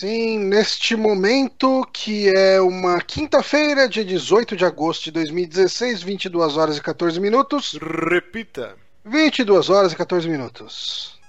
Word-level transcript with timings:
sim, 0.00 0.38
neste 0.38 0.96
momento 0.96 1.86
que 1.92 2.30
é 2.34 2.58
uma 2.58 3.02
quinta-feira, 3.02 3.86
dia 3.86 4.02
18 4.02 4.56
de 4.56 4.64
agosto 4.64 5.04
de 5.04 5.10
2016, 5.10 6.02
22 6.02 6.56
horas 6.56 6.78
e 6.78 6.80
14 6.80 7.20
minutos. 7.20 7.78
Repita. 8.10 8.76
22 9.04 9.68
horas 9.68 9.92
e 9.92 9.96
14 9.96 10.26
minutos. 10.26 11.19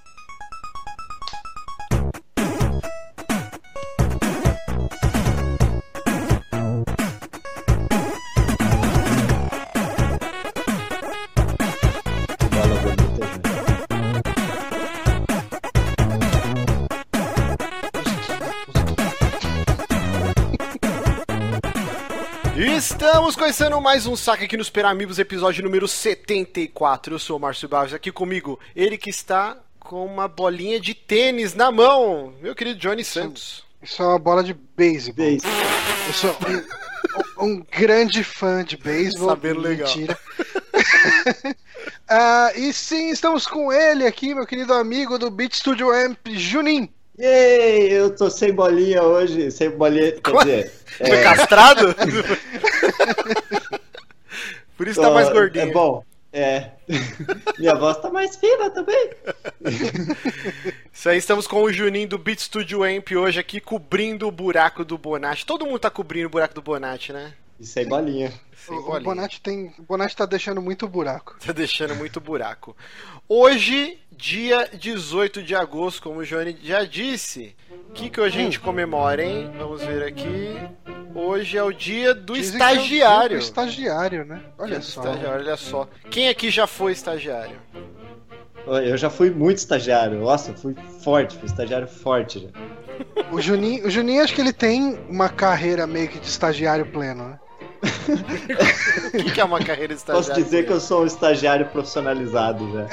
Estamos 22.92 23.34
começando 23.34 23.80
mais 23.80 24.06
um 24.06 24.14
saque 24.14 24.44
aqui 24.44 24.56
nos 24.56 24.70
Peramigos, 24.70 25.18
episódio 25.18 25.64
número 25.64 25.88
74. 25.88 27.14
Eu 27.14 27.18
sou 27.18 27.36
o 27.36 27.40
Márcio 27.40 27.68
Barros, 27.68 27.94
aqui 27.94 28.12
comigo, 28.12 28.60
ele 28.76 28.98
que 28.98 29.10
está 29.10 29.56
com 29.80 30.04
uma 30.04 30.28
bolinha 30.28 30.78
de 30.78 30.94
tênis 30.94 31.54
na 31.54 31.72
mão, 31.72 32.32
meu 32.40 32.54
querido 32.54 32.78
Johnny 32.78 33.02
Santos. 33.02 33.64
Isso 33.82 34.00
é 34.02 34.06
uma 34.06 34.18
bola 34.18 34.44
de 34.44 34.54
beisebol. 34.54 35.26
Eu 35.26 36.12
sou 36.12 36.36
um, 37.40 37.46
um 37.46 37.66
grande 37.68 38.22
fã 38.22 38.62
de 38.62 38.76
beisebol. 38.76 39.30
Sabendo 39.30 39.60
legal. 39.60 39.88
Mentira. 39.88 40.18
Ah, 42.08 42.52
e 42.54 42.72
sim, 42.74 43.08
estamos 43.08 43.46
com 43.46 43.72
ele 43.72 44.06
aqui, 44.06 44.34
meu 44.34 44.46
querido 44.46 44.74
amigo 44.74 45.18
do 45.18 45.30
Beat 45.30 45.54
Studio 45.54 45.90
Amp, 45.90 46.18
Junin. 46.28 46.88
Yay, 47.18 47.92
eu 47.92 48.14
tô 48.14 48.30
sem 48.30 48.52
bolinha 48.52 49.02
hoje, 49.02 49.50
sem 49.50 49.70
bolinha, 49.70 50.12
quer 50.12 50.36
dizer, 50.38 50.72
Foi 50.98 51.10
é, 51.10 51.22
castrado? 51.22 51.94
Por 54.76 54.88
isso 54.88 55.00
tá 55.00 55.10
mais 55.10 55.28
gordinho. 55.28 55.68
É 55.68 55.72
bom, 55.72 56.04
é. 56.32 56.70
Minha 57.58 57.74
voz 57.74 57.98
tá 57.98 58.10
mais 58.10 58.36
fina 58.36 58.70
também. 58.70 59.10
Isso 60.92 61.08
aí, 61.08 61.18
estamos 61.18 61.46
com 61.46 61.62
o 61.62 61.72
Juninho 61.72 62.08
do 62.08 62.18
Beat 62.18 62.40
Studio 62.40 62.82
Amp 62.82 63.10
hoje 63.12 63.38
aqui, 63.38 63.60
cobrindo 63.60 64.26
o 64.26 64.32
buraco 64.32 64.84
do 64.84 64.96
Bonatti. 64.96 65.44
Todo 65.44 65.66
mundo 65.66 65.78
tá 65.78 65.90
cobrindo 65.90 66.28
o 66.28 66.30
buraco 66.30 66.54
do 66.54 66.62
Bonatti, 66.62 67.12
né? 67.12 67.34
E 67.60 67.66
sem 67.66 67.86
bolinha. 67.86 68.32
Sem 68.56 68.76
O, 68.76 68.80
o 68.80 68.82
bolinha. 68.84 69.04
Bonatti 69.04 69.40
tem, 69.40 69.74
o 69.78 69.82
Bonatti 69.82 70.16
tá 70.16 70.26
deixando 70.26 70.62
muito 70.62 70.88
buraco. 70.88 71.36
Tá 71.44 71.52
deixando 71.52 71.94
muito 71.94 72.20
buraco. 72.20 72.76
Hoje, 73.28 73.98
dia 74.22 74.68
18 74.72 75.42
de 75.42 75.52
agosto, 75.52 76.00
como 76.00 76.20
o 76.20 76.24
Johnny 76.24 76.56
já 76.62 76.84
disse. 76.84 77.56
O 77.88 77.92
que, 77.92 78.08
que 78.08 78.20
hoje 78.20 78.38
a 78.38 78.42
gente 78.42 78.60
comemora, 78.60 79.20
hein? 79.20 79.50
Vamos 79.58 79.82
ver 79.82 80.04
aqui. 80.04 80.56
Hoje 81.12 81.58
é 81.58 81.62
o 81.62 81.72
dia 81.72 82.14
do 82.14 82.34
Dizem 82.34 82.56
que 82.56 82.62
é 82.62 82.66
o 82.66 82.68
dia 82.70 82.78
estagiário. 82.78 83.36
do 83.36 83.42
estagiário, 83.42 84.24
né? 84.24 84.36
Dia 84.36 84.52
Olha 84.58 84.78
do 84.78 84.84
só. 84.84 85.00
estagiário, 85.02 85.40
olha 85.40 85.56
só. 85.56 85.88
Quem 86.08 86.28
aqui 86.28 86.50
já 86.50 86.68
foi 86.68 86.92
estagiário? 86.92 87.56
Eu 88.64 88.96
já 88.96 89.10
fui 89.10 89.28
muito 89.28 89.58
estagiário, 89.58 90.20
nossa, 90.20 90.54
fui 90.54 90.76
forte, 91.02 91.36
fui 91.36 91.46
estagiário 91.46 91.88
forte 91.88 92.38
já. 92.38 92.48
O 93.32 93.40
Juninho, 93.40 93.88
o 93.88 93.90
Juninho 93.90 94.22
acho 94.22 94.32
que 94.32 94.40
ele 94.40 94.52
tem 94.52 95.00
uma 95.08 95.28
carreira 95.28 95.84
meio 95.84 96.08
que 96.08 96.20
de 96.20 96.28
estagiário 96.28 96.86
pleno, 96.86 97.24
né? 97.30 97.40
O 99.08 99.10
que, 99.10 99.30
que 99.32 99.40
é 99.40 99.44
uma 99.44 99.58
carreira 99.58 99.94
de 99.94 100.00
estagiário? 100.00 100.28
Posso 100.28 100.42
dizer 100.42 100.66
que 100.66 100.72
eu 100.72 100.80
sou 100.80 101.02
um 101.02 101.06
estagiário 101.06 101.66
profissionalizado 101.66 102.70
já. 102.72 102.86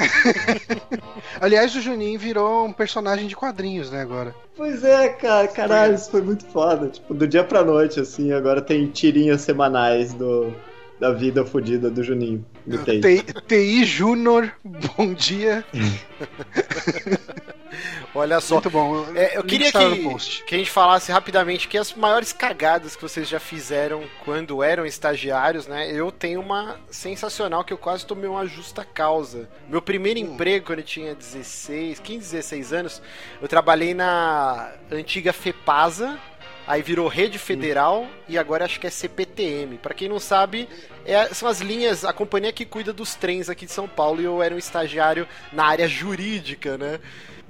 Aliás, 1.39 1.75
o 1.75 1.81
Juninho 1.81 2.19
virou 2.19 2.65
um 2.65 2.73
personagem 2.73 3.27
de 3.27 3.35
quadrinhos, 3.35 3.91
né, 3.91 4.01
agora. 4.01 4.35
Pois 4.55 4.83
é, 4.83 5.09
cara, 5.09 5.47
caralho, 5.47 5.95
isso 5.95 6.11
foi 6.11 6.21
muito 6.21 6.45
foda. 6.45 6.87
Tipo, 6.87 7.13
do 7.13 7.27
dia 7.27 7.43
pra 7.43 7.63
noite, 7.63 7.99
assim, 7.99 8.33
agora 8.33 8.61
tem 8.61 8.87
tirinhas 8.87 9.41
semanais 9.41 10.13
do, 10.13 10.53
da 10.99 11.11
vida 11.11 11.45
fodida 11.45 11.89
do 11.89 12.03
Juninho. 12.03 12.45
Do 12.65 12.77
TI. 12.79 13.01
TI 13.47 13.85
Júnior, 13.85 14.51
bom 14.63 15.13
dia. 15.13 15.63
Olha 18.15 18.39
só. 18.41 18.55
Muito 18.55 18.69
bom. 18.71 19.05
É, 19.15 19.37
eu 19.37 19.41
Link 19.41 19.49
queria 19.49 19.71
que, 19.71 20.43
que 20.45 20.55
a 20.55 20.57
gente 20.57 20.71
falasse 20.71 21.11
rapidamente 21.11 21.67
que 21.67 21.77
as 21.77 21.93
maiores 21.93 22.33
cagadas 22.33 22.95
que 22.95 23.01
vocês 23.01 23.27
já 23.29 23.39
fizeram 23.39 24.03
quando 24.25 24.63
eram 24.63 24.85
estagiários, 24.85 25.67
né? 25.67 25.91
Eu 25.91 26.11
tenho 26.11 26.41
uma 26.41 26.79
sensacional 26.89 27.63
que 27.63 27.71
eu 27.71 27.77
quase 27.77 28.05
tomei 28.05 28.27
uma 28.29 28.47
justa 28.47 28.83
causa. 28.83 29.47
Meu 29.67 29.81
primeiro 29.81 30.19
Hum. 30.19 30.23
emprego, 30.33 30.65
quando 30.65 30.79
eu 30.79 30.85
tinha 30.85 31.13
16, 31.13 31.99
15, 31.99 32.19
16 32.31 32.73
anos, 32.73 33.01
eu 33.41 33.47
trabalhei 33.47 33.93
na 33.93 34.71
antiga 34.91 35.31
FEPASA, 35.31 36.17
aí 36.65 36.81
virou 36.81 37.07
Rede 37.07 37.37
Federal 37.37 38.07
e 38.27 38.37
agora 38.39 38.65
acho 38.65 38.79
que 38.79 38.87
é 38.87 38.89
CPTM. 38.89 39.77
Pra 39.77 39.93
quem 39.93 40.09
não 40.09 40.19
sabe, 40.19 40.67
é- 41.05 41.27
são 41.33 41.47
as 41.47 41.61
linhas, 41.61 42.03
a 42.03 42.11
companhia 42.13 42.51
que 42.51 42.65
cuida 42.65 42.91
dos 42.91 43.13
trens 43.15 43.49
aqui 43.49 43.65
de 43.67 43.71
São 43.71 43.87
Paulo 43.87 44.19
e 44.21 44.25
eu 44.25 44.41
era 44.41 44.53
um 44.53 44.57
estagiário 44.57 45.27
na 45.53 45.65
área 45.65 45.87
jurídica, 45.87 46.77
né? 46.77 46.99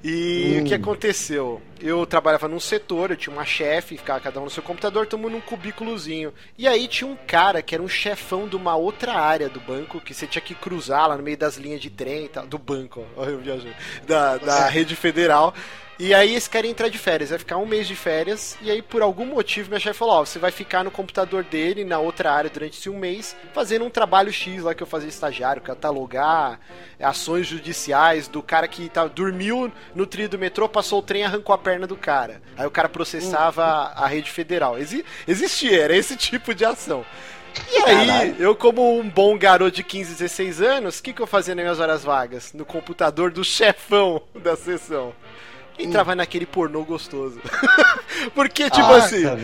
E 0.02 0.56
Hum. 0.58 0.62
o 0.62 0.64
que 0.64 0.74
aconteceu? 0.74 1.60
Eu 1.80 2.06
trabalhava 2.06 2.48
num 2.48 2.60
setor, 2.60 3.10
eu 3.10 3.16
tinha 3.16 3.32
uma 3.34 3.44
chefe, 3.44 3.98
ficava 3.98 4.20
cada 4.20 4.40
um 4.40 4.44
no 4.44 4.50
seu 4.50 4.62
computador, 4.62 5.06
todo 5.06 5.20
mundo 5.20 5.32
num 5.32 5.40
cubículozinho. 5.40 6.32
E 6.56 6.66
aí 6.66 6.88
tinha 6.88 7.08
um 7.08 7.16
cara 7.26 7.60
que 7.62 7.74
era 7.74 7.82
um 7.82 7.88
chefão 7.88 8.48
de 8.48 8.56
uma 8.56 8.74
outra 8.76 9.14
área 9.14 9.48
do 9.48 9.60
banco, 9.60 10.00
que 10.00 10.14
você 10.14 10.26
tinha 10.26 10.40
que 10.42 10.54
cruzar 10.54 11.08
lá 11.08 11.16
no 11.16 11.22
meio 11.22 11.36
das 11.36 11.56
linhas 11.56 11.80
de 11.80 11.90
trem 11.90 12.24
e 12.24 12.28
tal. 12.28 12.46
Do 12.46 12.58
banco, 12.58 13.04
ó, 13.16 13.24
eu 13.24 13.38
viajei. 13.38 13.72
Da, 14.06 14.36
da 14.38 14.66
rede 14.70 14.96
federal. 14.96 15.54
E 16.02 16.14
aí 16.14 16.34
esse 16.34 16.48
cara 16.48 16.64
ia 16.66 16.70
entrar 16.72 16.88
de 16.88 16.96
férias, 16.96 17.28
vai 17.28 17.38
ficar 17.38 17.58
um 17.58 17.66
mês 17.66 17.86
de 17.86 17.94
férias, 17.94 18.56
e 18.62 18.70
aí 18.70 18.80
por 18.80 19.02
algum 19.02 19.26
motivo 19.26 19.68
minha 19.68 19.78
chefe 19.78 19.98
falou, 19.98 20.14
ó, 20.14 20.24
você 20.24 20.38
vai 20.38 20.50
ficar 20.50 20.82
no 20.82 20.90
computador 20.90 21.44
dele, 21.44 21.84
na 21.84 21.98
outra 21.98 22.32
área, 22.32 22.48
durante 22.48 22.78
esse 22.78 22.88
um 22.88 22.98
mês, 22.98 23.36
fazendo 23.52 23.84
um 23.84 23.90
trabalho 23.90 24.32
X 24.32 24.62
lá 24.62 24.74
que 24.74 24.82
eu 24.82 24.86
fazia 24.86 25.10
estagiário, 25.10 25.60
catalogar 25.60 26.58
ações 26.98 27.46
judiciais 27.46 28.28
do 28.28 28.42
cara 28.42 28.66
que 28.66 28.88
tá, 28.88 29.06
dormiu 29.06 29.70
no 29.94 30.06
trilho 30.06 30.30
do 30.30 30.38
metrô, 30.38 30.66
passou 30.70 31.00
o 31.00 31.02
trem 31.02 31.20
e 31.20 31.24
arrancou 31.24 31.54
a 31.54 31.58
perna 31.58 31.86
do 31.86 31.96
cara. 31.96 32.40
Aí 32.56 32.66
o 32.66 32.70
cara 32.70 32.88
processava 32.88 33.62
a, 33.62 34.04
a 34.04 34.06
rede 34.06 34.30
federal. 34.30 34.78
Exi- 34.78 35.04
existia, 35.28 35.82
era 35.82 35.94
esse 35.94 36.16
tipo 36.16 36.54
de 36.54 36.64
ação. 36.64 37.04
E 37.70 37.76
aí, 37.78 38.06
Caralho. 38.06 38.36
eu 38.38 38.54
como 38.56 38.98
um 38.98 39.06
bom 39.06 39.36
garoto 39.36 39.72
de 39.76 39.82
15, 39.82 40.12
16 40.12 40.62
anos, 40.62 40.98
o 40.98 41.02
que, 41.02 41.12
que 41.12 41.20
eu 41.20 41.26
fazia 41.26 41.54
nas 41.54 41.64
minhas 41.64 41.80
horas 41.80 42.02
vagas? 42.04 42.52
No 42.54 42.64
computador 42.64 43.30
do 43.30 43.42
chefão 43.44 44.22
da 44.36 44.56
sessão. 44.56 45.12
Entrava 45.82 46.14
naquele 46.14 46.46
pornô 46.46 46.84
gostoso. 46.84 47.40
Porque, 48.34 48.64
tipo 48.70 48.86
Ah, 48.86 48.96
assim, 48.96 49.22
tá, 49.22 49.36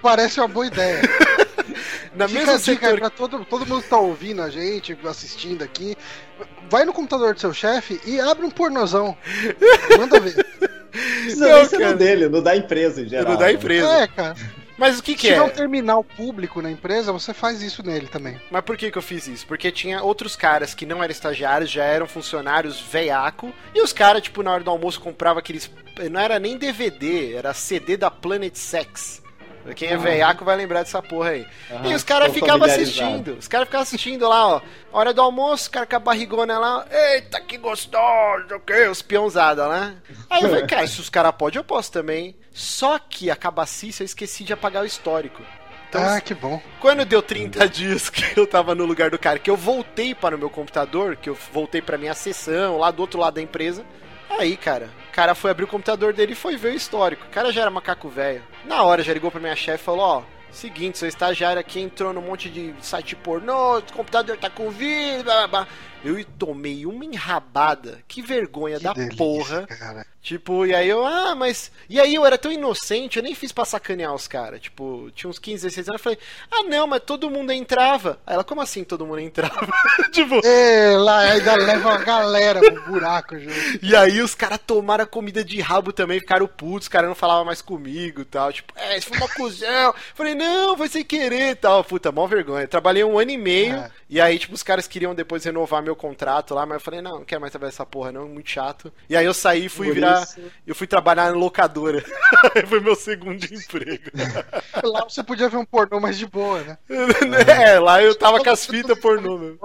Parece 0.00 0.40
uma 0.40 0.48
boa 0.48 0.66
ideia. 0.66 1.00
na 2.14 2.28
Fica 2.28 2.40
mesma 2.40 2.58
dica 2.58 2.86
aí 2.86 2.92
setor 2.92 2.98
pra 2.98 3.10
todo, 3.10 3.44
todo 3.44 3.66
mundo 3.66 3.82
que 3.82 3.88
tá 3.88 3.98
ouvindo 3.98 4.42
a 4.42 4.50
gente, 4.50 4.96
assistindo 5.04 5.62
aqui. 5.62 5.96
Vai 6.68 6.84
no 6.84 6.92
computador 6.92 7.34
do 7.34 7.40
seu 7.40 7.52
chefe 7.52 8.00
e 8.06 8.20
abre 8.20 8.46
um 8.46 8.50
pornozão. 8.50 9.16
Manda 9.98 10.20
ver. 10.20 10.46
Não, 11.36 11.48
nem 11.48 11.64
ser 11.68 11.78
cara. 11.78 11.90
no 11.90 11.98
dele, 11.98 12.28
no 12.28 12.40
da 12.40 12.56
empresa 12.56 13.02
em 13.02 13.08
geral. 13.08 13.32
não 13.32 13.38
da 13.38 13.46
né? 13.46 13.52
empresa. 13.52 13.88
É, 13.88 14.06
cara. 14.06 14.36
Mas 14.76 14.98
o 14.98 15.02
que, 15.02 15.12
Se 15.12 15.18
que 15.18 15.26
tiver 15.28 15.42
um 15.42 15.46
é? 15.46 15.50
terminal 15.50 16.02
público 16.02 16.60
na 16.60 16.70
empresa, 16.70 17.12
você 17.12 17.32
faz 17.32 17.62
isso 17.62 17.82
nele 17.82 18.06
também. 18.06 18.40
Mas 18.50 18.62
por 18.62 18.76
que, 18.76 18.90
que 18.90 18.98
eu 18.98 19.02
fiz 19.02 19.26
isso? 19.26 19.46
Porque 19.46 19.70
tinha 19.70 20.02
outros 20.02 20.36
caras 20.36 20.74
que 20.74 20.84
não 20.86 21.02
eram 21.02 21.12
estagiários, 21.12 21.70
já 21.70 21.84
eram 21.84 22.06
funcionários 22.06 22.80
veiaco, 22.80 23.52
e 23.74 23.82
os 23.82 23.92
caras, 23.92 24.22
tipo, 24.22 24.42
na 24.42 24.52
hora 24.52 24.64
do 24.64 24.70
almoço 24.70 25.00
compravam 25.00 25.38
aqueles. 25.38 25.70
Não 26.10 26.20
era 26.20 26.38
nem 26.38 26.56
DVD, 26.56 27.34
era 27.34 27.54
CD 27.54 27.96
da 27.96 28.10
Planet 28.10 28.54
Sex. 28.56 29.23
Quem 29.74 29.88
é 29.88 29.96
veiaco 29.96 30.44
vai 30.44 30.56
lembrar 30.56 30.82
dessa 30.82 31.02
porra 31.02 31.30
aí. 31.30 31.46
Aham, 31.70 31.88
e 31.88 31.94
os 31.94 32.04
caras 32.04 32.32
ficavam 32.32 32.66
assistindo. 32.66 33.36
Os 33.38 33.48
caras 33.48 33.66
ficavam 33.66 33.82
assistindo 33.82 34.28
lá, 34.28 34.46
ó. 34.46 34.60
Hora 34.92 35.14
do 35.14 35.22
almoço, 35.22 35.68
o 35.68 35.70
cara 35.72 35.86
com 35.86 35.96
a 35.96 36.00
barrigona 36.00 36.58
lá. 36.58 36.86
Eita, 36.90 37.40
que 37.40 37.56
gostoso, 37.56 38.54
o 38.54 38.60
quê? 38.60 38.86
Os 38.88 39.00
peãozada 39.00 39.68
né? 39.68 39.96
Aí 40.28 40.42
eu 40.42 40.48
falei, 40.48 40.66
cara, 40.66 40.86
se 40.86 41.00
os 41.00 41.08
caras 41.08 41.32
podem, 41.32 41.58
eu 41.58 41.64
posso 41.64 41.90
também. 41.90 42.36
Só 42.52 42.98
que 42.98 43.30
a 43.30 43.36
cabacice 43.36 44.02
eu 44.02 44.06
esqueci 44.06 44.44
de 44.44 44.52
apagar 44.52 44.82
o 44.82 44.86
histórico. 44.86 45.42
Então, 45.88 46.02
ah, 46.02 46.20
que 46.20 46.34
bom. 46.34 46.60
quando 46.80 47.04
deu 47.04 47.22
30 47.22 47.66
dias 47.70 48.10
que 48.10 48.38
eu 48.38 48.46
tava 48.46 48.74
no 48.74 48.84
lugar 48.84 49.10
do 49.10 49.18
cara, 49.18 49.38
que 49.38 49.50
eu 49.50 49.56
voltei 49.56 50.12
para 50.12 50.34
o 50.34 50.38
meu 50.38 50.50
computador, 50.50 51.16
que 51.16 51.30
eu 51.30 51.38
voltei 51.52 51.80
pra 51.80 51.96
minha 51.96 52.14
sessão, 52.14 52.78
lá 52.78 52.90
do 52.90 53.00
outro 53.00 53.20
lado 53.20 53.34
da 53.34 53.42
empresa, 53.42 53.84
aí, 54.28 54.56
cara, 54.56 54.90
cara 55.14 55.34
foi 55.34 55.50
abrir 55.50 55.64
o 55.64 55.68
computador 55.68 56.12
dele 56.12 56.32
e 56.32 56.36
foi 56.36 56.56
ver 56.56 56.72
o 56.72 56.76
histórico. 56.76 57.24
O 57.26 57.30
cara 57.30 57.52
já 57.52 57.62
era 57.62 57.70
macaco 57.70 58.08
velho. 58.08 58.42
Na 58.64 58.82
hora 58.82 59.02
já 59.02 59.12
ligou 59.14 59.30
pra 59.30 59.40
minha 59.40 59.54
chefe 59.56 59.82
e 59.82 59.86
falou, 59.86 60.00
ó, 60.00 60.22
seguinte, 60.50 60.98
seu 60.98 61.08
estagiário 61.08 61.60
aqui 61.60 61.80
entrou 61.80 62.12
num 62.12 62.20
monte 62.22 62.48
de 62.50 62.74
site 62.80 63.14
pornô, 63.16 63.78
o 63.78 63.92
computador 63.92 64.36
tá 64.36 64.50
com 64.50 64.70
vírus, 64.70 65.22
blá 65.22 65.46
blá 65.46 65.46
blá. 65.48 65.68
Eu 66.04 66.22
tomei 66.38 66.84
uma 66.84 67.04
enrabada. 67.04 68.00
Que 68.06 68.20
vergonha 68.20 68.78
Que 68.78 68.84
da 68.84 68.92
delícia, 68.92 69.16
porra. 69.16 69.66
cara. 69.66 70.06
Tipo, 70.24 70.64
e 70.64 70.74
aí 70.74 70.88
eu, 70.88 71.04
ah, 71.04 71.34
mas. 71.34 71.70
E 71.86 72.00
aí 72.00 72.14
eu 72.14 72.24
era 72.24 72.38
tão 72.38 72.50
inocente, 72.50 73.18
eu 73.18 73.22
nem 73.22 73.34
fiz 73.34 73.52
pra 73.52 73.66
sacanear 73.66 74.14
os 74.14 74.26
caras. 74.26 74.58
Tipo, 74.58 75.10
tinha 75.14 75.28
uns 75.28 75.38
15, 75.38 75.64
16 75.66 75.88
anos. 75.90 76.00
Eu 76.00 76.02
falei, 76.02 76.18
ah, 76.50 76.62
não, 76.62 76.86
mas 76.86 77.02
todo 77.04 77.28
mundo 77.28 77.52
entrava. 77.52 78.18
Aí 78.26 78.32
ela, 78.32 78.42
como 78.42 78.62
assim 78.62 78.82
todo 78.84 79.04
mundo 79.04 79.18
entrava? 79.20 79.68
tipo, 80.10 80.40
É, 80.42 80.96
lá 80.96 81.18
ainda 81.18 81.54
leva 81.56 81.90
uma 81.90 81.98
galera 81.98 82.58
pro 82.58 82.82
buraco, 82.90 83.38
junto. 83.38 83.54
e 83.82 83.94
aí 83.94 84.22
os 84.22 84.34
caras 84.34 84.58
tomaram 84.66 85.04
a 85.04 85.06
comida 85.06 85.44
de 85.44 85.60
rabo 85.60 85.92
também, 85.92 86.18
ficaram 86.20 86.46
putos, 86.46 86.86
os 86.86 86.88
caras 86.88 87.08
não 87.10 87.14
falavam 87.14 87.44
mais 87.44 87.60
comigo 87.60 88.22
e 88.22 88.24
tal. 88.24 88.50
Tipo, 88.50 88.72
é, 88.76 88.96
isso 88.96 89.08
foi 89.08 89.18
uma 89.18 89.28
cuzão. 89.28 89.94
Falei, 90.14 90.34
não, 90.34 90.74
foi 90.74 90.88
sem 90.88 91.04
querer 91.04 91.50
e 91.50 91.54
tal. 91.54 91.84
Puta, 91.84 92.10
mó 92.10 92.26
vergonha. 92.26 92.66
Trabalhei 92.66 93.04
um 93.04 93.18
ano 93.18 93.30
e 93.30 93.36
meio, 93.36 93.74
É. 93.76 93.90
e 94.08 94.18
aí, 94.22 94.38
tipo, 94.38 94.54
os 94.54 94.62
caras 94.62 94.86
queriam 94.86 95.14
depois 95.14 95.44
renovar 95.44 95.82
meu 95.82 95.94
contrato 95.94 96.54
lá, 96.54 96.64
mas 96.64 96.76
eu 96.76 96.80
falei, 96.80 97.02
não, 97.02 97.18
não 97.18 97.24
quero 97.26 97.42
mais 97.42 97.50
trabalhar 97.50 97.68
essa 97.68 97.84
porra, 97.84 98.10
não, 98.10 98.26
muito 98.26 98.48
chato. 98.50 98.90
E 99.10 99.14
aí 99.14 99.26
eu 99.26 99.34
saí 99.34 99.66
e 99.66 99.68
fui 99.68 99.92
virar. 99.92 100.13
Isso- 100.22 100.40
Eu 100.66 100.74
fui 100.74 100.86
trabalhar 100.86 101.30
na 101.30 101.36
locadora. 101.36 102.02
foi 102.68 102.80
meu 102.80 102.94
segundo 102.94 103.44
emprego. 103.44 104.10
Lá 104.82 105.04
você 105.04 105.22
podia 105.22 105.48
ver 105.48 105.56
um 105.56 105.64
pornô 105.64 105.98
mais 106.00 106.16
de 106.16 106.26
boa, 106.26 106.62
né? 106.62 106.78
é, 107.48 107.78
lá 107.78 108.02
eu 108.02 108.14
tava 108.16 108.42
com 108.42 108.50
as 108.50 108.64
fitas 108.66 108.98
pornô, 108.98 109.56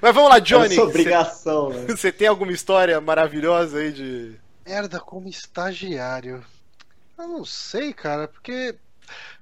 Mas 0.00 0.14
vamos 0.14 0.30
lá, 0.30 0.38
Johnny. 0.38 0.74
sua 0.74 0.84
Você 0.84 0.90
obrigação, 0.90 1.70
né? 1.70 1.86
você 1.88 2.12
tem 2.12 2.28
alguma 2.28 2.52
história 2.52 3.00
maravilhosa 3.00 3.78
aí 3.78 3.92
de. 3.92 4.34
merda 4.66 5.00
como 5.00 5.28
estagiário. 5.28 6.44
Eu 7.18 7.28
não 7.28 7.44
sei, 7.44 7.92
cara, 7.92 8.28
porque. 8.28 8.74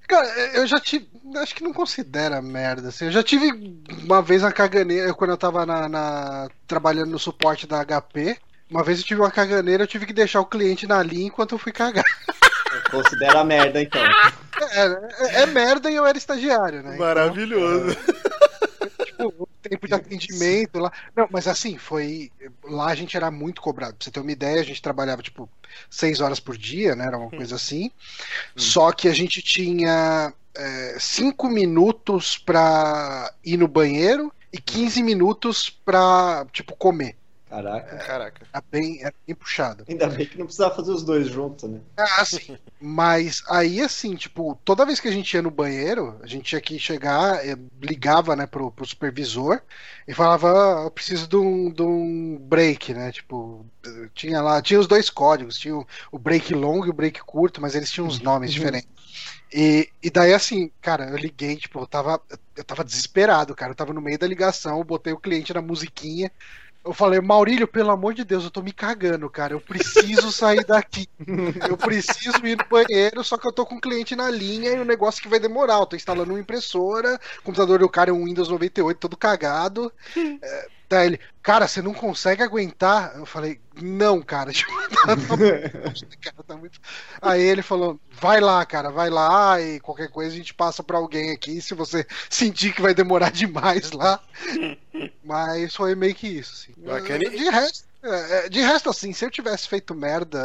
Cara, 0.08 0.26
eu 0.54 0.66
já 0.66 0.78
tive. 0.80 1.08
Acho 1.36 1.54
que 1.54 1.62
não 1.64 1.72
considera 1.72 2.42
merda. 2.42 2.88
Assim. 2.88 3.06
Eu 3.06 3.12
já 3.12 3.22
tive 3.22 3.50
uma 4.04 4.20
vez 4.20 4.42
uma 4.42 4.52
caganeira 4.52 5.14
quando 5.14 5.30
eu 5.30 5.38
tava 5.38 5.64
na, 5.64 5.88
na- 5.88 6.48
trabalhando 6.66 7.10
no 7.10 7.18
suporte 7.18 7.66
da 7.66 7.82
HP. 7.84 8.36
Uma 8.72 8.82
vez 8.82 8.98
eu 8.98 9.04
tive 9.04 9.20
uma 9.20 9.30
caganeira, 9.30 9.82
eu 9.84 9.86
tive 9.86 10.06
que 10.06 10.12
deixar 10.12 10.40
o 10.40 10.46
cliente 10.46 10.86
na 10.86 11.02
linha 11.02 11.26
enquanto 11.26 11.52
eu 11.52 11.58
fui 11.58 11.70
cagar. 11.72 12.04
Considera 12.90 13.44
merda, 13.44 13.80
então. 13.82 14.00
É, 14.72 14.80
é- 15.40 15.42
é 15.42 15.46
merda 15.46 15.90
e 15.90 15.94
eu 15.94 16.06
era 16.06 16.16
estagiário, 16.16 16.82
né? 16.82 16.96
Maravilhoso. 16.96 17.94
tipo, 19.04 19.34
o 19.38 19.48
tempo 19.62 19.86
de 19.86 19.94
atendimento 19.94 20.78
lá. 20.78 20.90
Não, 21.14 21.28
mas 21.30 21.46
assim, 21.46 21.76
foi. 21.76 22.30
Lá 22.64 22.86
a 22.88 22.94
gente 22.94 23.16
era 23.16 23.30
muito 23.30 23.60
cobrado. 23.60 23.94
Pra 23.94 24.04
você 24.04 24.10
ter 24.10 24.20
uma 24.20 24.32
ideia, 24.32 24.60
a 24.60 24.64
gente 24.64 24.80
trabalhava, 24.80 25.22
tipo, 25.22 25.48
seis 25.90 26.20
horas 26.20 26.40
por 26.40 26.56
dia, 26.56 26.96
né? 26.96 27.06
Era 27.06 27.18
uma 27.18 27.30
coisa 27.30 27.56
assim. 27.56 27.90
Só 28.56 28.90
que 28.92 29.06
a 29.08 29.14
gente 29.14 29.42
tinha 29.42 30.32
é, 30.54 30.96
cinco 30.98 31.48
minutos 31.48 32.38
pra 32.38 33.32
ir 33.44 33.56
no 33.58 33.68
banheiro 33.68 34.32
e 34.52 34.58
15 34.58 35.02
minutos 35.02 35.68
pra, 35.70 36.46
tipo, 36.52 36.74
comer. 36.76 37.16
Caraca. 37.52 37.96
Caraca. 37.98 38.46
Era 38.52 38.64
bem, 38.70 39.00
era 39.02 39.14
bem 39.26 39.34
puxado. 39.36 39.88
Ainda 39.88 40.08
bem 40.08 40.26
que 40.28 40.36
não 40.38 40.46
precisava 40.46 40.74
fazer 40.74 40.90
os 40.92 41.04
dois 41.04 41.28
juntos, 41.28 41.70
né? 41.70 41.80
Ah, 41.96 42.24
sim. 42.24 42.58
Mas 42.80 43.42
aí, 43.48 43.80
assim, 43.80 44.16
tipo, 44.16 44.56
toda 44.64 44.84
vez 44.86 44.98
que 44.98 45.06
a 45.06 45.12
gente 45.12 45.32
ia 45.34 45.42
no 45.42 45.50
banheiro, 45.50 46.18
a 46.22 46.26
gente 46.26 46.44
tinha 46.46 46.60
que 46.60 46.78
chegar, 46.78 47.46
eh, 47.46 47.54
ligava, 47.80 48.34
né, 48.34 48.46
pro, 48.46 48.72
pro 48.72 48.84
supervisor 48.86 49.62
e 50.08 50.14
falava, 50.14 50.80
ah, 50.80 50.84
eu 50.84 50.90
preciso 50.90 51.28
de 51.28 51.36
um, 51.36 51.70
de 51.70 51.82
um 51.82 52.38
break, 52.38 52.92
né? 52.94 53.12
Tipo, 53.12 53.64
tinha 54.14 54.40
lá, 54.40 54.60
tinha 54.62 54.80
os 54.80 54.86
dois 54.88 55.10
códigos, 55.10 55.58
tinha 55.58 55.76
o, 55.76 55.86
o 56.10 56.18
break 56.18 56.52
longo 56.54 56.86
e 56.86 56.90
o 56.90 56.94
break 56.94 57.20
curto, 57.24 57.60
mas 57.60 57.74
eles 57.74 57.90
tinham 57.90 58.06
uns 58.06 58.20
nomes 58.20 58.50
Uhum. 58.50 58.52
diferentes. 58.52 58.88
E, 59.52 59.90
e 60.02 60.10
daí, 60.10 60.32
assim, 60.32 60.70
cara, 60.80 61.10
eu 61.10 61.16
liguei, 61.16 61.56
tipo, 61.56 61.78
eu 61.80 61.86
tava, 61.86 62.20
eu 62.56 62.64
tava 62.64 62.84
desesperado, 62.84 63.54
cara. 63.54 63.72
Eu 63.72 63.76
tava 63.76 63.92
no 63.92 64.00
meio 64.00 64.18
da 64.18 64.26
ligação, 64.26 64.78
eu 64.78 64.84
botei 64.84 65.12
o 65.12 65.20
cliente 65.20 65.52
na 65.52 65.60
musiquinha. 65.62 66.32
Eu 66.84 66.92
falei, 66.92 67.20
Maurílio, 67.20 67.68
pelo 67.68 67.92
amor 67.92 68.12
de 68.12 68.24
Deus, 68.24 68.42
eu 68.42 68.50
tô 68.50 68.60
me 68.60 68.72
cagando, 68.72 69.30
cara. 69.30 69.54
Eu 69.54 69.60
preciso 69.60 70.32
sair 70.32 70.64
daqui. 70.64 71.08
Eu 71.68 71.76
preciso 71.76 72.44
ir 72.44 72.58
no 72.58 72.64
banheiro, 72.68 73.22
só 73.22 73.38
que 73.38 73.46
eu 73.46 73.52
tô 73.52 73.64
com 73.64 73.76
o 73.76 73.80
cliente 73.80 74.16
na 74.16 74.28
linha 74.28 74.70
e 74.72 74.80
o 74.80 74.84
negócio 74.84 75.22
que 75.22 75.28
vai 75.28 75.38
demorar. 75.38 75.78
Eu 75.78 75.86
tô 75.86 75.94
instalando 75.94 76.32
uma 76.32 76.40
impressora, 76.40 77.20
o 77.38 77.42
computador 77.42 77.78
do 77.78 77.88
cara 77.88 78.10
é 78.10 78.12
um 78.12 78.24
Windows 78.24 78.48
98 78.48 78.98
todo 78.98 79.16
cagado. 79.16 79.92
É, 80.42 80.68
daí 80.92 81.06
ele, 81.06 81.20
cara, 81.42 81.66
você 81.66 81.82
não 81.82 81.92
consegue 81.92 82.42
aguentar? 82.42 83.16
Eu 83.16 83.26
falei, 83.26 83.60
não, 83.80 84.22
cara. 84.22 84.52
Tipo, 84.52 84.70
tá- 84.88 85.16
tá- 85.16 86.42
tá 86.46 86.56
muito- 86.56 86.78
Aí 87.20 87.40
ele 87.42 87.62
falou, 87.62 87.98
vai 88.10 88.40
lá, 88.40 88.64
cara, 88.64 88.90
vai 88.90 89.10
lá 89.10 89.60
e 89.60 89.80
qualquer 89.80 90.08
coisa 90.08 90.32
a 90.32 90.36
gente 90.36 90.54
passa 90.54 90.82
pra 90.82 90.98
alguém 90.98 91.30
aqui 91.32 91.60
se 91.60 91.74
você 91.74 92.06
sentir 92.30 92.72
que 92.74 92.82
vai 92.82 92.94
demorar 92.94 93.30
demais 93.32 93.90
lá. 93.92 94.20
Mas 95.24 95.74
foi 95.74 95.94
meio 95.94 96.14
que 96.14 96.28
isso, 96.28 96.52
assim. 96.54 96.72
Bacana. 96.86 97.18
De 97.18 97.48
resto, 97.50 97.88
de 98.50 98.60
resto, 98.60 98.90
assim, 98.90 99.12
se 99.12 99.24
eu 99.24 99.30
tivesse 99.30 99.68
feito 99.68 99.94
merda, 99.94 100.38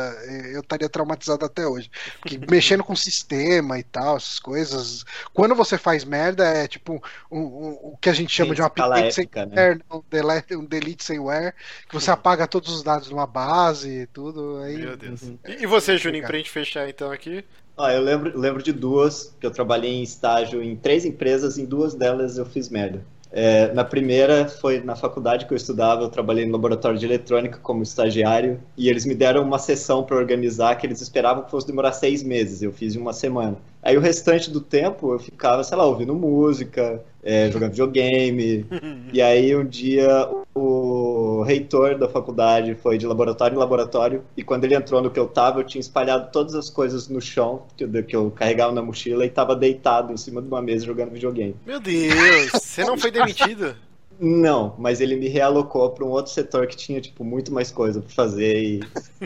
eu 0.53 0.61
estaria 0.61 0.87
traumatizado 0.87 1.43
até 1.45 1.65
hoje. 1.67 1.89
Porque 2.19 2.37
mexendo 2.49 2.83
com 2.83 2.95
sistema 2.95 3.79
e 3.79 3.83
tal, 3.83 4.17
essas 4.17 4.39
coisas. 4.39 5.03
Quando 5.33 5.55
você 5.55 5.77
faz 5.77 6.03
merda, 6.03 6.45
é 6.45 6.67
tipo 6.67 7.01
um- 7.31 7.39
um- 7.39 7.79
o 7.93 7.97
que 7.99 8.09
a 8.09 8.13
gente 8.13 8.31
chama 8.31 8.49
Sim, 8.49 8.55
de 8.55 8.61
um 8.61 8.65
escala 8.65 8.95
update 8.95 9.13
sem 9.15 9.23
épica, 9.23 9.45
né? 9.45 9.55
wear, 9.55 9.79
um 9.91 10.03
delete, 10.09 10.55
um 10.55 10.65
delete 10.65 11.03
sem 11.03 11.19
wear, 11.19 11.55
que 11.87 11.93
você 11.95 12.11
apaga 12.11 12.47
todos 12.47 12.71
os 12.71 12.83
dados 12.83 13.07
de 13.07 13.13
uma 13.13 13.25
base 13.27 13.89
e 14.03 14.07
tudo. 14.07 14.57
Aí, 14.59 14.77
Meu 14.77 14.95
Deus. 14.97 15.21
Uhum. 15.23 15.39
E 15.47 15.63
e 15.63 15.65
você, 15.65 15.97
Juninho, 15.97 16.25
pra 16.25 16.37
gente 16.37 16.49
fechar 16.51 16.87
então 16.87 17.11
aqui? 17.11 17.43
Ó, 17.75 17.89
eu 17.89 18.01
lembro, 18.01 18.37
lembro 18.37 18.61
de 18.63 18.73
duas, 18.73 19.35
que 19.39 19.45
eu 19.45 19.51
trabalhei 19.51 19.91
em 19.93 20.03
estágio 20.03 20.61
em 20.63 20.75
três 20.75 21.05
empresas, 21.05 21.57
em 21.57 21.65
duas 21.65 21.93
delas 21.93 22.37
eu 22.37 22.45
fiz 22.45 22.69
merda. 22.69 23.03
É, 23.31 23.73
na 23.73 23.83
primeira 23.83 24.47
foi 24.47 24.81
na 24.81 24.95
faculdade 24.95 25.45
que 25.45 25.53
eu 25.53 25.57
estudava, 25.57 26.01
eu 26.01 26.09
trabalhei 26.09 26.45
no 26.45 26.53
laboratório 26.53 26.97
de 26.97 27.05
eletrônica 27.05 27.59
como 27.59 27.83
estagiário, 27.83 28.59
e 28.77 28.89
eles 28.89 29.05
me 29.05 29.13
deram 29.13 29.43
uma 29.43 29.59
sessão 29.59 30.03
para 30.03 30.15
organizar 30.15 30.75
que 30.75 30.87
eles 30.87 31.01
esperavam 31.01 31.43
que 31.43 31.51
fosse 31.51 31.67
demorar 31.67 31.91
seis 31.91 32.23
meses, 32.23 32.61
eu 32.61 32.71
fiz 32.71 32.95
em 32.95 32.99
uma 32.99 33.13
semana. 33.13 33.57
Aí 33.87 33.95
o 33.95 34.01
restante 34.01 34.51
do 34.51 34.59
tempo 34.59 35.13
eu 35.13 35.19
ficava, 35.19 35.63
sei 35.63 35.77
lá, 35.77 35.85
ouvindo 35.85 36.13
música, 36.13 37.01
é, 37.23 37.49
jogando 37.49 37.71
videogame, 37.71 38.65
e 39.13 39.21
aí 39.21 39.55
um 39.55 39.65
dia 39.65 40.27
o 40.53 41.41
reitor 41.43 41.97
da 41.97 42.09
faculdade 42.09 42.75
foi 42.75 42.97
de 42.97 43.07
laboratório 43.07 43.55
em 43.55 43.57
laboratório 43.57 44.25
e 44.35 44.43
quando 44.43 44.65
ele 44.65 44.75
entrou 44.75 45.01
no 45.01 45.09
que 45.09 45.17
eu 45.17 45.25
tava, 45.25 45.61
eu 45.61 45.63
tinha 45.63 45.79
espalhado 45.79 46.33
todas 46.33 46.53
as 46.53 46.69
coisas 46.69 47.07
no 47.07 47.21
chão 47.21 47.63
que 47.77 47.85
eu, 47.85 48.03
que 48.03 48.13
eu 48.13 48.29
carregava 48.29 48.73
na 48.73 48.81
mochila 48.81 49.25
e 49.25 49.29
tava 49.29 49.55
deitado 49.55 50.11
em 50.11 50.17
cima 50.17 50.41
de 50.41 50.49
uma 50.49 50.61
mesa 50.61 50.85
jogando 50.85 51.11
videogame. 51.11 51.55
Meu 51.65 51.79
Deus, 51.79 52.51
você 52.51 52.83
não 52.83 52.97
foi 52.97 53.09
demitido? 53.09 53.73
Não, 54.19 54.73
mas 54.79 54.99
ele 54.99 55.15
me 55.15 55.27
realocou 55.27 55.89
para 55.91 56.03
um 56.03 56.09
outro 56.09 56.31
setor 56.31 56.65
que 56.67 56.75
tinha 56.75 56.99
tipo 56.99 57.23
muito 57.23 57.53
mais 57.53 57.71
coisa 57.71 58.01
para 58.01 58.11
fazer 58.11 58.63
e 58.63 58.79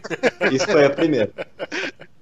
isso 0.51 0.65
foi 0.65 0.85
a 0.85 0.89
primeira. 0.89 1.31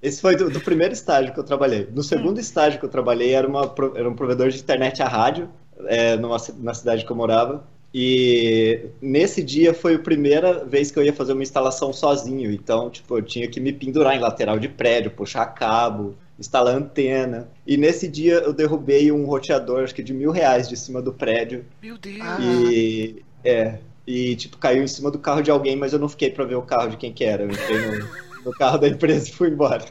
Esse 0.01 0.21
foi 0.21 0.35
do, 0.35 0.49
do 0.49 0.59
primeiro 0.61 0.93
estágio 0.93 1.33
que 1.33 1.39
eu 1.39 1.43
trabalhei. 1.43 1.87
No 1.93 2.03
segundo 2.03 2.39
estágio 2.39 2.79
que 2.79 2.85
eu 2.85 2.89
trabalhei 2.89 3.33
era, 3.33 3.47
uma, 3.47 3.73
era 3.95 4.07
um 4.07 4.15
provedor 4.15 4.49
de 4.49 4.59
internet 4.59 5.01
a 5.01 5.07
rádio 5.07 5.49
é, 5.85 6.15
numa, 6.15 6.37
na 6.59 6.73
cidade 6.73 7.05
que 7.05 7.11
eu 7.11 7.15
morava. 7.15 7.63
E 7.93 8.85
nesse 9.01 9.41
dia 9.41 9.73
foi 9.73 9.95
a 9.95 9.99
primeira 9.99 10.63
vez 10.63 10.91
que 10.91 10.99
eu 10.99 11.03
ia 11.03 11.11
fazer 11.11 11.33
uma 11.33 11.41
instalação 11.41 11.91
sozinho. 11.91 12.51
Então, 12.51 12.89
tipo, 12.89 13.17
eu 13.17 13.21
tinha 13.23 13.47
que 13.47 13.59
me 13.59 13.73
pendurar 13.73 14.15
em 14.15 14.19
lateral 14.19 14.59
de 14.59 14.69
prédio, 14.69 15.11
puxar 15.11 15.47
cabo, 15.47 16.15
instalar 16.39 16.75
antena. 16.75 17.49
E 17.67 17.75
nesse 17.77 18.07
dia 18.07 18.35
eu 18.35 18.53
derrubei 18.53 19.11
um 19.11 19.25
roteador, 19.25 19.83
acho 19.83 19.93
que 19.93 20.03
de 20.03 20.13
mil 20.13 20.31
reais, 20.31 20.67
de 20.69 20.77
cima 20.77 21.01
do 21.01 21.13
prédio. 21.13 21.65
Meu 21.81 21.97
Deus. 21.97 22.21
Ah. 22.21 22.37
E 22.41 23.23
é. 23.43 23.79
E 24.07 24.35
tipo, 24.35 24.57
caiu 24.57 24.83
em 24.83 24.87
cima 24.87 25.11
do 25.11 25.19
carro 25.19 25.41
de 25.41 25.51
alguém, 25.51 25.75
mas 25.75 25.93
eu 25.93 25.99
não 25.99 26.09
fiquei 26.09 26.31
pra 26.31 26.45
ver 26.45 26.55
o 26.55 26.61
carro 26.63 26.89
de 26.89 26.97
quem 26.97 27.13
que 27.13 27.23
era. 27.23 27.43
Eu 27.43 27.51
entrei 27.51 27.77
no, 27.99 28.09
no 28.45 28.51
carro 28.53 28.77
da 28.79 28.87
empresa 28.87 29.29
e 29.29 29.33
fui 29.33 29.49
embora. 29.49 29.85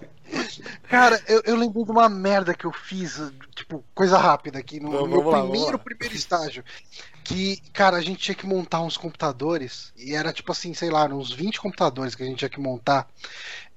Cara, 0.89 1.21
eu, 1.29 1.41
eu 1.45 1.57
lembrei 1.57 1.85
de 1.85 1.91
uma 1.91 2.09
merda 2.09 2.53
que 2.55 2.65
eu 2.67 2.73
fiz, 2.73 3.21
tipo, 3.55 3.83
coisa 3.95 4.19
rápida 4.19 4.59
aqui, 4.59 4.79
no, 4.81 4.91
Vamos- 4.91 5.09
meu 5.09 5.23
vamos 5.23 5.51
primeiro, 5.51 5.73
lá. 5.73 5.79
primeiro 5.79 6.15
estágio. 6.15 6.65
Que, 7.25 7.59
cara, 7.73 7.97
a 7.97 8.01
gente 8.01 8.19
tinha 8.21 8.35
que 8.35 8.47
montar 8.47 8.83
uns 8.83 8.97
computadores, 8.97 9.93
e 9.97 10.15
era 10.15 10.33
tipo 10.33 10.51
assim, 10.51 10.75
sei 10.75 10.91
lá, 10.91 11.05
uns 11.07 11.33
20 11.33 11.61
computadores 11.61 12.15
que 12.15 12.23
a 12.23 12.27
gente 12.27 12.39
tinha 12.39 12.49
que 12.49 12.61
montar. 12.61 13.07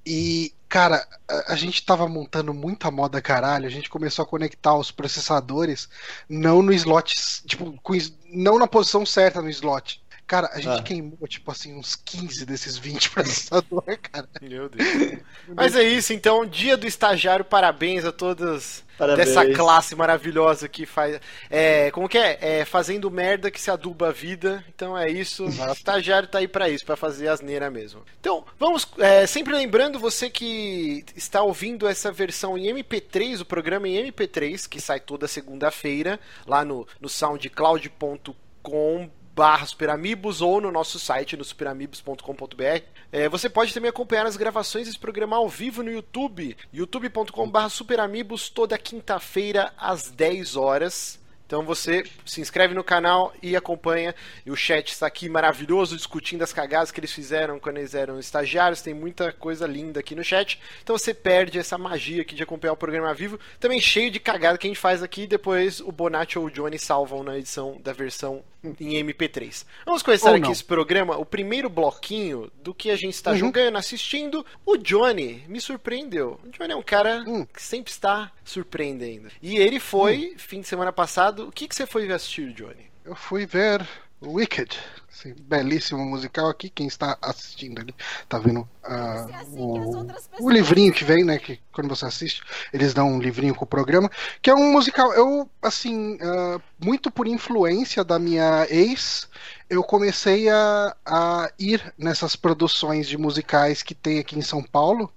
E, 0.05 0.53
cara, 0.71 1.05
a, 1.47 1.55
gente 1.57 1.85
tava 1.85 2.07
montando 2.07 2.53
muita 2.53 2.89
moda 2.89 3.21
caralho, 3.21 3.67
a 3.67 3.69
gente 3.69 3.89
começou 3.89 4.23
a 4.23 4.25
conectar 4.25 4.73
os 4.73 4.89
processadores 4.89 5.89
não 6.29 6.61
no 6.61 6.71
slot, 6.71 7.13
tipo, 7.45 7.77
com 7.83 7.93
não 8.29 8.57
na 8.57 8.65
posição 8.65 9.05
certa 9.05 9.41
no 9.41 9.49
slot. 9.49 10.00
Cara, 10.31 10.49
a 10.53 10.61
gente 10.61 10.79
Ah. 10.79 10.81
queimou, 10.81 11.27
tipo 11.27 11.51
assim, 11.51 11.75
uns 11.77 11.93
15 11.93 12.45
desses 12.45 12.77
20 12.77 13.09
processadores, 13.11 13.99
cara. 14.01 14.29
Meu 14.41 14.69
Deus. 14.69 15.19
Mas 15.53 15.75
é 15.75 15.83
isso, 15.83 16.13
então, 16.13 16.45
dia 16.45 16.77
do 16.77 16.87
estagiário, 16.87 17.43
parabéns 17.43 18.05
a 18.05 18.13
todas 18.13 18.81
Parabéns. 18.97 19.27
dessa 19.27 19.45
classe 19.53 19.93
maravilhosa 19.93 20.69
que 20.69 20.85
faz. 20.85 21.19
É, 21.49 21.91
como 21.91 22.07
que 22.07 22.17
é? 22.17 22.59
É 22.59 22.63
fazendo 22.63 23.11
merda 23.11 23.51
que 23.51 23.59
se 23.59 23.69
aduba 23.69 24.07
a 24.07 24.11
vida. 24.13 24.63
Então 24.73 24.97
é 24.97 25.11
isso. 25.11 25.47
O 25.47 25.71
estagiário 25.73 26.29
tá 26.29 26.37
aí 26.37 26.47
pra 26.47 26.69
isso, 26.69 26.85
pra 26.85 26.95
fazer 26.95 27.27
asneira 27.27 27.69
mesmo. 27.69 28.01
Então, 28.21 28.45
vamos. 28.57 28.87
é, 28.99 29.27
sempre 29.27 29.53
lembrando 29.53 29.99
você 29.99 30.29
que 30.29 31.03
está 31.13 31.43
ouvindo 31.43 31.85
essa 31.85 32.09
versão 32.09 32.57
em 32.57 32.67
MP3, 32.73 33.41
o 33.41 33.45
programa 33.45 33.85
em 33.89 33.97
MP3, 34.09 34.65
que 34.65 34.79
sai 34.79 35.01
toda 35.01 35.27
segunda-feira, 35.27 36.17
lá 36.47 36.63
no, 36.63 36.87
no 37.01 37.09
soundcloud.com 37.09 39.09
barra 39.35 39.65
superamigos 39.65 40.41
ou 40.41 40.59
no 40.59 40.71
nosso 40.71 40.99
site 40.99 41.37
no 41.37 41.43
superamigos.com.br. 41.43 42.83
É, 43.11 43.29
você 43.29 43.49
pode 43.49 43.73
também 43.73 43.89
acompanhar 43.89 44.25
as 44.25 44.37
gravações 44.37 44.87
desse 44.87 44.99
programa 44.99 45.37
ao 45.37 45.49
vivo 45.49 45.83
no 45.83 45.91
YouTube, 45.91 46.55
youtube.com 46.73 47.49
barra 47.49 47.69
superamigos 47.69 48.49
toda 48.49 48.77
quinta-feira 48.77 49.73
às 49.77 50.09
10 50.09 50.55
horas. 50.55 51.20
Então 51.51 51.65
você 51.65 52.05
se 52.25 52.39
inscreve 52.39 52.73
no 52.73 52.81
canal 52.81 53.33
e 53.43 53.57
acompanha. 53.57 54.15
E 54.45 54.51
o 54.51 54.55
chat 54.55 54.87
está 54.87 55.05
aqui 55.05 55.27
maravilhoso, 55.27 55.97
discutindo 55.97 56.43
as 56.43 56.53
cagadas 56.53 56.91
que 56.91 56.99
eles 57.01 57.11
fizeram 57.11 57.59
quando 57.59 57.75
eles 57.75 57.93
eram 57.93 58.17
estagiários. 58.17 58.81
Tem 58.81 58.93
muita 58.93 59.33
coisa 59.33 59.67
linda 59.67 59.99
aqui 59.99 60.15
no 60.15 60.23
chat. 60.23 60.57
Então 60.81 60.97
você 60.97 61.13
perde 61.13 61.59
essa 61.59 61.77
magia 61.77 62.21
aqui 62.21 62.35
de 62.35 62.43
acompanhar 62.43 62.71
o 62.71 62.77
programa 62.77 63.13
vivo. 63.13 63.37
Também 63.59 63.81
cheio 63.81 64.09
de 64.09 64.17
cagada 64.17 64.57
que 64.57 64.65
a 64.65 64.69
gente 64.69 64.79
faz 64.79 65.03
aqui. 65.03 65.27
Depois 65.27 65.81
o 65.81 65.91
Bonatti 65.91 66.39
ou 66.39 66.45
o 66.45 66.49
Johnny 66.49 66.79
salvam 66.79 67.21
na 67.21 67.37
edição 67.37 67.77
da 67.83 67.91
versão 67.91 68.41
em 68.79 69.03
MP3. 69.03 69.65
Vamos 69.85 70.03
começar 70.03 70.35
aqui 70.35 70.51
esse 70.51 70.63
programa, 70.63 71.17
o 71.17 71.25
primeiro 71.25 71.69
bloquinho 71.69 72.51
do 72.63 72.73
que 72.73 72.91
a 72.91 72.95
gente 72.95 73.15
está 73.15 73.31
uhum. 73.31 73.37
jogando, 73.37 73.77
assistindo. 73.77 74.45
O 74.65 74.77
Johnny 74.77 75.43
me 75.47 75.59
surpreendeu. 75.59 76.39
O 76.45 76.49
Johnny 76.49 76.71
é 76.71 76.75
um 76.75 76.83
cara 76.83 77.23
uhum. 77.27 77.45
que 77.45 77.61
sempre 77.61 77.91
está 77.91 78.31
surpreendendo. 78.51 79.29
E 79.41 79.57
ele 79.57 79.79
foi, 79.79 80.31
uhum. 80.31 80.39
fim 80.39 80.61
de 80.61 80.67
semana 80.67 80.91
passado, 80.91 81.47
o 81.47 81.51
que, 81.51 81.67
que 81.67 81.75
você 81.75 81.85
foi 81.85 82.11
assistir, 82.11 82.53
Johnny? 82.53 82.91
Eu 83.03 83.15
fui 83.15 83.45
ver 83.45 83.87
Wicked. 84.23 84.77
Esse 85.11 85.33
belíssimo 85.33 86.05
musical 86.05 86.47
aqui. 86.47 86.69
Quem 86.69 86.87
está 86.87 87.17
assistindo 87.21 87.81
ali 87.81 87.93
tá 88.29 88.37
vendo 88.37 88.61
uh, 88.61 89.35
assim 89.35 89.57
o, 89.57 90.07
o 90.39 90.49
livrinho 90.49 90.93
que 90.93 91.03
vem, 91.03 91.23
né? 91.23 91.39
Que 91.39 91.59
quando 91.71 91.89
você 91.89 92.05
assiste, 92.05 92.43
eles 92.71 92.93
dão 92.93 93.11
um 93.11 93.19
livrinho 93.19 93.55
com 93.55 93.65
o 93.65 93.67
programa. 93.67 94.09
Que 94.41 94.49
é 94.51 94.55
um 94.55 94.71
musical. 94.71 95.11
Eu, 95.13 95.49
assim, 95.61 96.15
uh, 96.15 96.61
muito 96.79 97.09
por 97.09 97.27
influência 97.27 98.03
da 98.03 98.19
minha 98.19 98.67
ex, 98.69 99.27
eu 99.69 99.83
comecei 99.83 100.47
a, 100.49 100.95
a 101.05 101.51
ir 101.57 101.93
nessas 101.97 102.35
produções 102.35 103.07
de 103.07 103.17
musicais 103.17 103.81
que 103.81 103.95
tem 103.95 104.19
aqui 104.19 104.37
em 104.37 104.43
São 104.43 104.61
Paulo. 104.63 105.11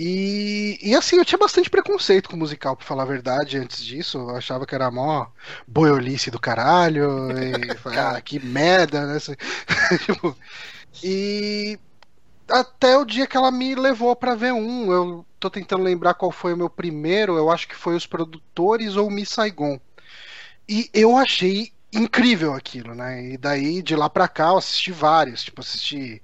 E, 0.00 0.78
e 0.80 0.94
assim, 0.94 1.16
eu 1.16 1.24
tinha 1.24 1.38
bastante 1.38 1.68
preconceito 1.68 2.28
com 2.30 2.36
o 2.36 2.38
musical, 2.38 2.76
pra 2.76 2.86
falar 2.86 3.02
a 3.02 3.06
verdade, 3.06 3.58
antes 3.58 3.84
disso. 3.84 4.18
Eu 4.18 4.36
achava 4.36 4.64
que 4.64 4.72
era 4.72 4.88
mó 4.92 5.26
boiolice 5.66 6.30
do 6.30 6.38
caralho. 6.38 7.28
E, 7.32 7.52
ah, 7.98 8.20
que 8.20 8.38
merda, 8.38 9.04
né? 9.06 9.18
Tipo, 10.06 10.36
e 11.02 11.80
até 12.48 12.96
o 12.96 13.04
dia 13.04 13.26
que 13.26 13.36
ela 13.36 13.50
me 13.50 13.74
levou 13.74 14.14
para 14.14 14.36
ver 14.36 14.52
um. 14.52 14.92
Eu 14.92 15.26
tô 15.40 15.50
tentando 15.50 15.82
lembrar 15.82 16.14
qual 16.14 16.30
foi 16.30 16.54
o 16.54 16.56
meu 16.56 16.70
primeiro. 16.70 17.36
Eu 17.36 17.50
acho 17.50 17.66
que 17.66 17.74
foi 17.74 17.96
Os 17.96 18.06
Produtores 18.06 18.94
ou 18.96 19.10
Miss 19.10 19.30
Saigon. 19.30 19.80
E 20.68 20.88
eu 20.94 21.16
achei 21.16 21.72
incrível 21.92 22.54
aquilo, 22.54 22.94
né? 22.94 23.32
E 23.32 23.38
daí, 23.38 23.82
de 23.82 23.96
lá 23.96 24.08
pra 24.08 24.28
cá, 24.28 24.48
eu 24.48 24.58
assisti 24.58 24.92
vários. 24.92 25.42
Tipo, 25.44 25.60
assisti 25.60 26.22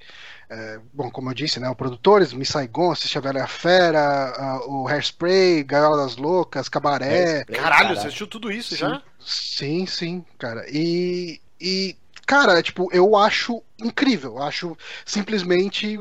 é, 0.49 0.79
bom, 0.93 1.11
como 1.11 1.31
eu 1.31 1.35
disse, 1.35 1.59
né, 1.59 1.69
o 1.69 1.75
Produtores, 1.75 2.33
Miss 2.33 2.49
Saigon, 2.49 2.93
Assiste 2.93 3.19
a 3.19 3.21
Velha 3.21 3.47
Fera, 3.47 4.61
o 4.67 4.87
Hairspray, 4.87 5.63
Gaiola 5.65 5.97
das 5.97 6.17
Loucas, 6.17 6.69
Cabaré. 6.69 7.45
Caralho, 7.45 7.63
caralho, 7.63 7.97
você 7.97 8.07
assistiu 8.07 8.27
tudo 8.27 8.51
isso 8.51 8.71
sim, 8.71 8.77
já? 8.77 9.03
Sim, 9.19 9.87
sim, 9.87 10.25
cara. 10.39 10.65
E, 10.69 11.41
e, 11.61 11.97
cara, 12.27 12.63
tipo, 12.63 12.89
eu 12.93 13.17
acho 13.17 13.63
incrível, 13.79 14.43
acho 14.43 14.77
simplesmente 15.05 15.99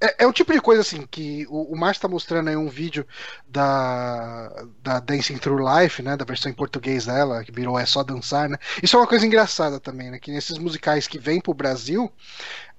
é, 0.00 0.24
é 0.24 0.26
o 0.26 0.32
tipo 0.32 0.52
de 0.52 0.60
coisa 0.60 0.82
assim 0.82 1.06
que 1.10 1.46
o, 1.48 1.72
o 1.72 1.76
Márcio 1.76 2.02
tá 2.02 2.08
mostrando 2.08 2.48
aí 2.48 2.56
um 2.56 2.68
vídeo 2.68 3.06
da, 3.48 4.64
da 4.82 5.00
Dancing 5.00 5.38
Through 5.38 5.64
Life, 5.80 6.02
né? 6.02 6.16
Da 6.16 6.24
versão 6.24 6.50
em 6.50 6.54
português 6.54 7.06
dela, 7.06 7.42
que 7.42 7.52
virou 7.52 7.78
É 7.78 7.86
Só 7.86 8.02
Dançar, 8.02 8.48
né? 8.48 8.58
Isso 8.82 8.96
é 8.96 9.00
uma 9.00 9.06
coisa 9.06 9.26
engraçada 9.26 9.80
também, 9.80 10.10
né? 10.10 10.18
Que 10.18 10.30
nesses 10.30 10.58
musicais 10.58 11.06
que 11.08 11.18
vêm 11.18 11.40
pro 11.40 11.54
Brasil, 11.54 12.12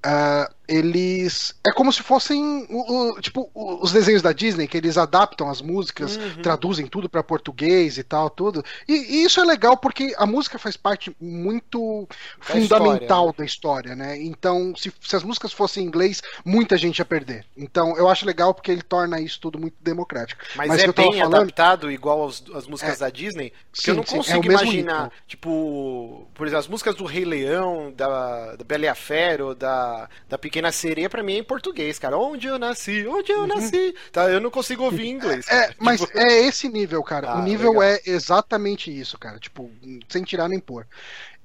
Uh, 0.06 0.56
eles. 0.68 1.56
É 1.66 1.72
como 1.72 1.92
se 1.92 2.04
fossem 2.04 2.68
o, 2.70 3.12
o, 3.12 3.22
tipo 3.22 3.50
os 3.54 3.92
desenhos 3.92 4.22
da 4.22 4.32
Disney, 4.32 4.68
que 4.68 4.78
eles 4.78 4.98
adaptam 4.98 5.50
as 5.50 5.62
músicas, 5.62 6.18
uhum. 6.18 6.42
traduzem 6.42 6.86
tudo 6.86 7.10
para 7.10 7.24
português 7.24 7.98
e 7.98 8.04
tal, 8.04 8.30
tudo. 8.30 8.64
E, 8.88 8.94
e, 8.94 9.24
isso 9.24 9.40
é 9.40 9.46
legal 9.46 9.78
porque 9.78 10.14
a 10.18 10.26
música 10.26 10.60
faz 10.60 10.76
parte 10.76 11.16
muito 11.20 12.08
da 12.38 12.46
fundamental 12.46 12.98
história, 13.00 13.26
né? 13.26 13.34
da 13.38 13.46
história, 13.46 13.96
né? 13.96 14.22
Então, 14.22 14.74
se, 14.76 14.94
se 15.02 15.16
as 15.16 15.24
músicas 15.24 15.54
fossem 15.54 15.84
em 15.84 15.88
inglês, 15.88 16.22
muita 16.44 16.78
gente 16.78 17.00
ia 17.00 17.06
perder. 17.06 17.46
Então, 17.56 17.98
eu 17.98 18.10
acho 18.10 18.26
legal 18.26 18.54
porque 18.54 18.72
ele 18.72 18.82
torna 18.82 19.20
isso 19.22 19.40
tudo 19.40 19.58
muito 19.58 19.76
democrático. 19.82 20.44
Mas, 20.56 20.68
Mas 20.68 20.84
é 20.84 20.92
bem 20.92 21.18
falando... 21.18 21.36
adaptado 21.36 21.92
igual 21.92 22.22
aos, 22.22 22.44
as 22.54 22.68
músicas 22.68 22.98
é, 22.98 23.00
da 23.00 23.10
Disney? 23.10 23.54
Porque 23.72 23.86
sim, 23.86 23.92
eu 23.92 23.96
não 23.96 24.04
consigo 24.04 24.44
sim, 24.44 24.50
é 24.50 24.52
imaginar, 24.52 25.12
tipo, 25.26 26.28
por 26.34 26.46
exemplo, 26.46 26.60
as 26.60 26.68
músicas 26.68 26.96
do 26.96 27.06
Rei 27.06 27.26
Leão, 27.26 27.94
da, 27.96 28.56
da 28.56 28.64
Bela 28.64 28.86
e 28.86 28.88
a 28.88 28.96
Fera, 28.96 29.46
ou 29.46 29.56
da 29.56 29.87
da, 30.28 30.38
Pequena 30.38 30.72
Sereia, 30.72 31.10
pra 31.10 31.24
mim 31.24 31.36
é 31.36 31.38
em 31.40 31.44
português, 31.44 32.00
cara. 32.00 32.18
Onde 32.18 32.48
eu 32.48 32.58
nasci, 32.60 33.06
onde 33.08 33.32
eu 33.32 33.42
uhum. 33.42 33.48
nasci. 33.48 33.96
Tá, 34.12 34.30
eu 34.30 34.40
não 34.40 34.50
consigo 34.50 34.84
ouvir 34.84 35.10
inglês. 35.10 35.48
É, 35.50 35.74
mas 35.78 36.02
tipo... 36.02 36.18
é 36.18 36.42
esse 36.42 36.70
nível, 36.70 37.04
cara. 37.04 37.32
Ah, 37.32 37.40
o 37.40 37.44
nível 37.44 37.72
legal. 37.72 37.84
é 37.84 38.02
exatamente 38.06 38.96
isso, 38.96 39.18
cara. 39.18 39.38
Tipo, 39.40 39.70
sem 40.08 40.24
tirar 40.24 40.48
nem 40.48 40.60
pôr. 40.60 40.88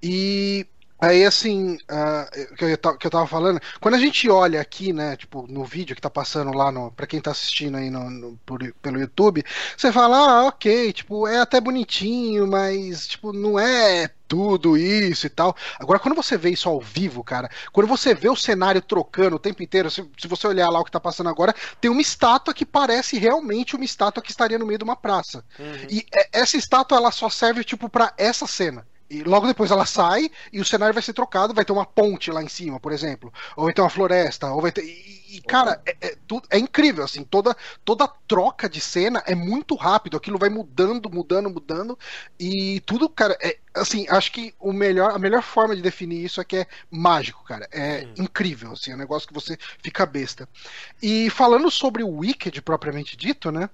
E 0.03 0.67
Aí, 1.03 1.25
assim, 1.25 1.75
uh, 1.75 2.55
que, 2.57 2.65
eu, 2.65 2.97
que 2.97 3.07
eu 3.09 3.11
tava 3.11 3.27
falando, 3.27 3.61
quando 3.81 3.97
a 3.97 3.99
gente 3.99 4.31
olha 4.31 4.61
aqui, 4.61 4.93
né, 4.93 5.17
tipo, 5.17 5.49
no 5.49 5.65
vídeo 5.65 5.97
que 5.97 6.01
tá 6.01 6.09
passando 6.09 6.57
lá, 6.57 6.71
no, 6.71 6.93
pra 6.93 7.09
quem 7.09 7.21
tá 7.21 7.33
assistindo 7.33 7.77
aí 7.77 7.91
no, 7.91 8.09
no 8.09 8.39
por, 8.47 8.61
pelo 8.81 9.01
YouTube, 9.01 9.43
você 9.77 9.91
fala, 9.91 10.17
ah, 10.17 10.47
ok, 10.47 10.93
tipo, 10.93 11.27
é 11.27 11.41
até 11.41 11.61
bonitinho, 11.61 12.47
mas, 12.47 13.09
tipo, 13.09 13.33
não 13.33 13.59
é 13.59 14.09
tudo 14.33 14.79
isso 14.79 15.27
e 15.27 15.29
tal. 15.29 15.55
Agora, 15.79 15.99
quando 15.99 16.15
você 16.15 16.39
vê 16.39 16.49
isso 16.49 16.67
ao 16.67 16.81
vivo, 16.81 17.23
cara, 17.23 17.51
quando 17.71 17.87
você 17.87 18.15
vê 18.15 18.31
o 18.31 18.37
cenário 18.37 18.81
trocando 18.81 19.37
o 19.37 19.39
tempo 19.39 19.63
inteiro, 19.63 19.91
se, 19.91 20.03
se 20.17 20.27
você 20.27 20.47
olhar 20.47 20.71
lá 20.71 20.81
o 20.81 20.85
que 20.85 20.91
tá 20.91 20.99
passando 20.99 21.29
agora, 21.29 21.55
tem 21.79 21.91
uma 21.91 22.01
estátua 22.01 22.55
que 22.55 22.65
parece 22.65 23.19
realmente 23.19 23.77
uma 23.77 23.85
estátua 23.85 24.23
que 24.23 24.31
estaria 24.31 24.59
no 24.59 24.65
meio 24.65 24.79
de 24.79 24.85
uma 24.85 24.97
praça. 24.97 25.45
Uhum. 25.59 25.87
E 25.91 26.07
é, 26.15 26.29
essa 26.33 26.57
estátua, 26.57 26.97
ela 26.97 27.11
só 27.11 27.29
serve, 27.29 27.63
tipo, 27.63 27.91
para 27.91 28.15
essa 28.17 28.47
cena. 28.47 28.87
E 29.13 29.23
logo 29.23 29.47
depois 29.47 29.71
ela 29.71 29.85
sai 29.85 30.31
e 30.51 30.59
o 30.59 30.65
cenário 30.65 30.95
vai 30.95 31.03
ser 31.03 31.13
trocado, 31.13 31.53
vai 31.53 31.67
ter 31.67 31.73
uma 31.73 31.85
ponte 31.85 32.31
lá 32.31 32.43
em 32.43 32.49
cima, 32.49 32.81
por 32.81 32.93
exemplo, 32.93 33.31
ou 33.55 33.65
vai 33.65 33.75
ter 33.75 33.83
uma 33.83 33.91
floresta, 33.91 34.51
ou 34.51 34.63
vai 34.63 34.73
ter. 34.73 34.83
E, 34.83 35.37
e 35.37 35.41
cara, 35.43 35.83
é, 35.85 35.95
é, 36.01 36.17
tudo, 36.27 36.49
é 36.49 36.59
incrível, 36.59 37.05
assim, 37.05 37.23
toda, 37.23 37.55
toda 37.85 38.09
troca 38.27 38.71
de 38.71 38.81
cena 38.81 39.23
é 39.27 39.35
muito 39.35 39.75
rápido, 39.75 40.17
aquilo 40.17 40.39
vai 40.39 40.49
mudando, 40.49 41.11
mudando, 41.11 41.51
mudando, 41.51 41.99
e 42.41 42.81
tudo, 42.87 43.07
cara, 43.07 43.37
é, 43.43 43.59
assim, 43.75 44.07
acho 44.09 44.33
que 44.33 44.55
o 44.59 44.73
melhor, 44.73 45.11
a 45.11 45.19
melhor 45.19 45.43
forma 45.43 45.77
de 45.77 45.83
definir 45.83 46.25
isso 46.25 46.41
é 46.41 46.45
que 46.45 46.57
é 46.57 46.67
mágico, 46.91 47.45
cara. 47.45 47.69
É 47.71 48.07
hum. 48.07 48.25
incrível, 48.25 48.73
assim, 48.73 48.93
é 48.93 48.95
um 48.95 48.99
negócio 48.99 49.29
que 49.29 49.35
você 49.35 49.59
fica 49.83 50.07
besta. 50.07 50.49
E 51.03 51.29
falando 51.29 51.71
sobre 51.71 52.03
o 52.03 52.09
Wicked 52.09 52.63
propriamente 52.63 53.15
dito, 53.15 53.53
né? 53.53 53.69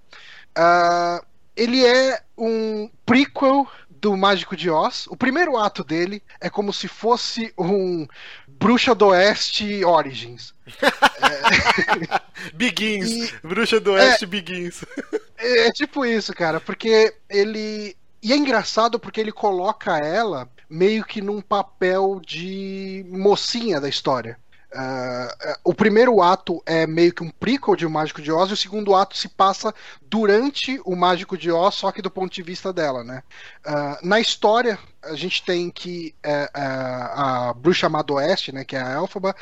Uh, 0.58 1.24
ele 1.58 1.84
é 1.84 2.22
um 2.36 2.88
prequel 3.04 3.66
do 4.00 4.16
Mágico 4.16 4.56
de 4.56 4.70
Oz. 4.70 5.06
O 5.08 5.16
primeiro 5.16 5.56
ato 5.56 5.82
dele 5.84 6.22
é 6.40 6.48
como 6.48 6.72
se 6.72 6.88
fosse 6.88 7.52
um 7.58 8.06
Bruxa 8.46 8.94
do 8.94 9.06
Oeste 9.08 9.84
Origins. 9.84 10.54
é... 10.66 12.20
Begins. 12.54 13.32
E... 13.32 13.46
Bruxa 13.46 13.80
do 13.80 13.92
Oeste 13.92 14.24
é... 14.24 14.26
Begins. 14.26 14.84
é 15.38 15.70
tipo 15.72 16.04
isso, 16.04 16.32
cara, 16.34 16.60
porque 16.60 17.14
ele. 17.28 17.96
E 18.20 18.32
é 18.32 18.36
engraçado 18.36 18.98
porque 18.98 19.20
ele 19.20 19.30
coloca 19.30 19.96
ela 19.98 20.48
meio 20.68 21.04
que 21.04 21.22
num 21.22 21.40
papel 21.40 22.20
de 22.24 23.06
mocinha 23.08 23.80
da 23.80 23.88
história. 23.88 24.38
Uh, 24.70 25.54
o 25.64 25.72
primeiro 25.74 26.20
ato 26.20 26.62
é 26.66 26.86
meio 26.86 27.12
que 27.12 27.22
um 27.22 27.30
prequel 27.30 27.74
de 27.74 27.86
O 27.86 27.90
Mágico 27.90 28.20
de 28.20 28.30
Oz, 28.30 28.50
e 28.50 28.52
o 28.52 28.56
segundo 28.56 28.94
ato 28.94 29.16
se 29.16 29.28
passa 29.28 29.74
durante 30.02 30.80
o 30.84 30.94
Mágico 30.94 31.38
de 31.38 31.50
Oz, 31.50 31.74
só 31.74 31.90
que 31.90 32.02
do 32.02 32.10
ponto 32.10 32.34
de 32.34 32.42
vista 32.42 32.70
dela, 32.72 33.02
né? 33.02 33.22
Uh, 33.66 34.06
na 34.06 34.20
história, 34.20 34.78
a 35.02 35.14
gente 35.14 35.42
tem 35.42 35.70
que 35.70 36.14
uh, 36.24 36.50
a 36.54 37.54
bruxa 37.54 37.86
amada 37.86 38.12
Oeste, 38.12 38.52
né, 38.52 38.64
que 38.64 38.76
é 38.76 38.82
a 38.82 38.92
Elfaba, 38.92 39.34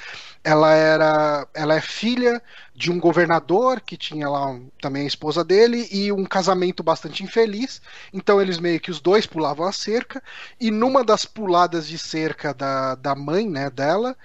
ela 0.45 0.73
era, 0.73 1.47
ela 1.55 1.75
é 1.75 1.81
filha 1.81 2.41
de 2.75 2.93
um 2.93 3.01
governador 3.01 3.81
que 3.81 3.97
tinha 3.97 4.29
lá 4.29 4.57
também 4.81 5.05
a 5.05 5.07
esposa 5.07 5.43
dele 5.43 5.89
e 5.91 6.13
um 6.13 6.25
casamento 6.25 6.83
bastante 6.83 7.25
infeliz. 7.25 7.81
Então 8.13 8.41
eles 8.41 8.59
meio 8.59 8.81
que 8.81 8.91
os 8.91 9.01
dois 9.01 9.27
pulavam 9.27 9.67
a 9.67 9.73
cerca 9.73 10.23
e 10.61 10.71
numa 10.71 11.03
das 11.03 11.25
puladas 11.25 11.89
de 11.89 11.99
cerca 11.99 12.53
da, 12.53 12.95
da 12.95 13.15
mãe, 13.15 13.49
né, 13.49 13.71
dela, 13.71 14.17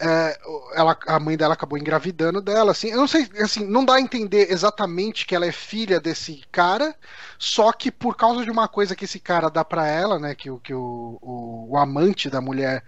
é, 0.00 0.40
ela, 0.74 0.98
a 1.06 1.20
mãe 1.20 1.36
dela 1.36 1.52
acabou 1.52 1.78
engravidando 1.78 2.40
dela, 2.40 2.72
assim, 2.72 2.88
eu 2.88 2.96
não 2.96 3.06
sei, 3.06 3.28
assim, 3.38 3.66
não 3.66 3.84
dá 3.84 3.96
a 3.96 4.00
entender 4.00 4.50
exatamente 4.50 5.26
que 5.26 5.34
ela 5.34 5.44
é 5.44 5.52
filha 5.52 6.00
desse 6.00 6.42
cara, 6.50 6.94
só 7.38 7.70
que 7.70 7.90
por 7.90 8.16
causa 8.16 8.42
de 8.42 8.50
uma 8.50 8.66
coisa 8.66 8.96
que 8.96 9.04
esse 9.04 9.20
cara 9.20 9.50
dá 9.50 9.62
para 9.62 9.86
ela, 9.86 10.18
né, 10.18 10.34
que, 10.34 10.50
que 10.60 10.72
o, 10.72 11.18
o, 11.20 11.66
o, 11.72 11.76
amante 11.76 12.30
da 12.30 12.40
mulher, 12.40 12.82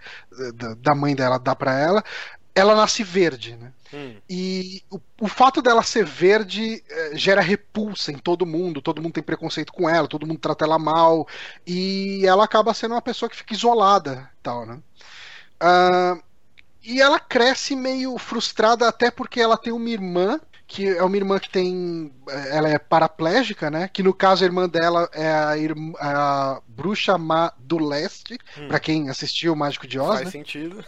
da, 0.55 0.73
da 0.73 0.95
mãe 0.95 1.15
dela 1.15 1.37
dá 1.37 1.55
para 1.55 1.77
ela, 1.77 2.03
ela 2.55 2.75
nasce 2.75 3.03
verde, 3.03 3.55
né? 3.55 3.71
Hum. 3.93 4.15
E 4.27 4.83
o, 4.89 4.99
o, 5.21 5.27
fato 5.27 5.61
dela 5.61 5.83
ser 5.83 6.05
verde 6.05 6.83
é, 6.89 7.15
gera 7.15 7.41
repulsa 7.41 8.11
em 8.11 8.17
todo 8.17 8.45
mundo, 8.45 8.81
todo 8.81 9.01
mundo 9.01 9.13
tem 9.13 9.23
preconceito 9.23 9.71
com 9.71 9.87
ela, 9.87 10.07
todo 10.07 10.25
mundo 10.25 10.39
trata 10.39 10.65
ela 10.65 10.79
mal, 10.79 11.27
e 11.65 12.25
ela 12.25 12.43
acaba 12.43 12.73
sendo 12.73 12.93
uma 12.93 13.01
pessoa 13.01 13.29
que 13.29 13.35
fica 13.35 13.53
isolada, 13.53 14.29
tal, 14.41 14.65
né? 14.65 14.79
Uh, 15.61 16.32
e 16.83 17.01
ela 17.01 17.19
cresce 17.19 17.75
meio 17.75 18.17
frustrada, 18.17 18.87
até 18.87 19.09
porque 19.09 19.39
ela 19.39 19.57
tem 19.57 19.71
uma 19.71 19.89
irmã 19.89 20.39
que 20.73 20.87
é 20.87 21.03
uma 21.03 21.15
irmã 21.15 21.39
que 21.39 21.49
tem. 21.49 22.11
Ela 22.49 22.69
é 22.69 22.79
paraplégica, 22.79 23.69
né? 23.69 23.87
Que 23.87 24.01
no 24.01 24.13
caso 24.13 24.43
a 24.43 24.47
irmã 24.47 24.67
dela 24.67 25.07
é 25.13 25.31
a, 25.31 25.57
irmã, 25.57 25.93
a 25.99 26.61
Bruxa 26.67 27.15
Má 27.15 27.53
do 27.59 27.77
Leste, 27.77 28.39
hum. 28.57 28.67
para 28.67 28.79
quem 28.79 29.07
assistiu 29.07 29.53
o 29.53 29.55
Mágico 29.55 29.85
de 29.85 29.99
Oz. 29.99 30.21
Faz 30.21 30.25
né? 30.25 30.31
sentido. 30.31 30.83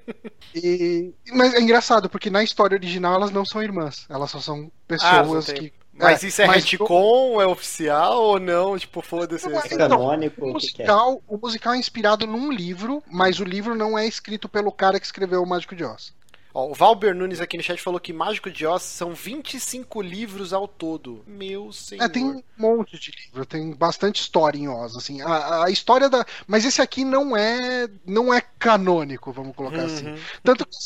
e, 0.54 1.14
mas 1.32 1.54
é 1.54 1.60
engraçado, 1.60 2.08
porque 2.10 2.30
na 2.30 2.42
história 2.42 2.74
original 2.74 3.14
elas 3.14 3.30
não 3.30 3.44
são 3.44 3.62
irmãs, 3.62 4.06
elas 4.08 4.30
só 4.30 4.40
são 4.40 4.72
pessoas 4.88 5.48
ah, 5.48 5.52
que 5.52 5.72
mas 5.98 6.22
é, 6.22 6.26
isso 6.28 6.42
é 6.42 6.46
mas 6.46 6.64
retcon, 6.64 7.40
é 7.42 7.46
oficial 7.46 8.22
ou 8.22 8.40
não? 8.40 8.78
Tipo, 8.78 9.02
foda-se. 9.02 9.46
É, 9.46 9.76
canônico. 9.76 10.46
o, 10.46 10.52
musical, 10.52 11.22
o 11.26 11.36
musical 11.36 11.74
é 11.74 11.78
inspirado 11.78 12.26
num 12.26 12.52
livro, 12.52 13.02
mas 13.10 13.40
o 13.40 13.44
livro 13.44 13.74
não 13.74 13.98
é 13.98 14.06
escrito 14.06 14.48
pelo 14.48 14.70
cara 14.70 15.00
que 15.00 15.06
escreveu 15.06 15.42
o 15.42 15.46
Mágico 15.46 15.74
de 15.74 15.84
Oz. 15.84 16.12
Ó, 16.54 16.70
o 16.70 16.74
Valber 16.74 17.14
Nunes 17.14 17.40
aqui 17.40 17.56
no 17.56 17.62
chat 17.62 17.80
falou 17.80 18.00
que 18.00 18.12
Mágico 18.12 18.50
de 18.50 18.66
Oz 18.66 18.82
são 18.82 19.12
25 19.12 20.00
livros 20.00 20.52
ao 20.52 20.66
todo. 20.66 21.22
Meu 21.26 21.72
senhor. 21.72 22.04
É, 22.04 22.08
tem 22.08 22.24
um 22.24 22.42
monte 22.56 22.98
de 22.98 23.12
livro, 23.12 23.44
tem 23.44 23.72
bastante 23.72 24.20
história 24.20 24.58
em 24.58 24.68
Oz, 24.68 24.96
assim. 24.96 25.20
A, 25.20 25.64
a 25.64 25.70
história 25.70 26.08
da. 26.08 26.24
Mas 26.46 26.64
esse 26.64 26.80
aqui 26.80 27.04
não 27.04 27.36
é 27.36 27.88
não 28.06 28.32
é 28.32 28.40
canônico, 28.58 29.32
vamos 29.32 29.54
colocar 29.54 29.82
assim. 29.82 30.06
uhum. 30.06 30.14
assim. 30.14 30.22
Tanto 30.42 30.66
que 30.66 30.76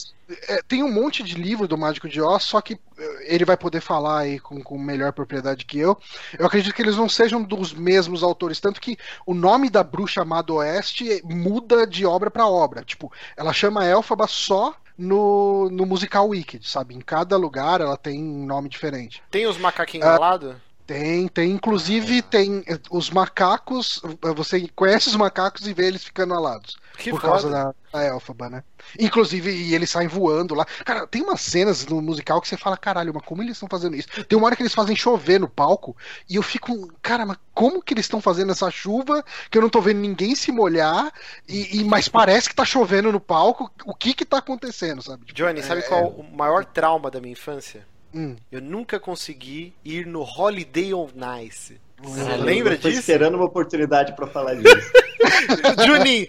é, 0.49 0.63
tem 0.63 0.83
um 0.83 0.93
monte 0.93 1.23
de 1.23 1.35
livro 1.35 1.69
do 1.69 1.77
Mágico 1.77 2.09
de 2.09 2.21
Oz, 2.21 2.45
só 2.45 2.61
que 2.61 2.79
é, 2.99 3.35
ele 3.35 3.45
vai 3.45 3.57
poder 3.57 3.81
falar 3.81 4.21
aí 4.21 4.39
com, 4.39 4.63
com 4.63 4.79
melhor 4.79 5.13
propriedade 5.13 5.65
que 5.65 5.79
eu. 5.79 5.99
Eu 6.39 6.47
acredito 6.47 6.75
que 6.75 6.83
eles 6.83 6.97
não 6.97 7.09
sejam 7.09 7.43
dos 7.43 7.73
mesmos 7.73 8.23
autores, 8.23 8.61
tanto 8.61 8.81
que 8.81 8.97
o 9.27 9.35
nome 9.35 9.69
da 9.69 9.83
bruxa 9.83 10.23
chamada 10.23 10.53
Oeste 10.53 11.21
muda 11.25 11.87
de 11.87 12.07
obra 12.07 12.31
para 12.31 12.47
obra. 12.47 12.85
Tipo, 12.85 13.13
ela 13.37 13.53
chama 13.53 13.85
Elfaba 13.85 14.27
só 14.27 14.75
no, 14.97 15.69
no 15.71 15.85
musical 15.85 16.29
Wicked, 16.29 16.69
sabe? 16.69 16.95
Em 16.95 17.01
cada 17.01 17.37
lugar 17.37 17.81
ela 17.81 17.97
tem 17.97 18.23
um 18.23 18.47
nome 18.47 18.69
diferente. 18.69 19.23
Tem 19.31 19.47
os 19.47 19.59
macaquinhos 19.59 20.07
uh, 20.07 20.11
ao 20.11 20.21
lado? 20.21 20.61
Tem, 20.87 21.29
tem. 21.29 21.51
Inclusive 21.51 22.19
ah. 22.19 22.23
tem 22.23 22.65
eh, 22.67 22.79
os 22.91 23.11
macacos. 23.11 24.01
Você 24.37 24.69
conhece 24.75 25.09
os 25.09 25.17
macacos 25.17 25.67
e 25.67 25.73
vê 25.73 25.87
eles 25.87 26.05
ficando 26.05 26.35
alados. 26.35 26.77
Que 26.99 27.11
por 27.11 27.21
foda. 27.21 27.33
causa 27.33 27.51
da, 27.51 27.75
da 27.93 28.05
Elfaba, 28.05 28.51
né? 28.51 28.65
Inclusive, 28.99 29.51
e 29.51 29.75
eles 29.75 29.91
saem 29.91 30.09
voando 30.09 30.55
lá. 30.55 30.65
Cara, 30.85 31.07
tem 31.07 31.23
umas 31.23 31.41
cenas 31.41 31.87
no 31.87 32.03
musical 32.03 32.41
que 32.41 32.49
você 32.49 32.57
fala, 32.57 32.77
caralho, 32.77 33.13
mas 33.15 33.25
como 33.25 33.43
eles 33.43 33.57
estão 33.57 33.69
fazendo 33.69 33.97
isso? 33.97 34.09
Tem 34.25 34.37
uma 34.37 34.47
hora 34.47 34.57
que 34.57 34.63
eles 34.63 34.75
fazem 34.75 34.95
chover 34.95 35.41
no 35.41 35.49
palco 35.49 35.97
e 36.29 36.37
eu 36.37 36.43
fico, 36.43 36.93
cara, 37.01 37.25
mas 37.25 37.39
como 37.55 37.83
que 37.83 37.95
eles 37.95 38.05
estão 38.05 38.21
fazendo 38.21 38.53
essa 38.53 38.71
chuva 38.71 39.25
que 39.51 39.57
eu 39.57 39.63
não 39.63 39.71
tô 39.71 39.81
vendo 39.81 40.01
ninguém 40.01 40.35
se 40.35 40.53
molhar 40.53 41.13
e, 41.49 41.81
e 41.81 41.85
mas 41.85 42.09
parece 42.09 42.49
que 42.49 42.55
tá 42.55 42.65
chovendo 42.65 43.11
no 43.11 43.21
palco? 43.21 43.71
O 43.87 43.95
que 43.95 44.13
que 44.13 44.25
tá 44.25 44.39
acontecendo, 44.39 45.03
sabe? 45.03 45.25
Tipo, 45.27 45.39
Johnny, 45.39 45.63
sabe 45.63 45.81
é... 45.81 45.85
qual 45.85 46.01
é 46.01 46.07
o 46.07 46.23
maior 46.23 46.65
trauma 46.65 47.11
da 47.11 47.21
minha 47.21 47.33
infância? 47.33 47.87
Hum. 48.15 48.37
Eu 48.51 48.61
nunca 48.61 49.01
consegui 49.01 49.73
ir 49.85 50.07
no 50.07 50.23
Holiday 50.23 50.93
on 50.95 51.09
Nice. 51.15 51.81
Você 52.03 52.37
lembra 52.37 52.77
disso? 52.77 52.83
Tô 52.83 52.99
esperando 52.99 53.37
uma 53.37 53.45
oportunidade 53.45 54.15
para 54.15 54.27
falar 54.27 54.55
disso. 54.55 54.93
Juninho, 55.87 56.27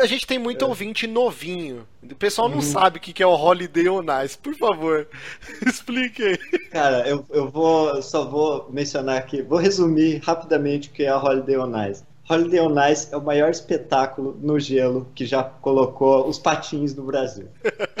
a 0.00 0.06
gente 0.06 0.26
tem 0.26 0.38
muito 0.38 0.64
é. 0.64 0.68
ouvinte 0.68 1.06
novinho. 1.06 1.86
O 2.02 2.14
pessoal 2.14 2.48
não 2.48 2.58
hum. 2.58 2.62
sabe 2.62 2.98
o 2.98 3.00
que 3.00 3.22
é 3.22 3.26
o 3.26 3.34
Holiday 3.34 3.88
on 3.88 4.04
Ice. 4.24 4.38
Por 4.38 4.54
favor, 4.54 5.08
explique 5.66 6.22
aí. 6.22 6.38
Cara, 6.70 7.08
eu, 7.08 7.26
eu 7.30 7.50
vou 7.50 8.00
só 8.02 8.24
vou 8.24 8.70
mencionar 8.70 9.18
aqui, 9.18 9.42
vou 9.42 9.58
resumir 9.58 10.18
rapidamente 10.18 10.88
o 10.88 10.92
que 10.92 11.02
é 11.02 11.08
a 11.08 11.18
Holiday 11.18 11.56
on 11.58 11.90
Ice. 11.90 12.04
Holiday 12.28 12.60
on 12.60 12.74
Ice 12.88 13.08
é 13.12 13.16
o 13.16 13.22
maior 13.22 13.50
espetáculo 13.50 14.36
no 14.40 14.58
gelo 14.58 15.08
que 15.14 15.24
já 15.24 15.44
colocou 15.44 16.28
os 16.28 16.38
patins 16.38 16.94
no 16.94 17.04
Brasil. 17.04 17.48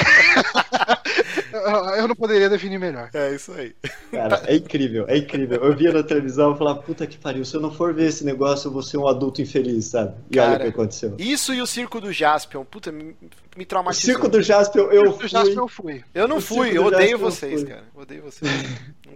eu 1.98 2.08
não 2.08 2.14
poderia 2.14 2.48
definir 2.48 2.78
melhor. 2.78 3.10
É 3.12 3.34
isso 3.34 3.52
aí. 3.52 3.74
Cara, 4.10 4.42
é 4.46 4.56
incrível, 4.56 5.04
é 5.08 5.18
incrível. 5.18 5.62
Eu 5.62 5.76
via 5.76 5.92
na 5.92 6.02
televisão 6.02 6.54
e 6.54 6.58
falava, 6.58 6.82
puta 6.82 7.06
que 7.06 7.18
pariu, 7.18 7.44
se 7.44 7.54
eu 7.54 7.60
não 7.60 7.70
for 7.70 7.94
ver 7.94 8.08
esse 8.08 8.24
negócio, 8.24 8.68
eu 8.68 8.72
vou 8.72 8.82
ser 8.82 8.98
um 8.98 9.08
adulto 9.08 9.42
infeliz, 9.42 9.86
sabe? 9.86 10.14
E 10.30 10.36
Cara, 10.36 10.48
olha 10.48 10.56
o 10.56 10.60
que 10.62 10.68
aconteceu. 10.68 11.14
Isso 11.18 11.52
e 11.52 11.60
o 11.60 11.66
circo 11.66 12.00
do 12.00 12.12
Jaspion, 12.12 12.64
puta, 12.64 12.92
me, 12.92 13.16
me 13.56 13.64
traumatizou. 13.64 14.02
O 14.02 14.14
circo 14.14 14.28
do 14.28 14.42
Jaspion, 14.42 14.90
eu 14.90 15.12
fui. 15.12 15.28
Jaspion 15.28 15.62
eu 15.62 15.68
fui. 15.68 16.04
Eu 16.14 16.28
não 16.28 16.38
o 16.38 16.40
fui, 16.40 16.76
eu 16.76 16.84
odeio 16.84 17.18
vocês, 17.18 17.64
cara. 17.64 17.84
Odeio 17.94 18.22
vocês. 18.22 18.50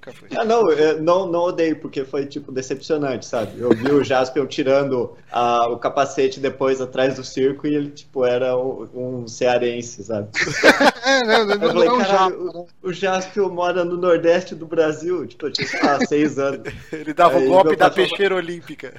Nunca 0.00 0.12
fui. 0.12 0.28
Ah, 0.34 0.44
não, 0.44 0.64
não, 1.00 1.26
não 1.26 1.40
odeio, 1.40 1.76
porque 1.76 2.04
foi, 2.04 2.24
tipo, 2.24 2.50
decepcionante, 2.50 3.26
sabe? 3.26 3.60
Eu 3.60 3.68
vi 3.70 3.90
o 3.90 4.02
Jaspion 4.02 4.46
tirando 4.46 5.14
a, 5.30 5.68
o 5.68 5.78
capacete 5.78 6.40
depois 6.40 6.80
atrás 6.80 7.16
do 7.16 7.22
circo 7.22 7.66
e 7.66 7.74
ele, 7.74 7.90
tipo, 7.90 8.24
era 8.24 8.56
um, 8.56 8.88
um 8.94 9.28
cearense, 9.28 10.02
sabe? 10.02 10.30
é, 11.04 11.22
não, 11.24 11.44
não, 11.44 11.54
eu 11.54 11.72
falei, 11.72 11.88
não, 11.88 11.98
caralho, 11.98 12.50
o, 12.50 12.68
o 12.82 12.92
Jaspion 12.92 13.50
mora 13.50 13.84
no 13.84 13.98
Nordeste 13.98 14.54
do 14.54 14.66
Brasil, 14.66 15.26
tipo, 15.26 15.46
eu 15.46 15.52
tinha, 15.52 15.68
sei 15.68 15.82
lá, 15.82 16.00
seis 16.06 16.38
anos. 16.38 16.72
Ele 16.90 17.12
dava 17.12 17.38
o 17.38 17.46
golpe 17.46 17.76
da 17.76 17.90
peixeira 17.90 18.34
olímpica. 18.34 18.94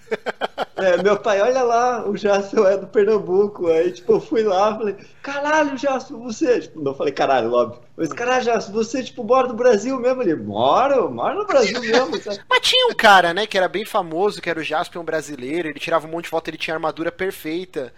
É, 0.81 1.01
meu 1.01 1.17
pai, 1.17 1.41
olha 1.41 1.63
lá, 1.63 2.07
o 2.07 2.17
Jaspion 2.17 2.65
é 2.65 2.77
do 2.77 2.87
Pernambuco. 2.87 3.67
Aí, 3.67 3.91
tipo, 3.91 4.13
eu 4.13 4.21
fui 4.21 4.43
lá, 4.43 4.75
falei, 4.75 4.95
caralho, 5.21 5.77
Jaspion, 5.77 6.19
você. 6.19 6.59
Tipo, 6.61 6.81
não 6.81 6.93
falei 6.93 7.13
caralho, 7.13 7.53
óbvio. 7.53 7.81
Mas, 7.95 8.11
caralho, 8.11 8.43
Jaspion, 8.43 8.73
você, 8.73 9.03
tipo, 9.03 9.23
mora 9.23 9.47
no 9.47 9.53
Brasil 9.53 9.99
mesmo? 9.99 10.21
Ele, 10.21 10.35
mora, 10.35 11.01
mora 11.07 11.35
no 11.35 11.45
Brasil 11.45 11.79
mesmo. 11.79 12.21
Sabe? 12.21 12.39
Mas 12.49 12.59
tinha 12.61 12.87
um 12.87 12.93
cara, 12.93 13.33
né, 13.33 13.45
que 13.45 13.57
era 13.57 13.67
bem 13.67 13.85
famoso, 13.85 14.41
que 14.41 14.49
era 14.49 14.59
o 14.59 14.63
Jaspion 14.63 15.03
brasileiro. 15.03 15.69
Ele 15.69 15.79
tirava 15.79 16.07
um 16.07 16.11
monte 16.11 16.25
de 16.25 16.29
foto, 16.29 16.47
ele 16.47 16.57
tinha 16.57 16.75
armadura 16.75 17.11
perfeita. 17.11 17.93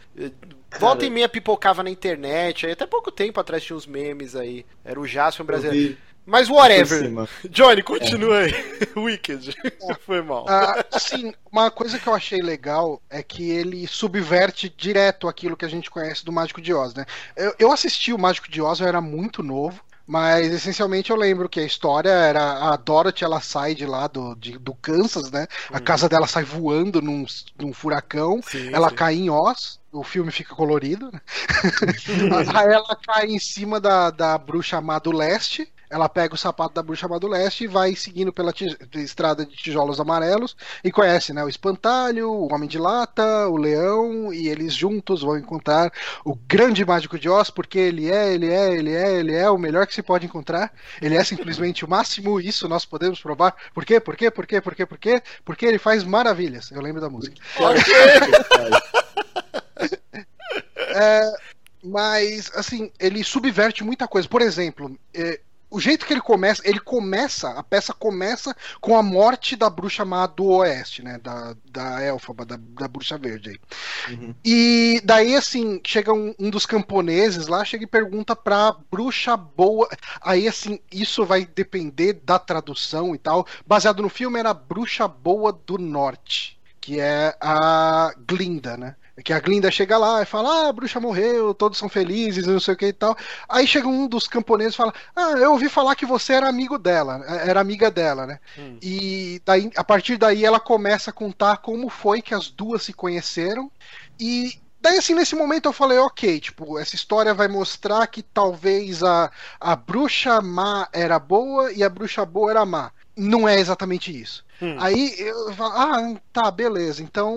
Volta 0.80 1.06
e 1.06 1.10
meia 1.10 1.30
pipocava 1.30 1.84
na 1.84 1.90
internet. 1.90 2.66
Aí 2.66 2.74
até 2.74 2.86
pouco 2.86 3.12
tempo 3.12 3.40
atrás 3.40 3.64
tinha 3.64 3.78
uns 3.78 3.86
memes 3.86 4.36
aí. 4.36 4.66
Era 4.84 5.00
o 5.00 5.08
Jaspion 5.08 5.46
brasileiro. 5.46 5.98
Mas 6.26 6.50
whatever. 6.50 7.28
Johnny, 7.50 7.84
continua 7.84 8.42
é. 8.42 8.46
aí. 8.46 8.54
Wicked. 8.96 9.56
É. 9.64 9.94
Foi 10.06 10.22
mal. 10.22 10.46
Ah, 10.48 10.86
assim, 10.92 11.34
uma 11.52 11.70
coisa 11.70 12.00
que 12.00 12.08
eu 12.08 12.14
achei 12.14 12.42
legal 12.42 13.02
é 13.10 13.22
que 13.22 13.50
ele 13.50 13.86
subverte 13.88 14.74
direto 14.76 15.28
aquilo 15.28 15.58
que 15.58 15.66
a 15.66 15.70
gente 15.70 15.92
conhece 15.92 16.24
do 16.24 16.32
Mágico 16.32 16.62
de 16.62 16.74
Oz, 16.74 16.94
né? 16.94 17.06
Eu, 17.36 17.54
eu 17.60 17.72
assisti 17.72 18.14
o 18.14 18.20
Mágico 18.20 18.50
de 18.50 18.62
Oz, 18.62 18.80
eu 18.80 18.88
era 18.88 19.02
muito 19.02 19.44
novo. 19.44 19.82
Mas 20.06 20.52
essencialmente 20.52 21.12
eu 21.12 21.16
lembro 21.16 21.48
que 21.48 21.62
a 21.62 21.66
história 21.66 22.10
era 22.10 22.74
a 22.74 22.76
Dorothy 22.76 23.24
ela 23.24 23.40
sai 23.40 23.74
de 23.74 23.86
lá 23.86 24.06
do, 24.08 24.36
de, 24.36 24.58
do 24.58 24.76
Kansas, 24.76 25.32
né? 25.32 25.48
A 25.72 25.78
uhum. 25.78 25.84
casa 25.84 26.10
dela 26.10 26.28
sai 26.28 26.44
voando 26.44 27.02
num, 27.02 27.26
num 27.58 27.72
furacão, 27.72 28.42
sim, 28.46 28.70
ela 28.74 28.90
sim. 28.90 28.96
cai 28.96 29.16
em 29.16 29.30
Oz, 29.30 29.80
o 29.94 30.04
filme 30.04 30.30
fica 30.30 30.54
colorido, 30.54 31.10
né? 31.10 31.22
Aí 32.54 32.74
ela 32.74 32.98
cai 32.98 33.28
em 33.28 33.40
cima 33.40 33.80
da, 33.80 34.10
da 34.12 34.38
bruxa 34.38 34.82
má 34.82 35.00
do 35.00 35.12
leste, 35.12 35.72
ela 35.94 36.10
pega 36.10 36.34
o 36.34 36.38
sapato 36.38 36.74
da 36.74 36.82
bruxa 36.82 37.08
do 37.08 37.28
leste 37.28 37.66
e 37.66 37.68
vai 37.68 37.96
seguindo 37.96 38.34
pela 38.34 38.52
estrada 38.96 39.46
de 39.46 39.56
tijolos 39.56 40.00
amarelos 40.00 40.58
e 40.84 40.92
conhece, 40.92 41.32
né, 41.34 41.44
o 41.44 41.50
espantalho, 41.50 42.32
o 42.32 42.52
homem 42.52 42.68
de 42.68 42.80
lata, 42.80 43.48
o 43.48 43.56
leão 43.56 44.34
e 44.34 44.48
eles 44.48 44.74
juntos 44.74 45.22
vão 45.22 45.38
encontrar 45.38 45.94
o 46.26 46.34
grande 46.34 46.84
mágico 46.84 47.20
de 47.20 47.30
Oz 47.30 47.52
porque 47.52 47.78
ele 47.78 48.10
é, 48.10 48.34
ele 48.34 48.52
é, 48.52 48.74
ele 48.74 48.92
é, 48.92 49.14
ele 49.14 49.36
é 49.36 49.48
o 49.48 49.58
melhor 49.58 49.86
que 49.86 49.94
se 49.94 50.02
pode 50.02 50.26
encontrar. 50.26 50.74
Ele 51.00 51.16
é 51.16 51.24
simplesmente 51.24 51.86
o 51.86 51.90
máximo, 51.90 52.42
isso 52.42 52.68
nós 52.68 52.86
podemos 52.86 53.22
provar. 53.22 53.56
Por 53.72 53.86
quê? 53.86 54.00
Por 54.00 54.16
quê? 54.16 54.32
Por 54.32 54.48
quê? 54.48 54.60
Por 54.60 54.74
quê? 54.74 54.86
Por 54.88 54.98
quê? 54.98 55.22
Porque 55.46 55.66
ele 55.68 55.78
faz 55.78 56.04
maravilhas. 56.04 56.72
Eu 56.72 56.82
lembro 56.82 57.02
da 57.02 57.10
música. 57.10 57.36
é, 60.76 61.34
mas 61.84 62.52
assim, 62.56 62.92
ele 63.00 63.24
subverte 63.24 63.84
muita 63.84 64.08
coisa. 64.08 64.28
Por 64.28 64.42
exemplo, 64.42 64.98
é, 65.14 65.40
o 65.74 65.80
jeito 65.80 66.06
que 66.06 66.14
ele 66.14 66.22
começa, 66.22 66.62
ele 66.66 66.80
começa, 66.80 67.50
a 67.50 67.64
peça 67.64 67.94
começa 67.94 68.56
com 68.80 68.96
a 68.96 69.02
morte 69.02 69.56
da 69.56 69.72
bruxa 69.72 70.06
má 70.06 70.28
do 70.28 70.46
oeste, 70.46 71.02
né? 71.02 71.18
Da, 71.18 71.56
da 71.66 72.04
Elfaba, 72.04 72.46
da, 72.46 72.60
da 72.80 72.88
bruxa 72.88 73.18
verde 73.18 73.50
aí. 73.50 74.14
Uhum. 74.14 74.36
E 74.46 75.02
daí, 75.04 75.36
assim, 75.36 75.82
chega 75.84 76.14
um, 76.14 76.36
um, 76.38 76.52
dos 76.52 76.68
camponeses 76.68 77.48
lá, 77.48 77.66
chega 77.66 77.86
e 77.86 77.88
pergunta 77.88 78.36
pra 78.36 78.76
bruxa 78.92 79.36
boa. 79.36 79.90
Aí, 80.22 80.48
assim, 80.48 80.80
isso 80.92 81.26
vai 81.26 81.44
depender 81.44 82.14
da 82.24 82.38
tradução 82.38 83.16
e 83.16 83.18
tal. 83.18 83.48
Baseado 83.66 84.04
no 84.04 84.10
filme, 84.10 84.38
era 84.38 84.52
a 84.52 84.54
bruxa 84.54 85.08
boa 85.08 85.52
do 85.52 85.80
norte, 85.80 86.60
que 86.80 87.00
é 87.00 87.36
a 87.42 88.14
Glinda, 88.28 88.78
né? 88.78 88.96
Que 89.22 89.34
a 89.34 89.40
Glinda 89.40 89.70
chega 89.70 89.98
lá 89.98 90.22
e 90.22 90.26
fala: 90.26 90.66
Ah, 90.66 90.70
a 90.70 90.74
bruxa 90.74 91.00
morreu, 91.00 91.54
todos 91.54 91.78
são 91.78 91.90
felizes, 91.90 92.48
não 92.48 92.60
sei 92.60 92.74
o 92.74 92.78
que 92.78 92.88
e 92.88 92.94
tal. 92.94 93.16
Aí 93.48 93.68
chega 93.68 93.88
um 93.88 94.08
dos 94.08 94.28
camponeses 94.28 94.74
e 94.74 94.78
fala: 94.78 94.94
Ah, 95.16 95.32
eu 95.32 95.52
ouvi 95.52 95.70
falar 95.70 95.96
que 95.96 96.06
você 96.06 96.34
era 96.34 96.48
amigo 96.48 96.78
dela, 96.80 97.24
era 97.46 97.60
amiga 97.60 97.92
dela, 97.92 98.26
né? 98.26 98.40
Hum. 98.58 98.78
E 98.82 99.42
daí, 99.46 99.70
a 99.76 99.84
partir 99.84 100.18
daí 100.18 100.44
ela 100.44 100.60
começa 100.60 101.12
a 101.12 101.14
contar 101.14 101.58
como 101.58 101.90
foi 101.90 102.22
que 102.22 102.34
as 102.34 102.50
duas 102.50 102.84
se 102.84 102.94
conheceram. 102.94 103.72
E 104.20 104.62
Daí, 104.84 104.98
assim, 104.98 105.14
nesse 105.14 105.34
momento 105.34 105.70
eu 105.70 105.72
falei, 105.72 105.98
ok, 105.98 106.42
tipo, 106.42 106.78
essa 106.78 106.94
história 106.94 107.34
vai 107.34 107.48
mostrar 107.48 108.06
que 108.06 108.22
talvez 108.22 109.02
a, 109.02 109.32
a 109.58 109.78
bruxa 109.78 110.42
má 110.42 110.90
era 110.92 111.18
boa 111.18 111.72
e 111.72 111.82
a 111.82 111.90
bruxa 111.90 112.26
boa 112.26 112.52
era 112.52 112.66
má. 112.66 112.92
não 113.16 113.48
é 113.48 113.58
exatamente 113.58 114.12
isso. 114.12 114.44
Hum. 114.62 114.76
Aí 114.80 115.16
eu 115.20 115.54
falo, 115.54 115.74
ah, 115.74 116.16
tá, 116.32 116.52
beleza. 116.52 117.02
Então 117.02 117.36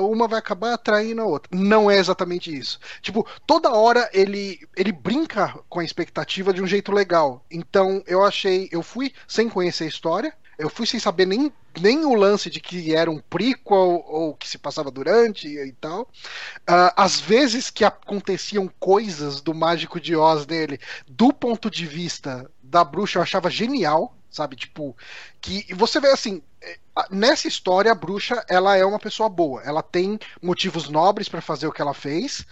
uma 0.00 0.28
vai 0.28 0.38
acabar 0.38 0.74
atraindo 0.74 1.22
a 1.22 1.24
outra. 1.24 1.50
Não 1.56 1.90
é 1.90 1.98
exatamente 1.98 2.56
isso. 2.56 2.78
Tipo, 3.00 3.26
toda 3.46 3.72
hora 3.72 4.08
ele 4.12 4.60
ele 4.76 4.92
brinca 4.92 5.58
com 5.68 5.80
a 5.80 5.84
expectativa 5.84 6.52
de 6.52 6.62
um 6.62 6.66
jeito 6.66 6.92
legal. 6.92 7.44
Então 7.50 8.02
eu 8.06 8.24
achei, 8.24 8.68
eu 8.72 8.82
fui 8.82 9.12
sem 9.26 9.48
conhecer 9.48 9.84
a 9.84 9.88
história, 9.88 10.34
eu 10.60 10.68
fui 10.68 10.86
sem 10.86 11.00
saber 11.00 11.26
nem, 11.26 11.50
nem 11.80 12.04
o 12.04 12.14
lance 12.14 12.50
de 12.50 12.60
que 12.60 12.94
era 12.94 13.10
um 13.10 13.18
prequel 13.18 14.04
ou 14.06 14.34
que 14.34 14.46
se 14.46 14.58
passava 14.58 14.90
durante 14.90 15.48
e 15.48 15.72
tal. 15.72 16.02
Uh, 16.02 16.92
às 16.94 17.18
vezes 17.18 17.70
que 17.70 17.82
aconteciam 17.82 18.70
coisas 18.78 19.40
do 19.40 19.54
Mágico 19.54 19.98
de 19.98 20.14
Oz 20.14 20.44
dele, 20.44 20.78
do 21.08 21.32
ponto 21.32 21.70
de 21.70 21.86
vista 21.86 22.48
da 22.62 22.84
bruxa, 22.84 23.18
eu 23.18 23.22
achava 23.22 23.50
genial 23.50 24.14
sabe? 24.30 24.56
Tipo, 24.56 24.96
que 25.40 25.66
você 25.74 26.00
vê 26.00 26.08
assim, 26.08 26.42
é, 26.62 26.76
nessa 27.10 27.48
história 27.48 27.90
a 27.90 27.94
bruxa, 27.94 28.44
ela 28.48 28.76
é 28.76 28.84
uma 28.84 28.98
pessoa 28.98 29.28
boa, 29.28 29.62
ela 29.62 29.82
tem 29.82 30.18
motivos 30.40 30.88
nobres 30.88 31.28
para 31.28 31.40
fazer 31.40 31.66
o 31.66 31.72
que 31.72 31.82
ela 31.82 31.94
fez, 31.94 32.46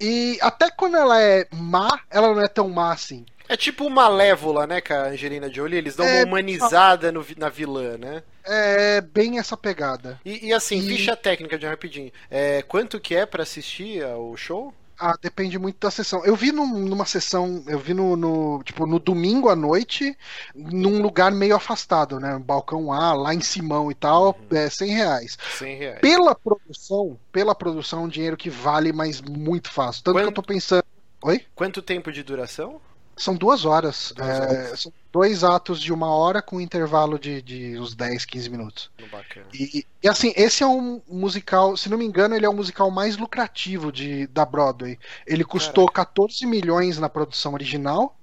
e 0.00 0.38
até 0.40 0.70
quando 0.70 0.96
ela 0.96 1.20
é 1.20 1.46
má, 1.50 2.00
ela 2.10 2.34
não 2.34 2.42
é 2.42 2.48
tão 2.48 2.68
má 2.68 2.92
assim. 2.92 3.26
É 3.46 3.56
tipo 3.56 3.90
Malévola, 3.90 4.66
né, 4.66 4.80
com 4.80 4.94
a 4.94 5.08
Angelina 5.08 5.52
Jolie, 5.52 5.76
eles 5.76 5.94
dão 5.94 6.06
é, 6.06 6.20
uma 6.20 6.28
humanizada 6.28 7.12
no, 7.12 7.24
na 7.36 7.50
vilã, 7.50 7.98
né? 7.98 8.22
É 8.42 9.02
bem 9.02 9.38
essa 9.38 9.56
pegada. 9.56 10.18
E, 10.24 10.46
e 10.46 10.52
assim, 10.52 10.78
e... 10.78 10.88
ficha 10.88 11.14
técnica 11.14 11.58
de 11.58 11.66
rapidinho. 11.66 12.10
É, 12.30 12.62
quanto 12.62 12.98
que 12.98 13.14
é 13.14 13.26
para 13.26 13.42
assistir 13.42 14.02
ao 14.02 14.34
show? 14.36 14.72
Ah, 14.98 15.16
depende 15.20 15.58
muito 15.58 15.78
da 15.78 15.90
sessão. 15.90 16.24
Eu 16.24 16.36
vi 16.36 16.52
num, 16.52 16.78
numa 16.80 17.04
sessão, 17.04 17.64
eu 17.66 17.78
vi 17.78 17.94
no, 17.94 18.16
no, 18.16 18.62
tipo, 18.62 18.86
no 18.86 18.98
domingo 18.98 19.48
à 19.48 19.56
noite, 19.56 20.16
num 20.54 21.02
lugar 21.02 21.32
meio 21.32 21.56
afastado, 21.56 22.20
né? 22.20 22.38
Balcão 22.38 22.92
A, 22.92 23.12
lá 23.12 23.34
em 23.34 23.40
Simão 23.40 23.90
e 23.90 23.94
tal, 23.94 24.36
uhum. 24.50 24.56
é 24.56 24.68
100 24.68 24.90
reais. 24.90 25.38
100 25.58 25.76
reais. 25.78 26.00
Pela 26.00 26.34
produção, 26.34 27.18
pela 27.32 27.54
produção, 27.54 28.00
é 28.00 28.02
um 28.04 28.08
dinheiro 28.08 28.36
que 28.36 28.50
vale, 28.50 28.92
mas 28.92 29.20
muito 29.20 29.70
fácil. 29.70 30.02
Tanto 30.04 30.14
Quanto... 30.14 30.24
que 30.24 30.28
eu 30.28 30.34
tô 30.34 30.42
pensando. 30.42 30.84
Oi? 31.22 31.44
Quanto 31.54 31.80
tempo 31.80 32.12
de 32.12 32.22
duração? 32.22 32.80
São 33.16 33.34
duas 33.34 33.64
horas. 33.64 34.12
Duas 34.16 34.28
é, 34.28 34.42
horas. 34.42 34.80
São 34.80 34.92
dois 35.12 35.44
atos 35.44 35.80
de 35.80 35.92
uma 35.92 36.08
hora 36.08 36.42
com 36.42 36.56
um 36.56 36.60
intervalo 36.60 37.18
de, 37.18 37.40
de 37.40 37.78
uns 37.78 37.94
10, 37.94 38.24
15 38.24 38.50
minutos. 38.50 38.90
Bacana. 39.10 39.46
E, 39.54 39.86
e 40.02 40.08
assim, 40.08 40.32
esse 40.36 40.62
é 40.62 40.66
um 40.66 41.00
musical, 41.08 41.76
se 41.76 41.88
não 41.88 41.96
me 41.96 42.04
engano, 42.04 42.34
ele 42.34 42.46
é 42.46 42.48
o 42.48 42.54
musical 42.54 42.90
mais 42.90 43.16
lucrativo 43.16 43.92
de, 43.92 44.26
da 44.28 44.44
Broadway. 44.44 44.98
Ele 45.26 45.44
custou 45.44 45.86
Caraca. 45.86 46.12
14 46.14 46.46
milhões 46.46 46.98
na 46.98 47.08
produção 47.08 47.54
original 47.54 48.16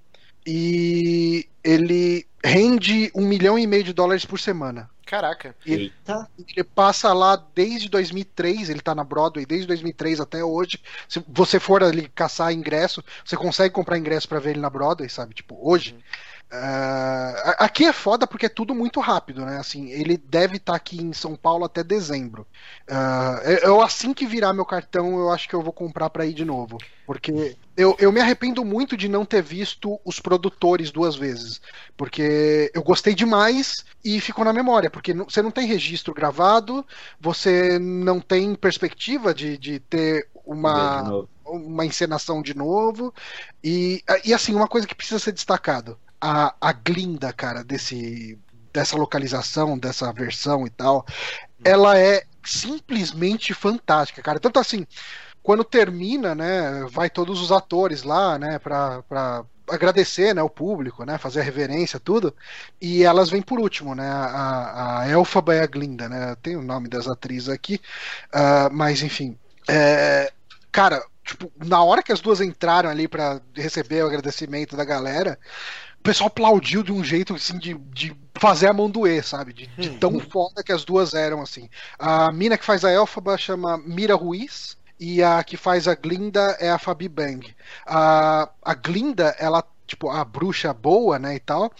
e 0.46 1.48
ele 1.64 2.26
rende 2.44 3.12
um 3.16 3.26
milhão 3.26 3.58
e 3.58 3.68
meio 3.68 3.84
de 3.84 3.94
dólares 3.94 4.26
por 4.26 4.40
semana. 4.40 4.90
Caraca. 5.06 5.54
Ele, 5.66 5.92
ele 6.48 6.64
passa 6.64 7.12
lá 7.12 7.36
desde 7.54 7.90
2003, 7.90 8.70
ele 8.70 8.80
tá 8.80 8.96
na 8.96 9.04
Broadway 9.04 9.46
desde 9.46 9.68
2003 9.68 10.22
até 10.22 10.44
hoje. 10.44 10.80
Se 11.08 11.22
você 11.28 11.60
for 11.60 11.84
ali 11.84 12.08
caçar 12.16 12.54
ingresso, 12.54 13.04
você 13.26 13.36
consegue 13.36 13.74
comprar 13.74 13.98
ingresso 13.98 14.30
para 14.30 14.40
ver 14.40 14.52
ele 14.52 14.62
na 14.62 14.70
Broadway, 14.70 15.10
sabe? 15.10 15.34
Tipo, 15.34 15.58
hoje. 15.62 15.94
Uhum. 15.94 16.02
Uh, 16.52 17.56
aqui 17.60 17.86
é 17.86 17.94
foda 17.94 18.28
porque 18.28 18.48
é 18.48 18.50
tudo 18.50 18.76
muito 18.76 19.00
rápido, 19.00 19.46
né? 19.46 19.58
Assim, 19.58 19.90
ele 19.90 20.18
deve 20.18 20.58
estar 20.58 20.74
tá 20.74 20.78
aqui 20.78 21.02
em 21.02 21.14
São 21.14 21.34
Paulo 21.34 21.64
até 21.64 21.82
dezembro. 21.82 22.46
Uh, 22.90 23.50
eu 23.64 23.82
assim 23.82 24.14
que 24.14 24.26
virar 24.26 24.52
meu 24.52 24.66
cartão, 24.66 25.18
eu 25.18 25.32
acho 25.32 25.48
que 25.48 25.56
eu 25.56 25.62
vou 25.62 25.72
comprar 25.72 26.10
para 26.10 26.26
ir 26.26 26.34
de 26.34 26.44
novo, 26.44 26.78
porque 27.08 27.56
eu, 27.78 27.96
eu 27.98 28.12
me 28.12 28.20
arrependo 28.20 28.66
muito 28.66 28.98
de 28.98 29.08
não 29.08 29.24
ter 29.24 29.42
visto 29.42 29.98
os 30.04 30.20
produtores 30.20 30.92
duas 30.92 31.16
vezes, 31.16 31.62
porque 31.96 32.70
eu 32.74 32.84
gostei 32.84 33.16
demais 33.16 33.86
e 34.04 34.20
ficou 34.20 34.44
na 34.44 34.52
memória, 34.52 34.90
porque 34.90 35.14
você 35.14 35.42
não 35.42 35.52
tem 35.52 35.66
registro 35.66 36.14
gravado, 36.14 36.86
você 37.18 37.80
não 37.80 38.20
tem 38.20 38.56
perspectiva 38.56 39.34
de, 39.34 39.58
de 39.58 39.80
ter 39.80 40.28
uma 40.46 41.26
uma 41.46 41.86
encenação 41.86 42.42
de 42.42 42.56
novo. 42.56 43.14
E, 43.64 44.04
e 44.24 44.34
assim, 44.34 44.54
uma 44.54 44.68
coisa 44.68 44.88
que 44.88 44.96
precisa 44.96 45.20
ser 45.20 45.34
destacado 45.34 45.98
a, 46.22 46.54
a 46.62 46.72
glinda, 46.72 47.34
cara, 47.34 47.64
desse, 47.64 48.38
dessa 48.72 48.96
localização, 48.96 49.78
dessa 49.78 50.14
versão 50.14 50.66
e 50.68 50.70
tal, 50.70 51.06
ela 51.64 51.98
é 51.98 52.24
simplesmente 52.44 53.54
fantástica, 53.54 54.22
cara. 54.22 54.40
Tanto 54.40 54.60
assim, 54.60 54.86
quando 55.44 55.64
termina, 55.64 56.36
né, 56.36 56.86
vai 56.90 57.10
todos 57.10 57.42
os 57.42 57.52
atores 57.52 58.04
lá, 58.04 58.38
né, 58.38 58.60
pra, 58.60 59.02
pra 59.04 59.44
agradecer, 59.68 60.36
né, 60.36 60.44
o 60.44 60.50
público, 60.50 61.04
né, 61.04 61.18
fazer 61.18 61.42
a 61.42 61.44
reverência, 61.44 62.00
tudo, 62.00 62.36
e 62.80 63.04
elas 63.04 63.30
vêm 63.30 63.42
por 63.42 63.60
último, 63.60 63.96
né, 63.96 64.08
a, 64.08 65.00
a 65.02 65.10
Elfaba 65.10 65.56
e 65.56 65.60
a 65.60 65.66
Glinda, 65.66 66.08
né, 66.10 66.36
tem 66.42 66.56
o 66.56 66.62
nome 66.62 66.88
das 66.88 67.08
atrizes 67.08 67.50
aqui, 67.50 67.82
uh, 68.34 68.72
mas 68.72 69.02
enfim, 69.02 69.38
é, 69.68 70.32
cara, 70.72 71.04
tipo, 71.24 71.52
na 71.64 71.84
hora 71.84 72.04
que 72.04 72.12
as 72.12 72.22
duas 72.22 72.42
entraram 72.42 72.90
ali 72.90 73.08
para 73.08 73.42
receber 73.56 74.04
o 74.04 74.08
agradecimento 74.08 74.76
da 74.76 74.84
galera, 74.84 75.40
o 76.02 76.04
pessoal 76.04 76.30
aplaudiu 76.30 76.82
de 76.82 76.92
um 76.92 77.04
jeito 77.04 77.36
assim 77.36 77.60
de, 77.60 77.76
de 77.76 78.18
fazer 78.34 78.66
a 78.66 78.74
mão 78.74 78.90
doer, 78.90 79.24
sabe? 79.24 79.54
De, 79.54 79.68
de 79.78 79.92
tão 80.00 80.20
foda 80.20 80.64
que 80.64 80.72
as 80.72 80.84
duas 80.84 81.14
eram 81.14 81.44
assim. 81.44 81.70
A 82.00 82.32
mina 82.32 82.58
que 82.58 82.66
faz 82.66 82.84
a 82.84 82.92
Elfaba 82.92 83.38
chama 83.38 83.78
Mira 83.78 84.16
Ruiz 84.16 84.76
e 85.00 85.22
a 85.22 85.44
que 85.44 85.56
faz 85.56 85.88
a 85.88 85.94
Glinda 85.94 86.58
é 86.60 86.72
a 86.72 86.80
Fabi 86.80 87.08
Bang. 87.08 87.56
A, 87.86 88.50
a 88.64 88.74
Glinda, 88.74 89.36
ela 89.38 89.64
tipo 89.86 90.10
a 90.10 90.26
bruxa 90.26 90.74
boa, 90.74 91.20
né, 91.20 91.36
e 91.36 91.40
tal, 91.40 91.72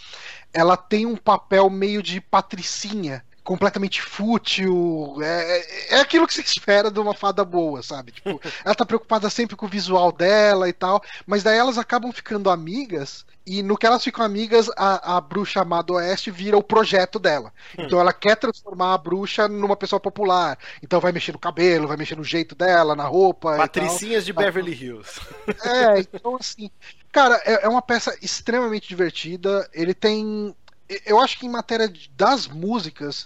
ela 0.54 0.78
tem 0.78 1.08
um 1.08 1.16
papel 1.16 1.68
meio 1.68 2.04
de 2.04 2.22
patricinha 2.22 3.26
completamente 3.52 4.02
fútil. 4.02 5.18
É, 5.22 5.58
é, 5.58 5.96
é 5.96 6.00
aquilo 6.00 6.26
que 6.26 6.34
se 6.34 6.40
espera 6.40 6.90
de 6.90 6.98
uma 7.02 7.14
fada 7.14 7.44
boa, 7.44 7.84
sabe? 7.84 8.14
Tipo, 8.14 8.40
ela 8.64 8.74
tá 8.74 8.86
preocupada 8.86 9.30
sempre 9.30 9.58
com 9.58 9.66
o 9.66 9.70
visual 9.70 10.10
dela 10.10 10.70
e 10.70 10.74
tal, 10.74 11.04
mas 11.28 11.44
daí 11.44 11.58
elas 11.58 11.78
acabam 11.78 12.14
ficando 12.14 12.50
amigas. 12.50 13.26
E 13.46 13.62
no 13.62 13.76
que 13.76 13.86
elas 13.86 14.04
ficam 14.04 14.24
amigas, 14.24 14.70
a, 14.78 15.18
a 15.18 15.22
bruxa 15.22 15.62
amada 15.62 15.92
Oeste 15.92 16.32
vira 16.32 16.56
o 16.56 16.64
projeto 16.64 17.20
dela. 17.20 17.52
Hum. 17.78 17.84
Então 17.84 18.00
ela 18.00 18.14
quer 18.14 18.38
transformar 18.38 18.94
a 18.94 18.98
bruxa 18.98 19.50
numa 19.50 19.76
pessoa 19.76 20.00
popular. 20.00 20.58
Então 20.82 21.02
vai 21.02 21.12
mexer 21.12 21.34
no 21.34 21.40
cabelo, 21.40 21.90
vai 21.90 21.98
mexer 21.98 22.16
no 22.16 22.24
jeito 22.24 22.56
dela, 22.56 22.96
na 22.96 23.06
roupa. 23.06 23.58
Patricinhas 23.58 24.26
de 24.26 24.32
Beverly 24.32 24.72
Hills. 24.74 25.20
É, 25.66 26.00
então 26.00 26.38
assim. 26.40 26.72
Cara, 27.12 27.42
é, 27.44 27.66
é 27.66 27.68
uma 27.68 27.82
peça 27.82 28.18
extremamente 28.22 28.88
divertida. 28.88 29.70
Ele 29.74 29.94
tem 29.94 30.56
eu 31.06 31.20
acho 31.20 31.38
que 31.40 31.46
em 31.46 31.50
matéria 31.50 31.92
das 32.16 32.48
músicas, 32.48 33.24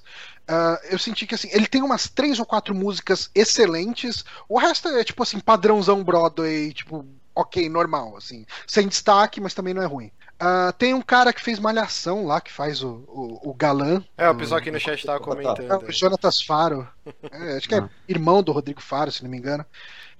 uh, 0.49 0.77
eu 0.89 0.99
senti 0.99 1.25
que 1.25 1.35
assim, 1.35 1.49
ele 1.51 1.67
tem 1.67 1.81
umas 1.81 2.07
três 2.07 2.39
ou 2.39 2.45
quatro 2.45 2.75
músicas 2.75 3.29
excelentes. 3.33 4.23
O 4.47 4.57
resto 4.57 4.87
é 4.89 5.03
tipo 5.03 5.23
assim, 5.23 5.39
padrãozão 5.39 6.03
Broadway, 6.03 6.73
tipo, 6.73 7.05
ok, 7.33 7.67
normal, 7.69 8.15
assim. 8.17 8.45
Sem 8.67 8.87
destaque, 8.87 9.41
mas 9.41 9.53
também 9.53 9.73
não 9.73 9.81
é 9.81 9.85
ruim. 9.85 10.11
Uh, 10.35 10.71
tem 10.77 10.93
um 10.93 11.01
cara 11.01 11.31
que 11.31 11.41
fez 11.41 11.59
Malhação 11.59 12.25
lá, 12.25 12.41
que 12.41 12.51
faz 12.51 12.83
o, 12.83 13.05
o, 13.07 13.51
o 13.51 13.53
galã. 13.53 14.03
É, 14.17 14.29
o 14.29 14.35
pessoal 14.35 14.59
aqui 14.59 14.69
no 14.69 14.79
chat 14.79 15.05
tava 15.05 15.19
comentando. 15.19 15.61
É, 15.61 15.77
o 15.77 15.91
Jonatas 15.91 16.41
Faro. 16.41 16.87
É, 17.31 17.57
acho 17.57 17.69
que 17.69 17.75
é 17.75 17.79
ah. 17.79 17.89
irmão 18.07 18.43
do 18.43 18.51
Rodrigo 18.51 18.81
Faro, 18.81 19.11
se 19.11 19.23
não 19.23 19.29
me 19.29 19.37
engano. 19.37 19.65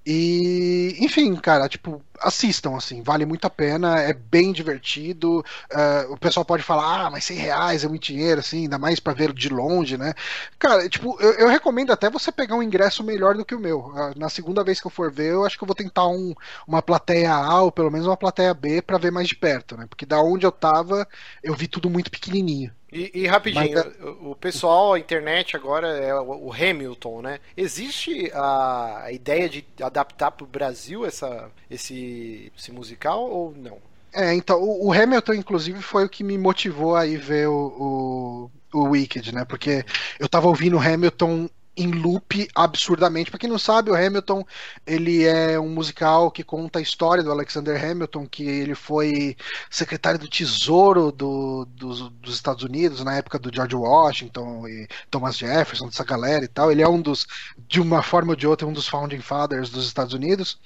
E, 0.07 0.97
enfim, 0.99 1.35
cara, 1.35 1.67
tipo, 1.67 1.99
assistam, 2.19 2.75
assim, 2.77 3.01
vale 3.01 3.25
muito 3.25 3.45
a 3.45 3.49
pena, 3.49 3.99
é 3.99 4.13
bem 4.13 4.51
divertido. 4.51 5.39
Uh, 5.73 6.13
o 6.13 6.17
pessoal 6.17 6.45
pode 6.45 6.61
falar, 6.61 7.07
ah, 7.07 7.09
mas 7.09 7.23
100 7.23 7.37
reais 7.37 7.83
é 7.83 7.87
muito 7.87 8.03
dinheiro, 8.03 8.39
assim, 8.39 8.63
ainda 8.63 8.77
mais 8.77 8.99
pra 8.99 9.13
ver 9.13 9.33
de 9.33 9.49
longe, 9.49 9.97
né? 9.97 10.13
Cara, 10.59 10.87
tipo, 10.87 11.17
eu, 11.19 11.33
eu 11.39 11.47
recomendo 11.49 11.91
até 11.91 12.07
você 12.07 12.31
pegar 12.31 12.55
um 12.55 12.61
ingresso 12.61 13.03
melhor 13.03 13.35
do 13.35 13.43
que 13.43 13.55
o 13.55 13.59
meu. 13.59 13.79
Uh, 13.79 14.13
na 14.17 14.29
segunda 14.29 14.63
vez 14.63 14.79
que 14.79 14.85
eu 14.85 14.91
for 14.91 15.11
ver, 15.11 15.31
eu 15.31 15.43
acho 15.43 15.57
que 15.57 15.63
eu 15.63 15.67
vou 15.67 15.75
tentar 15.75 16.07
um, 16.07 16.35
uma 16.67 16.81
plateia 16.83 17.33
A 17.33 17.61
ou 17.63 17.71
pelo 17.71 17.89
menos 17.91 18.05
uma 18.05 18.17
plateia 18.17 18.53
B 18.53 18.83
para 18.83 18.99
ver 18.99 19.11
mais 19.11 19.27
de 19.27 19.35
perto, 19.35 19.75
né? 19.75 19.87
Porque 19.89 20.05
da 20.05 20.21
onde 20.21 20.45
eu 20.45 20.51
tava, 20.51 21.07
eu 21.41 21.55
vi 21.55 21.67
tudo 21.67 21.89
muito 21.89 22.11
pequenininho. 22.11 22.71
E, 22.95 23.11
e 23.13 23.27
rapidinho, 23.27 23.73
Mas, 23.73 23.85
é- 23.85 24.05
o 24.21 24.33
pessoal, 24.33 24.93
a 24.93 24.99
internet 24.99 25.53
agora 25.53 25.89
é 25.97 26.15
o 26.15 26.49
Hamilton, 26.53 27.21
né? 27.21 27.39
Existe 27.57 28.31
a 28.33 29.07
ideia 29.11 29.49
de 29.49 29.65
adaptar 29.81 30.31
para 30.31 30.45
o 30.45 30.47
Brasil 30.47 31.05
essa, 31.05 31.51
esse, 31.69 32.49
esse 32.57 32.71
musical 32.71 33.29
ou 33.29 33.53
não? 33.53 33.79
É, 34.13 34.33
então, 34.33 34.63
o, 34.63 34.87
o, 34.87 34.93
Hamilton, 34.93 35.33
inclusive, 35.33 35.81
foi 35.81 36.05
o 36.05 36.09
que 36.09 36.23
me 36.23 36.37
motivou 36.37 36.95
a 36.95 37.05
ir 37.05 37.17
ver 37.17 37.49
o, 37.49 38.49
o, 38.73 38.79
o 38.79 38.83
Wicked, 38.91 39.35
né? 39.35 39.43
Porque 39.43 39.83
eu 40.17 40.29
tava 40.29 40.47
ouvindo 40.47 40.77
o 40.77 40.81
Hamilton 40.81 41.49
em 41.77 41.91
loop 41.91 42.47
absurdamente. 42.55 43.29
Para 43.29 43.39
quem 43.39 43.49
não 43.49 43.59
sabe, 43.59 43.91
o 43.91 43.95
Hamilton 43.95 44.45
ele 44.85 45.23
é 45.23 45.59
um 45.59 45.69
musical 45.69 46.31
que 46.31 46.43
conta 46.43 46.79
a 46.79 46.81
história 46.81 47.23
do 47.23 47.31
Alexander 47.31 47.83
Hamilton, 47.83 48.25
que 48.27 48.43
ele 48.43 48.75
foi 48.75 49.35
secretário 49.69 50.19
do 50.19 50.29
Tesouro 50.29 51.11
do, 51.11 51.65
do, 51.65 52.09
dos 52.09 52.35
Estados 52.35 52.63
Unidos 52.63 53.03
na 53.03 53.15
época 53.15 53.37
do 53.37 53.53
George 53.53 53.75
Washington 53.75 54.67
e 54.67 54.87
Thomas 55.09 55.37
Jefferson, 55.37 55.87
dessa 55.87 56.03
galera 56.03 56.45
e 56.45 56.47
tal. 56.47 56.71
Ele 56.71 56.81
é 56.81 56.87
um 56.87 57.01
dos, 57.01 57.27
de 57.67 57.81
uma 57.81 58.01
forma 58.01 58.31
ou 58.31 58.35
de 58.35 58.47
outra, 58.47 58.67
um 58.67 58.73
dos 58.73 58.87
founding 58.87 59.21
fathers 59.21 59.69
dos 59.69 59.85
Estados 59.87 60.13
Unidos. 60.13 60.57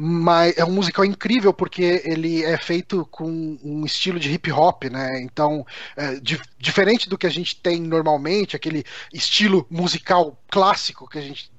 Mas 0.00 0.56
é 0.56 0.64
um 0.64 0.70
musical 0.70 1.04
incrível 1.04 1.52
porque 1.52 2.00
ele 2.04 2.44
é 2.44 2.56
feito 2.56 3.04
com 3.10 3.58
um 3.64 3.84
estilo 3.84 4.20
de 4.20 4.30
hip 4.30 4.52
hop, 4.52 4.84
né? 4.84 5.20
Então, 5.20 5.66
é, 5.96 6.20
di 6.20 6.40
diferente 6.56 7.08
do 7.08 7.18
que 7.18 7.26
a 7.26 7.30
gente 7.30 7.56
tem 7.56 7.80
normalmente, 7.80 8.54
aquele 8.54 8.84
estilo 9.12 9.66
musical 9.68 10.40
clássico 10.48 11.08
que 11.08 11.18
a 11.18 11.20
gente. 11.20 11.50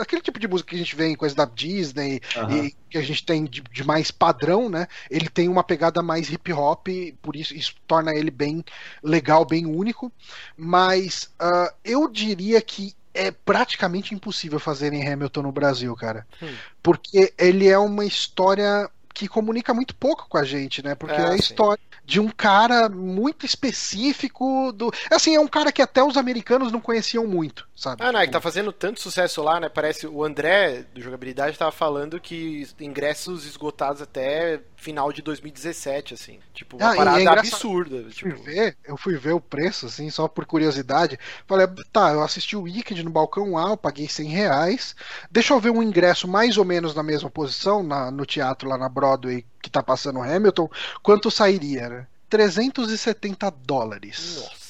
aquele 0.00 0.22
tipo 0.22 0.40
de 0.40 0.48
música 0.48 0.70
que 0.70 0.76
a 0.76 0.78
gente 0.78 0.96
vê 0.96 1.08
em 1.08 1.14
coisas 1.14 1.36
da 1.36 1.44
Disney 1.44 2.22
uhum. 2.34 2.64
e 2.64 2.76
que 2.88 2.96
a 2.96 3.02
gente 3.02 3.26
tem 3.26 3.44
de, 3.44 3.60
de, 3.60 3.84
mais 3.84 4.10
padrão, 4.10 4.70
né? 4.70 4.86
Ele 5.10 5.28
tem 5.28 5.46
uma 5.46 5.62
pegada 5.62 6.00
mais 6.00 6.30
hip 6.32 6.50
hop, 6.50 6.88
por 7.20 7.36
isso 7.36 7.54
isso 7.54 7.74
torna 7.86 8.12
ele 8.14 8.30
bem 8.30 8.64
legal, 9.02 9.44
bem 9.44 9.66
único. 9.66 10.10
Mas 10.56 11.30
uh, 11.38 11.70
eu 11.84 12.08
diria 12.08 12.62
que 12.62 12.94
é 13.14 13.30
praticamente 13.30 14.14
impossível 14.14 14.58
fazer 14.58 14.92
em 14.92 15.06
Hamilton 15.06 15.42
no 15.42 15.52
Brasil, 15.52 15.94
cara. 15.94 16.26
Hum. 16.42 16.54
Porque 16.82 17.32
ele 17.38 17.68
é 17.68 17.78
uma 17.78 18.04
história 18.04 18.88
que 19.12 19.28
comunica 19.28 19.74
muito 19.74 19.94
pouco 19.94 20.26
com 20.28 20.38
a 20.38 20.44
gente, 20.44 20.82
né? 20.82 20.94
Porque 20.94 21.14
é, 21.14 21.24
é 21.24 21.28
a 21.28 21.36
história 21.36 21.82
de 22.04 22.18
um 22.18 22.28
cara 22.28 22.88
muito 22.88 23.46
específico 23.46 24.72
do. 24.72 24.92
Assim, 25.10 25.34
é 25.34 25.40
um 25.40 25.48
cara 25.48 25.70
que 25.70 25.82
até 25.82 26.02
os 26.02 26.16
americanos 26.16 26.72
não 26.72 26.80
conheciam 26.80 27.26
muito, 27.26 27.68
sabe? 27.82 28.02
Ah, 28.02 28.12
não, 28.12 28.20
é 28.20 28.26
que 28.26 28.32
tá 28.32 28.40
fazendo 28.40 28.72
tanto 28.72 29.00
sucesso 29.00 29.42
lá, 29.42 29.58
né? 29.58 29.68
Parece 29.68 30.06
o 30.06 30.22
André 30.22 30.84
do 30.94 31.00
jogabilidade 31.00 31.58
tava 31.58 31.72
falando 31.72 32.20
que 32.20 32.66
ingressos 32.80 33.44
esgotados 33.44 34.00
até 34.00 34.60
final 34.76 35.12
de 35.12 35.20
2017, 35.20 36.14
assim. 36.14 36.38
Tipo, 36.54 36.76
uma 36.76 36.92
ah, 36.92 36.96
parada 36.96 37.20
é 37.20 37.26
absurda. 37.26 38.04
Tipo... 38.10 38.30
Eu, 38.30 38.36
fui 38.36 38.44
ver, 38.44 38.76
eu 38.84 38.96
fui 38.96 39.16
ver 39.16 39.32
o 39.32 39.40
preço, 39.40 39.86
assim, 39.86 40.08
só 40.10 40.28
por 40.28 40.46
curiosidade. 40.46 41.18
Falei, 41.46 41.66
tá, 41.92 42.12
eu 42.12 42.22
assisti 42.22 42.56
o 42.56 42.62
Wicked 42.62 43.02
no 43.02 43.10
balcão 43.10 43.58
A, 43.58 43.70
eu 43.70 43.76
paguei 43.76 44.08
100 44.08 44.28
reais. 44.28 44.94
Deixa 45.30 45.52
eu 45.52 45.60
ver 45.60 45.70
um 45.70 45.82
ingresso 45.82 46.28
mais 46.28 46.56
ou 46.56 46.64
menos 46.64 46.94
na 46.94 47.02
mesma 47.02 47.28
posição, 47.28 47.82
na, 47.82 48.10
no 48.10 48.24
teatro 48.24 48.68
lá 48.68 48.78
na 48.78 48.88
Broadway, 48.88 49.44
que 49.60 49.70
tá 49.70 49.82
passando 49.82 50.22
Hamilton. 50.22 50.70
Quanto 51.02 51.30
sairia, 51.30 51.88
né? 51.88 52.06
370 52.28 53.50
dólares. 53.50 54.38
Nossa. 54.40 54.61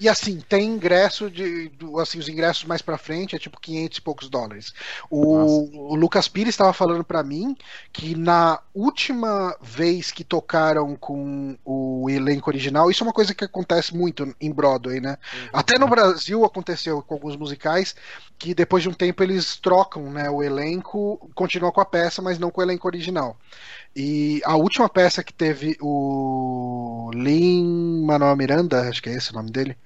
E 0.00 0.08
assim, 0.08 0.40
tem 0.48 0.64
ingresso 0.64 1.30
de. 1.30 1.70
Assim, 2.00 2.18
os 2.18 2.28
ingressos 2.28 2.64
mais 2.64 2.80
pra 2.80 2.96
frente 2.96 3.34
é 3.34 3.38
tipo 3.38 3.60
500 3.60 3.98
e 3.98 4.00
poucos 4.00 4.28
dólares. 4.28 4.72
O, 5.10 5.92
o 5.92 5.94
Lucas 5.94 6.28
Pires 6.28 6.54
estava 6.54 6.72
falando 6.72 7.02
para 7.02 7.22
mim 7.22 7.56
que 7.92 8.14
na 8.14 8.60
última 8.74 9.56
vez 9.60 10.12
que 10.12 10.22
tocaram 10.22 10.94
com 10.94 11.56
o 11.64 12.08
elenco 12.08 12.48
original, 12.48 12.90
isso 12.90 13.02
é 13.02 13.06
uma 13.06 13.12
coisa 13.12 13.34
que 13.34 13.44
acontece 13.44 13.94
muito 13.96 14.34
em 14.40 14.52
Broadway, 14.52 15.00
né? 15.00 15.18
Uhum. 15.32 15.48
Até 15.52 15.78
no 15.78 15.88
Brasil 15.88 16.44
aconteceu 16.44 17.02
com 17.02 17.14
alguns 17.14 17.36
musicais 17.36 17.94
que 18.38 18.54
depois 18.54 18.84
de 18.84 18.88
um 18.88 18.94
tempo 18.94 19.22
eles 19.22 19.56
trocam 19.56 20.10
né, 20.12 20.30
o 20.30 20.42
elenco, 20.42 21.28
continuam 21.34 21.72
com 21.72 21.80
a 21.80 21.84
peça, 21.84 22.22
mas 22.22 22.38
não 22.38 22.50
com 22.50 22.60
o 22.60 22.64
elenco 22.64 22.86
original. 22.86 23.36
E 23.96 24.40
a 24.44 24.54
última 24.54 24.88
peça 24.88 25.24
que 25.24 25.32
teve 25.32 25.76
o 25.80 27.10
Lin 27.14 28.04
Manuel 28.04 28.36
Miranda, 28.36 28.88
acho 28.88 29.02
que 29.02 29.08
é 29.08 29.14
esse 29.14 29.32
o 29.32 29.34
nome 29.34 29.50
dele, 29.50 29.76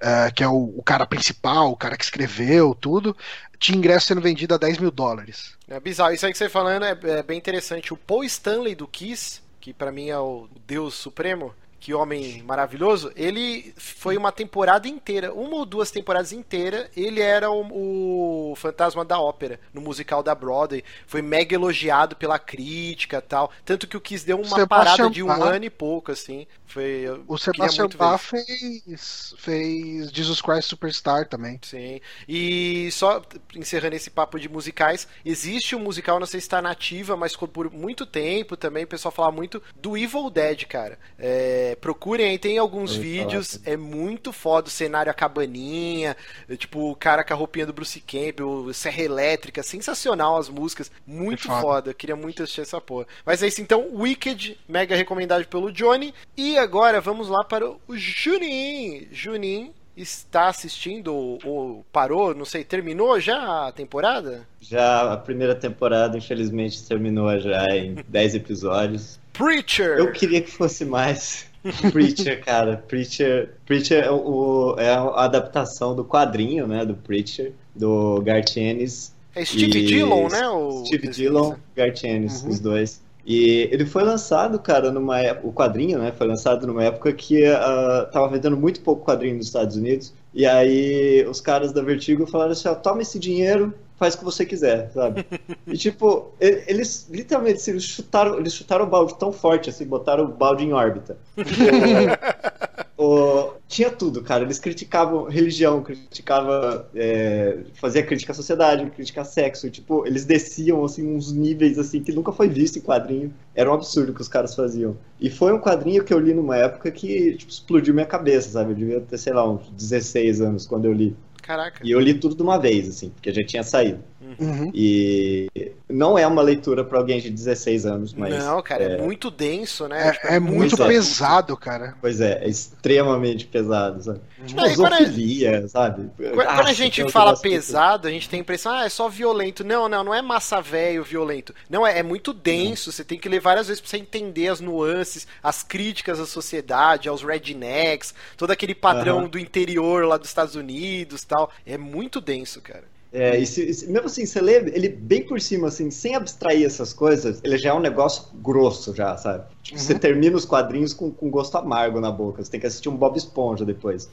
uh, 0.00 0.32
que 0.34 0.42
é 0.42 0.48
o, 0.48 0.74
o, 0.76 0.82
cara 0.82 1.06
principal, 1.06 1.70
o 1.70 1.76
cara 1.76 1.96
que 1.96 2.04
escreveu 2.04 2.74
tudo, 2.74 3.16
tinha 3.58 3.76
ingresso 3.76 4.06
sendo 4.06 4.20
vendido 4.20 4.54
a 4.54 4.58
10 4.58 4.78
mil 4.78 4.90
dólares. 4.90 5.54
É 5.68 5.78
bizarro. 5.80 6.12
Isso 6.12 6.26
aí 6.26 6.32
que 6.32 6.38
você 6.38 6.48
falando 6.48 6.84
é, 6.84 6.98
é 7.02 7.22
bem 7.22 7.38
interessante. 7.38 7.92
O 7.92 7.96
Paul 7.96 8.24
Stanley 8.24 8.74
do 8.74 8.86
Kiss, 8.86 9.40
que 9.60 9.72
para 9.72 9.92
mim 9.92 10.10
é 10.10 10.18
o 10.18 10.48
Deus 10.66 10.94
Supremo, 10.94 11.54
que 11.84 11.92
homem 11.92 12.42
maravilhoso, 12.44 13.12
ele 13.14 13.74
foi 13.76 14.16
uma 14.16 14.32
temporada 14.32 14.88
inteira, 14.88 15.34
uma 15.34 15.56
ou 15.56 15.66
duas 15.66 15.90
temporadas 15.90 16.32
inteiras, 16.32 16.88
ele 16.96 17.20
era 17.20 17.50
o, 17.50 18.52
o, 18.52 18.56
fantasma 18.56 19.04
da 19.04 19.20
ópera 19.20 19.60
no 19.70 19.82
musical 19.82 20.22
da 20.22 20.34
Broadway. 20.34 20.82
Foi 21.06 21.20
mega 21.20 21.54
elogiado 21.54 22.16
pela 22.16 22.38
crítica 22.38 23.20
tal. 23.20 23.52
Tanto 23.66 23.86
que 23.86 23.98
o 23.98 24.00
Kiss 24.00 24.24
deu 24.24 24.38
uma 24.38 24.44
Sebastian 24.44 24.66
parada 24.66 25.10
de 25.10 25.22
um 25.22 25.26
Bach, 25.26 25.42
ano 25.42 25.66
e 25.66 25.68
pouco, 25.68 26.10
assim. 26.10 26.46
Foi, 26.64 27.04
o 27.28 27.36
Sebastian 27.36 27.88
Bach 27.88 28.18
fez, 28.18 29.34
fez 29.36 30.10
Jesus 30.10 30.40
Christ 30.40 30.70
Superstar 30.70 31.28
também. 31.28 31.60
Sim. 31.62 32.00
E 32.26 32.88
só 32.92 33.22
encerrando 33.54 33.94
esse 33.94 34.08
papo 34.08 34.40
de 34.40 34.48
musicais, 34.48 35.06
existe 35.22 35.76
um 35.76 35.80
musical, 35.80 36.18
não 36.18 36.26
sei 36.26 36.40
se 36.40 36.46
está 36.46 36.62
nativa, 36.62 37.14
mas 37.14 37.36
por 37.36 37.70
muito 37.70 38.06
tempo 38.06 38.56
também, 38.56 38.84
o 38.84 38.88
pessoal 38.88 39.12
fala 39.12 39.30
muito 39.30 39.62
do 39.76 39.98
Evil 39.98 40.30
Dead, 40.30 40.64
cara. 40.64 40.98
É, 41.18 41.73
procurem 41.74 42.30
aí, 42.30 42.38
tem 42.38 42.58
alguns 42.58 42.94
vídeos, 42.94 43.60
é 43.64 43.76
muito 43.76 44.32
foda 44.32 44.68
o 44.68 44.70
cenário, 44.70 45.10
a 45.10 45.14
cabaninha, 45.14 46.16
tipo, 46.58 46.90
o 46.90 46.96
cara 46.96 47.24
com 47.24 47.32
a 47.32 47.36
roupinha 47.36 47.66
do 47.66 47.72
Bruce 47.72 48.00
Campbell, 48.00 48.72
Serra 48.72 49.02
Elétrica, 49.02 49.62
sensacional 49.62 50.36
as 50.36 50.48
músicas, 50.48 50.90
muito 51.06 51.50
é 51.50 51.60
foda. 51.60 51.94
queria 51.94 52.16
muito 52.16 52.42
assistir 52.42 52.62
essa 52.62 52.80
porra. 52.80 53.06
Mas 53.24 53.42
é 53.42 53.46
isso, 53.48 53.60
então, 53.60 53.88
Wicked, 53.94 54.58
mega 54.68 54.96
recomendado 54.96 55.46
pelo 55.46 55.72
Johnny. 55.72 56.14
E 56.36 56.58
agora 56.58 57.00
vamos 57.00 57.28
lá 57.28 57.44
para 57.44 57.68
o 57.68 57.78
Junin. 57.96 59.08
Junin 59.10 59.72
está 59.96 60.48
assistindo 60.48 61.14
ou, 61.14 61.84
parou, 61.92 62.34
não 62.34 62.44
sei, 62.44 62.64
terminou 62.64 63.18
já 63.20 63.68
a 63.68 63.72
temporada? 63.72 64.46
Já 64.60 65.12
a 65.12 65.16
primeira 65.16 65.54
temporada, 65.54 66.18
infelizmente, 66.18 66.84
terminou 66.86 67.38
já 67.38 67.64
em 67.76 67.94
10 68.08 68.34
episódios. 68.34 69.20
Preacher! 69.32 69.98
Eu 69.98 70.12
queria 70.12 70.40
que 70.42 70.50
fosse 70.50 70.84
mais. 70.84 71.46
Preacher, 71.90 72.44
cara. 72.44 72.76
Preacher, 72.88 73.50
Preacher 73.64 74.04
é, 74.04 74.10
o, 74.10 74.74
é 74.78 74.90
a 74.90 75.24
adaptação 75.24 75.94
do 75.94 76.04
quadrinho, 76.04 76.66
né? 76.66 76.84
Do 76.84 76.94
Preacher, 76.94 77.52
do 77.74 78.20
Garth 78.22 78.56
Ennis. 78.56 79.14
É 79.34 79.44
Steve 79.44 79.78
e... 79.78 79.86
Dillon, 79.86 80.28
né? 80.28 80.46
O... 80.48 80.84
Steve 80.84 81.08
Dillon, 81.08 81.54
Garth 81.74 82.04
Ennis, 82.04 82.42
uhum. 82.42 82.50
os 82.50 82.60
dois. 82.60 83.02
E 83.26 83.68
ele 83.72 83.86
foi 83.86 84.04
lançado, 84.04 84.58
cara, 84.58 84.92
numa 84.92 85.18
época, 85.18 85.48
o 85.48 85.52
quadrinho, 85.52 85.98
né? 85.98 86.12
Foi 86.12 86.26
lançado 86.26 86.66
numa 86.66 86.84
época 86.84 87.10
que 87.12 87.42
uh, 87.42 88.10
tava 88.12 88.28
vendendo 88.28 88.56
muito 88.56 88.80
pouco 88.82 89.04
quadrinho 89.04 89.36
nos 89.36 89.46
Estados 89.46 89.76
Unidos. 89.76 90.12
E 90.34 90.44
aí 90.44 91.24
os 91.26 91.40
caras 91.40 91.72
da 91.72 91.80
Vertigo 91.80 92.26
falaram 92.26 92.52
assim: 92.52 92.68
ó, 92.68 92.74
toma 92.74 93.00
esse 93.00 93.18
dinheiro, 93.18 93.72
faz 93.96 94.14
o 94.14 94.18
que 94.18 94.24
você 94.24 94.44
quiser, 94.44 94.90
sabe? 94.92 95.24
E 95.66 95.76
tipo, 95.76 96.32
eles 96.40 97.08
literalmente 97.10 97.56
assim, 97.56 97.72
eles 97.72 97.84
chutaram, 97.84 98.38
eles 98.38 98.52
chutaram 98.52 98.84
o 98.84 98.88
balde 98.88 99.18
tão 99.18 99.32
forte 99.32 99.70
assim, 99.70 99.86
botaram 99.86 100.24
o 100.24 100.28
balde 100.28 100.62
em 100.62 100.72
órbita. 100.72 101.16
o, 102.96 103.04
o, 103.04 103.54
tinha 103.66 103.90
tudo, 103.90 104.22
cara. 104.22 104.44
Eles 104.44 104.58
criticavam 104.58 105.24
religião, 105.24 105.82
criticavam, 105.82 106.84
é, 106.94 107.60
fazia 107.74 108.04
crítica 108.04 108.32
à 108.32 108.34
sociedade, 108.34 108.88
crítica 108.90 109.24
sexo. 109.24 109.70
Tipo, 109.70 110.06
eles 110.06 110.24
desciam 110.24 110.84
assim 110.84 111.06
uns 111.06 111.32
níveis 111.32 111.78
assim 111.78 112.02
que 112.02 112.12
nunca 112.12 112.30
foi 112.30 112.48
visto 112.48 112.78
em 112.78 112.82
quadrinho. 112.82 113.32
Era 113.54 113.70
um 113.70 113.74
absurdo 113.74 114.12
que 114.12 114.20
os 114.20 114.28
caras 114.28 114.54
faziam. 114.54 114.96
E 115.20 115.30
foi 115.30 115.52
um 115.52 115.58
quadrinho 115.58 116.04
que 116.04 116.12
eu 116.12 116.20
li 116.20 116.34
numa 116.34 116.56
época 116.56 116.90
que 116.90 117.36
tipo, 117.36 117.50
explodiu 117.50 117.94
minha 117.94 118.06
cabeça, 118.06 118.50
sabe? 118.50 118.72
Eu 118.72 118.76
devia 118.76 119.00
ter, 119.00 119.18
sei 119.18 119.32
lá, 119.32 119.50
uns 119.50 119.68
16 119.70 120.40
anos 120.40 120.66
quando 120.66 120.84
eu 120.84 120.92
li. 120.92 121.16
Caraca. 121.44 121.80
E 121.84 121.90
eu 121.90 122.00
li 122.00 122.14
tudo 122.18 122.34
de 122.34 122.42
uma 122.42 122.58
vez, 122.58 122.88
assim, 122.88 123.10
porque 123.10 123.32
já 123.32 123.44
tinha 123.44 123.62
saído. 123.62 124.02
Uhum. 124.38 124.70
E 124.74 125.72
não 125.88 126.18
é 126.18 126.26
uma 126.26 126.42
leitura 126.42 126.84
para 126.84 126.98
alguém 126.98 127.20
de 127.20 127.30
16 127.30 127.86
anos, 127.86 128.14
mas. 128.14 128.36
Não, 128.36 128.62
cara, 128.62 128.82
é, 128.84 128.92
é 128.94 129.02
muito 129.02 129.30
denso, 129.30 129.86
né? 129.86 130.08
É, 130.08 130.12
tipo, 130.12 130.26
é 130.26 130.40
muito 130.40 130.76
pesado, 130.76 131.56
cara. 131.56 131.94
Pois 132.00 132.20
é, 132.20 132.44
é 132.44 132.48
extremamente 132.48 133.46
pesado, 133.46 134.02
sabe? 134.02 134.20
Tipo, 134.46 134.60
não, 134.60 134.74
zoofilia, 134.74 135.68
sabe? 135.68 136.10
Quando, 136.16 136.40
ah, 136.40 136.64
a 136.64 136.72
gente 136.72 137.10
fala 137.10 137.36
pesado, 137.36 138.08
a 138.08 138.10
gente 138.10 138.28
tem 138.28 138.40
a 138.40 138.42
impressão, 138.42 138.72
ah, 138.72 138.84
é 138.84 138.88
só 138.88 139.08
violento. 139.08 139.62
Não, 139.62 139.88
não, 139.88 140.04
não 140.04 140.14
é 140.14 140.22
massa 140.22 140.60
velho 140.60 141.04
violento. 141.04 141.54
Não, 141.68 141.86
é, 141.86 141.98
é 141.98 142.02
muito 142.02 142.32
denso, 142.32 142.90
você 142.90 143.04
tem 143.04 143.18
que 143.18 143.28
ler 143.28 143.40
várias 143.40 143.68
vezes 143.68 143.80
pra 143.80 143.90
você 143.90 143.98
entender 143.98 144.48
as 144.48 144.60
nuances, 144.60 145.26
as 145.42 145.62
críticas 145.62 146.18
à 146.18 146.26
sociedade, 146.26 147.08
aos 147.08 147.22
rednecks, 147.22 148.14
todo 148.36 148.50
aquele 148.50 148.74
padrão 148.74 149.22
uhum. 149.22 149.28
do 149.28 149.38
interior 149.38 150.06
lá 150.06 150.16
dos 150.16 150.28
Estados 150.28 150.54
Unidos 150.54 151.24
tal. 151.24 151.50
É 151.66 151.76
muito 151.76 152.20
denso, 152.20 152.60
cara. 152.60 152.93
É, 153.16 153.38
e 153.38 153.46
se, 153.46 153.72
se, 153.72 153.86
mesmo 153.86 154.06
assim, 154.06 154.26
você 154.26 154.40
lê 154.40 154.56
ele 154.56 154.88
bem 154.88 155.22
por 155.22 155.40
cima, 155.40 155.68
assim, 155.68 155.88
sem 155.88 156.16
abstrair 156.16 156.66
essas 156.66 156.92
coisas, 156.92 157.40
ele 157.44 157.56
já 157.56 157.70
é 157.70 157.72
um 157.72 157.78
negócio 157.78 158.24
grosso, 158.42 158.92
já, 158.92 159.16
sabe? 159.16 159.44
Tipo, 159.62 159.78
uhum. 159.78 159.84
Você 159.84 159.94
termina 159.96 160.36
os 160.36 160.44
quadrinhos 160.44 160.92
com, 160.92 161.12
com 161.12 161.30
gosto 161.30 161.56
amargo 161.56 162.00
na 162.00 162.10
boca, 162.10 162.42
você 162.42 162.50
tem 162.50 162.58
que 162.58 162.66
assistir 162.66 162.88
um 162.88 162.96
Bob 162.96 163.16
Esponja 163.16 163.64
depois. 163.64 164.10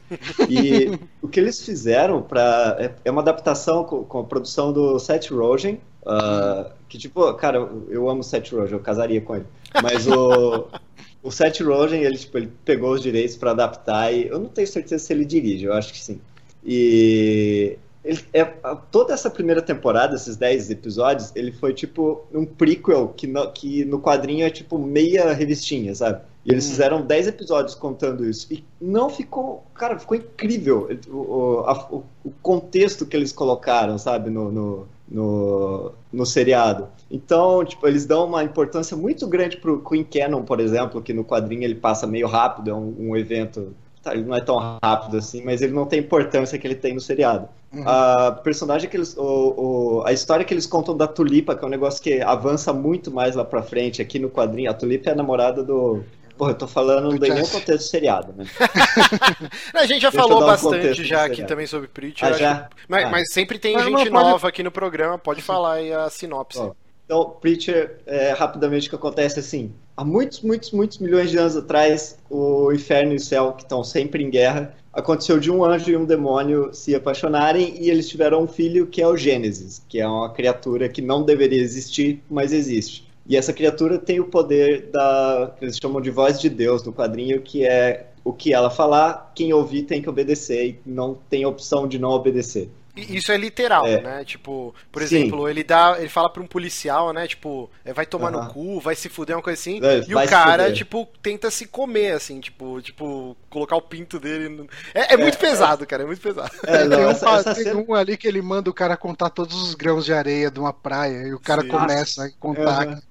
E 0.47 0.99
o 1.19 1.27
que 1.27 1.39
eles 1.39 1.65
fizeram 1.65 2.21
para 2.21 2.77
é, 2.79 2.91
é, 3.03 3.09
uma 3.09 3.21
adaptação 3.21 3.83
com, 3.83 4.03
com, 4.03 4.19
a 4.19 4.23
produção 4.23 4.71
do 4.71 4.99
Seth 4.99 5.31
Rogen, 5.31 5.81
uh, 6.03 6.71
que 6.87 6.99
tipo, 6.99 7.33
cara, 7.33 7.57
eu, 7.57 7.87
eu 7.89 8.07
amo 8.07 8.19
o 8.19 8.23
Seth 8.23 8.51
Rogen, 8.51 8.73
eu 8.73 8.81
casaria 8.81 9.19
com 9.19 9.35
ele. 9.35 9.45
Mas 9.81 10.05
o. 10.05 10.67
o 11.23 11.31
Seth 11.31 11.59
Rogen, 11.61 12.03
ele, 12.03 12.19
tipo, 12.19 12.37
ele 12.37 12.51
pegou 12.63 12.91
os 12.93 13.01
direitos 13.01 13.35
para 13.35 13.49
adaptar 13.49 14.13
e 14.13 14.27
eu 14.27 14.37
não 14.37 14.49
tenho 14.49 14.67
certeza 14.67 15.03
se 15.03 15.11
ele 15.11 15.25
dirige, 15.25 15.65
eu 15.65 15.73
acho 15.73 15.91
que 15.91 15.99
sim. 15.99 16.21
E 16.63 17.79
ele, 18.03 18.19
é, 18.33 18.43
toda 18.91 19.13
essa 19.13 19.29
primeira 19.29 19.61
temporada, 19.61 20.15
esses 20.15 20.35
10 20.35 20.71
episódios, 20.71 21.31
ele 21.35 21.51
foi 21.51 21.73
tipo 21.73 22.23
um 22.33 22.45
prequel 22.45 23.09
que 23.09 23.27
no, 23.27 23.51
que 23.51 23.85
no 23.85 24.01
quadrinho 24.01 24.45
é 24.45 24.49
tipo 24.49 24.77
meia 24.79 25.33
revistinha, 25.33 25.93
sabe? 25.93 26.21
E 26.43 26.51
eles 26.51 26.65
hum. 26.65 26.69
fizeram 26.69 27.01
10 27.05 27.27
episódios 27.27 27.75
contando 27.75 28.27
isso. 28.27 28.51
E 28.51 28.63
não 28.79 29.09
ficou. 29.09 29.63
Cara, 29.75 29.99
ficou 29.99 30.17
incrível 30.17 30.89
o, 31.07 31.15
o, 31.15 31.59
a, 31.59 31.89
o 32.23 32.31
contexto 32.41 33.05
que 33.05 33.15
eles 33.15 33.31
colocaram, 33.31 33.99
sabe? 33.99 34.31
No, 34.31 34.51
no, 34.51 34.87
no, 35.07 35.91
no 36.11 36.25
seriado. 36.25 36.87
Então, 37.11 37.63
tipo, 37.63 37.87
eles 37.87 38.07
dão 38.07 38.25
uma 38.25 38.43
importância 38.43 38.97
muito 38.97 39.27
grande 39.27 39.57
pro 39.57 39.83
Queen 39.83 40.03
Cannon, 40.03 40.43
por 40.43 40.59
exemplo, 40.59 41.01
que 41.01 41.13
no 41.13 41.23
quadrinho 41.23 41.63
ele 41.63 41.75
passa 41.75 42.07
meio 42.07 42.27
rápido, 42.27 42.71
é 42.71 42.73
um, 42.73 42.95
um 42.97 43.15
evento 43.15 43.75
Tá, 44.01 44.15
ele 44.15 44.23
não 44.23 44.35
é 44.35 44.41
tão 44.41 44.57
rápido 44.81 45.17
assim, 45.17 45.43
mas 45.43 45.61
ele 45.61 45.73
não 45.73 45.85
tem 45.85 45.99
importância 45.99 46.57
que 46.57 46.65
ele 46.65 46.75
tem 46.75 46.95
no 46.95 46.99
seriado. 46.99 47.47
Uhum. 47.71 47.87
A 47.87 48.31
personagem 48.31 48.89
que 48.89 48.97
eles. 48.97 49.15
O, 49.15 49.21
o, 49.21 50.03
a 50.05 50.11
história 50.11 50.43
que 50.43 50.53
eles 50.53 50.65
contam 50.65 50.97
da 50.97 51.07
Tulipa, 51.07 51.55
que 51.55 51.63
é 51.63 51.67
um 51.67 51.71
negócio 51.71 52.01
que 52.01 52.19
avança 52.21 52.73
muito 52.73 53.11
mais 53.11 53.35
lá 53.35 53.45
pra 53.45 53.61
frente 53.61 54.01
aqui 54.01 54.17
no 54.17 54.29
quadrinho. 54.29 54.71
A 54.71 54.73
Tulipa 54.73 55.09
é 55.09 55.13
a 55.13 55.15
namorada 55.15 55.63
do. 55.63 56.03
Porra, 56.35 56.51
eu 56.51 56.55
tô 56.55 56.67
falando 56.67 57.09
do 57.09 57.19
nenhum 57.19 57.45
contexto 57.45 57.85
do 57.85 57.89
seriado, 57.89 58.33
né? 58.35 58.45
a 59.75 59.85
gente 59.85 60.01
já 60.01 60.09
Deixa 60.09 60.11
falou 60.11 60.41
um 60.41 60.45
bastante 60.47 61.03
já 61.03 61.23
aqui 61.23 61.43
também 61.43 61.67
sobre 61.67 61.87
Preacher. 61.87 62.27
Ah, 62.27 62.33
já? 62.33 62.69
Mas, 62.87 63.05
ah. 63.05 63.09
mas, 63.11 63.31
sempre 63.31 63.59
tem 63.59 63.75
mas 63.75 63.85
gente 63.85 64.09
nova 64.09 64.47
aqui 64.47 64.63
no 64.63 64.71
programa, 64.71 65.19
pode 65.19 65.43
falar 65.43 65.73
aí 65.73 65.93
a 65.93 66.09
sinopse. 66.09 66.59
Oh. 66.59 66.73
Então, 67.05 67.29
Preacher, 67.41 67.99
é, 68.07 68.31
rapidamente 68.31 68.87
o 68.87 68.89
que 68.89 68.95
acontece 68.95 69.39
assim, 69.39 69.71
há 70.01 70.03
muitos, 70.03 70.41
muitos, 70.41 70.71
muitos 70.71 70.97
milhões 70.97 71.29
de 71.29 71.37
anos 71.37 71.55
atrás, 71.55 72.17
o 72.27 72.71
inferno 72.71 73.13
e 73.13 73.17
o 73.17 73.19
céu, 73.19 73.53
que 73.53 73.61
estão 73.61 73.83
sempre 73.83 74.23
em 74.23 74.31
guerra, 74.31 74.75
aconteceu 74.91 75.39
de 75.39 75.51
um 75.51 75.63
anjo 75.63 75.91
e 75.91 75.95
um 75.95 76.05
demônio 76.05 76.73
se 76.73 76.95
apaixonarem 76.95 77.75
e 77.79 77.87
eles 77.87 78.09
tiveram 78.09 78.43
um 78.43 78.47
filho 78.47 78.87
que 78.87 78.99
é 78.99 79.07
o 79.07 79.15
Gênesis, 79.15 79.81
que 79.87 79.99
é 79.99 80.07
uma 80.07 80.31
criatura 80.33 80.89
que 80.89 81.03
não 81.03 81.23
deveria 81.23 81.61
existir, 81.61 82.19
mas 82.27 82.51
existe. 82.51 83.07
E 83.27 83.37
essa 83.37 83.53
criatura 83.53 83.99
tem 83.99 84.19
o 84.19 84.25
poder 84.25 84.89
da 84.91 85.53
que 85.57 85.65
eles 85.65 85.77
chamam 85.77 86.01
de 86.01 86.09
voz 86.09 86.41
de 86.41 86.49
Deus 86.49 86.83
no 86.83 86.91
quadrinho, 86.91 87.39
que 87.39 87.63
é 87.63 88.07
o 88.23 88.33
que 88.33 88.53
ela 88.53 88.71
falar, 88.71 89.31
quem 89.35 89.53
ouvir 89.53 89.83
tem 89.83 90.01
que 90.01 90.09
obedecer 90.09 90.65
e 90.65 90.79
não 90.83 91.15
tem 91.29 91.45
opção 91.45 91.87
de 91.87 91.99
não 91.99 92.09
obedecer. 92.09 92.69
Isso 92.95 93.31
é 93.31 93.37
literal, 93.37 93.85
é. 93.85 94.01
né? 94.01 94.25
Tipo, 94.25 94.75
por 94.91 95.01
Sim. 95.01 95.17
exemplo, 95.17 95.47
ele 95.47 95.63
dá, 95.63 95.95
ele 95.97 96.09
fala 96.09 96.29
pra 96.29 96.41
um 96.41 96.47
policial, 96.47 97.13
né? 97.13 97.27
Tipo, 97.27 97.69
é, 97.85 97.93
vai 97.93 98.05
tomar 98.05 98.31
no 98.31 98.47
cu, 98.47 98.79
vai 98.79 98.95
se 98.95 99.09
fuder, 99.09 99.35
uma 99.35 99.41
coisa 99.41 99.59
assim. 99.59 99.79
É, 99.83 100.03
e 100.07 100.15
o 100.15 100.27
cara, 100.27 100.71
tipo, 100.71 101.07
tenta 101.21 101.49
se 101.49 101.65
comer, 101.65 102.13
assim, 102.13 102.39
tipo, 102.39 102.81
tipo, 102.81 103.35
colocar 103.49 103.75
o 103.75 103.81
pinto 103.81 104.19
dele. 104.19 104.49
No... 104.49 104.67
É, 104.93 105.13
é, 105.13 105.17
muito 105.17 105.35
é, 105.35 105.39
pesado, 105.39 105.85
cara, 105.85 106.03
é 106.03 106.05
muito 106.05 106.21
pesado. 106.21 106.51
É, 106.65 106.83
não, 106.83 106.97
tem, 106.97 107.05
um, 107.05 107.09
essa, 107.09 107.29
essa 107.29 107.55
tem 107.55 107.63
cena... 107.63 107.83
um, 107.87 107.93
ali 107.93 108.17
que 108.17 108.27
ele 108.27 108.41
manda 108.41 108.69
o 108.69 108.73
cara 108.73 108.97
contar 108.97 109.29
todos 109.29 109.61
os 109.61 109.73
grãos 109.73 110.05
de 110.05 110.13
areia 110.13 110.51
de 110.51 110.59
uma 110.59 110.73
praia 110.73 111.27
e 111.27 111.33
o 111.33 111.39
cara 111.39 111.61
Sim. 111.61 111.69
começa 111.69 112.25
a 112.25 112.31
contar. 112.39 113.01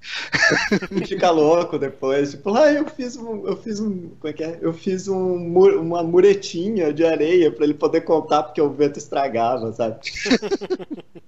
e 0.91 1.05
fica 1.07 1.31
louco 1.31 1.79
depois, 1.79 2.33
tipo, 2.33 2.51
lá 2.51 2.65
ah, 2.65 2.73
eu 2.73 2.87
fiz 2.87 3.17
um, 3.17 3.47
eu 3.47 3.57
fiz 3.57 3.81
um, 3.81 4.11
como 4.21 4.29
é 4.29 4.33
que 4.33 4.45
é? 4.45 4.59
Eu 4.61 4.73
fiz 4.73 5.09
um, 5.09 5.35
uma 5.79 6.03
muretinha 6.03 6.93
de 6.93 7.07
areia 7.07 7.51
para 7.51 7.65
ele 7.65 7.75
poder 7.75 8.03
contar 8.03 8.43
porque 8.43 8.61
o 8.61 8.71
vento 8.71 8.99
estragava 8.99 9.70
sabe? 9.73 9.97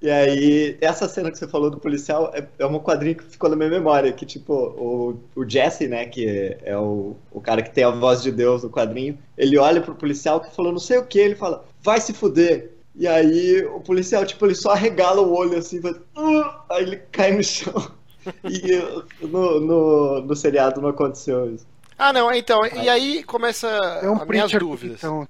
e 0.01 0.11
aí, 0.11 0.77
essa 0.81 1.09
cena 1.09 1.31
que 1.31 1.39
você 1.39 1.47
falou 1.47 1.71
do 1.71 1.79
policial 1.79 2.31
é, 2.35 2.47
é 2.59 2.67
um 2.67 2.79
quadrinho 2.79 3.17
que 3.17 3.25
ficou 3.25 3.49
na 3.49 3.57
minha 3.57 3.71
memória, 3.71 4.13
que 4.13 4.27
tipo, 4.27 4.53
o, 4.55 5.21
o 5.35 5.49
Jesse, 5.49 5.89
né, 5.89 6.07
que 6.07 6.57
é 6.63 6.77
o, 6.77 7.17
o 7.31 7.41
cara 7.41 7.63
que 7.63 7.71
tem 7.71 7.85
a 7.85 7.91
voz 7.91 8.23
de 8.23 8.33
Deus 8.33 8.63
no 8.63 8.71
quadrinho, 8.71 9.19
ele 9.37 9.59
olha 9.59 9.81
pro 9.81 9.95
policial 9.95 10.41
que 10.41 10.55
falou 10.55 10.73
não 10.73 10.79
sei 10.79 10.99
o 10.99 11.07
que, 11.07 11.19
ele 11.19 11.35
fala, 11.35 11.65
vai 11.83 12.01
se 12.01 12.13
fuder. 12.13 12.71
E 12.95 13.09
aí 13.09 13.65
o 13.65 13.81
policial, 13.81 14.25
tipo, 14.27 14.45
ele 14.47 14.55
só 14.55 14.73
arregala 14.73 15.23
o 15.23 15.35
olho 15.35 15.57
assim, 15.57 15.81
faz, 15.81 15.97
uh! 15.97 16.45
aí 16.71 16.83
ele 16.83 16.97
cai 17.11 17.33
no 17.33 17.43
chão. 17.43 17.75
E 18.45 19.27
no, 19.27 19.61
no, 19.61 20.21
no 20.21 20.37
seriado 20.37 20.81
não 20.81 20.91
aconteceu 20.91 21.55
isso. 21.55 21.67
Ah, 21.99 22.13
não, 22.13 22.33
então, 22.33 22.67
e 22.67 22.89
aí 22.89 23.23
começa 23.23 23.69
é 24.03 24.09
um 24.09 24.17
as 24.17 24.27
minhas 24.27 24.53
dúvidas. 24.53 24.99
Então, 24.99 25.29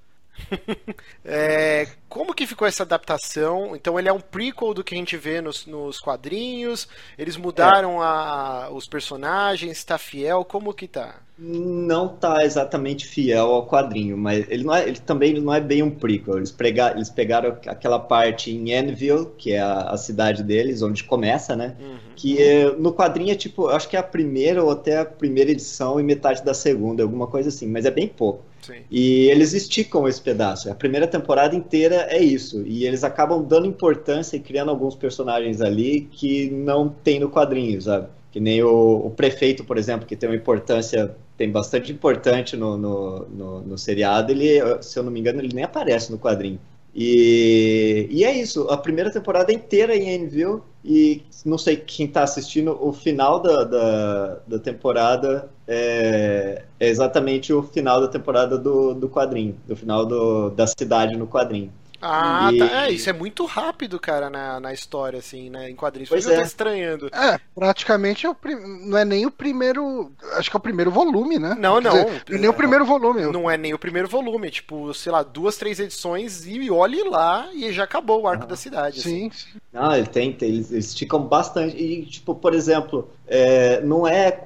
é, 1.25 1.87
como 2.09 2.33
que 2.33 2.47
ficou 2.47 2.67
essa 2.67 2.83
adaptação? 2.83 3.75
Então 3.75 3.97
ele 3.97 4.09
é 4.09 4.13
um 4.13 4.19
prequel 4.19 4.73
do 4.73 4.83
que 4.83 4.95
a 4.95 4.97
gente 4.97 5.17
vê 5.17 5.41
nos, 5.41 5.65
nos 5.65 5.99
quadrinhos. 5.99 6.87
Eles 7.17 7.37
mudaram 7.37 8.01
é. 8.01 8.05
a, 8.05 8.69
os 8.71 8.87
personagens, 8.87 9.77
está 9.77 9.97
fiel? 9.97 10.45
Como 10.45 10.73
que 10.73 10.87
tá? 10.87 11.15
Não 11.37 12.07
tá 12.07 12.45
exatamente 12.45 13.07
fiel 13.07 13.47
ao 13.47 13.65
quadrinho, 13.65 14.15
mas 14.15 14.45
ele, 14.49 14.63
não 14.63 14.75
é, 14.75 14.87
ele 14.87 14.99
também 14.99 15.33
não 15.41 15.51
é 15.51 15.59
bem 15.59 15.81
um 15.81 15.89
prequel. 15.89 16.37
Eles, 16.37 16.51
pregar, 16.51 16.95
eles 16.95 17.09
pegaram 17.09 17.57
aquela 17.65 17.97
parte 17.97 18.51
em 18.51 18.71
Anvil, 18.73 19.31
que 19.37 19.51
é 19.51 19.59
a, 19.59 19.89
a 19.89 19.97
cidade 19.97 20.43
deles, 20.43 20.83
onde 20.83 21.03
começa, 21.03 21.55
né? 21.55 21.75
Uhum. 21.79 21.97
Que 22.15 22.41
é, 22.41 22.71
no 22.75 22.93
quadrinho 22.93 23.31
é 23.31 23.35
tipo, 23.35 23.67
acho 23.67 23.89
que 23.89 23.95
é 23.95 23.99
a 23.99 24.03
primeira 24.03 24.63
ou 24.63 24.69
até 24.69 24.99
a 24.99 25.05
primeira 25.05 25.49
edição 25.49 25.99
e 25.99 26.03
metade 26.03 26.43
da 26.43 26.53
segunda, 26.53 27.01
alguma 27.01 27.25
coisa 27.25 27.49
assim, 27.49 27.67
mas 27.67 27.85
é 27.85 27.91
bem 27.91 28.07
pouco. 28.07 28.43
Sim. 28.61 28.81
E 28.89 29.25
eles 29.25 29.53
esticam 29.53 30.07
esse 30.07 30.21
pedaço. 30.21 30.71
A 30.71 30.75
primeira 30.75 31.07
temporada 31.07 31.55
inteira 31.55 32.07
é 32.09 32.23
isso. 32.23 32.63
E 32.65 32.85
eles 32.85 33.03
acabam 33.03 33.43
dando 33.43 33.65
importância 33.65 34.37
e 34.37 34.39
criando 34.39 34.69
alguns 34.69 34.95
personagens 34.95 35.61
ali 35.61 36.07
que 36.11 36.49
não 36.49 36.87
tem 36.87 37.19
no 37.19 37.29
quadrinho, 37.29 37.81
sabe? 37.81 38.07
Que 38.33 38.39
nem 38.39 38.63
o, 38.63 39.05
o 39.05 39.11
prefeito, 39.11 39.63
por 39.63 39.77
exemplo, 39.77 40.07
que 40.07 40.15
tem 40.15 40.27
uma 40.27 40.35
importância, 40.35 41.15
tem 41.37 41.51
bastante 41.51 41.91
importante 41.91 42.57
no, 42.57 42.75
no, 42.75 43.19
no, 43.29 43.61
no 43.61 43.77
seriado. 43.77 44.31
Ele, 44.31 44.59
se 44.81 44.97
eu 44.97 45.03
não 45.03 45.11
me 45.11 45.19
engano, 45.19 45.39
ele 45.39 45.53
nem 45.53 45.63
aparece 45.63 46.11
no 46.11 46.17
quadrinho. 46.17 46.59
E, 46.95 48.07
e 48.09 48.23
é 48.23 48.31
isso, 48.35 48.67
a 48.69 48.77
primeira 48.77 49.11
temporada 49.11 49.51
inteira 49.51 49.95
em 49.95 50.23
Anvil, 50.23 50.63
e 50.85 51.23
não 51.45 51.57
sei 51.57 51.75
quem 51.77 52.05
está 52.05 52.23
assistindo, 52.23 52.77
o 52.79 52.93
final 52.93 53.39
da, 53.39 53.63
da, 53.63 54.39
da 54.47 54.59
temporada 54.59 55.49
é, 55.67 56.63
é, 56.79 56.89
exatamente 56.89 57.51
o 57.51 57.63
final 57.63 58.01
da 58.01 58.07
temporada 58.07 58.57
do, 58.57 58.93
do 58.93 59.09
quadrinho, 59.09 59.55
do 59.67 59.75
final 59.75 60.05
do, 60.05 60.49
da 60.51 60.67
cidade 60.67 61.15
no 61.17 61.27
quadrinho. 61.27 61.71
Ah, 62.05 62.49
e... 62.51 62.57
tá. 62.57 62.85
É, 62.85 62.91
isso 62.91 63.09
é 63.09 63.13
muito 63.13 63.45
rápido, 63.45 63.97
cara, 63.97 64.29
na, 64.29 64.59
na 64.59 64.73
história, 64.73 65.19
assim, 65.19 65.49
né? 65.49 65.69
Em 65.69 65.75
quadrinhos. 65.75 66.09
Pois 66.09 66.27
é. 66.27 66.41
estranhando. 66.41 67.07
É, 67.13 67.39
praticamente 67.55 68.25
é 68.25 68.29
o 68.29 68.35
prim... 68.35 68.55
não 68.85 68.97
é 68.97 69.05
nem 69.05 69.25
o 69.25 69.31
primeiro. 69.31 70.11
Acho 70.33 70.49
que 70.49 70.57
é 70.57 70.59
o 70.59 70.61
primeiro 70.61 70.91
volume, 70.91 71.39
né? 71.39 71.55
Não, 71.57 71.79
não. 71.79 71.91
Dizer, 71.91 72.23
não 72.27 72.35
é 72.35 72.39
nem 72.39 72.49
o 72.49 72.53
primeiro 72.53 72.85
volume. 72.85 73.21
Não 73.31 73.49
é 73.49 73.57
nem 73.57 73.73
o 73.73 73.79
primeiro 73.79 74.09
volume. 74.09 74.51
Tipo, 74.51 74.93
sei 74.93 75.13
lá, 75.13 75.23
duas, 75.23 75.55
três 75.55 75.79
edições 75.79 76.45
e 76.45 76.69
olhe 76.69 77.03
lá 77.03 77.49
e 77.53 77.71
já 77.71 77.85
acabou 77.85 78.23
o 78.23 78.27
arco 78.27 78.43
ah, 78.43 78.47
da 78.47 78.55
cidade. 78.57 79.01
Sim, 79.01 79.29
assim. 79.29 79.53
sim. 79.53 79.59
Não, 79.71 79.95
ele 79.95 80.07
tem, 80.07 80.33
tem 80.33 80.49
eles, 80.49 80.71
eles 80.71 80.87
esticam 80.87 81.21
bastante. 81.21 81.77
E, 81.77 82.05
tipo, 82.05 82.35
por 82.35 82.53
exemplo, 82.53 83.09
é, 83.25 83.79
não 83.81 84.05
é. 84.05 84.45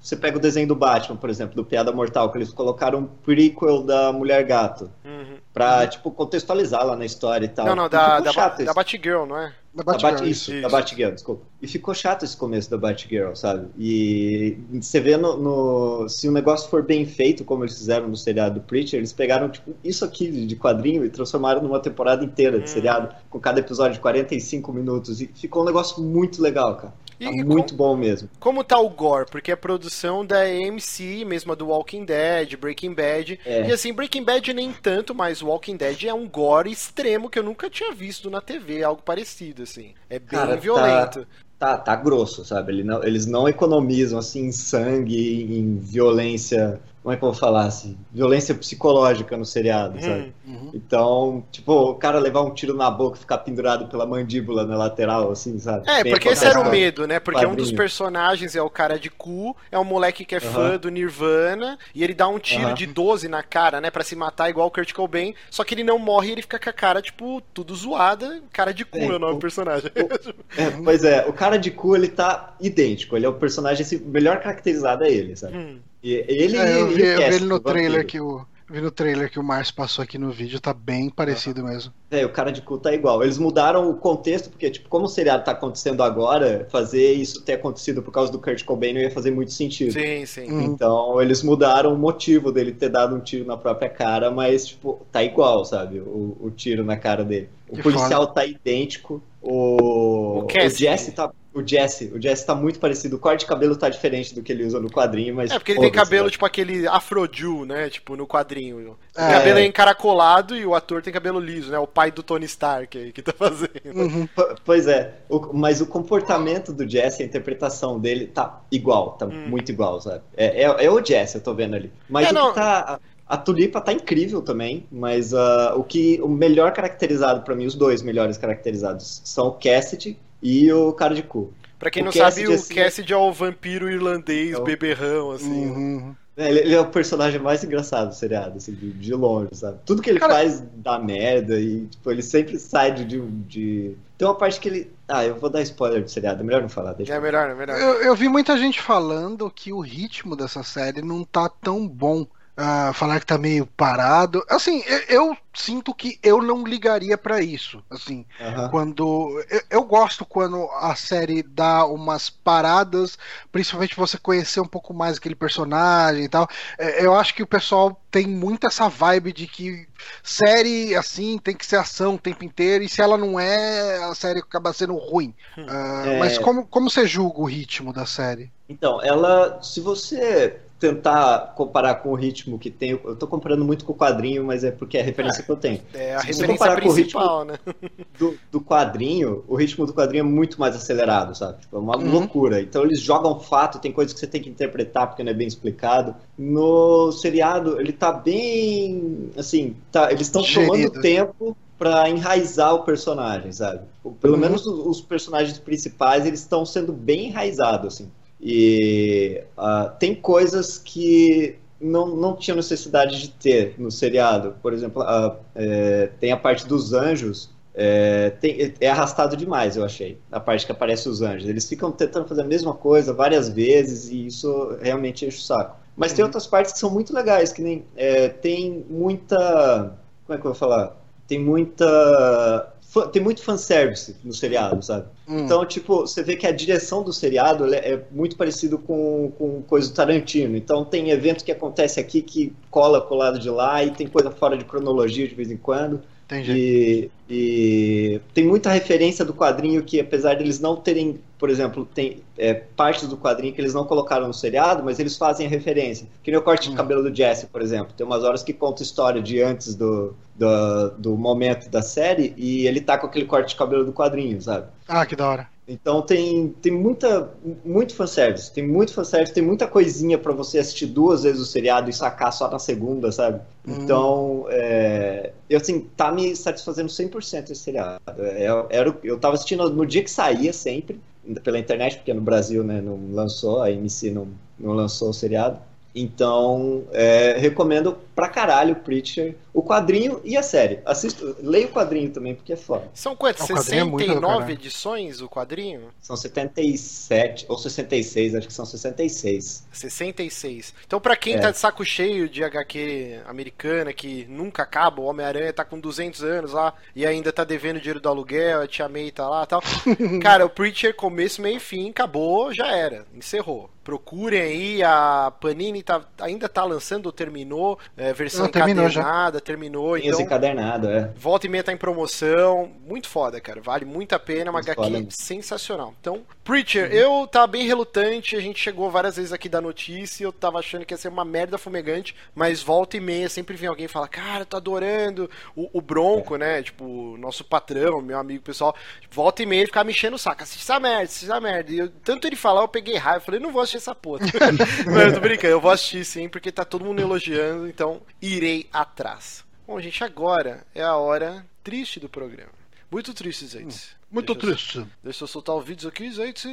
Você 0.00 0.14
pega 0.14 0.36
o 0.36 0.40
desenho 0.40 0.68
do 0.68 0.76
Batman, 0.76 1.16
por 1.16 1.30
exemplo, 1.30 1.56
do 1.56 1.64
Piada 1.64 1.90
Mortal, 1.90 2.30
que 2.30 2.36
eles 2.36 2.52
colocaram 2.52 2.98
um 2.98 3.06
prequel 3.06 3.82
da 3.82 4.12
Mulher 4.12 4.44
Gato. 4.44 4.90
Uhum 5.04 5.17
pra, 5.58 5.80
uhum. 5.80 5.88
tipo, 5.88 6.10
contextualizar 6.12 6.86
lá 6.86 6.96
na 6.96 7.04
história 7.04 7.44
e 7.44 7.48
tal. 7.48 7.66
Não, 7.66 7.74
não, 7.74 7.88
da, 7.88 8.20
da, 8.20 8.30
da 8.30 8.72
Batgirl, 8.72 9.26
não 9.26 9.36
é? 9.36 9.52
Da 9.74 9.82
Batgirl, 9.82 10.12
Bat, 10.12 10.30
isso, 10.30 10.52
isso, 10.52 10.62
da 10.62 10.68
Batgirl, 10.68 11.12
desculpa. 11.12 11.42
E 11.60 11.66
ficou 11.66 11.92
chato 11.94 12.24
esse 12.24 12.36
começo 12.36 12.70
da 12.70 12.78
Batgirl, 12.78 13.34
sabe? 13.34 13.68
E 13.76 14.56
você 14.80 15.00
vê 15.00 15.16
no, 15.16 15.36
no, 15.36 16.08
Se 16.08 16.28
o 16.28 16.32
negócio 16.32 16.70
for 16.70 16.82
bem 16.82 17.04
feito, 17.04 17.44
como 17.44 17.64
eles 17.64 17.76
fizeram 17.76 18.08
no 18.08 18.16
seriado 18.16 18.60
do 18.60 18.60
Preacher, 18.60 18.98
eles 18.98 19.12
pegaram, 19.12 19.48
tipo, 19.48 19.74
isso 19.82 20.04
aqui 20.04 20.30
de 20.30 20.56
quadrinho 20.56 21.04
e 21.04 21.10
transformaram 21.10 21.60
numa 21.60 21.80
temporada 21.80 22.24
inteira 22.24 22.58
de 22.58 22.64
hum. 22.64 22.68
seriado, 22.68 23.14
com 23.28 23.40
cada 23.40 23.60
episódio 23.60 23.94
de 23.94 24.00
45 24.00 24.72
minutos. 24.72 25.20
E 25.20 25.26
ficou 25.34 25.62
um 25.62 25.66
negócio 25.66 26.02
muito 26.02 26.40
legal, 26.40 26.76
cara. 26.76 26.94
E, 27.20 27.24
tá 27.24 27.32
muito 27.44 27.74
bom 27.74 27.96
mesmo. 27.96 28.28
Como 28.38 28.62
tá 28.62 28.78
o 28.78 28.88
Gore? 28.88 29.26
Porque 29.30 29.50
é 29.52 29.56
produção 29.56 30.24
da 30.24 30.42
AMC, 30.42 31.24
mesma 31.24 31.56
do 31.56 31.68
Walking 31.68 32.04
Dead, 32.04 32.56
Breaking 32.56 32.94
Bad. 32.94 33.40
É. 33.44 33.68
E 33.68 33.72
assim, 33.72 33.92
Breaking 33.92 34.24
Bad 34.24 34.52
nem 34.52 34.72
tanto, 34.72 35.14
mas 35.14 35.42
Walking 35.42 35.76
Dead 35.76 36.04
é 36.04 36.14
um 36.14 36.28
gore 36.28 36.70
extremo 36.70 37.28
que 37.28 37.38
eu 37.38 37.42
nunca 37.42 37.68
tinha 37.68 37.92
visto 37.92 38.30
na 38.30 38.40
TV, 38.40 38.82
algo 38.82 39.02
parecido, 39.02 39.62
assim. 39.62 39.94
É 40.08 40.18
bem 40.18 40.28
Cara, 40.28 40.54
tá 40.54 40.56
violento. 40.56 41.26
Tá, 41.58 41.76
tá, 41.76 41.78
tá 41.78 41.96
grosso, 41.96 42.44
sabe? 42.44 42.72
Eles 42.72 42.86
não, 42.86 43.04
eles 43.04 43.26
não 43.26 43.48
economizam, 43.48 44.18
assim, 44.18 44.46
em 44.46 44.52
sangue, 44.52 45.58
em 45.58 45.78
violência 45.78 46.80
como 47.02 47.14
é 47.14 47.16
que 47.16 47.24
eu 47.24 47.30
vou 47.30 47.38
falar 47.38 47.64
assim? 47.64 47.96
Violência 48.12 48.54
psicológica 48.54 49.36
no 49.36 49.44
seriado, 49.44 49.96
uhum, 49.96 50.02
sabe? 50.02 50.34
Uhum. 50.46 50.70
Então, 50.74 51.44
tipo, 51.50 51.72
o 51.72 51.94
cara 51.94 52.18
levar 52.18 52.42
um 52.42 52.52
tiro 52.52 52.76
na 52.76 52.90
boca 52.90 53.16
e 53.16 53.20
ficar 53.20 53.38
pendurado 53.38 53.86
pela 53.86 54.04
mandíbula 54.04 54.66
na 54.66 54.76
lateral, 54.76 55.30
assim, 55.30 55.58
sabe? 55.58 55.88
É, 55.88 56.04
porque 56.04 56.28
esse 56.28 56.44
era 56.44 56.60
o 56.60 56.70
medo, 56.70 57.06
né? 57.06 57.20
Porque 57.20 57.40
quadrinho. 57.40 57.54
um 57.54 57.56
dos 57.56 57.72
personagens 57.72 58.56
é 58.56 58.62
o 58.62 58.68
cara 58.68 58.98
de 58.98 59.10
cu, 59.10 59.56
é 59.70 59.78
um 59.78 59.84
moleque 59.84 60.24
que 60.24 60.34
é 60.34 60.38
uhum. 60.38 60.52
fã 60.52 60.76
do 60.76 60.90
Nirvana, 60.90 61.78
e 61.94 62.02
ele 62.02 62.14
dá 62.14 62.28
um 62.28 62.38
tiro 62.38 62.74
de 62.74 62.86
12 62.86 63.28
na 63.28 63.42
cara, 63.42 63.80
né? 63.80 63.90
Pra 63.90 64.04
se 64.04 64.16
matar 64.16 64.50
igual 64.50 64.66
o 64.66 64.70
Kurt 64.70 64.92
Cobain, 64.92 65.34
só 65.50 65.64
que 65.64 65.74
ele 65.74 65.84
não 65.84 65.98
morre 65.98 66.28
e 66.28 66.32
ele 66.32 66.42
fica 66.42 66.58
com 66.58 66.70
a 66.70 66.72
cara, 66.72 67.00
tipo, 67.00 67.40
tudo 67.54 67.74
zoada. 67.74 68.42
Cara 68.52 68.74
de 68.74 68.84
cu 68.84 68.98
é, 68.98 69.06
é 69.06 69.12
o 69.12 69.18
nome 69.18 69.34
do 69.34 69.40
personagem. 69.40 69.90
O, 69.96 70.60
é, 70.60 70.70
pois 70.84 71.04
é, 71.04 71.24
o 71.26 71.32
cara 71.32 71.56
de 71.56 71.70
cu, 71.70 71.94
ele 71.94 72.08
tá 72.08 72.54
idêntico, 72.60 73.16
ele 73.16 73.24
é 73.24 73.28
o 73.28 73.34
personagem 73.34 73.84
assim, 73.84 73.98
melhor 73.98 74.40
caracterizado 74.40 75.04
é 75.04 75.10
ele, 75.10 75.36
sabe? 75.36 75.56
Hum. 75.56 75.78
E 76.02 76.14
ele, 76.14 76.56
é, 76.56 76.80
eu, 76.80 76.88
vi, 76.88 77.02
eu 77.02 77.18
vi 77.18 77.24
ele 77.24 77.44
no 77.44 77.58
trailer 77.58 78.06
que 78.06 78.20
o 78.20 78.46
vi 78.70 78.80
no 78.80 78.90
trailer 78.90 79.30
que 79.30 79.38
o 79.38 79.42
Márcio 79.42 79.74
passou 79.74 80.02
aqui 80.02 80.18
no 80.18 80.30
vídeo, 80.30 80.60
tá 80.60 80.74
bem 80.74 81.08
parecido 81.08 81.64
mesmo. 81.64 81.92
É, 82.10 82.24
o 82.24 82.28
cara 82.28 82.50
de 82.52 82.60
cu 82.60 82.76
tá 82.78 82.92
igual. 82.92 83.22
Eles 83.22 83.38
mudaram 83.38 83.88
o 83.90 83.94
contexto, 83.94 84.50
porque, 84.50 84.70
tipo, 84.70 84.88
como 84.88 85.06
o 85.06 85.08
seriado 85.08 85.44
tá 85.44 85.52
acontecendo 85.52 86.02
agora, 86.02 86.66
fazer 86.70 87.12
isso 87.12 87.42
ter 87.42 87.54
acontecido 87.54 88.02
por 88.02 88.12
causa 88.12 88.30
do 88.30 88.38
Kurt 88.38 88.64
Cobain 88.64 88.92
não 88.92 89.00
ia 89.00 89.10
fazer 89.10 89.30
muito 89.30 89.52
sentido. 89.52 89.92
Sim, 89.92 90.26
sim. 90.26 90.50
Uhum. 90.50 90.62
Então, 90.62 91.20
eles 91.20 91.42
mudaram 91.42 91.94
o 91.94 91.98
motivo 91.98 92.52
dele 92.52 92.72
ter 92.72 92.90
dado 92.90 93.16
um 93.16 93.20
tiro 93.20 93.46
na 93.46 93.56
própria 93.56 93.88
cara, 93.88 94.30
mas, 94.30 94.66
tipo, 94.66 95.00
tá 95.10 95.22
igual, 95.22 95.64
sabe? 95.64 96.00
O, 96.00 96.36
o 96.40 96.50
tiro 96.50 96.84
na 96.84 96.96
cara 96.96 97.24
dele. 97.24 97.48
O 97.68 97.76
que 97.76 97.82
policial 97.82 98.22
foda. 98.22 98.34
tá 98.34 98.46
idêntico. 98.46 99.22
O, 99.40 100.42
o, 100.42 100.46
o 100.46 100.68
Jesse 100.68 101.12
tá 101.12 101.30
o 101.58 101.66
Jesse. 101.66 102.12
O 102.14 102.20
Jesse 102.20 102.46
tá 102.46 102.54
muito 102.54 102.78
parecido. 102.78 103.16
O 103.16 103.18
corte 103.18 103.40
de 103.40 103.46
cabelo 103.46 103.76
tá 103.76 103.88
diferente 103.88 104.34
do 104.34 104.42
que 104.42 104.52
ele 104.52 104.64
usa 104.64 104.80
no 104.80 104.90
quadrinho, 104.90 105.34
mas. 105.34 105.50
É, 105.50 105.58
porque 105.58 105.72
ele 105.72 105.80
tem 105.80 105.92
cabelo, 105.92 106.24
né? 106.24 106.30
tipo, 106.30 106.46
aquele 106.46 106.86
Afroju, 106.86 107.64
né? 107.64 107.90
Tipo, 107.90 108.16
no 108.16 108.26
quadrinho. 108.26 108.96
O 109.16 109.20
é. 109.20 109.32
cabelo 109.32 109.58
é 109.58 109.64
encaracolado 109.64 110.56
e 110.56 110.64
o 110.64 110.74
ator 110.74 111.02
tem 111.02 111.12
cabelo 111.12 111.40
liso, 111.40 111.70
né? 111.70 111.78
O 111.78 111.86
pai 111.86 112.10
do 112.10 112.22
Tony 112.22 112.46
Stark 112.46 112.96
aí 112.96 113.12
que 113.12 113.22
tá 113.22 113.32
fazendo. 113.36 113.70
Uhum. 113.94 114.28
Pois 114.64 114.86
é. 114.86 115.14
O, 115.28 115.52
mas 115.52 115.80
o 115.80 115.86
comportamento 115.86 116.72
do 116.72 116.88
Jesse, 116.88 117.22
a 117.22 117.26
interpretação 117.26 117.98
dele 117.98 118.26
tá 118.26 118.60
igual, 118.70 119.12
tá 119.12 119.26
hum. 119.26 119.48
muito 119.48 119.70
igual, 119.70 120.00
sabe? 120.00 120.22
É, 120.36 120.64
é, 120.64 120.84
é, 120.84 120.90
o 120.90 121.04
Jesse, 121.04 121.36
eu 121.36 121.42
tô 121.42 121.54
vendo 121.54 121.74
ali. 121.74 121.92
Mas 122.08 122.26
é, 122.26 122.30
o 122.30 122.34
não... 122.34 122.48
que 122.48 122.54
tá. 122.54 123.00
A 123.28 123.36
Tulipa 123.36 123.78
tá 123.78 123.92
incrível 123.92 124.40
também, 124.40 124.86
mas 124.90 125.34
uh, 125.34 125.76
o 125.76 125.84
que 125.84 126.18
o 126.22 126.28
melhor 126.28 126.72
caracterizado 126.72 127.42
para 127.42 127.54
mim, 127.54 127.66
os 127.66 127.74
dois 127.74 128.00
melhores 128.00 128.38
caracterizados, 128.38 129.20
são 129.22 129.48
o 129.48 129.52
Cassidy 129.52 130.18
e 130.42 130.72
o 130.72 130.92
cara 130.92 131.14
de 131.14 131.22
cu. 131.22 131.52
Pra 131.78 131.90
quem 131.90 132.02
o 132.02 132.06
não 132.06 132.12
Cassidy, 132.12 132.46
sabe, 132.46 132.48
o 132.48 132.54
assim, 132.54 132.74
Cassidy 132.74 133.12
é 133.12 133.16
o 133.16 133.32
vampiro 133.32 133.88
irlandês, 133.88 134.52
é 134.52 134.58
o... 134.58 134.64
beberrão, 134.64 135.30
assim. 135.30 135.66
Uhum. 135.66 136.14
É, 136.36 136.50
ele, 136.50 136.60
ele, 136.60 136.74
é 136.74 136.80
o 136.80 136.86
personagem 136.86 137.40
mais 137.40 137.64
engraçado 137.64 138.08
do 138.08 138.14
seriado, 138.14 138.58
assim, 138.58 138.72
de, 138.72 138.92
de 138.92 139.12
longe, 139.12 139.48
sabe? 139.54 139.78
Tudo 139.84 140.00
que 140.00 140.08
ele 140.08 140.20
Cara... 140.20 140.34
faz 140.34 140.62
dá 140.76 140.98
merda 140.98 141.58
e, 141.58 141.86
tipo, 141.86 142.10
ele 142.10 142.22
sempre 142.22 142.58
sai 142.58 142.92
de, 142.92 143.04
de, 143.04 143.96
Tem 144.16 144.26
uma 144.26 144.36
parte 144.36 144.60
que 144.60 144.68
ele. 144.68 144.92
Ah, 145.08 145.24
eu 145.24 145.34
vou 145.34 145.50
dar 145.50 145.62
spoiler 145.62 146.02
do 146.02 146.08
seriado, 146.08 146.40
é 146.40 146.44
melhor 146.44 146.62
não 146.62 146.68
falar, 146.68 146.92
deixa 146.92 147.12
É 147.12 147.20
melhor, 147.20 147.50
é 147.50 147.54
melhor. 147.54 147.76
Eu, 147.76 148.02
eu 148.02 148.14
vi 148.14 148.28
muita 148.28 148.56
gente 148.56 148.80
falando 148.80 149.50
que 149.50 149.72
o 149.72 149.80
ritmo 149.80 150.36
dessa 150.36 150.62
série 150.62 151.02
não 151.02 151.24
tá 151.24 151.48
tão 151.48 151.88
bom 151.88 152.24
uh, 152.58 152.92
falar 152.92 153.20
que 153.20 153.26
tá 153.26 153.38
meio 153.38 153.64
parado. 153.66 154.44
Assim, 154.48 154.82
eu, 154.86 154.98
eu 155.08 155.36
sinto 155.54 155.94
que 155.94 156.18
eu 156.22 156.42
não 156.42 156.64
ligaria 156.64 157.16
para 157.16 157.40
isso. 157.40 157.82
Assim, 157.88 158.26
uhum. 158.40 158.68
quando 158.68 159.44
eu, 159.48 159.62
eu, 159.70 159.84
gosto 159.84 160.24
quando 160.24 160.68
a 160.72 160.94
série 160.94 161.42
dá 161.42 161.86
umas 161.86 162.28
paradas, 162.28 163.16
principalmente 163.52 163.96
você 163.96 164.18
conhecer 164.18 164.60
um 164.60 164.66
pouco 164.66 164.92
mais 164.92 165.16
aquele 165.16 165.34
personagem 165.34 166.24
e 166.24 166.28
tal. 166.28 166.48
É, 166.78 167.04
eu 167.04 167.14
acho 167.14 167.34
que 167.34 167.42
o 167.42 167.46
pessoal 167.46 168.00
tem 168.10 168.26
muito 168.26 168.66
essa 168.66 168.88
vibe 168.88 169.32
de 169.32 169.46
que 169.46 169.86
série 170.22 170.94
assim 170.94 171.38
tem 171.38 171.54
que 171.54 171.66
ser 171.66 171.76
ação 171.76 172.14
o 172.14 172.18
tempo 172.18 172.44
inteiro 172.44 172.84
e 172.84 172.88
se 172.88 173.02
ela 173.02 173.18
não 173.18 173.38
é, 173.38 174.02
a 174.04 174.14
série 174.14 174.40
acaba 174.40 174.72
sendo 174.72 174.96
ruim. 174.96 175.34
Uh, 175.56 176.08
é... 176.08 176.18
Mas 176.18 176.38
como, 176.38 176.66
como 176.66 176.90
você 176.90 177.06
julga 177.06 177.40
o 177.40 177.44
ritmo 177.44 177.92
da 177.92 178.06
série? 178.06 178.50
Então, 178.68 179.02
ela, 179.02 179.62
se 179.62 179.80
você 179.80 180.60
tentar 180.78 181.54
comparar 181.56 181.96
com 181.96 182.10
o 182.10 182.14
ritmo 182.14 182.58
que 182.58 182.70
tem. 182.70 182.90
Eu 182.90 183.16
tô 183.16 183.26
comparando 183.26 183.64
muito 183.64 183.84
com 183.84 183.92
o 183.92 183.96
quadrinho, 183.96 184.44
mas 184.44 184.62
é 184.62 184.70
porque 184.70 184.96
é 184.96 185.00
a 185.00 185.04
referência 185.04 185.40
é, 185.40 185.44
que 185.44 185.50
eu 185.50 185.56
tenho. 185.56 185.80
É 185.92 186.14
a 186.14 186.20
Se 186.20 186.26
referência 186.28 186.46
comparar 186.48 186.76
principal, 186.76 187.46
com 187.46 187.46
o 187.46 187.52
ritmo 187.52 187.72
né? 187.72 187.98
Do, 188.18 188.38
do, 188.52 188.60
quadrinho, 188.60 189.44
o 189.48 189.56
ritmo 189.56 189.86
do 189.86 189.92
quadrinho 189.92 190.20
é 190.20 190.24
muito 190.24 190.60
mais 190.60 190.76
acelerado, 190.76 191.36
sabe? 191.36 191.60
Tipo, 191.60 191.76
é 191.76 191.80
uma 191.80 191.96
uhum. 191.96 192.12
loucura. 192.12 192.60
Então 192.60 192.84
eles 192.84 193.00
jogam 193.00 193.40
fato, 193.40 193.80
tem 193.80 193.90
coisas 193.90 194.14
que 194.14 194.20
você 194.20 194.26
tem 194.26 194.40
que 194.40 194.48
interpretar 194.48 195.08
porque 195.08 195.24
não 195.24 195.32
é 195.32 195.34
bem 195.34 195.48
explicado. 195.48 196.14
No 196.38 197.10
seriado, 197.10 197.80
ele 197.80 197.92
tá 197.92 198.12
bem. 198.12 199.30
Assim, 199.36 199.76
tá, 199.90 200.12
eles 200.12 200.28
estão 200.28 200.42
tomando 200.42 201.00
tempo 201.00 201.56
para 201.76 202.08
enraizar 202.08 202.74
o 202.74 202.82
personagem, 202.82 203.52
sabe? 203.52 203.80
Pelo 204.20 204.34
uhum. 204.34 204.40
menos 204.40 204.66
os, 204.66 204.98
os 204.98 205.00
personagens 205.00 205.58
principais, 205.58 206.26
eles 206.26 206.40
estão 206.40 206.64
sendo 206.66 206.92
bem 206.92 207.28
enraizados, 207.28 207.94
assim. 207.94 208.10
E 208.40 209.42
uh, 209.56 209.90
tem 209.98 210.14
coisas 210.14 210.78
que 210.78 211.58
não, 211.80 212.16
não 212.16 212.36
tinha 212.36 212.54
necessidade 212.54 213.20
de 213.20 213.30
ter 213.30 213.74
no 213.78 213.90
seriado. 213.90 214.54
Por 214.62 214.72
exemplo, 214.72 215.02
uh, 215.02 215.36
é, 215.54 216.10
tem 216.20 216.32
a 216.32 216.36
parte 216.36 216.66
dos 216.66 216.92
anjos. 216.92 217.50
É, 217.80 218.30
tem, 218.40 218.74
é 218.80 218.88
arrastado 218.88 219.36
demais, 219.36 219.76
eu 219.76 219.84
achei, 219.84 220.18
a 220.32 220.40
parte 220.40 220.66
que 220.66 220.72
aparece 220.72 221.08
os 221.08 221.22
anjos. 221.22 221.48
Eles 221.48 221.68
ficam 221.68 221.92
tentando 221.92 222.26
fazer 222.26 222.42
a 222.42 222.44
mesma 222.44 222.74
coisa 222.74 223.12
várias 223.12 223.48
vezes 223.48 224.08
e 224.08 224.26
isso 224.26 224.76
realmente 224.82 225.24
enche 225.24 225.38
o 225.38 225.40
saco. 225.40 225.76
Mas 225.96 226.10
uhum. 226.10 226.16
tem 226.16 226.24
outras 226.24 226.46
partes 226.46 226.72
que 226.72 226.78
são 226.80 226.90
muito 226.90 227.14
legais, 227.14 227.52
que 227.52 227.62
nem 227.62 227.84
é, 227.96 228.28
tem 228.28 228.84
muita. 228.90 229.96
Como 230.26 230.36
é 230.36 230.40
que 230.40 230.46
eu 230.46 230.50
vou 230.50 230.54
falar? 230.54 230.96
Tem 231.28 231.38
muita 231.38 232.72
tem 233.12 233.22
muito 233.22 233.42
fanservice 233.42 234.16
no 234.24 234.32
seriado, 234.32 234.82
sabe? 234.82 235.08
Hum. 235.28 235.44
Então, 235.44 235.64
tipo, 235.66 236.00
você 236.00 236.22
vê 236.22 236.36
que 236.36 236.46
a 236.46 236.52
direção 236.52 237.02
do 237.02 237.12
seriado 237.12 237.72
é 237.74 238.02
muito 238.10 238.36
parecido 238.36 238.78
com, 238.78 239.30
com 239.36 239.62
coisa 239.62 239.88
do 239.88 239.94
Tarantino. 239.94 240.56
Então, 240.56 240.84
tem 240.84 241.10
evento 241.10 241.44
que 241.44 241.52
acontece 241.52 242.00
aqui 242.00 242.22
que 242.22 242.52
cola 242.70 243.00
com 243.00 243.14
o 243.14 243.18
lado 243.18 243.38
de 243.38 243.50
lá 243.50 243.84
e 243.84 243.90
tem 243.90 244.06
coisa 244.06 244.30
fora 244.30 244.56
de 244.56 244.64
cronologia 244.64 245.28
de 245.28 245.34
vez 245.34 245.50
em 245.50 245.56
quando. 245.56 246.02
Entendi. 246.28 246.52
E, 246.52 247.10
e 247.30 248.20
tem 248.34 248.44
muita 248.44 248.70
referência 248.70 249.24
do 249.24 249.32
quadrinho 249.32 249.82
que, 249.82 249.98
apesar 249.98 250.34
de 250.34 250.42
eles 250.42 250.60
não 250.60 250.76
terem, 250.76 251.18
por 251.38 251.48
exemplo, 251.48 251.86
tem 251.86 252.22
é, 252.36 252.52
partes 252.52 253.08
do 253.08 253.16
quadrinho 253.16 253.54
que 253.54 253.60
eles 253.60 253.72
não 253.72 253.86
colocaram 253.86 254.26
no 254.26 254.34
seriado, 254.34 254.84
mas 254.84 254.98
eles 254.98 255.16
fazem 255.16 255.46
a 255.46 255.50
referência. 255.50 256.06
Que 256.22 256.30
nem 256.30 256.38
o 256.38 256.42
corte 256.42 256.68
hum. 256.68 256.72
de 256.72 256.76
cabelo 256.76 257.02
do 257.02 257.14
Jesse, 257.14 257.46
por 257.46 257.62
exemplo. 257.62 257.94
Tem 257.96 258.06
umas 258.06 258.22
horas 258.24 258.42
que 258.42 258.52
conta 258.52 258.82
história 258.82 259.22
de 259.22 259.40
antes 259.40 259.74
do, 259.74 260.14
do, 260.36 260.90
do 260.98 261.16
momento 261.16 261.70
da 261.70 261.80
série 261.80 262.34
e 262.36 262.66
ele 262.66 262.82
tá 262.82 262.98
com 262.98 263.06
aquele 263.06 263.24
corte 263.24 263.50
de 263.50 263.56
cabelo 263.56 263.84
do 263.84 263.92
quadrinho, 263.92 264.40
sabe? 264.42 264.66
Ah, 264.86 265.06
que 265.06 265.16
da 265.16 265.28
hora. 265.28 265.57
Então 265.68 266.00
tem, 266.00 266.48
tem 266.62 266.72
muita, 266.72 267.30
muito 267.62 267.94
fanservice, 267.94 268.50
tem 268.50 268.66
muito 268.66 268.94
fanservice, 268.94 269.34
tem 269.34 269.42
muita 269.42 269.66
coisinha 269.66 270.16
para 270.16 270.32
você 270.32 270.58
assistir 270.58 270.86
duas 270.86 271.24
vezes 271.24 271.40
o 271.40 271.44
seriado 271.44 271.90
e 271.90 271.92
sacar 271.92 272.32
só 272.32 272.50
na 272.50 272.58
segunda, 272.58 273.12
sabe? 273.12 273.42
Hum. 273.66 273.74
Então, 273.76 274.46
é, 274.48 275.32
eu 275.48 275.58
assim, 275.58 275.80
tá 275.94 276.10
me 276.10 276.34
satisfazendo 276.34 276.88
100% 276.88 277.50
esse 277.50 277.56
seriado. 277.56 278.00
É, 278.18 278.46
era, 278.70 278.96
eu 279.04 279.18
tava 279.18 279.34
assistindo 279.34 279.68
no 279.68 279.84
dia 279.84 280.02
que 280.02 280.10
saía 280.10 280.54
sempre, 280.54 280.98
pela 281.44 281.58
internet, 281.58 281.96
porque 281.96 282.14
no 282.14 282.22
Brasil 282.22 282.64
né, 282.64 282.80
não 282.80 282.98
lançou, 283.12 283.60
a 283.60 283.70
MC 283.70 284.10
não, 284.10 284.28
não 284.58 284.72
lançou 284.72 285.10
o 285.10 285.14
seriado. 285.14 285.58
Então, 285.94 286.84
é, 286.92 287.36
recomendo 287.38 287.98
pra 288.14 288.28
caralho 288.28 288.72
o 288.72 288.76
Preacher, 288.76 289.34
o 289.58 289.62
quadrinho 289.62 290.20
e 290.24 290.36
a 290.36 290.42
série. 290.42 290.78
Assisto, 290.84 291.36
leia 291.42 291.66
o 291.66 291.70
quadrinho 291.70 292.10
também, 292.10 292.32
porque 292.32 292.52
é 292.52 292.56
foda. 292.56 292.88
São 292.94 293.16
quantos? 293.16 293.44
69 293.44 294.52
é 294.52 294.54
edições 294.54 295.20
o 295.20 295.28
quadrinho? 295.28 295.88
São 296.00 296.16
77 296.16 297.44
ou 297.48 297.58
66, 297.58 298.36
acho 298.36 298.46
que 298.46 298.52
são 298.52 298.64
66. 298.64 299.66
66. 299.72 300.74
Então, 300.86 301.00
pra 301.00 301.16
quem 301.16 301.34
é. 301.34 301.38
tá 301.38 301.50
de 301.50 301.58
saco 301.58 301.84
cheio 301.84 302.28
de 302.28 302.44
HQ 302.44 303.20
americana, 303.26 303.92
que 303.92 304.26
nunca 304.28 304.62
acaba, 304.62 305.00
o 305.00 305.06
Homem-Aranha 305.06 305.52
tá 305.52 305.64
com 305.64 305.80
200 305.80 306.22
anos 306.22 306.52
lá 306.52 306.72
e 306.94 307.04
ainda 307.04 307.32
tá 307.32 307.42
devendo 307.42 307.80
dinheiro 307.80 308.00
do 308.00 308.08
aluguel, 308.08 308.62
a 308.62 308.68
Tia 308.68 308.88
May 308.88 309.10
tá 309.10 309.28
lá 309.28 309.44
tal. 309.44 309.60
Cara, 310.22 310.46
o 310.46 310.50
Preacher, 310.50 310.94
começo, 310.94 311.42
meio 311.42 311.56
e 311.56 311.60
fim, 311.60 311.90
acabou, 311.90 312.54
já 312.54 312.70
era, 312.70 313.04
encerrou. 313.12 313.68
Procurem 313.88 314.42
aí, 314.42 314.82
a 314.82 315.32
Panini 315.40 315.82
tá, 315.82 316.02
ainda 316.20 316.46
tá 316.46 316.62
lançando 316.62 317.06
ou 317.06 317.12
terminou, 317.12 317.78
é, 317.96 318.12
versão 318.12 318.44
Não, 318.44 318.52
terminou 318.52 318.84
encadernada, 318.84 319.38
já. 319.38 319.40
Terminou. 319.48 319.96
Então, 319.96 320.20
encadernado, 320.20 320.90
é. 320.90 321.10
Volta 321.16 321.46
e 321.46 321.48
meia 321.48 321.64
tá 321.64 321.72
em 321.72 321.76
promoção, 321.76 322.70
muito 322.86 323.08
foda, 323.08 323.40
cara, 323.40 323.62
vale 323.62 323.86
muito 323.86 324.12
a 324.12 324.18
pena, 324.18 324.50
uma 324.50 324.60
HQ 324.60 325.06
sensacional. 325.08 325.94
Então, 325.98 326.22
Preacher, 326.44 326.90
uhum. 326.90 326.96
eu 326.96 327.26
tava 327.26 327.46
bem 327.46 327.66
relutante, 327.66 328.36
a 328.36 328.40
gente 328.40 328.60
chegou 328.60 328.90
várias 328.90 329.16
vezes 329.16 329.32
aqui 329.32 329.48
da 329.48 329.60
notícia, 329.60 330.24
eu 330.24 330.32
tava 330.32 330.58
achando 330.58 330.84
que 330.84 330.92
ia 330.92 330.98
ser 330.98 331.08
uma 331.08 331.24
merda 331.24 331.56
fumegante, 331.56 332.14
mas 332.34 332.62
volta 332.62 332.98
e 332.98 333.00
meia 333.00 333.28
sempre 333.28 333.56
vem 333.56 333.68
alguém 333.68 333.86
e 333.86 333.88
fala, 333.88 334.06
cara, 334.06 334.44
tô 334.44 334.56
adorando 334.56 335.30
o, 335.56 335.70
o 335.72 335.80
Bronco, 335.80 336.34
é. 336.34 336.38
né, 336.38 336.62
tipo, 336.62 337.16
nosso 337.18 337.42
patrão, 337.42 338.02
meu 338.02 338.18
amigo 338.18 338.42
pessoal, 338.42 338.74
volta 339.10 339.42
e 339.42 339.46
meia 339.46 339.60
ele 339.60 339.66
ficava 339.68 339.84
me 339.84 339.92
enchendo 339.92 340.16
o 340.16 340.18
saco, 340.18 340.42
assiste 340.42 340.62
essa 340.62 340.78
merda, 340.78 341.04
assiste 341.04 341.24
essa 341.24 341.40
merda, 341.40 341.72
e 341.72 341.78
eu, 341.78 341.88
tanto 342.04 342.26
ele 342.26 342.36
falar, 342.36 342.60
eu 342.60 342.68
peguei 342.68 342.96
raiva, 342.96 343.18
eu 343.18 343.24
falei, 343.24 343.40
não 343.40 343.52
vou 343.52 343.62
assistir 343.62 343.78
essa 343.78 343.94
porra. 343.94 344.18
Não, 344.86 345.02
eu 345.02 345.14
tô 345.14 345.20
brincando, 345.20 345.52
eu 345.52 345.60
vou 345.60 345.70
assistir 345.70 346.04
sim, 346.04 346.28
porque 346.28 346.50
tá 346.50 346.64
todo 346.64 346.84
mundo 346.84 347.00
elogiando, 347.00 347.68
então 347.68 348.00
irei 348.20 348.66
atrás. 348.72 349.37
Bom, 349.68 349.78
gente, 349.82 350.02
agora 350.02 350.64
é 350.74 350.82
a 350.82 350.96
hora 350.96 351.44
triste 351.62 352.00
do 352.00 352.08
programa. 352.08 352.48
Muito 352.90 353.12
triste, 353.12 353.44
Zeitz. 353.44 353.90
Muito 354.10 354.32
deixa 354.32 354.46
triste. 354.46 354.78
Eu, 354.78 354.86
deixa 355.04 355.24
eu 355.24 355.28
soltar 355.28 355.54
o 355.54 355.60
vídeo 355.60 355.90
aqui, 355.90 356.10
Zeitz. 356.10 356.46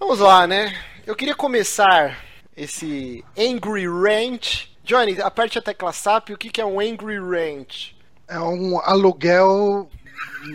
Vamos 0.00 0.18
lá, 0.18 0.46
né? 0.46 0.74
Eu 1.06 1.14
queria 1.14 1.34
começar 1.34 2.24
esse 2.56 3.22
Angry 3.36 3.86
Rant. 3.86 4.68
Johnny, 4.82 5.20
aperte 5.20 5.58
a 5.58 5.62
tecla 5.62 5.92
SAP, 5.92 6.30
o 6.30 6.38
que 6.38 6.58
é 6.58 6.64
um 6.64 6.80
Angry 6.80 7.18
Rant? 7.18 7.92
É 8.26 8.40
um 8.40 8.80
aluguel 8.80 9.90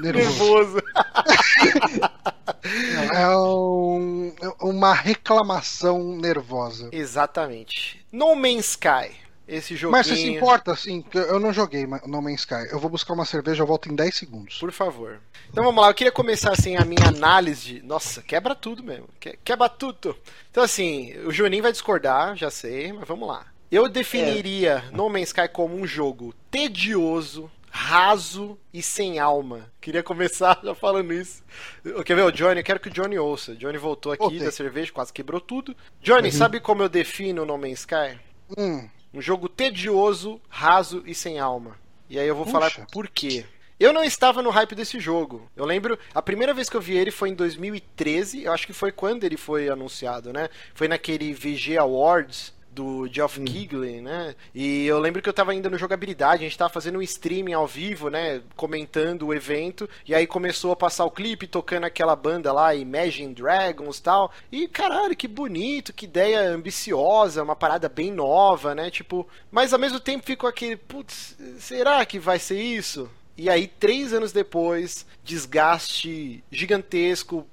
nervoso. 0.01 0.41
nervoso. 0.41 0.81
é 3.13 3.37
um, 3.37 4.33
uma 4.61 4.95
reclamação 4.95 6.17
nervosa. 6.17 6.89
Exatamente. 6.91 8.03
No 8.11 8.35
Man's 8.35 8.71
Sky. 8.71 9.28
Esse 9.49 9.75
joguinho... 9.75 9.91
Mas 9.91 10.07
você 10.07 10.15
se 10.15 10.29
importa, 10.29 10.71
assim, 10.71 11.03
eu 11.13 11.39
não 11.39 11.51
joguei 11.51 11.87
No 12.05 12.21
Man's 12.21 12.41
Sky. 12.41 12.67
Eu 12.71 12.79
vou 12.79 12.89
buscar 12.89 13.13
uma 13.13 13.25
cerveja, 13.25 13.63
eu 13.63 13.67
volto 13.67 13.89
em 13.89 13.95
10 13.95 14.15
segundos. 14.15 14.57
Por 14.59 14.71
favor. 14.71 15.19
Então 15.49 15.63
vamos 15.63 15.81
lá, 15.81 15.89
eu 15.89 15.93
queria 15.93 16.11
começar 16.11 16.51
assim 16.51 16.75
a 16.75 16.85
minha 16.85 17.07
análise. 17.07 17.81
Nossa, 17.83 18.21
quebra 18.21 18.53
tudo 18.53 18.83
mesmo. 18.83 19.09
Quebra 19.43 19.67
tudo. 19.67 20.15
Então 20.51 20.63
assim, 20.63 21.17
o 21.25 21.31
Juninho 21.31 21.63
vai 21.63 21.71
discordar, 21.71 22.35
já 22.35 22.51
sei, 22.51 22.93
mas 22.93 23.07
vamos 23.07 23.27
lá. 23.27 23.47
Eu 23.71 23.89
definiria 23.89 24.83
é. 24.87 24.95
No 24.95 25.09
Man's 25.09 25.29
Sky 25.29 25.47
como 25.51 25.75
um 25.75 25.85
jogo 25.85 26.33
tedioso, 26.49 27.51
raso 27.71 28.57
e 28.73 28.81
sem 28.81 29.19
alma. 29.19 29.71
Queria 29.81 30.03
começar 30.03 30.59
já 30.63 30.75
falando 30.75 31.13
isso. 31.13 31.43
Quer 32.05 32.15
ver 32.15 32.23
o 32.23 32.31
Johnny? 32.31 32.59
Eu 32.59 32.63
quero 32.63 32.79
que 32.79 32.89
o 32.89 32.91
Johnny 32.91 33.17
ouça. 33.17 33.55
Johnny 33.55 33.77
voltou 33.77 34.11
aqui 34.11 34.23
okay. 34.23 34.39
da 34.39 34.51
cerveja, 34.51 34.91
quase 34.91 35.13
quebrou 35.13 35.41
tudo. 35.41 35.75
Johnny, 36.01 36.29
uhum. 36.29 36.35
sabe 36.35 36.59
como 36.59 36.83
eu 36.83 36.89
defino 36.89 37.43
o 37.43 37.45
No 37.45 37.57
Man's 37.57 37.79
Sky? 37.79 38.19
Hum. 38.57 38.87
Um 39.13 39.21
jogo 39.21 39.49
tedioso, 39.49 40.39
raso 40.49 41.03
e 41.05 41.15
sem 41.15 41.39
alma. 41.39 41.77
E 42.09 42.19
aí 42.19 42.27
eu 42.27 42.35
vou 42.35 42.45
Puxa. 42.45 42.59
falar 42.59 42.87
por 42.91 43.07
quê. 43.07 43.45
Eu 43.79 43.93
não 43.93 44.03
estava 44.03 44.41
no 44.41 44.49
hype 44.49 44.75
desse 44.75 44.99
jogo. 44.99 45.49
Eu 45.55 45.65
lembro, 45.65 45.97
a 46.13 46.21
primeira 46.21 46.53
vez 46.53 46.69
que 46.69 46.75
eu 46.75 46.81
vi 46.81 46.97
ele 46.97 47.11
foi 47.11 47.29
em 47.29 47.33
2013, 47.33 48.43
eu 48.43 48.51
acho 48.51 48.67
que 48.67 48.73
foi 48.73 48.91
quando 48.91 49.23
ele 49.23 49.37
foi 49.37 49.69
anunciado, 49.69 50.33
né? 50.33 50.49
Foi 50.73 50.87
naquele 50.87 51.33
VG 51.33 51.77
Awards 51.77 52.53
do 52.79 53.07
Geoff 53.11 53.41
hum. 53.41 53.45
Keighley, 53.45 53.99
né? 53.99 54.33
E 54.55 54.85
eu 54.85 54.99
lembro 54.99 55.21
que 55.21 55.27
eu 55.27 55.33
tava 55.33 55.51
ainda 55.51 55.69
no 55.69 55.77
jogabilidade, 55.77 56.45
a 56.45 56.47
gente 56.47 56.57
tava 56.57 56.71
fazendo 56.71 56.97
um 56.97 57.01
streaming 57.01 57.51
ao 57.51 57.67
vivo, 57.67 58.09
né? 58.09 58.41
Comentando 58.55 59.27
o 59.27 59.33
evento, 59.33 59.89
e 60.07 60.15
aí 60.15 60.25
começou 60.25 60.71
a 60.71 60.75
passar 60.77 61.03
o 61.03 61.11
clipe 61.11 61.45
tocando 61.45 61.83
aquela 61.83 62.15
banda 62.15 62.53
lá, 62.53 62.73
Imagine 62.73 63.33
Dragons 63.33 63.99
tal. 63.99 64.31
E 64.49 64.65
caralho, 64.67 65.15
que 65.15 65.27
bonito, 65.27 65.91
que 65.91 66.05
ideia 66.05 66.39
ambiciosa, 66.49 67.43
uma 67.43 67.55
parada 67.55 67.89
bem 67.89 68.11
nova, 68.11 68.73
né? 68.73 68.89
Tipo, 68.89 69.27
mas 69.51 69.73
ao 69.73 69.79
mesmo 69.79 69.99
tempo 69.99 70.25
ficou 70.25 70.49
aquele, 70.49 70.77
putz, 70.77 71.35
será 71.57 72.05
que 72.05 72.17
vai 72.17 72.39
ser 72.39 72.61
isso? 72.61 73.09
E 73.39 73.49
aí, 73.49 73.67
três 73.67 74.11
anos 74.11 74.33
depois, 74.33 75.05
desgaste 75.23 76.43
gigantesco, 76.51 77.47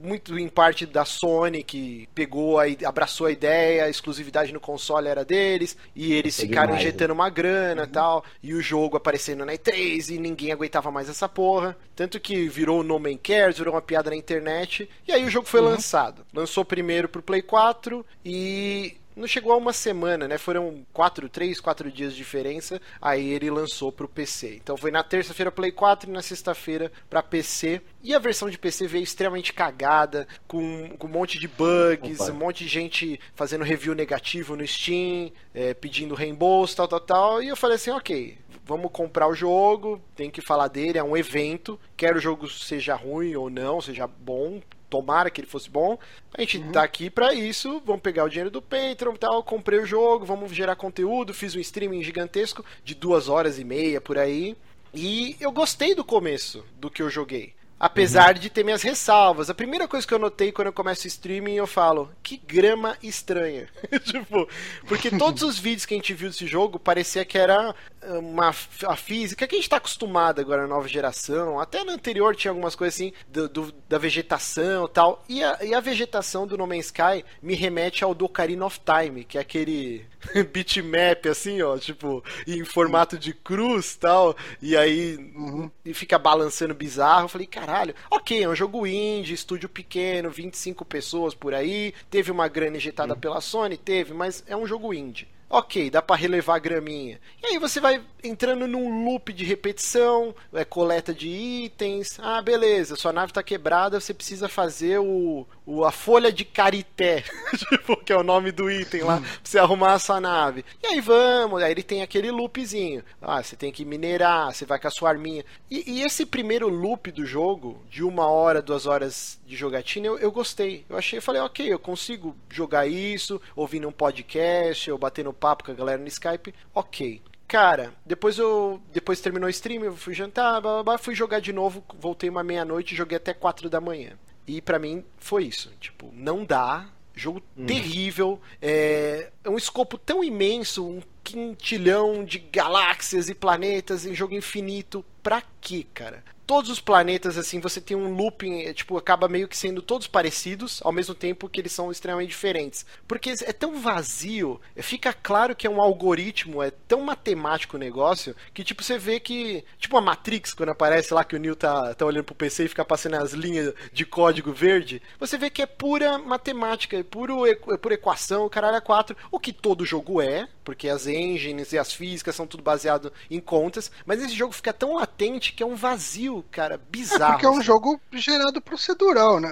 muito 0.00 0.38
em 0.38 0.48
parte 0.48 0.86
da 0.86 1.04
Sony, 1.04 1.64
que 1.64 2.08
pegou, 2.14 2.60
a, 2.60 2.66
abraçou 2.84 3.26
a 3.26 3.32
ideia, 3.32 3.84
a 3.84 3.90
exclusividade 3.90 4.52
no 4.52 4.60
console 4.60 5.08
era 5.08 5.24
deles, 5.24 5.76
e 5.92 6.12
eles 6.12 6.38
ficaram 6.38 6.68
demais, 6.68 6.84
injetando 6.84 7.08
né? 7.08 7.14
uma 7.14 7.28
grana 7.28 7.82
e 7.82 7.84
uhum. 7.86 7.90
tal, 7.90 8.24
e 8.40 8.54
o 8.54 8.62
jogo 8.62 8.96
aparecendo 8.96 9.44
na 9.44 9.54
E3, 9.54 10.14
e 10.14 10.18
ninguém 10.18 10.52
aguentava 10.52 10.92
mais 10.92 11.08
essa 11.08 11.28
porra. 11.28 11.76
Tanto 11.96 12.20
que 12.20 12.48
virou 12.48 12.84
No 12.84 13.00
Man 13.00 13.16
Cares, 13.16 13.58
virou 13.58 13.74
uma 13.74 13.82
piada 13.82 14.10
na 14.10 14.16
internet, 14.16 14.88
e 15.04 15.10
aí 15.10 15.24
o 15.24 15.30
jogo 15.30 15.48
foi 15.48 15.58
uhum. 15.58 15.66
lançado. 15.66 16.24
Lançou 16.32 16.64
primeiro 16.64 17.08
pro 17.08 17.20
Play 17.20 17.42
4, 17.42 18.06
e 18.24 18.98
não 19.16 19.26
chegou 19.26 19.52
a 19.52 19.56
uma 19.56 19.72
semana, 19.72 20.26
né? 20.26 20.38
Foram 20.38 20.84
quatro, 20.92 21.28
três, 21.28 21.60
quatro 21.60 21.90
dias 21.90 22.12
de 22.12 22.18
diferença. 22.18 22.80
Aí 23.00 23.30
ele 23.30 23.50
lançou 23.50 23.92
para 23.92 24.06
o 24.06 24.08
PC. 24.08 24.56
Então 24.62 24.76
foi 24.76 24.90
na 24.90 25.02
terça-feira 25.02 25.52
Play 25.52 25.70
4 25.72 26.10
e 26.10 26.12
na 26.12 26.22
sexta-feira 26.22 26.90
para 27.08 27.22
PC. 27.22 27.80
E 28.02 28.14
a 28.14 28.18
versão 28.18 28.50
de 28.50 28.58
PC 28.58 28.86
veio 28.86 29.04
extremamente 29.04 29.52
cagada, 29.52 30.26
com, 30.46 30.90
com 30.98 31.06
um 31.06 31.10
monte 31.10 31.38
de 31.38 31.48
bugs, 31.48 32.20
Opa. 32.20 32.32
um 32.32 32.36
monte 32.36 32.64
de 32.64 32.68
gente 32.68 33.20
fazendo 33.34 33.64
review 33.64 33.94
negativo 33.94 34.56
no 34.56 34.66
Steam, 34.66 35.32
é, 35.54 35.72
pedindo 35.72 36.14
reembolso, 36.14 36.76
tal, 36.76 36.88
tal, 36.88 37.00
tal. 37.00 37.42
E 37.42 37.48
eu 37.48 37.56
falei 37.56 37.76
assim, 37.76 37.90
ok, 37.90 38.36
vamos 38.64 38.90
comprar 38.92 39.28
o 39.28 39.34
jogo, 39.34 40.00
tem 40.16 40.30
que 40.30 40.40
falar 40.40 40.68
dele, 40.68 40.98
é 40.98 41.04
um 41.04 41.16
evento, 41.16 41.78
quer 41.96 42.16
o 42.16 42.20
jogo 42.20 42.48
seja 42.48 42.94
ruim 42.94 43.34
ou 43.36 43.50
não, 43.50 43.80
seja 43.80 44.06
bom, 44.06 44.60
tomara 44.94 45.28
que 45.28 45.40
ele 45.40 45.48
fosse 45.48 45.68
bom. 45.68 45.98
A 46.32 46.40
gente 46.40 46.58
uhum. 46.58 46.70
tá 46.70 46.84
aqui 46.84 47.10
para 47.10 47.34
isso, 47.34 47.82
vamos 47.84 48.00
pegar 48.00 48.22
o 48.22 48.28
dinheiro 48.28 48.50
do 48.50 48.62
Patreon 48.62 49.14
e 49.14 49.18
tal, 49.18 49.42
comprei 49.42 49.80
o 49.80 49.86
jogo, 49.86 50.24
vamos 50.24 50.52
gerar 50.52 50.76
conteúdo, 50.76 51.34
fiz 51.34 51.56
um 51.56 51.58
streaming 51.58 52.04
gigantesco 52.04 52.64
de 52.84 52.94
duas 52.94 53.28
horas 53.28 53.58
e 53.58 53.64
meia 53.64 54.00
por 54.00 54.16
aí. 54.16 54.56
E 54.94 55.36
eu 55.40 55.50
gostei 55.50 55.96
do 55.96 56.04
começo 56.04 56.64
do 56.78 56.88
que 56.88 57.02
eu 57.02 57.10
joguei. 57.10 57.52
Apesar 57.78 58.34
uhum. 58.34 58.40
de 58.40 58.48
ter 58.48 58.64
minhas 58.64 58.82
ressalvas. 58.82 59.50
A 59.50 59.54
primeira 59.54 59.88
coisa 59.88 60.06
que 60.06 60.14
eu 60.14 60.18
notei 60.18 60.52
quando 60.52 60.68
eu 60.68 60.72
começo 60.72 61.04
o 61.04 61.08
streaming, 61.08 61.54
eu 61.54 61.66
falo, 61.66 62.08
que 62.22 62.36
grama 62.36 62.96
estranha. 63.02 63.68
tipo, 64.04 64.48
porque 64.86 65.10
todos 65.18 65.42
os 65.42 65.58
vídeos 65.58 65.84
que 65.84 65.94
a 65.94 65.96
gente 65.96 66.14
viu 66.14 66.28
desse 66.28 66.46
jogo 66.46 66.78
parecia 66.78 67.24
que 67.24 67.36
era 67.36 67.74
uma 68.18 68.54
a 68.86 68.96
física 68.96 69.46
que 69.46 69.54
a 69.54 69.58
gente 69.58 69.64
está 69.64 69.76
acostumado 69.76 70.40
agora 70.40 70.62
na 70.62 70.68
nova 70.68 70.88
geração. 70.88 71.58
Até 71.58 71.82
no 71.84 71.92
anterior 71.92 72.34
tinha 72.34 72.50
algumas 72.50 72.74
coisas 72.74 72.94
assim 72.94 73.12
do, 73.28 73.48
do, 73.48 73.74
da 73.88 73.98
vegetação 73.98 74.88
tal. 74.88 75.24
E 75.28 75.42
a, 75.42 75.58
e 75.62 75.74
a 75.74 75.80
vegetação 75.80 76.46
do 76.46 76.56
No 76.56 76.66
Man's 76.66 76.86
Sky 76.86 77.24
me 77.42 77.54
remete 77.54 78.04
ao 78.04 78.14
do 78.14 78.26
Ocarina 78.26 78.66
of 78.66 78.80
Time, 78.80 79.24
que 79.24 79.38
é 79.38 79.40
aquele 79.40 80.06
bitmap 80.52 81.26
assim, 81.28 81.62
ó, 81.62 81.76
tipo, 81.78 82.22
em 82.46 82.64
formato 82.64 83.18
de 83.18 83.32
cruz 83.32 83.96
tal. 83.96 84.36
E 84.60 84.76
aí 84.76 85.16
uhum. 85.34 85.70
e 85.84 85.94
fica 85.94 86.18
balançando 86.18 86.74
bizarro. 86.74 87.24
Eu 87.24 87.28
falei, 87.28 87.46
caralho. 87.46 87.94
Ok, 88.10 88.42
é 88.42 88.48
um 88.48 88.54
jogo 88.54 88.86
indie, 88.86 89.34
estúdio 89.34 89.68
pequeno, 89.68 90.30
25 90.30 90.84
pessoas 90.84 91.34
por 91.34 91.54
aí. 91.54 91.94
Teve 92.10 92.30
uma 92.30 92.48
grana 92.48 92.76
injetada 92.76 93.14
hum. 93.14 93.18
pela 93.18 93.40
Sony? 93.40 93.76
Teve, 93.76 94.14
mas 94.14 94.44
é 94.46 94.56
um 94.56 94.66
jogo 94.66 94.92
indie. 94.92 95.28
Ok, 95.56 95.88
dá 95.88 96.02
para 96.02 96.16
relevar 96.16 96.56
a 96.56 96.58
graminha. 96.58 97.20
E 97.40 97.46
aí 97.46 97.58
você 97.60 97.78
vai 97.78 98.02
entrando 98.24 98.66
num 98.66 99.04
loop 99.04 99.32
de 99.32 99.44
repetição, 99.44 100.34
é 100.52 100.64
coleta 100.64 101.14
de 101.14 101.28
itens. 101.28 102.18
Ah, 102.20 102.42
beleza, 102.42 102.96
sua 102.96 103.12
nave 103.12 103.32
tá 103.32 103.40
quebrada, 103.40 104.00
você 104.00 104.12
precisa 104.12 104.48
fazer 104.48 104.98
o, 104.98 105.46
o 105.66 105.84
a 105.84 105.90
folha 105.90 106.32
de 106.32 106.44
carité, 106.44 107.24
tipo, 107.56 107.96
que 107.96 108.12
é 108.12 108.16
o 108.16 108.22
nome 108.22 108.52
do 108.52 108.70
item 108.70 109.02
lá, 109.02 109.20
pra 109.20 109.30
você 109.42 109.58
arrumar 109.58 109.94
a 109.94 109.98
sua 109.98 110.20
nave. 110.20 110.64
E 110.82 110.86
aí 110.86 111.00
vamos, 111.00 111.62
aí 111.62 111.70
ele 111.70 111.82
tem 111.82 112.02
aquele 112.02 112.30
loopzinho. 112.30 113.02
Ah, 113.20 113.42
você 113.42 113.56
tem 113.56 113.72
que 113.72 113.84
minerar, 113.84 114.52
você 114.52 114.64
vai 114.64 114.78
com 114.78 114.88
a 114.88 114.90
sua 114.90 115.08
arminha. 115.08 115.44
E, 115.70 115.98
e 115.98 116.02
esse 116.02 116.26
primeiro 116.26 116.68
loop 116.68 117.10
do 117.10 117.24
jogo, 117.24 117.82
de 117.90 118.02
uma 118.02 118.26
hora, 118.26 118.60
duas 118.60 118.86
horas 118.86 119.40
de 119.46 119.56
jogatina, 119.56 120.06
eu, 120.06 120.18
eu 120.18 120.30
gostei. 120.30 120.84
Eu 120.88 120.96
achei, 120.96 121.18
eu 121.18 121.22
falei, 121.22 121.40
ok, 121.40 121.72
eu 121.72 121.78
consigo 121.78 122.36
jogar 122.50 122.86
isso, 122.86 123.40
ouvindo 123.56 123.88
um 123.88 123.92
podcast, 123.92 124.90
ou 124.90 124.98
batendo 124.98 125.32
papo 125.32 125.64
com 125.64 125.72
a 125.72 125.74
galera 125.74 126.00
no 126.00 126.08
Skype, 126.08 126.54
ok. 126.74 127.22
Cara, 127.46 127.92
depois 128.04 128.38
eu. 128.38 128.80
Depois 128.92 129.20
terminou 129.20 129.46
o 129.46 129.50
stream, 129.50 129.84
eu 129.84 129.94
fui 129.94 130.14
jantar, 130.14 130.60
blá, 130.60 130.72
blá, 130.74 130.82
blá, 130.82 130.98
fui 130.98 131.14
jogar 131.14 131.40
de 131.40 131.52
novo, 131.52 131.84
voltei 131.98 132.28
uma 132.28 132.42
meia-noite 132.42 132.94
e 132.94 132.96
joguei 132.96 133.16
até 133.16 133.34
quatro 133.34 133.68
da 133.68 133.80
manhã. 133.80 134.18
E 134.46 134.60
para 134.60 134.78
mim 134.78 135.04
foi 135.18 135.44
isso. 135.44 135.72
Tipo, 135.80 136.10
não 136.12 136.44
dá. 136.44 136.88
Jogo 137.14 137.42
hum. 137.56 137.66
terrível. 137.66 138.40
É, 138.60 139.30
é 139.42 139.50
um 139.50 139.56
escopo 139.56 139.96
tão 139.96 140.22
imenso, 140.22 140.86
um 140.86 141.00
quintilhão 141.22 142.24
de 142.24 142.38
galáxias 142.38 143.28
e 143.28 143.34
planetas 143.34 144.04
em 144.04 144.14
jogo 144.14 144.34
infinito. 144.34 145.04
Pra 145.22 145.42
quê, 145.60 145.86
cara? 145.94 146.22
Todos 146.46 146.70
os 146.70 146.80
planetas, 146.80 147.36
assim, 147.38 147.60
você 147.60 147.80
tem 147.80 147.96
um 147.96 148.14
looping, 148.14 148.62
é, 148.62 148.72
tipo, 148.72 148.96
acaba 148.96 149.28
meio 149.28 149.48
que 149.48 149.56
sendo 149.56 149.82
todos 149.82 150.06
parecidos, 150.06 150.80
ao 150.82 150.92
mesmo 150.92 151.14
tempo 151.14 151.48
que 151.48 151.60
eles 151.60 151.72
são 151.72 151.90
extremamente 151.90 152.30
diferentes. 152.30 152.84
Porque 153.06 153.30
é 153.30 153.52
tão 153.52 153.80
vazio, 153.80 154.60
fica 154.76 155.12
claro 155.12 155.56
que 155.56 155.66
é 155.66 155.70
um 155.70 155.80
algoritmo, 155.80 156.62
é 156.62 156.70
tão 156.70 157.00
matemático 157.02 157.76
o 157.76 157.80
negócio, 157.80 158.34
que, 158.52 158.64
tipo, 158.64 158.82
você 158.82 158.98
vê 158.98 159.20
que. 159.20 159.64
Tipo 159.78 159.96
a 159.96 160.00
Matrix, 160.00 160.54
quando 160.54 160.70
aparece 160.70 161.12
lá 161.12 161.24
que 161.24 161.36
o 161.36 161.38
Neo 161.38 161.56
tá, 161.56 161.94
tá 161.94 162.06
olhando 162.06 162.24
pro 162.24 162.34
PC 162.34 162.64
e 162.64 162.68
fica 162.68 162.84
passando 162.84 163.14
as 163.14 163.32
linhas 163.32 163.74
de 163.92 164.04
código 164.04 164.52
verde, 164.52 165.02
você 165.18 165.36
vê 165.36 165.50
que 165.50 165.62
é 165.62 165.66
pura 165.66 166.18
matemática, 166.18 166.96
é, 166.96 167.02
puro, 167.02 167.46
é 167.46 167.54
pura 167.54 167.94
equação, 167.94 168.48
caralho, 168.48 168.76
é 168.76 168.80
4, 168.80 169.16
o 169.30 169.38
que 169.38 169.52
todo 169.52 169.84
jogo 169.84 170.20
é, 170.20 170.48
porque 170.64 170.88
as 170.88 171.06
engines 171.06 171.72
e 171.72 171.78
as 171.78 171.92
físicas 171.92 172.34
são 172.34 172.46
tudo 172.46 172.62
baseado 172.62 173.12
em 173.30 173.38
contas, 173.38 173.90
mas 174.06 174.22
esse 174.22 174.34
jogo 174.34 174.52
fica 174.52 174.72
tão 174.72 174.96
latente 174.96 175.52
que 175.52 175.62
é 175.62 175.66
um 175.66 175.76
vazio, 175.76 176.33
cara, 176.42 176.80
bizarro. 176.90 177.24
É 177.24 177.32
porque 177.32 177.46
é 177.46 177.50
um 177.50 177.54
assim. 177.54 177.62
jogo 177.62 178.00
gerado 178.12 178.60
procedural, 178.60 179.40
né? 179.40 179.50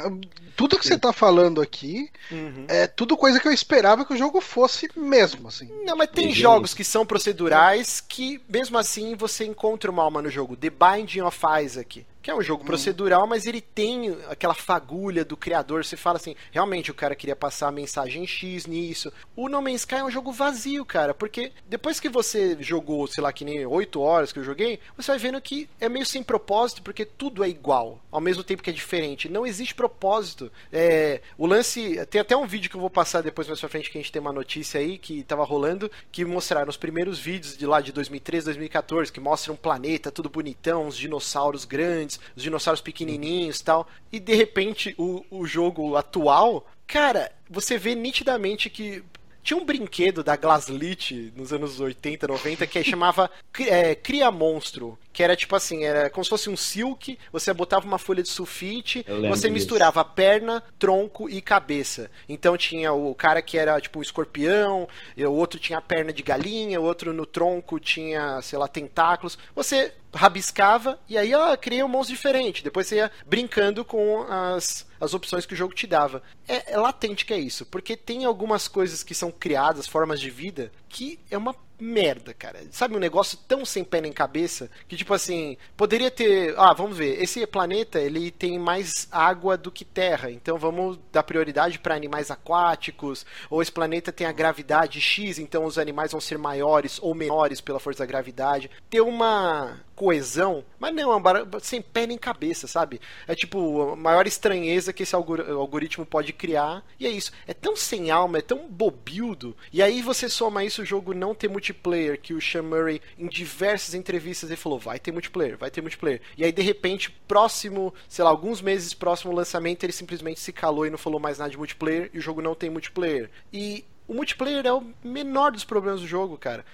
Tudo 0.57 0.78
que 0.78 0.85
Sim. 0.85 0.95
você 0.95 0.99
tá 0.99 1.12
falando 1.12 1.61
aqui 1.61 2.11
uhum. 2.30 2.66
é 2.68 2.87
tudo 2.87 3.16
coisa 3.16 3.41
que 3.41 3.49
eu 3.49 3.53
esperava 3.53 4.05
que 4.05 4.12
o 4.12 4.16
jogo 4.16 4.41
fosse 4.41 4.89
mesmo, 4.97 5.49
assim. 5.49 5.68
Não, 5.85 5.97
mas 5.97 6.11
tem 6.11 6.33
jogos 6.33 6.74
que 6.74 6.85
são 6.85 7.07
procedurais 7.07 8.01
que, 8.01 8.41
mesmo 8.49 8.76
assim, 8.78 9.14
você 9.14 9.45
encontra 9.45 9.91
uma 9.91 10.03
alma 10.03 10.20
no 10.20 10.30
jogo. 10.30 10.57
The 10.57 10.70
Binding 10.70 11.22
of 11.22 11.39
Isaac 11.62 12.05
que 12.23 12.31
é 12.31 12.35
um 12.35 12.41
jogo 12.41 12.62
hum. 12.62 12.66
procedural, 12.66 13.27
mas 13.27 13.47
ele 13.47 13.61
tem 13.61 14.16
aquela 14.31 14.55
fagulha 14.55 15.25
do 15.25 15.37
criador. 15.37 15.85
Você 15.85 15.97
fala 15.97 16.16
assim, 16.16 16.37
realmente 16.53 16.91
o 16.91 16.95
cara 16.95 17.16
queria 17.16 17.35
passar 17.35 17.68
a 17.68 17.73
mensagem 17.73 18.27
X 18.27 18.66
nisso. 18.66 19.12
O 19.35 19.49
No 19.49 19.61
Man's 19.61 19.81
Sky 19.81 19.97
é 19.97 20.05
um 20.05 20.11
jogo 20.11 20.33
vazio, 20.33 20.85
cara, 20.85 21.12
porque 21.12 21.53
depois 21.66 21.99
que 21.99 22.09
você 22.09 22.57
jogou, 22.61 23.07
sei 23.07 23.23
lá, 23.23 23.33
que 23.33 23.45
nem 23.45 23.66
8 23.66 24.01
horas 24.01 24.33
que 24.33 24.39
eu 24.39 24.45
joguei, 24.45 24.79
você 24.97 25.11
vai 25.11 25.18
vendo 25.18 25.41
que 25.41 25.68
é 25.81 25.89
meio 25.89 26.07
sem 26.07 26.23
propósito, 26.23 26.83
porque 26.83 27.05
tudo 27.05 27.43
é 27.43 27.49
igual, 27.49 28.01
ao 28.11 28.20
mesmo 28.20 28.45
tempo 28.45 28.62
que 28.62 28.70
é 28.70 28.73
diferente. 28.73 29.29
Não 29.29 29.45
existe 29.45 29.75
propósito. 29.75 30.51
É, 30.73 31.20
o 31.37 31.47
lance. 31.47 32.05
Tem 32.07 32.20
até 32.20 32.37
um 32.37 32.47
vídeo 32.47 32.70
que 32.70 32.77
eu 32.77 32.81
vou 32.81 32.91
passar 32.91 33.23
depois 33.23 33.49
mais 33.49 33.59
pra 33.59 33.68
frente 33.68 33.91
que 33.91 33.99
a 33.99 34.01
gente 34.01 34.12
tem 34.12 34.20
uma 34.20 34.33
notícia 34.33 34.79
aí 34.79 34.99
que 34.99 35.23
tava 35.25 35.45
rolando, 35.45 35.91
que 36.12 36.25
mostraram 36.25 36.68
os 36.68 36.77
primeiros 36.77 37.18
vídeos 37.18 37.57
de 37.57 37.66
lá 37.66 37.81
de 37.81 37.91
2013, 37.91 38.45
2014, 38.47 39.11
que 39.11 39.20
mostram 39.20 39.55
um 39.55 39.57
planeta 39.57 40.11
tudo 40.11 40.29
bonitão, 40.29 40.87
uns 40.87 40.97
dinossauros 40.97 41.64
grandes 41.64 42.12
grandes, 42.13 42.21
os 42.37 42.43
dinossauros 42.43 42.81
pequenininhos 42.81 43.61
e 43.61 43.65
tal. 43.65 43.89
E 44.11 44.21
de 44.21 44.35
repente 44.35 44.95
o, 44.99 45.25
o 45.31 45.47
jogo 45.47 45.97
atual, 45.97 46.67
cara, 46.87 47.31
você 47.49 47.79
vê 47.79 47.95
nitidamente 47.95 48.69
que 48.69 49.03
tinha 49.43 49.59
um 49.59 49.65
brinquedo 49.65 50.23
da 50.23 50.37
Glaslit 50.37 51.33
nos 51.35 51.53
anos 51.53 51.81
80, 51.81 52.29
90 52.29 52.67
que 52.67 52.85
chamava 52.85 53.29
é, 53.59 53.95
Cria 53.95 54.31
Monstro, 54.31 54.97
que 55.13 55.23
era 55.23 55.37
tipo 55.37 55.55
assim, 55.55 55.85
era 55.85 56.09
como 56.11 56.25
se 56.25 56.31
fosse 56.31 56.49
um 56.49 56.57
silk, 56.57 57.19
você 57.31 57.53
botava 57.53 57.87
uma 57.87 57.99
folha 57.99 58.23
de 58.23 58.29
sulfite, 58.29 59.05
você 59.29 59.51
misturava 59.51 60.05
perna, 60.05 60.63
tronco 60.79 61.29
e 61.29 61.41
cabeça. 61.41 62.11
Então 62.29 62.57
tinha 62.57 62.93
o 62.93 63.15
cara 63.15 63.43
que 63.43 63.59
era 63.59 63.81
tipo 63.81 63.99
um 63.99 64.03
escorpião, 64.03 64.89
o 65.17 65.33
outro 65.33 65.61
tinha 65.61 65.81
perna 65.81 66.13
de 66.13 66.23
galinha, 66.23 66.81
o 66.81 66.85
outro 66.85 67.13
no 67.13 67.27
tronco 67.27 67.79
tinha, 67.79 68.41
sei 68.43 68.59
lá, 68.59 68.67
tentáculos. 68.67 69.39
Você 69.55 69.93
rabiscava 70.15 70.99
e 71.09 71.17
aí 71.17 71.33
ela 71.33 71.57
cria 71.57 71.85
um 71.85 71.89
monstro 71.89 72.15
diferente. 72.15 72.63
Depois 72.63 72.87
você 72.87 72.97
ia 72.97 73.11
brincando 73.27 73.85
com 73.85 74.27
as, 74.29 74.87
as 75.01 75.15
opções 75.15 75.47
que 75.47 75.55
o 75.55 75.57
jogo 75.57 75.75
te 75.75 75.87
dava. 75.87 76.23
É, 76.47 76.73
é 76.73 76.77
latente 76.77 77.25
que 77.25 77.33
é 77.33 77.39
isso, 77.39 77.65
porque 77.67 77.97
tem 77.97 78.25
algumas 78.25 78.69
coisas 78.69 79.03
que 79.03 79.15
são 79.15 79.31
criadas, 79.31 79.87
formas 79.87 80.21
de 80.21 80.31
vida, 80.31 80.71
que 80.89 81.19
é 81.31 81.37
uma 81.37 81.55
merda, 81.83 82.33
cara. 82.33 82.61
Sabe 82.70 82.95
um 82.95 83.01
negócio 83.01 83.37
tão 83.49 83.64
sem 83.64 83.83
pé 83.83 84.01
nem 84.01 84.12
cabeça 84.12 84.70
que 84.87 84.97
tipo 84.97 85.12
assim, 85.12 85.57
poderia 85.76 86.11
ter, 86.11 86.55
ah, 86.57 86.72
vamos 86.72 86.97
ver, 86.97 87.20
esse 87.20 87.45
planeta 87.47 87.99
ele 88.01 88.30
tem 88.30 88.59
mais 88.59 89.09
água 89.11 89.57
do 89.57 89.70
que 89.70 89.85
terra, 89.85 90.30
então 90.30 90.57
vamos 90.57 90.99
dar 91.11 91.24
prioridade 91.24 91.78
para 91.78 91.97
animais 91.97 92.30
aquáticos, 92.30 93.26
ou 93.51 93.61
esse 93.61 93.72
planeta 93.72 94.12
tem 94.12 94.26
a 94.26 94.33
gravidade 94.33 95.01
X, 95.01 95.39
então 95.39 95.64
os 95.64 95.76
animais 95.76 96.12
vão 96.12 96.20
ser 96.20 96.39
maiores 96.39 96.99
ou 97.03 97.14
menores 97.14 97.61
pela 97.61 97.80
força 97.80 98.01
da 98.01 98.07
gravidade. 98.07 98.70
Ter 98.89 99.01
uma 99.01 99.80
coesão, 100.03 100.65
mas 100.81 100.93
não, 100.93 101.17
é 101.17 101.61
sem 101.61 101.81
pé 101.81 102.09
nem 102.09 102.19
cabeça, 102.19 102.67
sabe? 102.67 103.01
É 103.29 103.37
tipo 103.37 103.93
a 103.93 103.95
maior 103.95 104.27
estranheza 104.27 104.93
que 104.93 105.05
esse 105.05 105.15
algoritmo 105.15 106.05
pode 106.05 106.33
criar, 106.33 106.85
e 106.99 107.07
é 107.07 107.09
isso. 107.09 107.31
É 107.47 107.55
tão 107.55 107.77
sem 107.77 108.11
alma, 108.11 108.39
é 108.39 108.43
tão 108.43 108.69
bobildo, 108.69 109.57
e 109.73 109.81
aí 109.81 110.03
você 110.03 110.29
soma 110.29 110.65
isso 110.65 110.83
o 110.83 110.85
jogo 110.85 111.15
não 111.15 111.37
ter 111.37 111.49
multiplayer, 111.49 112.21
que 112.21 112.35
o 112.35 112.41
Sean 112.41 112.65
Murray, 112.65 113.01
em 113.17 113.29
diversas 113.29 113.95
entrevistas, 113.95 114.51
ele 114.51 114.57
falou: 114.57 114.77
vai 114.77 114.99
ter 114.99 115.13
multiplayer, 115.13 115.57
vai 115.57 115.71
ter 115.71 115.81
multiplayer. 115.81 116.21
E 116.37 116.45
aí, 116.45 116.51
de 116.51 116.63
repente, 116.63 117.09
próximo, 117.29 117.95
sei 118.09 118.25
lá, 118.25 118.31
alguns 118.31 118.61
meses 118.61 118.95
próximo 118.95 119.31
ao 119.31 119.37
lançamento, 119.37 119.85
ele 119.85 119.93
simplesmente 119.93 120.41
se 120.41 120.53
calou 120.53 120.85
e 120.85 120.91
não 120.91 120.99
falou 120.99 121.21
mais 121.21 121.39
nada 121.39 121.53
de 121.53 121.57
multiplayer, 121.57 122.11
e 122.13 122.19
o 122.19 122.23
jogo 122.23 122.43
não 122.43 122.57
tem 122.57 122.71
multiplayer. 122.71 123.31
E 123.53 123.85
o 124.09 124.15
multiplayer 124.15 124.67
é 124.67 124.73
o 124.73 124.85
menor 125.05 125.53
dos 125.53 125.63
problemas 125.63 126.01
do 126.01 126.09
jogo, 126.09 126.37
cara 126.37 126.65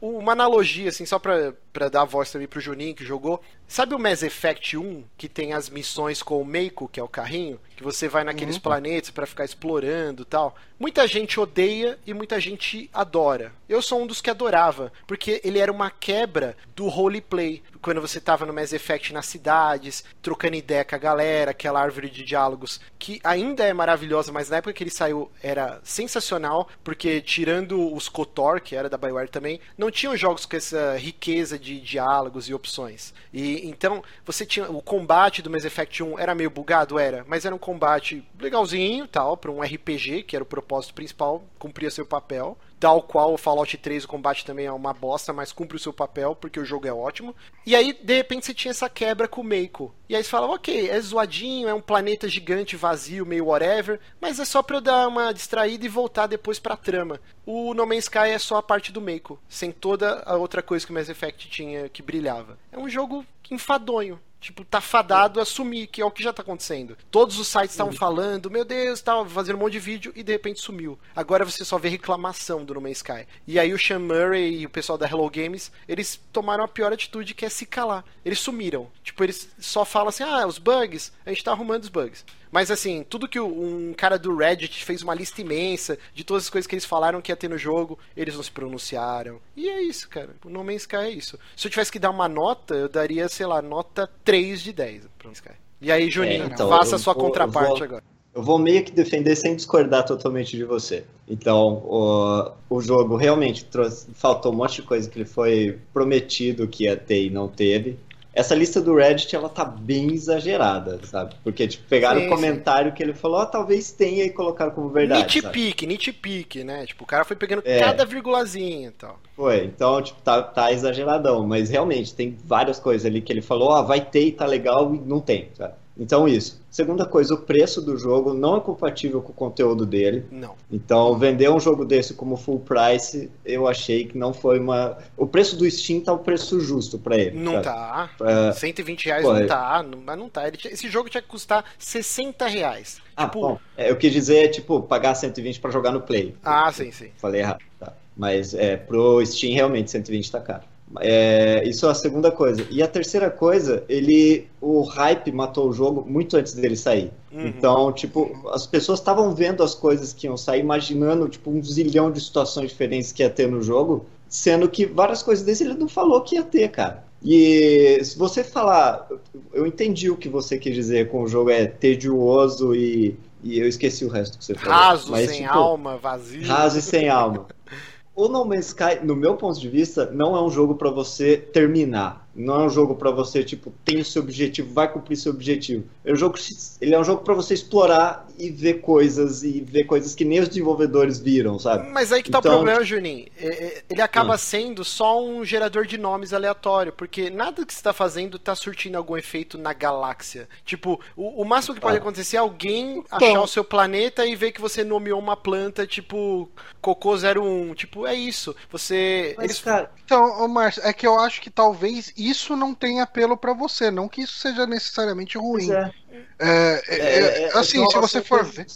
uma 0.00 0.32
analogia, 0.32 0.88
assim, 0.88 1.06
só 1.06 1.18
pra, 1.18 1.54
pra 1.76 1.90
dar 1.90 2.00
a 2.00 2.04
voz 2.06 2.32
também 2.32 2.48
pro 2.48 2.58
Juninho 2.58 2.94
que 2.94 3.04
jogou. 3.04 3.38
Sabe 3.68 3.94
o 3.94 3.98
Mass 3.98 4.22
Effect 4.22 4.78
1, 4.78 5.04
que 5.18 5.28
tem 5.28 5.52
as 5.52 5.68
missões 5.68 6.22
com 6.22 6.40
o 6.40 6.44
Meiko, 6.44 6.88
que 6.88 6.98
é 6.98 7.02
o 7.02 7.08
carrinho? 7.08 7.60
Que 7.76 7.82
você 7.82 8.08
vai 8.08 8.24
naqueles 8.24 8.54
uhum. 8.54 8.62
planetas 8.62 9.10
para 9.10 9.26
ficar 9.26 9.44
explorando 9.44 10.24
tal. 10.24 10.56
Muita 10.78 11.06
gente 11.06 11.38
odeia 11.38 11.98
e 12.06 12.14
muita 12.14 12.40
gente 12.40 12.88
adora. 12.94 13.52
Eu 13.68 13.82
sou 13.82 14.00
um 14.00 14.06
dos 14.06 14.20
que 14.20 14.30
adorava, 14.30 14.92
porque 15.06 15.40
ele 15.44 15.58
era 15.58 15.72
uma 15.72 15.90
quebra 15.90 16.56
do 16.74 16.86
roleplay. 16.86 17.62
Quando 17.82 18.00
você 18.00 18.20
tava 18.20 18.46
no 18.46 18.52
Mass 18.52 18.72
Effect 18.72 19.12
nas 19.12 19.26
cidades, 19.26 20.04
trocando 20.22 20.56
ideia 20.56 20.84
com 20.84 20.94
a 20.94 20.98
galera, 20.98 21.50
aquela 21.50 21.80
árvore 21.80 22.08
de 22.08 22.24
diálogos, 22.24 22.80
que 22.98 23.20
ainda 23.24 23.64
é 23.64 23.72
maravilhosa, 23.72 24.32
mas 24.32 24.48
na 24.48 24.58
época 24.58 24.72
que 24.72 24.82
ele 24.82 24.90
saiu 24.90 25.30
era 25.42 25.80
sensacional, 25.82 26.68
porque 26.84 27.20
tirando 27.20 27.92
os 27.94 28.08
KOTOR, 28.08 28.60
que 28.60 28.76
era 28.76 28.88
da 28.88 28.96
BioWare 28.96 29.28
também, 29.28 29.60
não 29.76 29.90
tinham 29.90 30.16
jogos 30.16 30.46
com 30.46 30.56
essa 30.56 30.96
riqueza 30.96 31.58
de 31.58 31.65
diálogos 31.74 32.48
e 32.48 32.54
opções. 32.54 33.12
E 33.32 33.66
então, 33.66 34.02
você 34.24 34.46
tinha 34.46 34.70
o 34.70 34.80
combate 34.80 35.42
do 35.42 35.50
Mass 35.50 35.64
Effect 35.64 36.02
1 36.02 36.18
era 36.18 36.34
meio 36.34 36.50
bugado, 36.50 36.98
era, 36.98 37.24
mas 37.28 37.44
era 37.44 37.54
um 37.54 37.58
combate 37.58 38.26
legalzinho, 38.38 39.06
tal, 39.06 39.36
para 39.36 39.50
um 39.50 39.60
RPG, 39.60 40.22
que 40.22 40.36
era 40.36 40.42
o 40.42 40.46
propósito 40.46 40.94
principal, 40.94 41.44
cumpria 41.58 41.90
seu 41.90 42.06
papel. 42.06 42.56
Tal 42.78 43.02
qual 43.02 43.32
o 43.32 43.38
Fallout 43.38 43.76
3, 43.76 44.04
o 44.04 44.08
combate 44.08 44.44
também 44.44 44.66
é 44.66 44.72
uma 44.72 44.92
bosta, 44.92 45.32
mas 45.32 45.52
cumpre 45.52 45.76
o 45.76 45.80
seu 45.80 45.92
papel, 45.92 46.36
porque 46.36 46.60
o 46.60 46.64
jogo 46.64 46.86
é 46.86 46.92
ótimo. 46.92 47.34
E 47.64 47.74
aí, 47.74 47.92
de 47.92 48.14
repente, 48.14 48.44
você 48.44 48.52
tinha 48.52 48.70
essa 48.70 48.88
quebra 48.88 49.26
com 49.26 49.40
o 49.40 49.44
Meiko. 49.44 49.94
E 50.08 50.14
aí 50.14 50.22
você 50.22 50.28
fala, 50.28 50.46
ok, 50.46 50.90
é 50.90 51.00
zoadinho, 51.00 51.68
é 51.68 51.74
um 51.74 51.80
planeta 51.80 52.28
gigante, 52.28 52.76
vazio, 52.76 53.24
meio 53.24 53.46
whatever, 53.46 53.98
mas 54.20 54.38
é 54.38 54.44
só 54.44 54.62
pra 54.62 54.76
eu 54.76 54.80
dar 54.80 55.08
uma 55.08 55.32
distraída 55.32 55.86
e 55.86 55.88
voltar 55.88 56.26
depois 56.26 56.58
pra 56.58 56.76
trama. 56.76 57.20
O 57.44 57.72
No 57.74 57.86
Man's 57.86 58.04
Sky 58.04 58.30
é 58.30 58.38
só 58.38 58.56
a 58.56 58.62
parte 58.62 58.92
do 58.92 59.00
Meiko, 59.00 59.38
sem 59.48 59.72
toda 59.72 60.22
a 60.26 60.36
outra 60.36 60.62
coisa 60.62 60.84
que 60.84 60.92
o 60.92 60.94
Mass 60.94 61.08
Effect 61.08 61.48
tinha 61.48 61.88
que 61.88 62.02
brilhava. 62.02 62.58
É 62.70 62.78
um 62.78 62.88
jogo 62.88 63.24
enfadonho 63.50 64.20
tipo, 64.40 64.64
tá 64.64 64.80
fadado 64.80 65.40
a 65.40 65.44
sumir, 65.44 65.86
que 65.86 66.00
é 66.00 66.04
o 66.04 66.10
que 66.10 66.22
já 66.22 66.32
tá 66.32 66.42
acontecendo. 66.42 66.96
Todos 67.10 67.38
os 67.38 67.48
sites 67.48 67.70
estavam 67.70 67.92
falando, 67.92 68.50
meu 68.50 68.64
Deus, 68.64 69.00
tava 69.00 69.28
fazendo 69.28 69.56
um 69.56 69.60
monte 69.60 69.72
de 69.72 69.80
vídeo 69.80 70.12
e 70.14 70.22
de 70.22 70.32
repente 70.32 70.60
sumiu. 70.60 70.98
Agora 71.14 71.44
você 71.44 71.64
só 71.64 71.78
vê 71.78 71.88
reclamação 71.88 72.64
do 72.64 72.74
No 72.74 72.80
Man's 72.80 72.98
Sky. 72.98 73.26
E 73.46 73.58
aí 73.58 73.72
o 73.72 73.78
Sean 73.78 73.98
Murray 73.98 74.60
e 74.60 74.66
o 74.66 74.70
pessoal 74.70 74.98
da 74.98 75.06
Hello 75.06 75.28
Games, 75.30 75.72
eles 75.88 76.20
tomaram 76.32 76.64
a 76.64 76.68
pior 76.68 76.92
atitude 76.92 77.34
que 77.34 77.44
é 77.44 77.48
se 77.48 77.66
calar. 77.66 78.04
Eles 78.24 78.38
sumiram. 78.38 78.90
Tipo, 79.02 79.24
eles 79.24 79.48
só 79.58 79.84
falam 79.84 80.08
assim: 80.08 80.24
"Ah, 80.24 80.46
os 80.46 80.58
bugs, 80.58 81.12
a 81.24 81.30
gente 81.30 81.44
tá 81.44 81.52
arrumando 81.52 81.82
os 81.82 81.88
bugs". 81.88 82.24
Mas 82.50 82.70
assim, 82.70 83.04
tudo 83.08 83.28
que 83.28 83.40
um 83.40 83.92
cara 83.96 84.18
do 84.18 84.36
Reddit 84.36 84.84
fez 84.84 85.02
uma 85.02 85.14
lista 85.14 85.40
imensa 85.40 85.98
de 86.14 86.24
todas 86.24 86.44
as 86.44 86.50
coisas 86.50 86.66
que 86.66 86.74
eles 86.74 86.84
falaram 86.84 87.20
que 87.20 87.32
ia 87.32 87.36
ter 87.36 87.48
no 87.48 87.58
jogo, 87.58 87.98
eles 88.16 88.34
não 88.34 88.42
se 88.42 88.50
pronunciaram. 88.50 89.40
E 89.56 89.68
é 89.68 89.82
isso, 89.82 90.08
cara. 90.08 90.30
O 90.44 90.48
No 90.48 90.64
Man's 90.64 90.82
Sky 90.82 90.96
é 90.96 91.10
isso. 91.10 91.38
Se 91.56 91.66
eu 91.66 91.70
tivesse 91.70 91.92
que 91.92 91.98
dar 91.98 92.10
uma 92.10 92.28
nota, 92.28 92.74
eu 92.74 92.88
daria, 92.88 93.28
sei 93.28 93.46
lá, 93.46 93.60
nota 93.60 94.08
3 94.24 94.62
de 94.62 94.72
10 94.72 95.02
pro 95.18 95.28
No 95.28 95.34
Sky. 95.34 95.50
E 95.80 95.92
aí, 95.92 96.10
Juninho, 96.10 96.44
é, 96.44 96.46
então, 96.46 96.68
faça 96.68 96.96
a 96.96 96.98
sua 96.98 97.12
vou, 97.12 97.24
contraparte 97.24 97.70
eu 97.70 97.76
vou, 97.76 97.84
agora. 97.84 98.04
Eu 98.34 98.42
vou 98.42 98.58
meio 98.58 98.84
que 98.84 98.92
defender 98.92 99.34
sem 99.36 99.54
discordar 99.54 100.04
totalmente 100.04 100.56
de 100.56 100.64
você. 100.64 101.04
Então, 101.28 101.82
o, 101.84 102.52
o 102.70 102.80
jogo 102.80 103.16
realmente 103.16 103.64
trouxe, 103.64 104.06
faltou 104.14 104.52
um 104.52 104.56
monte 104.56 104.76
de 104.76 104.82
coisa 104.82 105.08
que 105.08 105.18
ele 105.18 105.24
foi 105.24 105.78
prometido 105.92 106.68
que 106.68 106.84
ia 106.84 106.96
ter 106.96 107.24
e 107.24 107.30
não 107.30 107.48
teve 107.48 107.98
essa 108.36 108.54
lista 108.54 108.82
do 108.82 108.94
Reddit, 108.94 109.34
ela 109.34 109.48
tá 109.48 109.64
bem 109.64 110.12
exagerada, 110.12 111.00
sabe? 111.04 111.34
Porque, 111.42 111.66
tipo, 111.66 111.88
pegaram 111.88 112.20
sim, 112.20 112.26
o 112.26 112.28
comentário 112.28 112.90
sim. 112.90 112.96
que 112.96 113.02
ele 113.02 113.14
falou, 113.14 113.40
oh, 113.40 113.46
talvez 113.46 113.90
tenha 113.90 114.24
e 114.24 114.30
colocaram 114.30 114.72
como 114.72 114.90
verdade. 114.90 115.22
Nitpick, 115.22 115.86
nitpick, 115.86 116.56
né? 116.56 116.84
Tipo, 116.84 117.04
o 117.04 117.06
cara 117.06 117.24
foi 117.24 117.34
pegando 117.34 117.62
é. 117.64 117.80
cada 117.80 118.04
virgulazinha 118.04 118.88
e 118.88 118.92
tal. 118.92 119.18
Foi, 119.34 119.64
então, 119.64 120.02
tipo, 120.02 120.20
tá, 120.20 120.42
tá 120.42 120.70
exageradão, 120.70 121.46
mas 121.46 121.70
realmente 121.70 122.14
tem 122.14 122.36
várias 122.44 122.78
coisas 122.78 123.06
ali 123.06 123.22
que 123.22 123.32
ele 123.32 123.40
falou, 123.40 123.70
ó, 123.70 123.80
oh, 123.80 123.86
vai 123.86 124.02
ter 124.02 124.26
e 124.26 124.32
tá 124.32 124.44
legal 124.44 124.94
e 124.94 124.98
não 124.98 125.18
tem, 125.18 125.48
sabe? 125.54 125.72
Então, 125.98 126.28
isso. 126.28 126.60
Segunda 126.70 127.06
coisa, 127.06 127.34
o 127.34 127.38
preço 127.38 127.80
do 127.80 127.96
jogo 127.96 128.34
não 128.34 128.58
é 128.58 128.60
compatível 128.60 129.22
com 129.22 129.32
o 129.32 129.34
conteúdo 129.34 129.86
dele. 129.86 130.26
Não. 130.30 130.54
Então, 130.70 131.18
vender 131.18 131.50
um 131.50 131.58
jogo 131.58 131.84
desse 131.84 132.12
como 132.12 132.36
full 132.36 132.60
price, 132.60 133.30
eu 133.44 133.66
achei 133.66 134.04
que 134.04 134.18
não 134.18 134.34
foi 134.34 134.60
uma. 134.60 134.98
O 135.16 135.26
preço 135.26 135.56
do 135.56 135.68
Steam 135.70 136.00
tá 136.00 136.12
o 136.12 136.18
preço 136.18 136.60
justo 136.60 136.98
para 136.98 137.16
ele. 137.16 137.38
Não 137.38 137.62
tá. 137.62 138.10
É... 138.20 138.52
120 138.52 139.06
reais 139.06 139.22
Pô, 139.22 139.32
não 139.32 139.46
tá. 139.46 139.84
Mas 140.04 140.18
não 140.18 140.28
tá. 140.28 140.42
Esse 140.48 140.88
jogo 140.90 141.08
tinha 141.08 141.22
que 141.22 141.28
custar 141.28 141.64
60 141.78 142.46
reais. 142.46 143.00
Ah, 143.16 143.24
tipo... 143.24 143.40
bom. 143.40 143.58
É, 143.76 143.90
eu 143.90 143.96
quis 143.96 144.12
dizer, 144.12 144.50
tipo, 144.50 144.82
pagar 144.82 145.14
120 145.14 145.60
para 145.60 145.70
jogar 145.70 145.92
no 145.92 146.02
Play. 146.02 146.36
Ah, 146.44 146.70
sim, 146.72 146.92
sim. 146.92 147.10
Falei 147.16 147.40
errado. 147.40 147.64
Tá. 147.80 147.94
Mas 148.14 148.54
é, 148.54 148.76
pro 148.76 149.24
Steam, 149.24 149.54
realmente, 149.54 149.90
120 149.90 150.30
tá 150.30 150.40
caro. 150.40 150.62
É, 151.00 151.62
isso 151.66 151.86
é 151.86 151.90
a 151.90 151.94
segunda 151.94 152.30
coisa. 152.30 152.64
E 152.70 152.82
a 152.82 152.88
terceira 152.88 153.30
coisa, 153.30 153.84
ele. 153.88 154.46
O 154.60 154.82
hype 154.82 155.32
matou 155.32 155.68
o 155.68 155.72
jogo 155.72 156.04
muito 156.08 156.36
antes 156.36 156.54
dele 156.54 156.76
sair. 156.76 157.10
Uhum. 157.32 157.46
Então, 157.46 157.92
tipo, 157.92 158.48
as 158.52 158.66
pessoas 158.66 158.98
estavam 158.98 159.34
vendo 159.34 159.62
as 159.62 159.74
coisas 159.74 160.12
que 160.12 160.26
iam 160.26 160.36
sair, 160.36 160.60
imaginando, 160.60 161.28
tipo, 161.28 161.50
um 161.50 161.62
zilhão 161.62 162.10
de 162.10 162.20
situações 162.20 162.70
diferentes 162.70 163.12
que 163.12 163.22
ia 163.22 163.30
ter 163.30 163.48
no 163.48 163.62
jogo, 163.62 164.06
sendo 164.28 164.68
que 164.68 164.86
várias 164.86 165.22
coisas 165.22 165.44
desse 165.44 165.64
ele 165.64 165.74
não 165.74 165.88
falou 165.88 166.20
que 166.22 166.36
ia 166.36 166.44
ter, 166.44 166.68
cara. 166.70 167.04
E 167.22 167.98
se 168.04 168.16
você 168.16 168.44
falar. 168.44 169.08
Eu 169.52 169.66
entendi 169.66 170.10
o 170.10 170.16
que 170.16 170.28
você 170.28 170.58
quis 170.58 170.74
dizer 170.74 171.08
com 171.08 171.22
o 171.22 171.28
jogo 171.28 171.50
é 171.50 171.66
tedioso 171.66 172.74
e. 172.74 173.16
E 173.42 173.60
eu 173.60 173.68
esqueci 173.68 174.04
o 174.04 174.08
resto 174.08 174.38
que 174.38 174.44
você 174.44 174.54
falou. 174.54 174.74
Raso, 174.74 175.10
mas, 175.10 175.30
sem 175.30 175.42
tipo, 175.42 175.54
alma, 175.54 175.96
vazio. 175.98 176.46
Raso 176.46 176.78
e 176.78 176.82
sem 176.82 177.08
alma. 177.08 177.46
O 178.16 178.28
No 178.28 178.46
Man's 178.46 178.68
Sky, 178.68 179.04
no 179.04 179.14
meu 179.14 179.36
ponto 179.36 179.60
de 179.60 179.68
vista, 179.68 180.10
não 180.10 180.34
é 180.34 180.42
um 180.42 180.48
jogo 180.48 180.74
para 180.74 180.90
você 180.90 181.36
terminar. 181.36 182.25
Não 182.36 182.62
é 182.62 182.66
um 182.66 182.68
jogo 182.68 182.94
para 182.94 183.10
você, 183.10 183.42
tipo, 183.42 183.72
tem 183.84 183.98
o 183.98 184.04
seu 184.04 184.22
objetivo, 184.22 184.72
vai 184.72 184.90
cumprir 184.92 185.16
seu 185.16 185.32
objetivo. 185.32 185.84
É 186.04 186.12
um 186.12 186.16
jogo, 186.16 186.36
ele 186.80 186.94
é 186.94 186.98
um 186.98 187.04
jogo 187.04 187.22
para 187.22 187.34
você 187.34 187.54
explorar 187.54 188.26
e 188.38 188.50
ver 188.50 188.74
coisas, 188.74 189.42
e 189.42 189.60
ver 189.60 189.84
coisas 189.84 190.14
que 190.14 190.24
nem 190.24 190.40
os 190.40 190.48
desenvolvedores 190.48 191.18
viram, 191.18 191.58
sabe? 191.58 191.88
Mas 191.90 192.12
aí 192.12 192.22
que 192.22 192.30
tá 192.30 192.38
então... 192.38 192.52
o 192.52 192.54
problema, 192.56 192.84
Juninho. 192.84 193.26
É, 193.38 193.46
é, 193.46 193.82
ele 193.88 194.02
acaba 194.02 194.34
ah. 194.34 194.38
sendo 194.38 194.84
só 194.84 195.24
um 195.24 195.44
gerador 195.44 195.86
de 195.86 195.96
nomes 195.96 196.32
aleatório, 196.32 196.92
porque 196.92 197.30
nada 197.30 197.64
que 197.64 197.72
você 197.72 197.82
tá 197.82 197.92
fazendo 197.92 198.38
tá 198.38 198.54
surtindo 198.54 198.98
algum 198.98 199.16
efeito 199.16 199.56
na 199.56 199.72
galáxia. 199.72 200.48
Tipo, 200.64 201.00
o, 201.16 201.42
o 201.42 201.44
máximo 201.44 201.74
que 201.74 201.80
pode 201.80 201.96
ah. 201.96 202.00
acontecer 202.00 202.36
é 202.36 202.40
alguém 202.40 202.98
então... 202.98 203.28
achar 203.28 203.40
o 203.40 203.48
seu 203.48 203.64
planeta 203.64 204.26
e 204.26 204.36
ver 204.36 204.52
que 204.52 204.60
você 204.60 204.84
nomeou 204.84 205.18
uma 205.18 205.36
planta, 205.36 205.86
tipo, 205.86 206.50
Cocô 206.80 207.14
01. 207.14 207.74
Tipo, 207.74 208.06
é 208.06 208.14
isso. 208.14 208.54
Você. 208.70 209.34
Mas, 209.36 209.44
Eles... 209.44 209.60
cara... 209.60 209.90
Então, 210.04 210.46
Márcio, 210.46 210.82
é 210.84 210.92
que 210.92 211.04
eu 211.04 211.18
acho 211.18 211.40
que 211.40 211.50
talvez 211.50 212.12
isso 212.28 212.56
não 212.56 212.74
tem 212.74 213.00
apelo 213.00 213.36
para 213.36 213.52
você, 213.52 213.90
não 213.90 214.08
que 214.08 214.22
isso 214.22 214.38
seja 214.38 214.66
necessariamente 214.66 215.38
ruim. 215.38 215.70
É. 215.72 215.92
É, 216.38 216.82
é, 216.88 216.98
é, 216.98 217.42
é 217.44 217.58
assim, 217.58 217.84
se 217.88 217.98
você 217.98 218.22
for 218.22 218.44
ver. 218.44 218.66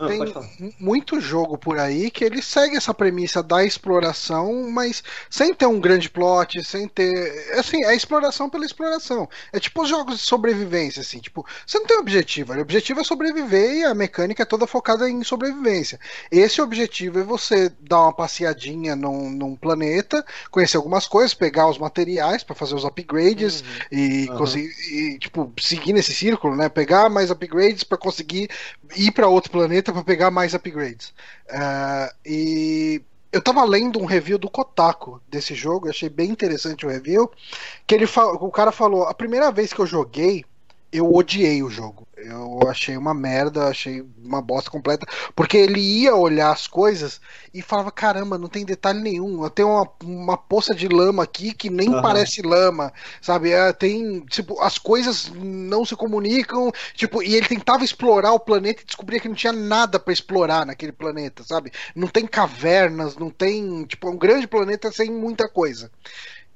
Ah, 0.00 0.08
tem 0.08 0.74
muito 0.78 1.20
jogo 1.20 1.58
por 1.58 1.78
aí 1.78 2.10
que 2.10 2.24
ele 2.24 2.40
segue 2.40 2.76
essa 2.76 2.94
premissa 2.94 3.42
da 3.42 3.62
exploração, 3.62 4.70
mas 4.70 5.02
sem 5.28 5.52
ter 5.52 5.66
um 5.66 5.78
grande 5.78 6.08
plot, 6.08 6.64
sem 6.64 6.88
ter. 6.88 7.58
Assim, 7.58 7.84
é 7.84 7.94
exploração 7.94 8.48
pela 8.48 8.64
exploração. 8.64 9.28
É 9.52 9.60
tipo 9.60 9.82
os 9.82 9.88
jogos 9.88 10.16
de 10.16 10.22
sobrevivência, 10.22 11.02
assim. 11.02 11.18
Tipo, 11.18 11.44
você 11.66 11.78
não 11.78 11.86
tem 11.86 11.98
objetivo. 11.98 12.54
O 12.54 12.60
objetivo 12.60 13.00
é 13.00 13.04
sobreviver 13.04 13.74
e 13.76 13.84
a 13.84 13.94
mecânica 13.94 14.42
é 14.42 14.46
toda 14.46 14.66
focada 14.66 15.08
em 15.08 15.22
sobrevivência. 15.22 16.00
Esse 16.30 16.62
objetivo 16.62 17.20
é 17.20 17.22
você 17.22 17.70
dar 17.80 18.02
uma 18.02 18.12
passeadinha 18.14 18.96
num, 18.96 19.28
num 19.28 19.54
planeta, 19.54 20.24
conhecer 20.50 20.78
algumas 20.78 21.06
coisas, 21.06 21.34
pegar 21.34 21.68
os 21.68 21.78
materiais 21.78 22.42
para 22.42 22.54
fazer 22.54 22.74
os 22.74 22.84
upgrades 22.84 23.60
uhum. 23.60 23.66
e 23.98 24.28
uhum. 24.30 24.38
conseguir, 24.38 24.70
e, 24.90 25.18
tipo, 25.18 25.52
seguir 25.60 25.92
nesse 25.92 26.14
círculo, 26.14 26.56
né? 26.56 26.70
Pegar 26.70 27.10
mais 27.10 27.30
upgrades 27.30 27.84
para 27.84 27.98
conseguir 27.98 28.48
ir 28.96 29.10
para 29.12 29.28
outro 29.28 29.50
planeta 29.50 29.89
para 29.92 30.04
pegar 30.04 30.30
mais 30.30 30.54
upgrades. 30.54 31.12
Uh, 31.48 32.14
e 32.24 33.02
eu 33.32 33.40
tava 33.40 33.64
lendo 33.64 34.00
um 34.00 34.04
review 34.04 34.38
do 34.38 34.50
Kotaku 34.50 35.20
desse 35.28 35.54
jogo, 35.54 35.88
achei 35.88 36.08
bem 36.08 36.30
interessante 36.30 36.84
o 36.84 36.88
review, 36.88 37.30
que 37.86 37.94
ele 37.94 38.06
o 38.16 38.50
cara 38.50 38.72
falou, 38.72 39.04
a 39.04 39.14
primeira 39.14 39.52
vez 39.52 39.72
que 39.72 39.80
eu 39.80 39.86
joguei, 39.86 40.44
eu 40.92 41.12
odiei 41.12 41.62
o 41.62 41.70
jogo. 41.70 42.06
Eu 42.16 42.60
achei 42.68 42.96
uma 42.96 43.14
merda, 43.14 43.68
achei 43.68 44.04
uma 44.22 44.42
bosta 44.42 44.70
completa. 44.70 45.06
Porque 45.34 45.56
ele 45.56 45.80
ia 45.80 46.14
olhar 46.14 46.52
as 46.52 46.66
coisas 46.66 47.20
e 47.54 47.62
falava: 47.62 47.90
caramba, 47.90 48.36
não 48.36 48.48
tem 48.48 48.64
detalhe 48.64 49.00
nenhum. 49.00 49.42
Eu 49.42 49.50
tenho 49.50 49.68
uma, 49.68 49.88
uma 50.02 50.36
poça 50.36 50.74
de 50.74 50.88
lama 50.88 51.22
aqui 51.22 51.54
que 51.54 51.70
nem 51.70 51.88
uhum. 51.88 52.02
parece 52.02 52.42
lama, 52.42 52.92
sabe? 53.22 53.52
É, 53.52 53.72
tem, 53.72 54.20
tipo, 54.26 54.60
as 54.60 54.78
coisas 54.78 55.30
não 55.34 55.84
se 55.84 55.96
comunicam. 55.96 56.70
Tipo, 56.94 57.22
e 57.22 57.34
ele 57.34 57.46
tentava 57.46 57.84
explorar 57.84 58.32
o 58.32 58.40
planeta 58.40 58.82
e 58.82 58.86
descobria 58.86 59.20
que 59.20 59.28
não 59.28 59.34
tinha 59.34 59.52
nada 59.52 59.98
para 59.98 60.12
explorar 60.12 60.66
naquele 60.66 60.92
planeta, 60.92 61.42
sabe? 61.44 61.72
Não 61.94 62.08
tem 62.08 62.26
cavernas, 62.26 63.16
não 63.16 63.30
tem. 63.30 63.84
Tipo, 63.84 64.08
é 64.08 64.10
um 64.10 64.18
grande 64.18 64.46
planeta 64.46 64.92
sem 64.92 65.10
muita 65.10 65.48
coisa. 65.48 65.90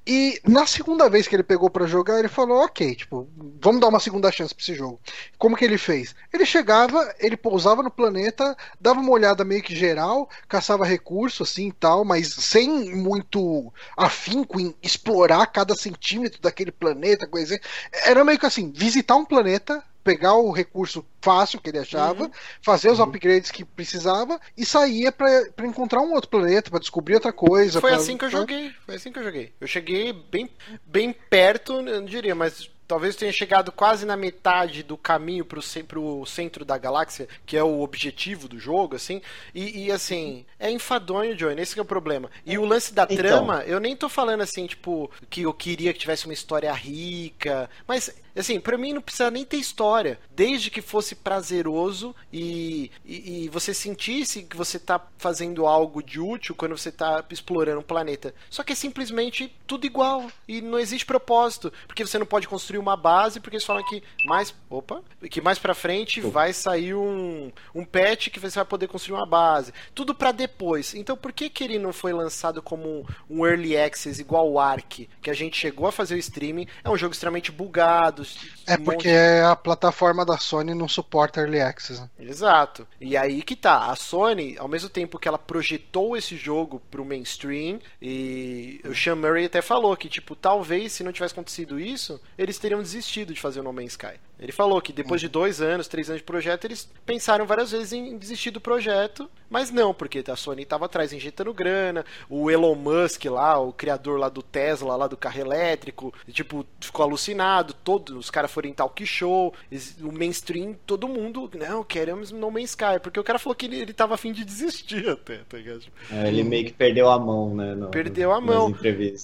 E 0.07 0.39
na 0.47 0.67
segunda 0.67 1.09
vez 1.09 1.27
que 1.27 1.35
ele 1.35 1.41
pegou 1.41 1.67
para 1.67 1.87
jogar, 1.87 2.19
ele 2.19 2.27
falou: 2.27 2.63
Ok, 2.63 2.95
tipo, 2.95 3.27
vamos 3.59 3.81
dar 3.81 3.87
uma 3.87 3.99
segunda 3.99 4.31
chance 4.31 4.53
pra 4.53 4.61
esse 4.61 4.75
jogo. 4.75 4.99
Como 5.37 5.55
que 5.55 5.65
ele 5.65 5.79
fez? 5.79 6.13
Ele 6.31 6.45
chegava, 6.45 7.13
ele 7.19 7.35
pousava 7.35 7.81
no 7.81 7.89
planeta, 7.89 8.55
dava 8.79 8.99
uma 8.99 9.11
olhada 9.11 9.43
meio 9.43 9.63
que 9.63 9.75
geral, 9.75 10.29
caçava 10.47 10.85
recurso 10.85 11.41
assim 11.41 11.69
e 11.69 11.73
tal, 11.73 12.05
mas 12.05 12.27
sem 12.33 12.95
muito 12.95 13.73
afinco 13.97 14.59
em 14.59 14.75
explorar 14.81 15.47
cada 15.47 15.75
centímetro 15.75 16.39
daquele 16.39 16.71
planeta, 16.71 17.25
coisa 17.25 17.55
assim. 17.55 17.63
Era 18.05 18.23
meio 18.23 18.37
que 18.37 18.45
assim: 18.45 18.71
visitar 18.71 19.15
um 19.15 19.25
planeta, 19.25 19.83
pegar 20.05 20.35
o 20.35 20.51
recurso 20.51 21.03
fácil 21.19 21.59
que 21.59 21.71
ele 21.71 21.79
achava, 21.79 22.25
uhum. 22.25 22.31
fazer 22.61 22.91
os 22.91 22.99
uhum. 22.99 23.05
upgrades 23.05 23.49
que 23.49 23.65
precisava 23.65 24.39
e 24.55 24.63
saía 24.63 25.11
para 25.11 25.65
encontrar 25.65 25.99
um 26.01 26.13
outro 26.13 26.29
planeta, 26.29 26.69
para 26.69 26.79
descobrir 26.79 27.15
outra 27.15 27.33
coisa. 27.33 27.81
Foi 27.81 27.89
pra... 27.89 27.99
assim 27.99 28.15
que 28.15 28.25
eu 28.25 28.29
joguei. 28.29 28.71
Foi 28.85 28.95
assim 28.95 29.11
que 29.11 29.17
eu 29.17 29.23
joguei. 29.23 29.51
Eu 29.59 29.65
cheguei 29.65 30.13
bem, 30.13 30.47
bem 30.85 31.11
perto, 31.11 31.73
eu 31.73 32.01
não 32.01 32.05
diria, 32.05 32.35
mas 32.35 32.69
talvez 32.87 33.15
tenha 33.15 33.31
chegado 33.31 33.71
quase 33.71 34.05
na 34.05 34.15
metade 34.15 34.83
do 34.83 34.95
caminho 34.95 35.43
pro, 35.43 35.59
pro 35.87 36.23
centro 36.27 36.63
da 36.63 36.77
galáxia, 36.77 37.27
que 37.43 37.57
é 37.57 37.63
o 37.63 37.81
objetivo 37.81 38.47
do 38.47 38.59
jogo, 38.59 38.95
assim. 38.95 39.23
E, 39.55 39.85
e 39.85 39.91
assim, 39.91 40.45
é 40.59 40.69
enfadonho, 40.69 41.35
Johnny, 41.35 41.61
esse 41.61 41.77
é 41.77 41.81
o 41.81 41.85
problema. 41.85 42.29
E 42.45 42.59
o 42.59 42.65
lance 42.65 42.93
da 42.93 43.03
então. 43.03 43.17
trama, 43.17 43.63
eu 43.65 43.79
nem 43.79 43.95
tô 43.95 44.07
falando 44.07 44.41
assim, 44.41 44.67
tipo, 44.67 45.09
que 45.31 45.41
eu 45.41 45.53
queria 45.53 45.93
que 45.93 45.99
tivesse 45.99 46.25
uma 46.25 46.33
história 46.33 46.71
rica, 46.71 47.67
mas 47.87 48.13
Assim, 48.35 48.59
para 48.59 48.77
mim 48.77 48.93
não 48.93 49.01
precisa 49.01 49.31
nem 49.31 49.45
ter 49.45 49.57
história, 49.57 50.19
desde 50.35 50.69
que 50.69 50.81
fosse 50.81 51.15
prazeroso 51.15 52.13
e, 52.31 52.91
e, 53.05 53.45
e, 53.45 53.49
você 53.49 53.73
sentisse 53.73 54.43
que 54.43 54.57
você 54.57 54.77
tá 54.77 55.01
fazendo 55.17 55.65
algo 55.65 56.03
de 56.03 56.19
útil 56.19 56.53
quando 56.53 56.77
você 56.77 56.91
tá 56.91 57.23
explorando 57.29 57.79
um 57.79 57.83
planeta. 57.83 58.35
Só 58.49 58.63
que 58.63 58.73
é 58.73 58.75
simplesmente 58.75 59.55
tudo 59.65 59.85
igual 59.85 60.29
e 60.47 60.61
não 60.61 60.77
existe 60.77 61.05
propósito, 61.05 61.71
porque 61.87 62.05
você 62.05 62.19
não 62.19 62.25
pode 62.25 62.47
construir 62.47 62.79
uma 62.79 62.97
base, 62.97 63.39
porque 63.39 63.55
eles 63.55 63.65
falam 63.65 63.83
que 63.85 64.03
mais, 64.25 64.53
opa, 64.69 65.01
que 65.31 65.39
mais 65.39 65.57
para 65.57 65.73
frente 65.73 66.19
vai 66.19 66.51
sair 66.51 66.93
um, 66.93 67.51
um 67.73 67.85
patch 67.85 68.29
que 68.29 68.39
você 68.39 68.55
vai 68.59 68.65
poder 68.65 68.87
construir 68.87 69.15
uma 69.17 69.25
base. 69.25 69.73
Tudo 69.93 70.13
para 70.13 70.31
depois. 70.33 70.93
Então, 70.93 71.15
por 71.15 71.31
que 71.31 71.49
que 71.49 71.63
ele 71.63 71.79
não 71.79 71.93
foi 71.93 72.11
lançado 72.11 72.61
como 72.61 73.07
um 73.29 73.45
early 73.45 73.77
access 73.77 74.19
igual 74.19 74.51
o 74.51 74.59
Ark, 74.59 75.09
que 75.21 75.29
a 75.29 75.33
gente 75.33 75.57
chegou 75.57 75.87
a 75.87 75.91
fazer 75.91 76.15
o 76.15 76.19
streaming? 76.19 76.67
É 76.83 76.89
um 76.89 76.97
jogo 76.97 77.13
extremamente 77.13 77.51
bugado, 77.51 78.24
é 78.67 78.77
porque 78.77 79.07
monte... 79.07 79.51
a 79.51 79.55
plataforma 79.55 80.25
da 80.25 80.37
Sony 80.37 80.73
não 80.73 80.87
suporta 80.87 81.41
Early 81.41 81.61
Access. 81.61 82.01
Né? 82.01 82.09
Exato. 82.19 82.87
E 82.99 83.15
aí 83.15 83.41
que 83.41 83.55
tá. 83.55 83.91
A 83.91 83.95
Sony, 83.95 84.55
ao 84.57 84.67
mesmo 84.67 84.89
tempo 84.89 85.19
que 85.19 85.27
ela 85.27 85.37
projetou 85.37 86.17
esse 86.17 86.35
jogo 86.35 86.81
pro 86.91 87.05
mainstream, 87.05 87.79
e 88.01 88.81
o 88.85 88.93
Sean 88.95 89.15
Murray 89.15 89.45
até 89.45 89.61
falou 89.61 89.95
que, 89.95 90.09
tipo, 90.09 90.35
talvez 90.35 90.93
se 90.93 91.03
não 91.03 91.11
tivesse 91.11 91.33
acontecido 91.33 91.79
isso, 91.79 92.19
eles 92.37 92.57
teriam 92.57 92.81
desistido 92.81 93.33
de 93.33 93.41
fazer 93.41 93.59
o 93.59 93.63
No 93.63 93.73
Man's 93.73 93.91
Sky. 93.91 94.19
Ele 94.45 94.51
falou 94.51 94.79
que 94.79 94.93
depois 94.93 95.19
de 95.19 95.27
dois 95.27 95.59
anos, 95.59 95.87
três 95.87 96.07
anos 96.07 96.21
de 96.21 96.25
projeto, 96.25 96.65
eles 96.65 96.87
pensaram 97.03 97.47
várias 97.47 97.71
vezes 97.71 97.91
em 97.93 98.15
desistir 98.15 98.51
do 98.51 98.61
projeto, 98.61 99.27
mas 99.49 99.71
não, 99.71 99.91
porque 99.91 100.23
a 100.27 100.35
Sony 100.35 100.61
estava 100.61 100.85
atrás 100.85 101.11
injetando 101.11 101.51
grana, 101.51 102.05
o 102.29 102.51
Elon 102.51 102.75
Musk 102.75 103.25
lá, 103.25 103.57
o 103.59 103.73
criador 103.73 104.19
lá 104.19 104.29
do 104.29 104.43
Tesla, 104.43 104.95
lá 104.95 105.07
do 105.07 105.17
carro 105.17 105.39
elétrico, 105.39 106.13
tipo, 106.31 106.63
ficou 106.79 107.03
alucinado, 107.03 107.73
todos 107.73 108.15
os 108.15 108.29
caras 108.29 108.51
foram 108.51 108.69
em 108.69 108.73
talk 108.73 109.03
show, 109.03 109.51
o 109.99 110.11
mainstream, 110.11 110.75
todo 110.85 111.07
mundo, 111.07 111.49
não, 111.55 111.83
queremos 111.83 112.31
No 112.31 112.51
Man's 112.51 112.69
Sky, 112.69 112.99
porque 113.01 113.19
o 113.19 113.23
cara 113.23 113.39
falou 113.39 113.55
que 113.55 113.65
ele, 113.65 113.79
ele 113.79 113.93
tava 113.93 114.13
afim 114.13 114.31
de 114.31 114.45
desistir 114.45 115.07
até, 115.09 115.37
tá 115.49 115.57
ligado? 115.57 115.85
É, 116.11 116.27
ele 116.27 116.43
meio 116.43 116.65
que 116.65 116.73
perdeu 116.73 117.09
a 117.09 117.17
mão, 117.17 117.55
né? 117.55 117.73
No, 117.73 117.87
perdeu 117.87 118.31
a 118.31 118.39
mão. 118.39 118.75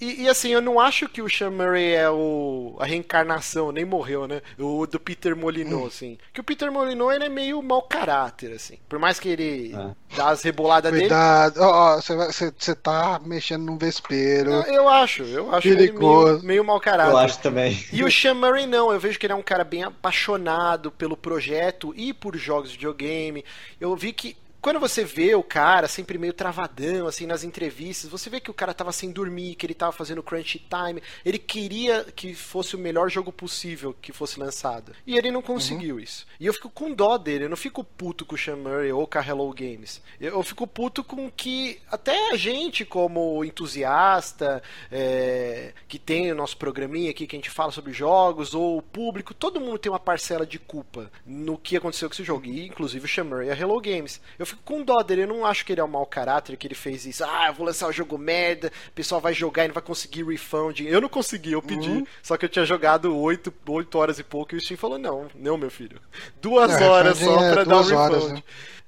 E, 0.01 0.23
e, 0.23 0.29
assim, 0.29 0.49
eu 0.49 0.61
não 0.61 0.79
acho 0.79 1.07
que 1.07 1.21
o 1.21 1.29
Sean 1.29 1.51
Murray 1.51 1.93
é 1.93 2.09
o, 2.09 2.75
a 2.79 2.85
reencarnação, 2.85 3.71
nem 3.71 3.85
morreu, 3.85 4.27
né? 4.27 4.41
O 4.57 4.87
do 4.87 4.99
Peter 5.11 5.35
Molyneux, 5.35 5.83
hum. 5.83 5.87
assim. 5.87 6.17
Que 6.33 6.39
o 6.39 6.43
Peter 6.43 6.71
Molyneux, 6.71 7.13
ele 7.13 7.25
é 7.25 7.29
meio 7.29 7.61
mau 7.61 7.81
caráter, 7.81 8.53
assim. 8.53 8.77
Por 8.87 8.97
mais 8.97 9.19
que 9.19 9.27
ele 9.27 9.73
ah. 9.75 9.91
dá 10.15 10.29
as 10.29 10.41
reboladas 10.41 10.89
Cuidado. 10.89 11.53
dele... 11.53 11.65
Cuidado, 12.01 12.53
você 12.57 12.75
tá 12.75 13.19
mexendo 13.25 13.65
num 13.65 13.77
vespeiro. 13.77 14.51
Eu, 14.51 14.73
eu 14.73 14.89
acho, 14.89 15.23
eu 15.23 15.53
acho 15.53 15.67
ele 15.67 15.91
meio, 15.91 16.41
meio 16.43 16.63
mau 16.63 16.79
caráter. 16.79 17.11
Eu 17.11 17.17
acho 17.17 17.39
também. 17.39 17.77
E 17.91 18.03
o 18.03 18.11
Sean 18.11 18.35
Murray 18.35 18.65
não, 18.65 18.91
eu 18.91 18.99
vejo 18.99 19.19
que 19.19 19.25
ele 19.25 19.33
é 19.33 19.35
um 19.35 19.41
cara 19.41 19.65
bem 19.65 19.83
apaixonado 19.83 20.91
pelo 20.91 21.17
projeto 21.17 21.93
e 21.95 22.13
por 22.13 22.37
jogos 22.37 22.69
de 22.69 22.77
videogame. 22.77 23.43
Eu 23.79 23.95
vi 23.95 24.13
que 24.13 24.37
quando 24.61 24.79
você 24.79 25.03
vê 25.03 25.33
o 25.33 25.43
cara 25.43 25.87
sempre 25.87 26.17
meio 26.17 26.33
travadão, 26.33 27.07
assim, 27.07 27.25
nas 27.25 27.43
entrevistas, 27.43 28.09
você 28.09 28.29
vê 28.29 28.39
que 28.39 28.51
o 28.51 28.53
cara 28.53 28.73
tava 28.73 28.91
sem 28.91 29.11
dormir, 29.11 29.55
que 29.55 29.65
ele 29.65 29.73
tava 29.73 29.91
fazendo 29.91 30.21
crunch 30.21 30.59
time, 30.59 31.01
ele 31.25 31.39
queria 31.39 32.03
que 32.15 32.35
fosse 32.35 32.75
o 32.75 32.79
melhor 32.79 33.09
jogo 33.09 33.31
possível 33.31 33.95
que 33.99 34.13
fosse 34.13 34.39
lançado. 34.39 34.93
E 35.05 35.17
ele 35.17 35.31
não 35.31 35.41
conseguiu 35.41 35.95
uhum. 35.95 36.01
isso. 36.01 36.27
E 36.39 36.45
eu 36.45 36.53
fico 36.53 36.69
com 36.69 36.93
dó 36.93 37.17
dele, 37.17 37.45
eu 37.45 37.49
não 37.49 37.57
fico 37.57 37.83
puto 37.83 38.23
com 38.23 38.35
o 38.35 38.37
Sean 38.37 38.57
Murray 38.57 38.91
ou 38.91 39.07
com 39.07 39.17
a 39.17 39.25
Hello 39.25 39.51
Games. 39.51 40.01
Eu, 40.19 40.43
fico 40.43 40.67
puto 40.67 41.03
com 41.03 41.29
que 41.31 41.79
até 41.89 42.31
a 42.31 42.37
gente, 42.37 42.85
como 42.85 43.43
entusiasta, 43.43 44.61
é, 44.91 45.73
que 45.87 45.97
tem 45.97 46.31
o 46.31 46.35
nosso 46.35 46.57
programinha 46.57 47.09
aqui 47.09 47.25
que 47.25 47.35
a 47.35 47.39
gente 47.39 47.49
fala 47.49 47.71
sobre 47.71 47.93
jogos, 47.93 48.53
ou 48.53 48.77
o 48.77 48.81
público, 48.81 49.33
todo 49.33 49.59
mundo 49.59 49.79
tem 49.79 49.91
uma 49.91 49.99
parcela 49.99 50.45
de 50.45 50.59
culpa 50.59 51.11
no 51.25 51.57
que 51.57 51.75
aconteceu 51.75 52.07
com 52.07 52.13
esse 52.13 52.23
jogo, 52.23 52.45
e 52.45 52.67
inclusive 52.67 53.05
o 53.05 53.09
Sean 53.09 53.23
Murray 53.23 53.47
e 53.47 53.51
a 53.51 53.57
Hello 53.57 53.81
Games. 53.81 54.21
Eu 54.37 54.50
fico 54.51 54.61
com 54.63 54.83
dó 54.83 55.01
dele. 55.01 55.23
Eu 55.23 55.27
não 55.27 55.45
acho 55.45 55.65
que 55.65 55.73
ele 55.73 55.81
é 55.81 55.83
um 55.83 55.87
mau 55.87 56.05
caráter, 56.05 56.55
que 56.55 56.67
ele 56.67 56.75
fez 56.75 57.05
isso. 57.05 57.23
Ah, 57.23 57.47
eu 57.47 57.53
vou 57.53 57.65
lançar 57.65 57.87
o 57.87 57.91
jogo 57.91 58.17
merda, 58.17 58.71
o 58.89 58.91
pessoal 58.91 59.19
vai 59.19 59.33
jogar 59.33 59.65
e 59.65 59.67
não 59.67 59.73
vai 59.73 59.83
conseguir 59.83 60.23
refund. 60.23 60.81
Eu 60.81 61.01
não 61.01 61.09
consegui, 61.09 61.53
eu 61.53 61.61
pedi. 61.61 61.89
Uhum. 61.89 62.07
Só 62.21 62.37
que 62.37 62.45
eu 62.45 62.49
tinha 62.49 62.65
jogado 62.65 63.15
8, 63.17 63.53
8 63.67 63.97
horas 63.97 64.19
e 64.19 64.23
pouco 64.23 64.53
e 64.53 64.57
o 64.57 64.61
Steam 64.61 64.77
falou: 64.77 64.97
não, 64.97 65.27
não, 65.35 65.57
meu 65.57 65.71
filho. 65.71 65.99
Duas 66.41 66.79
é, 66.79 66.87
horas 66.87 67.17
só 67.17 67.43
é 67.43 67.53
pra 67.53 67.63
dar 67.63 67.75
o 67.75 67.79
um 67.79 67.83
refund. 67.83 67.99
Horas, 67.99 68.31
né? 68.31 68.43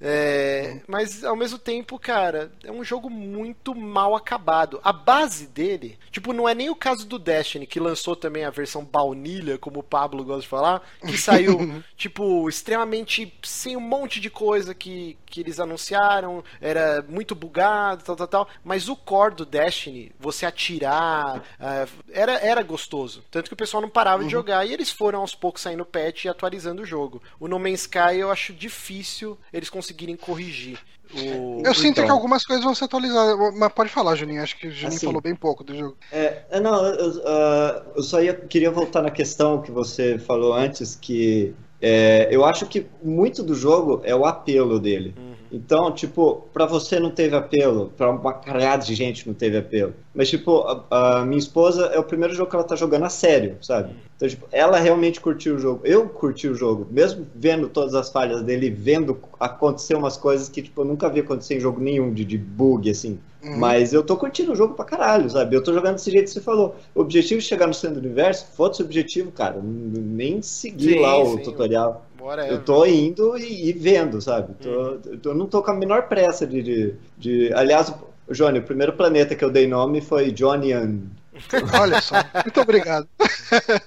É, 0.05 0.81
mas 0.85 1.23
ao 1.23 1.35
mesmo 1.35 1.57
tempo, 1.57 1.97
cara, 1.97 2.51
é 2.61 2.71
um 2.71 2.83
jogo 2.83 3.09
muito 3.09 3.73
mal 3.73 4.15
acabado. 4.15 4.81
A 4.83 4.91
base 4.91 5.47
dele, 5.47 5.97
tipo, 6.11 6.33
não 6.33 6.47
é 6.47 6.53
nem 6.53 6.69
o 6.69 6.75
caso 6.75 7.07
do 7.07 7.17
Destiny, 7.17 7.65
que 7.65 7.79
lançou 7.79 8.13
também 8.13 8.43
a 8.43 8.49
versão 8.49 8.83
baunilha, 8.83 9.57
como 9.57 9.79
o 9.79 9.83
Pablo 9.83 10.25
gosta 10.25 10.41
de 10.41 10.47
falar, 10.49 10.81
que 10.99 11.15
saiu, 11.17 11.81
tipo, 11.95 12.49
extremamente 12.49 13.33
sem 13.43 13.77
um 13.77 13.79
monte 13.79 14.19
de 14.19 14.29
coisa 14.29 14.75
que, 14.75 15.17
que 15.25 15.39
eles 15.39 15.57
anunciaram, 15.57 16.43
era 16.59 17.03
muito 17.07 17.33
bugado, 17.33 18.03
tal, 18.03 18.17
tal, 18.17 18.27
tal. 18.27 18.47
Mas 18.61 18.89
o 18.89 18.97
core 18.97 19.35
do 19.35 19.45
Destiny, 19.45 20.11
você 20.19 20.45
atirar, 20.45 21.37
uh, 21.37 22.03
era, 22.11 22.33
era 22.39 22.61
gostoso. 22.61 23.23
Tanto 23.31 23.47
que 23.47 23.53
o 23.53 23.57
pessoal 23.57 23.79
não 23.79 23.89
parava 23.89 24.21
uhum. 24.21 24.27
de 24.27 24.33
jogar 24.33 24.65
e 24.65 24.73
eles 24.73 24.91
foram 24.91 25.21
aos 25.21 25.33
poucos 25.33 25.61
saindo 25.61 25.85
patch 25.85 26.25
e 26.25 26.29
atualizando 26.29 26.81
o 26.81 26.85
jogo. 26.85 27.21
O 27.39 27.47
No 27.47 27.57
Man's 27.57 27.81
Sky 27.81 28.17
eu 28.17 28.29
acho 28.29 28.51
difícil 28.51 29.37
eles 29.51 29.69
conseguirem 29.69 29.92
conseguirem 29.93 30.15
corrigir. 30.15 30.79
O... 31.13 31.61
Eu 31.63 31.73
sinto 31.75 31.91
então, 31.91 32.05
que 32.05 32.11
algumas 32.11 32.43
coisas 32.43 32.65
vão 32.65 32.73
ser 32.73 32.85
atualizadas, 32.85 33.37
mas 33.55 33.71
pode 33.71 33.89
falar, 33.89 34.15
Juninho. 34.15 34.41
Acho 34.41 34.57
que 34.57 34.67
o 34.67 34.71
Juninho 34.71 34.87
assim, 34.87 35.05
falou 35.05 35.21
bem 35.21 35.35
pouco 35.35 35.63
do 35.63 35.75
jogo. 35.75 35.95
É, 36.11 36.41
é 36.49 36.59
não, 36.59 36.83
eu, 36.85 37.09
uh, 37.09 37.91
eu 37.95 38.03
só 38.03 38.21
ia, 38.21 38.33
queria 38.33 38.71
voltar 38.71 39.01
na 39.03 39.11
questão 39.11 39.61
que 39.61 39.71
você 39.71 40.17
falou 40.17 40.53
antes, 40.53 40.95
que 40.95 41.53
É, 41.85 42.29
eu 42.31 42.45
acho 42.45 42.65
que 42.65 42.85
muito 43.03 43.43
do 43.43 43.53
jogo 43.53 43.99
é 44.05 44.15
o 44.15 44.25
apelo 44.25 44.79
dele. 44.79 45.13
Uhum. 45.17 45.33
Então, 45.51 45.91
tipo, 45.91 46.47
para 46.53 46.65
você 46.65 46.97
não 46.97 47.11
teve 47.11 47.35
apelo, 47.35 47.91
para 47.97 48.09
uma 48.09 48.31
caralhada 48.31 48.85
de 48.85 48.95
gente 48.95 49.27
não 49.27 49.33
teve 49.33 49.57
apelo. 49.57 49.93
Mas, 50.15 50.29
tipo, 50.29 50.61
a, 50.61 51.19
a, 51.19 51.25
minha 51.25 51.37
esposa 51.37 51.87
é 51.87 51.99
o 51.99 52.03
primeiro 52.03 52.33
jogo 52.33 52.49
que 52.49 52.55
ela 52.55 52.63
tá 52.63 52.77
jogando 52.77 53.03
a 53.03 53.09
sério, 53.09 53.57
sabe? 53.61 53.93
Então, 54.15 54.29
tipo, 54.29 54.47
ela 54.49 54.79
realmente 54.79 55.19
curtiu 55.19 55.55
o 55.55 55.59
jogo. 55.59 55.81
Eu 55.83 56.07
curti 56.07 56.47
o 56.47 56.55
jogo, 56.55 56.87
mesmo 56.89 57.27
vendo 57.35 57.67
todas 57.67 57.93
as 57.95 58.09
falhas 58.09 58.41
dele, 58.41 58.69
vendo 58.69 59.19
acontecer 59.37 59.95
umas 59.95 60.15
coisas 60.15 60.47
que, 60.47 60.61
tipo, 60.61 60.79
eu 60.79 60.85
nunca 60.85 61.09
vi 61.09 61.19
acontecer 61.19 61.57
em 61.57 61.59
jogo 61.59 61.81
nenhum 61.81 62.13
de, 62.13 62.23
de 62.23 62.37
bug, 62.37 62.89
assim. 62.89 63.19
Uhum. 63.43 63.57
Mas 63.57 63.93
eu 63.93 64.01
tô 64.03 64.15
curtindo 64.15 64.53
o 64.53 64.55
jogo 64.55 64.73
pra 64.73 64.85
caralho, 64.85 65.29
sabe? 65.29 65.55
Eu 65.55 65.61
tô 65.61 65.73
jogando 65.73 65.95
desse 65.95 66.09
jeito 66.09 66.25
que 66.25 66.31
você 66.31 66.41
falou. 66.41 66.75
O 66.95 67.01
objetivo 67.01 67.41
de 67.41 67.45
chegar 67.45 67.67
no 67.67 67.73
centro 67.73 67.99
do 67.99 68.05
universo, 68.05 68.47
foda-se 68.55 68.81
o 68.81 68.85
objetivo, 68.85 69.31
cara. 69.31 69.59
Nem 69.61 70.41
seguir 70.41 70.93
sim, 70.93 70.99
lá 70.99 71.17
o 71.21 71.37
sim. 71.37 71.43
tutorial. 71.43 72.05
Whatever. 72.21 72.53
Eu 72.53 72.63
tô 72.63 72.85
indo 72.85 73.37
e, 73.37 73.69
e 73.69 73.73
vendo, 73.73 74.21
sabe? 74.21 74.53
Tô, 74.61 74.69
uhum. 74.69 75.19
Eu 75.25 75.35
não 75.35 75.45
tô 75.45 75.61
com 75.61 75.71
a 75.71 75.75
menor 75.75 76.03
pressa 76.07 76.47
de. 76.47 76.63
de, 76.63 76.93
de... 77.17 77.53
Aliás, 77.53 77.93
Johnny, 78.31 78.59
o 78.59 78.63
primeiro 78.63 78.93
planeta 78.93 79.35
que 79.35 79.43
eu 79.43 79.51
dei 79.51 79.67
nome 79.67 79.99
foi 79.99 80.31
Johnny 80.31 80.71
Olha 81.79 81.99
só, 81.99 82.15
muito 82.45 82.61
obrigado. 82.61 83.07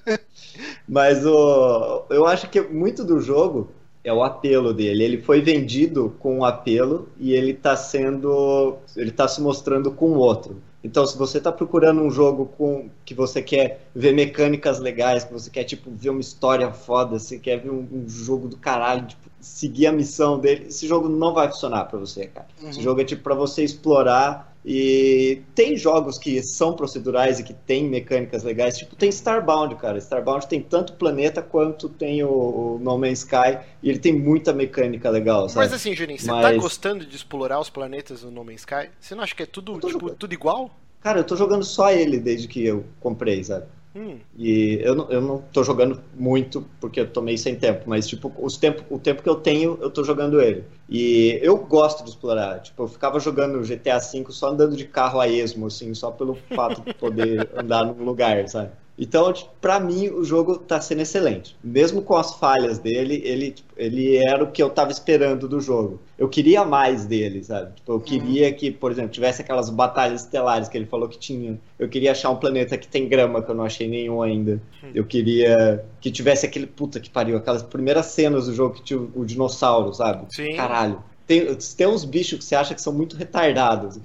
Mas 0.86 1.24
o, 1.24 2.04
eu 2.10 2.26
acho 2.26 2.48
que 2.50 2.60
muito 2.60 3.04
do 3.04 3.20
jogo 3.20 3.70
é 4.06 4.12
o 4.12 4.22
apelo 4.22 4.72
dele. 4.72 5.02
Ele 5.02 5.18
foi 5.18 5.40
vendido 5.40 6.14
com 6.20 6.38
um 6.38 6.44
apelo 6.44 7.08
e 7.18 7.32
ele 7.32 7.50
está 7.50 7.76
sendo. 7.76 8.76
ele 8.96 9.10
está 9.10 9.26
se 9.26 9.40
mostrando 9.40 9.90
com 9.90 10.12
outro. 10.12 10.62
Então, 10.84 11.04
se 11.04 11.18
você 11.18 11.38
está 11.38 11.50
procurando 11.50 12.00
um 12.00 12.08
jogo 12.08 12.46
com 12.56 12.88
que 13.04 13.12
você 13.12 13.42
quer 13.42 13.88
ver 13.92 14.12
mecânicas 14.12 14.78
legais, 14.78 15.24
que 15.24 15.32
você 15.32 15.50
quer 15.50 15.64
tipo 15.64 15.90
ver 15.90 16.10
uma 16.10 16.20
história 16.20 16.70
foda, 16.70 17.18
você 17.18 17.36
quer 17.40 17.56
ver 17.56 17.70
um, 17.70 17.84
um 17.92 18.08
jogo 18.08 18.46
do 18.46 18.56
caralho, 18.56 19.04
tipo, 19.04 19.28
seguir 19.40 19.88
a 19.88 19.92
missão 19.92 20.38
dele, 20.38 20.66
esse 20.68 20.86
jogo 20.86 21.08
não 21.08 21.34
vai 21.34 21.48
funcionar 21.48 21.86
para 21.86 21.98
você, 21.98 22.28
cara. 22.28 22.46
Uhum. 22.62 22.70
Esse 22.70 22.80
jogo 22.80 23.00
é 23.00 23.04
tipo 23.04 23.24
para 23.24 23.34
você 23.34 23.64
explorar 23.64 24.55
e 24.68 25.42
tem 25.54 25.76
jogos 25.76 26.18
que 26.18 26.42
são 26.42 26.74
procedurais 26.74 27.38
e 27.38 27.44
que 27.44 27.54
tem 27.54 27.88
mecânicas 27.88 28.42
legais, 28.42 28.76
tipo 28.76 28.96
tem 28.96 29.08
Starbound, 29.08 29.76
cara. 29.76 29.96
Starbound 29.98 30.48
tem 30.48 30.60
tanto 30.60 30.94
planeta 30.94 31.40
quanto 31.40 31.88
tem 31.88 32.24
o, 32.24 32.28
o 32.28 32.78
No 32.82 32.98
Man's 32.98 33.20
Sky 33.20 33.60
e 33.80 33.88
ele 33.88 34.00
tem 34.00 34.12
muita 34.12 34.52
mecânica 34.52 35.08
legal, 35.08 35.48
sabe? 35.48 35.66
Mas 35.66 35.72
assim, 35.72 35.94
Juninho, 35.94 36.18
você 36.18 36.26
tá 36.26 36.32
Mas... 36.32 36.56
tá 36.56 36.60
gostando 36.60 37.06
de 37.06 37.14
explorar 37.14 37.60
os 37.60 37.70
planetas 37.70 38.22
do 38.22 38.30
No 38.32 38.42
Man's 38.42 38.62
Sky? 38.62 38.90
Você 38.98 39.14
não 39.14 39.22
acha 39.22 39.36
que 39.36 39.44
é 39.44 39.46
tudo, 39.46 39.78
tipo, 39.78 40.10
tudo 40.10 40.34
igual? 40.34 40.76
Cara, 41.00 41.20
eu 41.20 41.24
tô 41.24 41.36
jogando 41.36 41.64
só 41.64 41.92
ele 41.92 42.18
desde 42.18 42.48
que 42.48 42.66
eu 42.66 42.84
comprei, 42.98 43.44
sabe? 43.44 43.66
Hum. 43.96 44.20
E 44.36 44.78
eu 44.82 44.94
não, 44.94 45.10
eu 45.10 45.20
não 45.22 45.40
tô 45.40 45.64
jogando 45.64 46.02
muito 46.12 46.62
porque 46.78 47.00
eu 47.00 47.10
tomei 47.10 47.38
sem 47.38 47.58
tempo, 47.58 47.84
mas 47.88 48.06
tipo, 48.06 48.30
os 48.38 48.58
tempo, 48.58 48.84
o 48.94 48.98
tempo 48.98 49.22
que 49.22 49.28
eu 49.28 49.36
tenho, 49.36 49.78
eu 49.80 49.90
tô 49.90 50.04
jogando 50.04 50.38
ele. 50.38 50.64
E 50.86 51.38
eu 51.42 51.56
gosto 51.56 52.04
de 52.04 52.10
explorar. 52.10 52.60
Tipo, 52.60 52.82
eu 52.82 52.88
ficava 52.88 53.18
jogando 53.18 53.64
GTA 53.64 53.98
V 53.98 54.26
só 54.30 54.48
andando 54.50 54.76
de 54.76 54.84
carro 54.86 55.18
a 55.18 55.26
esmo, 55.28 55.66
assim, 55.66 55.94
só 55.94 56.10
pelo 56.10 56.34
fato 56.54 56.82
de 56.82 56.92
poder 56.98 57.50
andar 57.56 57.86
num 57.86 58.04
lugar, 58.04 58.46
sabe? 58.48 58.72
Então, 58.98 59.32
tipo, 59.32 59.50
para 59.60 59.78
mim, 59.78 60.08
o 60.08 60.24
jogo 60.24 60.56
tá 60.56 60.80
sendo 60.80 61.02
excelente. 61.02 61.56
Mesmo 61.62 62.00
com 62.00 62.16
as 62.16 62.34
falhas 62.36 62.78
dele, 62.78 63.20
ele, 63.24 63.50
tipo, 63.50 63.68
ele 63.76 64.16
era 64.16 64.42
o 64.42 64.50
que 64.50 64.62
eu 64.62 64.70
tava 64.70 64.90
esperando 64.90 65.46
do 65.46 65.60
jogo. 65.60 66.00
Eu 66.18 66.28
queria 66.28 66.64
mais 66.64 67.04
dele, 67.04 67.44
sabe? 67.44 67.74
Tipo, 67.76 67.92
eu 67.92 68.00
queria 68.00 68.52
que, 68.52 68.70
por 68.70 68.90
exemplo, 68.90 69.10
tivesse 69.10 69.42
aquelas 69.42 69.68
batalhas 69.68 70.22
estelares 70.22 70.68
que 70.68 70.78
ele 70.78 70.86
falou 70.86 71.08
que 71.08 71.18
tinha. 71.18 71.58
Eu 71.78 71.88
queria 71.88 72.12
achar 72.12 72.30
um 72.30 72.36
planeta 72.36 72.78
que 72.78 72.88
tem 72.88 73.06
grama, 73.06 73.42
que 73.42 73.50
eu 73.50 73.54
não 73.54 73.64
achei 73.64 73.86
nenhum 73.86 74.22
ainda. 74.22 74.60
Eu 74.94 75.04
queria 75.04 75.84
que 76.00 76.10
tivesse 76.10 76.46
aquele 76.46 76.66
puta 76.66 76.98
que 76.98 77.10
pariu, 77.10 77.36
aquelas 77.36 77.62
primeiras 77.62 78.06
cenas 78.06 78.46
do 78.46 78.54
jogo 78.54 78.76
que 78.76 78.82
tinha 78.82 78.98
o 78.98 79.24
dinossauro, 79.24 79.92
sabe? 79.92 80.26
Sim. 80.30 80.56
Caralho. 80.56 81.02
Tem, 81.26 81.56
tem 81.76 81.86
uns 81.88 82.04
bichos 82.04 82.38
que 82.38 82.44
você 82.44 82.54
acha 82.54 82.72
que 82.72 82.80
são 82.80 82.92
muito 82.92 83.16
retardados. 83.16 83.98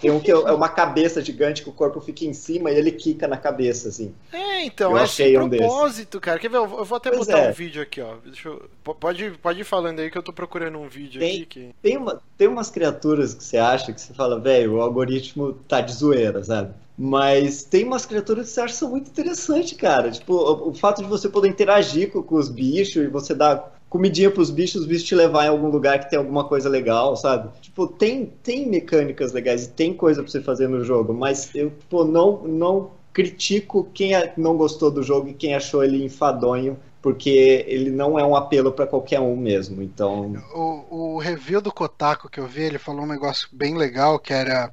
Tem 0.00 0.10
um 0.10 0.20
que 0.20 0.30
é 0.30 0.36
uma 0.36 0.68
cabeça 0.68 1.22
gigante 1.22 1.62
que 1.62 1.70
o 1.70 1.72
corpo 1.72 2.00
fica 2.00 2.26
em 2.26 2.34
cima 2.34 2.70
e 2.70 2.76
ele 2.76 2.92
quica 2.92 3.26
na 3.26 3.38
cabeça, 3.38 3.88
assim. 3.88 4.14
É, 4.30 4.62
então, 4.64 4.90
eu 4.90 4.98
é 4.98 5.02
achei 5.02 5.38
um 5.38 5.48
propósito, 5.48 6.20
cara. 6.20 6.38
Quer 6.38 6.50
ver? 6.50 6.58
Eu 6.58 6.84
vou 6.84 6.96
até 6.96 7.10
pois 7.10 7.26
botar 7.26 7.38
é. 7.38 7.50
um 7.50 7.52
vídeo 7.54 7.80
aqui, 7.80 8.02
ó. 8.02 8.16
Eu... 8.44 8.68
Pode, 9.00 9.30
pode 9.42 9.60
ir 9.60 9.64
falando 9.64 10.00
aí 10.00 10.10
que 10.10 10.18
eu 10.18 10.22
tô 10.22 10.34
procurando 10.34 10.78
um 10.78 10.86
vídeo 10.86 11.18
tem, 11.18 11.36
aqui. 11.36 11.46
Que... 11.46 11.74
Tem, 11.80 11.96
uma, 11.96 12.20
tem 12.36 12.46
umas 12.46 12.70
criaturas 12.70 13.32
que 13.32 13.42
você 13.42 13.56
acha 13.56 13.90
que 13.90 14.00
você 14.00 14.12
fala, 14.12 14.38
velho, 14.38 14.74
o 14.74 14.80
algoritmo 14.82 15.54
tá 15.66 15.80
de 15.80 15.92
zoeira, 15.92 16.44
sabe? 16.44 16.74
Mas 16.98 17.62
tem 17.64 17.84
umas 17.84 18.06
criaturas 18.06 18.46
que 18.46 18.52
você 18.52 18.60
acha 18.60 18.72
que 18.72 18.78
são 18.78 18.90
muito 18.90 19.08
interessantes, 19.10 19.76
cara. 19.76 20.10
Tipo, 20.10 20.34
o, 20.34 20.70
o 20.70 20.74
fato 20.74 21.02
de 21.02 21.08
você 21.08 21.28
poder 21.28 21.48
interagir 21.48 22.10
com, 22.10 22.22
com 22.22 22.36
os 22.36 22.48
bichos 22.48 23.02
e 23.02 23.08
você 23.08 23.34
dar 23.34 23.75
comidinha 23.88 24.30
pros 24.30 24.50
bichos, 24.50 24.82
os 24.82 24.86
bichos 24.86 25.04
te 25.04 25.14
levar 25.14 25.46
em 25.46 25.48
algum 25.48 25.68
lugar 25.68 25.98
que 25.98 26.10
tem 26.10 26.18
alguma 26.18 26.44
coisa 26.44 26.68
legal, 26.68 27.16
sabe? 27.16 27.48
Tipo, 27.60 27.86
tem, 27.86 28.32
tem 28.42 28.68
mecânicas 28.68 29.32
legais 29.32 29.64
e 29.64 29.70
tem 29.70 29.94
coisa 29.94 30.22
pra 30.22 30.30
você 30.30 30.40
fazer 30.40 30.68
no 30.68 30.84
jogo, 30.84 31.14
mas 31.14 31.54
eu, 31.54 31.72
não, 32.04 32.42
não 32.42 32.90
critico 33.12 33.88
quem 33.94 34.12
não 34.36 34.56
gostou 34.56 34.90
do 34.90 35.02
jogo 35.02 35.28
e 35.28 35.34
quem 35.34 35.54
achou 35.54 35.82
ele 35.82 36.04
enfadonho, 36.04 36.78
porque 37.00 37.64
ele 37.68 37.90
não 37.90 38.18
é 38.18 38.26
um 38.26 38.34
apelo 38.34 38.72
para 38.72 38.86
qualquer 38.86 39.20
um 39.20 39.36
mesmo, 39.36 39.82
então... 39.82 40.34
O, 40.52 41.14
o 41.14 41.18
review 41.18 41.60
do 41.60 41.72
Kotaku 41.72 42.28
que 42.28 42.40
eu 42.40 42.46
vi, 42.46 42.62
ele 42.62 42.78
falou 42.78 43.04
um 43.04 43.08
negócio 43.08 43.48
bem 43.52 43.76
legal, 43.76 44.18
que 44.18 44.32
era 44.32 44.72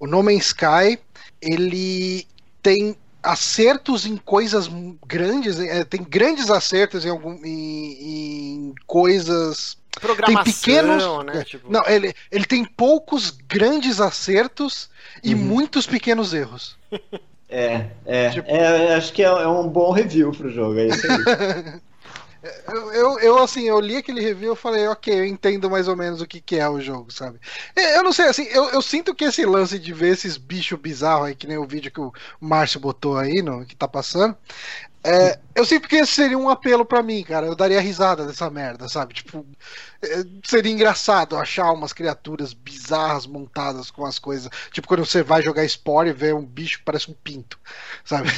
o 0.00 0.06
No 0.06 0.22
Man's 0.22 0.46
Sky, 0.46 0.98
ele 1.40 2.26
tem 2.62 2.96
acertos 3.26 4.06
em 4.06 4.16
coisas 4.16 4.70
grandes, 5.06 5.58
é, 5.58 5.84
tem 5.84 6.02
grandes 6.02 6.50
acertos 6.50 7.04
em, 7.04 7.10
algum, 7.10 7.34
em, 7.44 8.68
em 8.68 8.74
coisas. 8.86 9.76
Programação, 10.00 10.44
tem 10.44 10.52
pequenos, 10.52 11.24
né? 11.24 11.44
Tipo... 11.44 11.72
Não, 11.72 11.82
ele, 11.86 12.14
ele 12.30 12.44
tem 12.44 12.64
poucos 12.64 13.30
grandes 13.30 14.00
acertos 14.00 14.90
e 15.22 15.34
uhum. 15.34 15.40
muitos 15.40 15.86
pequenos 15.86 16.34
erros. 16.34 16.76
É, 17.48 17.86
é, 18.04 18.30
tipo... 18.30 18.50
é 18.50 18.94
acho 18.94 19.12
que 19.12 19.22
é, 19.22 19.26
é, 19.26 19.48
um 19.48 19.68
bom 19.68 19.92
review 19.92 20.32
pro 20.32 20.50
jogo, 20.50 20.78
é 20.78 20.86
isso 20.88 21.06
aí. 21.10 21.80
Eu, 22.68 22.92
eu, 22.92 23.20
eu, 23.20 23.38
assim, 23.38 23.64
eu 23.64 23.80
li 23.80 23.96
aquele 23.96 24.20
review 24.20 24.52
e 24.52 24.56
falei, 24.56 24.86
ok, 24.88 25.20
eu 25.20 25.24
entendo 25.24 25.70
mais 25.70 25.88
ou 25.88 25.96
menos 25.96 26.20
o 26.20 26.26
que, 26.26 26.40
que 26.40 26.56
é 26.56 26.68
o 26.68 26.80
jogo, 26.80 27.10
sabe? 27.10 27.40
Eu 27.74 28.02
não 28.02 28.12
sei, 28.12 28.26
assim, 28.26 28.44
eu, 28.44 28.64
eu 28.70 28.82
sinto 28.82 29.14
que 29.14 29.24
esse 29.24 29.44
lance 29.44 29.78
de 29.78 29.92
ver 29.92 30.12
esses 30.12 30.36
bichos 30.36 30.78
bizarros 30.78 31.28
aí, 31.28 31.34
que 31.34 31.46
nem 31.46 31.58
o 31.58 31.66
vídeo 31.66 31.90
que 31.90 32.00
o 32.00 32.12
Márcio 32.40 32.80
botou 32.80 33.16
aí, 33.16 33.42
no, 33.42 33.64
que 33.64 33.76
tá 33.76 33.88
passando, 33.88 34.36
é, 35.04 35.38
eu 35.54 35.64
sinto 35.64 35.88
que 35.88 35.96
esse 35.96 36.12
seria 36.12 36.36
um 36.36 36.48
apelo 36.48 36.84
para 36.84 37.02
mim, 37.02 37.22
cara. 37.22 37.46
Eu 37.46 37.54
daria 37.54 37.80
risada 37.80 38.26
dessa 38.26 38.50
merda, 38.50 38.88
sabe? 38.88 39.14
Tipo, 39.14 39.46
é, 40.02 40.24
seria 40.42 40.72
engraçado 40.72 41.36
achar 41.36 41.70
umas 41.70 41.92
criaturas 41.92 42.52
bizarras 42.52 43.24
montadas 43.24 43.88
com 43.88 44.04
as 44.04 44.18
coisas. 44.18 44.50
Tipo, 44.72 44.88
quando 44.88 45.06
você 45.06 45.22
vai 45.22 45.42
jogar 45.42 45.66
Spore 45.68 46.10
e 46.10 46.12
vê 46.12 46.32
um 46.32 46.44
bicho 46.44 46.78
que 46.78 46.84
parece 46.84 47.08
um 47.08 47.14
pinto, 47.14 47.56
sabe? 48.04 48.28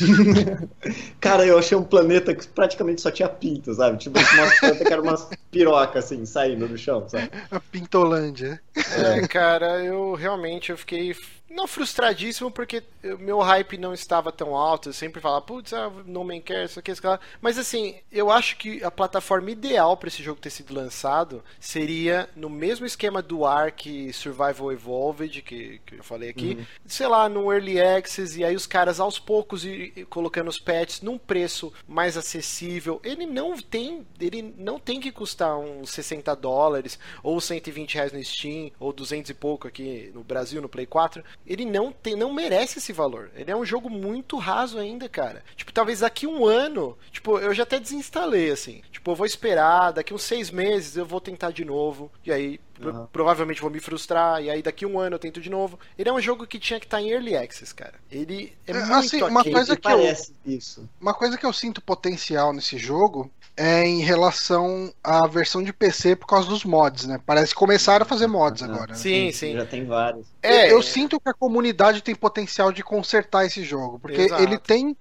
cara, 1.18 1.46
eu 1.46 1.58
achei 1.58 1.76
um 1.76 1.82
planeta 1.82 2.34
que 2.34 2.46
praticamente 2.46 3.00
só 3.00 3.10
tinha 3.10 3.28
pinto, 3.28 3.72
sabe? 3.72 3.96
Tipo, 3.96 4.18
uma 4.18 4.50
planta 4.60 4.84
que 4.84 4.92
era 4.92 5.02
umas 5.02 5.26
pirocas, 5.50 6.04
assim, 6.04 6.26
saindo 6.26 6.68
do 6.68 6.76
chão, 6.76 7.08
sabe? 7.08 7.30
A 7.50 7.60
Pintolândia. 7.60 8.60
É, 8.76 9.26
cara, 9.26 9.82
eu 9.82 10.14
realmente 10.14 10.70
eu 10.70 10.76
fiquei 10.76 11.14
não 11.50 11.66
frustradíssimo, 11.66 12.50
porque 12.50 12.82
meu 13.18 13.40
hype 13.40 13.78
não 13.78 13.94
estava 13.94 14.30
tão 14.30 14.54
alto. 14.54 14.88
Eu 14.88 14.92
sempre 14.92 15.20
falava, 15.20 15.42
putz, 15.42 15.72
ah, 15.72 15.90
No 16.06 16.24
Man's 16.24 16.38
Sky, 16.38 16.64
isso 16.64 16.78
aqui, 16.78 16.90
isso 16.92 17.06
aqui. 17.06 17.24
Mas 17.40 17.58
assim, 17.58 17.96
eu 18.12 18.30
acho 18.30 18.56
que 18.56 18.82
a 18.84 18.90
plataforma 18.90 19.50
ideal 19.50 19.96
para 19.96 20.08
esse 20.08 20.22
jogo 20.22 20.40
ter 20.40 20.50
sido 20.50 20.74
lançado 20.74 21.42
seria 21.58 22.28
no 22.36 22.48
mesmo 22.48 22.86
esquema 22.86 23.22
do 23.22 23.44
Ark 23.44 24.12
Survival 24.12 24.72
Evolved, 24.72 25.42
que, 25.42 25.80
que 25.84 25.96
eu 25.96 26.04
falei 26.04 26.30
aqui. 26.30 26.56
Uhum. 26.58 26.66
Sei 26.86 27.06
lá, 27.06 27.28
no 27.28 27.52
Early 27.52 27.80
Access, 27.80 28.38
e 28.38 28.44
aí 28.44 28.54
os 28.54 28.66
caras 28.66 29.00
aos 29.00 29.18
poucos 29.18 29.64
ir 29.64 30.06
colocando 30.10 30.48
os 30.48 30.58
patches 30.58 31.00
num 31.00 31.18
preço 31.18 31.72
mais 31.86 32.16
acessível. 32.16 33.00
Ele 33.02 33.26
não 33.26 33.56
tem, 33.56 34.06
ele 34.20 34.54
não 34.56 34.78
tem 34.78 35.00
que 35.00 35.10
custar 35.10 35.58
uns 35.58 35.90
60 35.90 36.34
dólares, 36.36 36.98
ou 37.22 37.40
120 37.40 37.94
reais 37.94 38.12
no 38.12 38.22
Steam, 38.22 38.70
ou 38.78 38.92
200 38.92 39.30
e 39.30 39.34
pouco 39.34 39.66
aqui 39.66 40.10
no 40.14 40.22
Brasil, 40.22 40.60
no 40.60 40.68
Play 40.68 40.86
4 40.86 41.24
ele 41.48 41.64
não 41.64 41.90
tem, 41.90 42.14
não 42.14 42.32
merece 42.32 42.78
esse 42.78 42.92
valor. 42.92 43.30
Ele 43.34 43.50
é 43.50 43.56
um 43.56 43.64
jogo 43.64 43.88
muito 43.88 44.36
raso 44.36 44.78
ainda, 44.78 45.08
cara. 45.08 45.42
Tipo, 45.56 45.72
talvez 45.72 46.00
daqui 46.00 46.26
um 46.26 46.44
ano, 46.44 46.96
tipo, 47.10 47.38
eu 47.38 47.54
já 47.54 47.62
até 47.62 47.80
desinstalei, 47.80 48.50
assim. 48.50 48.82
Tipo, 48.92 49.12
eu 49.12 49.16
vou 49.16 49.26
esperar, 49.26 49.92
daqui 49.92 50.12
uns 50.12 50.22
seis 50.22 50.50
meses 50.50 50.96
eu 50.96 51.06
vou 51.06 51.20
tentar 51.20 51.50
de 51.50 51.64
novo. 51.64 52.12
E 52.24 52.30
aí, 52.30 52.60
uhum. 52.80 53.06
provavelmente 53.12 53.60
vou 53.60 53.70
me 53.70 53.80
frustrar. 53.80 54.42
E 54.42 54.50
aí, 54.50 54.62
daqui 54.62 54.86
um 54.86 54.98
ano 54.98 55.16
eu 55.16 55.18
tento 55.20 55.40
de 55.40 55.50
novo. 55.50 55.78
Ele 55.98 56.08
é 56.08 56.12
um 56.12 56.20
jogo 56.20 56.46
que 56.46 56.58
tinha 56.58 56.78
que 56.78 56.86
estar 56.86 56.98
tá 56.98 57.02
em 57.02 57.10
Early 57.10 57.36
Access, 57.36 57.74
cara. 57.74 57.94
Ele 58.10 58.52
é, 58.66 58.70
é 58.70 58.74
muito 58.74 58.92
assim, 58.92 59.22
uma 59.22 59.44
coisa 59.44 59.76
que 59.76 59.88
eu, 59.88 60.16
isso. 60.46 60.88
Uma 61.00 61.14
coisa 61.14 61.36
que 61.36 61.46
eu 61.46 61.52
sinto 61.52 61.80
potencial 61.80 62.52
nesse 62.52 62.78
jogo 62.78 63.30
é 63.58 63.84
em 63.84 64.00
relação 64.00 64.94
à 65.02 65.26
versão 65.26 65.60
de 65.60 65.72
PC 65.72 66.14
por 66.14 66.28
causa 66.28 66.48
dos 66.48 66.64
mods, 66.64 67.06
né? 67.06 67.20
Parece 67.26 67.52
que 67.52 67.58
começaram 67.58 68.04
a 68.04 68.06
fazer 68.06 68.28
mods 68.28 68.62
agora. 68.62 68.92
Né? 68.92 68.94
Sim, 68.94 69.32
sim. 69.32 69.54
Já 69.54 69.66
tem 69.66 69.84
vários. 69.84 70.28
É, 70.40 70.66
eu, 70.66 70.76
eu, 70.76 70.82
sinto 70.82 71.18
que 71.18 71.28
a 71.28 71.34
comunidade 71.34 72.00
tem 72.00 72.14
potencial 72.14 72.70
de 72.70 72.84
consertar 72.84 73.44
esse 73.44 73.64
jogo, 73.64 73.98
porque 73.98 74.22
Exato. 74.22 74.40
ele 74.40 74.58
tem 74.58 74.96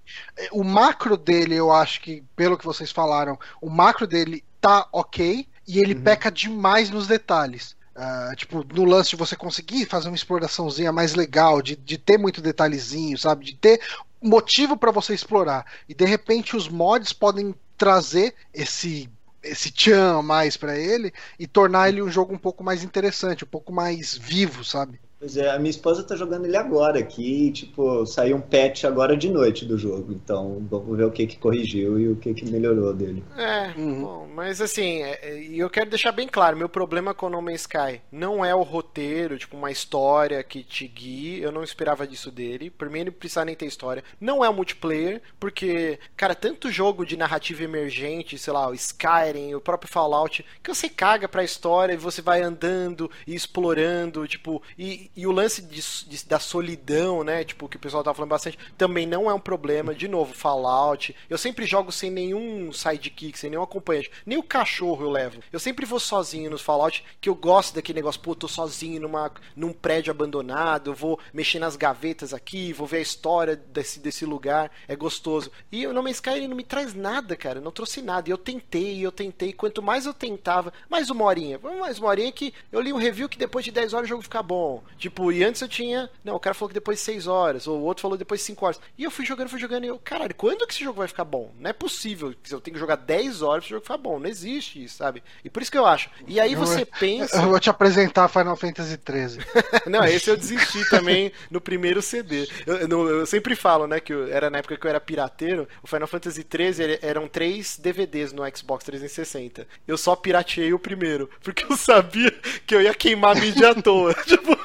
o 0.50 0.64
macro 0.64 1.16
dele, 1.16 1.54
eu 1.54 1.70
acho 1.70 2.00
que 2.00 2.24
pelo 2.34 2.58
que 2.58 2.64
vocês 2.64 2.90
falaram, 2.90 3.38
o 3.62 3.70
macro 3.70 4.08
dele 4.08 4.42
tá 4.60 4.88
ok 4.92 5.46
e 5.68 5.78
ele 5.78 5.94
uhum. 5.94 6.02
peca 6.02 6.30
demais 6.30 6.88
nos 6.88 7.06
detalhes. 7.06 7.76
Uh, 7.94 8.34
tipo, 8.36 8.64
no 8.72 8.84
lance 8.84 9.10
de 9.10 9.16
você 9.16 9.36
conseguir 9.36 9.84
fazer 9.84 10.08
uma 10.08 10.16
exploraçãozinha 10.16 10.90
mais 10.90 11.14
legal, 11.14 11.60
de, 11.60 11.76
de 11.76 11.98
ter 11.98 12.16
muito 12.16 12.40
detalhezinho, 12.40 13.18
sabe? 13.18 13.44
De 13.44 13.54
ter 13.54 13.80
motivo 14.22 14.76
para 14.76 14.90
você 14.90 15.14
explorar. 15.14 15.66
E 15.88 15.94
de 15.94 16.04
repente 16.04 16.56
os 16.56 16.68
mods 16.68 17.12
podem 17.12 17.54
trazer 17.76 18.34
esse 18.52 19.10
esse 19.40 19.70
tchan 19.70 20.20
mais 20.20 20.56
para 20.56 20.76
ele 20.76 21.12
e 21.38 21.46
tornar 21.46 21.88
ele 21.88 22.02
um 22.02 22.10
jogo 22.10 22.34
um 22.34 22.38
pouco 22.38 22.64
mais 22.64 22.82
interessante, 22.82 23.44
um 23.44 23.48
pouco 23.48 23.72
mais 23.72 24.16
vivo, 24.16 24.64
sabe? 24.64 25.00
Pois 25.18 25.36
é, 25.36 25.50
a 25.50 25.58
minha 25.58 25.70
esposa 25.70 26.04
tá 26.04 26.14
jogando 26.14 26.44
ele 26.44 26.56
agora 26.56 27.00
aqui, 27.00 27.50
tipo, 27.50 28.06
saiu 28.06 28.36
um 28.36 28.40
patch 28.40 28.84
agora 28.84 29.16
de 29.16 29.28
noite 29.28 29.64
do 29.64 29.76
jogo, 29.76 30.12
então 30.12 30.64
vamos 30.70 30.96
ver 30.96 31.04
o 31.04 31.10
que 31.10 31.26
que 31.26 31.36
corrigiu 31.36 31.98
e 31.98 32.08
o 32.08 32.14
que 32.14 32.32
que 32.32 32.48
melhorou 32.48 32.94
dele. 32.94 33.24
É, 33.36 33.72
uhum. 33.76 34.00
bom, 34.00 34.28
mas 34.32 34.60
assim, 34.60 35.02
é, 35.02 35.18
é, 35.22 35.42
e 35.42 35.58
eu 35.58 35.68
quero 35.68 35.90
deixar 35.90 36.12
bem 36.12 36.28
claro, 36.28 36.56
meu 36.56 36.68
problema 36.68 37.12
com 37.12 37.26
o 37.26 37.30
No 37.30 37.42
Man's 37.42 37.62
Sky 37.62 38.00
não 38.12 38.44
é 38.44 38.54
o 38.54 38.62
roteiro, 38.62 39.36
tipo, 39.36 39.56
uma 39.56 39.72
história 39.72 40.40
que 40.44 40.62
te 40.62 40.86
guie, 40.86 41.42
eu 41.42 41.50
não 41.50 41.64
esperava 41.64 42.06
disso 42.06 42.30
dele, 42.30 42.70
por 42.70 42.88
mim 42.88 43.00
ele 43.00 43.10
não 43.10 43.18
precisa 43.18 43.44
nem 43.44 43.56
ter 43.56 43.66
história, 43.66 44.04
não 44.20 44.44
é 44.44 44.48
o 44.48 44.54
multiplayer, 44.54 45.20
porque, 45.40 45.98
cara, 46.16 46.34
tanto 46.36 46.70
jogo 46.70 47.04
de 47.04 47.16
narrativa 47.16 47.64
emergente, 47.64 48.38
sei 48.38 48.52
lá, 48.52 48.68
o 48.68 48.74
Skyrim, 48.74 49.52
o 49.56 49.60
próprio 49.60 49.90
Fallout, 49.90 50.46
que 50.62 50.72
você 50.72 50.88
caga 50.88 51.28
pra 51.28 51.42
história 51.42 51.94
e 51.94 51.96
você 51.96 52.22
vai 52.22 52.40
andando 52.40 53.10
e 53.26 53.34
explorando, 53.34 54.24
tipo, 54.28 54.62
e 54.78 55.07
e 55.16 55.26
o 55.26 55.32
lance 55.32 55.62
de, 55.62 55.80
de, 56.06 56.26
da 56.26 56.38
solidão, 56.38 57.24
né? 57.24 57.44
Tipo, 57.44 57.68
que 57.68 57.76
o 57.76 57.80
pessoal 57.80 58.02
tá 58.02 58.14
falando 58.14 58.30
bastante, 58.30 58.58
também 58.76 59.06
não 59.06 59.30
é 59.30 59.34
um 59.34 59.40
problema. 59.40 59.94
De 59.94 60.08
novo, 60.08 60.34
Fallout. 60.34 61.14
Eu 61.28 61.38
sempre 61.38 61.66
jogo 61.66 61.90
sem 61.90 62.10
nenhum 62.10 62.72
sidekick, 62.72 63.38
sem 63.38 63.50
nenhum 63.50 63.62
acompanhante. 63.62 64.10
Nem 64.24 64.38
o 64.38 64.42
cachorro 64.42 65.04
eu 65.04 65.10
levo. 65.10 65.42
Eu 65.52 65.58
sempre 65.58 65.84
vou 65.84 65.98
sozinho 65.98 66.50
nos 66.50 66.62
Fallout, 66.62 67.04
que 67.20 67.28
eu 67.28 67.34
gosto 67.34 67.74
daquele 67.74 67.98
negócio, 67.98 68.20
pô, 68.20 68.34
tô 68.34 68.48
sozinho 68.48 69.00
numa, 69.00 69.30
num 69.56 69.72
prédio 69.72 70.10
abandonado, 70.10 70.94
vou 70.94 71.18
mexer 71.32 71.58
nas 71.58 71.76
gavetas 71.76 72.32
aqui, 72.32 72.72
vou 72.72 72.86
ver 72.86 72.98
a 72.98 73.02
história 73.02 73.56
desse, 73.56 74.00
desse 74.00 74.24
lugar. 74.24 74.70
É 74.86 74.94
gostoso. 74.94 75.50
E 75.70 75.86
o 75.86 75.92
No 75.92 76.02
Man's 76.02 76.16
Sky 76.16 76.30
ele 76.30 76.48
não 76.48 76.56
me 76.56 76.64
traz 76.64 76.94
nada, 76.94 77.36
cara. 77.36 77.60
Não 77.60 77.70
trouxe 77.70 78.02
nada. 78.02 78.28
E 78.28 78.32
eu 78.32 78.38
tentei, 78.38 79.04
eu 79.04 79.12
tentei. 79.12 79.52
Quanto 79.52 79.82
mais 79.82 80.06
eu 80.06 80.14
tentava, 80.14 80.72
mais 80.88 81.10
uma 81.10 81.24
horinha. 81.24 81.58
Vamos 81.58 81.80
mais 81.80 81.98
uma 81.98 82.08
horinha 82.08 82.30
que 82.32 82.52
eu 82.70 82.80
li 82.80 82.92
um 82.92 82.98
review 82.98 83.28
que 83.28 83.38
depois 83.38 83.64
de 83.64 83.70
10 83.70 83.94
horas 83.94 84.06
o 84.06 84.08
jogo 84.08 84.22
fica 84.22 84.42
bom. 84.42 84.82
Tipo, 84.98 85.30
e 85.30 85.44
antes 85.44 85.62
eu 85.62 85.68
tinha. 85.68 86.10
Não, 86.24 86.34
o 86.34 86.40
cara 86.40 86.54
falou 86.54 86.68
que 86.68 86.74
depois 86.74 86.98
de 86.98 87.04
6 87.04 87.26
horas, 87.26 87.66
ou 87.66 87.78
o 87.78 87.84
outro 87.84 88.02
falou 88.02 88.18
depois 88.18 88.40
de 88.40 88.46
5 88.46 88.66
horas. 88.66 88.80
E 88.96 89.04
eu 89.04 89.10
fui 89.10 89.24
jogando, 89.24 89.48
fui 89.48 89.60
jogando, 89.60 89.84
e 89.84 89.88
eu, 89.88 89.98
caralho, 89.98 90.34
quando 90.34 90.66
que 90.66 90.74
esse 90.74 90.84
jogo 90.84 90.98
vai 90.98 91.08
ficar 91.08 91.24
bom? 91.24 91.52
Não 91.58 91.70
é 91.70 91.72
possível 91.72 92.34
que 92.42 92.52
eu 92.52 92.60
tenho 92.60 92.74
que 92.74 92.80
jogar 92.80 92.96
10 92.96 93.42
horas 93.42 93.64
pra 93.64 93.68
o 93.68 93.70
jogo 93.76 93.82
ficar 93.82 93.96
bom. 93.96 94.18
Não 94.18 94.28
existe 94.28 94.82
isso, 94.82 94.96
sabe? 94.96 95.22
E 95.44 95.48
por 95.48 95.62
isso 95.62 95.70
que 95.70 95.78
eu 95.78 95.86
acho. 95.86 96.10
E 96.26 96.40
aí 96.40 96.54
você 96.54 96.84
pensa. 96.84 97.36
Eu 97.36 97.48
vou 97.48 97.60
te 97.60 97.70
apresentar 97.70 98.28
Final 98.28 98.56
Fantasy 98.56 98.98
XIII. 98.98 99.44
não, 99.86 100.04
esse 100.04 100.28
eu 100.28 100.36
desisti 100.36 100.88
também 100.90 101.32
no 101.50 101.60
primeiro 101.60 102.02
CD. 102.02 102.48
Eu, 102.66 102.76
eu, 102.76 103.08
eu 103.20 103.26
sempre 103.26 103.54
falo, 103.54 103.86
né, 103.86 104.00
que 104.00 104.12
eu, 104.12 104.26
era 104.32 104.50
na 104.50 104.58
época 104.58 104.76
que 104.76 104.86
eu 104.86 104.90
era 104.90 105.00
pirateiro, 105.00 105.68
o 105.82 105.86
Final 105.86 106.08
Fantasy 106.08 106.44
XIII 106.44 106.98
eram 107.02 107.28
três 107.28 107.78
DVDs 107.78 108.32
no 108.32 108.42
Xbox 108.56 108.84
360. 108.84 109.66
Eu 109.86 109.96
só 109.96 110.16
pirateei 110.16 110.72
o 110.72 110.78
primeiro, 110.78 111.30
porque 111.42 111.64
eu 111.70 111.76
sabia 111.76 112.30
que 112.66 112.74
eu 112.74 112.82
ia 112.82 112.94
queimar 112.94 113.36
a 113.36 113.40
mídia 113.40 113.70
à 113.70 113.74
toa. 113.74 114.14
tipo. 114.24 114.58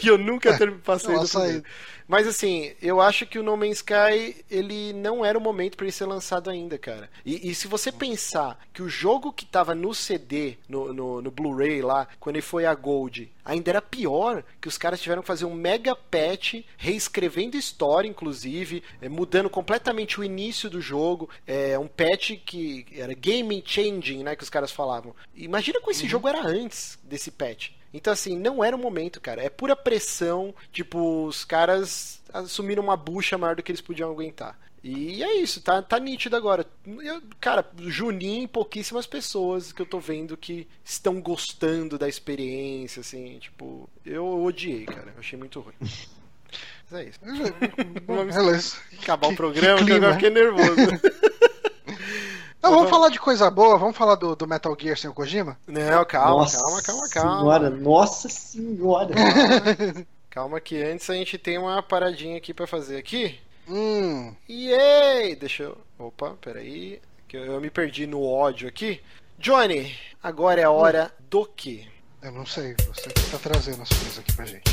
Que 0.00 0.08
eu 0.10 0.18
nunca 0.18 0.56
ter, 0.56 0.72
passei 0.78 1.14
Nossa, 1.14 1.52
do 1.52 1.64
Mas 2.06 2.26
assim, 2.26 2.72
eu 2.80 3.00
acho 3.00 3.26
que 3.26 3.38
o 3.38 3.42
No 3.42 3.56
Man's 3.56 3.78
Sky, 3.78 4.44
ele 4.50 4.92
não 4.92 5.24
era 5.24 5.38
o 5.38 5.40
momento 5.40 5.76
para 5.76 5.86
ele 5.86 5.92
ser 5.92 6.06
lançado 6.06 6.50
ainda, 6.50 6.78
cara. 6.78 7.10
E, 7.24 7.50
e, 7.50 7.54
se 7.54 7.66
você 7.66 7.92
pensar 7.92 8.58
que 8.72 8.82
o 8.82 8.88
jogo 8.88 9.32
que 9.32 9.44
tava 9.44 9.74
no 9.74 9.94
CD, 9.94 10.56
no, 10.68 10.92
no, 10.92 11.22
no 11.22 11.30
Blu-ray 11.30 11.82
lá, 11.82 12.08
quando 12.18 12.36
ele 12.36 12.42
foi 12.42 12.64
a 12.64 12.74
Gold, 12.74 13.30
ainda 13.44 13.70
era 13.70 13.82
pior, 13.82 14.44
que 14.60 14.68
os 14.68 14.78
caras 14.78 15.00
tiveram 15.00 15.22
que 15.22 15.28
fazer 15.28 15.44
um 15.44 15.54
mega 15.54 15.94
patch, 15.96 16.62
reescrevendo 16.76 17.56
história, 17.56 18.08
inclusive, 18.08 18.82
é, 19.00 19.08
mudando 19.08 19.50
completamente 19.50 20.20
o 20.20 20.24
início 20.24 20.68
do 20.68 20.80
jogo, 20.80 21.28
é, 21.46 21.78
um 21.78 21.88
patch 21.88 22.32
que 22.44 22.86
era 22.92 23.14
game 23.14 23.62
changing, 23.64 24.22
né, 24.22 24.36
que 24.36 24.42
os 24.42 24.50
caras 24.50 24.70
falavam. 24.70 25.14
Imagina 25.34 25.80
como 25.80 25.90
esse 25.90 26.04
uhum. 26.04 26.08
jogo 26.08 26.28
era 26.28 26.46
antes 26.46 26.98
desse 27.02 27.30
patch. 27.30 27.70
Então, 27.92 28.12
assim, 28.12 28.38
não 28.38 28.62
era 28.62 28.76
o 28.76 28.78
momento, 28.78 29.20
cara. 29.20 29.42
É 29.42 29.48
pura 29.48 29.74
pressão. 29.74 30.54
Tipo, 30.72 31.26
os 31.26 31.44
caras 31.44 32.20
assumiram 32.32 32.82
uma 32.82 32.96
bucha 32.96 33.38
maior 33.38 33.56
do 33.56 33.62
que 33.62 33.70
eles 33.70 33.80
podiam 33.80 34.10
aguentar. 34.10 34.58
E 34.82 35.22
é 35.24 35.34
isso, 35.40 35.60
tá, 35.60 35.82
tá 35.82 35.98
nítido 35.98 36.36
agora. 36.36 36.64
Eu, 36.86 37.20
cara, 37.40 37.68
Juninho 37.78 38.46
pouquíssimas 38.48 39.06
pessoas 39.06 39.72
que 39.72 39.82
eu 39.82 39.86
tô 39.86 39.98
vendo 39.98 40.36
que 40.36 40.68
estão 40.84 41.20
gostando 41.20 41.98
da 41.98 42.08
experiência, 42.08 43.00
assim, 43.00 43.38
tipo, 43.38 43.88
eu 44.06 44.42
odiei, 44.42 44.84
cara. 44.84 45.12
Eu 45.14 45.18
achei 45.18 45.38
muito 45.38 45.60
ruim. 45.60 45.74
Mas 46.90 47.00
é 47.00 47.08
isso. 47.08 47.18
Vamos 48.06 48.80
acabar 49.02 49.28
que, 49.28 49.34
o 49.34 49.36
programa 49.36 49.78
que, 49.80 49.84
que 49.84 49.92
agora 49.92 50.14
fiquei 50.14 50.30
nervoso. 50.30 50.74
Não, 52.62 52.70
vamos 52.72 52.90
falar 52.90 53.08
de 53.08 53.20
coisa 53.20 53.50
boa, 53.50 53.78
vamos 53.78 53.96
falar 53.96 54.16
do, 54.16 54.34
do 54.34 54.46
Metal 54.46 54.76
Gear 54.78 54.96
sem 54.96 55.08
o 55.08 55.14
Kojima? 55.14 55.56
Não, 55.66 56.04
calma, 56.04 56.40
nossa 56.40 56.60
calma, 56.60 56.82
calma, 56.82 57.08
calma. 57.08 57.38
Senhora, 57.38 57.70
nossa 57.70 58.28
senhora! 58.28 59.14
Calma, 59.14 60.06
calma 60.28 60.60
que 60.60 60.82
antes 60.82 61.08
a 61.08 61.14
gente 61.14 61.38
tem 61.38 61.56
uma 61.56 61.80
paradinha 61.82 62.36
aqui 62.36 62.52
para 62.52 62.66
fazer 62.66 62.96
aqui. 62.96 63.38
Hum. 63.68 64.34
Yay! 64.48 65.36
Deixa 65.36 65.64
eu. 65.64 65.78
Opa, 65.98 66.34
peraí. 66.40 67.00
Que 67.28 67.36
eu, 67.36 67.44
eu 67.44 67.60
me 67.60 67.70
perdi 67.70 68.06
no 68.06 68.24
ódio 68.24 68.68
aqui. 68.68 69.00
Johnny, 69.38 69.94
agora 70.20 70.60
é 70.60 70.64
a 70.64 70.70
hora 70.70 71.12
hum. 71.20 71.24
do 71.30 71.46
quê? 71.46 71.86
Eu 72.20 72.32
não 72.32 72.44
sei, 72.44 72.74
você 72.92 73.08
que 73.10 73.30
tá 73.30 73.38
trazendo 73.38 73.82
as 73.82 73.88
coisas 73.88 74.18
aqui 74.18 74.32
pra 74.32 74.44
gente. 74.44 74.68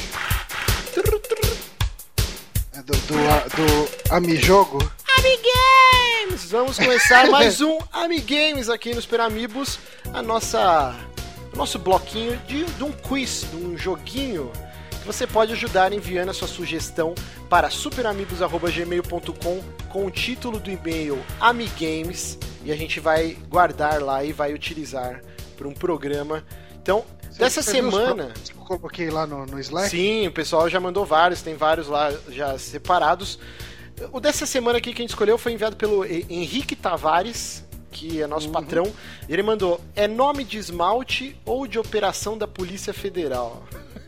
É 2.73 2.81
do, 2.81 2.93
do, 2.93 3.13
do 3.55 4.13
Amijogo? 4.15 4.79
Amigames! 5.17 6.51
Vamos 6.51 6.77
começar 6.77 7.29
mais 7.31 7.61
um 7.61 7.77
Amigames 7.91 8.69
aqui 8.69 8.93
nos 8.93 9.05
Peramibos, 9.05 9.79
a 10.13 10.21
nossa 10.21 10.95
nosso 11.55 11.79
bloquinho 11.79 12.35
de, 12.47 12.65
de 12.65 12.83
um 12.83 12.91
quiz, 12.91 13.45
de 13.49 13.55
um 13.55 13.77
joguinho 13.77 14.51
que 14.99 15.05
você 15.05 15.25
pode 15.25 15.53
ajudar 15.53 15.93
enviando 15.93 16.29
a 16.29 16.33
sua 16.33 16.47
sugestão 16.47 17.15
para 17.49 17.69
superamigos@gmail.com 17.69 19.63
com 19.89 20.05
o 20.05 20.11
título 20.11 20.59
do 20.59 20.69
e-mail 20.69 21.23
Amigames 21.39 22.37
e 22.63 22.71
a 22.71 22.75
gente 22.75 22.99
vai 22.99 23.37
guardar 23.47 24.01
lá 24.01 24.23
e 24.23 24.33
vai 24.33 24.53
utilizar 24.53 25.21
para 25.55 25.67
um 25.67 25.73
programa. 25.73 26.43
Então, 26.81 27.05
você 27.29 27.39
dessa 27.39 27.61
semana. 27.61 28.33
Eu 28.49 28.65
coloquei 28.65 29.09
lá 29.09 29.25
no, 29.25 29.45
no 29.45 29.59
Slack? 29.59 29.89
Sim, 29.89 30.27
o 30.27 30.31
pessoal 30.31 30.69
já 30.69 30.79
mandou 30.79 31.05
vários, 31.05 31.41
tem 31.41 31.55
vários 31.55 31.87
lá 31.87 32.11
já 32.29 32.57
separados. 32.57 33.39
O 34.11 34.19
dessa 34.19 34.45
semana 34.45 34.77
aqui 34.77 34.93
que 34.93 35.01
a 35.01 35.03
gente 35.03 35.11
escolheu 35.11 35.37
foi 35.37 35.53
enviado 35.53 35.75
pelo 35.75 36.05
Henrique 36.05 36.75
Tavares, 36.75 37.63
que 37.91 38.21
é 38.21 38.27
nosso 38.27 38.47
uhum. 38.47 38.53
patrão. 38.53 38.93
Ele 39.27 39.41
mandou: 39.41 39.79
é 39.95 40.07
nome 40.07 40.43
de 40.43 40.57
esmalte 40.57 41.39
ou 41.45 41.65
de 41.65 41.79
operação 41.79 42.37
da 42.37 42.47
Polícia 42.47 42.93
Federal? 42.93 43.63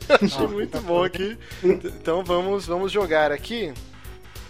Achei 0.21 0.45
ah, 0.45 0.49
muito 0.49 0.79
bom 0.81 1.03
aqui. 1.03 1.38
Então 1.63 2.23
vamos, 2.23 2.65
vamos 2.65 2.91
jogar 2.91 3.31
aqui. 3.31 3.73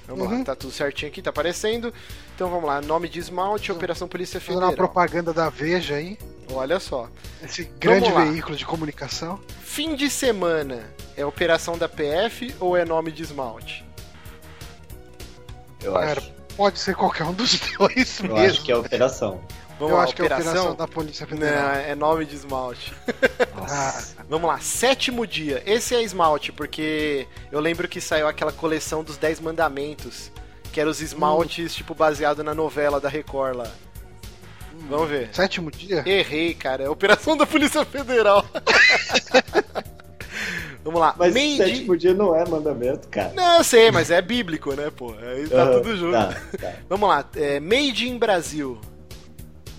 Vamos 0.07 0.27
uhum. 0.27 0.39
lá, 0.39 0.45
tá 0.45 0.55
tudo 0.55 0.71
certinho 0.71 1.11
aqui, 1.11 1.21
tá 1.21 1.29
aparecendo. 1.29 1.93
Então 2.33 2.49
vamos 2.49 2.65
lá, 2.65 2.79
nome 2.81 3.09
de 3.09 3.19
esmalte, 3.19 3.71
Operação 3.71 4.07
Polícia 4.07 4.39
Federal. 4.39 4.69
Fazendo 4.69 4.79
uma 4.79 4.87
propaganda 4.87 5.33
da 5.33 5.49
Veja 5.49 5.95
aí. 5.95 6.17
Olha 6.53 6.79
só. 6.79 7.09
Esse 7.43 7.65
grande 7.79 8.09
veículo 8.11 8.55
de 8.55 8.65
comunicação. 8.65 9.39
Fim 9.61 9.95
de 9.95 10.09
semana 10.09 10.93
é 11.15 11.25
Operação 11.25 11.77
da 11.77 11.89
PF 11.89 12.55
ou 12.59 12.77
é 12.77 12.85
nome 12.85 13.11
de 13.11 13.21
esmalte? 13.21 13.86
Eu 15.87 15.93
Cara, 15.93 16.19
acho. 16.19 16.31
pode 16.55 16.79
ser 16.79 16.95
qualquer 16.95 17.23
um 17.23 17.33
dos 17.33 17.59
dois 17.77 18.19
eu 18.19 18.33
mesmo. 18.33 18.37
acho 18.37 18.63
que 18.63 18.71
é 18.71 18.75
operação. 18.77 19.41
Vamos 19.79 19.91
eu 19.91 19.97
lá, 19.97 20.03
acho 20.03 20.13
operação? 20.13 20.37
que 20.41 20.47
é 20.47 20.51
operação 20.51 20.75
da 20.75 20.87
Polícia 20.87 21.27
Federal. 21.27 21.63
Não, 21.69 21.71
é 21.75 21.95
nome 21.95 22.25
de 22.25 22.35
esmalte. 22.35 22.93
Ah. 23.69 24.03
Vamos 24.27 24.47
lá, 24.47 24.59
sétimo 24.59 25.25
dia. 25.27 25.61
Esse 25.65 25.95
é 25.95 26.01
esmalte, 26.01 26.51
porque 26.51 27.27
eu 27.51 27.59
lembro 27.59 27.87
que 27.87 28.01
saiu 28.01 28.27
aquela 28.27 28.51
coleção 28.51 29.03
dos 29.03 29.17
10 29.17 29.39
mandamentos, 29.39 30.31
que 30.73 30.81
eram 30.81 30.89
os 30.91 30.99
esmaltes, 31.01 31.73
hum. 31.73 31.75
tipo, 31.77 31.93
baseado 31.93 32.43
na 32.43 32.53
novela 32.55 32.99
da 32.99 33.07
Record 33.07 33.55
lá. 33.57 33.67
Hum. 34.73 34.87
Vamos 34.89 35.09
ver. 35.09 35.29
Sétimo 35.31 35.69
dia? 35.71 36.03
Errei, 36.05 36.53
cara. 36.55 36.83
É 36.83 36.89
operação 36.89 37.37
da 37.37 37.45
Polícia 37.45 37.85
Federal. 37.85 38.43
Vamos 40.87 41.01
lá. 41.01 41.13
Mas 41.17 41.33
Made... 41.33 41.57
sétimo 41.57 41.97
dia 41.97 42.13
não 42.13 42.33
é 42.33 42.47
mandamento, 42.47 43.09
cara. 43.09 43.33
Não, 43.35 43.57
eu 43.57 43.63
sei, 43.65 43.91
mas 43.91 44.09
é 44.09 44.21
bíblico, 44.21 44.73
né, 44.73 44.89
pô? 44.89 45.13
Aí 45.21 45.45
tá 45.49 45.65
uhum, 45.65 45.71
tudo 45.73 45.97
junto. 45.97 46.13
Tá, 46.13 46.41
tá. 46.57 46.73
Vamos 46.87 47.09
lá. 47.09 47.25
É, 47.35 47.59
Made 47.59 48.07
in 48.07 48.17
Brasil. 48.17 48.79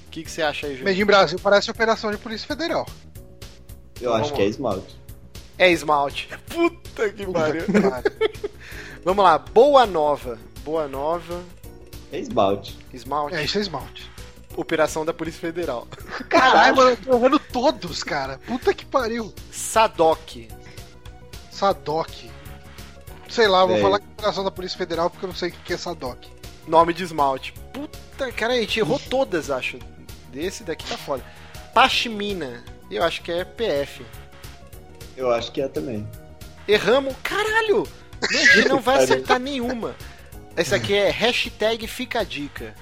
O 0.06 0.10
que, 0.10 0.22
que 0.22 0.30
você 0.30 0.42
acha 0.42 0.66
aí, 0.66 0.74
Júlio? 0.74 0.84
Made 0.84 1.00
in 1.00 1.06
Brasil 1.06 1.38
parece 1.42 1.70
operação 1.70 2.10
de 2.10 2.18
Polícia 2.18 2.46
Federal. 2.46 2.86
Eu 3.98 4.10
Vamos 4.10 4.26
acho 4.26 4.36
que 4.36 4.42
é 4.42 4.44
esmalte. 4.44 5.00
É 5.56 5.72
esmalte. 5.72 6.28
Puta 6.46 7.08
que 7.08 7.26
pariu. 7.26 7.64
Vamos 9.02 9.24
lá. 9.24 9.38
Boa 9.38 9.86
Nova. 9.86 10.38
Boa 10.62 10.86
Nova. 10.86 11.42
É 12.12 12.18
esmalte. 12.18 12.78
Esmalte. 12.92 13.34
É, 13.34 13.44
isso 13.44 13.56
é 13.56 13.62
esmalte. 13.62 14.10
Operação 14.54 15.06
da 15.06 15.14
Polícia 15.14 15.40
Federal. 15.40 15.88
Caralho, 16.28 16.76
mano, 16.76 16.90
eu 16.90 16.96
tô 16.98 17.16
errando 17.16 17.38
todos, 17.38 18.02
cara. 18.02 18.38
Puta 18.46 18.74
que 18.74 18.84
pariu. 18.84 19.32
Sadok. 19.50 20.48
Sadok. 21.58 22.30
Sei 23.28 23.48
lá, 23.48 23.62
eu 23.62 23.68
vou 23.68 23.76
É. 23.76 23.80
falar 23.80 23.98
que 23.98 24.04
é 24.06 24.12
operação 24.12 24.44
da 24.44 24.50
Polícia 24.50 24.78
Federal 24.78 25.10
porque 25.10 25.24
eu 25.24 25.28
não 25.28 25.36
sei 25.36 25.48
o 25.50 25.52
que 25.52 25.72
é 25.72 25.76
Sadok. 25.76 26.28
Nome 26.66 26.92
de 26.94 27.02
esmalte. 27.02 27.52
Puta, 27.72 28.30
cara, 28.32 28.52
a 28.54 28.56
gente 28.56 28.78
errou 28.78 28.98
todas, 29.10 29.50
acho. 29.50 29.78
Desse 30.32 30.62
daqui 30.62 30.86
tá 30.86 30.96
foda. 30.96 31.24
Pashmina. 31.74 32.62
Eu 32.90 33.02
acho 33.02 33.22
que 33.22 33.32
é 33.32 33.44
PF. 33.44 34.04
Eu 35.16 35.30
acho 35.32 35.50
que 35.52 35.60
é 35.60 35.68
também. 35.68 36.08
Erramos. 36.66 37.14
Caralho! 37.22 37.86
A 38.22 38.32
gente 38.32 38.68
não 38.68 38.80
vai 38.80 38.98
acertar 39.04 39.38
nenhuma. 39.40 39.94
Esse 40.56 40.74
aqui 40.74 40.94
é 40.94 41.10
hashtag 41.10 41.86
fica 41.86 42.20
a 42.20 42.24
dica. 42.24 42.74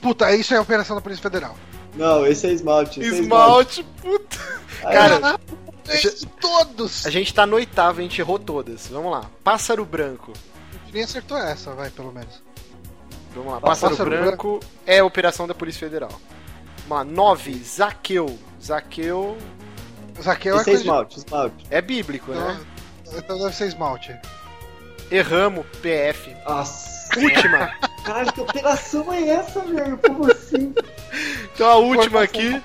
Puta, 0.00 0.34
isso 0.34 0.54
é 0.54 0.60
operação 0.60 0.96
da 0.96 1.02
Polícia 1.02 1.22
Federal. 1.22 1.56
Não, 1.94 2.26
esse 2.26 2.46
é 2.46 2.50
esmalte. 2.52 3.00
esse 3.00 3.14
é 3.16 3.20
Esmalte, 3.22 3.82
puta. 4.02 4.38
Ah, 4.84 4.92
Cara, 4.92 5.40
Caralho, 5.86 6.26
todos! 6.40 7.06
A 7.06 7.10
gente 7.10 7.32
tá 7.32 7.46
no 7.46 7.56
oitavo, 7.56 8.00
a 8.00 8.02
gente 8.02 8.20
errou 8.20 8.38
todas. 8.38 8.88
Vamos 8.88 9.10
lá. 9.12 9.30
Pássaro 9.44 9.84
branco. 9.84 10.32
Nem 10.92 11.02
acertou 11.04 11.36
essa, 11.38 11.72
vai, 11.74 11.90
pelo 11.90 12.12
menos. 12.12 12.42
Vamos 13.34 13.52
lá. 13.52 13.60
Pássaro, 13.60 13.90
Pássaro 13.96 14.10
branco 14.10 14.60
é 14.86 15.02
operação 15.02 15.46
da 15.46 15.54
Polícia 15.54 15.80
Federal. 15.80 16.10
Vamos 16.88 16.98
lá. 16.98 17.04
9. 17.04 17.54
Zaqueu. 17.64 18.38
Zaqueu 18.62 19.36
Zaqueu 20.22 20.56
é 20.56 20.60
Esse 20.62 20.70
é 20.70 20.72
de- 20.74 20.80
esmalte, 20.80 21.18
esmalte. 21.18 21.66
é 21.70 21.80
bíblico, 21.82 22.32
né? 22.32 22.58
Então, 23.06 23.18
então 23.18 23.38
deve 23.38 23.54
ser 23.54 23.66
esmalte. 23.66 24.16
Erramos. 25.10 25.66
PF. 25.82 26.34
Nossa. 26.48 26.96
Última. 27.20 27.70
Caralho, 28.02 28.32
que 28.32 28.40
operação 28.40 29.12
é 29.12 29.28
essa, 29.28 29.60
velho? 29.60 29.98
Como 29.98 30.30
assim? 30.30 30.74
Então 31.54 31.68
a 31.68 31.76
última 31.76 32.22
aqui, 32.22 32.62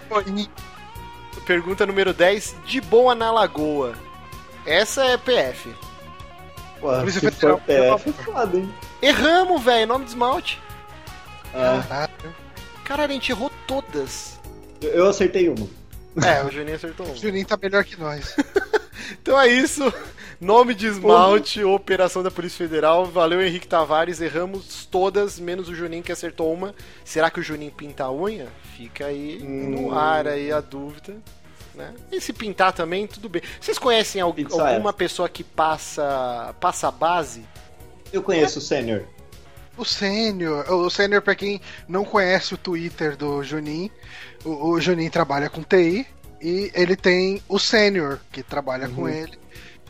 pergunta 1.51 1.85
número 1.85 2.13
10. 2.13 2.55
De 2.65 2.79
boa 2.79 3.13
na 3.13 3.29
lagoa. 3.29 3.93
Essa 4.65 5.03
é 5.03 5.17
PF. 5.17 5.69
Pô, 6.79 6.87
Polícia 6.93 7.19
se 7.19 7.31
Federal. 7.31 7.57
for 7.59 7.65
PF, 7.65 8.09
é 8.09 8.23
foda, 8.23 8.57
hein? 8.57 8.73
Erramos, 9.01 9.61
velho. 9.61 9.85
Nome 9.87 10.05
de 10.05 10.11
esmalte. 10.11 10.61
Ah, 11.53 11.83
Caralho. 11.87 12.35
Caralho, 12.85 13.09
a 13.11 13.13
gente 13.13 13.31
errou 13.31 13.51
todas. 13.67 14.39
eu 14.81 14.89
eu 14.91 15.09
acertei 15.09 15.49
uma. 15.49 15.67
É, 16.25 16.41
o 16.43 16.51
Juninho 16.51 16.75
acertou 16.75 17.05
O 17.05 17.11
um. 17.11 17.15
Juninho 17.15 17.45
tá 17.45 17.57
melhor 17.61 17.83
que 17.83 17.99
nós. 17.99 18.33
Então 19.21 19.39
é 19.39 19.47
isso. 19.47 19.93
Nome 20.39 20.73
de 20.73 20.87
esmalte, 20.87 21.63
operação 21.63 22.23
da 22.23 22.31
Polícia 22.31 22.57
Federal. 22.65 23.05
Valeu, 23.05 23.41
Henrique 23.41 23.67
Tavares. 23.67 24.21
Erramos 24.21 24.85
todas, 24.85 25.37
menos 25.37 25.67
o 25.67 25.75
Juninho 25.75 26.01
que 26.01 26.11
acertou 26.13 26.51
uma. 26.53 26.73
Será 27.03 27.29
que 27.29 27.39
o 27.39 27.43
Juninho 27.43 27.71
pinta 27.73 28.05
a 28.05 28.11
unha? 28.11 28.47
Fica 28.77 29.07
aí 29.07 29.39
no 29.43 29.89
Hum. 29.89 29.97
ar 29.97 30.27
aí 30.27 30.49
a 30.51 30.61
dúvida. 30.61 31.17
Né? 31.73 31.93
E 32.11 32.19
se 32.19 32.33
pintar 32.33 32.73
também, 32.73 33.07
tudo 33.07 33.29
bem. 33.29 33.41
Vocês 33.59 33.77
conhecem 33.79 34.21
al- 34.21 34.33
Pizza 34.33 34.61
alguma 34.73 34.91
pessoa 34.91 35.29
que 35.29 35.43
passa 35.43 36.53
passa 36.59 36.87
a 36.89 36.91
base? 36.91 37.43
Eu 38.11 38.21
conheço 38.21 38.59
o 38.59 38.61
Sênior. 38.61 39.03
O 39.77 39.85
Sênior, 39.85 40.69
o 40.69 40.89
Sênior, 40.89 41.21
pra 41.21 41.33
quem 41.33 41.61
não 41.87 42.03
conhece 42.03 42.53
o 42.53 42.57
Twitter 42.57 43.15
do 43.15 43.41
Juninho, 43.41 43.89
o, 44.43 44.71
o 44.71 44.81
Juninho 44.81 45.09
trabalha 45.09 45.49
com 45.49 45.63
TI 45.63 46.05
e 46.41 46.69
ele 46.75 46.95
tem 46.97 47.41
o 47.47 47.57
Sênior, 47.57 48.19
que 48.33 48.43
trabalha 48.43 48.89
com 48.89 49.07
ele, 49.07 49.39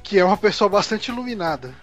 que 0.03 0.19
é 0.19 0.23
uma 0.23 0.37
pessoa 0.37 0.69
bastante 0.69 1.09
iluminada. 1.09 1.73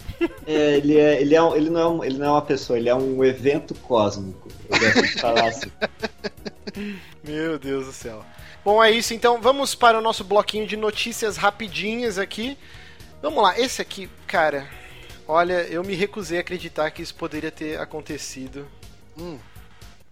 É, 0.46 0.76
ele, 0.76 0.96
é, 0.96 1.20
ele, 1.20 1.34
é 1.34 1.42
um- 1.42 1.56
ele, 1.56 1.70
não 1.70 1.80
é 1.80 1.88
um- 1.88 2.04
ele 2.04 2.18
não 2.18 2.26
é 2.26 2.30
uma 2.30 2.42
pessoa, 2.42 2.78
ele 2.78 2.88
é 2.88 2.94
um 2.94 3.24
evento 3.24 3.74
cósmico. 3.74 4.48
Eu 4.70 4.78
gosto 4.78 5.02
de 5.02 5.20
falar 5.20 5.48
assim. 5.48 5.70
Meu 7.24 7.58
Deus 7.58 7.86
do 7.86 7.92
céu. 7.92 8.24
Bom, 8.64 8.82
é 8.82 8.90
isso 8.90 9.14
então. 9.14 9.40
Vamos 9.40 9.74
para 9.74 9.98
o 9.98 10.02
nosso 10.02 10.24
bloquinho 10.24 10.66
de 10.66 10.76
notícias 10.76 11.36
rapidinhas 11.36 12.18
aqui. 12.18 12.58
Vamos 13.22 13.42
lá, 13.42 13.58
esse 13.58 13.80
aqui, 13.80 14.08
cara. 14.26 14.68
Olha, 15.26 15.62
eu 15.64 15.82
me 15.84 15.94
recusei 15.94 16.38
a 16.38 16.40
acreditar 16.40 16.90
que 16.90 17.02
isso 17.02 17.14
poderia 17.14 17.50
ter 17.50 17.78
acontecido. 17.80 18.66
Hum. 19.16 19.38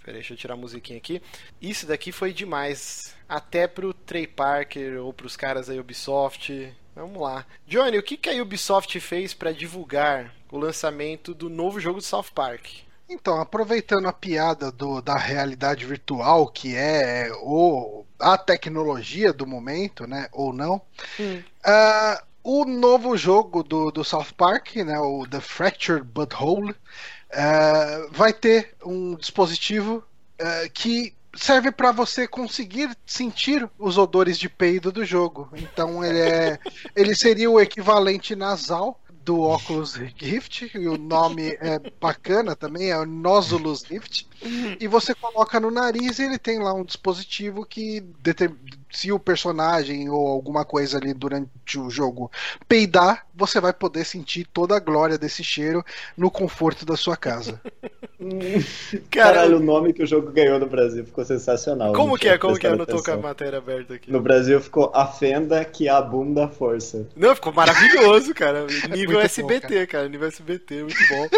Peraí, 0.02 0.20
deixa 0.20 0.34
eu 0.34 0.38
tirar 0.38 0.54
a 0.54 0.56
musiquinha 0.56 0.98
aqui. 0.98 1.20
Isso 1.60 1.86
daqui 1.86 2.12
foi 2.12 2.32
demais. 2.32 3.14
Até 3.28 3.66
pro 3.66 3.92
Trey 3.92 4.26
Parker 4.26 5.02
ou 5.02 5.12
pros 5.12 5.36
caras 5.36 5.66
da 5.66 5.74
Ubisoft. 5.74 6.72
Vamos 6.94 7.20
lá. 7.20 7.44
Johnny, 7.66 7.98
o 7.98 8.02
que, 8.02 8.16
que 8.16 8.30
a 8.30 8.42
Ubisoft 8.42 8.98
fez 9.00 9.34
para 9.34 9.52
divulgar 9.52 10.32
o 10.50 10.56
lançamento 10.56 11.34
do 11.34 11.50
novo 11.50 11.80
jogo 11.80 11.98
do 11.98 12.04
South 12.04 12.30
Park? 12.34 12.66
Então, 13.08 13.40
aproveitando 13.40 14.08
a 14.08 14.12
piada 14.12 14.72
do, 14.72 15.02
da 15.02 15.18
realidade 15.18 15.84
virtual, 15.84 16.48
que 16.48 16.74
é 16.74 17.30
o, 17.42 18.05
a 18.18 18.38
tecnologia 18.38 19.32
do 19.32 19.46
momento, 19.46 20.06
né? 20.06 20.28
Ou 20.32 20.52
não, 20.52 20.80
ah, 21.64 22.22
o 22.42 22.64
novo 22.64 23.16
jogo 23.16 23.62
do, 23.62 23.90
do 23.90 24.04
South 24.04 24.32
Park, 24.36 24.76
né, 24.76 24.98
o 25.00 25.26
The 25.26 25.40
Fractured 25.40 26.04
Butthole, 26.04 26.74
ah, 27.32 28.06
vai 28.10 28.32
ter 28.32 28.74
um 28.84 29.16
dispositivo 29.16 30.04
ah, 30.40 30.68
que 30.72 31.12
serve 31.34 31.70
para 31.70 31.92
você 31.92 32.26
conseguir 32.26 32.96
sentir 33.04 33.68
os 33.78 33.98
odores 33.98 34.38
de 34.38 34.48
peido 34.48 34.90
do 34.90 35.04
jogo. 35.04 35.50
Então 35.54 36.04
ele 36.04 36.20
é, 36.20 36.58
ele 36.96 37.14
seria 37.14 37.50
o 37.50 37.60
equivalente 37.60 38.34
nasal 38.34 39.00
do 39.26 39.40
Oculus 39.40 39.96
Rift, 39.96 40.70
e 40.72 40.86
o 40.86 40.96
nome 40.96 41.58
é 41.60 41.80
bacana 42.00 42.54
também, 42.54 42.90
é 42.92 42.96
o 42.96 43.04
Nosulus 43.04 43.82
Rift, 43.82 44.28
e 44.78 44.86
você 44.86 45.16
coloca 45.16 45.58
no 45.58 45.68
nariz 45.68 46.20
e 46.20 46.22
ele 46.22 46.38
tem 46.38 46.60
lá 46.60 46.72
um 46.72 46.84
dispositivo 46.84 47.66
que 47.66 48.04
se 48.88 49.10
o 49.10 49.18
personagem 49.18 50.08
ou 50.08 50.28
alguma 50.28 50.64
coisa 50.64 50.98
ali 50.98 51.12
durante 51.12 51.76
o 51.76 51.90
jogo 51.90 52.30
peidar, 52.68 53.25
você 53.36 53.60
vai 53.60 53.72
poder 53.72 54.04
sentir 54.04 54.46
toda 54.52 54.76
a 54.76 54.80
glória 54.80 55.18
desse 55.18 55.44
cheiro 55.44 55.84
no 56.16 56.30
conforto 56.30 56.86
da 56.86 56.96
sua 56.96 57.16
casa. 57.16 57.60
Caralho, 59.10 59.58
o 59.58 59.60
nome 59.60 59.92
que 59.92 60.02
o 60.02 60.06
jogo 60.06 60.32
ganhou 60.32 60.58
no 60.58 60.66
Brasil 60.66 61.04
ficou 61.04 61.24
sensacional. 61.24 61.92
como 61.92 62.10
não 62.10 62.16
que 62.16 62.28
é? 62.28 62.38
Como 62.38 62.58
que 62.58 62.66
é? 62.66 62.70
Eu 62.70 62.76
não 62.76 62.86
tô 62.86 63.02
com 63.02 63.10
a 63.10 63.16
matéria 63.16 63.58
aberta 63.58 63.94
aqui. 63.94 64.10
No 64.10 64.20
Brasil 64.20 64.60
ficou 64.60 64.90
a 64.94 65.06
fenda 65.06 65.62
que 65.64 65.88
a 65.88 66.00
bunda 66.00 66.48
força. 66.48 67.06
Não, 67.14 67.34
ficou 67.34 67.52
maravilhoso, 67.52 68.34
cara. 68.34 68.66
Nível 68.90 68.96
Muito 68.96 69.12
bom, 69.12 69.20
SBT, 69.20 69.86
cara. 69.86 70.08
Nível 70.08 70.28
SBT, 70.28 70.82
muito 70.82 71.08
bom. 71.08 71.28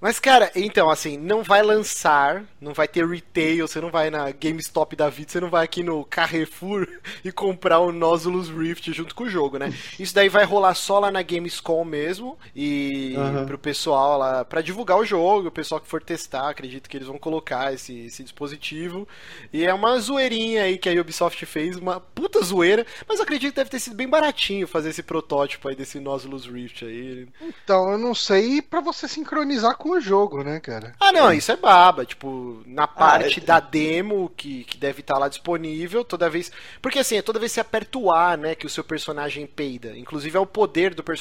Mas, 0.00 0.20
cara, 0.20 0.50
então, 0.54 0.90
assim, 0.90 1.16
não 1.16 1.42
vai 1.42 1.62
lançar, 1.62 2.44
não 2.60 2.72
vai 2.72 2.86
ter 2.86 3.06
retail, 3.06 3.66
você 3.66 3.80
não 3.80 3.90
vai 3.90 4.10
na 4.10 4.30
GameStop 4.30 4.94
da 4.96 5.08
vida, 5.08 5.30
você 5.30 5.40
não 5.40 5.50
vai 5.50 5.64
aqui 5.64 5.82
no 5.82 6.04
Carrefour 6.04 6.86
e 7.24 7.32
comprar 7.32 7.80
o 7.80 7.92
Nozulus 7.92 8.48
Rift 8.48 8.92
junto 8.92 9.14
com 9.14 9.24
o 9.24 9.30
jogo, 9.30 9.58
né? 9.58 9.72
Isso 9.98 10.14
daí 10.14 10.28
vai 10.28 10.44
rolar 10.44 10.74
só 10.74 10.98
lá 10.98 11.10
na 11.10 11.22
Gamescom 11.30 11.84
mesmo 11.84 12.38
e 12.54 13.14
Aham. 13.16 13.46
pro 13.46 13.58
pessoal 13.58 14.18
lá, 14.18 14.44
pra 14.44 14.60
divulgar 14.60 14.98
o 14.98 15.04
jogo, 15.04 15.48
o 15.48 15.52
pessoal 15.52 15.80
que 15.80 15.86
for 15.88 16.02
testar, 16.02 16.48
acredito 16.48 16.88
que 16.88 16.96
eles 16.96 17.06
vão 17.06 17.18
colocar 17.18 17.72
esse, 17.72 18.06
esse 18.06 18.22
dispositivo. 18.22 19.06
E 19.52 19.64
é 19.64 19.72
uma 19.72 19.98
zoeirinha 19.98 20.64
aí 20.64 20.78
que 20.78 20.88
a 20.88 21.00
Ubisoft 21.00 21.44
fez, 21.46 21.76
uma 21.76 22.00
puta 22.00 22.42
zoeira, 22.42 22.86
mas 23.08 23.20
acredito 23.20 23.50
que 23.52 23.56
deve 23.56 23.70
ter 23.70 23.78
sido 23.80 23.96
bem 23.96 24.08
baratinho 24.08 24.66
fazer 24.66 24.90
esse 24.90 25.02
protótipo 25.02 25.68
aí 25.68 25.76
desse 25.76 26.00
Nozulus 26.00 26.46
Rift 26.46 26.84
aí. 26.84 27.28
Então, 27.40 27.92
eu 27.92 27.98
não 27.98 28.14
sei 28.14 28.60
pra 28.62 28.80
você 28.80 29.06
sincronizar 29.06 29.76
com 29.76 29.90
o 29.90 30.00
jogo, 30.00 30.42
né, 30.42 30.58
cara? 30.60 30.94
Ah, 30.98 31.12
não, 31.12 31.32
isso 31.32 31.52
é 31.52 31.56
baba. 31.56 32.04
Tipo, 32.04 32.62
na 32.66 32.86
parte 32.86 33.40
é- 33.40 33.42
da 33.42 33.60
demo 33.60 34.30
que, 34.36 34.64
que 34.64 34.76
deve 34.76 35.00
estar 35.00 35.18
lá 35.18 35.28
disponível, 35.28 36.04
toda 36.04 36.28
vez. 36.30 36.50
Porque 36.82 36.98
assim, 36.98 37.16
é 37.16 37.22
toda 37.22 37.38
vez 37.38 37.52
que 37.52 37.54
você 37.54 37.60
aperta 37.60 37.98
o 37.98 38.10
A, 38.12 38.36
né, 38.36 38.54
que 38.54 38.66
o 38.66 38.70
seu 38.70 38.82
personagem 38.84 39.46
peida. 39.46 39.96
Inclusive 39.96 40.36
é 40.36 40.40
o 40.40 40.46
poder 40.46 40.94
do 40.94 41.02
personagem 41.02 41.19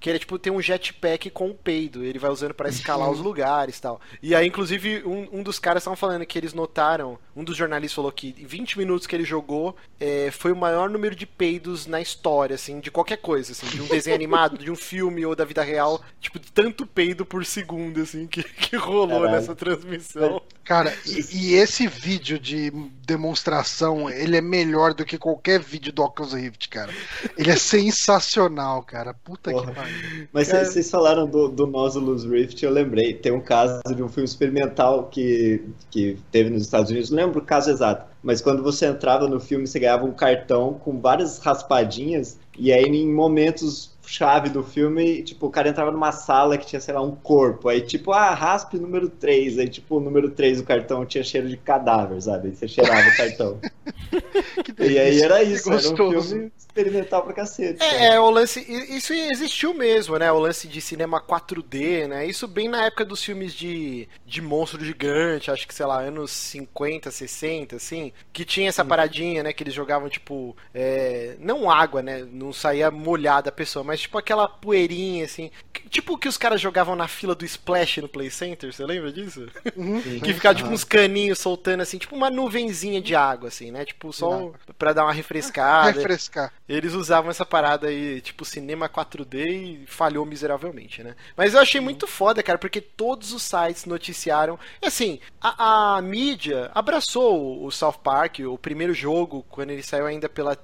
que 0.00 0.08
ele 0.08 0.16
é 0.16 0.20
tipo 0.20 0.38
ter 0.38 0.50
um 0.50 0.60
jetpack 0.60 1.30
com 1.30 1.50
o 1.50 1.54
peido. 1.54 2.04
Ele 2.04 2.18
vai 2.18 2.30
usando 2.30 2.54
pra 2.54 2.68
escalar 2.68 3.10
os 3.10 3.20
lugares 3.20 3.78
e 3.78 3.82
tal. 3.82 4.00
E 4.22 4.34
aí, 4.34 4.46
inclusive, 4.46 5.02
um, 5.04 5.40
um 5.40 5.42
dos 5.42 5.58
caras 5.58 5.82
estavam 5.82 5.96
falando 5.96 6.24
que 6.24 6.38
eles 6.38 6.54
notaram. 6.54 7.18
Um 7.36 7.42
dos 7.42 7.56
jornalistas 7.56 7.94
falou 7.94 8.12
que 8.12 8.34
em 8.38 8.46
20 8.46 8.78
minutos 8.78 9.06
que 9.06 9.14
ele 9.16 9.24
jogou 9.24 9.76
é, 9.98 10.30
foi 10.30 10.52
o 10.52 10.56
maior 10.56 10.88
número 10.88 11.14
de 11.14 11.26
peidos 11.26 11.86
na 11.86 12.00
história, 12.00 12.54
assim, 12.54 12.80
de 12.80 12.90
qualquer 12.90 13.16
coisa, 13.18 13.52
assim, 13.52 13.66
de 13.66 13.80
um 13.82 13.86
desenho 13.86 14.14
animado, 14.16 14.56
de 14.56 14.70
um 14.70 14.76
filme 14.76 15.24
ou 15.26 15.34
da 15.34 15.44
vida 15.44 15.62
real. 15.62 16.00
Tipo, 16.20 16.38
de 16.38 16.52
tanto 16.52 16.86
peido 16.86 17.24
por 17.24 17.44
segundo, 17.44 18.00
assim, 18.00 18.26
que, 18.26 18.42
que 18.42 18.76
rolou 18.76 19.08
Caralho. 19.20 19.30
nessa 19.32 19.54
transmissão. 19.54 20.40
Cara, 20.64 20.94
e, 21.04 21.36
e 21.36 21.54
esse 21.54 21.86
vídeo 21.86 22.38
de 22.38 22.70
demonstração, 23.04 24.08
ele 24.08 24.36
é 24.36 24.40
melhor 24.40 24.94
do 24.94 25.04
que 25.04 25.18
qualquer 25.18 25.60
vídeo 25.60 25.92
do 25.92 26.02
Oculus 26.02 26.32
Rift, 26.32 26.68
cara. 26.68 26.92
Ele 27.36 27.50
é 27.50 27.56
sensacional, 27.56 28.82
cara. 28.82 29.12
Puta 29.12 29.50
Porra. 29.50 29.66
que 29.66 29.74
pariu. 29.74 30.28
Mas 30.32 30.48
Cara- 30.48 30.64
vocês 30.64 30.90
falaram 30.90 31.26
do, 31.26 31.48
do 31.48 31.66
Nozulus 31.66 32.24
Rift, 32.24 32.62
eu 32.64 32.70
lembrei. 32.70 33.14
Tem 33.14 33.32
um 33.32 33.40
caso 33.40 33.82
de 33.94 34.02
um 34.02 34.08
filme 34.08 34.28
experimental 34.28 35.08
que, 35.08 35.62
que 35.90 36.16
teve 36.30 36.50
nos 36.50 36.62
Estados 36.62 36.90
Unidos, 36.90 37.10
não 37.10 37.23
lembro 37.24 37.40
o 37.40 37.44
caso 37.44 37.70
exato, 37.70 38.06
mas 38.22 38.40
quando 38.40 38.62
você 38.62 38.86
entrava 38.86 39.28
no 39.28 39.40
filme, 39.40 39.66
você 39.66 39.78
ganhava 39.78 40.04
um 40.04 40.12
cartão 40.12 40.74
com 40.74 41.00
várias 41.00 41.38
raspadinhas, 41.38 42.38
e 42.58 42.72
aí 42.72 42.84
em 42.84 43.12
momentos 43.12 43.93
chave 44.06 44.48
do 44.48 44.62
filme, 44.62 45.22
tipo, 45.22 45.46
o 45.46 45.50
cara 45.50 45.68
entrava 45.68 45.90
numa 45.90 46.12
sala 46.12 46.58
que 46.58 46.66
tinha, 46.66 46.80
sei 46.80 46.94
lá, 46.94 47.02
um 47.02 47.14
corpo. 47.14 47.68
Aí, 47.68 47.80
tipo, 47.80 48.12
ah, 48.12 48.34
raspe 48.34 48.78
número 48.78 49.08
3. 49.08 49.58
Aí, 49.58 49.68
tipo, 49.68 49.96
o 49.96 50.00
número 50.00 50.30
3 50.30 50.58
do 50.58 50.64
cartão 50.64 51.04
tinha 51.04 51.24
cheiro 51.24 51.48
de 51.48 51.56
cadáver, 51.56 52.20
sabe? 52.20 52.48
Aí 52.48 52.54
você 52.54 52.68
cheirava 52.68 53.08
o 53.08 53.16
cartão. 53.16 53.60
e 54.78 54.98
aí 54.98 55.22
era 55.22 55.42
isso, 55.42 55.72
era 55.72 55.88
um 55.88 56.22
filme 56.22 56.52
experimental 56.74 57.22
pra 57.22 57.32
cacete. 57.32 57.82
É, 57.82 58.14
é, 58.14 58.20
o 58.20 58.28
lance. 58.30 58.60
Isso 58.90 59.12
existiu 59.12 59.72
mesmo, 59.72 60.18
né? 60.18 60.30
O 60.32 60.38
lance 60.38 60.66
de 60.66 60.80
cinema 60.80 61.20
4D, 61.20 62.08
né? 62.08 62.26
Isso 62.26 62.48
bem 62.48 62.68
na 62.68 62.86
época 62.86 63.04
dos 63.04 63.22
filmes 63.22 63.54
de, 63.54 64.08
de 64.26 64.42
monstro 64.42 64.84
gigante, 64.84 65.50
acho 65.50 65.66
que, 65.68 65.74
sei 65.74 65.86
lá, 65.86 66.00
anos 66.00 66.32
50, 66.32 67.10
60, 67.10 67.76
assim, 67.76 68.12
que 68.32 68.44
tinha 68.44 68.68
essa 68.68 68.84
paradinha, 68.84 69.42
né? 69.42 69.52
Que 69.52 69.62
eles 69.62 69.74
jogavam, 69.74 70.08
tipo, 70.08 70.56
é, 70.74 71.36
não 71.38 71.70
água, 71.70 72.02
né? 72.02 72.26
Não 72.30 72.52
saía 72.52 72.90
molhada 72.90 73.50
a 73.50 73.52
pessoa, 73.52 73.84
mas 73.84 73.93
tipo 74.00 74.18
aquela 74.18 74.48
poeirinha, 74.48 75.24
assim. 75.24 75.50
Tipo 75.88 76.14
o 76.14 76.18
que 76.18 76.28
os 76.28 76.36
caras 76.36 76.60
jogavam 76.60 76.96
na 76.96 77.06
fila 77.06 77.34
do 77.34 77.44
Splash 77.44 77.98
no 77.98 78.08
Play 78.08 78.30
Center, 78.30 78.72
você 78.72 78.84
lembra 78.84 79.12
disso? 79.12 79.46
Uhum. 79.76 80.00
que 80.20 80.32
ficava, 80.32 80.54
tipo, 80.54 80.70
uns 80.70 80.84
caninhos 80.84 81.38
soltando, 81.38 81.80
assim, 81.82 81.98
tipo 81.98 82.14
uma 82.14 82.30
nuvenzinha 82.30 83.00
de 83.00 83.14
água, 83.14 83.48
assim, 83.48 83.70
né? 83.70 83.84
Tipo, 83.84 84.12
só 84.12 84.52
pra 84.78 84.92
dar 84.92 85.04
uma 85.04 85.12
refrescada. 85.12 85.92
Refrescar. 85.92 86.52
Eles 86.68 86.94
usavam 86.94 87.30
essa 87.30 87.44
parada 87.44 87.88
aí, 87.88 88.20
tipo, 88.20 88.44
cinema 88.44 88.88
4D 88.88 89.34
e 89.34 89.86
falhou 89.86 90.24
miseravelmente, 90.24 91.02
né? 91.02 91.14
Mas 91.36 91.54
eu 91.54 91.60
achei 91.60 91.80
muito 91.80 92.06
foda, 92.06 92.42
cara, 92.42 92.58
porque 92.58 92.80
todos 92.80 93.32
os 93.32 93.42
sites 93.42 93.84
noticiaram. 93.84 94.58
E 94.82 94.86
assim, 94.86 95.20
a, 95.40 95.96
a 95.96 96.02
mídia 96.02 96.70
abraçou 96.74 97.64
o 97.64 97.70
South 97.70 97.98
Park, 98.02 98.40
o 98.40 98.58
primeiro 98.58 98.94
jogo, 98.94 99.44
quando 99.50 99.70
ele 99.70 99.82
saiu 99.82 100.06
ainda 100.06 100.28
pela 100.28 100.56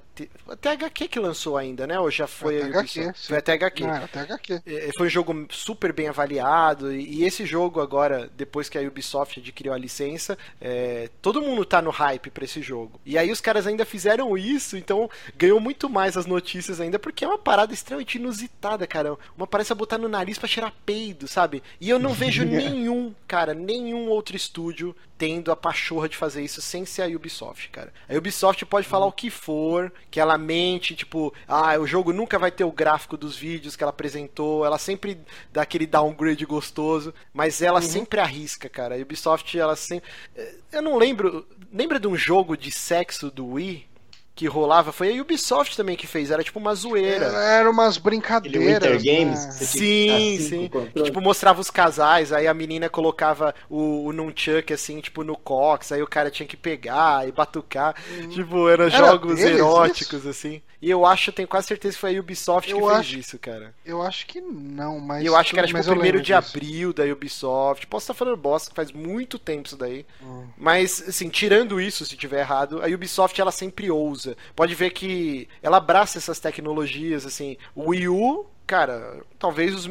até 0.47 0.71
HQ 0.71 1.07
que 1.07 1.19
lançou 1.19 1.57
ainda, 1.57 1.85
né? 1.87 1.99
Ou 1.99 2.09
já 2.11 2.27
foi 2.27 2.57
até 2.57 2.67
HQ, 2.67 3.13
Foi 3.27 3.37
até 3.37 3.53
HQ. 3.53 3.83
Não, 3.83 4.03
até 4.03 4.19
HQ. 4.21 4.61
Foi 4.97 5.07
um 5.07 5.09
jogo 5.09 5.45
super 5.49 5.93
bem 5.93 6.07
avaliado. 6.07 6.91
E 6.93 7.23
esse 7.23 7.45
jogo 7.45 7.81
agora, 7.81 8.29
depois 8.35 8.69
que 8.69 8.77
a 8.77 8.81
Ubisoft 8.81 9.39
adquiriu 9.39 9.73
a 9.73 9.77
licença, 9.77 10.37
é, 10.59 11.09
todo 11.21 11.41
mundo 11.41 11.65
tá 11.65 11.81
no 11.81 11.89
hype 11.89 12.29
pra 12.29 12.45
esse 12.45 12.61
jogo. 12.61 12.99
E 13.05 13.17
aí 13.17 13.31
os 13.31 13.41
caras 13.41 13.67
ainda 13.67 13.85
fizeram 13.85 14.37
isso, 14.37 14.77
então 14.77 15.09
ganhou 15.37 15.59
muito 15.59 15.89
mais 15.89 16.17
as 16.17 16.25
notícias 16.25 16.79
ainda, 16.79 16.99
porque 16.99 17.25
é 17.25 17.27
uma 17.27 17.37
parada 17.37 17.73
extremamente 17.73 18.17
inusitada, 18.17 18.85
cara. 18.87 19.17
Uma 19.37 19.47
parece 19.47 19.73
botar 19.73 19.97
no 19.97 20.09
nariz 20.09 20.37
pra 20.37 20.47
cheirar 20.47 20.73
peido, 20.85 21.27
sabe? 21.27 21.63
E 21.79 21.89
eu 21.89 21.99
não 21.99 22.13
vejo 22.13 22.43
nenhum, 22.45 23.13
cara, 23.27 23.53
nenhum 23.53 24.09
outro 24.09 24.35
estúdio 24.35 24.95
tendo 25.21 25.51
a 25.51 25.55
pachorra 25.55 26.09
de 26.09 26.17
fazer 26.17 26.41
isso 26.41 26.63
sem 26.63 26.83
ser 26.83 27.03
a 27.03 27.05
Ubisoft, 27.05 27.69
cara. 27.69 27.93
A 28.09 28.17
Ubisoft 28.17 28.65
pode 28.65 28.87
falar 28.87 29.05
o 29.05 29.11
que 29.11 29.29
for, 29.29 29.93
que 30.09 30.19
ela 30.19 30.35
mente, 30.35 30.95
tipo, 30.95 31.31
ah, 31.47 31.77
o 31.77 31.85
jogo 31.85 32.11
nunca 32.11 32.39
vai 32.39 32.49
ter 32.49 32.63
o 32.63 32.71
gráfico 32.71 33.15
dos 33.15 33.37
vídeos 33.37 33.75
que 33.75 33.83
ela 33.83 33.91
apresentou, 33.91 34.65
ela 34.65 34.79
sempre 34.79 35.19
dá 35.53 35.61
aquele 35.61 35.85
downgrade 35.85 36.43
gostoso, 36.43 37.13
mas 37.31 37.61
ela 37.61 37.79
uhum. 37.81 37.87
sempre 37.87 38.19
arrisca, 38.19 38.67
cara. 38.67 38.95
A 38.95 38.97
Ubisoft, 38.97 39.55
ela 39.55 39.75
sempre. 39.75 40.09
Eh, 40.35 40.55
eu 40.71 40.81
não 40.81 40.97
lembro. 40.97 41.45
Lembra 41.71 41.99
de 41.99 42.07
um 42.07 42.17
jogo 42.17 42.57
de 42.57 42.71
sexo 42.71 43.29
do 43.29 43.45
Wii? 43.45 43.90
Que 44.33 44.47
rolava 44.47 44.91
foi 44.91 45.17
a 45.17 45.21
Ubisoft 45.21 45.75
também 45.75 45.95
que 45.95 46.07
fez, 46.07 46.31
era 46.31 46.43
tipo 46.43 46.59
uma 46.59 46.73
zoeira. 46.73 47.25
Era 47.25 47.69
umas 47.69 47.97
brincadeiras. 47.97 48.61
Winter 48.61 49.03
Games? 49.03 49.45
Né? 49.45 49.51
Sim, 49.51 50.37
sim. 50.39 50.71
Que, 50.93 51.03
tipo, 51.03 51.21
mostrava 51.21 51.59
os 51.59 51.69
casais, 51.69 52.31
aí 52.31 52.47
a 52.47 52.53
menina 52.53 52.89
colocava 52.89 53.53
o, 53.69 54.05
o 54.05 54.13
nunchuck 54.13 54.73
assim, 54.73 54.99
tipo, 55.01 55.23
no 55.23 55.35
cox, 55.35 55.91
aí 55.91 56.01
o 56.01 56.07
cara 56.07 56.31
tinha 56.31 56.47
que 56.47 56.57
pegar 56.57 57.27
e 57.27 57.31
batucar. 57.31 57.95
Hum. 58.09 58.29
Tipo, 58.29 58.69
eram 58.69 58.85
era 58.85 58.97
jogos 58.97 59.39
eróticos, 59.39 60.19
isso? 60.19 60.29
assim. 60.29 60.61
E 60.81 60.89
eu 60.89 61.05
acho, 61.05 61.31
tenho 61.31 61.47
quase 61.47 61.67
certeza 61.67 61.93
que 61.93 62.01
foi 62.01 62.17
a 62.17 62.19
Ubisoft 62.19 62.71
eu 62.71 62.79
que 62.79 62.83
acho, 62.85 63.09
fez 63.11 63.25
isso, 63.25 63.37
cara. 63.37 63.71
Eu 63.85 64.01
acho 64.01 64.25
que 64.25 64.41
não, 64.41 64.99
mas. 64.99 65.23
Eu 65.23 65.35
acho 65.35 65.53
que 65.53 65.59
era 65.59 65.67
tipo 65.67 65.79
o 65.79 65.85
primeiro 65.85 66.19
de 66.19 66.33
disso. 66.33 66.57
abril 66.57 66.91
da 66.91 67.03
Ubisoft. 67.03 67.85
Posso 67.85 68.05
estar 68.05 68.13
falando 68.15 68.37
bosta, 68.37 68.71
faz 68.73 68.91
muito 68.91 69.37
tempo 69.37 69.67
isso 69.67 69.77
daí. 69.77 70.03
Hum. 70.23 70.47
Mas, 70.57 71.03
assim, 71.07 71.29
tirando 71.29 71.79
isso, 71.79 72.03
se 72.03 72.17
tiver 72.17 72.39
errado, 72.39 72.81
a 72.83 72.87
Ubisoft 72.87 73.39
ela 73.39 73.51
sempre 73.51 73.91
ousa. 73.91 74.30
Pode 74.55 74.75
ver 74.75 74.91
que 74.91 75.47
ela 75.61 75.77
abraça 75.77 76.17
essas 76.17 76.39
tecnologias, 76.39 77.25
assim. 77.25 77.57
O 77.75 77.89
Wii 77.89 78.07
U 78.09 78.45
cara, 78.71 79.21
talvez 79.41 79.73
os, 79.73 79.89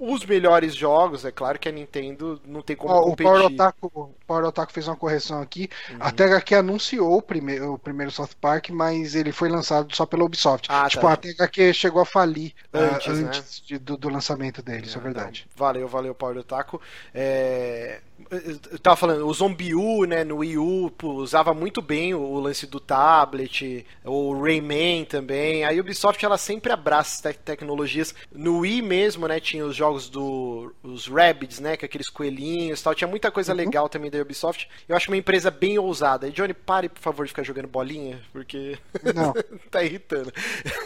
os 0.00 0.26
melhores 0.26 0.74
jogos, 0.74 1.24
é 1.24 1.30
claro 1.30 1.60
que 1.60 1.68
a 1.68 1.72
Nintendo 1.72 2.42
não 2.44 2.60
tem 2.60 2.74
como 2.74 2.92
competir. 2.92 3.24
O 3.24 3.30
Power, 3.30 3.46
Otaku, 3.46 3.86
o 3.94 4.14
Power 4.26 4.44
Otaku 4.46 4.72
fez 4.72 4.88
uma 4.88 4.96
correção 4.96 5.40
aqui. 5.40 5.70
Uhum. 5.90 5.96
A 6.00 6.10
THQ 6.10 6.56
anunciou 6.56 7.16
o 7.16 7.22
primeiro, 7.22 7.74
o 7.74 7.78
primeiro 7.78 8.10
South 8.10 8.30
Park, 8.40 8.70
mas 8.70 9.14
ele 9.14 9.30
foi 9.30 9.48
lançado 9.48 9.94
só 9.94 10.04
pela 10.04 10.24
Ubisoft. 10.24 10.66
Ah, 10.68 10.88
tipo, 10.88 11.06
tá. 11.06 11.12
a 11.12 11.16
THQ 11.16 11.72
chegou 11.72 12.02
a 12.02 12.04
falir 12.04 12.52
antes, 12.74 13.06
uh, 13.06 13.24
antes 13.24 13.60
né? 13.60 13.66
de, 13.66 13.78
do, 13.78 13.96
do, 13.96 14.08
lançamento 14.08 14.60
dele, 14.60 14.86
isso 14.86 14.98
é 14.98 15.00
verdade. 15.00 15.46
Então, 15.46 15.64
valeu, 15.64 15.86
valeu, 15.86 16.12
Power 16.12 16.38
Otaku. 16.38 16.80
É... 17.14 18.00
Eu 18.30 18.78
tava 18.78 18.96
falando, 18.96 19.26
o 19.26 19.32
Zombie 19.32 19.74
U, 19.74 20.04
né, 20.04 20.24
no 20.24 20.38
Wii 20.38 20.58
U, 20.58 20.92
usava 21.02 21.54
muito 21.54 21.80
bem 21.80 22.14
o, 22.14 22.38
lance 22.38 22.66
do 22.66 22.78
tablet, 22.78 23.86
o 24.04 24.38
Rayman 24.42 25.06
também. 25.06 25.64
A 25.64 25.70
Ubisoft, 25.70 26.22
ela 26.22 26.36
sempre 26.36 26.70
abraça 26.70 27.32
te 27.32 27.38
tecnologias 27.38 28.14
no 28.30 28.58
Wii 28.58 28.79
mesmo, 28.82 29.26
né, 29.26 29.40
tinha 29.40 29.64
os 29.64 29.76
jogos 29.76 30.08
do 30.08 30.74
os 30.82 31.06
Rabbids, 31.06 31.60
né, 31.60 31.72
é 31.72 31.84
aqueles 31.84 32.08
coelhinhos, 32.08 32.82
tal, 32.82 32.94
tinha 32.94 33.08
muita 33.08 33.30
coisa 33.30 33.52
uhum. 33.52 33.58
legal 33.58 33.88
também 33.88 34.10
da 34.10 34.20
Ubisoft. 34.20 34.68
Eu 34.88 34.96
acho 34.96 35.10
uma 35.10 35.16
empresa 35.16 35.50
bem 35.50 35.78
ousada. 35.78 36.28
E 36.28 36.32
Johnny, 36.32 36.54
pare, 36.54 36.88
por 36.88 37.00
favor, 37.00 37.24
de 37.24 37.30
ficar 37.30 37.42
jogando 37.42 37.68
bolinha, 37.68 38.20
porque 38.32 38.78
tá 39.70 39.82
irritando. 39.82 40.32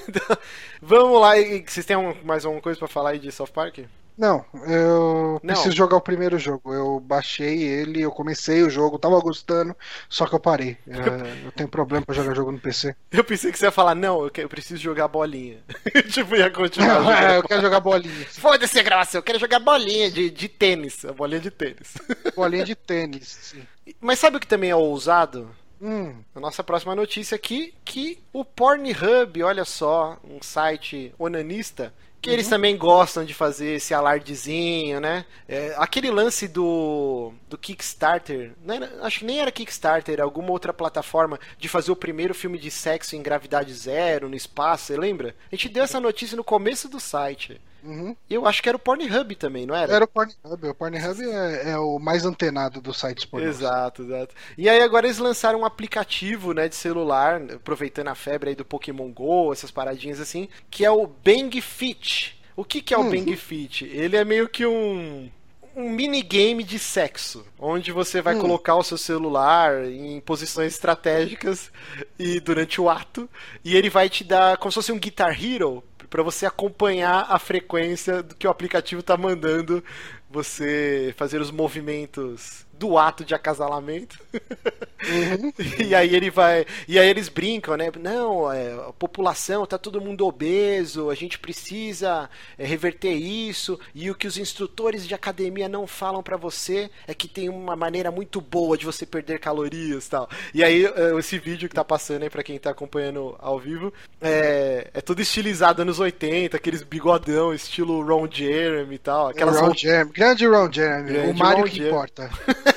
Então, 0.06 0.36
vamos 0.80 1.20
lá, 1.20 1.32
vocês 1.66 1.86
têm 1.86 1.96
mais 2.22 2.44
alguma 2.44 2.62
coisa 2.62 2.78
para 2.78 2.88
falar 2.88 3.10
aí 3.10 3.18
de 3.18 3.32
South 3.32 3.48
Park? 3.48 3.78
Não, 4.16 4.44
eu 4.66 5.40
não. 5.42 5.54
preciso 5.54 5.74
jogar 5.74 5.96
o 5.96 6.00
primeiro 6.00 6.38
jogo. 6.38 6.72
Eu 6.72 7.00
baixei 7.00 7.62
ele, 7.62 8.00
eu 8.00 8.12
comecei 8.12 8.62
o 8.62 8.70
jogo, 8.70 8.98
tava 8.98 9.18
gostando, 9.20 9.76
só 10.08 10.26
que 10.26 10.34
eu 10.34 10.40
parei. 10.40 10.76
É, 10.86 11.46
eu 11.46 11.52
tenho 11.52 11.68
problema 11.68 12.06
pra 12.06 12.14
jogar 12.14 12.34
jogo 12.34 12.52
no 12.52 12.60
PC. 12.60 12.94
Eu 13.10 13.24
pensei 13.24 13.50
que 13.50 13.58
você 13.58 13.66
ia 13.66 13.72
falar, 13.72 13.94
não, 13.94 14.24
eu, 14.24 14.48
preciso 14.48 14.80
jogar 14.80 15.08
bolinha. 15.08 15.58
tipo, 16.10 16.36
ia 16.36 16.50
continuar. 16.50 17.00
Não, 17.00 17.12
é, 17.12 17.38
eu 17.38 17.42
quero 17.42 17.60
jogar 17.60 17.80
bolinha. 17.80 18.26
Foda-se 18.26 18.78
a 18.78 18.82
gravação, 18.82 19.18
eu 19.18 19.22
quero 19.22 19.38
jogar 19.38 19.58
bolinha 19.58 20.10
de, 20.10 20.30
de 20.30 20.48
tênis. 20.48 21.04
A 21.04 21.12
bolinha 21.12 21.40
de 21.40 21.50
tênis. 21.50 21.94
bolinha 22.36 22.64
de 22.64 22.74
tênis, 22.76 23.28
sim. 23.28 23.66
Mas 24.00 24.20
sabe 24.20 24.36
o 24.36 24.40
que 24.40 24.46
também 24.46 24.70
é 24.70 24.76
ousado? 24.76 25.50
Hum. 25.82 26.14
A 26.34 26.40
nossa 26.40 26.62
próxima 26.62 26.94
notícia 26.94 27.34
aqui, 27.34 27.74
que 27.84 28.18
o 28.32 28.44
Pornhub, 28.44 29.42
olha 29.42 29.64
só, 29.64 30.18
um 30.24 30.40
site 30.40 31.12
onanista, 31.18 31.92
que 32.24 32.30
eles 32.30 32.46
uhum. 32.46 32.50
também 32.50 32.76
gostam 32.76 33.22
de 33.22 33.34
fazer 33.34 33.74
esse 33.74 33.92
alardezinho, 33.92 34.98
né? 34.98 35.26
É, 35.46 35.74
aquele 35.76 36.10
lance 36.10 36.48
do, 36.48 37.34
do 37.50 37.58
Kickstarter, 37.58 38.52
né? 38.64 38.90
acho 39.02 39.18
que 39.18 39.24
nem 39.26 39.40
era 39.40 39.52
Kickstarter, 39.52 40.14
era 40.14 40.24
alguma 40.24 40.50
outra 40.50 40.72
plataforma 40.72 41.38
de 41.58 41.68
fazer 41.68 41.92
o 41.92 41.96
primeiro 41.96 42.34
filme 42.34 42.58
de 42.58 42.70
sexo 42.70 43.14
em 43.14 43.22
gravidade 43.22 43.74
zero, 43.74 44.28
no 44.28 44.34
espaço, 44.34 44.86
você 44.86 44.96
lembra? 44.96 45.36
A 45.52 45.54
gente 45.54 45.68
deu 45.68 45.84
essa 45.84 46.00
notícia 46.00 46.34
no 46.34 46.42
começo 46.42 46.88
do 46.88 46.98
site. 46.98 47.60
Uhum. 47.84 48.16
Eu 48.30 48.46
acho 48.46 48.62
que 48.62 48.68
era 48.68 48.76
o 48.76 48.80
Pornhub 48.80 49.34
também, 49.36 49.66
não 49.66 49.74
era? 49.74 49.92
Era 49.92 50.04
o 50.04 50.08
Pornhub. 50.08 50.36
O 50.42 50.74
Pornhub 50.74 51.22
é, 51.22 51.72
é 51.72 51.78
o 51.78 51.98
mais 51.98 52.24
antenado 52.24 52.80
dos 52.80 52.98
sites 52.98 53.24
pornôs. 53.24 53.56
Exato, 53.56 54.02
exato. 54.02 54.34
E 54.56 54.68
aí 54.68 54.80
agora 54.80 55.06
eles 55.06 55.18
lançaram 55.18 55.60
um 55.60 55.64
aplicativo 55.64 56.52
né, 56.52 56.68
de 56.68 56.76
celular, 56.76 57.42
aproveitando 57.54 58.08
a 58.08 58.14
febre 58.14 58.50
aí 58.50 58.56
do 58.56 58.64
Pokémon 58.64 59.12
GO, 59.12 59.52
essas 59.52 59.70
paradinhas 59.70 60.18
assim, 60.18 60.48
que 60.70 60.84
é 60.84 60.90
o 60.90 61.06
Bang 61.06 61.60
Fit. 61.60 62.40
O 62.56 62.64
que, 62.64 62.80
que 62.80 62.94
é 62.94 62.98
o 62.98 63.02
uhum. 63.02 63.10
Bang 63.10 63.36
Fit? 63.36 63.84
Ele 63.84 64.16
é 64.16 64.24
meio 64.24 64.48
que 64.48 64.64
um 64.64 65.30
um 65.76 65.90
minigame 65.90 66.62
de 66.62 66.78
sexo, 66.78 67.44
onde 67.58 67.90
você 67.90 68.22
vai 68.22 68.36
hum. 68.36 68.40
colocar 68.40 68.76
o 68.76 68.82
seu 68.84 68.96
celular 68.96 69.84
em 69.84 70.20
posições 70.20 70.72
estratégicas 70.72 71.70
e 72.18 72.38
durante 72.38 72.80
o 72.80 72.88
ato, 72.88 73.28
e 73.64 73.76
ele 73.76 73.90
vai 73.90 74.08
te 74.08 74.22
dar 74.22 74.56
como 74.56 74.70
se 74.70 74.76
fosse 74.76 74.92
um 74.92 74.98
Guitar 74.98 75.36
Hero 75.36 75.82
para 76.14 76.22
você 76.22 76.46
acompanhar 76.46 77.26
a 77.28 77.40
frequência 77.40 78.22
do 78.22 78.36
que 78.36 78.46
o 78.46 78.50
aplicativo 78.50 79.00
está 79.00 79.16
mandando 79.16 79.82
você 80.30 81.12
fazer 81.16 81.40
os 81.40 81.50
movimentos 81.50 82.64
do 82.84 82.98
ato 82.98 83.24
de 83.24 83.34
acasalamento. 83.34 84.20
Uhum. 84.34 85.52
e 85.86 85.94
aí 85.94 86.14
ele 86.14 86.28
vai. 86.28 86.66
E 86.86 86.98
aí 86.98 87.08
eles 87.08 87.30
brincam, 87.30 87.78
né? 87.78 87.90
Não, 87.98 88.52
é, 88.52 88.74
a 88.74 88.92
população 88.92 89.64
tá 89.64 89.78
todo 89.78 90.02
mundo 90.02 90.26
obeso, 90.26 91.08
a 91.08 91.14
gente 91.14 91.38
precisa 91.38 92.28
é, 92.58 92.66
reverter 92.66 93.14
isso. 93.14 93.80
E 93.94 94.10
o 94.10 94.14
que 94.14 94.26
os 94.26 94.36
instrutores 94.36 95.06
de 95.06 95.14
academia 95.14 95.66
não 95.66 95.86
falam 95.86 96.22
para 96.22 96.36
você 96.36 96.90
é 97.06 97.14
que 97.14 97.26
tem 97.26 97.48
uma 97.48 97.74
maneira 97.74 98.10
muito 98.10 98.38
boa 98.38 98.76
de 98.76 98.84
você 98.84 99.06
perder 99.06 99.40
calorias 99.40 100.06
tal. 100.06 100.28
E 100.52 100.62
aí, 100.62 100.84
é, 100.84 101.18
esse 101.18 101.38
vídeo 101.38 101.70
que 101.70 101.74
tá 101.74 101.84
passando 101.84 102.24
aí 102.24 102.30
pra 102.30 102.42
quem 102.42 102.58
tá 102.58 102.70
acompanhando 102.70 103.34
ao 103.38 103.58
vivo 103.58 103.94
é, 104.20 104.90
é 104.92 105.00
tudo 105.00 105.22
estilizado 105.22 105.80
anos 105.80 105.98
80, 105.98 106.54
aqueles 106.54 106.82
bigodão, 106.82 107.54
estilo 107.54 108.04
Ron 108.04 108.28
Jeremy 108.30 108.96
e 108.96 108.98
tal. 108.98 109.28
Aquelas 109.28 109.58
Ron 109.58 109.72
Jeremy, 109.74 110.12
grande 110.12 110.46
Ron 110.46 110.70
Jeremy, 110.70 111.12
grande 111.12 111.30
o 111.30 111.34
Mario 111.34 111.62
Ron 111.62 111.64
que 111.64 111.76
Jeremy. 111.76 111.90
importa. 111.90 112.30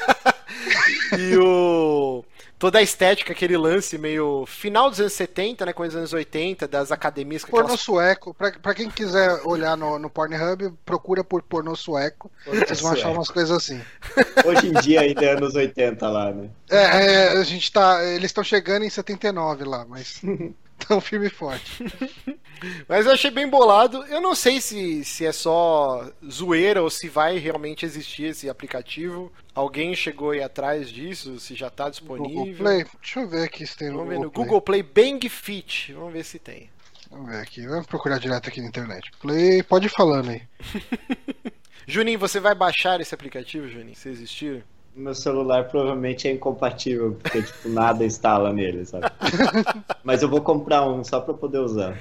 e 1.17 1.37
o. 1.37 2.23
toda 2.57 2.79
a 2.79 2.81
estética, 2.81 3.33
aquele 3.33 3.57
lance 3.57 3.97
meio 3.97 4.45
final 4.45 4.89
dos 4.89 4.99
anos 4.99 5.13
70, 5.13 5.65
né? 5.65 5.73
Começo 5.73 5.93
dos 5.93 5.99
anos 5.99 6.13
80, 6.13 6.67
das 6.67 6.91
academias 6.91 7.43
com 7.43 7.51
Pornô 7.51 7.65
aquelas... 7.65 7.81
sueco. 7.81 8.33
Pra, 8.33 8.51
pra 8.51 8.73
quem 8.73 8.89
quiser 8.89 9.41
olhar 9.45 9.75
no, 9.77 9.99
no 9.99 10.09
Pornhub, 10.09 10.73
procura 10.85 11.23
por 11.23 11.41
pornô 11.41 11.75
sueco. 11.75 12.31
Vocês 12.45 12.81
vão 12.81 12.91
achar 12.91 13.03
Sueco. 13.03 13.17
umas 13.17 13.29
coisas 13.29 13.51
assim. 13.51 13.81
Hoje 14.45 14.67
em 14.67 14.73
dia 14.81 15.01
ainda 15.01 15.25
é 15.25 15.33
anos 15.33 15.55
80 15.55 16.09
lá, 16.09 16.31
né? 16.31 16.49
É, 16.69 16.77
é, 16.77 17.27
a 17.37 17.43
gente 17.43 17.71
tá. 17.71 18.03
Eles 18.03 18.25
estão 18.25 18.43
chegando 18.43 18.83
em 18.83 18.89
79 18.89 19.63
lá, 19.63 19.85
mas. 19.87 20.21
Tão 20.77 21.01
firme 21.01 21.27
e 21.27 21.29
forte. 21.29 21.83
Mas 22.87 23.05
eu 23.05 23.11
achei 23.13 23.31
bem 23.31 23.47
bolado. 23.47 24.03
Eu 24.05 24.21
não 24.21 24.35
sei 24.35 24.61
se, 24.61 25.03
se 25.03 25.25
é 25.25 25.31
só 25.31 26.09
zoeira 26.29 26.81
ou 26.81 26.89
se 26.89 27.07
vai 27.07 27.37
realmente 27.37 27.85
existir 27.85 28.25
esse 28.25 28.49
aplicativo. 28.49 29.31
Alguém 29.53 29.95
chegou 29.95 30.31
aí 30.31 30.41
atrás 30.41 30.89
disso, 30.89 31.39
se 31.39 31.55
já 31.55 31.69
tá 31.69 31.85
Google 31.85 32.27
disponível. 32.27 32.63
Play. 32.63 32.85
Deixa 33.01 33.19
eu 33.19 33.27
ver 33.27 33.43
aqui 33.43 33.65
se 33.65 33.77
tem 33.77 33.89
no 33.89 33.97
Vamos 33.97 34.09
ver 34.09 34.15
Google 34.15 34.25
no 34.25 34.31
Play. 34.31 34.45
Google 34.45 34.61
Play 34.61 34.83
Bang 34.83 35.29
Fit. 35.29 35.93
Vamos 35.93 36.13
ver 36.13 36.23
se 36.23 36.39
tem. 36.39 36.69
Vamos 37.09 37.29
ver 37.29 37.41
aqui. 37.41 37.65
Vamos 37.65 37.87
procurar 37.87 38.19
direto 38.19 38.49
aqui 38.49 38.61
na 38.61 38.67
internet. 38.67 39.11
Play, 39.19 39.63
pode 39.63 39.87
ir 39.87 39.89
falando 39.89 40.29
aí. 40.29 40.41
Juninho, 41.87 42.19
você 42.19 42.39
vai 42.39 42.53
baixar 42.53 42.99
esse 42.99 43.15
aplicativo, 43.15 43.67
Juninho, 43.69 43.95
se 43.95 44.09
existir? 44.09 44.65
Meu 44.97 45.13
celular 45.13 45.65
provavelmente 45.65 46.27
é 46.27 46.31
incompatível, 46.31 47.15
porque 47.21 47.43
tipo, 47.43 47.69
nada 47.69 48.03
instala 48.03 48.51
nele, 48.51 48.83
sabe? 48.83 49.05
Mas 50.03 50.23
eu 50.23 50.27
vou 50.27 50.41
comprar 50.41 50.87
um 50.87 51.03
só 51.03 51.21
pra 51.21 51.35
poder 51.35 51.59
usar. 51.59 51.95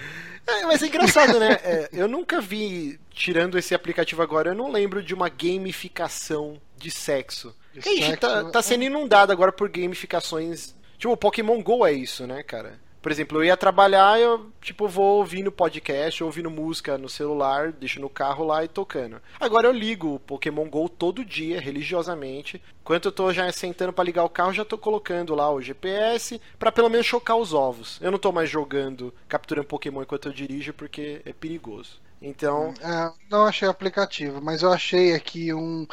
É, 0.47 0.65
mas 0.65 0.81
é 0.81 0.87
engraçado, 0.87 1.41
né? 1.41 1.59
É, 1.65 1.89
eu 1.93 2.07
nunca 2.07 2.41
vi, 2.41 3.01
tirando 3.11 3.59
esse 3.59 3.75
aplicativo 3.75 4.23
agora, 4.23 4.51
eu 4.51 4.55
não 4.55 4.71
lembro 4.71 5.03
de 5.03 5.13
uma 5.13 5.29
gamificação 5.29 6.61
de 6.77 6.89
sexo. 6.89 7.53
De 7.75 7.81
Que 7.81 7.89
a 7.89 7.93
gente 7.93 8.07
sexo, 8.07 8.21
tá, 8.21 8.45
tá 8.45 8.63
sendo 8.63 8.85
inundado 8.85 9.33
agora 9.33 9.51
por 9.51 9.69
gamificações. 9.69 10.73
Tipo, 10.97 11.13
o 11.13 11.17
Pokémon 11.17 11.61
GO 11.61 11.85
é 11.85 11.93
isso, 11.93 12.29
né, 12.29 12.45
cara? 12.45 12.79
Por 13.07 13.13
exemplo, 13.13 13.39
eu 13.39 13.45
ia 13.45 13.57
trabalhar, 13.57 14.19
eu, 14.19 14.51
tipo, 14.61 14.89
vou 14.89 15.19
ouvindo 15.19 15.53
podcast, 15.53 16.25
ouvindo 16.25 16.51
música 16.51 16.99
no 16.99 17.09
celular, 17.09 17.71
deixo 17.71 18.01
no 18.01 18.11
carro 18.11 18.45
lá 18.45 18.65
e 18.65 18.69
tocando. 18.69 19.23
Agora 19.39 19.69
eu 19.69 19.73
ligo 19.73 20.17
o 20.17 20.19
Pokémon 20.19 20.69
GO 20.69 20.89
todo 20.89 21.25
dia, 21.25 21.61
religiosamente. 21.61 22.61
Enquanto 22.83 23.05
eu 23.05 23.13
tô 23.13 23.33
já 23.33 23.53
sentando 23.53 23.93
pra 23.93 24.03
ligar 24.03 24.25
o 24.25 24.29
carro, 24.29 24.53
já 24.53 24.65
tô 24.65 24.77
colocando 24.77 25.37
lá 25.37 25.49
o 25.49 25.63
GPS 25.63 26.41
pra 26.59 26.73
pelo 26.73 26.89
menos 26.89 27.07
chocar 27.07 27.37
os 27.37 27.55
ovos. 27.55 28.01
Eu 28.03 28.11
não 28.11 28.19
tô 28.19 28.33
mais 28.33 28.51
jogando, 28.51 29.15
capturando 29.29 29.69
Pokémon 29.69 30.03
enquanto 30.03 30.27
eu 30.27 30.33
dirijo, 30.33 30.75
porque 30.75 31.23
é 31.25 31.33
perigoso. 31.33 32.01
Então, 32.21 32.75
É, 32.83 33.13
não 33.31 33.45
achei 33.45 33.69
aplicativo, 33.69 34.41
mas 34.43 34.63
eu 34.63 34.73
achei 34.73 35.15
aqui 35.15 35.55
um 35.55 35.87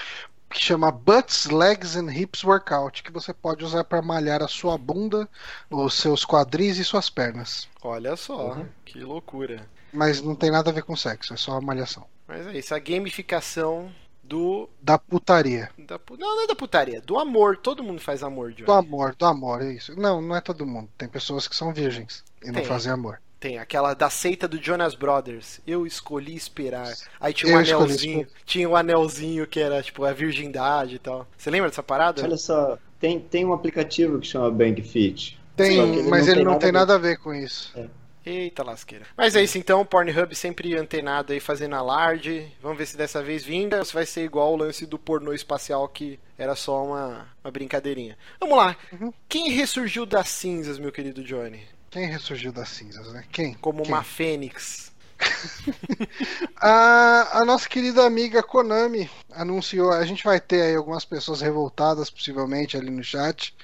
que 0.53 0.59
chama 0.63 0.91
Butts, 0.91 1.45
Legs 1.47 1.95
and 1.97 2.11
Hips 2.13 2.43
Workout, 2.43 3.01
que 3.03 3.11
você 3.11 3.33
pode 3.33 3.65
usar 3.65 3.83
para 3.83 4.01
malhar 4.01 4.41
a 4.43 4.47
sua 4.47 4.77
bunda, 4.77 5.27
os 5.69 5.95
seus 5.95 6.23
quadris 6.25 6.77
e 6.77 6.83
suas 6.83 7.09
pernas. 7.09 7.67
olha 7.81 8.15
só, 8.15 8.53
Uhum. 8.53 8.65
que 8.85 8.99
loucura. 8.99 9.67
Mas 9.91 10.21
não 10.21 10.35
tem 10.35 10.49
nada 10.51 10.69
a 10.69 10.73
ver 10.73 10.83
com 10.83 10.95
sexo, 10.95 11.33
é 11.33 11.37
só 11.37 11.59
malhação. 11.59 12.05
Mas 12.27 12.47
é 12.47 12.57
isso, 12.57 12.73
a 12.73 12.79
gamificação 12.79 13.91
do. 14.23 14.69
Da 14.81 14.97
putaria. 14.97 15.69
Da, 15.77 15.99
pu- 15.99 16.17
não, 16.17 16.35
não 16.35 16.43
é 16.43 16.47
da 16.47 16.55
putaria, 16.55 17.01
do 17.01 17.19
amor. 17.19 17.57
Todo 17.57 17.83
mundo 17.83 17.99
faz 17.99 18.23
amor, 18.23 18.51
Johnny. 18.53 18.65
Do 18.65 18.71
amor, 18.71 19.15
do 19.15 19.25
amor, 19.25 19.61
é 19.61 19.71
isso. 19.73 19.99
Não, 19.99 20.21
não 20.21 20.35
é 20.35 20.41
todo 20.41 20.65
mundo. 20.65 20.89
Tem 20.97 21.07
pessoas 21.09 21.47
que 21.47 21.55
são 21.55 21.73
virgens 21.73 22.23
e 22.41 22.47
não 22.47 22.53
Tem. 22.55 22.65
fazem 22.65 22.91
amor. 22.91 23.19
Tem 23.43 23.57
aquela 23.57 23.93
da 23.93 24.09
seita 24.09 24.47
do 24.47 24.57
Jonas 24.57 24.95
Brothers. 24.95 25.59
Eu 25.67 25.85
escolhi 25.85 26.33
esperar. 26.33 26.93
Aí 27.19 27.33
tinha 27.33 27.53
um 27.53 27.57
Eu 27.57 27.61
escolhi 27.61 27.83
anelzinho. 27.83 28.21
esperar. 28.21 28.41
Tinha 28.45 28.69
um 28.69 28.73
anelzinho 28.73 29.45
que 29.45 29.59
era 29.59 29.83
tipo 29.83 30.05
a 30.05 30.13
virgindade 30.13 30.95
e 30.95 30.99
tal. 30.99 31.27
Você 31.37 31.49
lembra 31.51 31.67
dessa 31.69 31.83
parada? 31.83 32.23
Olha 32.23 32.37
só, 32.37 32.77
tem, 33.01 33.19
tem 33.19 33.43
um 33.43 33.51
aplicativo 33.51 34.17
que 34.17 34.27
chama 34.27 34.49
Bang 34.49 34.81
Fit. 34.81 35.37
Tem, 35.57 35.77
ele 35.77 36.09
mas 36.09 36.25
não 36.25 36.33
ele 36.33 36.35
tem 36.35 36.45
não 36.45 36.51
nada 36.51 36.59
tem 36.61 36.69
a 36.69 36.71
ver. 36.71 36.77
nada 36.79 36.95
a 36.95 36.97
ver 36.97 37.17
com 37.17 37.33
isso. 37.33 37.77
Eita 38.25 38.63
lasqueira. 38.63 39.05
Mas 39.17 39.35
é 39.35 39.43
isso 39.43 39.57
então, 39.57 39.81
o 39.81 39.85
Pornhub 39.85 40.33
sempre 40.33 40.77
antenado 40.77 41.33
aí 41.33 41.41
fazendo 41.41 41.75
alarde. 41.75 42.49
Vamos 42.61 42.77
ver 42.77 42.85
se 42.85 42.95
dessa 42.95 43.21
vez 43.21 43.43
vinga 43.43 43.79
ou 43.79 43.83
se 43.83 43.93
vai 43.93 44.05
ser 44.05 44.23
igual 44.23 44.53
o 44.53 44.55
lance 44.55 44.85
do 44.85 44.97
pornô 44.97 45.33
espacial 45.33 45.85
que 45.89 46.17
era 46.37 46.55
só 46.55 46.81
uma, 46.85 47.27
uma 47.43 47.51
brincadeirinha. 47.51 48.17
Vamos 48.39 48.57
lá. 48.57 48.77
Uhum. 48.93 49.11
Quem 49.27 49.49
ressurgiu 49.49 50.05
das 50.05 50.29
cinzas, 50.29 50.79
meu 50.79 50.93
querido 50.93 51.21
Johnny? 51.21 51.72
Quem 51.93 52.07
ressurgiu 52.07 52.51
das 52.51 52.69
cinzas, 52.69 53.13
né? 53.13 53.23
Quem? 53.31 53.53
Como 53.53 53.83
Quem? 53.83 53.93
uma 53.93 54.03
fênix. 54.03 54.91
A, 56.57 57.39
a 57.39 57.45
nossa 57.45 57.69
querida 57.69 58.03
amiga 58.03 58.41
Konami 58.41 59.07
anunciou. 59.31 59.91
A 59.91 60.03
gente 60.03 60.23
vai 60.23 60.39
ter 60.39 60.61
aí 60.63 60.75
algumas 60.75 61.05
pessoas 61.05 61.39
revoltadas, 61.39 62.09
possivelmente, 62.09 62.75
ali 62.75 62.89
no 62.89 63.03
chat. 63.03 63.55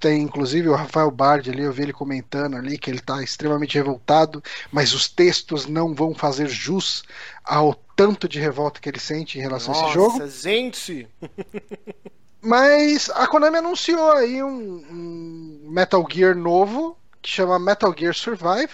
Tem 0.00 0.22
inclusive 0.22 0.70
o 0.70 0.74
Rafael 0.74 1.10
Bard 1.10 1.50
ali, 1.50 1.64
eu 1.64 1.72
vi 1.72 1.82
ele 1.82 1.92
comentando 1.92 2.56
ali 2.56 2.78
que 2.78 2.88
ele 2.88 3.00
tá 3.00 3.22
extremamente 3.22 3.74
revoltado, 3.74 4.42
mas 4.72 4.94
os 4.94 5.06
textos 5.06 5.66
não 5.66 5.94
vão 5.94 6.14
fazer 6.14 6.48
jus 6.48 7.02
ao 7.44 7.74
tanto 7.74 8.26
de 8.26 8.40
revolta 8.40 8.80
que 8.80 8.88
ele 8.88 9.00
sente 9.00 9.38
em 9.38 9.42
relação 9.42 9.74
a 9.74 9.84
esse 9.84 9.92
jogo. 9.92 10.18
Nossa, 10.18 10.28
gente! 10.30 11.06
Mas 12.40 13.10
a 13.10 13.26
Konami 13.26 13.58
anunciou 13.58 14.12
aí 14.12 14.42
um, 14.42 14.84
um 14.90 15.68
Metal 15.70 16.06
Gear 16.10 16.34
novo 16.34 16.96
que 17.26 17.32
chama 17.32 17.58
Metal 17.58 17.92
Gear 17.98 18.14
Survive. 18.14 18.70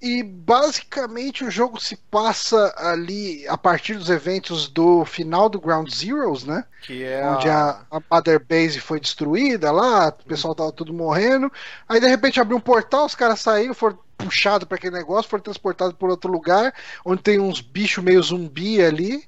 E 0.00 0.22
basicamente 0.22 1.44
o 1.44 1.50
jogo 1.50 1.80
se 1.80 1.96
passa 1.96 2.72
ali 2.76 3.46
a 3.48 3.56
partir 3.58 3.94
dos 3.94 4.08
eventos 4.08 4.68
do 4.68 5.04
final 5.04 5.48
do 5.48 5.60
Ground 5.60 5.88
Zeroes, 5.88 6.44
né? 6.44 6.64
Que 6.82 7.04
é 7.04 7.24
Onde 7.24 7.48
a, 7.48 7.84
a 7.90 8.00
Mother 8.10 8.44
Base 8.44 8.80
foi 8.80 8.98
destruída 8.98 9.70
lá, 9.70 10.08
o 10.08 10.24
pessoal 10.24 10.54
tava 10.54 10.72
tudo 10.72 10.92
morrendo. 10.92 11.52
Aí 11.88 12.00
de 12.00 12.06
repente 12.06 12.40
abriu 12.40 12.56
um 12.56 12.60
portal, 12.60 13.06
os 13.06 13.14
caras 13.14 13.40
saíram, 13.40 13.74
foram 13.74 13.98
puxados 14.16 14.66
para 14.66 14.76
aquele 14.76 14.96
negócio, 14.96 15.30
foram 15.30 15.42
transportados 15.42 15.94
por 15.96 16.10
outro 16.10 16.30
lugar, 16.30 16.72
onde 17.04 17.22
tem 17.22 17.38
uns 17.38 17.60
bichos 17.60 18.02
meio 18.02 18.22
zumbi 18.22 18.82
ali. 18.82 19.24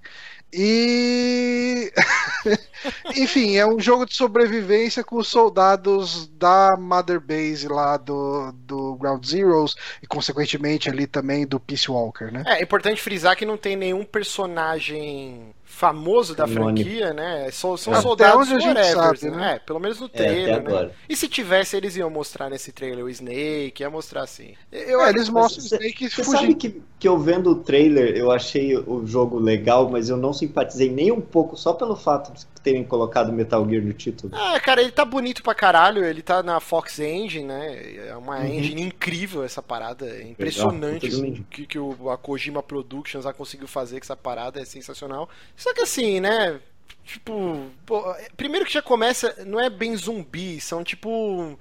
E. 0.52 1.92
Enfim, 3.16 3.56
é 3.56 3.66
um 3.66 3.80
jogo 3.80 4.06
de 4.06 4.14
sobrevivência 4.14 5.02
com 5.02 5.16
os 5.16 5.28
soldados 5.28 6.26
da 6.28 6.76
Mother 6.78 7.20
Base 7.20 7.68
lá 7.68 7.96
do, 7.96 8.52
do 8.52 8.96
Ground 8.96 9.24
Zeroes 9.24 9.74
e, 10.02 10.06
consequentemente, 10.06 10.88
ali 10.88 11.06
também 11.06 11.46
do 11.46 11.58
Peace 11.58 11.90
Walker, 11.90 12.30
né? 12.30 12.44
É 12.46 12.62
importante 12.62 13.00
frisar 13.00 13.36
que 13.36 13.46
não 13.46 13.56
tem 13.56 13.76
nenhum 13.76 14.04
personagem 14.04 15.54
famoso 15.74 16.34
da 16.34 16.46
Canônico. 16.46 16.96
franquia, 17.02 17.12
né? 17.12 17.50
São, 17.50 17.76
são 17.76 17.94
Até 17.94 17.96
soldados 17.96 18.50
whatever, 18.60 18.84
sabe, 18.84 19.30
né? 19.30 19.30
né? 19.30 19.54
É, 19.54 19.58
pelo 19.58 19.80
menos 19.80 20.00
no 20.00 20.08
É, 20.12 20.28
trailer, 20.28 20.48
até 20.54 20.62
né? 20.62 20.90
E 21.08 21.16
se 21.16 21.28
tivesse, 21.28 21.76
eles 21.76 21.96
iam 21.96 22.10
mostrar 22.10 22.48
nesse 22.50 22.72
trailer 22.72 23.04
o 23.04 23.10
Snake, 23.10 23.82
ia 23.82 23.90
mostrar 23.90 24.22
assim. 24.22 24.54
Eu, 24.72 25.00
É, 25.02 25.10
eles 25.10 25.28
mostram 25.28 25.62
o 25.62 25.66
Snake 25.66 26.08
Você 26.14 26.24
sabe 26.24 26.54
fugindo. 26.54 26.54
que, 26.54 26.82
que 26.98 27.08
eu 27.08 27.18
vendo 27.18 27.50
o 27.50 27.62
trailer, 27.62 28.16
eu 28.16 28.30
achei 28.30 28.76
o 28.76 29.04
jogo 29.06 29.38
legal, 29.38 29.90
mas 29.90 30.08
eu 30.08 30.16
não 30.16 30.32
simpatizei 30.32 30.90
nem 30.90 31.10
um 31.12 31.20
pouco, 31.20 31.56
só 31.56 31.72
pelo 31.72 31.96
fato 31.96 32.32
de 32.32 32.46
terem 32.64 32.82
colocado 32.82 33.30
Metal 33.32 33.68
Gear 33.68 33.84
no 33.84 33.92
título. 33.92 34.32
Ah, 34.34 34.58
cara, 34.58 34.80
ele 34.80 34.90
tá 34.90 35.04
bonito 35.04 35.42
pra 35.42 35.54
caralho, 35.54 36.04
ele 36.04 36.22
tá 36.22 36.42
na 36.42 36.58
Fox 36.58 36.98
Engine, 36.98 37.44
né? 37.46 38.08
É 38.08 38.16
uma 38.16 38.38
Uhum. 38.38 38.46
engine 38.46 38.82
incrível 38.82 39.44
essa 39.44 39.62
parada, 39.62 40.06
é 40.06 40.22
impressionante 40.22 41.06
Legal, 41.06 41.34
o 41.40 41.44
que, 41.44 41.66
que 41.66 41.78
o, 41.78 42.10
a 42.10 42.16
Kojima 42.18 42.62
Productions 42.62 43.24
já 43.24 43.32
conseguiu 43.32 43.68
fazer 43.68 44.00
com 44.00 44.04
essa 44.04 44.16
parada, 44.16 44.60
é 44.60 44.64
sensacional. 44.64 45.28
Só 45.54 45.72
que 45.74 45.82
assim, 45.82 46.18
né? 46.20 46.58
Tipo, 47.04 47.66
pô, 47.84 48.02
primeiro 48.34 48.64
que 48.64 48.72
já 48.72 48.80
começa, 48.80 49.34
não 49.46 49.60
é 49.60 49.68
bem 49.68 49.94
zumbi, 49.94 50.58
são 50.58 50.82
tipo. 50.82 51.58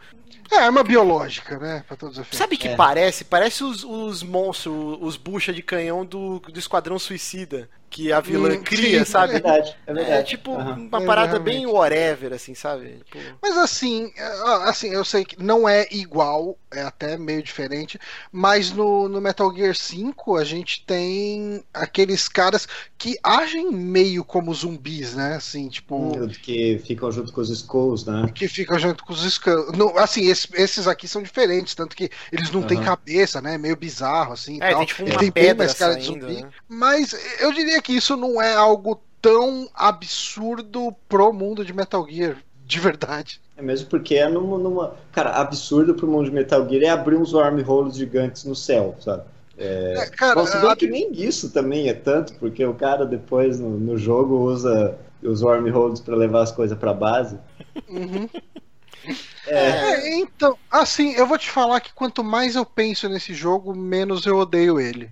É, 0.51 0.57
arma 0.57 0.83
biológica, 0.83 1.57
né? 1.59 1.83
Pra 1.87 1.97
todos 1.97 2.15
os 2.15 2.21
efeitos. 2.21 2.37
Sabe 2.39 2.55
o 2.55 2.57
que 2.57 2.69
É. 2.69 2.75
parece? 2.77 3.25
Parece 3.25 3.63
os, 3.63 3.83
os 3.83 4.23
monstros, 4.23 4.97
os 5.01 5.17
bucha 5.17 5.51
de 5.51 5.61
canhão 5.61 6.05
do, 6.05 6.39
do 6.39 6.57
Esquadrão 6.59 6.97
Suicida, 6.97 7.69
que 7.93 8.11
a 8.11 8.19
vilã 8.21 8.55
Hum, 8.55 8.63
cria, 8.63 9.05
sim, 9.05 9.13
É 9.17 9.25
sabe? 9.25 9.27
verdade, 9.27 9.77
é 9.85 9.93
verdade. 9.93 10.19
É 10.19 10.23
tipo 10.23 10.51
Aham. 10.51 10.83
uma 10.91 10.99
É, 10.99 10.99
parada 11.01 11.39
realmente. 11.39 11.39
bem 11.39 11.67
whatever, 11.67 12.33
assim, 12.33 12.53
sabe? 12.55 12.99
Tipo, 12.99 13.39
Mas 13.41 13.57
assim, 13.57 14.11
é, 14.17 14.23
assim, 14.69 14.89
eu 14.89 15.05
sei 15.05 15.25
que 15.25 15.41
não 15.41 15.67
é 15.67 15.87
igual, 15.91 16.57
é 16.71 16.81
até 16.81 17.17
meio 17.17 17.43
diferente, 17.43 17.99
mas 18.31 18.71
no, 18.71 19.07
no 19.09 19.21
Metal 19.21 19.53
Gear 19.55 19.75
5 19.75 20.37
a 20.37 20.43
gente 20.43 20.85
tem 20.85 21.63
aqueles 21.73 22.27
caras 22.27 22.67
que 22.97 23.17
agem 23.23 23.71
meio 23.71 24.23
como 24.25 24.53
zumbis, 24.53 25.13
né? 25.15 25.35
Assim, 25.35 25.69
tipo, 25.69 26.23
Hum, 26.23 26.29
Que 26.41 26.77
ficam 26.77 27.11
junto 27.11 27.31
com 27.33 27.41
os 27.41 27.49
Skulls, 27.49 28.05
né? 28.05 28.35
que 28.35 28.47
ficam 28.47 28.79
junto 28.79 29.03
com 29.03 29.13
os 29.13 29.23
Skulls. 29.23 29.71
No, 29.77 29.97
assim, 29.97 30.25
esses, 30.27 30.47
esses 30.53 30.87
aqui 30.87 31.07
são 31.07 31.21
diferentes, 31.21 31.75
tanto 31.75 31.95
que 31.95 32.09
eles 32.31 32.51
não 32.51 32.63
têm 32.63 32.77
Aham. 32.77 32.79
cabeça, 32.79 33.41
né? 33.41 33.57
Meio 33.57 33.75
bizarro, 33.75 34.33
assim. 34.33 34.59
é, 34.59 34.73
tal. 34.73 34.85
tem 34.85 34.85
tipo 34.87 35.03
Ele 35.05 35.17
uma 35.17 35.23
tem 35.31 35.31
bem 35.31 35.53
mais 35.53 35.73
cara 35.73 35.95
de 35.95 36.03
saindo, 36.03 36.05
zumbi. 36.05 36.45
né? 36.45 36.53
Mas 36.67 37.13
eu 37.41 37.51
diria 37.51 37.81
que 37.83 37.93
isso 37.93 38.17
não 38.17 38.41
é 38.41 38.53
algo 38.55 38.99
tão 39.21 39.69
absurdo 39.75 40.95
pro 41.07 41.31
mundo 41.31 41.63
de 41.63 41.73
Metal 41.73 42.05
Gear, 42.09 42.37
de 42.65 42.79
verdade. 42.79 43.39
É 43.55 43.61
mesmo 43.61 43.87
porque 43.87 44.15
é 44.15 44.27
numa, 44.27 44.57
numa- 44.57 44.95
Cara, 45.11 45.31
absurdo 45.31 45.93
pro 45.93 46.07
mundo 46.07 46.25
de 46.25 46.31
Metal 46.31 46.67
Gear 46.67 46.83
é 46.83 46.89
abrir 46.89 47.15
uns 47.15 47.33
wormholes 47.33 47.95
gigantes 47.95 48.43
no 48.45 48.55
céu, 48.55 48.95
sabe? 48.99 49.23
É, 49.57 50.09
cara, 50.17 50.33
Bom, 50.35 50.47
se 50.47 50.57
bem 50.57 50.69
a- 50.69 50.75
que 50.75 50.87
nem 50.87 51.11
isso 51.13 51.51
também 51.51 51.87
é 51.87 51.93
tanto, 51.93 52.33
porque 52.35 52.65
o 52.65 52.73
cara 52.73 53.05
depois 53.05 53.59
no, 53.59 53.69
no 53.77 53.97
jogo 53.97 54.35
usa 54.39 54.97
os 55.21 55.41
wormholes 55.43 55.99
pra 55.99 56.15
levar 56.15 56.41
as 56.41 56.51
coisas 56.51 56.77
pra 56.77 56.93
base. 56.93 57.37
Uhum. 57.87 58.27
É. 59.45 59.57
é. 59.57 60.15
então, 60.19 60.57
assim, 60.71 61.11
eu 61.15 61.27
vou 61.27 61.37
te 61.37 61.49
falar 61.49 61.81
que 61.81 61.93
quanto 61.93 62.23
mais 62.23 62.55
eu 62.55 62.65
penso 62.65 63.09
nesse 63.09 63.33
jogo, 63.33 63.75
menos 63.75 64.25
eu 64.25 64.37
odeio 64.37 64.79
ele. 64.79 65.09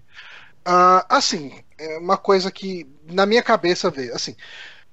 Uh, 0.68 1.04
assim, 1.10 1.64
é 1.78 1.98
uma 1.98 2.18
coisa 2.18 2.52
que 2.52 2.88
na 3.06 3.26
minha 3.26 3.42
cabeça 3.42 3.90
vê, 3.90 4.12
assim, 4.12 4.36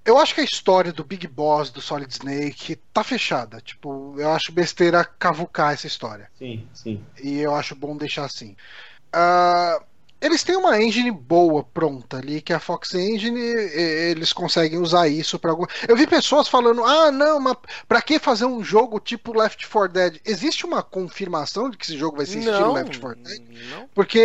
eu 0.04 0.16
acho 0.16 0.34
que 0.34 0.40
a 0.40 0.44
história 0.44 0.92
do 0.92 1.04
Big 1.04 1.26
Boss 1.26 1.70
do 1.70 1.82
Solid 1.82 2.10
Snake 2.10 2.76
tá 2.94 3.04
fechada. 3.04 3.60
Tipo, 3.60 4.14
eu 4.18 4.30
acho 4.30 4.52
besteira 4.52 5.04
cavucar 5.04 5.74
essa 5.74 5.86
história. 5.86 6.30
Sim, 6.38 6.66
sim. 6.72 7.04
E 7.22 7.38
eu 7.38 7.54
acho 7.54 7.76
bom 7.76 7.96
deixar 7.96 8.24
assim. 8.24 8.56
Uh, 9.14 9.84
eles 10.20 10.42
têm 10.42 10.56
uma 10.56 10.80
engine 10.80 11.10
boa 11.10 11.62
pronta 11.62 12.16
ali, 12.16 12.40
que 12.40 12.52
é 12.52 12.56
a 12.56 12.60
Fox 12.60 12.94
Engine, 12.94 13.40
eles 13.40 14.32
conseguem 14.32 14.78
usar 14.78 15.08
isso 15.08 15.38
para 15.38 15.50
algum. 15.50 15.64
Eu 15.86 15.96
vi 15.96 16.06
pessoas 16.06 16.48
falando: 16.48 16.84
"Ah, 16.84 17.10
não, 17.10 17.38
mas 17.38 17.56
para 17.86 18.02
que 18.02 18.18
fazer 18.18 18.44
um 18.44 18.62
jogo 18.62 18.98
tipo 18.98 19.36
Left 19.36 19.68
4 19.68 19.92
Dead?" 19.92 20.20
Existe 20.24 20.66
uma 20.66 20.82
confirmação 20.82 21.70
de 21.70 21.76
que 21.76 21.84
esse 21.84 21.96
jogo 21.96 22.16
vai 22.16 22.26
ser 22.26 22.40
não, 22.40 22.52
estilo 22.52 22.72
Left 22.72 22.98
4 22.98 23.22
Dead? 23.22 23.42
Não. 23.70 23.88
Porque 23.94 24.18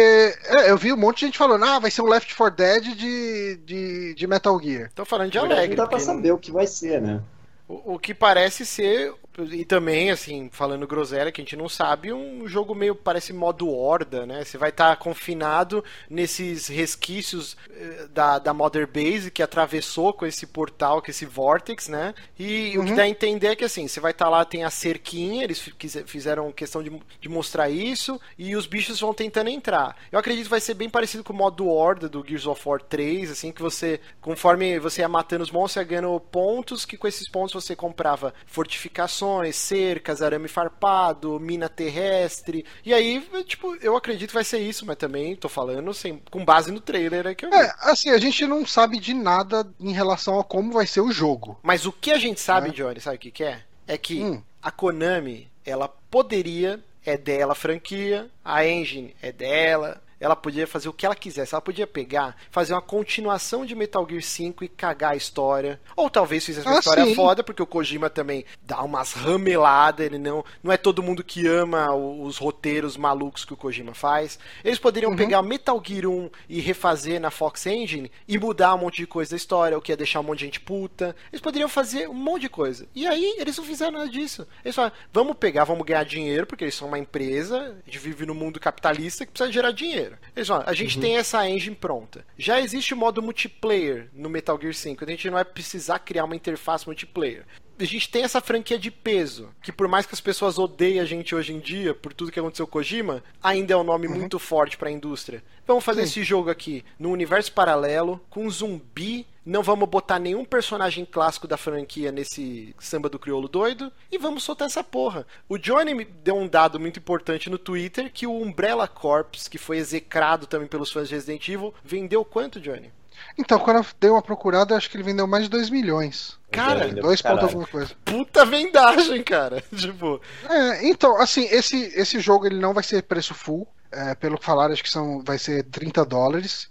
é, 0.46 0.72
eu 0.72 0.78
vi 0.78 0.92
um 0.92 0.98
monte 0.98 1.20
de 1.20 1.26
gente 1.28 1.38
falando: 1.38 1.64
"Ah, 1.64 1.80
vai 1.80 1.92
ser 1.92 2.02
um 2.02 2.08
Left 2.08 2.36
4 2.36 2.56
Dead 2.56 2.84
de, 2.96 3.58
de, 3.58 4.14
de 4.16 4.28
Metal 4.28 4.60
Gear". 4.60 4.92
Tô 4.96 5.06
falando 5.06 5.32
de 5.32 5.38
alegre. 5.38 5.76
Não 5.76 5.84
dá 5.84 5.88
para 5.88 6.00
saber 6.00 6.32
o 6.32 6.38
que 6.38 6.52
vai 6.52 6.66
ser, 6.66 7.02
né? 7.02 7.22
O, 7.68 7.94
o 7.94 8.00
que 8.00 8.14
parece 8.14 8.66
ser 8.66 9.14
e 9.52 9.66
também, 9.66 10.12
assim, 10.12 10.48
falando 10.52 10.86
groselha, 10.86 11.32
que 11.32 11.42
a 11.42 11.44
gente 11.44 11.56
não 11.56 11.68
sabe, 11.68 12.14
um 12.14 12.48
jogo 12.48 12.76
meio 12.76 12.94
parece 12.94 13.34
modo 13.34 13.70
horda, 13.70 14.28
né? 14.28 14.44
Você 14.44 14.58
vai 14.58 14.70
estar 14.70 14.90
tá 14.90 14.96
confinado 14.96 15.84
nesses 16.08 16.68
resquícios 16.68 17.58
eh, 17.72 18.08
da, 18.14 18.38
da 18.38 18.54
Mother 18.54 18.88
Base 18.88 19.32
que 19.32 19.42
atravessou 19.42 20.14
com 20.14 20.26
esse 20.26 20.46
portal, 20.46 21.02
com 21.02 21.10
esse 21.10 21.26
Vortex, 21.26 21.88
né? 21.88 22.14
E 22.38 22.78
uhum. 22.78 22.84
o 22.84 22.86
que 22.86 22.92
uhum. 22.92 22.96
dá 22.96 23.04
a 23.04 23.08
entender 23.08 23.48
é 23.48 23.56
que, 23.56 23.64
assim, 23.64 23.88
você 23.88 24.00
vai 24.00 24.12
estar 24.12 24.26
tá 24.26 24.32
lá, 24.32 24.46
tem 24.46 24.64
a 24.64 24.70
cerquinha, 24.70 25.44
eles 25.44 25.60
fizeram 26.06 26.52
questão 26.52 26.84
de, 26.84 26.92
de 27.20 27.28
mostrar 27.28 27.70
isso, 27.70 28.22
e 28.38 28.56
os 28.56 28.68
bichos 28.68 29.00
vão 29.00 29.16
tentando 29.16 29.50
entrar. 29.50 29.98
Eu 30.12 30.20
acredito 30.20 30.46
que 30.46 30.52
vai 30.52 30.62
ser 30.62 30.76
bem 30.76 30.90
parecido 30.90 31.24
com 31.24 31.34
o 31.34 31.36
modo 31.36 31.68
horda 31.68 32.08
do 32.08 32.24
Gears 32.26 32.46
of 32.46 32.62
War 32.70 32.82
3, 32.82 33.32
assim, 33.32 33.52
que 33.52 33.62
você, 33.62 34.00
conforme 34.22 34.80
você 34.80 35.02
ia 35.02 35.10
matando 35.10 35.44
os 35.44 35.50
monstros, 35.50 35.84
ia 35.84 35.90
ganhando 35.90 36.20
pontos, 36.20 36.86
que 36.86 36.98
com 36.98 37.08
esses 37.08 37.28
pontos 37.28 37.54
você 37.54 37.76
comprava 37.76 38.32
fortificações 38.46 39.23
cercas, 39.56 40.22
arame 40.22 40.48
farpado, 40.48 41.40
mina 41.40 41.70
terrestre. 41.70 42.66
E 42.86 42.94
aí, 42.94 43.26
tipo, 43.46 43.76
eu 43.78 43.96
acredito 43.96 44.30
que 44.30 44.36
vai 44.36 44.44
ser 44.44 44.60
isso, 44.60 44.86
mas 44.86 44.98
também 44.98 45.36
tô 45.36 45.50
falando 45.50 45.94
sem, 45.94 46.22
com 46.30 46.44
base 46.44 46.72
no 46.72 46.80
trailer 46.80 47.28
é 47.28 47.36
que 47.36 47.46
eu 47.46 47.50
vi. 47.50 47.56
É, 47.56 47.74
assim, 47.80 48.10
a 48.10 48.18
gente 48.18 48.46
não 48.46 48.66
sabe 48.66 49.00
de 49.00 49.14
nada 49.14 49.68
em 49.80 49.92
relação 49.92 50.40
a 50.40 50.44
como 50.44 50.74
vai 50.74 50.86
ser 50.86 51.02
o 51.02 51.12
jogo. 51.12 51.60
Mas 51.64 51.86
o 51.86 51.92
que 51.92 52.12
a 52.12 52.18
gente 52.18 52.42
sabe, 52.42 52.70
é. 52.70 52.72
Johnny, 52.72 53.00
sabe 53.00 53.18
o 53.18 53.20
que, 53.20 53.32
que 53.32 53.44
é? 53.44 53.64
É 53.88 53.98
que 53.98 54.22
hum. 54.22 54.42
a 54.62 54.72
Konami, 54.72 55.50
ela 55.66 55.88
poderia, 55.88 56.84
é 57.06 57.18
dela 57.18 57.54
a 57.54 57.56
franquia, 57.56 58.30
a 58.44 58.66
engine 58.66 59.16
é 59.22 59.32
dela, 59.32 60.02
ela 60.24 60.38
podia 60.38 60.66
fazer 60.66 60.88
o 60.88 60.94
que 60.94 61.06
ela 61.06 61.16
quisesse. 61.16 61.54
Ela 61.54 61.62
podia 61.62 61.86
pegar, 61.86 62.38
fazer 62.50 62.74
uma 62.74 62.82
continuação 62.82 63.66
de 63.66 63.76
Metal 63.76 64.08
Gear 64.10 64.22
5 64.22 64.64
e 64.64 64.70
cagar 64.70 65.12
a 65.12 65.16
história. 65.18 65.82
Ou 65.98 66.10
talvez 66.10 66.46
fizesse 66.46 66.66
uma 66.66 66.78
ah, 66.78 66.80
história 66.80 67.06
sim. 67.06 67.14
foda, 67.14 67.44
porque 67.44 67.62
o 67.62 67.68
Kojima 67.68 68.10
também 68.10 68.46
dá 68.62 68.82
umas 68.82 69.12
rameladas. 69.12 70.06
Ele 70.06 70.18
não, 70.18 70.46
não 70.64 70.72
é 70.72 70.78
todo 70.78 71.04
mundo 71.04 71.26
que 71.26 71.46
ama 71.46 71.94
os 71.94 72.38
roteiros 72.38 72.96
malucos 72.96 73.44
que 73.44 73.54
o 73.54 73.58
Kojima 73.58 73.94
faz. 73.94 74.40
Eles 74.64 74.80
poderiam 74.80 75.12
uhum. 75.12 75.18
pegar 75.18 75.42
Metal 75.42 75.82
Gear 75.86 76.06
1 76.06 76.30
e 76.48 76.62
refazer 76.62 77.20
na 77.20 77.30
Fox 77.30 77.66
Engine 77.66 78.10
e 78.26 78.40
mudar 78.40 78.76
um 78.76 78.78
monte 78.78 78.98
de 78.98 79.08
coisa 79.08 79.32
da 79.32 79.38
história, 79.38 79.78
o 79.78 79.82
que 79.82 79.92
ia 79.92 79.98
deixar 79.98 80.22
um 80.22 80.24
monte 80.24 80.40
de 80.40 80.46
gente 80.46 80.62
puta. 80.62 81.14
Eles 81.34 81.42
poderiam 81.42 81.68
fazer 81.68 82.08
um 82.08 82.14
monte 82.14 82.44
de 82.44 82.50
coisa. 82.50 82.88
E 82.96 83.06
aí 83.06 83.36
eles 83.38 83.58
não 83.58 83.66
fizeram 83.66 83.92
nada 83.92 84.10
disso. 84.10 84.48
Eles 84.64 84.74
falaram, 84.74 84.96
vamos 85.12 85.36
pegar, 85.36 85.66
vamos 85.66 85.86
ganhar 85.86 86.06
dinheiro, 86.06 86.48
porque 86.48 86.64
eles 86.64 86.76
são 86.76 86.88
uma 86.88 86.98
empresa, 86.98 87.76
a 87.86 87.86
gente 87.86 88.00
vive 88.00 88.26
no 88.26 88.34
mundo 88.34 88.58
capitalista 88.58 89.26
que 89.26 89.34
precisa 89.34 89.52
gerar 89.52 89.72
dinheiro. 89.72 90.13
Eles 90.36 90.48
falam, 90.48 90.64
a 90.68 90.74
gente 90.74 90.96
uhum. 90.96 91.02
tem 91.02 91.18
essa 91.18 91.48
engine 91.50 91.76
pronta. 91.76 92.26
Já 92.38 92.60
existe 92.60 92.94
o 92.94 92.98
modo 92.98 93.22
multiplayer 93.22 94.10
no 94.14 94.30
Metal 94.30 94.60
Gear 94.60 94.74
5. 94.74 95.04
A 95.04 95.08
gente 95.08 95.28
não 95.28 95.34
vai 95.34 95.46
precisar 95.46 96.00
criar 96.00 96.26
uma 96.26 96.36
interface 96.36 96.86
multiplayer 96.86 97.46
a 97.80 97.86
gente 97.86 98.10
tem 98.10 98.24
essa 98.24 98.40
franquia 98.40 98.78
de 98.78 98.92
peso, 98.92 99.50
que 99.62 99.72
por 99.72 99.88
mais 99.88 100.06
que 100.06 100.14
as 100.14 100.22
pessoas 100.22 100.58
odeiem 100.58 101.00
a 101.00 101.06
gente 101.06 101.34
hoje 101.34 101.54
em 101.54 101.60
dia 101.60 101.94
por 101.94 102.14
tudo 102.14 102.32
que 102.32 102.40
aconteceu 102.40 102.68
com 102.68 102.74
Kojima, 102.74 103.24
ainda 103.42 103.74
é 103.74 103.78
um 103.78 103.84
nome 103.84 104.08
uhum. 104.08 104.16
muito 104.16 104.38
forte 104.38 104.78
para 104.78 104.90
a 104.90 104.92
indústria. 104.92 105.44
Vamos 105.66 105.84
fazer 105.84 106.02
Sim. 106.02 106.08
esse 106.08 106.24
jogo 106.24 106.50
aqui 106.50 106.84
no 107.00 107.12
universo 107.12 107.52
paralelo, 107.52 108.22
com 108.30 108.50
zumbi, 108.50 109.26
não 109.46 109.62
vamos 109.62 109.90
botar 109.90 110.20
nenhum 110.20 110.46
personagem 110.46 111.06
clássico 111.06 111.48
da 111.48 111.58
franquia 111.58 112.12
nesse 112.12 112.76
samba 112.80 113.10
do 113.10 113.20
crioulo 113.20 113.48
doido 113.48 113.92
e 114.12 114.18
vamos 114.18 114.44
soltar 114.44 114.68
essa 114.68 114.84
porra. 114.84 115.26
O 115.50 115.58
Johnny 115.58 115.94
me 115.94 116.06
deu 116.06 116.36
um 116.36 116.48
dado 116.48 116.80
muito 116.80 117.00
importante 117.00 117.50
no 117.50 117.58
Twitter 117.58 118.12
que 118.12 118.26
o 118.26 118.42
Umbrella 118.42 118.88
Corps, 118.88 119.48
que 119.50 119.58
foi 119.58 119.78
execrado 119.78 120.48
também 120.48 120.68
pelos 120.68 120.92
fãs 120.92 121.10
de 121.10 121.16
Resident 121.16 121.48
Evil, 121.48 121.74
vendeu 121.84 122.24
quanto, 122.24 122.60
Johnny? 122.60 122.92
Então, 123.38 123.60
quando 123.60 123.78
eu 123.78 123.86
dei 124.00 124.10
uma 124.10 124.22
procurada, 124.22 124.76
acho 124.76 124.90
que 124.90 124.98
ele 124.98 125.04
vendeu 125.04 125.26
mais 125.28 125.44
de 125.44 125.50
2 125.50 125.70
milhões. 125.70 126.38
Cara, 126.52 126.88
dois 126.90 127.22
pontos 127.22 127.46
alguma 127.46 127.66
coisa. 127.66 127.92
Puta 128.06 128.46
vendagem, 128.46 129.24
cara. 129.24 129.64
tipo. 129.76 130.22
É, 130.48 130.88
então, 130.88 131.20
assim, 131.20 131.46
esse, 131.46 131.92
esse 131.96 132.20
jogo 132.20 132.46
ele 132.46 132.60
não 132.60 132.74
vai 132.74 132.84
ser 132.84 133.04
preço 133.04 133.34
full. 133.34 133.68
É, 133.92 134.16
pelo 134.16 134.40
que 134.40 134.46
falaram, 134.46 134.74
acho 134.74 134.84
que 134.84 134.90
são, 134.90 135.22
vai 135.24 135.38
ser 135.38 135.64
30 135.66 136.04
dólares. 136.06 136.70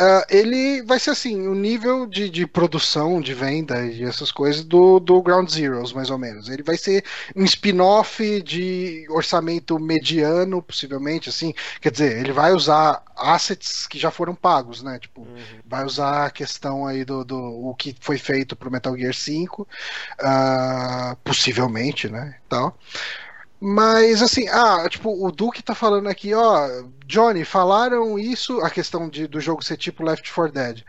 Uh, 0.00 0.24
ele 0.30 0.82
vai 0.82 0.98
ser 0.98 1.10
assim, 1.10 1.46
o 1.46 1.54
nível 1.54 2.06
de, 2.06 2.30
de 2.30 2.46
produção, 2.46 3.20
de 3.20 3.34
venda 3.34 3.84
e 3.84 4.02
essas 4.02 4.32
coisas 4.32 4.64
do, 4.64 4.98
do 4.98 5.20
Ground 5.20 5.50
Zeroes, 5.50 5.92
mais 5.92 6.08
ou 6.08 6.16
menos. 6.16 6.48
Ele 6.48 6.62
vai 6.62 6.78
ser 6.78 7.04
um 7.36 7.44
spin-off 7.44 8.40
de 8.40 9.06
orçamento 9.10 9.78
mediano, 9.78 10.62
possivelmente, 10.62 11.28
assim. 11.28 11.52
Quer 11.82 11.92
dizer, 11.92 12.16
ele 12.18 12.32
vai 12.32 12.52
usar 12.52 13.02
assets 13.14 13.86
que 13.86 13.98
já 13.98 14.10
foram 14.10 14.34
pagos, 14.34 14.82
né? 14.82 14.98
Tipo, 14.98 15.20
uhum. 15.20 15.36
vai 15.66 15.84
usar 15.84 16.24
a 16.24 16.30
questão 16.30 16.86
aí 16.86 17.04
do, 17.04 17.22
do 17.22 17.36
o 17.38 17.74
que 17.74 17.94
foi 18.00 18.16
feito 18.16 18.56
pro 18.56 18.70
Metal 18.70 18.96
Gear 18.96 19.12
5, 19.12 19.60
uh, 19.62 19.66
ah, 20.20 21.16
possivelmente, 21.22 22.08
né? 22.08 22.36
Tal. 22.48 22.74
Mas 23.60 24.22
assim, 24.22 24.48
ah, 24.48 24.88
tipo, 24.88 25.10
o 25.26 25.30
Duke 25.30 25.62
tá 25.62 25.74
falando 25.74 26.08
aqui, 26.08 26.32
ó, 26.32 26.66
Johnny, 27.06 27.44
falaram 27.44 28.18
isso, 28.18 28.60
a 28.60 28.70
questão 28.70 29.06
de, 29.06 29.26
do 29.26 29.38
jogo 29.38 29.62
ser 29.62 29.76
tipo 29.76 30.02
Left 30.02 30.32
4 30.32 30.52
Dead. 30.52 30.82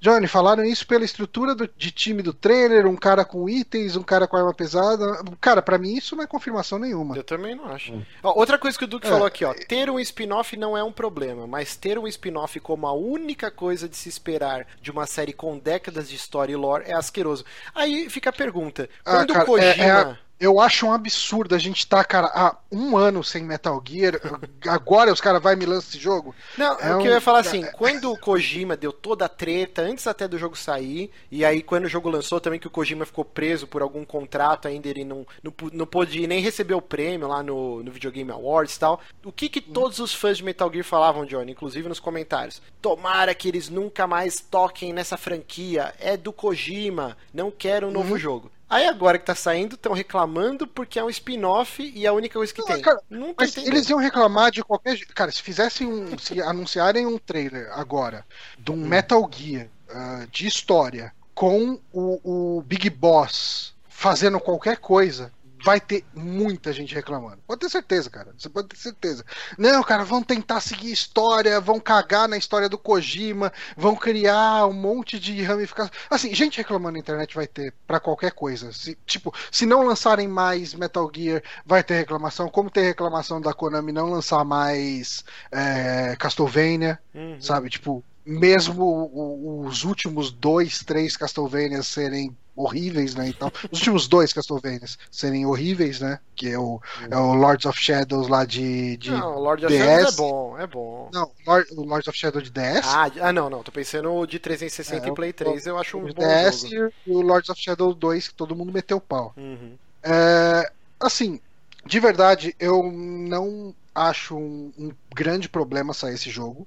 Johnny, 0.00 0.28
falaram 0.28 0.64
isso 0.64 0.86
pela 0.86 1.04
estrutura 1.04 1.54
do, 1.54 1.68
de 1.76 1.90
time 1.90 2.22
do 2.22 2.32
trailer, 2.32 2.86
um 2.86 2.94
cara 2.94 3.24
com 3.24 3.48
itens, 3.48 3.96
um 3.96 4.02
cara 4.02 4.28
com 4.28 4.36
arma 4.36 4.54
pesada. 4.54 5.24
Cara, 5.40 5.60
para 5.60 5.78
mim 5.78 5.94
isso 5.94 6.14
não 6.14 6.22
é 6.22 6.26
confirmação 6.26 6.78
nenhuma. 6.78 7.16
Eu 7.16 7.24
também 7.24 7.54
não 7.54 7.64
acho. 7.66 7.92
Hum. 7.92 8.02
Ó, 8.22 8.38
outra 8.38 8.58
coisa 8.58 8.78
que 8.78 8.84
o 8.84 8.88
Duke 8.88 9.06
é. 9.06 9.10
falou 9.10 9.26
aqui, 9.26 9.44
ó, 9.44 9.54
ter 9.66 9.90
um 9.90 9.98
spin-off 9.98 10.56
não 10.56 10.76
é 10.76 10.84
um 10.84 10.92
problema, 10.92 11.46
mas 11.46 11.76
ter 11.76 11.98
um 11.98 12.06
spin-off 12.06 12.60
como 12.60 12.86
a 12.86 12.92
única 12.92 13.50
coisa 13.50 13.88
de 13.88 13.96
se 13.96 14.08
esperar 14.08 14.66
de 14.80 14.90
uma 14.90 15.06
série 15.06 15.32
com 15.32 15.58
décadas 15.58 16.08
de 16.08 16.14
história 16.14 16.52
e 16.52 16.56
lore 16.56 16.84
é 16.86 16.94
asqueroso. 16.94 17.44
Aí 17.74 18.08
fica 18.08 18.30
a 18.30 18.32
pergunta, 18.32 18.88
ah, 19.04 19.16
quando 19.16 19.30
ah, 19.30 19.34
cara, 19.34 19.44
o 19.44 19.46
Kojima... 19.46 19.84
É, 19.84 19.86
é 19.86 19.90
a 19.90 20.18
eu 20.40 20.60
acho 20.60 20.86
um 20.86 20.92
absurdo 20.92 21.54
a 21.54 21.58
gente 21.58 21.86
tá, 21.86 22.04
cara, 22.04 22.26
há 22.28 22.56
um 22.70 22.96
ano 22.96 23.24
sem 23.24 23.42
Metal 23.42 23.82
Gear. 23.86 24.20
Agora 24.66 25.12
os 25.12 25.20
caras 25.20 25.42
vão 25.42 25.56
me 25.56 25.66
lançar 25.66 25.88
esse 25.88 25.98
jogo. 25.98 26.34
Não, 26.56 26.78
é 26.78 26.94
o 26.94 26.98
que 26.98 27.04
um... 27.04 27.06
eu 27.06 27.14
ia 27.14 27.20
falar 27.20 27.40
assim, 27.40 27.64
quando 27.72 28.12
o 28.12 28.18
Kojima 28.18 28.76
deu 28.76 28.92
toda 28.92 29.24
a 29.24 29.28
treta, 29.28 29.82
antes 29.82 30.06
até 30.06 30.28
do 30.28 30.38
jogo 30.38 30.56
sair, 30.56 31.10
e 31.30 31.44
aí 31.44 31.62
quando 31.62 31.84
o 31.84 31.88
jogo 31.88 32.08
lançou 32.08 32.40
também 32.40 32.60
que 32.60 32.66
o 32.66 32.70
Kojima 32.70 33.06
ficou 33.06 33.24
preso 33.24 33.66
por 33.66 33.82
algum 33.82 34.04
contrato 34.04 34.68
ainda, 34.68 34.88
ele 34.88 35.04
não, 35.04 35.26
não, 35.42 35.52
não 35.72 35.86
pôde 35.86 36.26
nem 36.26 36.40
receber 36.40 36.74
o 36.74 36.82
prêmio 36.82 37.26
lá 37.26 37.42
no, 37.42 37.82
no 37.82 37.90
Videogame 37.90 38.30
Awards 38.30 38.76
e 38.76 38.78
tal. 38.78 39.00
O 39.24 39.32
que 39.32 39.48
que 39.48 39.60
todos 39.60 39.98
os 39.98 40.14
fãs 40.14 40.36
de 40.36 40.44
Metal 40.44 40.70
Gear 40.72 40.84
falavam, 40.84 41.26
Johnny? 41.26 41.52
Inclusive 41.52 41.88
nos 41.88 42.00
comentários. 42.00 42.62
Tomara 42.80 43.34
que 43.34 43.48
eles 43.48 43.68
nunca 43.68 44.06
mais 44.06 44.40
toquem 44.40 44.92
nessa 44.92 45.16
franquia. 45.16 45.94
É 45.98 46.16
do 46.16 46.32
Kojima. 46.32 47.16
Não 47.32 47.50
quero 47.50 47.88
um 47.88 47.90
novo 47.90 48.12
uhum. 48.12 48.18
jogo. 48.18 48.50
Aí 48.68 48.86
agora 48.86 49.18
que 49.18 49.24
tá 49.24 49.34
saindo, 49.34 49.74
estão 49.74 49.92
reclamando 49.92 50.66
porque 50.66 50.98
é 50.98 51.04
um 51.04 51.08
spin-off 51.08 51.82
e 51.82 52.04
é 52.04 52.08
a 52.08 52.12
única 52.12 52.34
coisa 52.34 52.52
que 52.52 52.60
não, 52.60 52.66
tem. 52.66 52.82
Cara, 52.82 53.00
não 53.08 53.34
mas 53.36 53.56
eles 53.56 53.88
iam 53.88 53.98
reclamar 53.98 54.50
de 54.50 54.62
qualquer. 54.62 54.98
Cara, 55.14 55.32
se 55.32 55.40
fizessem 55.42 55.86
um. 55.86 56.18
se 56.18 56.40
anunciarem 56.42 57.06
um 57.06 57.16
trailer 57.16 57.70
agora 57.72 58.26
de 58.58 58.70
um 58.70 58.74
hum. 58.74 58.86
Metal 58.86 59.28
Gear 59.32 59.68
uh, 59.88 60.26
de 60.30 60.46
história 60.46 61.14
com 61.34 61.80
o, 61.92 62.58
o 62.58 62.62
Big 62.62 62.90
Boss 62.90 63.74
fazendo 63.88 64.38
qualquer 64.38 64.76
coisa, 64.76 65.32
vai 65.64 65.80
ter 65.80 66.04
muita 66.14 66.72
gente 66.72 66.94
reclamando. 66.94 67.38
Pode 67.46 67.60
ter 67.60 67.68
certeza, 67.68 68.10
cara. 68.10 68.34
Você 68.36 68.48
pode 68.48 68.68
ter 68.68 68.76
certeza. 68.76 69.24
Não, 69.56 69.82
cara, 69.82 70.04
vão 70.04 70.22
tentar 70.22 70.60
seguir 70.60 70.92
história, 70.92 71.60
vão 71.60 71.80
cagar 71.80 72.28
na 72.28 72.36
história 72.36 72.68
do 72.68 72.78
Kojima, 72.78 73.52
vão 73.76 73.96
criar 73.96 74.66
um 74.66 74.72
monte 74.72 75.18
de 75.18 75.42
ramificações. 75.42 75.92
Assim, 76.10 76.34
gente 76.34 76.58
reclamando 76.58 76.92
na 76.92 76.98
internet 76.98 77.34
vai 77.34 77.46
ter 77.46 77.72
para 77.86 78.00
qualquer 78.00 78.32
coisa. 78.32 78.72
Se, 78.72 78.96
tipo, 79.06 79.34
se 79.50 79.66
não 79.66 79.86
lançarem 79.86 80.28
mais 80.28 80.74
Metal 80.74 81.10
Gear, 81.14 81.42
vai 81.64 81.82
ter 81.82 81.94
reclamação. 81.94 82.48
Como 82.48 82.70
tem 82.70 82.84
reclamação 82.84 83.40
da 83.40 83.52
Konami 83.52 83.92
não 83.92 84.10
lançar 84.10 84.44
mais 84.44 85.24
é, 85.50 86.16
Castlevania, 86.18 86.98
uhum. 87.14 87.40
sabe? 87.40 87.68
Tipo, 87.68 88.04
mesmo 88.24 89.64
os 89.66 89.84
últimos 89.84 90.30
dois, 90.30 90.80
três 90.80 91.16
Castlevania 91.16 91.82
serem 91.82 92.36
horríveis, 92.58 93.14
né? 93.14 93.28
Então, 93.28 93.50
os 93.70 93.78
últimos 93.78 94.08
dois 94.08 94.32
Castlevanias 94.32 94.98
serem 95.10 95.46
horríveis, 95.46 96.00
né? 96.00 96.18
Que 96.34 96.50
é 96.50 96.58
o, 96.58 96.80
é 97.10 97.16
o 97.16 97.34
Lords 97.34 97.66
of 97.66 97.80
Shadows 97.80 98.28
lá 98.28 98.44
de, 98.44 98.96
de 98.96 99.10
não, 99.10 99.38
Lords 99.38 99.64
of 99.64 99.72
DS. 99.72 99.84
Shadows 99.84 100.14
é 100.14 100.16
bom, 100.16 100.58
é 100.58 100.66
bom. 100.66 101.10
Não, 101.12 101.30
Lord, 101.46 101.68
o 101.76 101.82
Lords 101.82 102.08
of 102.08 102.18
Shadow 102.18 102.42
de 102.42 102.50
DS. 102.50 102.84
Ah, 102.84 103.10
ah, 103.20 103.32
não, 103.32 103.48
não, 103.48 103.62
tô 103.62 103.70
pensando 103.70 104.26
de 104.26 104.38
360 104.38 105.06
É, 105.06 105.08
e 105.08 105.14
Play 105.14 105.32
3, 105.32 105.66
eu 105.66 105.78
acho 105.78 105.96
um 105.96 106.04
o 106.04 106.14
bom 106.14 106.22
DS 106.22 106.68
jogo. 106.68 106.92
e 107.06 107.10
o 107.12 107.20
Lords 107.20 107.48
of 107.48 107.60
Shadow 107.60 107.94
2, 107.94 108.28
que 108.28 108.34
todo 108.34 108.56
mundo 108.56 108.72
meteu 108.72 108.96
o 108.96 109.00
pau. 109.00 109.32
Uhum. 109.36 109.74
É, 110.02 110.70
assim, 110.98 111.40
de 111.86 112.00
verdade, 112.00 112.54
eu 112.58 112.82
não 112.92 113.74
acho 113.94 114.36
um, 114.36 114.72
um 114.78 114.90
grande 115.14 115.48
problema 115.48 115.94
sair 115.94 116.14
esse 116.14 116.30
jogo. 116.30 116.66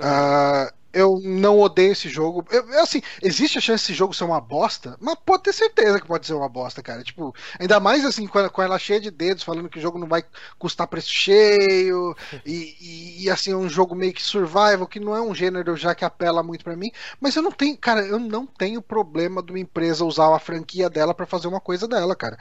Ah, 0.00 0.72
eu 0.98 1.20
não 1.22 1.58
odeio 1.60 1.92
esse 1.92 2.08
jogo. 2.08 2.44
Eu- 2.50 2.80
assim, 2.82 3.00
existe 3.22 3.58
a 3.58 3.60
chance 3.60 3.84
desse 3.84 3.94
jogo 3.94 4.14
ser 4.14 4.24
uma 4.24 4.40
bosta, 4.40 4.96
mas 5.00 5.14
pode 5.24 5.44
ter 5.44 5.52
certeza 5.52 6.00
que 6.00 6.06
pode 6.06 6.26
ser 6.26 6.34
uma 6.34 6.48
bosta, 6.48 6.82
cara. 6.82 7.02
Tipo, 7.02 7.34
ainda 7.58 7.78
mais 7.80 8.04
assim, 8.04 8.26
com 8.26 8.38
ela, 8.38 8.50
com 8.50 8.62
ela 8.62 8.78
cheia 8.78 9.00
de 9.00 9.10
dedos, 9.10 9.42
falando 9.44 9.68
que 9.68 9.78
o 9.78 9.82
jogo 9.82 9.98
não 9.98 10.06
vai 10.08 10.24
custar 10.58 10.86
preço 10.86 11.10
cheio, 11.10 12.16
e, 12.44 12.76
e- 12.80 13.24
e, 13.24 13.30
assim, 13.30 13.52
é 13.52 13.56
um 13.56 13.68
jogo 13.68 13.94
meio 13.94 14.12
que 14.12 14.22
survival, 14.22 14.86
que 14.86 15.00
não 15.00 15.14
é 15.14 15.20
um 15.20 15.34
gênero 15.34 15.76
já 15.76 15.94
que 15.94 16.04
apela 16.04 16.42
muito 16.42 16.64
pra 16.64 16.76
mim. 16.76 16.90
Mas 17.20 17.36
eu 17.36 17.42
não 17.42 17.52
tenho, 17.52 17.76
cara, 17.76 18.00
eu 18.00 18.18
não 18.18 18.46
tenho 18.46 18.80
problema 18.82 19.42
de 19.42 19.52
uma 19.52 19.58
empresa 19.60 20.04
usar 20.04 20.34
a 20.34 20.38
franquia 20.38 20.88
dela 20.90 21.14
pra 21.14 21.26
fazer 21.26 21.48
uma 21.48 21.60
coisa 21.60 21.86
dela, 21.86 22.14
cara. 22.16 22.36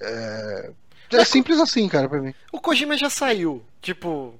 É, 0.00 0.70
é 1.12 1.24
simples 1.24 1.58
assim, 1.60 1.88
cara, 1.88 2.08
pra 2.08 2.20
mim. 2.20 2.34
O 2.52 2.60
Kojima 2.60 2.96
já 2.96 3.10
saiu. 3.10 3.62
Tipo, 3.80 4.34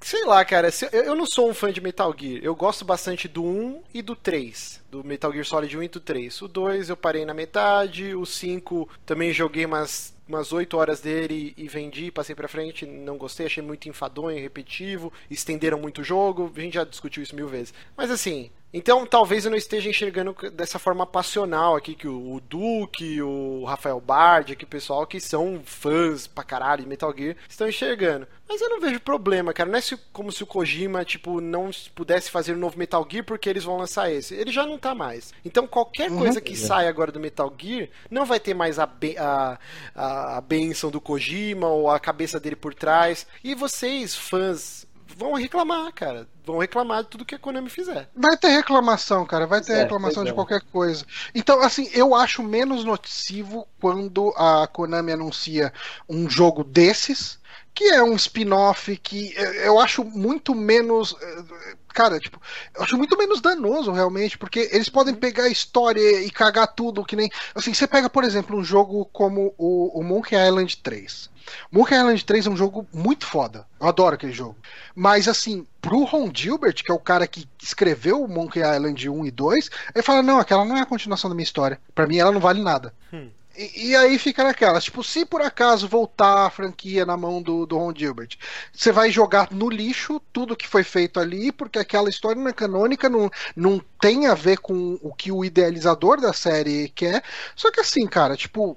sei 0.00 0.24
lá, 0.24 0.44
cara. 0.44 0.70
eu 0.92 1.14
não 1.14 1.26
sou 1.26 1.50
um 1.50 1.54
fã 1.54 1.72
de 1.72 1.80
Metal 1.80 2.14
Gear. 2.16 2.40
Eu 2.42 2.54
gosto 2.54 2.84
bastante 2.84 3.26
do 3.28 3.44
1 3.44 3.82
e 3.94 4.02
do 4.02 4.14
3. 4.14 4.82
Do 4.90 5.04
Metal 5.04 5.32
Gear 5.32 5.44
Solid 5.44 5.76
1 5.76 5.82
e 5.82 5.88
do 5.88 6.00
3. 6.00 6.42
O 6.42 6.48
2 6.48 6.88
eu 6.88 6.96
parei 6.96 7.24
na 7.24 7.34
metade. 7.34 8.14
O 8.14 8.24
5 8.24 8.88
também 9.04 9.32
joguei 9.32 9.64
umas, 9.64 10.14
umas 10.28 10.52
8 10.52 10.76
horas 10.76 11.00
dele 11.00 11.54
e 11.56 11.68
vendi, 11.68 12.10
passei 12.10 12.34
pra 12.34 12.48
frente. 12.48 12.86
Não 12.86 13.16
gostei, 13.16 13.46
achei 13.46 13.62
muito 13.62 13.88
enfadonho, 13.88 14.40
repetitivo. 14.40 15.12
Estenderam 15.30 15.78
muito 15.78 16.00
o 16.00 16.04
jogo. 16.04 16.52
A 16.54 16.60
gente 16.60 16.74
já 16.74 16.84
discutiu 16.84 17.22
isso 17.22 17.36
mil 17.36 17.48
vezes. 17.48 17.74
Mas 17.96 18.10
assim. 18.10 18.50
Então, 18.76 19.06
talvez 19.06 19.46
eu 19.46 19.50
não 19.50 19.56
esteja 19.56 19.88
enxergando 19.88 20.36
dessa 20.52 20.78
forma 20.78 21.06
passional 21.06 21.74
aqui 21.76 21.94
que 21.94 22.06
o, 22.06 22.34
o 22.34 22.40
Duke, 22.40 23.22
o 23.22 23.64
Rafael 23.64 23.98
Bard, 23.98 24.52
aqui 24.52 24.64
o 24.64 24.68
pessoal 24.68 25.06
que 25.06 25.18
são 25.18 25.62
fãs 25.64 26.26
pra 26.26 26.44
caralho 26.44 26.82
de 26.82 26.88
Metal 26.88 27.10
Gear, 27.16 27.36
estão 27.48 27.66
enxergando. 27.66 28.26
Mas 28.46 28.60
eu 28.60 28.68
não 28.68 28.78
vejo 28.78 29.00
problema, 29.00 29.52
cara. 29.54 29.70
Não 29.70 29.78
é 29.78 29.82
como 30.12 30.30
se 30.30 30.42
o 30.42 30.46
Kojima, 30.46 31.04
tipo, 31.06 31.40
não 31.40 31.70
pudesse 31.94 32.30
fazer 32.30 32.54
um 32.54 32.58
novo 32.58 32.78
Metal 32.78 33.04
Gear 33.10 33.24
porque 33.24 33.48
eles 33.48 33.64
vão 33.64 33.78
lançar 33.78 34.12
esse. 34.12 34.34
Ele 34.34 34.52
já 34.52 34.66
não 34.66 34.78
tá 34.78 34.94
mais. 34.94 35.32
Então, 35.44 35.66
qualquer 35.66 36.10
Uhum. 36.10 36.18
coisa 36.18 36.40
que 36.40 36.54
sai 36.54 36.86
agora 36.86 37.10
do 37.10 37.18
Metal 37.18 37.52
Gear 37.58 37.88
não 38.10 38.24
vai 38.26 38.38
ter 38.38 38.52
mais 38.54 38.78
a, 38.78 38.84
be 38.86 39.16
a, 39.18 39.58
a, 39.94 40.36
a 40.36 40.40
benção 40.42 40.90
do 40.90 41.00
Kojima 41.00 41.66
ou 41.66 41.90
a 41.90 41.98
cabeça 41.98 42.38
dele 42.38 42.54
por 42.56 42.74
trás. 42.74 43.26
E 43.42 43.54
vocês, 43.54 44.14
fãs, 44.14 44.85
vão 45.16 45.32
reclamar, 45.32 45.92
cara. 45.92 46.28
Vão 46.44 46.58
reclamar 46.58 47.02
de 47.02 47.08
tudo 47.08 47.24
que 47.24 47.34
a 47.34 47.38
Konami 47.38 47.70
fizer. 47.70 48.08
Vai 48.14 48.36
ter 48.36 48.48
reclamação, 48.48 49.24
cara. 49.24 49.46
Vai 49.46 49.62
ter 49.62 49.72
é, 49.72 49.82
reclamação 49.82 50.22
de 50.22 50.30
é. 50.30 50.32
qualquer 50.32 50.60
coisa. 50.60 51.04
Então, 51.34 51.60
assim, 51.62 51.88
eu 51.92 52.14
acho 52.14 52.42
menos 52.42 52.84
nocivo 52.84 53.66
quando 53.80 54.32
a 54.36 54.66
Konami 54.66 55.12
anuncia 55.12 55.72
um 56.08 56.28
jogo 56.28 56.62
desses, 56.62 57.38
que 57.74 57.84
é 57.84 58.02
um 58.02 58.14
spin-off 58.14 58.96
que 58.98 59.34
eh, 59.36 59.66
eu 59.68 59.80
acho 59.80 60.04
muito 60.04 60.54
menos. 60.54 61.16
eh, 61.20 61.76
Cara, 61.88 62.20
tipo, 62.20 62.38
eu 62.74 62.82
acho 62.82 62.98
muito 62.98 63.16
menos 63.16 63.40
danoso 63.40 63.90
realmente, 63.90 64.36
porque 64.36 64.68
eles 64.70 64.90
podem 64.90 65.14
pegar 65.14 65.44
a 65.44 65.48
história 65.48 66.20
e 66.20 66.30
cagar 66.30 66.74
tudo, 66.74 67.04
que 67.04 67.16
nem. 67.16 67.30
Assim, 67.54 67.72
você 67.72 67.86
pega, 67.86 68.10
por 68.10 68.22
exemplo, 68.22 68.58
um 68.58 68.62
jogo 68.62 69.06
como 69.06 69.54
o, 69.56 69.98
o 69.98 70.04
Monkey 70.04 70.36
Island 70.36 70.76
3. 70.76 71.30
Monkey 71.70 71.94
Island 71.94 72.24
3 72.24 72.46
é 72.46 72.50
um 72.50 72.56
jogo 72.56 72.86
muito 72.92 73.26
foda. 73.26 73.66
Eu 73.80 73.88
adoro 73.88 74.14
aquele 74.14 74.32
jogo. 74.32 74.56
Mas, 74.94 75.28
assim, 75.28 75.66
pro 75.80 76.04
Ron 76.04 76.30
Gilbert, 76.34 76.74
que 76.74 76.90
é 76.90 76.94
o 76.94 76.98
cara 76.98 77.26
que 77.26 77.48
escreveu 77.62 78.26
Monkey 78.26 78.60
Island 78.60 79.08
1 79.08 79.26
e 79.26 79.30
2, 79.30 79.70
ele 79.94 80.02
fala: 80.02 80.22
não, 80.22 80.38
aquela 80.38 80.64
não 80.64 80.76
é 80.76 80.80
a 80.80 80.86
continuação 80.86 81.30
da 81.30 81.36
minha 81.36 81.44
história. 81.44 81.80
Pra 81.94 82.06
mim, 82.06 82.18
ela 82.18 82.32
não 82.32 82.40
vale 82.40 82.62
nada. 82.62 82.92
Hum. 83.12 83.28
E, 83.56 83.88
e 83.88 83.96
aí 83.96 84.18
fica 84.18 84.44
naquela, 84.44 84.80
tipo, 84.80 85.02
se 85.02 85.24
por 85.24 85.40
acaso 85.40 85.88
voltar 85.88 86.46
a 86.46 86.50
franquia 86.50 87.06
na 87.06 87.16
mão 87.16 87.40
do, 87.40 87.64
do 87.66 87.78
Ron 87.78 87.94
Gilbert, 87.94 88.36
você 88.72 88.92
vai 88.92 89.10
jogar 89.10 89.48
no 89.50 89.68
lixo 89.68 90.20
tudo 90.32 90.56
que 90.56 90.68
foi 90.68 90.84
feito 90.84 91.18
ali, 91.18 91.50
porque 91.50 91.78
aquela 91.78 92.10
história 92.10 92.40
não 92.40 92.48
é 92.48 92.52
canônica, 92.52 93.08
não, 93.08 93.30
não 93.54 93.80
tem 94.00 94.26
a 94.26 94.34
ver 94.34 94.58
com 94.58 94.98
o 95.02 95.14
que 95.14 95.32
o 95.32 95.44
idealizador 95.44 96.20
da 96.20 96.32
série 96.32 96.88
quer. 96.90 97.22
Só 97.54 97.70
que 97.70 97.80
assim, 97.80 98.06
cara, 98.06 98.36
tipo, 98.36 98.76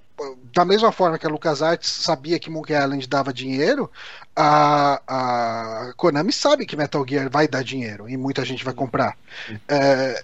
da 0.53 0.65
mesma 0.65 0.91
forma 0.91 1.17
que 1.17 1.25
a 1.25 1.29
LucasArts 1.29 1.89
sabia 1.89 2.39
que 2.39 2.49
Monkey 2.49 2.73
Island 2.73 3.07
dava 3.07 3.33
dinheiro, 3.33 3.91
a, 4.35 5.01
a 5.89 5.93
Konami 5.95 6.31
sabe 6.31 6.65
que 6.65 6.77
Metal 6.77 7.05
Gear 7.07 7.29
vai 7.29 7.47
dar 7.47 7.63
dinheiro 7.63 8.07
e 8.09 8.15
muita 8.15 8.45
gente 8.45 8.63
vai 8.63 8.73
comprar. 8.73 9.17
É, 9.67 10.23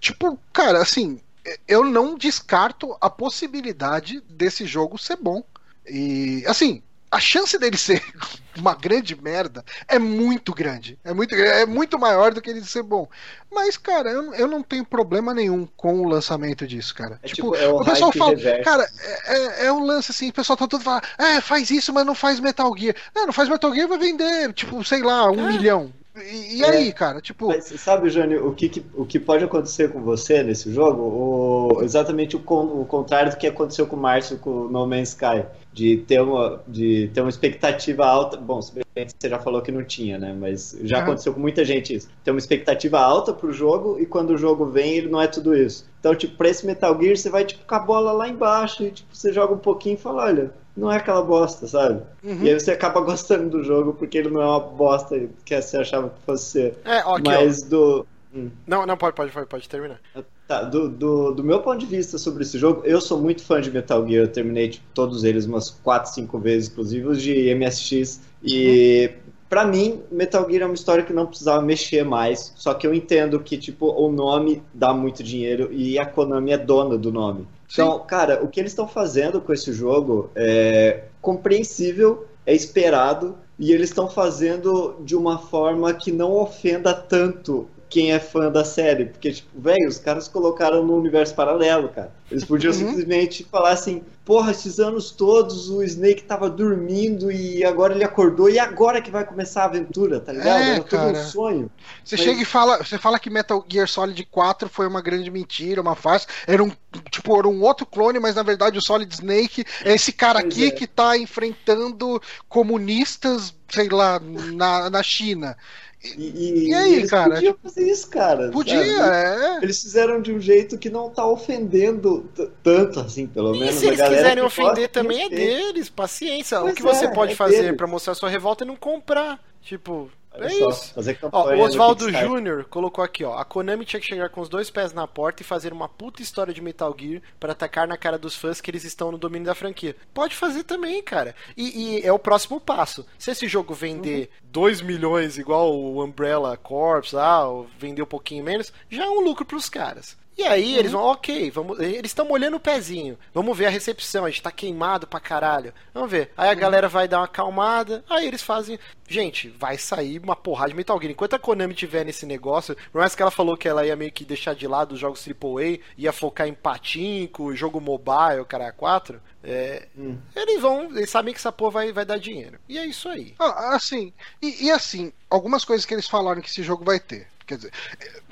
tipo, 0.00 0.38
cara, 0.52 0.82
assim, 0.82 1.20
eu 1.68 1.84
não 1.84 2.16
descarto 2.16 2.96
a 3.00 3.10
possibilidade 3.10 4.20
desse 4.28 4.64
jogo 4.66 4.98
ser 4.98 5.16
bom. 5.16 5.42
E, 5.86 6.42
assim, 6.46 6.82
a 7.10 7.20
chance 7.20 7.56
dele 7.58 7.76
ser 7.76 8.02
uma 8.56 8.74
grande 8.74 9.14
merda 9.20 9.64
é 9.86 9.98
muito 9.98 10.54
grande. 10.54 10.98
É 11.04 11.12
muito, 11.12 11.34
é 11.34 11.66
muito 11.66 11.98
maior 11.98 12.32
do 12.32 12.40
que 12.40 12.50
ele 12.50 12.64
ser 12.64 12.82
bom. 12.82 13.08
Mas, 13.52 13.76
cara, 13.76 14.10
eu, 14.10 14.34
eu 14.34 14.48
não 14.48 14.62
tenho 14.62 14.84
problema 14.84 15.32
nenhum 15.34 15.66
com 15.76 16.00
o 16.00 16.08
lançamento 16.08 16.66
disso, 16.66 16.94
cara. 16.94 17.20
É 17.22 17.28
tipo, 17.28 17.52
tipo, 17.52 17.54
é 17.56 17.68
o, 17.68 17.76
o 17.80 17.84
pessoal 17.84 18.10
fala, 18.12 18.30
reverso. 18.30 18.64
cara, 18.64 18.90
é, 18.98 19.36
é- 19.36 19.66
é 19.66 19.72
um 19.72 19.84
lance 19.84 20.10
assim, 20.10 20.30
o 20.30 20.32
pessoal 20.32 20.56
tá 20.56 20.66
todo 20.66 20.82
falando, 20.82 21.04
é, 21.18 21.40
faz 21.40 21.70
isso, 21.70 21.92
mas 21.92 22.04
não 22.06 22.14
faz 22.14 22.40
Metal 22.40 22.74
Gear. 22.76 22.96
Não, 23.14 23.26
não 23.26 23.32
faz 23.32 23.48
Metal 23.48 23.72
Gear, 23.74 23.86
vai 23.88 23.98
vender, 23.98 24.52
tipo, 24.54 24.82
sei 24.84 25.02
lá, 25.02 25.30
um 25.30 25.48
É. 25.48 25.52
milhão. 25.52 25.92
E, 26.16 26.58
e 26.58 26.62
É. 26.62 26.68
aí, 26.70 26.92
cara, 26.92 27.20
tipo, 27.20 27.48
Mas 27.48 27.64
sabe, 27.64 28.08
Jânio, 28.08 28.46
o 28.48 28.54
que, 28.54 28.68
que- 28.68 28.84
o 28.94 29.04
que 29.04 29.18
pode 29.18 29.44
acontecer 29.44 29.92
com 29.92 30.00
você 30.00 30.42
nesse 30.42 30.72
jogo? 30.72 31.02
O- 31.02 31.82
exatamente 31.82 32.36
o, 32.36 32.40
o 32.40 32.84
contrário 32.86 33.32
do 33.32 33.36
que 33.36 33.46
aconteceu 33.46 33.86
com 33.86 33.96
o 33.96 34.00
Márcio 34.00 34.38
com 34.38 34.50
o 34.66 34.68
No 34.70 34.86
Man's 34.86 35.08
Sky. 35.10 35.44
De 35.72 35.96
ter 35.98 36.20
uma, 36.22 36.62
de 36.68 37.08
ter 37.12 37.20
uma 37.20 37.30
expectativa 37.30 38.06
alta. 38.06 38.36
Bom, 38.36 38.62
se 38.62 38.72
bem 38.72 38.84
que 39.06 39.12
você 39.18 39.28
já 39.28 39.40
falou 39.40 39.60
que 39.60 39.72
não 39.72 39.82
tinha, 39.84 40.16
né? 40.18 40.32
Mas 40.38 40.76
já 40.82 40.98
Aham. 40.98 41.04
aconteceu 41.04 41.34
com 41.34 41.40
muita 41.40 41.64
gente 41.64 41.92
isso. 41.94 42.08
Ter 42.22 42.30
uma 42.30 42.38
expectativa 42.38 43.00
alta 43.00 43.32
pro 43.32 43.52
jogo 43.52 43.98
e 43.98 44.06
quando 44.06 44.30
o 44.30 44.38
jogo 44.38 44.66
vem, 44.66 44.92
ele 44.98 45.08
não 45.08 45.20
é 45.20 45.26
tudo 45.26 45.52
isso. 45.56 45.84
Então, 46.04 46.14
tipo, 46.14 46.36
pra 46.36 46.50
esse 46.50 46.66
Metal 46.66 47.00
Gear, 47.00 47.16
você 47.16 47.30
vai 47.30 47.46
tipo, 47.46 47.64
com 47.64 47.74
a 47.74 47.78
bola 47.78 48.12
lá 48.12 48.28
embaixo 48.28 48.84
e 48.84 48.90
tipo, 48.90 49.16
você 49.16 49.32
joga 49.32 49.54
um 49.54 49.58
pouquinho 49.58 49.94
e 49.94 49.96
fala, 49.96 50.24
olha, 50.24 50.50
não 50.76 50.92
é 50.92 50.98
aquela 50.98 51.22
bosta, 51.22 51.66
sabe? 51.66 52.02
uhum. 52.22 52.42
E 52.42 52.50
aí 52.50 52.60
você 52.60 52.72
acaba 52.72 53.00
gostando 53.00 53.48
do 53.48 53.64
jogo 53.64 53.94
porque 53.94 54.18
ele 54.18 54.28
não 54.28 54.42
é 54.42 54.44
uma 54.44 54.60
bosta 54.60 55.18
que 55.46 55.62
você 55.62 55.78
achava 55.78 56.10
que 56.10 56.20
fosse 56.26 56.44
ser. 56.44 56.74
É, 56.84 57.02
ó. 57.06 57.18
Mas 57.24 57.62
do. 57.62 58.04
hum. 58.34 58.50
Não, 58.66 58.84
não, 58.84 58.98
pode, 58.98 59.16
pode, 59.16 59.32
pode, 59.32 59.46
pode 59.46 59.66
terminar. 59.66 59.98
Tá, 60.46 60.62
do, 60.62 60.90
do, 60.90 61.32
do 61.32 61.42
meu 61.42 61.62
ponto 61.62 61.78
de 61.78 61.86
vista 61.86 62.18
sobre 62.18 62.42
esse 62.42 62.58
jogo, 62.58 62.82
eu 62.84 63.00
sou 63.00 63.18
muito 63.18 63.42
fã 63.42 63.58
de 63.58 63.70
Metal 63.70 64.06
Gear, 64.06 64.24
eu 64.24 64.28
terminei 64.28 64.68
tipo, 64.68 64.84
todos 64.92 65.24
eles 65.24 65.46
umas 65.46 65.70
4, 65.70 66.12
5 66.12 66.38
vezes, 66.38 66.68
inclusive 66.68 67.06
os 67.06 67.22
de 67.22 67.54
MSX. 67.54 68.20
E 68.42 69.10
pra 69.48 69.64
mim, 69.64 70.02
Metal 70.10 70.48
Gear 70.48 70.62
é 70.62 70.66
uma 70.66 70.74
história 70.74 71.04
que 71.04 71.12
não 71.12 71.26
precisava 71.26 71.62
mexer 71.62 72.04
mais, 72.04 72.52
só 72.56 72.74
que 72.74 72.86
eu 72.86 72.94
entendo 72.94 73.40
que 73.40 73.56
tipo, 73.56 73.86
o 73.90 74.10
nome 74.10 74.62
dá 74.72 74.92
muito 74.92 75.22
dinheiro 75.22 75.72
e 75.72 75.98
a 75.98 76.06
Konami 76.06 76.52
é 76.52 76.58
dona 76.58 76.96
do 76.96 77.12
nome. 77.12 77.46
Então, 77.72 77.98
cara, 78.00 78.42
o 78.42 78.48
que 78.48 78.60
eles 78.60 78.72
estão 78.72 78.86
fazendo 78.86 79.40
com 79.40 79.52
esse 79.52 79.72
jogo 79.72 80.30
é 80.34 81.04
compreensível, 81.20 82.26
é 82.46 82.54
esperado, 82.54 83.36
e 83.58 83.72
eles 83.72 83.90
estão 83.90 84.08
fazendo 84.08 84.96
de 85.00 85.14
uma 85.16 85.38
forma 85.38 85.92
que 85.94 86.10
não 86.10 86.32
ofenda 86.32 86.92
tanto 86.92 87.68
quem 87.88 88.12
é 88.12 88.18
fã 88.18 88.50
da 88.50 88.64
série. 88.64 89.06
Porque, 89.06 89.32
tipo, 89.32 89.48
velho, 89.60 89.88
os 89.88 89.98
caras 89.98 90.28
colocaram 90.28 90.84
no 90.84 90.96
universo 90.96 91.34
paralelo, 91.34 91.88
cara. 91.88 92.12
Eles 92.30 92.44
podiam 92.44 92.72
Uhum. 92.72 92.78
simplesmente 92.78 93.44
falar 93.44 93.70
assim: 93.72 94.02
porra, 94.24 94.50
esses 94.50 94.80
anos 94.80 95.10
todos 95.10 95.68
o 95.68 95.82
Snake 95.82 96.22
tava 96.24 96.48
dormindo 96.50 97.30
e 97.30 97.62
agora 97.64 97.94
ele 97.94 98.02
acordou 98.02 98.48
e 98.48 98.58
agora 98.58 99.00
que 99.02 99.10
vai 99.10 99.24
começar 99.24 99.62
a 99.62 99.66
aventura, 99.66 100.18
tá 100.20 100.32
ligado? 100.32 100.62
É, 100.62 100.70
Era 100.76 100.84
cara. 100.84 101.18
um 101.18 101.24
sonho. 101.24 101.70
Você 102.04 102.16
Mas- 102.16 102.24
chega 102.24 102.40
e 102.42 102.44
fala, 102.44 102.78
você 102.78 102.98
fala 102.98 103.18
que 103.18 103.28
Metal 103.30 103.64
Gear 103.68 103.86
Solid 103.86 104.24
4 104.30 104.68
foi 104.68 104.86
uma 104.86 105.02
grande 105.02 105.30
mentira, 105.30 105.80
uma 105.82 105.94
farsa. 105.94 106.26
Era 106.46 106.64
um 106.64 106.72
tipo, 107.10 107.36
era 107.38 107.46
um 107.48 107.60
outro 107.62 107.84
clone, 107.84 108.18
mas 108.18 108.34
na 108.36 108.42
verdade 108.42 108.78
o 108.78 108.82
Solid 108.84 109.12
Snake 109.12 109.64
é 109.84 109.94
esse 109.94 110.12
cara 110.12 110.40
Pois 110.40 110.52
aqui 110.54 110.66
é. 110.66 110.70
que 110.70 110.86
tá 110.86 111.16
enfrentando 111.18 112.20
comunistas, 112.48 113.54
sei 113.68 113.88
lá, 113.88 114.18
na, 114.20 114.88
na 114.90 115.02
China. 115.02 115.56
E, 116.04 116.68
E 116.68 116.74
aí, 116.74 116.94
eles 116.96 117.10
cara? 117.10 117.34
podiam 117.34 117.56
fazer 117.62 117.90
isso, 117.90 118.08
cara. 118.10 118.50
Podia, 118.50 118.84
sabe? 118.84 119.60
é. 119.60 119.62
Eles 119.62 119.80
fizeram 119.82 120.20
de 120.20 120.32
um 120.32 120.40
jeito 120.40 120.76
que 120.78 120.90
não 120.90 121.08
tá 121.10 121.26
ofendendo 121.26 122.28
tanto, 122.62 123.00
assim, 123.00 123.26
pelo 123.26 123.54
E 123.54 123.60
menos. 123.60 123.74
se 123.76 123.84
a 123.88 123.88
eles 123.88 123.98
galera 123.98 124.16
quiserem 124.18 124.42
que 124.42 124.46
ofender 124.46 124.88
também 124.90 125.22
é 125.22 125.28
deles, 125.28 125.88
paciência. 125.88 126.60
o 126.60 126.62
Pois 126.62 126.74
que 126.74 126.82
você 126.82 127.06
é, 127.06 127.08
pode 127.08 127.32
é 127.32 127.36
fazer 127.36 127.74
pra 127.76 127.86
mostrar 127.86 128.14
sua 128.14 128.28
revolta 128.28 128.64
é 128.64 128.66
não 128.66 128.76
comprar. 128.76 129.40
Tipo, 129.62 130.10
É 130.36 130.52
isso. 130.52 130.94
Ó, 131.30 131.54
o 131.54 131.60
Oswaldo 131.60 132.10
Júnior 132.10 132.64
colocou 132.64 133.04
aqui, 133.04 133.24
ó. 133.24 133.38
A 133.38 133.44
Konami 133.44 133.84
tinha 133.84 134.00
que 134.00 134.06
chegar 134.06 134.28
com 134.30 134.40
os 134.40 134.48
dois 134.48 134.70
pés 134.70 134.92
na 134.92 135.06
porta 135.06 135.42
e 135.42 135.44
fazer 135.44 135.72
uma 135.72 135.88
puta 135.88 136.22
história 136.22 136.52
de 136.52 136.60
Metal 136.60 136.94
Gear 136.98 137.22
para 137.38 137.52
atacar 137.52 137.86
na 137.86 137.96
cara 137.96 138.18
dos 138.18 138.34
fãs 138.34 138.60
que 138.60 138.70
eles 138.70 138.84
estão 138.84 139.12
no 139.12 139.18
domínio 139.18 139.46
da 139.46 139.54
franquia. 139.54 139.96
Pode 140.12 140.34
fazer 140.34 140.64
também, 140.64 141.02
cara. 141.02 141.34
E, 141.56 141.98
e 141.98 142.06
é 142.06 142.12
o 142.12 142.18
próximo 142.18 142.60
passo. 142.60 143.06
Se 143.18 143.30
esse 143.30 143.46
jogo 143.46 143.74
vender 143.74 144.30
uhum. 144.42 144.50
2 144.50 144.80
milhões, 144.82 145.38
igual 145.38 145.72
o 145.72 146.02
Umbrella 146.02 146.56
Corps 146.56 147.12
lá, 147.12 147.48
ou 147.48 147.68
vender 147.78 148.02
um 148.02 148.06
pouquinho 148.06 148.44
menos, 148.44 148.72
já 148.90 149.04
é 149.04 149.08
um 149.08 149.20
lucro 149.20 149.44
pros 149.44 149.68
caras. 149.68 150.16
E 150.36 150.42
aí 150.42 150.72
uhum. 150.72 150.78
eles 150.78 150.92
vão, 150.92 151.02
ok, 151.02 151.50
vamos, 151.50 151.78
eles 151.78 152.10
estão 152.10 152.26
molhando 152.26 152.56
o 152.56 152.60
pezinho. 152.60 153.18
Vamos 153.32 153.56
ver 153.56 153.66
a 153.66 153.70
recepção, 153.70 154.24
a 154.24 154.30
gente 154.30 154.42
tá 154.42 154.50
queimado 154.50 155.06
pra 155.06 155.20
caralho. 155.20 155.72
Vamos 155.92 156.10
ver. 156.10 156.32
Aí 156.36 156.48
a 156.48 156.52
uhum. 156.52 156.58
galera 156.58 156.88
vai 156.88 157.06
dar 157.06 157.18
uma 157.18 157.24
acalmada, 157.24 158.04
aí 158.08 158.26
eles 158.26 158.42
fazem. 158.42 158.78
Gente, 159.06 159.48
vai 159.48 159.76
sair 159.78 160.18
uma 160.18 160.34
porrada 160.34 160.70
de 160.70 160.76
Metal 160.76 160.98
Gear. 160.98 161.12
Enquanto 161.12 161.34
a 161.34 161.38
Konami 161.38 161.74
tiver 161.74 162.04
nesse 162.04 162.26
negócio, 162.26 162.76
por 162.90 162.98
mais 162.98 163.14
que 163.14 163.22
ela 163.22 163.30
falou 163.30 163.56
que 163.56 163.68
ela 163.68 163.86
ia 163.86 163.94
meio 163.94 164.10
que 164.10 164.24
deixar 164.24 164.54
de 164.54 164.66
lado 164.66 164.92
os 164.92 164.98
jogos 164.98 165.24
AAA, 165.26 165.78
ia 165.96 166.12
focar 166.12 166.48
em 166.48 166.54
patinco, 166.54 167.54
jogo 167.54 167.80
mobile, 167.80 168.44
cara 168.48 168.72
4, 168.72 169.20
é, 169.42 169.88
hum. 169.96 170.16
eles 170.34 170.60
vão, 170.60 170.84
eles 170.96 171.10
sabem 171.10 171.34
que 171.34 171.38
essa 171.38 171.52
porra 171.52 171.72
vai, 171.72 171.92
vai 171.92 172.04
dar 172.04 172.18
dinheiro. 172.18 172.58
E 172.66 172.78
é 172.78 172.86
isso 172.86 173.08
aí. 173.08 173.34
Ah, 173.38 173.74
assim, 173.76 174.12
e, 174.40 174.66
e 174.66 174.70
assim, 174.70 175.12
algumas 175.28 175.64
coisas 175.64 175.84
que 175.84 175.92
eles 175.92 176.08
falaram 176.08 176.40
que 176.40 176.48
esse 176.48 176.62
jogo 176.62 176.84
vai 176.84 176.98
ter. 176.98 177.28
Quer 177.46 177.56
dizer, 177.56 177.72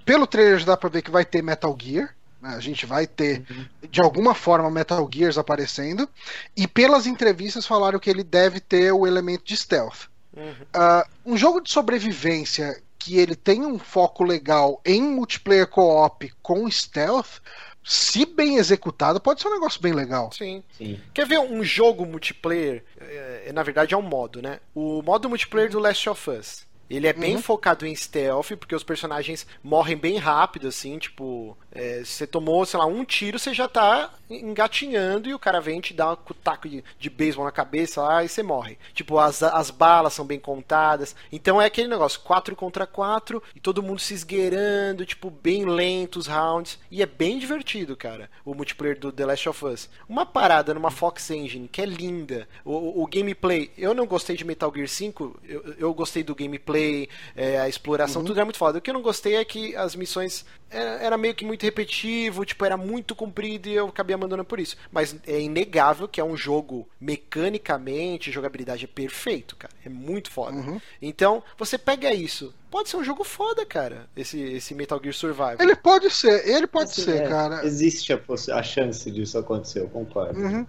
pelo 0.05 0.27
trailer 0.27 0.59
já 0.59 0.67
dá 0.67 0.77
pra 0.77 0.89
ver 0.89 1.03
que 1.03 1.11
vai 1.11 1.25
ter 1.25 1.43
Metal 1.43 1.77
Gear. 1.81 2.15
Né? 2.41 2.55
A 2.57 2.61
gente 2.61 2.85
vai 2.85 3.07
ter, 3.07 3.45
uhum. 3.49 3.65
de 3.89 4.01
alguma 4.01 4.35
forma, 4.35 4.71
Metal 4.71 5.09
Gears 5.13 5.39
aparecendo. 5.39 6.09
E 6.57 6.67
pelas 6.67 7.07
entrevistas 7.07 7.67
falaram 7.67 7.99
que 7.99 8.11
ele 8.11 8.25
deve 8.25 8.61
ter 8.61 8.93
o 8.93 9.07
elemento 9.07 9.45
de 9.45 9.57
stealth. 9.57 10.09
Uhum. 10.37 10.51
Uh, 10.51 11.33
um 11.33 11.37
jogo 11.37 11.61
de 11.61 11.71
sobrevivência 11.71 12.81
que 12.99 13.19
ele 13.19 13.35
tem 13.35 13.63
um 13.63 13.79
foco 13.79 14.23
legal 14.25 14.81
em 14.85 15.03
multiplayer 15.03 15.67
co-op 15.67 16.33
com 16.41 16.71
stealth, 16.71 17.41
se 17.85 18.25
bem 18.25 18.57
executado, 18.57 19.21
pode 19.21 19.43
ser 19.43 19.49
um 19.49 19.55
negócio 19.55 19.83
bem 19.83 19.93
legal. 19.93 20.31
Sim. 20.33 20.63
Sim. 20.79 21.01
Quer 21.13 21.27
ver 21.27 21.41
um 21.41 21.65
jogo 21.65 22.07
multiplayer? 22.07 22.85
É, 23.01 23.51
na 23.53 23.63
verdade 23.63 23.93
é 23.93 23.97
um 23.97 24.03
modo, 24.03 24.41
né? 24.41 24.61
O 24.75 25.03
modo 25.03 25.29
multiplayer 25.29 25.71
do 25.71 25.81
Last 25.81 26.09
of 26.09 26.31
Us. 26.31 26.65
Ele 26.93 27.07
é 27.07 27.13
bem 27.15 27.37
uhum. 27.37 27.43
focado 27.43 27.87
em 27.87 27.95
stealth, 27.95 28.51
porque 28.59 28.75
os 28.75 28.85
personagens 28.85 29.47
morrem 29.63 29.97
bem 29.97 30.19
rápido, 30.19 30.69
assim, 30.69 30.99
tipo, 30.99 31.57
é, 31.73 32.03
você 32.05 32.27
tomou, 32.27 32.65
sei 32.67 32.79
lá, 32.79 32.87
um 32.87 33.05
tiro, 33.05 33.39
você 33.39 33.55
já 33.55 33.67
tá 33.67 34.11
engatinhando 34.31 35.29
e 35.29 35.35
o 35.35 35.39
cara 35.39 35.61
vem 35.61 35.81
te 35.81 35.93
dar 35.93 36.13
um 36.13 36.35
taco 36.43 36.69
de, 36.69 36.85
de 36.99 37.11
beisebol 37.11 37.45
na 37.45 37.53
cabeça 37.53 38.03
lá 38.03 38.25
e 38.25 38.29
você 38.29 38.43
morre. 38.43 38.79
Tipo, 38.95 39.19
as, 39.19 39.43
as 39.43 39.71
balas 39.71 40.13
são 40.13 40.25
bem 40.25 40.39
contadas. 40.39 41.15
Então 41.31 41.61
é 41.61 41.67
aquele 41.67 41.89
negócio, 41.89 42.21
4 42.21 42.55
contra 42.55 42.87
4 42.87 43.43
e 43.55 43.61
todo 43.61 43.83
mundo 43.83 44.01
se 44.01 44.15
esgueirando, 44.15 45.07
tipo, 45.07 45.31
bem 45.31 45.65
lento 45.65 46.19
os 46.19 46.27
rounds. 46.27 46.79
E 46.91 47.03
é 47.03 47.07
bem 47.07 47.39
divertido, 47.39 47.97
cara, 47.97 48.31
o 48.45 48.55
multiplayer 48.55 48.99
do 48.99 49.13
The 49.13 49.27
Last 49.27 49.49
of 49.49 49.65
Us. 49.65 49.89
Uma 50.09 50.27
parada 50.27 50.75
numa 50.75 50.91
Fox 50.91 51.31
Engine 51.31 51.69
que 51.69 51.81
é 51.81 51.87
linda. 51.87 52.49
O, 52.65 53.03
o 53.03 53.07
gameplay, 53.07 53.71
eu 53.77 53.95
não 53.95 54.07
gostei 54.07 54.37
de 54.37 54.45
Metal 54.45 54.73
Gear 54.75 54.89
5, 54.89 55.41
eu, 55.45 55.75
eu 55.79 55.95
gostei 55.95 56.23
do 56.23 56.35
gameplay, 56.35 57.09
é, 57.35 57.59
a 57.59 57.69
exploração, 57.69 58.21
uhum. 58.21 58.27
tudo 58.27 58.41
é 58.41 58.45
muito 58.45 58.59
foda. 58.59 58.79
O 58.79 58.81
que 58.81 58.91
eu 58.91 58.95
não 58.95 59.03
gostei 59.03 59.37
é 59.37 59.45
que 59.45 59.75
as 59.77 59.95
missões 59.95 60.45
era, 60.73 60.91
era, 61.03 61.19
meio 61.19 61.35
que 61.35 61.45
muito 61.45 61.63
repetitivo, 61.63 62.45
tipo, 62.45 62.65
era 62.65 62.77
muito 62.77 63.15
comprido 63.15 63.69
e 63.69 63.75
eu 63.75 63.89
acabei 63.89 64.15
abandonando 64.15 64.47
por 64.47 64.59
isso. 64.59 64.77
Mas 64.91 65.17
é 65.27 65.41
inegável 65.41 66.09
que 66.09 66.21
é 66.21 66.25
um 66.25 66.37
jogo 66.37 66.89
mecanicamente, 67.01 68.33
jogabilidade 68.33 68.85
é 68.85 68.89
perfeito, 68.89 69.57
cara. 69.57 69.73
É 69.85 69.89
muito 69.89 70.31
foda. 70.31 70.57
Uhum. 70.57 70.81
Então, 71.01 71.43
você 71.59 71.77
pega 71.77 72.13
isso. 72.13 72.55
Pode 72.71 72.89
ser 72.89 72.97
um 72.97 73.05
jogo 73.05 73.23
foda, 73.23 73.67
cara, 73.67 74.09
esse, 74.17 74.41
esse 74.41 74.75
Metal 74.75 74.99
Gear 75.03 75.15
Survival. 75.15 75.57
Ele 75.61 75.77
pode 75.77 76.11
ser, 76.11 76.49
ele 76.49 76.67
pode 76.67 76.91
assim, 76.91 77.03
ser, 77.03 77.25
é, 77.25 77.29
cara. 77.29 77.67
Existe 77.67 78.15
a, 78.15 78.21
a, 78.55 78.63
chance 78.63 79.11
disso 79.11 79.37
acontecer, 79.37 79.81
eu 79.81 79.89
concordo. 79.89 80.41
Uhum. 80.41 80.67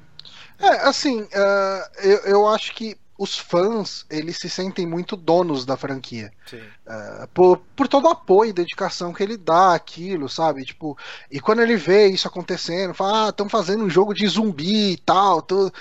É, 0.59 0.67
assim, 0.87 1.21
uh, 1.21 1.99
eu, 2.03 2.17
eu 2.25 2.47
acho 2.47 2.73
que 2.75 2.97
os 3.17 3.37
fãs 3.37 4.05
eles 4.09 4.37
se 4.37 4.49
sentem 4.49 4.85
muito 4.87 5.15
donos 5.15 5.65
da 5.65 5.77
franquia. 5.77 6.31
Uh, 6.85 7.27
por, 7.33 7.57
por 7.75 7.87
todo 7.87 8.05
o 8.05 8.09
apoio 8.09 8.49
e 8.49 8.53
dedicação 8.53 9.13
que 9.13 9.21
ele 9.21 9.37
dá 9.37 9.73
aquilo, 9.73 10.27
sabe? 10.27 10.65
Tipo, 10.65 10.97
e 11.29 11.39
quando 11.39 11.61
ele 11.61 11.75
vê 11.75 12.07
isso 12.07 12.27
acontecendo, 12.27 12.93
fala, 12.93 13.27
ah, 13.27 13.29
estão 13.29 13.47
fazendo 13.47 13.83
um 13.83 13.89
jogo 13.89 14.13
de 14.13 14.27
zumbi 14.27 14.93
e 14.93 14.97
tal, 14.97 15.41
tudo 15.41 15.71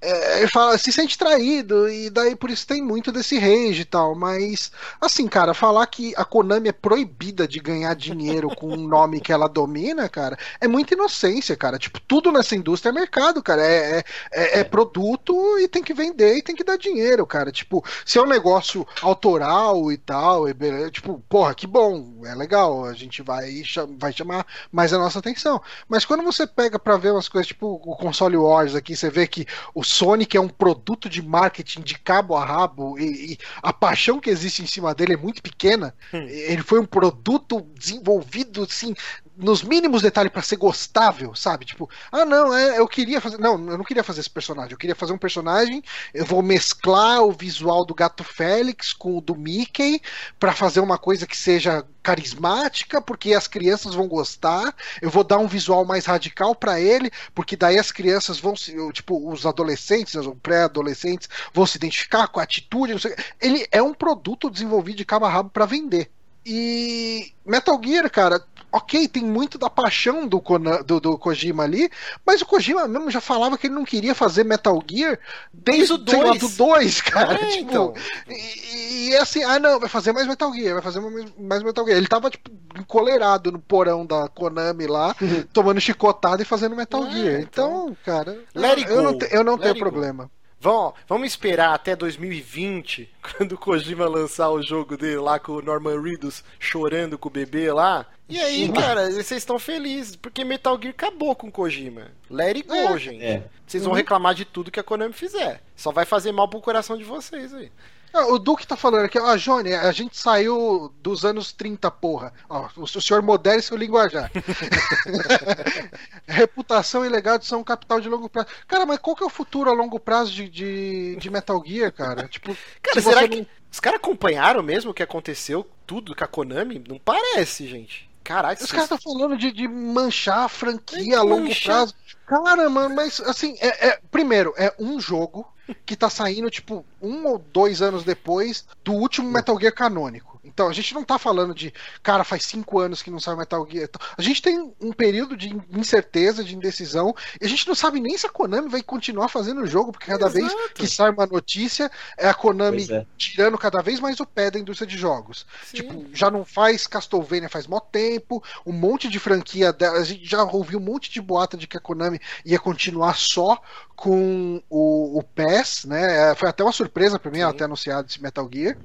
é, 0.00 0.38
ele 0.38 0.48
fala, 0.48 0.78
se 0.78 0.90
sente 0.90 1.18
traído, 1.18 1.88
e 1.88 2.08
daí 2.08 2.34
por 2.34 2.48
isso 2.48 2.66
tem 2.66 2.82
muito 2.82 3.12
desse 3.12 3.38
rage 3.38 3.82
e 3.82 3.84
tal. 3.84 4.14
Mas, 4.14 4.72
assim, 5.00 5.28
cara, 5.28 5.52
falar 5.52 5.86
que 5.86 6.14
a 6.16 6.24
Konami 6.24 6.68
é 6.68 6.72
proibida 6.72 7.46
de 7.46 7.60
ganhar 7.60 7.94
dinheiro 7.94 8.48
com 8.56 8.72
um 8.72 8.88
nome 8.88 9.20
que 9.20 9.32
ela 9.32 9.48
domina, 9.48 10.08
cara, 10.08 10.38
é 10.60 10.66
muita 10.66 10.94
inocência, 10.94 11.54
cara. 11.56 11.78
Tipo, 11.78 12.00
tudo 12.00 12.32
nessa 12.32 12.56
indústria 12.56 12.90
é 12.90 12.92
mercado, 12.92 13.42
cara. 13.42 13.62
É, 13.62 13.98
é, 13.98 14.04
é, 14.32 14.60
é 14.60 14.64
produto 14.64 15.58
e 15.58 15.68
tem 15.68 15.82
que 15.82 15.92
vender 15.92 16.36
e 16.36 16.42
tem 16.42 16.56
que 16.56 16.64
dar 16.64 16.78
dinheiro, 16.78 17.26
cara. 17.26 17.52
Tipo, 17.52 17.84
se 18.04 18.18
é 18.18 18.22
um 18.22 18.26
negócio 18.26 18.86
autoral 19.02 19.92
e 19.92 19.98
tal, 19.98 20.48
e, 20.48 20.54
tipo, 20.90 21.22
porra, 21.28 21.54
que 21.54 21.66
bom, 21.66 22.22
é 22.24 22.34
legal, 22.34 22.86
a 22.86 22.94
gente 22.94 23.22
vai, 23.22 23.62
vai 23.98 24.12
chamar 24.12 24.46
mais 24.72 24.92
a 24.92 24.98
nossa 24.98 25.18
atenção. 25.18 25.60
Mas 25.88 26.04
quando 26.06 26.22
você 26.24 26.46
pega 26.46 26.78
pra 26.78 26.96
ver 26.96 27.12
umas 27.12 27.28
coisas, 27.28 27.48
tipo 27.48 27.80
o 27.84 27.96
console 27.96 28.36
Wars 28.36 28.74
aqui, 28.74 28.96
você 28.96 29.10
vê 29.10 29.26
que 29.26 29.46
os 29.74 29.89
Sonic 29.90 30.36
é 30.36 30.40
um 30.40 30.48
produto 30.48 31.08
de 31.08 31.20
marketing 31.20 31.80
de 31.80 31.98
cabo 31.98 32.36
a 32.36 32.44
rabo 32.44 32.98
e, 32.98 33.32
e 33.32 33.38
a 33.62 33.72
paixão 33.72 34.20
que 34.20 34.30
existe 34.30 34.62
em 34.62 34.66
cima 34.66 34.94
dele 34.94 35.14
é 35.14 35.16
muito 35.16 35.42
pequena. 35.42 35.94
Hum. 36.14 36.26
Ele 36.28 36.62
foi 36.62 36.80
um 36.80 36.86
produto 36.86 37.60
desenvolvido 37.76 38.62
assim 38.62 38.94
nos 39.40 39.62
mínimos 39.62 40.02
detalhes 40.02 40.30
para 40.30 40.42
ser 40.42 40.56
gostável, 40.56 41.34
sabe? 41.34 41.64
Tipo, 41.64 41.88
ah, 42.12 42.24
não, 42.24 42.54
é, 42.54 42.78
eu 42.78 42.86
queria 42.86 43.20
fazer. 43.20 43.38
Não, 43.38 43.52
eu 43.52 43.78
não 43.78 43.84
queria 43.84 44.04
fazer 44.04 44.20
esse 44.20 44.30
personagem. 44.30 44.72
Eu 44.72 44.78
queria 44.78 44.94
fazer 44.94 45.12
um 45.12 45.18
personagem. 45.18 45.82
Eu 46.12 46.24
vou 46.26 46.42
mesclar 46.42 47.22
o 47.22 47.32
visual 47.32 47.84
do 47.84 47.94
Gato 47.94 48.22
Félix 48.22 48.92
com 48.92 49.16
o 49.16 49.20
do 49.20 49.34
Mickey 49.34 50.00
para 50.38 50.52
fazer 50.52 50.80
uma 50.80 50.98
coisa 50.98 51.26
que 51.26 51.36
seja 51.36 51.84
carismática, 52.02 53.00
porque 53.00 53.34
as 53.34 53.46
crianças 53.46 53.94
vão 53.94 54.06
gostar. 54.06 54.74
Eu 55.00 55.10
vou 55.10 55.24
dar 55.24 55.38
um 55.38 55.48
visual 55.48 55.84
mais 55.84 56.04
radical 56.04 56.54
para 56.54 56.80
ele, 56.80 57.10
porque 57.34 57.56
daí 57.56 57.78
as 57.78 57.90
crianças 57.90 58.38
vão 58.38 58.54
se. 58.54 58.74
Tipo, 58.92 59.30
os 59.30 59.46
adolescentes, 59.46 60.14
os 60.14 60.34
pré-adolescentes, 60.42 61.28
vão 61.52 61.66
se 61.66 61.78
identificar 61.78 62.28
com 62.28 62.40
a 62.40 62.42
atitude. 62.42 62.94
Ele 63.40 63.66
é 63.72 63.82
um 63.82 63.94
produto 63.94 64.50
desenvolvido 64.50 64.98
de 64.98 65.04
cabo 65.04 65.24
a 65.24 65.30
rabo 65.30 65.50
para 65.50 65.66
vender. 65.66 66.10
E 66.44 67.32
Metal 67.44 67.78
Gear, 67.82 68.10
cara, 68.10 68.42
ok, 68.72 69.08
tem 69.08 69.24
muito 69.24 69.58
da 69.58 69.68
paixão 69.68 70.26
do, 70.26 70.42
do, 70.84 71.00
do, 71.00 71.18
Kojima 71.18 71.64
ali, 71.64 71.90
mas 72.24 72.40
o 72.40 72.46
Kojima 72.46 72.86
mesmo 72.86 73.10
já 73.10 73.20
falava 73.20 73.58
que 73.58 73.66
ele 73.66 73.74
não 73.74 73.84
queria 73.84 74.14
fazer 74.14 74.44
Metal 74.44 74.80
Gear 74.88 75.18
desde 75.52 75.92
o 75.92 75.98
2, 75.98 76.56
2 76.56 77.00
cara. 77.02 77.34
É, 77.34 77.46
tipo, 77.46 77.70
então. 77.70 77.94
e, 78.28 79.08
e, 79.08 79.14
é 79.14 79.20
assim, 79.20 79.42
ah 79.42 79.58
não, 79.58 79.80
vai 79.80 79.88
fazer 79.88 80.12
mais 80.12 80.26
Metal 80.26 80.52
Gear, 80.52 80.74
vai 80.74 80.82
fazer 80.82 81.00
mais 81.38 81.62
Metal 81.62 81.84
Gear. 81.84 81.98
Ele 81.98 82.08
tava, 82.08 82.30
tipo, 82.30 82.50
encolerado 82.78 83.52
no 83.52 83.58
porão 83.58 84.06
da 84.06 84.28
Konami 84.28 84.86
lá, 84.86 85.14
tomando 85.52 85.80
chicotada 85.80 86.42
e 86.42 86.46
fazendo 86.46 86.76
Metal 86.76 87.04
é, 87.06 87.10
Gear. 87.10 87.40
Então, 87.40 87.88
então 87.90 87.96
cara, 88.04 88.38
eu, 88.54 88.62
eu, 88.62 89.02
não, 89.02 89.18
eu 89.30 89.44
não 89.44 89.58
tenho 89.58 89.78
problema. 89.78 90.30
Vamos, 90.60 90.92
vamos 91.08 91.28
esperar 91.28 91.74
até 91.74 91.96
2020, 91.96 93.08
quando 93.38 93.52
o 93.52 93.58
Kojima 93.58 94.06
lançar 94.06 94.50
o 94.50 94.62
jogo 94.62 94.96
dele 94.96 95.16
lá 95.16 95.38
com 95.38 95.52
o 95.52 95.62
Norman 95.62 96.00
Reedus 96.00 96.44
chorando 96.58 97.18
com 97.18 97.28
o 97.28 97.32
bebê 97.32 97.72
lá. 97.72 98.06
E 98.28 98.38
aí, 98.38 98.70
cara, 98.70 99.10
vocês 99.10 99.32
estão 99.32 99.58
felizes, 99.58 100.14
porque 100.14 100.44
Metal 100.44 100.78
Gear 100.80 100.94
acabou 100.94 101.34
com 101.34 101.48
o 101.48 101.52
Kojima. 101.52 102.12
Let 102.30 102.56
it 102.56 102.68
go, 102.68 102.74
é. 102.74 102.98
gente. 102.98 103.24
É. 103.24 103.42
Vocês 103.66 103.82
vão 103.82 103.92
uhum. 103.92 103.96
reclamar 103.96 104.34
de 104.34 104.44
tudo 104.44 104.70
que 104.70 104.78
a 104.78 104.84
Konami 104.84 105.14
fizer. 105.14 105.62
Só 105.74 105.90
vai 105.90 106.04
fazer 106.04 106.30
mal 106.30 106.46
pro 106.46 106.60
coração 106.60 106.96
de 106.96 107.04
vocês 107.04 107.54
aí. 107.54 107.72
Ah, 108.12 108.26
o 108.26 108.38
Duque 108.38 108.66
tá 108.66 108.76
falando 108.76 109.04
aqui, 109.04 109.18
ó, 109.18 109.26
ah, 109.26 109.36
Johnny, 109.36 109.72
a 109.72 109.92
gente 109.92 110.18
saiu 110.18 110.92
dos 111.00 111.24
anos 111.24 111.52
30, 111.52 111.90
porra. 111.92 112.32
Ó, 112.48 112.68
o 112.76 112.86
senhor 112.86 113.22
modere 113.22 113.62
seu 113.62 113.76
linguajar. 113.76 114.30
Reputação 116.26 117.06
e 117.06 117.08
legado 117.08 117.44
são 117.44 117.62
capital 117.62 118.00
de 118.00 118.08
longo 118.08 118.28
prazo. 118.28 118.48
Cara, 118.66 118.84
mas 118.84 118.98
qual 118.98 119.14
que 119.14 119.22
é 119.22 119.26
o 119.26 119.30
futuro 119.30 119.70
a 119.70 119.72
longo 119.72 120.00
prazo 120.00 120.32
de, 120.32 120.48
de, 120.48 121.16
de 121.16 121.30
Metal 121.30 121.62
Gear, 121.64 121.92
cara? 121.92 122.26
Tipo, 122.30 122.56
cara, 122.82 123.00
será 123.00 123.28
que. 123.28 123.46
Os 123.70 123.78
caras 123.78 124.00
acompanharam 124.00 124.62
mesmo 124.64 124.90
o 124.90 124.94
que 124.94 125.02
aconteceu, 125.02 125.64
tudo 125.86 126.14
com 126.16 126.24
a 126.24 126.26
Konami? 126.26 126.82
Não 126.88 126.98
parece, 126.98 127.68
gente. 127.68 128.09
Caraca, 128.30 128.62
Os 128.62 128.70
caras 128.70 128.84
estão 128.84 128.98
falando 128.98 129.36
de, 129.36 129.50
de 129.50 129.66
manchar 129.66 130.44
a 130.44 130.48
franquia 130.48 131.18
a 131.18 131.22
longo 131.22 131.52
prazo. 131.64 131.92
Cara, 132.24 132.70
mano, 132.70 132.94
mas 132.94 133.18
assim, 133.18 133.56
é, 133.58 133.88
é, 133.88 134.00
primeiro, 134.08 134.54
é 134.56 134.72
um 134.78 135.00
jogo 135.00 135.44
que 135.84 135.96
tá 135.96 136.08
saindo, 136.08 136.48
tipo, 136.48 136.86
um 137.02 137.26
ou 137.26 137.38
dois 137.38 137.82
anos 137.82 138.04
depois 138.04 138.64
do 138.84 138.92
último 138.92 139.28
Metal 139.28 139.58
Gear 139.58 139.74
canônico. 139.74 140.29
Então 140.52 140.68
a 140.68 140.72
gente 140.72 140.94
não 140.94 141.04
tá 141.04 141.18
falando 141.18 141.54
de, 141.54 141.72
cara, 142.02 142.24
faz 142.24 142.44
cinco 142.44 142.78
anos 142.78 143.02
que 143.02 143.10
não 143.10 143.20
sai 143.20 143.36
Metal 143.36 143.66
Gear. 143.70 143.88
A 144.16 144.22
gente 144.22 144.42
tem 144.42 144.72
um 144.80 144.92
período 144.92 145.36
de 145.36 145.56
incerteza, 145.70 146.44
de 146.44 146.54
indecisão, 146.54 147.14
e 147.40 147.44
a 147.44 147.48
gente 147.48 147.66
não 147.66 147.74
sabe 147.74 148.00
nem 148.00 148.16
se 148.16 148.26
a 148.26 148.30
Konami 148.30 148.68
vai 148.68 148.82
continuar 148.82 149.28
fazendo 149.28 149.62
o 149.62 149.66
jogo, 149.66 149.92
porque 149.92 150.06
cada 150.06 150.26
Exato. 150.26 150.34
vez 150.34 150.72
que 150.74 150.86
sai 150.86 151.10
uma 151.10 151.26
notícia, 151.26 151.90
é 152.16 152.28
a 152.28 152.34
Konami 152.34 152.86
é. 152.90 153.06
tirando 153.16 153.56
cada 153.56 153.80
vez 153.82 154.00
mais 154.00 154.20
o 154.20 154.26
pé 154.26 154.50
da 154.50 154.58
indústria 154.58 154.86
de 154.86 154.96
jogos. 154.96 155.46
Sim. 155.64 155.76
Tipo, 155.76 156.04
já 156.12 156.30
não 156.30 156.44
faz 156.44 156.86
Castlevania 156.86 157.48
faz 157.48 157.66
mó 157.66 157.80
tempo, 157.80 158.42
um 158.66 158.72
monte 158.72 159.08
de 159.08 159.18
franquia 159.18 159.72
dela, 159.72 159.98
a 159.98 160.04
gente 160.04 160.24
já 160.24 160.42
ouviu 160.44 160.78
um 160.78 160.82
monte 160.82 161.10
de 161.10 161.20
boata 161.20 161.56
de 161.56 161.66
que 161.66 161.76
a 161.76 161.80
Konami 161.80 162.20
ia 162.44 162.58
continuar 162.58 163.16
só 163.16 163.60
com 164.00 164.62
o, 164.70 165.18
o 165.18 165.22
PES, 165.22 165.84
né? 165.84 166.30
É, 166.30 166.34
foi 166.34 166.48
até 166.48 166.62
uma 166.64 166.72
surpresa 166.72 167.18
para 167.18 167.30
mim 167.30 167.36
Sim. 167.36 167.42
ela 167.42 167.52
ter 167.52 167.64
anunciado 167.64 168.08
esse 168.08 168.22
Metal 168.22 168.48
Gear. 168.50 168.78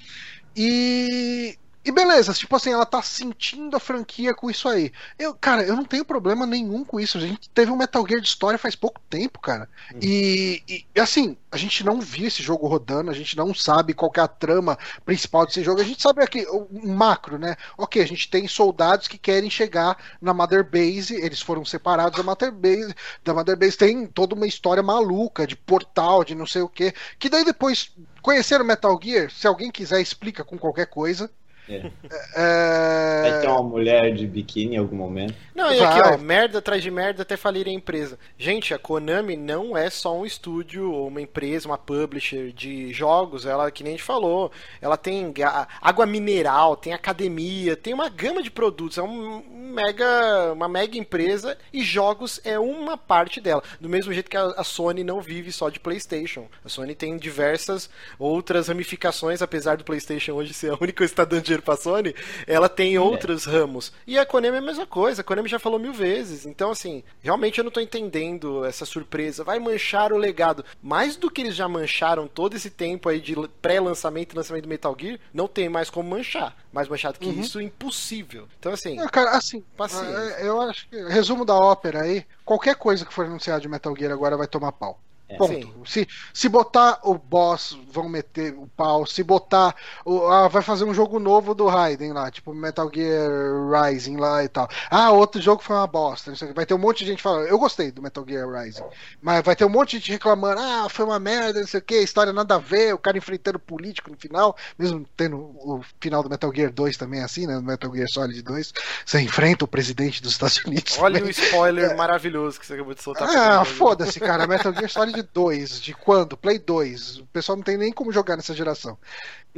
E 0.56 1.58
e 1.86 1.92
beleza, 1.92 2.34
tipo 2.34 2.56
assim, 2.56 2.72
ela 2.72 2.84
tá 2.84 3.00
sentindo 3.04 3.78
a 3.78 3.80
franquia 3.80 4.34
com 4.34 4.50
isso 4.50 4.68
aí. 4.68 4.92
Eu, 5.20 5.36
cara, 5.36 5.62
eu 5.62 5.76
não 5.76 5.86
tenho 5.86 6.04
problema 6.04 6.44
nenhum 6.44 6.84
com 6.84 7.00
isso. 7.00 7.20
A 7.20 7.22
gente 7.22 7.48
teve 7.52 7.72
um 7.72 7.78
Metal 7.78 8.04
Gear 8.08 8.20
de 8.20 8.28
história 8.28 8.58
faz 8.58 8.76
pouco 8.76 9.00
tempo, 9.08 9.40
cara. 9.40 9.70
Uhum. 9.94 10.00
E, 10.02 10.64
e, 10.68 11.00
assim, 11.00 11.38
a 11.52 11.58
gente 11.58 11.86
não 11.86 12.02
viu 12.02 12.26
esse 12.26 12.42
jogo 12.42 12.66
rodando, 12.66 13.12
a 13.12 13.14
gente 13.14 13.38
não 13.38 13.54
sabe 13.54 13.94
qual 13.94 14.12
é 14.18 14.20
a 14.20 14.28
trama 14.28 14.80
principal 15.06 15.46
desse 15.46 15.64
jogo. 15.64 15.80
A 15.80 15.84
gente 15.84 16.02
sabe 16.02 16.24
aqui, 16.24 16.44
o 16.50 16.68
macro, 16.88 17.38
né? 17.38 17.56
Ok, 17.78 18.02
a 18.02 18.08
gente 18.08 18.32
tem 18.32 18.48
soldados 18.48 19.08
que 19.08 19.20
querem 19.20 19.52
chegar 19.52 19.96
na 20.20 20.34
Mother 20.34 20.64
Base, 20.64 21.14
eles 21.14 21.40
foram 21.40 21.64
separados 21.64 22.18
da 22.18 22.24
Mother 22.24 22.52
Base. 22.52 22.96
Da 23.24 23.32
Mother 23.32 23.56
Base 23.56 23.78
tem 23.78 24.08
toda 24.08 24.34
uma 24.34 24.48
história 24.48 24.82
maluca 24.82 25.46
de 25.46 25.56
portal, 25.56 26.24
de 26.24 26.34
não 26.34 26.48
sei 26.48 26.64
o 26.64 26.70
que. 26.70 26.96
Que 27.20 27.30
daí 27.30 27.46
depois, 27.46 27.92
conheceram 28.26 28.66
Metal 28.66 29.00
Gear, 29.00 29.30
se 29.30 29.46
alguém 29.46 29.70
quiser, 29.70 30.02
explica 30.02 30.44
com 30.44 30.58
qualquer 30.58 30.88
coisa. 30.88 31.30
É. 31.68 31.92
é... 32.36 33.22
Vai 33.30 33.42
ter 33.42 33.48
uma 33.48 33.64
mulher 33.64 34.14
de 34.14 34.28
biquíni 34.28 34.76
em 34.76 34.78
algum 34.78 34.96
momento. 34.96 35.36
Não, 35.54 35.74
e 35.74 35.80
aqui, 35.80 36.02
ó, 36.02 36.18
merda 36.18 36.60
atrás 36.60 36.82
de 36.82 36.92
merda 36.92 37.24
até 37.24 37.36
falir 37.38 37.68
a 37.68 37.72
empresa. 37.72 38.20
Gente, 38.38 38.74
a 38.74 38.80
Konami 38.80 39.36
não 39.36 39.76
é 39.76 39.90
só 39.90 40.16
um 40.16 40.26
estúdio 40.26 40.92
ou 40.92 41.08
uma 41.08 41.22
empresa, 41.22 41.68
uma 41.68 41.78
publisher 41.78 42.52
de 42.52 42.94
jogos. 42.94 43.46
Ela, 43.46 43.72
que 43.72 43.84
nem 43.84 43.94
a 43.94 43.96
gente 43.98 44.06
falou, 44.06 44.52
ela 44.82 44.98
tem 44.98 45.34
água 45.82 46.06
mineral, 46.06 46.76
tem 46.76 46.94
academia, 46.94 47.76
tem 47.76 47.94
uma 47.94 48.10
gama 48.10 48.44
de 48.44 48.52
produtos. 48.52 48.98
É 48.98 49.04
um 49.04 49.44
mega, 49.76 50.54
uma 50.54 50.68
mega 50.68 50.98
empresa 50.98 51.58
e 51.72 51.84
jogos 51.84 52.40
é 52.44 52.58
uma 52.60 52.98
parte 52.98 53.42
dela. 53.42 53.64
Do 53.80 53.90
mesmo 53.90 54.14
jeito 54.14 54.30
que 54.30 54.38
a, 54.38 54.64
Sony 54.64 55.04
não 55.04 55.22
vive 55.22 55.52
só 55.52 55.70
de 55.70 55.80
PlayStation. 55.80 56.48
A 56.64 56.70
Sony 56.70 56.96
tem 56.96 57.18
diversas 57.18 57.90
outras 58.18 58.68
ramificações, 58.68 59.42
apesar 59.42 59.78
do 59.78 59.84
PlayStation 59.84 60.34
hoje 60.34 60.54
ser 60.54 60.72
a 60.72 60.78
única 60.80 60.98
que 60.98 61.04
está 61.04 61.26
dando 61.26 61.44
dinheiro 61.56 61.64
pra 61.64 61.76
Sony, 61.78 62.14
ela 62.46 62.70
tem 62.70 62.96
é. 62.96 63.00
outros 63.00 63.46
ramos. 63.46 63.92
E 64.06 64.18
a 64.18 64.26
Konami 64.26 64.56
é 64.56 64.60
a 64.60 64.62
mesma 64.62 64.86
coisa, 64.86 65.22
a 65.22 65.24
Konami 65.24 65.50
já 65.50 65.60
falou 65.60 65.80
mil 65.80 65.94
vezes. 65.94 66.46
Então, 66.46 66.72
assim, 66.72 67.04
realmente 67.22 67.58
eu 67.58 67.64
não 67.64 67.72
tô 67.72 67.80
entendendo 67.80 68.66
essa 68.66 68.86
surpresa. 68.86 69.44
Vai 69.44 69.60
manchar 69.60 70.12
o 70.12 70.18
legado. 70.18 70.64
Mais 70.82 71.16
do 71.16 71.30
que 71.30 71.42
eles 71.42 71.56
já 71.56 71.68
mancharam 71.68 72.28
todo 72.28 72.56
esse 72.56 72.70
tempo 72.70 73.10
aí 73.10 73.20
de 73.20 73.36
pré-lançamento 73.62 74.34
e 74.34 74.38
lançamento 74.38 74.64
do 74.64 74.70
Metal 74.70 74.96
Gear, 75.00 75.20
não 75.34 75.48
tem 75.48 75.70
mais 75.70 75.90
como 75.90 76.10
manchar. 76.10 76.56
Mais 76.72 76.88
manchado 76.88 77.20
que 77.20 77.28
uhum. 77.28 77.40
isso, 77.40 77.62
impossível. 77.62 78.48
Então, 78.60 78.74
assim. 78.74 79.00
É, 79.00 79.08
cara, 79.08 79.32
assim, 79.32 79.64
paciência. 79.78 80.16
É, 80.38 80.48
eu 80.48 80.62
acho 80.62 80.88
que, 80.90 80.98
resumo 81.04 81.46
da 81.46 81.56
ópera 81.56 82.02
aí, 82.02 82.26
qualquer 82.44 82.76
coisa 82.76 83.06
que 83.06 83.14
for 83.14 83.26
anunciada 83.26 83.62
de 83.62 83.68
Metal 83.68 83.96
Gear 83.98 84.12
agora 84.12 84.38
vai 84.38 84.48
tomar 84.48 84.72
pau. 84.72 85.00
É, 85.28 85.38
Ponto. 85.38 85.90
Se, 85.90 86.08
se 86.32 86.48
botar 86.48 87.00
o 87.04 87.16
boss, 87.16 87.78
vão 87.92 88.08
meter 88.08 88.54
o 88.54 88.68
pau. 88.68 89.06
Se 89.08 89.24
botar. 89.24 89.76
O, 90.06 90.28
ah, 90.28 90.48
vai 90.48 90.62
fazer 90.62 90.84
um 90.84 90.94
jogo 90.94 91.20
novo 91.20 91.56
do 91.56 91.66
Raiden 91.66 92.14
lá, 92.14 92.30
tipo 92.30 92.54
Metal 92.54 92.90
Gear 92.94 93.32
Rising 93.72 94.18
lá 94.18 94.44
e 94.44 94.48
tal. 94.48 94.70
Ah, 94.90 95.12
outro 95.12 95.42
jogo 95.42 95.64
foi 95.64 95.76
uma 95.76 95.88
bosta. 95.88 96.34
Vai 96.54 96.66
ter 96.66 96.76
um 96.76 96.80
monte 96.80 97.00
de 97.00 97.12
gente 97.12 97.24
falando. 97.24 97.48
Eu 97.48 97.58
gostei 97.58 97.92
do 97.92 98.04
Metal 98.04 98.24
Gear 98.28 98.48
Rising. 98.48 98.84
Mas 99.20 99.44
vai 99.44 99.56
ter 99.56 99.66
um 99.66 99.70
monte 99.70 99.92
de 99.92 99.98
gente 99.98 100.12
reclamando. 100.12 100.62
Ah, 100.62 100.88
foi 100.90 101.06
uma 101.06 101.20
merda, 101.20 101.60
não 101.60 101.68
sei 101.68 101.80
o 101.80 101.84
que, 101.84 101.96
história 101.96 102.32
nada 102.32 102.56
a 102.56 102.60
ver, 102.60 102.94
o 102.94 103.00
cara 103.00 103.18
enfrentando 103.18 103.58
político 103.58 104.12
no 104.12 104.18
final. 104.18 104.56
Mesmo 104.78 105.06
tendo 105.18 105.38
o 105.38 105.82
final 106.00 106.22
do 106.22 106.30
Metal 106.30 106.54
Gear 106.54 106.72
2 106.72 106.98
também 106.98 107.24
assim, 107.24 107.48
né? 107.48 107.56
No 107.56 107.64
Metal 107.64 107.92
Gear 107.92 108.08
Solid 108.10 108.42
2. 108.44 108.74
Você 109.04 109.22
enfrenta 109.22 109.66
o 109.66 109.68
presidente 109.68 110.22
dos 110.22 110.34
Estados 110.34 110.58
Unidos. 110.64 111.00
Olha 111.00 111.20
também. 111.20 111.30
o 111.30 111.32
spoiler 111.34 111.92
é. 111.92 111.96
maravilhoso 111.96 112.60
que 112.60 112.66
você 112.66 112.76
acabou 112.76 112.94
de 112.94 113.02
soltar. 113.02 113.28
Ah, 113.28 113.66
foda-se, 113.66 114.20
cara. 114.20 114.46
Metal 114.46 114.72
Gear 114.72 114.90
Solid 114.90 115.15
de 115.16 115.24
2. 115.24 115.82
De 115.82 115.94
quando? 115.94 116.38
Play 116.38 116.60
2. 116.60 117.18
O 117.20 117.28
pessoal 117.28 117.56
não 117.56 117.64
tem 117.64 117.78
nem 117.78 117.92
como 117.92 118.12
jogar 118.12 118.36
nessa 118.36 118.54
geração. 118.54 118.98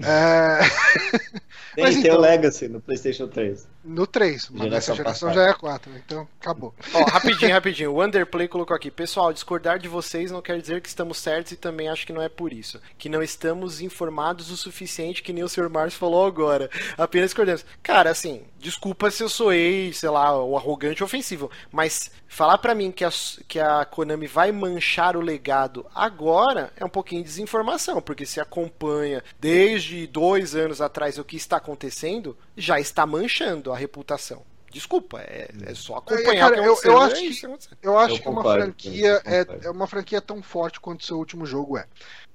É... 0.03 0.59
Tem, 1.77 1.83
Mas, 1.85 1.93
tem 1.93 2.05
então, 2.05 2.17
o 2.17 2.21
Legacy 2.21 2.67
no 2.67 2.81
PlayStation 2.81 3.27
3. 3.27 3.67
No 3.85 4.07
3, 4.07 4.49
mas 4.49 4.71
nessa 4.71 4.95
geração 4.95 5.29
passada. 5.29 5.47
já 5.47 5.51
é 5.51 5.53
4, 5.53 5.91
então 5.95 6.27
acabou. 6.41 6.73
Ó, 6.91 7.03
rapidinho, 7.03 7.51
rapidinho. 7.53 7.93
O 7.93 8.03
Underplay 8.03 8.47
colocou 8.47 8.75
aqui. 8.75 8.89
Pessoal, 8.89 9.31
discordar 9.31 9.77
de 9.77 9.87
vocês 9.87 10.31
não 10.31 10.41
quer 10.41 10.59
dizer 10.59 10.81
que 10.81 10.89
estamos 10.89 11.19
certos 11.19 11.51
e 11.51 11.55
também 11.55 11.87
acho 11.87 12.03
que 12.03 12.11
não 12.11 12.21
é 12.21 12.27
por 12.27 12.51
isso. 12.51 12.81
Que 12.97 13.07
não 13.07 13.21
estamos 13.21 13.79
informados 13.79 14.49
o 14.49 14.57
suficiente, 14.57 15.21
que 15.21 15.31
nem 15.31 15.43
o 15.43 15.47
Sr. 15.47 15.69
Márcio 15.69 15.99
falou 15.99 16.25
agora. 16.25 16.67
Apenas 16.97 17.27
discordamos. 17.29 17.63
Cara, 17.83 18.09
assim, 18.09 18.41
desculpa 18.59 19.11
se 19.11 19.21
eu 19.21 19.29
soei, 19.29 19.93
sei 19.93 20.09
lá, 20.09 20.35
o 20.43 20.57
arrogante 20.57 21.03
ou 21.03 21.05
ofensivo, 21.05 21.51
mas 21.71 22.09
falar 22.27 22.57
para 22.57 22.73
mim 22.73 22.91
que 22.91 23.05
a, 23.05 23.09
que 23.47 23.59
a 23.59 23.85
Konami 23.85 24.27
vai 24.27 24.51
manchar 24.51 25.15
o 25.15 25.21
legado 25.21 25.85
agora 25.93 26.71
é 26.75 26.83
um 26.83 26.89
pouquinho 26.89 27.21
de 27.21 27.29
desinformação, 27.29 28.01
porque 28.01 28.25
se 28.25 28.39
acompanha 28.41 29.23
desde 29.39 29.86
dois 30.07 30.55
anos 30.55 30.81
atrás 30.81 31.17
o 31.17 31.23
que 31.23 31.37
está 31.37 31.57
acontecendo, 31.57 32.35
já 32.55 32.79
está 32.79 33.05
manchando 33.05 33.71
a 33.71 33.77
reputação. 33.77 34.43
Desculpa, 34.69 35.21
é, 35.21 35.49
é 35.65 35.73
só 35.73 35.95
é, 35.95 35.97
acompanhar. 35.97 36.33
É, 36.33 36.39
cara, 36.39 36.57
eu, 36.57 36.77
eu, 36.83 36.97
acho 36.99 37.15
é 37.15 37.19
que, 37.19 37.41
eu 37.81 37.97
acho 37.97 38.15
eu 38.15 38.19
que 38.19 38.29
uma 38.29 38.43
franquia 38.43 39.21
é, 39.25 39.65
é 39.65 39.69
uma 39.69 39.87
franquia 39.87 40.21
tão 40.21 40.43
forte 40.43 40.79
quanto 40.79 41.01
o 41.01 41.05
seu 41.05 41.17
último 41.17 41.45
jogo 41.45 41.77
é. 41.77 41.85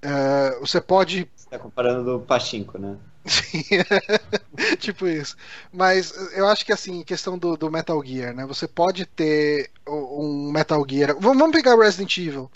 Uh, 0.04 0.60
você 0.60 0.80
pode. 0.80 1.28
Você 1.36 1.48
tá 1.48 1.58
comparando 1.58 2.04
do 2.04 2.24
Pachinko, 2.24 2.78
né? 2.78 2.96
Sim, 3.24 3.62
tipo 4.80 5.06
isso. 5.06 5.36
Mas 5.72 6.12
eu 6.32 6.48
acho 6.48 6.64
que 6.66 6.72
assim, 6.72 7.04
questão 7.04 7.38
do, 7.38 7.56
do, 7.56 7.70
Metal 7.70 8.02
Gear, 8.04 8.34
né? 8.34 8.44
Você 8.46 8.66
pode 8.66 9.06
ter 9.06 9.70
um 9.86 10.50
Metal 10.50 10.84
Gear. 10.88 11.16
Vamos 11.20 11.52
pegar 11.52 11.76
Resident 11.76 12.16
Evil. 12.16 12.50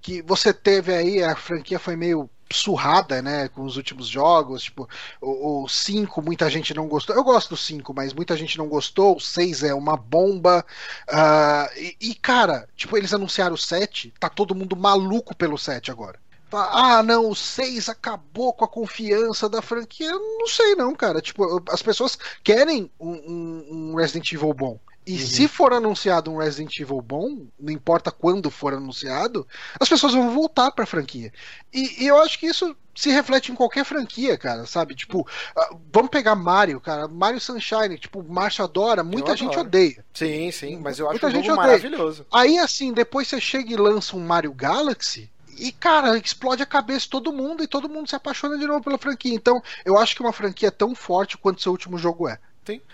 Que 0.00 0.22
você 0.22 0.52
teve 0.52 0.94
aí, 0.94 1.22
a 1.22 1.34
franquia 1.34 1.78
foi 1.78 1.96
meio 1.96 2.30
surrada, 2.52 3.22
né, 3.22 3.48
com 3.48 3.62
os 3.62 3.76
últimos 3.76 4.06
jogos, 4.06 4.62
tipo, 4.64 4.88
o 5.20 5.66
5 5.68 6.22
muita 6.22 6.48
gente 6.48 6.74
não 6.74 6.86
gostou, 6.86 7.16
eu 7.16 7.24
gosto 7.24 7.50
do 7.50 7.56
5, 7.56 7.92
mas 7.94 8.12
muita 8.12 8.36
gente 8.36 8.58
não 8.58 8.68
gostou, 8.68 9.16
o 9.16 9.20
6 9.20 9.64
é 9.64 9.74
uma 9.74 9.96
bomba, 9.96 10.64
uh, 11.08 11.78
e, 11.78 11.96
e, 12.00 12.14
cara, 12.14 12.68
tipo, 12.76 12.96
eles 12.96 13.12
anunciaram 13.12 13.54
o 13.54 13.58
7, 13.58 14.12
tá 14.18 14.28
todo 14.28 14.54
mundo 14.54 14.76
maluco 14.76 15.34
pelo 15.34 15.58
7 15.58 15.90
agora. 15.90 16.18
Ah, 16.56 17.02
não, 17.02 17.30
o 17.30 17.34
6 17.34 17.88
acabou 17.88 18.52
com 18.52 18.64
a 18.64 18.68
confiança 18.68 19.48
da 19.48 19.60
franquia. 19.60 20.12
Não 20.12 20.46
sei, 20.46 20.76
não, 20.76 20.94
cara. 20.94 21.20
Tipo, 21.20 21.60
as 21.68 21.82
pessoas 21.82 22.16
querem 22.44 22.88
um, 23.00 23.10
um, 23.10 23.66
um 23.70 23.94
Resident 23.96 24.30
Evil 24.32 24.54
bom. 24.54 24.78
E 25.06 25.12
uhum. 25.12 25.18
se 25.18 25.48
for 25.48 25.72
anunciado 25.72 26.30
um 26.30 26.38
Resident 26.38 26.78
Evil 26.78 27.00
bom, 27.02 27.46
não 27.60 27.72
importa 27.72 28.10
quando 28.10 28.50
for 28.50 28.72
anunciado, 28.72 29.46
as 29.78 29.88
pessoas 29.88 30.14
vão 30.14 30.30
voltar 30.30 30.70
pra 30.70 30.86
franquia. 30.86 31.30
E, 31.72 32.04
e 32.04 32.06
eu 32.06 32.18
acho 32.22 32.38
que 32.38 32.46
isso 32.46 32.74
se 32.94 33.10
reflete 33.10 33.52
em 33.52 33.54
qualquer 33.54 33.84
franquia, 33.84 34.38
cara, 34.38 34.64
sabe? 34.66 34.94
Tipo, 34.94 35.20
uh, 35.20 35.80
vamos 35.92 36.10
pegar 36.10 36.34
Mario, 36.34 36.80
cara. 36.80 37.06
Mario 37.06 37.40
Sunshine, 37.40 37.98
tipo, 37.98 38.20
o 38.20 38.32
Márcio 38.32 38.64
adora, 38.64 39.04
muita 39.04 39.36
gente 39.36 39.58
odeia. 39.58 40.04
Sim, 40.14 40.50
sim, 40.50 40.78
mas 40.78 40.98
eu 40.98 41.06
acho 41.06 41.14
muita 41.14 41.26
um 41.26 41.30
gente 41.30 41.50
odeia. 41.50 41.66
maravilhoso. 41.66 42.26
Aí, 42.32 42.58
assim, 42.58 42.92
depois 42.92 43.28
você 43.28 43.40
chega 43.40 43.72
e 43.72 43.76
lança 43.76 44.16
um 44.16 44.24
Mario 44.24 44.54
Galaxy, 44.54 45.30
e, 45.58 45.70
cara, 45.70 46.16
explode 46.18 46.62
a 46.62 46.66
cabeça 46.66 47.00
de 47.00 47.10
todo 47.10 47.32
mundo 47.32 47.62
e 47.62 47.68
todo 47.68 47.88
mundo 47.88 48.08
se 48.08 48.16
apaixona 48.16 48.58
de 48.58 48.66
novo 48.66 48.82
pela 48.82 48.98
franquia. 48.98 49.34
Então, 49.34 49.62
eu 49.84 49.96
acho 49.98 50.14
que 50.14 50.22
uma 50.22 50.32
franquia 50.32 50.68
é 50.68 50.70
tão 50.70 50.94
forte 50.94 51.38
quanto 51.38 51.62
seu 51.62 51.72
último 51.72 51.96
jogo 51.96 52.28
é. 52.28 52.38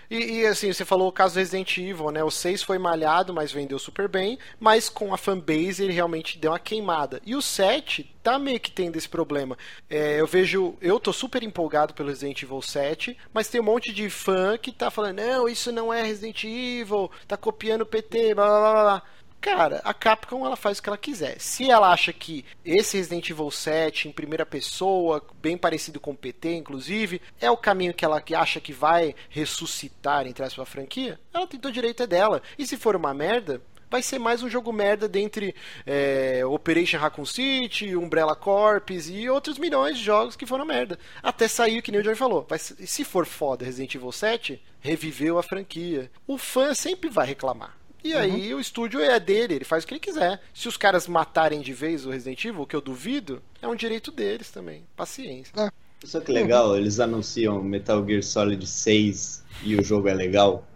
E, 0.09 0.39
e, 0.39 0.45
assim, 0.45 0.71
você 0.71 0.83
falou 0.83 1.07
o 1.07 1.11
caso 1.11 1.39
Resident 1.39 1.77
Evil, 1.77 2.11
né? 2.11 2.23
O 2.23 2.29
6 2.31 2.63
foi 2.63 2.77
malhado, 2.77 3.33
mas 3.33 3.51
vendeu 3.51 3.79
super 3.79 4.07
bem, 4.07 4.37
mas 4.59 4.89
com 4.89 5.13
a 5.13 5.17
fanbase 5.17 5.83
ele 5.83 5.93
realmente 5.93 6.37
deu 6.37 6.51
uma 6.51 6.59
queimada. 6.59 7.21
E 7.25 7.35
o 7.35 7.41
7 7.41 8.13
tá 8.21 8.37
meio 8.37 8.59
que 8.59 8.71
tendo 8.71 8.97
esse 8.97 9.07
problema. 9.07 9.57
É, 9.89 10.19
eu 10.19 10.27
vejo, 10.27 10.75
eu 10.81 10.99
tô 10.99 11.13
super 11.13 11.43
empolgado 11.43 11.93
pelo 11.93 12.09
Resident 12.09 12.43
Evil 12.43 12.61
7, 12.61 13.17
mas 13.33 13.47
tem 13.47 13.61
um 13.61 13.63
monte 13.65 13.93
de 13.93 14.09
fã 14.09 14.57
que 14.57 14.71
tá 14.71 14.91
falando, 14.91 15.17
não, 15.17 15.47
isso 15.47 15.71
não 15.71 15.93
é 15.93 16.03
Resident 16.03 16.43
Evil, 16.43 17.09
tá 17.27 17.37
copiando 17.37 17.81
o 17.81 17.85
PT, 17.85 18.35
blá 18.35 18.47
blá 18.47 18.59
blá 18.59 18.83
blá. 18.83 19.03
Cara, 19.41 19.81
a 19.83 19.91
Capcom 19.91 20.45
ela 20.45 20.55
faz 20.55 20.77
o 20.77 20.83
que 20.83 20.87
ela 20.87 20.97
quiser. 20.97 21.41
Se 21.41 21.69
ela 21.69 21.91
acha 21.91 22.13
que 22.13 22.45
esse 22.63 22.95
Resident 22.95 23.27
Evil 23.27 23.49
7 23.49 24.07
em 24.07 24.11
primeira 24.11 24.45
pessoa, 24.45 25.25
bem 25.41 25.57
parecido 25.57 25.99
com 25.99 26.11
o 26.11 26.15
PT, 26.15 26.53
inclusive, 26.53 27.19
é 27.41 27.49
o 27.49 27.57
caminho 27.57 27.93
que 27.93 28.05
ela 28.05 28.23
acha 28.35 28.61
que 28.61 28.71
vai 28.71 29.15
ressuscitar 29.29 30.27
entre 30.27 30.45
a 30.45 30.49
sua 30.49 30.63
franquia, 30.63 31.19
ela 31.33 31.47
tem 31.47 31.59
todo 31.59 31.73
direito 31.73 32.03
é 32.03 32.07
dela. 32.07 32.43
E 32.55 32.67
se 32.67 32.77
for 32.77 32.95
uma 32.95 33.15
merda, 33.15 33.59
vai 33.89 34.03
ser 34.03 34.19
mais 34.19 34.43
um 34.43 34.49
jogo 34.49 34.71
merda 34.71 35.07
dentre 35.09 35.55
é, 35.87 36.45
Operation 36.45 36.99
Raccoon 36.99 37.25
City, 37.25 37.95
Umbrella 37.95 38.35
Corps 38.35 39.09
e 39.09 39.27
outros 39.27 39.57
milhões 39.57 39.97
de 39.97 40.03
jogos 40.03 40.35
que 40.35 40.45
foram 40.45 40.65
merda. 40.65 40.99
Até 41.23 41.47
sair, 41.47 41.81
que 41.81 41.91
nem 41.91 41.99
o 41.99 42.03
Johnny 42.03 42.15
falou. 42.15 42.45
Vai, 42.47 42.59
se 42.59 43.03
for 43.03 43.25
foda 43.25 43.65
Resident 43.65 43.95
Evil 43.95 44.11
7, 44.11 44.61
reviveu 44.79 45.39
a 45.39 45.43
franquia. 45.43 46.11
O 46.27 46.37
fã 46.37 46.75
sempre 46.75 47.09
vai 47.09 47.25
reclamar. 47.25 47.80
E 48.03 48.13
aí 48.13 48.51
uhum. 48.51 48.57
o 48.57 48.61
estúdio 48.61 48.99
é 48.99 49.19
dele, 49.19 49.55
ele 49.55 49.65
faz 49.65 49.83
o 49.83 49.87
que 49.87 49.93
ele 49.93 49.99
quiser. 49.99 50.41
Se 50.53 50.67
os 50.67 50.77
caras 50.77 51.07
matarem 51.07 51.61
de 51.61 51.73
vez 51.73 52.05
o 52.05 52.09
Resident 52.09 52.43
Evil, 52.45 52.61
o 52.61 52.67
que 52.67 52.75
eu 52.75 52.81
duvido, 52.81 53.41
é 53.61 53.67
um 53.67 53.75
direito 53.75 54.11
deles 54.11 54.49
também. 54.49 54.83
Paciência. 54.95 55.53
É. 55.57 55.71
Só 56.03 56.19
que 56.19 56.31
legal, 56.31 56.75
eles 56.75 56.99
anunciam 56.99 57.61
Metal 57.61 58.03
Gear 58.05 58.23
Solid 58.23 58.65
6 58.65 59.43
e 59.63 59.75
o 59.75 59.83
jogo 59.83 60.07
é 60.07 60.13
legal. 60.13 60.67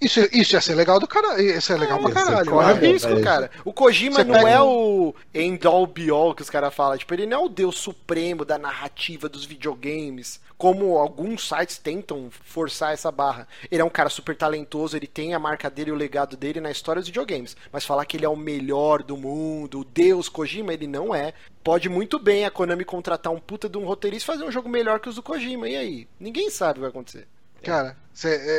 Isso, 0.00 0.20
isso 0.32 0.54
ia 0.54 0.60
ser 0.60 0.74
legal 0.74 1.00
do 1.00 1.06
cara. 1.06 1.40
Isso 1.40 1.72
é 1.72 1.76
legal 1.76 1.98
é, 1.98 2.02
pra 2.02 2.12
caralho. 2.12 2.50
Corre 2.50 2.92
risco, 2.92 3.20
cara. 3.22 3.50
O 3.64 3.72
Kojima 3.72 4.16
Você 4.16 4.24
não 4.24 4.34
pega... 4.34 4.50
é 4.50 4.60
o 4.60 5.14
end 5.34 5.66
all 5.66 5.86
be 5.86 6.10
all 6.10 6.34
que 6.34 6.42
os 6.42 6.50
caras 6.50 6.74
falam. 6.74 6.98
Tipo, 6.98 7.14
ele 7.14 7.26
não 7.26 7.42
é 7.42 7.44
o 7.44 7.48
deus 7.48 7.78
supremo 7.78 8.44
da 8.44 8.58
narrativa 8.58 9.28
dos 9.28 9.44
videogames. 9.44 10.40
Como 10.58 10.98
alguns 10.98 11.48
sites 11.48 11.78
tentam 11.78 12.28
forçar 12.30 12.92
essa 12.92 13.10
barra. 13.10 13.48
Ele 13.70 13.82
é 13.82 13.84
um 13.84 13.90
cara 13.90 14.08
super 14.08 14.36
talentoso, 14.36 14.96
ele 14.96 15.06
tem 15.06 15.34
a 15.34 15.38
marca 15.38 15.70
dele 15.70 15.90
e 15.90 15.92
o 15.92 15.96
legado 15.96 16.36
dele 16.36 16.60
na 16.60 16.70
história 16.70 17.00
dos 17.00 17.08
videogames. 17.08 17.56
Mas 17.72 17.84
falar 17.84 18.04
que 18.04 18.16
ele 18.16 18.26
é 18.26 18.28
o 18.28 18.36
melhor 18.36 19.02
do 19.02 19.16
mundo, 19.16 19.80
o 19.80 19.84
deus 19.84 20.28
Kojima, 20.28 20.72
ele 20.72 20.86
não 20.86 21.14
é. 21.14 21.32
Pode 21.62 21.88
muito 21.88 22.18
bem 22.18 22.44
a 22.44 22.50
Konami 22.50 22.84
contratar 22.84 23.32
um 23.32 23.40
puta 23.40 23.68
de 23.68 23.78
um 23.78 23.86
roteirista 23.86 24.32
e 24.32 24.34
fazer 24.34 24.48
um 24.48 24.52
jogo 24.52 24.68
melhor 24.68 25.00
que 25.00 25.08
os 25.08 25.16
do 25.16 25.22
Kojima. 25.22 25.68
E 25.68 25.76
aí? 25.76 26.08
Ninguém 26.20 26.50
sabe 26.50 26.72
o 26.72 26.74
que 26.74 26.80
vai 26.80 26.90
acontecer. 26.90 27.26
Cara, 27.62 27.96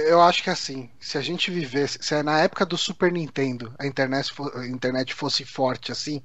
eu 0.09 0.21
acho 0.21 0.43
que 0.43 0.49
assim, 0.49 0.89
se 0.99 1.17
a 1.17 1.21
gente 1.21 1.49
vivesse, 1.49 1.97
se 2.01 2.21
na 2.23 2.39
época 2.39 2.65
do 2.65 2.77
Super 2.77 3.11
Nintendo 3.11 3.73
a 3.79 3.87
internet, 3.87 4.33
a 4.53 4.65
internet 4.65 5.13
fosse 5.13 5.45
forte 5.45 5.91
assim, 5.91 6.21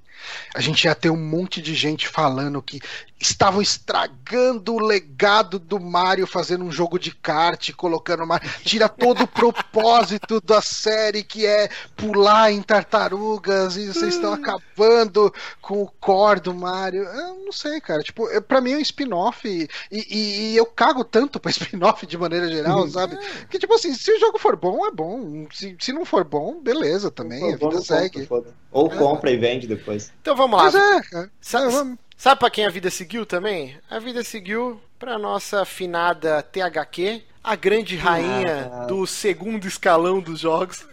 a 0.55 0.61
gente 0.61 0.85
ia 0.85 0.95
ter 0.95 1.11
um 1.11 1.17
monte 1.17 1.63
de 1.63 1.75
gente 1.75 2.09
falando 2.09 2.61
que 2.61 2.81
estavam 3.21 3.61
estragando 3.61 4.75
o 4.75 4.81
legado 4.81 5.59
do 5.59 5.79
Mario 5.79 6.27
fazendo 6.27 6.65
um 6.65 6.73
jogo 6.73 6.99
de 6.99 7.15
kart, 7.15 7.71
colocando 7.75 8.27
Mario, 8.27 8.51
tira 8.65 8.89
todo 8.89 9.25
o 9.25 9.29
propósito 9.29 10.41
da 10.41 10.63
série 10.63 11.23
que 11.23 11.47
é 11.47 11.69
pular 11.97 12.51
em 12.51 12.63
tartarugas 12.63 13.77
e 13.77 13.87
vocês 13.87 14.15
estão 14.15 14.31
hum. 14.31 14.35
acabando 14.35 15.33
com 15.61 15.83
o 15.83 15.91
core 16.01 16.41
do 16.41 16.55
Mario. 16.55 17.03
Eu 17.03 17.45
não 17.45 17.53
sei, 17.53 17.81
cara. 17.81 18.03
Tipo, 18.03 18.27
para 18.43 18.61
mim 18.61 18.73
é 18.73 18.77
um 18.77 18.81
spin-off 18.81 19.47
e, 19.47 19.69
e, 19.91 20.53
e, 20.53 20.57
eu 20.57 20.65
cago 20.65 21.05
tanto 21.05 21.39
pra 21.39 21.51
spin-off 21.51 22.07
de 22.07 22.17
maneira 22.17 22.49
geral, 22.49 22.89
sabe? 22.89 23.19
Que 23.49 23.59
tipo 23.59 23.75
assim, 23.75 23.93
se 23.95 24.11
o 24.13 24.19
jogo 24.19 24.39
for 24.39 24.57
bom, 24.57 24.87
é 24.87 24.91
bom. 24.91 25.47
Se, 25.53 25.77
se 25.79 25.93
não 25.93 26.05
for 26.05 26.25
bom, 26.25 26.61
beleza 26.61 27.11
também. 27.11 27.43
a 27.43 27.57
vida 27.57 27.71
bom, 27.71 27.81
segue. 27.81 28.27
Compra, 28.27 28.53
Ou 28.73 28.93
é. 28.93 28.97
compra 28.97 29.31
e 29.31 29.37
vende 29.37 29.67
depois. 29.67 30.13
Então 30.21 30.37
vamos 30.37 30.59
lá. 30.59 30.65
Mas 30.65 30.75
é. 30.75 31.29
Sabe, 31.41 31.67
é, 31.67 31.71
vamos. 31.71 31.99
sabe 32.17 32.39
pra 32.39 32.51
quem 32.51 32.67
a 32.67 32.71
vida 32.71 32.91
seguiu 32.91 33.27
também? 33.27 33.77
A 33.89 33.99
vida 33.99 34.23
seguiu 34.23 34.81
pra 34.99 35.19
nossa 35.19 35.65
finada 35.65 36.43
THQ 36.43 37.23
a 37.43 37.57
grande 37.57 37.97
rainha 37.97 38.71
ah, 38.71 38.85
do 38.85 39.07
segundo 39.07 39.67
escalão 39.67 40.21
dos 40.21 40.41
jogos. 40.41 40.87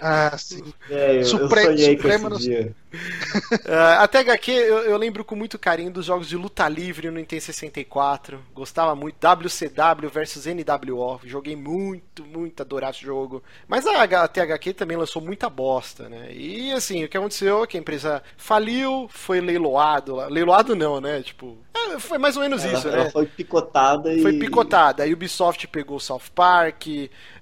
Ah, 0.00 0.36
sim. 0.38 0.72
É, 0.88 1.18
eu, 1.18 1.24
Supre 1.24 1.60
eu 1.60 1.66
sonhei 1.66 1.96
Suprema 1.96 2.30
com 2.30 2.36
esse 2.36 2.48
no... 2.48 2.54
dia. 2.54 2.74
Uh, 2.92 4.00
até 4.00 4.18
HQ 4.20 4.50
eu, 4.50 4.78
eu, 4.78 4.96
lembro 4.96 5.24
com 5.24 5.36
muito 5.36 5.58
carinho 5.58 5.90
dos 5.90 6.06
jogos 6.06 6.28
de 6.28 6.36
luta 6.36 6.68
livre 6.68 7.08
no 7.10 7.18
Nintendo 7.18 7.42
64. 7.42 8.40
Gostava 8.54 8.94
muito. 8.94 9.16
WCW 9.20 10.10
versus 10.10 10.46
NWO. 10.46 11.20
Joguei 11.24 11.54
muito, 11.54 12.24
muito, 12.24 12.60
adorava 12.60 12.92
esse 12.92 13.04
jogo. 13.04 13.42
Mas 13.68 13.86
a 13.86 14.28
THQ 14.28 14.74
também 14.74 14.96
lançou 14.96 15.22
muita 15.22 15.48
bosta, 15.48 16.08
né? 16.08 16.32
E 16.32 16.72
assim, 16.72 17.04
o 17.04 17.08
que 17.08 17.16
aconteceu 17.16 17.62
é 17.62 17.66
que 17.66 17.76
a 17.76 17.80
empresa 17.80 18.22
faliu, 18.36 19.08
foi 19.10 19.40
leiloado. 19.40 20.16
Leiloado 20.28 20.74
não, 20.74 21.00
né? 21.00 21.22
Tipo, 21.22 21.56
é, 21.72 21.98
foi 21.98 22.18
mais 22.18 22.36
ou 22.36 22.42
menos 22.42 22.64
ela, 22.64 22.74
isso, 22.74 22.88
ela 22.88 23.04
né? 23.04 23.10
Foi 23.10 23.26
picotada 23.26 24.12
e. 24.12 24.22
Foi 24.22 24.38
picotada. 24.38 25.04
A 25.04 25.06
Ubisoft 25.06 25.66
pegou 25.68 25.96
o 25.96 26.00
South 26.00 26.30
Park. 26.34 26.86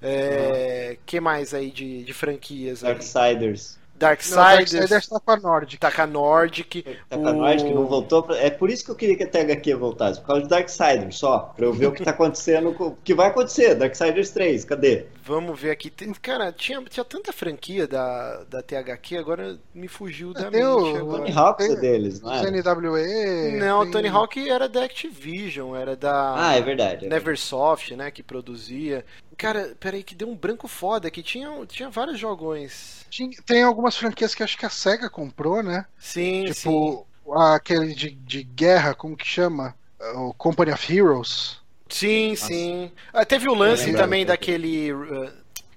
É, 0.00 0.90
uhum. 0.90 0.96
que 1.06 1.20
mais 1.20 1.54
aí 1.54 1.70
de, 1.70 2.04
de 2.04 2.12
franquias? 2.12 2.82
Darksiders. 2.82 3.78
Darksiders. 3.98 4.36
Não, 4.36 4.56
Darksiders 4.56 5.08
tá 5.08 5.20
com 5.20 5.30
a 5.30 5.36
Nordic. 5.36 5.80
Tá 5.80 5.90
com 5.90 6.02
a 6.02 6.06
Nordic. 6.06 6.82
Tá 7.08 7.16
com 7.16 7.28
a 7.28 7.32
Nordic, 7.32 7.74
não 7.74 7.86
voltou. 7.86 8.22
Pra... 8.22 8.36
É 8.38 8.50
por 8.50 8.70
isso 8.70 8.84
que 8.84 8.90
eu 8.90 8.94
queria 8.94 9.16
que 9.16 9.24
a 9.24 9.28
THQ 9.28 9.74
voltasse, 9.74 10.20
por 10.20 10.28
causa 10.28 10.42
de 10.42 10.48
Darksiders 10.48 11.18
só. 11.18 11.52
Pra 11.56 11.66
eu 11.66 11.72
ver 11.72 11.86
o 11.86 11.92
que 11.92 12.04
tá 12.04 12.10
acontecendo, 12.10 12.70
o 12.78 12.96
que 13.02 13.14
vai 13.14 13.28
acontecer. 13.28 13.74
Darksiders 13.74 14.30
3, 14.30 14.64
cadê? 14.64 15.06
Vamos 15.22 15.60
ver 15.60 15.70
aqui. 15.70 15.90
Cara, 16.22 16.52
tinha, 16.52 16.82
tinha 16.84 17.04
tanta 17.04 17.32
franquia 17.32 17.86
da, 17.86 18.44
da 18.44 18.62
THQ, 18.62 19.16
agora 19.16 19.58
me 19.74 19.88
fugiu 19.88 20.32
da 20.32 20.50
mente. 20.50 20.64
O 20.64 21.06
Tony 21.10 21.32
Hawk 21.32 21.62
é 21.62 21.76
deles, 21.76 22.20
não 22.20 22.32
é? 22.32 22.50
NWE. 22.50 23.58
Não, 23.58 23.80
o 23.80 23.90
Tony 23.90 24.08
Hawk 24.08 24.48
era 24.48 24.68
da 24.68 24.84
Activision, 24.84 25.74
era 25.74 25.96
da. 25.96 26.34
Ah, 26.36 26.54
é 26.54 26.62
verdade. 26.62 27.06
É 27.06 27.08
Neversoft, 27.08 27.94
né, 27.94 28.10
que 28.10 28.22
produzia. 28.22 29.04
Cara, 29.38 29.76
peraí, 29.78 30.02
que 30.02 30.16
deu 30.16 30.28
um 30.28 30.34
branco 30.34 30.66
foda, 30.66 31.12
que 31.12 31.22
tinha, 31.22 31.48
tinha 31.66 31.88
vários 31.88 32.18
jogões. 32.18 33.06
Tem 33.46 33.62
algumas 33.62 33.96
franquias 33.96 34.34
que 34.34 34.42
acho 34.42 34.58
que 34.58 34.66
a 34.66 34.70
SEGA 34.70 35.08
comprou, 35.08 35.62
né? 35.62 35.86
Sim, 35.96 36.46
tipo, 36.46 37.06
sim. 37.24 37.32
aquele 37.36 37.94
de, 37.94 38.10
de 38.10 38.42
guerra, 38.42 38.96
como 38.96 39.16
que 39.16 39.24
chama? 39.24 39.76
O 40.16 40.34
Company 40.34 40.72
of 40.72 40.92
Heroes. 40.92 41.60
Sim, 41.88 42.30
Nossa. 42.30 42.46
sim. 42.46 42.92
Ah, 43.12 43.24
teve 43.24 43.48
o 43.48 43.54
lance 43.54 43.92
também 43.94 44.26
daquele. 44.26 44.92
Uh, 44.92 45.32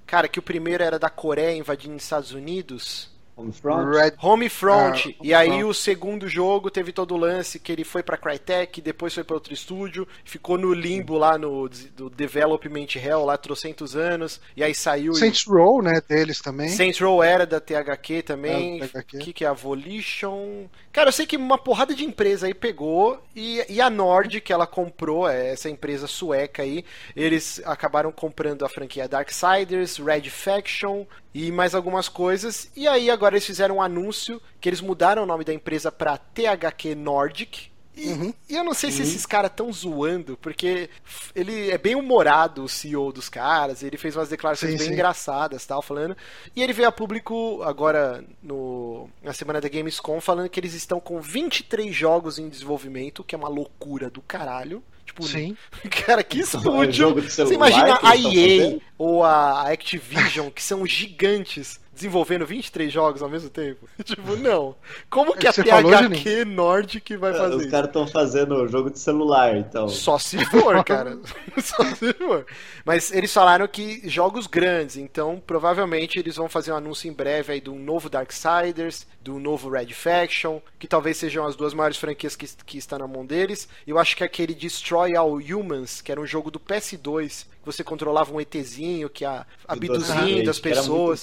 cara, 0.07 0.27
que 0.27 0.39
o 0.39 0.43
primeiro 0.43 0.83
era 0.83 0.97
da 0.97 1.09
Coreia 1.09 1.55
invadindo 1.55 1.95
os 1.95 2.03
Estados 2.03 2.31
Unidos. 2.31 3.11
Homefront. 3.35 3.97
Red... 3.97 4.13
Homefront. 4.21 5.09
Ah, 5.19 5.21
e 5.23 5.33
aí 5.33 5.63
o 5.63 5.73
segundo 5.73 6.27
jogo 6.27 6.69
teve 6.69 6.91
todo 6.91 7.15
o 7.15 7.17
lance 7.17 7.59
que 7.59 7.71
ele 7.71 7.83
foi 7.83 8.03
pra 8.03 8.17
Crytek, 8.17 8.81
depois 8.81 9.13
foi 9.13 9.23
para 9.23 9.35
outro 9.35 9.53
estúdio, 9.53 10.07
ficou 10.23 10.57
no 10.57 10.73
limbo 10.73 11.17
lá 11.17 11.37
no 11.37 11.69
do 11.95 12.09
Development 12.09 12.87
Hell 12.95 13.25
lá 13.25 13.37
trocentos 13.37 13.95
anos, 13.95 14.39
e 14.55 14.63
aí 14.63 14.75
saiu. 14.75 15.13
Saints 15.13 15.41
e... 15.41 15.49
Row, 15.49 15.81
né, 15.81 16.01
deles 16.07 16.41
também. 16.41 16.69
Saints 16.69 16.99
Row 16.99 17.23
era 17.23 17.45
da 17.45 17.59
THQ 17.59 18.21
também. 18.23 18.81
O 18.83 19.03
que, 19.03 19.33
que 19.33 19.45
é 19.45 19.47
a 19.47 19.53
Volition? 19.53 20.67
Cara, 20.91 21.09
eu 21.09 21.13
sei 21.13 21.25
que 21.25 21.37
uma 21.37 21.57
porrada 21.57 21.95
de 21.95 22.03
empresa 22.03 22.47
aí 22.47 22.53
pegou 22.53 23.21
e, 23.35 23.63
e 23.69 23.79
a 23.79 23.89
Nord, 23.89 24.41
que 24.41 24.51
ela 24.51 24.67
comprou, 24.67 25.27
é 25.27 25.51
essa 25.53 25.69
empresa 25.69 26.05
sueca 26.05 26.63
aí, 26.63 26.83
eles 27.15 27.61
acabaram 27.65 28.11
comprando 28.11 28.65
a 28.65 28.69
franquia 28.69 29.07
Darksiders, 29.07 29.97
Red 29.97 30.29
Faction 30.29 31.05
e 31.33 31.51
mais 31.51 31.73
algumas 31.73 32.07
coisas. 32.09 32.69
E 32.75 32.87
aí 32.87 33.09
agora 33.09 33.35
eles 33.35 33.45
fizeram 33.45 33.77
um 33.77 33.81
anúncio 33.81 34.41
que 34.59 34.69
eles 34.69 34.81
mudaram 34.81 35.23
o 35.23 35.25
nome 35.25 35.43
da 35.43 35.53
empresa 35.53 35.91
para 35.91 36.17
THQ 36.17 36.95
Nordic. 36.95 37.71
E, 37.93 38.07
uhum. 38.07 38.33
e, 38.49 38.55
eu 38.55 38.63
não 38.63 38.73
sei 38.73 38.89
se 38.89 39.01
uhum. 39.01 39.03
esses 39.03 39.25
caras 39.25 39.51
estão 39.51 39.71
zoando, 39.71 40.37
porque 40.37 40.89
ele 41.35 41.69
é 41.69 41.77
bem 41.77 41.93
humorado, 41.93 42.63
o 42.63 42.69
CEO 42.69 43.11
dos 43.11 43.27
caras, 43.27 43.83
ele 43.83 43.97
fez 43.97 44.15
umas 44.15 44.29
declarações 44.29 44.71
sim, 44.71 44.77
bem 44.77 44.87
sim. 44.87 44.93
engraçadas, 44.93 45.65
tal, 45.65 45.81
falando. 45.81 46.15
E 46.55 46.63
ele 46.63 46.71
veio 46.71 46.87
a 46.87 46.91
público 46.91 47.61
agora 47.63 48.23
no, 48.41 49.09
na 49.21 49.33
semana 49.33 49.59
da 49.59 49.67
Gamescom 49.67 50.21
falando 50.21 50.49
que 50.49 50.59
eles 50.59 50.73
estão 50.73 51.01
com 51.01 51.19
23 51.19 51.93
jogos 51.93 52.39
em 52.39 52.47
desenvolvimento, 52.47 53.25
que 53.25 53.35
é 53.35 53.37
uma 53.37 53.49
loucura 53.49 54.09
do 54.09 54.21
caralho. 54.21 54.81
Tipo, 55.11 55.23
Sim. 55.23 55.57
Cara, 56.05 56.23
que 56.23 56.39
estúdio. 56.39 57.13
Você 57.15 57.53
imagina 57.53 57.99
a 58.01 58.15
EA 58.15 58.79
ou 58.97 59.23
a 59.23 59.69
Activision, 59.69 60.49
que 60.49 60.63
são 60.63 60.85
gigantes 60.85 61.80
desenvolvendo 61.93 62.45
23 62.45 62.91
jogos 62.91 63.21
ao 63.21 63.29
mesmo 63.29 63.49
tempo? 63.49 63.87
tipo, 64.03 64.35
não. 64.37 64.75
Como 65.09 65.35
que 65.35 65.47
a 65.47 65.51
Você 65.51 65.63
THQ 65.63 66.45
Nordic 66.45 67.17
vai 67.17 67.33
fazer 67.33 67.55
Os 67.55 67.65
caras 67.67 67.87
estão 67.87 68.07
fazendo 68.07 68.67
jogo 68.67 68.89
de 68.89 68.99
celular, 68.99 69.57
então. 69.57 69.87
Só 69.89 70.17
se 70.17 70.43
for, 70.45 70.83
cara. 70.85 71.19
Só 71.61 71.83
se 71.95 72.13
for. 72.13 72.45
Mas 72.85 73.11
eles 73.11 73.33
falaram 73.33 73.67
que 73.67 74.07
jogos 74.07 74.47
grandes, 74.47 74.97
então 74.97 75.41
provavelmente 75.45 76.17
eles 76.17 76.35
vão 76.35 76.47
fazer 76.47 76.71
um 76.71 76.77
anúncio 76.77 77.09
em 77.09 77.13
breve 77.13 77.53
aí 77.53 77.61
do 77.61 77.75
novo 77.75 78.09
Darksiders, 78.09 79.05
do 79.21 79.37
novo 79.39 79.69
Red 79.69 79.93
Faction, 79.93 80.61
que 80.79 80.87
talvez 80.87 81.17
sejam 81.17 81.45
as 81.45 81.55
duas 81.55 81.73
maiores 81.73 81.97
franquias 81.97 82.35
que, 82.35 82.47
que 82.65 82.77
estão 82.77 82.99
na 82.99 83.07
mão 83.07 83.25
deles. 83.25 83.67
Eu 83.85 83.99
acho 83.99 84.15
que 84.15 84.23
aquele 84.23 84.53
Destroy 84.53 85.15
All 85.15 85.35
Humans, 85.35 86.01
que 86.01 86.11
era 86.11 86.21
um 86.21 86.25
jogo 86.25 86.49
do 86.49 86.59
PS2, 86.59 87.45
você 87.63 87.83
controlava 87.83 88.33
um 88.33 88.41
ETzinho 88.41 89.09
que 89.09 89.23
a, 89.23 89.45
abduzindo 89.67 90.49
as 90.49 90.59
pessoas. 90.59 91.21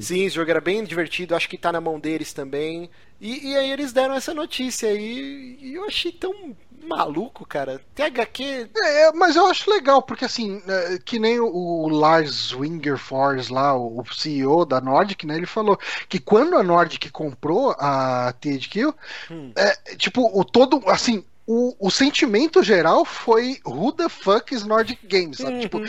Sim, 0.00 0.24
esse 0.24 0.36
jogo 0.36 0.50
era 0.50 0.60
bem 0.60 0.84
divertido, 0.84 1.34
acho 1.34 1.48
que 1.48 1.58
tá 1.58 1.72
na 1.72 1.80
mão 1.80 1.98
deles 1.98 2.32
também. 2.32 2.90
E, 3.20 3.50
e 3.50 3.56
aí 3.56 3.70
eles 3.70 3.92
deram 3.92 4.14
essa 4.14 4.32
notícia 4.32 4.88
aí 4.88 5.58
e 5.60 5.74
eu 5.74 5.84
achei 5.84 6.12
tão 6.12 6.54
maluco, 6.88 7.46
cara. 7.46 7.80
THQ. 7.94 8.70
É, 8.76 9.02
é, 9.02 9.12
mas 9.12 9.36
eu 9.36 9.46
acho 9.46 9.70
legal, 9.70 10.02
porque 10.02 10.24
assim, 10.24 10.62
é, 10.66 10.98
que 11.04 11.18
nem 11.18 11.38
o 11.38 11.88
Lars 11.88 12.52
Wingerfors 12.52 13.48
lá, 13.48 13.76
o 13.76 14.02
CEO 14.10 14.64
da 14.64 14.80
Nordic, 14.80 15.26
né? 15.26 15.36
Ele 15.36 15.46
falou 15.46 15.78
que 16.08 16.18
quando 16.18 16.56
a 16.56 16.62
Nordic 16.62 17.10
comprou 17.10 17.74
a 17.78 18.32
THQ, 18.40 18.94
hum. 19.30 19.52
é, 19.56 19.94
tipo, 19.96 20.30
o 20.38 20.44
todo, 20.44 20.82
assim, 20.86 21.24
o, 21.50 21.74
o 21.80 21.90
sentimento 21.90 22.62
geral 22.62 23.06
foi 23.06 23.58
who 23.64 23.90
the 23.90 24.06
fuck 24.10 24.54
is 24.54 24.64
Nordic 24.64 25.00
Games, 25.06 25.38
sabe? 25.38 25.54
Uhum. 25.54 25.60
Tipo, 25.60 25.80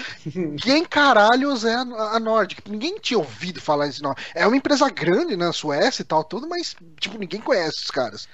quem 0.57 0.85
caralhos 0.85 1.65
é 1.65 1.75
a, 1.75 1.81
a 1.81 2.19
Nordic? 2.19 2.61
Ninguém 2.65 2.97
tinha 2.97 3.17
ouvido 3.17 3.59
falar 3.59 3.87
isso, 3.87 4.01
não. 4.01 4.15
É 4.33 4.47
uma 4.47 4.55
empresa 4.55 4.89
grande 4.89 5.35
na 5.35 5.51
Suécia 5.51 6.01
e 6.01 6.05
tal, 6.05 6.23
tudo, 6.23 6.47
mas, 6.47 6.77
tipo, 6.97 7.17
ninguém 7.17 7.41
conhece 7.41 7.79
os 7.79 7.91
caras. 7.91 8.25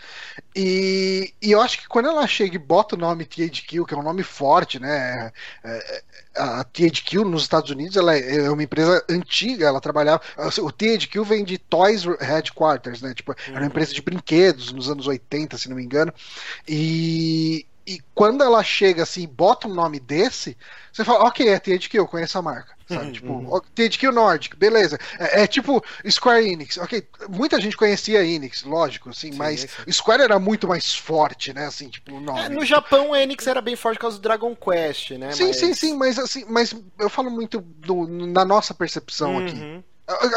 E, 0.56 1.34
e 1.42 1.52
eu 1.52 1.62
acho 1.62 1.80
que 1.80 1.88
quando 1.88 2.08
ela 2.08 2.26
chega 2.26 2.56
e 2.56 2.60
bota 2.60 2.96
o 2.96 2.98
nome 2.98 3.26
THQ, 3.26 3.86
que 3.86 3.94
é 3.94 3.98
um 3.98 4.04
nome 4.04 4.24
forte, 4.24 4.80
né? 4.80 5.34
É, 5.62 6.04
a 6.34 6.64
THQ 6.64 7.26
nos 7.26 7.42
Estados 7.42 7.72
Unidos 7.72 7.98
ela 7.98 8.16
é 8.18 8.50
uma 8.50 8.64
empresa 8.64 9.04
antiga, 9.10 9.68
ela 9.68 9.82
trabalhava. 9.82 10.22
O 10.62 10.72
THQ 10.72 11.24
vem 11.26 11.44
de 11.44 11.58
Toys 11.58 12.06
Headquarters, 12.06 13.02
né? 13.02 13.14
Tipo, 13.14 13.36
era 13.48 13.60
uma 13.60 13.66
empresa 13.66 13.94
de 13.94 14.02
brinquedos 14.02 14.72
nos 14.72 14.90
anos 14.90 15.08
80, 15.08 15.58
se 15.58 15.68
não 15.68 15.76
me 15.76 15.84
engano. 15.84 16.14
E, 16.66 17.66
e 17.88 18.00
quando 18.14 18.44
ela 18.44 18.64
chega 18.64 19.04
assim 19.04 19.24
e 19.24 19.28
bota 19.28 19.68
um 19.68 19.74
nome 19.74 20.00
desse, 20.00 20.58
você 20.92 21.04
fala, 21.04 21.26
ok, 21.26 21.48
é 21.50 21.60
THQ, 21.60 22.00
eu 22.00 22.08
conheço 22.08 22.38
a 22.38 22.42
marca. 22.42 22.74
Sabe? 22.88 23.14
tipo, 23.14 23.34
Uhum. 23.34 23.60
THQ 23.74 24.12
Nordic, 24.12 24.56
beleza. 24.56 24.98
É, 25.20 25.42
é 25.44 25.48
tipo 25.48 25.84
Square 26.10 26.48
Enix, 26.48 26.78
ok. 26.78 27.08
Muita 27.30 27.60
gente 27.60 27.76
conhecia 27.76 28.24
Enix, 28.24 28.64
lógico, 28.64 29.10
assim, 29.10 29.32
Sim, 29.32 29.38
mas 29.38 29.62
sim. 29.62 29.92
Square 29.92 30.22
era 30.22 30.38
muito 30.40 30.68
mais 30.68 30.94
forte, 30.96 31.52
né? 31.54 31.66
Assim, 31.66 31.90
tipo, 31.90 32.16
o 32.16 32.20
nome. 32.20 32.46
É, 32.46 32.50
no 32.50 32.64
Japão, 32.66 33.14
a 33.14 33.22
Enix 33.22 33.48
era 33.48 33.62
bem 33.62 33.76
forte 33.76 33.98
por 33.98 34.02
causa 34.02 34.18
do 34.18 34.22
Dragon 34.22 34.56
Quest, 34.56 35.12
né? 35.12 35.36
Sim, 35.36 35.48
mas... 35.48 35.56
sim, 35.58 35.74
sim, 35.74 35.94
mas 35.98 36.20
assim, 36.20 36.46
mas 36.48 36.76
eu 37.00 37.10
falo 37.10 37.30
muito 37.32 37.60
do- 37.62 38.08
na 38.08 38.46
nossa 38.46 38.74
percepção 38.74 39.38
aqui. 39.38 39.66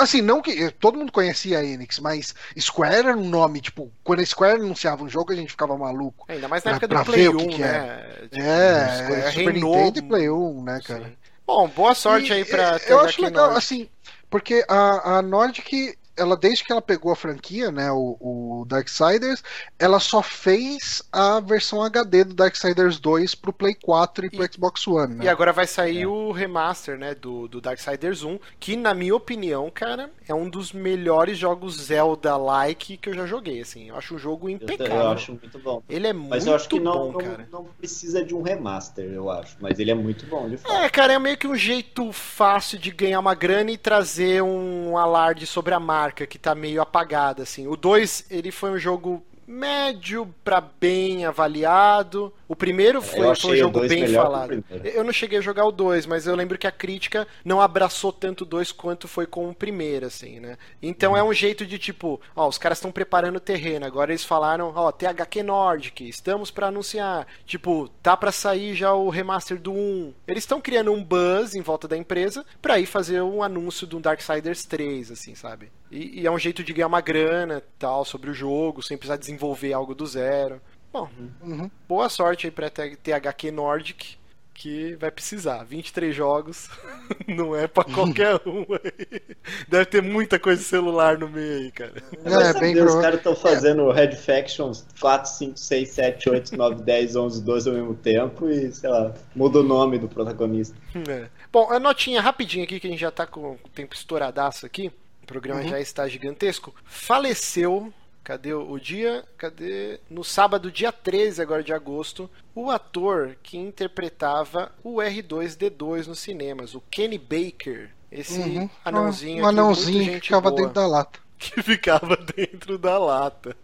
Assim, 0.01 0.23
não 0.23 0.40
que 0.40 0.70
todo 0.73 0.97
mundo 0.99 1.12
conhecia 1.12 1.59
a 1.59 1.65
Enix, 1.65 1.99
mas 1.99 2.35
Square 2.59 2.95
era 3.09 3.16
um 3.16 3.28
nome, 3.28 3.61
tipo, 3.61 3.93
quando 4.03 4.20
a 4.20 4.24
Square 4.27 4.61
anunciava 4.62 5.05
um 5.05 5.09
jogo, 5.09 5.32
a 5.32 5.36
gente 5.36 5.51
ficava 5.51 5.77
maluco. 5.77 6.24
Ainda 6.28 6.49
mais 6.49 6.65
na 6.65 6.70
Pra- 6.70 6.77
época 6.86 6.89
do 6.89 7.05
Play 7.05 7.23
ver 7.23 7.28
o 7.28 7.32
1, 7.35 7.36
que 7.39 7.47
que 7.57 7.61
né? 7.62 8.07
Tipo, 8.23 8.36
É, 8.40 8.97
Square 9.05 9.32
Super 9.32 9.53
reinou- 9.53 9.77
Nintendo 9.77 9.99
e 9.99 10.03
Play 10.09 10.31
1, 10.31 10.62
né, 10.65 10.81
cara? 10.85 11.05
Sim. 11.05 11.16
Bom, 11.47 11.69
boa 11.69 11.95
sorte 11.95 12.28
E, 12.31 12.32
aí 12.32 12.45
pra 12.45 12.77
é, 12.77 12.93
Eu 12.93 13.01
acho 13.01 13.20
legal, 13.23 13.47
Nordic. 13.51 13.59
assim, 13.59 13.89
porque 14.31 14.65
a, 14.69 15.19
a 15.19 15.23
Nordic, 15.23 15.97
ela 16.19 16.36
desde 16.36 16.65
que 16.65 16.73
ela 16.73 16.82
pegou 16.82 17.12
a 17.12 17.16
franquia, 17.16 17.70
né, 17.70 17.90
o, 17.93 18.16
o 18.20 18.65
Darksiders, 18.66 19.43
ela 19.78 20.01
só 20.01 20.23
fez 20.23 21.03
a 21.12 21.40
versão 21.40 21.82
HD 21.82 22.24
do 22.24 22.35
Darksiders 22.35 22.99
2 22.99 23.35
pro 23.35 23.53
Play 23.53 23.74
4 23.74 24.27
e 24.27 24.31
pro 24.31 24.45
E- 24.45 24.51
Xbox 24.53 24.86
One, 24.86 25.15
né? 25.15 25.24
E 25.24 25.28
agora 25.28 25.53
vai 25.53 25.66
sair 25.66 26.07
o 26.07 26.31
remaster, 26.32 26.97
né, 26.99 27.15
do, 27.15 27.49
do 27.49 27.61
Darksiders 27.61 28.23
1, 28.23 28.39
que 28.61 28.77
na 28.77 28.95
minha 28.95 29.15
opinião, 29.16 29.70
cara, 29.70 30.11
é 30.28 30.35
um 30.35 30.49
dos 30.49 30.73
melhores 30.73 31.36
jogos 31.39 31.77
Zelda-like 31.77 32.97
que 32.99 33.09
eu 33.09 33.15
já 33.15 33.27
joguei, 33.27 33.61
assim. 33.61 33.89
Eu 33.89 33.97
acho 33.97 34.15
um 34.15 34.19
jogo 34.19 34.49
impecável. 34.49 34.97
eu 34.97 35.09
acho 35.09 35.32
muito 35.32 35.59
bom. 35.59 35.82
Ele 35.89 36.07
é 36.07 36.12
Mas 36.28 36.45
muito 36.45 36.47
eu 36.47 36.55
acho 36.55 36.69
que 36.69 36.78
não, 36.78 36.93
bom, 36.93 37.12
não, 37.12 37.19
cara. 37.19 37.49
não 37.51 37.65
precisa 37.65 38.24
de 38.24 38.35
um 38.35 38.43
remaster, 38.43 39.11
eu 39.12 39.31
acho. 39.31 39.57
Mas 39.61 39.78
ele 39.78 39.90
é 39.90 39.95
muito 39.95 40.27
bom, 40.27 40.49
de 40.49 40.57
fato. 40.57 40.73
É, 40.73 40.89
cara, 40.90 41.15
é 41.15 41.19
meio 41.19 41.36
que 41.36 41.47
um 41.47 41.57
jeito 41.57 42.12
fácil 42.12 42.78
de 42.78 42.90
ganhar 42.90 43.19
uma 43.20 43.35
grana 43.35 43.70
e 43.70 43.78
trazer 43.78 44.43
um 44.43 44.97
alarde 44.97 45.47
sobre 45.47 45.73
a 45.74 45.81
marca 45.81 46.08
que 46.13 46.39
tá 46.39 46.55
meio 46.55 46.81
apagada, 46.81 47.43
assim. 47.43 47.67
O 47.67 47.77
2, 47.77 48.27
ele 48.31 48.51
foi 48.51 48.71
um 48.71 48.79
jogo 48.79 49.25
médio 49.49 50.33
pra 50.45 50.61
bem 50.61 51.25
avaliado. 51.25 52.31
O 52.47 52.55
primeiro 52.55 53.01
foi, 53.01 53.35
foi 53.35 53.53
um 53.53 53.57
jogo 53.57 53.81
bem 53.89 54.07
falado. 54.09 54.63
Eu 54.85 55.03
não 55.03 55.13
cheguei 55.13 55.39
a 55.39 55.43
jogar 55.43 55.65
o 55.65 55.73
2, 55.73 56.05
mas 56.05 56.27
eu 56.27 56.37
lembro 56.37 56.59
que 56.59 56.67
a 56.67 56.71
crítica 56.71 57.27
não 57.43 57.59
abraçou 57.59 58.13
tanto 58.13 58.43
o 58.43 58.47
2 58.47 58.73
quanto 58.73 59.09
foi 59.09 59.27
com 59.27 59.49
o 59.49 59.55
primeiro, 59.55 60.05
assim, 60.05 60.39
né? 60.39 60.59
Então 60.83 61.17
é 61.17 61.23
um 61.23 61.33
jeito 61.33 61.65
de 61.65 61.79
tipo, 61.79 62.21
ó, 62.37 62.47
os 62.47 62.59
caras 62.59 62.77
estão 62.77 62.93
preparando 62.93 63.37
o 63.37 63.41
terreno, 63.41 63.87
agora 63.87 64.13
eles 64.13 64.25
falaram, 64.25 64.71
ó, 64.77 64.93
THQ 64.93 65.43
Nordic, 65.43 66.07
estamos 66.07 66.51
pra 66.51 66.67
anunciar. 66.67 67.27
Tipo, 67.47 67.89
tá 68.03 68.15
pra 68.19 68.31
sair 68.31 68.75
já 68.75 68.93
o 68.93 69.09
remaster 69.09 69.59
do 69.59 69.73
1. 69.73 70.13
Eles 70.27 70.43
estão 70.43 70.61
criando 70.61 70.93
um 70.93 71.03
buzz 71.03 71.55
em 71.55 71.63
volta 71.63 71.89
da 71.89 71.97
empresa 71.97 72.45
pra 72.61 72.79
ir 72.79 72.87
fazer 72.87 73.23
um 73.23 73.43
anúncio 73.43 73.87
do 73.87 73.99
Darksiders 73.99 74.67
3, 74.67 75.11
assim, 75.11 75.35
sabe? 75.35 75.71
E, 75.90 76.20
e 76.20 76.27
é 76.27 76.31
um 76.31 76.39
jeito 76.39 76.62
de 76.62 76.73
ganhar 76.73 76.86
uma 76.86 77.01
grana, 77.01 77.62
tal, 77.78 78.05
sobre 78.05 78.31
o 78.31 78.35
jogo, 78.35 78.82
sem 78.82 78.97
precisar 78.97 79.16
desenvolver 79.16 79.73
algo 79.73 79.94
do 79.94 80.06
zero. 80.06 80.60
Bom, 80.93 81.09
Uhum. 81.43 81.70
boa 81.89 82.09
sorte 82.09 82.47
aí 82.47 82.51
pra 82.51 82.70
THQ 82.70 83.51
Nordic, 83.51 84.16
que 84.55 84.97
vai 84.97 85.10
precisar. 85.10 85.62
23 85.65 86.15
jogos, 86.15 86.69
não 87.28 87.55
é 87.55 87.66
pra 87.69 87.85
qualquer 87.85 88.35
um 88.47 88.66
aí. 88.73 89.20
Deve 89.69 89.85
ter 89.86 90.02
muita 90.02 90.39
coisa 90.39 90.60
de 90.60 90.66
celular 90.69 91.16
no 91.19 91.28
meio 91.28 91.59
aí, 91.60 91.70
cara. 91.70 91.93
É, 92.24 92.31
Vai 92.31 92.52
bem 92.60 92.74
saber, 92.74 92.85
os 92.86 92.94
caras 92.97 93.19
estão 93.19 93.36
fazendo 93.36 93.90
Red 93.93 94.16
Factions 94.16 94.85
4, 95.01 95.31
5, 95.31 95.59
6, 95.59 95.89
7, 95.90 96.31
8, 96.31 96.56
9, 96.56 96.82
10, 96.82 97.16
11, 97.16 97.43
12 97.43 97.69
ao 97.69 97.74
mesmo 97.77 97.94
tempo 97.94 98.51
e, 98.51 98.73
sei 98.73 98.90
lá, 98.90 99.15
muda 99.35 99.60
o 99.60 99.62
nome 99.62 99.98
do 99.98 100.09
protagonista. 100.09 100.77
É. 101.09 101.28
Bom, 101.52 101.70
a 101.70 101.78
notinha 101.78 102.20
rapidinho 102.20 102.65
aqui, 102.65 102.81
que 102.81 102.86
a 102.89 102.90
gente 102.90 103.01
já 103.01 103.10
tá 103.12 103.27
com 103.27 103.52
o 103.52 103.69
tempo 103.74 103.94
estouradaço 103.94 104.66
aqui. 104.66 104.90
O 105.29 105.33
programa 105.33 105.61
Uhum. 105.61 105.69
já 105.69 105.79
está 105.79 106.09
gigantesco. 106.09 106.75
Faleceu. 106.85 107.93
Cadê 108.25 108.53
o 108.55 108.79
dia? 108.79 109.25
Cadê? 109.37 110.01
No 110.11 110.25
sábado, 110.25 110.71
dia 110.73 110.91
13 110.91 111.41
agora 111.43 111.63
de 111.63 111.73
agosto, 111.73 112.31
o 112.55 112.71
ator 112.71 113.37
que 113.43 113.57
interpretava 113.59 114.73
o 114.83 114.97
R2D2 115.03 116.07
nos 116.07 116.19
cinemas, 116.19 116.75
o 116.75 116.83
Kenny 116.91 117.19
Baker. 117.19 117.91
Esse 118.11 118.39
Uhum. 118.41 118.71
anãozinho 118.85 119.45
um 119.45 119.47
anãozinho 119.47 120.15
que 120.15 120.21
ficava 120.27 120.51
boa. 120.51 120.57
dentro 120.63 120.75
da 120.75 120.87
lata. 120.87 121.19
Que 121.39 121.62
ficava 121.62 122.16
dentro 122.16 122.77
da 122.77 122.98
lata. 122.98 123.56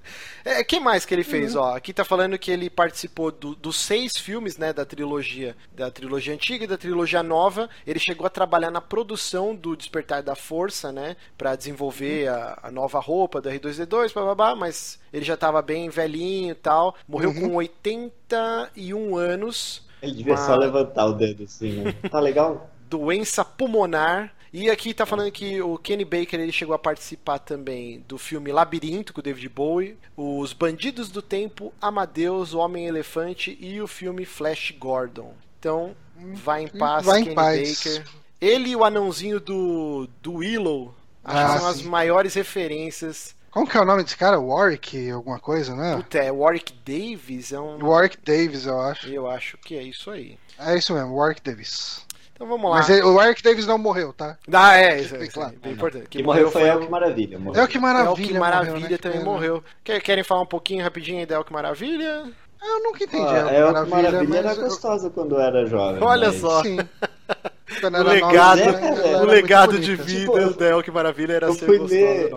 É, 0.44 0.62
que 0.62 0.78
mais 0.78 1.04
que 1.04 1.14
ele 1.14 1.24
fez? 1.24 1.56
Ó, 1.56 1.74
aqui 1.74 1.92
tá 1.92 2.04
falando 2.04 2.38
que 2.38 2.50
ele 2.50 2.70
participou 2.70 3.32
do- 3.32 3.54
dos 3.54 3.76
seis 3.76 4.12
filmes, 4.16 4.56
né, 4.58 4.72
da 4.72 4.84
trilogia, 4.84 5.56
da 5.72 5.90
trilogia 5.90 6.32
antiga 6.34 6.64
e 6.64 6.68
da 6.68 6.76
trilogia 6.78 7.22
nova. 7.22 7.68
Ele 7.86 7.98
chegou 7.98 8.26
a 8.26 8.30
trabalhar 8.30 8.70
na 8.70 8.80
produção 8.80 9.54
do 9.54 9.76
Despertar 9.76 10.22
da 10.22 10.34
Força, 10.34 10.92
né, 10.92 11.16
para 11.36 11.56
desenvolver 11.56 12.28
a, 12.28 12.58
a 12.64 12.70
nova 12.70 13.00
roupa 13.00 13.40
do 13.40 13.48
R2D2, 13.50 14.12
babá, 14.14 14.54
mas 14.54 14.98
ele 15.12 15.24
já 15.24 15.36
tava 15.36 15.60
bem 15.62 15.88
velhinho 15.88 16.52
e 16.52 16.54
tal. 16.54 16.94
Morreu 17.08 17.30
Uhum. 17.30 17.48
com 17.50 17.54
81 17.56 19.16
anos. 19.16 19.82
Ele 20.02 20.12
devia 20.14 20.34
Uma- 20.34 20.46
só 20.46 20.54
levantar 20.56 21.06
o 21.06 21.14
dedo 21.14 21.44
assim, 21.44 21.72
né? 21.82 21.92
Tá 22.10 22.20
legal? 22.20 22.70
doença 22.88 23.44
pulmonar. 23.44 24.32
E 24.56 24.70
aqui 24.70 24.94
tá 24.94 25.04
falando 25.04 25.32
que 25.32 25.60
o 25.60 25.76
Kenny 25.76 26.04
Baker 26.04 26.38
ele 26.38 26.52
chegou 26.52 26.76
a 26.76 26.78
participar 26.78 27.40
também 27.40 28.04
do 28.06 28.16
filme 28.16 28.52
Labirinto 28.52 29.12
com 29.12 29.18
o 29.18 29.22
David 29.22 29.48
Bowie, 29.48 29.98
Os 30.16 30.52
Bandidos 30.52 31.08
do 31.08 31.20
Tempo, 31.20 31.74
Amadeus, 31.82 32.54
o 32.54 32.58
Homem 32.60 32.86
Elefante 32.86 33.58
e 33.60 33.82
o 33.82 33.88
filme 33.88 34.24
Flash 34.24 34.72
Gordon. 34.78 35.34
Então, 35.58 35.96
vai 36.34 36.62
em 36.62 36.68
paz, 36.68 37.04
Vai 37.04 37.18
em 37.20 37.24
Kenny 37.24 37.34
paz. 37.34 37.82
Baker. 37.84 38.04
Ele 38.40 38.68
e 38.70 38.76
o 38.76 38.84
anãozinho 38.84 39.40
do, 39.40 40.08
do 40.22 40.34
Willow, 40.34 40.94
acho 41.24 41.36
Ah, 41.36 41.52
que 41.54 41.58
são 41.58 41.68
as 41.70 41.76
sim. 41.78 41.88
maiores 41.88 42.34
referências. 42.34 43.34
Como 43.50 43.66
que 43.66 43.76
é 43.76 43.80
o 43.80 43.84
nome 43.84 44.04
desse 44.04 44.16
cara? 44.16 44.38
Warwick, 44.38 45.10
alguma 45.10 45.40
coisa, 45.40 45.74
né? 45.74 45.96
Puta, 45.96 46.18
é 46.18 46.30
Warwick 46.30 46.72
Davis, 46.84 47.52
é 47.52 47.58
um... 47.58 47.84
Warwick 47.84 48.18
Davis, 48.24 48.66
eu 48.66 48.80
acho. 48.80 49.08
Eu 49.08 49.28
acho 49.28 49.58
que 49.58 49.76
é 49.76 49.82
isso 49.82 50.10
aí. 50.12 50.38
É 50.58 50.76
isso 50.78 50.94
mesmo, 50.94 51.16
Warwick 51.16 51.42
Davis. 51.42 52.04
Então 52.34 52.46
vamos 52.48 52.68
lá. 52.70 52.78
Mas 52.78 52.90
ele- 52.90 53.02
o 53.02 53.14
Warwick 53.14 53.42
Davis 53.42 53.66
não 53.66 53.78
morreu, 53.78 54.12
tá? 54.12 54.36
Ah, 54.52 54.76
é, 54.76 55.00
isso, 55.00 55.14
é, 55.14 55.22
isso 55.22 55.32
claro. 55.34 55.54
bem 55.62 55.72
importante. 55.72 56.06
Quem 56.08 56.22
morreu 56.24 56.50
foi 56.50 56.62
o- 56.62 56.66
El 56.66 56.80
que 56.80 56.90
Maravilha. 56.90 57.38
Morreu. 57.38 57.62
É 57.62 57.66
que 57.68 57.78
maravilha. 57.78 58.12
É 58.24 58.26
que 58.28 58.38
Maravilha 58.38 58.72
morreu, 58.74 58.90
né? 58.90 58.98
também 58.98 59.20
É. 59.20 59.24
morreu. 59.24 59.64
Quer- 59.84 60.00
Querem 60.02 60.24
falar 60.24 60.40
um 60.42 60.46
pouquinho 60.46 60.82
rapidinho 60.82 61.20
aí 61.20 61.26
da 61.26 61.36
El 61.36 61.44
que 61.44 61.52
Maravilha? 61.52 62.24
Eu 62.66 62.82
nunca 62.82 63.04
entendi. 63.04 63.22
Ah, 63.28 63.48
é 63.52 63.58
El 63.60 63.68
o 63.68 63.74
que 63.74 63.84
que 63.84 63.90
maravilha, 63.90 64.10
Maravilha 64.12 64.38
era 64.38 64.48
mas 64.48 64.58
gostosa 64.58 65.10
quando 65.10 65.38
era 65.38 65.64
jovem. 65.66 66.02
Olha 66.02 66.28
mas- 66.28 66.40
só. 66.40 66.62
Sim. 66.62 66.78
Quando 67.80 67.94
O 67.98 68.02
legado, 68.02 68.58
nova, 68.64 68.78
é, 69.02 69.08
era 69.08 69.22
o 69.22 69.26
legado 69.26 69.78
de 69.78 69.96
vida 69.96 70.20
Tipo, 70.44 70.54
da 70.58 70.66
El 70.66 70.82
que 70.82 70.90
Maravilha 70.90 71.32
era 71.34 71.52
ser 71.52 71.66
gostosa. 71.66 71.94
ler-. 71.94 72.30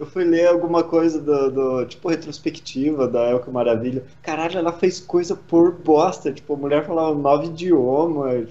Eu 0.00 0.06
fui 0.06 0.24
ler 0.24 0.48
alguma 0.48 0.82
coisa 0.82 1.20
do, 1.20 1.50
do, 1.50 1.84
tipo, 1.84 2.08
retrospectiva 2.08 3.06
da 3.06 3.28
El 3.28 3.40
que 3.40 3.50
Maravilha. 3.50 4.02
Caralho, 4.22 4.58
ela 4.58 4.72
fez 4.72 4.98
coisa 4.98 5.36
por 5.36 5.72
bosta. 5.72 6.32
Tipo, 6.32 6.54
a 6.54 6.56
mulher 6.56 6.86
falava 6.86 7.14
nove 7.14 7.48
idiomas, 7.48 8.48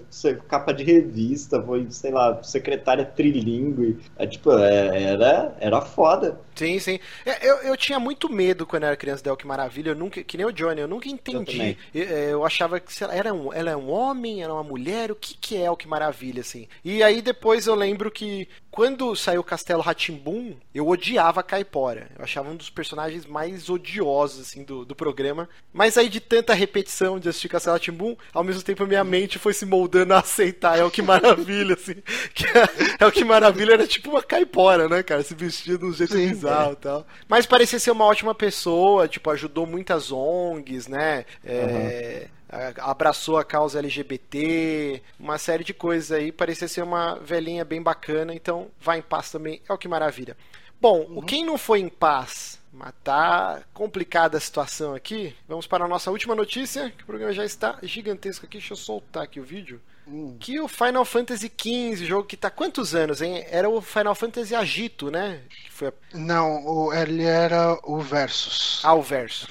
capa 0.47 0.71
de 0.71 0.83
revista, 0.83 1.59
foi, 1.59 1.87
sei 1.89 2.11
lá, 2.11 2.43
secretária 2.43 3.03
trilingue. 3.03 3.97
É, 4.15 4.27
tipo, 4.27 4.51
é, 4.51 5.03
era, 5.05 5.55
era 5.59 5.81
foda. 5.81 6.39
Sim, 6.59 6.77
sim. 6.77 6.99
É, 7.25 7.47
Eu, 7.47 7.55
eu 7.59 7.77
tinha 7.77 7.99
muito 7.99 8.27
medo 8.29 8.65
quando 8.65 8.83
era 8.83 8.97
criança 8.97 9.23
da 9.23 9.31
El 9.31 9.37
que 9.37 9.47
Maravilha. 9.47 9.91
Eu 9.91 9.95
nunca, 9.95 10.21
que 10.21 10.35
nem 10.35 10.45
o 10.45 10.51
Johnny, 10.51 10.81
eu 10.81 10.87
nunca 10.89 11.07
entendi. 11.07 11.77
Eu, 11.93 12.03
é, 12.03 12.33
eu 12.33 12.45
achava 12.45 12.81
que 12.81 13.03
lá, 13.03 13.15
era 13.15 13.33
um, 13.33 13.53
ela 13.53 13.71
é 13.71 13.75
um 13.77 13.89
homem, 13.89 14.43
era 14.43 14.53
uma 14.53 14.63
mulher. 14.63 15.09
O 15.09 15.15
que, 15.15 15.35
que 15.35 15.55
é 15.55 15.61
El 15.61 15.77
que 15.77 15.87
Maravilha, 15.87 16.41
assim? 16.41 16.67
E 16.83 17.01
aí 17.01 17.21
depois 17.21 17.65
eu 17.65 17.75
lembro 17.75 18.11
que 18.11 18.47
quando 18.71 19.15
saiu 19.15 19.41
o 19.41 19.43
Castelo 19.43 19.81
Ratimbum, 19.81 20.55
eu 20.73 20.87
odiava 20.87 21.39
a 21.39 21.43
Caipora. 21.43 22.09
Eu 22.17 22.23
achava 22.23 22.49
um 22.49 22.55
dos 22.55 22.69
personagens 22.69 23.25
mais 23.25 23.69
odiosos, 23.69 24.41
assim, 24.41 24.63
do, 24.63 24.85
do 24.85 24.95
programa. 24.95 25.49
Mas 25.73 25.97
aí, 25.97 26.07
de 26.07 26.19
tanta 26.19 26.53
repetição 26.53 27.19
de 27.19 27.27
assistir 27.27 27.49
Castelo 27.49 27.79
Timbum, 27.79 28.15
ao 28.33 28.43
mesmo 28.43 28.61
tempo 28.61 28.83
a 28.83 28.87
minha 28.87 29.03
mente 29.03 29.39
foi 29.39 29.53
se 29.53 29.65
moldando 29.65 30.13
a 30.13 30.19
aceitar. 30.19 30.77
É 30.77 30.83
o 30.83 30.91
que 30.91 31.01
maravilha, 31.01 31.73
assim. 31.73 31.95
Que 32.33 32.45
é, 32.45 32.69
é, 32.99 33.05
o 33.05 33.11
que 33.11 33.25
maravilha, 33.25 33.73
era 33.73 33.87
tipo 33.87 34.11
uma 34.11 34.21
Caipora, 34.21 34.87
né, 34.87 35.01
cara? 35.03 35.23
Se 35.23 35.33
vestia 35.33 35.77
de 35.77 35.85
um 35.85 35.91
jeito 35.91 36.13
Sim, 36.13 36.27
e 36.49 36.71
é. 36.71 36.75
tal. 36.75 37.05
Mas 37.27 37.45
parecia 37.45 37.79
ser 37.79 37.91
uma 37.91 38.05
ótima 38.05 38.33
pessoa, 38.33 39.07
tipo, 39.07 39.29
ajudou 39.29 39.65
muitas 39.65 40.11
ONGs, 40.11 40.87
né? 40.87 41.25
É. 41.43 42.29
Uhum 42.31 42.39
abraçou 42.81 43.37
a 43.37 43.43
causa 43.43 43.77
LGBT, 43.79 45.01
uma 45.19 45.37
série 45.37 45.63
de 45.63 45.73
coisas 45.73 46.11
aí, 46.11 46.31
parecia 46.31 46.67
ser 46.67 46.81
uma 46.81 47.15
velhinha 47.15 47.63
bem 47.63 47.81
bacana, 47.81 48.33
então 48.33 48.69
vai 48.79 48.99
em 48.99 49.03
paz 49.03 49.31
também, 49.31 49.61
é 49.69 49.73
o 49.73 49.77
que 49.77 49.87
maravilha. 49.87 50.35
Bom, 50.81 51.05
uhum. 51.09 51.21
quem 51.21 51.45
não 51.45 51.57
foi 51.57 51.79
em 51.79 51.89
paz, 51.89 52.59
mas 52.73 52.93
tá 53.03 53.61
complicada 53.73 54.37
a 54.37 54.41
situação 54.41 54.95
aqui, 54.95 55.35
vamos 55.47 55.67
para 55.67 55.85
a 55.85 55.87
nossa 55.87 56.09
última 56.09 56.33
notícia, 56.33 56.89
que 56.89 57.03
o 57.03 57.05
programa 57.05 57.33
já 57.33 57.45
está 57.45 57.77
gigantesco 57.83 58.45
aqui, 58.45 58.57
deixa 58.57 58.73
eu 58.73 58.77
soltar 58.77 59.23
aqui 59.23 59.39
o 59.39 59.43
vídeo. 59.43 59.79
Hum. 60.11 60.37
Que 60.39 60.59
o 60.59 60.67
Final 60.67 61.05
Fantasy 61.05 61.51
XV, 61.55 62.05
jogo 62.05 62.27
que 62.27 62.35
tá 62.35 62.49
quantos 62.49 62.95
anos, 62.95 63.21
hein? 63.21 63.45
Era 63.49 63.69
o 63.69 63.79
Final 63.81 64.15
Fantasy 64.15 64.55
Agito, 64.55 65.11
né? 65.11 65.41
A... 65.81 66.17
Não, 66.17 66.65
o, 66.65 66.93
ele 66.93 67.23
era 67.23 67.77
o 67.83 67.99
Versus. 67.99 68.81
Ah, 68.83 68.93
o 68.95 69.01
Versus. 69.01 69.47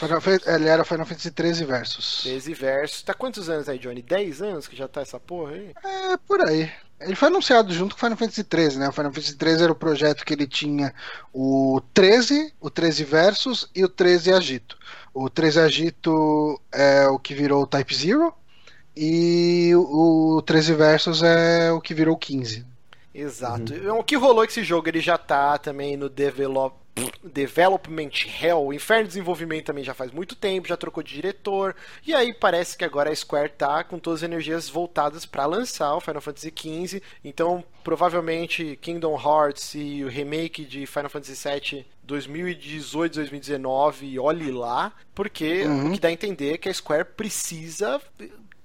ele 0.47 0.69
era 0.69 0.85
Final 0.85 1.07
Fantasy 1.07 1.31
13 1.31 1.65
Versus. 1.65 2.21
13 2.23 2.55
Versus. 2.55 3.03
Tá 3.03 3.15
quantos 3.15 3.49
anos 3.49 3.69
aí, 3.69 3.79
Johnny? 3.79 4.03
10 4.03 4.43
anos 4.43 4.67
que 4.67 4.77
já 4.77 4.89
tá 4.89 5.01
essa 5.01 5.21
porra 5.21 5.53
aí? 5.53 5.73
É, 5.85 6.17
por 6.17 6.43
aí. 6.43 6.71
Ele 7.01 7.15
foi 7.15 7.29
anunciado 7.29 7.73
junto 7.73 7.95
com 7.95 7.99
o 7.99 8.01
Final 8.01 8.19
Fantasy 8.19 8.43
13, 8.43 8.79
né? 8.79 8.89
O 8.89 8.93
Final 8.93 9.13
Fantasy 9.13 9.37
13 9.37 9.63
era 9.63 9.73
o 9.73 9.77
projeto 9.77 10.25
que 10.25 10.35
ele 10.35 10.47
tinha 10.49 10.93
o 11.33 11.81
13, 11.95 12.53
o 12.61 12.69
13 12.69 13.05
Versus 13.05 13.71
e 13.75 13.85
o 13.85 13.89
13 13.89 14.33
Agito. 14.33 14.77
O 15.15 15.31
13 15.31 15.61
Agito 15.61 16.61
é 16.73 17.07
o 17.07 17.19
que 17.19 17.35
virou 17.35 17.63
o 17.63 17.67
Type 17.67 17.95
Zero, 17.95 18.35
e 18.99 19.75
o 19.77 20.43
13 20.45 20.75
Versus 20.75 21.23
é 21.23 21.71
o 21.71 21.81
que 21.81 21.95
virou 21.95 22.17
15. 22.17 22.67
Exato. 23.15 23.73
Uhum. 23.73 23.99
O 23.99 24.05
que 24.05 24.17
rolou 24.17 24.45
esse 24.45 24.63
jogo? 24.65 24.89
Ele 24.89 25.01
já 25.01 25.17
tá 25.17 25.57
também 25.57 25.97
no 25.97 26.09
develop... 26.09 26.75
Development 27.23 28.11
Hell, 28.43 28.59
o 28.59 28.73
Inferno 28.73 29.05
de 29.05 29.11
Desenvolvimento 29.11 29.67
também 29.67 29.85
já 29.85 29.95
faz 29.95 30.11
muito 30.11 30.35
tempo, 30.35 30.67
já 30.67 30.77
trocou 30.77 31.01
de 31.01 31.15
diretor, 31.15 31.77
e 32.05 32.13
aí 32.13 32.35
parece 32.35 32.77
que 32.77 32.85
agora 32.85 33.09
a 33.09 33.15
Square 33.15 33.53
tá 33.57 33.85
com 33.85 34.01
todas 34.01 34.21
as 34.21 34.25
energias 34.25 34.69
voltadas 34.69 35.25
para 35.25 35.47
lançar 35.47 35.95
o 35.95 36.01
Final 36.01 36.21
Fantasy 36.21 36.53
XV, 36.53 37.01
então 37.25 37.63
provavelmente 37.85 38.77
Kingdom 38.83 39.15
Hearts 39.17 39.77
e 39.77 40.03
o 40.03 40.09
remake 40.09 40.65
de 40.65 40.87
Final 40.87 41.09
Fantasy 41.09 41.49
VII 41.49 41.87
2018, 42.03 43.15
2019, 43.15 44.19
olhe 44.19 44.51
lá, 44.51 44.93
porque 45.15 45.63
uhum. 45.67 45.91
o 45.91 45.93
que 45.93 46.01
dá 46.01 46.09
a 46.09 46.13
entender 46.13 46.55
é 46.55 46.59
que 46.59 46.69
a 46.69 46.75
Square 46.75 47.05
precisa 47.17 48.01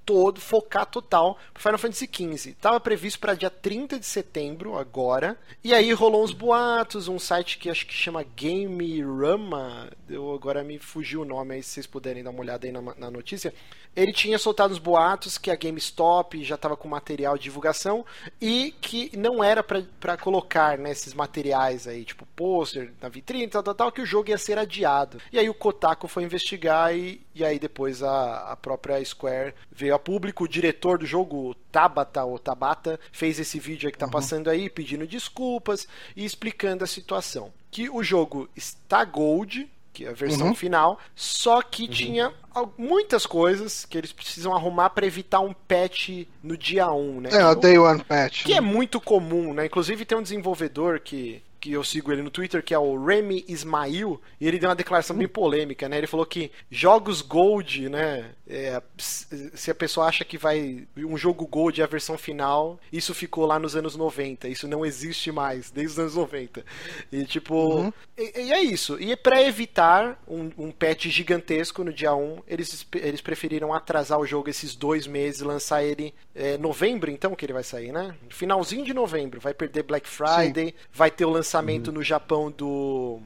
todo, 0.06 0.40
focar 0.40 0.86
total 0.86 1.38
pro 1.54 1.62
Final 1.62 1.78
Fantasy 1.78 2.10
XV. 2.12 2.54
Tava 2.60 2.80
previsto 2.80 3.20
para 3.20 3.34
dia 3.34 3.50
30 3.50 4.00
de 4.00 4.06
setembro, 4.06 4.78
agora. 4.78 5.38
E 5.64 5.74
aí 5.74 5.92
rolou 5.94 6.24
uns 6.24 6.32
boatos, 6.32 7.08
um 7.08 7.20
site 7.20 7.58
que 7.58 7.70
acho 7.70 7.86
que 7.86 7.94
chama 7.94 8.24
Game 8.24 9.02
Rama. 9.02 9.90
Eu 10.10 10.34
agora 10.34 10.64
me 10.64 10.78
fugiu 10.78 11.22
o 11.22 11.26
nome 11.26 11.56
aí, 11.56 11.64
se 11.64 11.70
vocês 11.70 11.88
puderem 11.88 12.24
dar 12.24 12.30
uma 12.30 12.42
olhada 12.42 12.66
aí 12.66 12.72
na, 12.72 12.82
na 12.82 13.12
notícia. 13.12 13.54
Ele 13.96 14.12
tinha 14.12 14.40
soltado 14.40 14.74
uns 14.74 14.80
boatos 14.80 15.38
que 15.38 15.52
a 15.52 15.56
GameStop 15.56 16.44
já 16.44 16.56
estava 16.56 16.76
com 16.76 16.88
material 16.88 17.38
de 17.38 17.44
divulgação 17.44 18.06
e 18.42 18.74
que 18.82 19.16
não 19.16 19.44
era 19.44 19.64
para 19.64 20.18
colocar 20.18 20.78
nesses 20.78 21.14
né, 21.14 21.18
materiais 21.18 21.88
aí, 21.88 22.04
tipo 22.04 22.26
pôster 22.36 22.92
na 23.02 23.10
vitrine, 23.10 23.48
tal, 23.48 23.64
tal, 23.64 23.76
tal, 23.76 23.92
que 23.92 24.02
o 24.02 24.06
jogo 24.06 24.30
ia 24.30 24.38
ser 24.38 24.58
adiado. 24.58 25.20
E 25.32 25.38
aí 25.38 25.50
o 25.50 25.54
Kotaku 25.54 26.08
foi 26.08 26.24
investigar 26.24 26.96
e, 26.96 27.22
e 27.36 27.46
aí 27.46 27.60
depois 27.60 28.02
a, 28.02 28.52
a 28.52 28.56
própria 28.56 29.04
Square 29.04 29.54
veio 29.72 29.96
a 29.96 30.00
público. 30.00 30.44
O 30.44 30.48
diretor 30.48 30.98
do 30.98 31.06
jogo, 31.06 31.56
Tabata 31.72 32.24
ou 32.24 32.40
Tabata, 32.40 33.00
fez 33.12 33.40
esse 33.40 33.60
vídeo 33.60 33.88
aí 33.88 33.92
que 33.92 33.98
tá 33.98 34.06
uhum. 34.06 34.12
passando 34.12 34.50
aí, 34.50 34.70
pedindo 34.70 35.06
desculpas 35.06 35.88
e 36.16 36.26
explicando 36.26 36.84
a 36.84 36.88
situação. 36.88 37.54
Que 37.70 37.90
o 37.90 38.04
jogo 38.04 38.50
está 38.56 39.04
gold, 39.06 39.70
que 39.94 40.06
é 40.06 40.10
a 40.10 40.14
versão 40.14 40.48
uhum. 40.48 40.56
final, 40.56 41.00
só 41.16 41.62
que 41.62 41.84
uhum. 41.84 41.90
tinha 41.90 42.34
muitas 42.78 43.26
coisas 43.26 43.86
que 43.86 43.98
eles 43.98 44.12
precisam 44.12 44.54
arrumar 44.54 44.90
para 44.90 45.06
evitar 45.06 45.40
um 45.40 45.54
patch 45.54 46.26
no 46.42 46.58
dia 46.58 46.92
1, 46.92 47.22
né? 47.22 47.30
É, 47.32 47.46
o 47.46 47.56
Day 47.56 47.78
One 47.78 48.04
Patch. 48.04 48.44
Que 48.44 48.52
né? 48.52 48.58
é 48.58 48.62
muito 48.62 49.00
comum, 49.00 49.54
né? 49.54 49.66
Inclusive 49.68 50.06
tem 50.06 50.18
um 50.18 50.24
desenvolvedor 50.24 51.00
que 51.00 51.42
que 51.64 51.72
eu 51.72 51.82
sigo 51.82 52.12
ele 52.12 52.22
no 52.22 52.30
Twitter, 52.30 52.62
que 52.62 52.74
é 52.74 52.78
o 52.78 53.02
Remy 53.02 53.46
Ismail, 53.48 54.20
e 54.38 54.46
ele 54.46 54.60
deu 54.60 54.68
uma 54.68 54.76
declaração 54.76 55.16
bem 55.16 55.30
polêmica, 55.30 55.88
né? 55.88 55.98
Ele 55.98 56.08
falou 56.08 56.26
que 56.26 56.52
jogos 56.70 57.22
Gold, 57.22 57.88
né? 57.88 58.32
É, 58.46 58.82
se 58.98 59.72
a 59.72 59.76
pessoa 59.76 60.08
acha 60.08 60.26
que 60.26 60.38
vai. 60.38 60.86
Um 60.98 61.18
jogo 61.18 61.48
Gold 61.48 61.80
é 61.80 61.84
a 61.84 61.88
versão 61.88 62.18
final, 62.18 62.80
isso 62.92 63.14
ficou 63.14 63.46
lá 63.46 63.58
nos 63.58 63.76
anos 63.76 63.96
90. 63.96 64.48
Isso 64.50 64.68
não 64.68 64.86
existe 64.86 65.32
mais, 65.32 65.72
desde 65.72 65.94
os 65.94 66.00
anos 66.00 66.16
90. 66.16 66.66
E 67.12 67.24
tipo. 67.26 67.56
Uhum. 67.56 67.94
E, 68.18 68.42
e, 68.42 68.52
é 68.52 68.62
isso. 68.62 69.00
E 69.00 69.16
para 69.16 69.42
evitar 69.42 70.22
um, 70.28 70.52
um 70.58 70.72
patch 70.72 71.06
gigantesco 71.06 71.84
no 71.84 71.94
dia 71.94 72.14
1, 72.14 72.44
eles, 72.48 72.86
eles 72.96 73.22
preferiram 73.22 73.74
atrasar 73.74 74.20
o 74.20 74.26
jogo 74.26 74.50
esses 74.50 74.76
dois 74.76 75.08
meses, 75.08 75.42
lançar 75.42 75.84
ele 75.84 76.14
é, 76.36 76.58
novembro, 76.58 77.10
então, 77.10 77.36
que 77.36 77.46
ele 77.46 77.54
vai 77.54 77.64
sair, 77.64 77.92
né? 77.92 78.14
Finalzinho 78.30 78.84
de 78.84 78.94
novembro. 78.94 79.40
Vai 79.40 79.54
perder 79.54 79.84
Black 79.84 80.10
Friday, 80.10 80.68
Sim. 80.68 80.74
vai 80.92 81.10
ter 81.10 81.26
o 81.26 81.30
lançamento 81.30 81.54
lançamento 81.64 81.88
uhum. 81.88 81.94
no 81.94 82.04
Japão 82.04 82.52
do. 82.52 83.20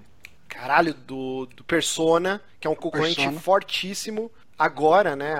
Caralho, 0.48 0.94
do, 0.94 1.46
do 1.48 1.64
Persona, 1.64 2.42
que 2.60 2.68
é 2.68 2.70
um 2.70 2.76
concorrente 2.76 3.18
Persona. 3.18 3.40
fortíssimo. 3.40 4.32
Agora, 4.58 5.16
né? 5.16 5.36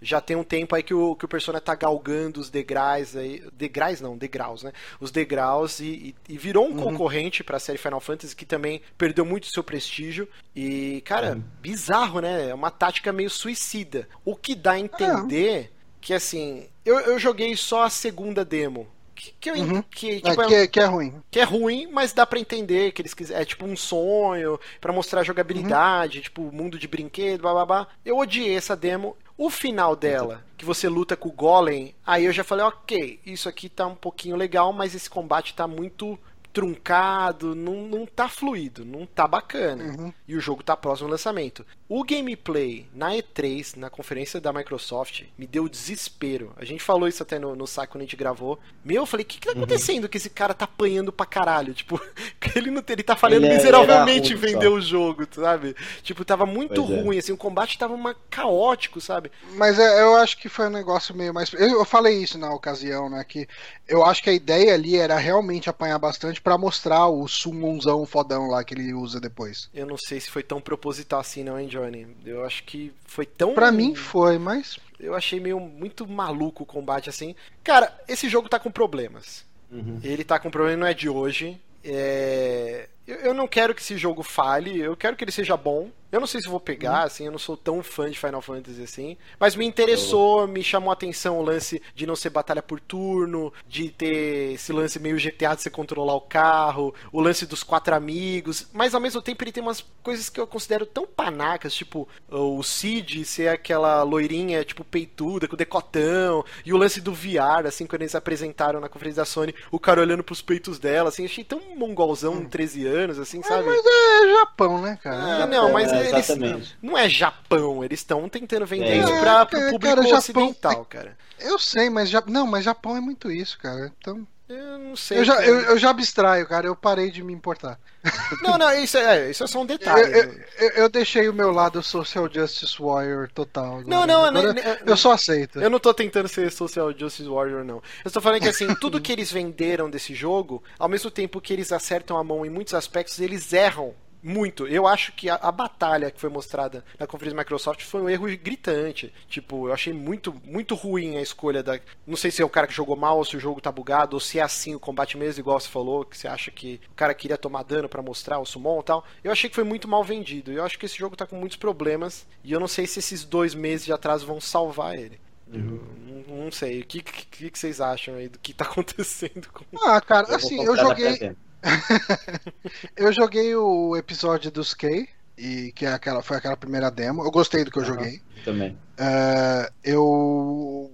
Já 0.00 0.20
tem 0.20 0.36
um 0.36 0.44
tempo 0.44 0.74
aí 0.74 0.82
que 0.82 0.94
o, 0.94 1.14
que 1.14 1.24
o 1.24 1.28
Persona 1.28 1.60
tá 1.60 1.74
galgando 1.74 2.40
os 2.40 2.50
degraus 2.50 3.16
aí. 3.16 3.42
Degraus 3.52 4.00
não, 4.00 4.16
degraus, 4.16 4.62
né? 4.62 4.72
Os 5.00 5.10
degraus 5.10 5.80
e, 5.80 6.14
e, 6.28 6.34
e 6.34 6.38
virou 6.38 6.66
um 6.66 6.70
uhum. 6.70 6.82
concorrente 6.82 7.44
pra 7.44 7.58
série 7.58 7.78
Final 7.78 8.00
Fantasy 8.00 8.34
que 8.34 8.44
também 8.44 8.82
perdeu 8.96 9.24
muito 9.24 9.46
seu 9.46 9.62
prestígio. 9.62 10.28
E, 10.54 11.00
cara, 11.04 11.34
uhum. 11.34 11.42
bizarro, 11.60 12.20
né? 12.20 12.50
É 12.50 12.54
uma 12.54 12.70
tática 12.70 13.12
meio 13.12 13.30
suicida. 13.30 14.08
O 14.24 14.36
que 14.36 14.54
dá 14.54 14.72
a 14.72 14.80
entender 14.80 15.64
é. 15.64 15.68
que, 16.00 16.14
assim, 16.14 16.68
eu, 16.84 16.98
eu 17.00 17.18
joguei 17.18 17.56
só 17.56 17.84
a 17.84 17.90
segunda 17.90 18.44
demo 18.44 18.88
que, 19.22 19.34
que, 19.38 19.50
eu, 19.50 19.54
uhum. 19.54 19.82
que, 19.82 20.20
tipo, 20.20 20.42
é, 20.42 20.46
que, 20.48 20.54
é, 20.54 20.66
que, 20.66 20.80
é, 20.80 20.84
ruim. 20.84 21.22
Que 21.30 21.38
é 21.38 21.44
ruim, 21.44 21.86
mas 21.86 22.12
dá 22.12 22.26
para 22.26 22.40
entender 22.40 22.90
que 22.90 23.02
eles 23.02 23.14
quiserem. 23.14 23.42
É 23.42 23.44
tipo 23.44 23.64
um 23.64 23.76
sonho 23.76 24.58
para 24.80 24.92
mostrar 24.92 25.22
jogabilidade, 25.22 26.18
uhum. 26.18 26.22
tipo 26.24 26.52
mundo 26.52 26.76
de 26.76 26.88
brinquedo, 26.88 27.42
blá 27.42 27.52
blá 27.52 27.66
blá. 27.66 27.88
Eu 28.04 28.18
odiei 28.18 28.56
essa 28.56 28.74
demo. 28.74 29.16
O 29.38 29.48
final 29.48 29.96
dela, 29.96 30.44
que 30.58 30.64
você 30.64 30.88
luta 30.88 31.16
com 31.16 31.28
o 31.28 31.32
Golem, 31.32 31.94
aí 32.06 32.26
eu 32.26 32.32
já 32.32 32.44
falei, 32.44 32.64
ok, 32.64 33.18
isso 33.24 33.48
aqui 33.48 33.68
tá 33.68 33.86
um 33.86 33.94
pouquinho 33.94 34.36
legal, 34.36 34.72
mas 34.72 34.94
esse 34.94 35.08
combate 35.08 35.54
tá 35.54 35.66
muito 35.66 36.18
truncado, 36.52 37.54
não, 37.54 37.86
não 37.86 38.06
tá 38.06 38.28
fluido, 38.28 38.84
não 38.84 39.06
tá 39.06 39.26
bacana. 39.26 39.84
Uhum. 39.84 40.12
E 40.28 40.36
o 40.36 40.40
jogo 40.40 40.62
tá 40.62 40.76
próximo 40.76 41.08
ao 41.08 41.12
lançamento. 41.12 41.64
O 41.88 42.04
gameplay 42.04 42.86
na 42.94 43.10
E3, 43.12 43.76
na 43.76 43.90
conferência 43.90 44.40
da 44.40 44.52
Microsoft, 44.52 45.24
me 45.36 45.46
deu 45.46 45.68
desespero. 45.68 46.52
A 46.56 46.64
gente 46.64 46.82
falou 46.82 47.08
isso 47.08 47.22
até 47.22 47.38
no, 47.38 47.54
no 47.54 47.66
saco 47.66 47.92
quando 47.92 48.02
a 48.02 48.04
gente 48.04 48.16
gravou. 48.16 48.58
Meu, 48.84 49.02
eu 49.02 49.06
falei, 49.06 49.24
o 49.24 49.26
que, 49.26 49.38
que 49.38 49.46
tá 49.46 49.52
uhum. 49.52 49.62
acontecendo 49.62 50.04
uhum. 50.04 50.08
que 50.08 50.16
esse 50.16 50.30
cara 50.30 50.54
tá 50.54 50.64
apanhando 50.64 51.12
pra 51.12 51.26
caralho? 51.26 51.74
Tipo, 51.74 52.00
ele, 52.54 52.70
não, 52.70 52.82
ele 52.86 53.02
tá 53.02 53.16
falhando 53.16 53.46
ele 53.46 53.54
é- 53.54 53.56
miseravelmente 53.56 54.32
em 54.32 54.36
vender 54.36 54.68
só. 54.68 54.74
o 54.74 54.80
jogo, 54.80 55.26
sabe? 55.32 55.74
Tipo, 56.02 56.24
tava 56.24 56.44
muito 56.44 56.82
pois 56.82 56.98
é. 56.98 57.02
ruim, 57.02 57.16
é. 57.16 57.18
assim, 57.18 57.32
o 57.32 57.36
combate 57.36 57.78
tava 57.78 57.94
uma, 57.94 58.14
caótico, 58.30 59.00
sabe? 59.00 59.30
Mas 59.54 59.78
é, 59.78 60.02
eu 60.02 60.16
acho 60.16 60.38
que 60.38 60.48
foi 60.48 60.66
um 60.66 60.70
negócio 60.70 61.14
meio 61.14 61.32
mais. 61.32 61.52
Eu, 61.54 61.70
eu 61.70 61.84
falei 61.84 62.22
isso 62.22 62.38
na 62.38 62.52
ocasião, 62.52 63.08
né? 63.08 63.24
Que 63.24 63.48
eu 63.88 64.04
acho 64.04 64.22
que 64.22 64.30
a 64.30 64.34
ideia 64.34 64.74
ali 64.74 64.96
era 64.96 65.16
realmente 65.16 65.68
apanhar 65.68 65.98
bastante 65.98 66.40
para 66.42 66.58
mostrar 66.58 67.06
o 67.06 67.26
summonzão 67.28 68.04
fodão 68.04 68.48
lá 68.48 68.64
que 68.64 68.74
ele 68.74 68.92
usa 68.92 69.20
depois. 69.20 69.70
Eu 69.72 69.86
não 69.86 69.96
sei 69.96 70.20
se 70.20 70.30
foi 70.30 70.42
tão 70.42 70.60
proposital 70.60 71.20
assim, 71.20 71.44
não, 71.44 71.58
hein, 71.58 71.68
Johnny? 71.68 72.06
Eu 72.24 72.44
acho 72.44 72.64
que 72.64 72.92
foi 73.04 73.24
tão. 73.24 73.54
Pra 73.54 73.72
mim 73.72 73.94
foi, 73.94 74.38
mas. 74.38 74.78
Eu 74.98 75.14
achei 75.14 75.40
meio 75.40 75.58
muito 75.58 76.06
maluco 76.06 76.62
o 76.62 76.66
combate 76.66 77.08
assim. 77.08 77.34
Cara, 77.62 77.92
esse 78.08 78.28
jogo 78.28 78.48
tá 78.48 78.58
com 78.58 78.70
problemas. 78.70 79.44
Uhum. 79.70 80.00
Ele 80.02 80.22
tá 80.22 80.38
com 80.38 80.50
problema, 80.50 80.80
não 80.80 80.86
é 80.86 80.94
de 80.94 81.08
hoje. 81.08 81.60
É... 81.84 82.88
Eu 83.06 83.34
não 83.34 83.48
quero 83.48 83.74
que 83.74 83.82
esse 83.82 83.96
jogo 83.96 84.22
fale, 84.22 84.78
eu 84.78 84.96
quero 84.96 85.16
que 85.16 85.24
ele 85.24 85.32
seja 85.32 85.56
bom. 85.56 85.90
Eu 86.12 86.20
não 86.20 86.26
sei 86.26 86.40
se 86.40 86.48
vou 86.48 86.60
pegar, 86.60 87.00
uhum. 87.00 87.06
assim, 87.06 87.24
eu 87.24 87.32
não 87.32 87.38
sou 87.38 87.56
tão 87.56 87.82
fã 87.82 88.10
de 88.10 88.18
Final 88.18 88.42
Fantasy 88.42 88.82
assim. 88.82 89.16
Mas 89.40 89.56
me 89.56 89.66
interessou, 89.66 90.46
me 90.46 90.62
chamou 90.62 90.90
a 90.90 90.92
atenção 90.92 91.38
o 91.38 91.42
lance 91.42 91.82
de 91.94 92.06
não 92.06 92.14
ser 92.14 92.30
batalha 92.30 92.62
por 92.62 92.78
turno, 92.78 93.52
de 93.66 93.88
ter 93.88 94.52
esse 94.52 94.72
lance 94.72 94.98
meio 94.98 95.16
GTA 95.16 95.54
de 95.54 95.62
você 95.62 95.70
controlar 95.70 96.14
o 96.14 96.20
carro, 96.20 96.94
o 97.10 97.20
lance 97.20 97.46
dos 97.46 97.62
quatro 97.62 97.94
amigos. 97.94 98.68
Mas 98.72 98.94
ao 98.94 99.00
mesmo 99.00 99.22
tempo 99.22 99.42
ele 99.42 99.52
tem 99.52 99.62
umas 99.62 99.84
coisas 100.02 100.28
que 100.28 100.38
eu 100.38 100.46
considero 100.46 100.84
tão 100.84 101.06
panacas, 101.06 101.72
tipo 101.72 102.06
o 102.28 102.62
Cid 102.62 103.24
ser 103.24 103.48
aquela 103.48 104.02
loirinha, 104.02 104.64
tipo, 104.64 104.84
peituda, 104.84 105.48
com 105.48 105.56
decotão, 105.56 106.44
e 106.64 106.72
o 106.72 106.76
lance 106.76 107.00
do 107.00 107.12
VR, 107.12 107.66
assim, 107.66 107.86
quando 107.86 108.02
eles 108.02 108.14
apresentaram 108.14 108.80
na 108.80 108.88
conferência 108.88 109.22
da 109.22 109.26
Sony, 109.26 109.54
o 109.70 109.78
cara 109.78 110.00
olhando 110.00 110.24
pros 110.24 110.42
peitos 110.42 110.78
dela, 110.78 111.08
assim, 111.08 111.24
achei 111.24 111.44
tão 111.44 111.60
mongolzão, 111.76 112.34
hum. 112.34 112.44
13 112.48 112.86
anos, 112.86 113.18
assim, 113.18 113.40
é, 113.40 113.42
sabe? 113.42 113.64
Mas 113.64 113.82
é 113.84 114.32
Japão, 114.38 114.80
né, 114.80 114.98
cara? 115.02 115.44
É, 115.44 115.46
não, 115.46 115.72
mas 115.72 115.92
é, 115.92 116.01
eles. 116.06 116.76
Não 116.82 116.96
é 116.96 117.08
Japão, 117.08 117.84
eles 117.84 118.00
estão 118.00 118.28
tentando 118.28 118.66
vender 118.66 118.86
é, 118.86 118.96
isso 118.98 119.20
pra, 119.20 119.46
pro 119.46 119.60
público 119.70 119.96
cara, 119.96 120.16
ocidental, 120.16 120.72
Japão, 120.72 120.86
cara. 120.88 121.16
Eu 121.38 121.58
sei, 121.58 121.90
mas 121.90 122.08
já, 122.08 122.22
não, 122.26 122.46
mas 122.46 122.64
Japão 122.64 122.96
é 122.96 123.00
muito 123.00 123.30
isso, 123.30 123.58
cara. 123.58 123.92
Então. 123.98 124.26
Eu 124.52 124.78
não 124.78 124.94
sei. 124.94 125.18
Eu 125.18 125.24
já, 125.24 125.42
eu, 125.46 125.60
eu, 125.60 125.78
já 125.78 125.88
abstraio, 125.88 126.46
cara. 126.46 126.66
Eu 126.66 126.76
parei 126.76 127.10
de 127.10 127.22
me 127.22 127.32
importar. 127.32 127.78
Não, 128.42 128.58
não, 128.58 128.72
isso 128.74 128.98
é, 128.98 129.30
isso 129.30 129.44
é 129.44 129.46
só 129.46 129.60
um 129.60 129.66
detalhe. 129.66 130.02
Eu, 130.12 130.34
eu, 130.58 130.70
eu 130.70 130.88
deixei 130.88 131.28
o 131.28 131.32
meu 131.32 131.52
lado 131.52 131.80
social 131.82 132.28
justice 132.30 132.76
warrior 132.78 133.30
total. 133.32 133.78
Agora. 133.78 133.86
Não, 133.86 134.06
não, 134.06 134.30
não, 134.32 134.42
eu 134.84 134.96
só 134.96 135.12
aceito. 135.12 135.60
Eu 135.60 135.70
não 135.70 135.78
tô 135.78 135.94
tentando 135.94 136.28
ser 136.28 136.50
social 136.50 136.92
justice 136.92 137.28
warrior, 137.28 137.64
não. 137.64 137.80
Eu 138.04 138.10
tô 138.10 138.20
falando 138.20 138.42
que 138.42 138.48
assim, 138.48 138.74
tudo 138.74 139.00
que 139.00 139.12
eles 139.12 139.30
venderam 139.30 139.88
desse 139.88 140.14
jogo, 140.14 140.62
ao 140.76 140.88
mesmo 140.88 141.12
tempo 141.12 141.40
que 141.40 141.52
eles 141.52 141.70
acertam 141.70 142.18
a 142.18 142.24
mão 142.24 142.44
em 142.44 142.50
muitos 142.50 142.74
aspectos, 142.74 143.20
eles 143.20 143.52
erram 143.52 143.94
muito. 144.22 144.66
Eu 144.66 144.86
acho 144.86 145.12
que 145.12 145.28
a, 145.28 145.34
a, 145.34 145.50
batalha 145.50 146.10
que 146.10 146.20
foi 146.20 146.30
mostrada 146.30 146.84
na 146.98 147.06
conferência 147.06 147.36
da 147.36 147.42
Microsoft 147.42 147.82
foi 147.82 148.00
um 148.00 148.08
erro 148.08 148.26
gritante. 148.36 149.12
Tipo, 149.28 149.68
eu 149.68 149.72
achei 149.72 149.92
muito, 149.92 150.34
muito 150.44 150.74
ruim 150.74 151.16
a 151.16 151.22
escolha 151.22 151.62
da. 151.62 151.80
Não 152.06 152.16
sei 152.16 152.30
se 152.30 152.40
é 152.40 152.44
o 152.44 152.48
cara 152.48 152.66
que 152.66 152.72
jogou 152.72 152.96
mal, 152.96 153.18
ou 153.18 153.24
se 153.24 153.36
o 153.36 153.40
jogo 153.40 153.60
tá 153.60 153.72
bugado, 153.72 154.14
ou 154.14 154.20
se 154.20 154.38
é 154.38 154.42
assim 154.42 154.74
o 154.74 154.80
combate 154.80 155.18
mesmo, 155.18 155.40
igual 155.40 155.58
você 155.58 155.68
falou, 155.68 156.04
que 156.04 156.16
você 156.16 156.28
acha 156.28 156.50
que 156.50 156.80
o 156.90 156.94
cara 156.94 157.14
queria 157.14 157.36
tomar 157.36 157.64
dano 157.64 157.88
para 157.88 158.02
mostrar 158.02 158.38
o 158.38 158.46
summon 158.46 158.80
e 158.80 158.84
tal. 158.84 159.04
Eu 159.24 159.32
achei 159.32 159.50
que 159.50 159.56
foi 159.56 159.64
muito 159.64 159.88
mal 159.88 160.04
vendido. 160.04 160.52
Eu 160.52 160.64
acho 160.64 160.78
que 160.78 160.86
esse 160.86 160.96
jogo 160.96 161.16
tá 161.16 161.26
com 161.26 161.36
muitos 161.36 161.56
problemas. 161.56 162.26
E 162.44 162.52
eu 162.52 162.60
não 162.60 162.68
sei 162.68 162.86
se 162.86 163.00
esses 163.00 163.24
dois 163.24 163.54
meses 163.54 163.86
de 163.86 163.92
atraso 163.92 164.26
vão 164.26 164.40
salvar 164.40 164.96
ele. 164.96 165.20
Uhum. 165.52 165.80
Não, 166.28 166.44
não, 166.44 166.52
sei. 166.52 166.80
O 166.80 166.86
que, 166.86 167.02
que, 167.02 167.50
que, 167.50 167.58
vocês 167.58 167.80
acham 167.80 168.14
aí 168.14 168.28
do 168.28 168.38
que 168.38 168.54
tá 168.54 168.64
acontecendo 168.70 169.48
com. 169.52 169.64
Ah, 169.84 170.00
cara, 170.00 170.34
assim, 170.34 170.64
eu 170.64 170.76
joguei. 170.76 171.36
eu 172.96 173.12
joguei 173.12 173.54
o 173.54 173.96
episódio 173.96 174.50
dos 174.50 174.74
K, 174.74 175.08
e 175.36 175.72
que 175.72 175.86
é 175.86 175.92
aquela, 175.92 176.22
foi 176.22 176.36
aquela 176.36 176.56
primeira 176.56 176.90
demo. 176.90 177.24
Eu 177.24 177.30
gostei 177.30 177.64
do 177.64 177.70
que 177.70 177.78
eu 177.78 177.84
joguei. 177.84 178.20
Também. 178.44 178.72
Uh, 178.98 179.72
eu. 179.82 180.92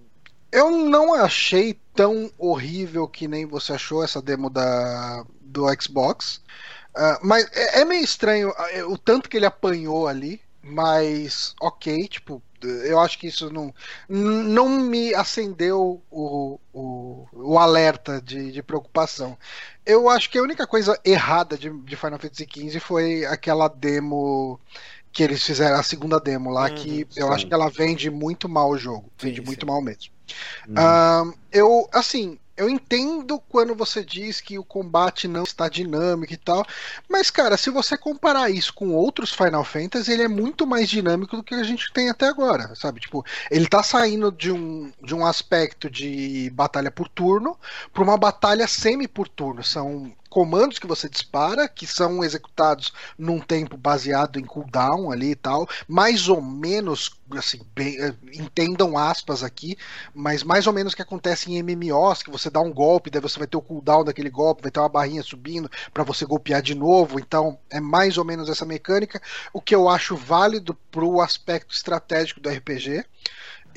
Eu 0.51 0.70
não 0.70 1.12
achei 1.12 1.78
tão 1.95 2.31
horrível 2.39 3.07
que 3.07 3.28
nem 3.28 3.45
você 3.45 3.74
achou 3.74 4.03
essa 4.03 4.23
demo 4.23 4.49
da, 4.49 5.24
do 5.40 5.66
Xbox. 5.78 6.40
Uh, 6.97 7.19
mas 7.23 7.47
é, 7.53 7.81
é, 7.81 7.85
meio 7.85 8.03
estranho 8.03 8.49
uh, 8.49 8.90
o 8.90 8.97
tanto 8.97 9.28
que 9.28 9.36
ele 9.36 9.47
apanhou 9.47 10.09
ali. 10.09 10.40
Mas 10.62 11.55
ok, 11.61 12.09
tipo, 12.09 12.43
eu 12.67 12.99
acho 13.01 13.19
que 13.19 13.27
isso 13.27 13.51
não, 13.53 13.75
não 14.09 14.69
me 14.69 15.15
acendeu 15.15 16.03
o, 16.11 16.59
o, 16.73 17.27
o 17.33 17.59
alerta 17.59 18.21
de, 18.21 18.53
de 18.53 18.63
preocupação. 18.63 19.37
Eu 19.85 20.09
acho 20.09 20.31
que 20.31 20.39
a 20.39 20.43
única 20.43 20.67
coisa 20.67 20.99
errada 21.05 21.57
de, 21.57 21.71
de 21.71 21.97
Final 21.97 22.19
Fantasy 22.19 22.47
XV 22.51 22.81
foi 22.81 23.25
aquela 23.25 23.69
demo 23.69 24.61
que 25.13 25.23
eles 25.23 25.43
fizeram, 25.43 25.79
a 25.79 25.83
segunda 25.83 26.21
demo 26.21 26.51
lá, 26.51 26.69
uhum, 26.69 26.75
que 26.75 27.07
sim. 27.11 27.21
eu 27.21 27.33
acho 27.33 27.47
que 27.47 27.55
ela 27.55 27.71
vende 27.71 28.11
muito 28.11 28.49
mal 28.49 28.71
o 28.71 28.79
jogo. 28.79 29.11
Vende 29.19 29.41
sim, 29.41 29.47
muito 29.47 29.65
sim. 29.65 29.67
mal 29.67 29.83
mesmo. 29.83 30.13
Uhum. 30.69 31.31
Uh, 31.31 31.35
eu, 31.51 31.89
assim, 31.93 32.39
eu 32.59 32.69
entendo 32.69 33.41
quando 33.49 33.75
você 33.75 34.05
diz 34.05 34.41
que 34.41 34.59
o 34.59 34.65
combate 34.65 35.29
não 35.29 35.45
está 35.45 35.69
dinâmico 35.69 36.33
e 36.33 36.37
tal, 36.37 36.67
mas 37.09 37.31
cara, 37.31 37.57
se 37.57 37.71
você 37.71 37.97
comparar 37.97 38.51
isso 38.51 38.75
com 38.75 38.93
outros 38.93 39.33
Final 39.33 39.65
Fantasy, 39.65 40.13
ele 40.13 40.25
é 40.25 40.29
muito 40.29 40.67
mais 40.67 40.89
dinâmico 40.89 41.37
do 41.37 41.43
que 41.43 41.55
a 41.55 41.63
gente 41.63 41.93
tem 41.93 42.11
até 42.11 42.27
agora, 42.27 42.75
sabe? 42.75 43.01
Tipo, 43.01 43.25
ele 43.51 43.69
tá 43.69 43.83
saindo 43.83 44.33
de 44.33 44.51
um, 44.51 44.93
de 45.01 45.15
um 45.15 45.25
aspecto 45.25 45.89
de 45.89 46.51
batalha 46.51 46.91
por 46.91 47.09
turno 47.09 47.57
para 47.93 48.03
uma 48.03 48.17
batalha 48.17 48.67
semi 48.67 49.07
por 49.07 49.29
turno. 49.29 49.63
São 49.63 50.13
comandos 50.29 50.79
que 50.79 50.87
você 50.87 51.09
dispara, 51.09 51.69
que 51.69 51.87
são 51.87 52.23
executados 52.23 52.93
num 53.19 53.41
tempo 53.41 53.77
baseado 53.77 54.39
em 54.39 54.45
cooldown 54.45 55.11
ali 55.11 55.31
e 55.31 55.37
tal, 55.37 55.69
mais 55.87 56.29
ou 56.29 56.41
menos, 56.41 57.11
assim, 57.33 57.61
bem, 57.75 57.99
eh, 58.01 58.15
entendam 58.35 58.97
aspas 58.97 59.43
aqui, 59.43 59.77
mas 60.15 60.43
mais 60.43 60.67
ou 60.67 60.73
menos 60.73 60.95
que 60.95 61.03
acontece 61.03 61.51
em 61.51 61.63
MMOs, 61.63 62.23
que 62.23 62.31
você 62.31 62.51
dá 62.51 62.61
um 62.61 62.73
golpe, 62.73 63.11
daí 63.11 63.21
você 63.21 63.39
vai 63.39 63.49
ter 63.49 63.57
o 63.57 63.63
cooldown 63.63 64.05
daquele 64.05 64.31
golpe, 64.31 64.63
vai 64.63 64.71
ter 64.71 64.81
uma 64.81 64.89
barrinha 64.89 65.23
subindo 65.23 65.71
para 65.93 66.05
você 66.05 66.25
golpear 66.25 66.63
de 66.63 66.75
novo, 66.75 67.19
então 67.19 67.59
é 67.71 67.81
mais 67.81 68.19
ou 68.19 68.25
menos 68.25 68.49
essa 68.49 68.65
mecânica, 68.65 69.21
o 69.53 69.61
que 69.61 69.75
eu 69.75 69.89
acho 69.89 70.17
válido 70.17 70.75
pro 70.91 71.21
aspecto 71.21 71.75
estratégico 71.75 72.41
do 72.41 72.49
RPG. 72.49 73.05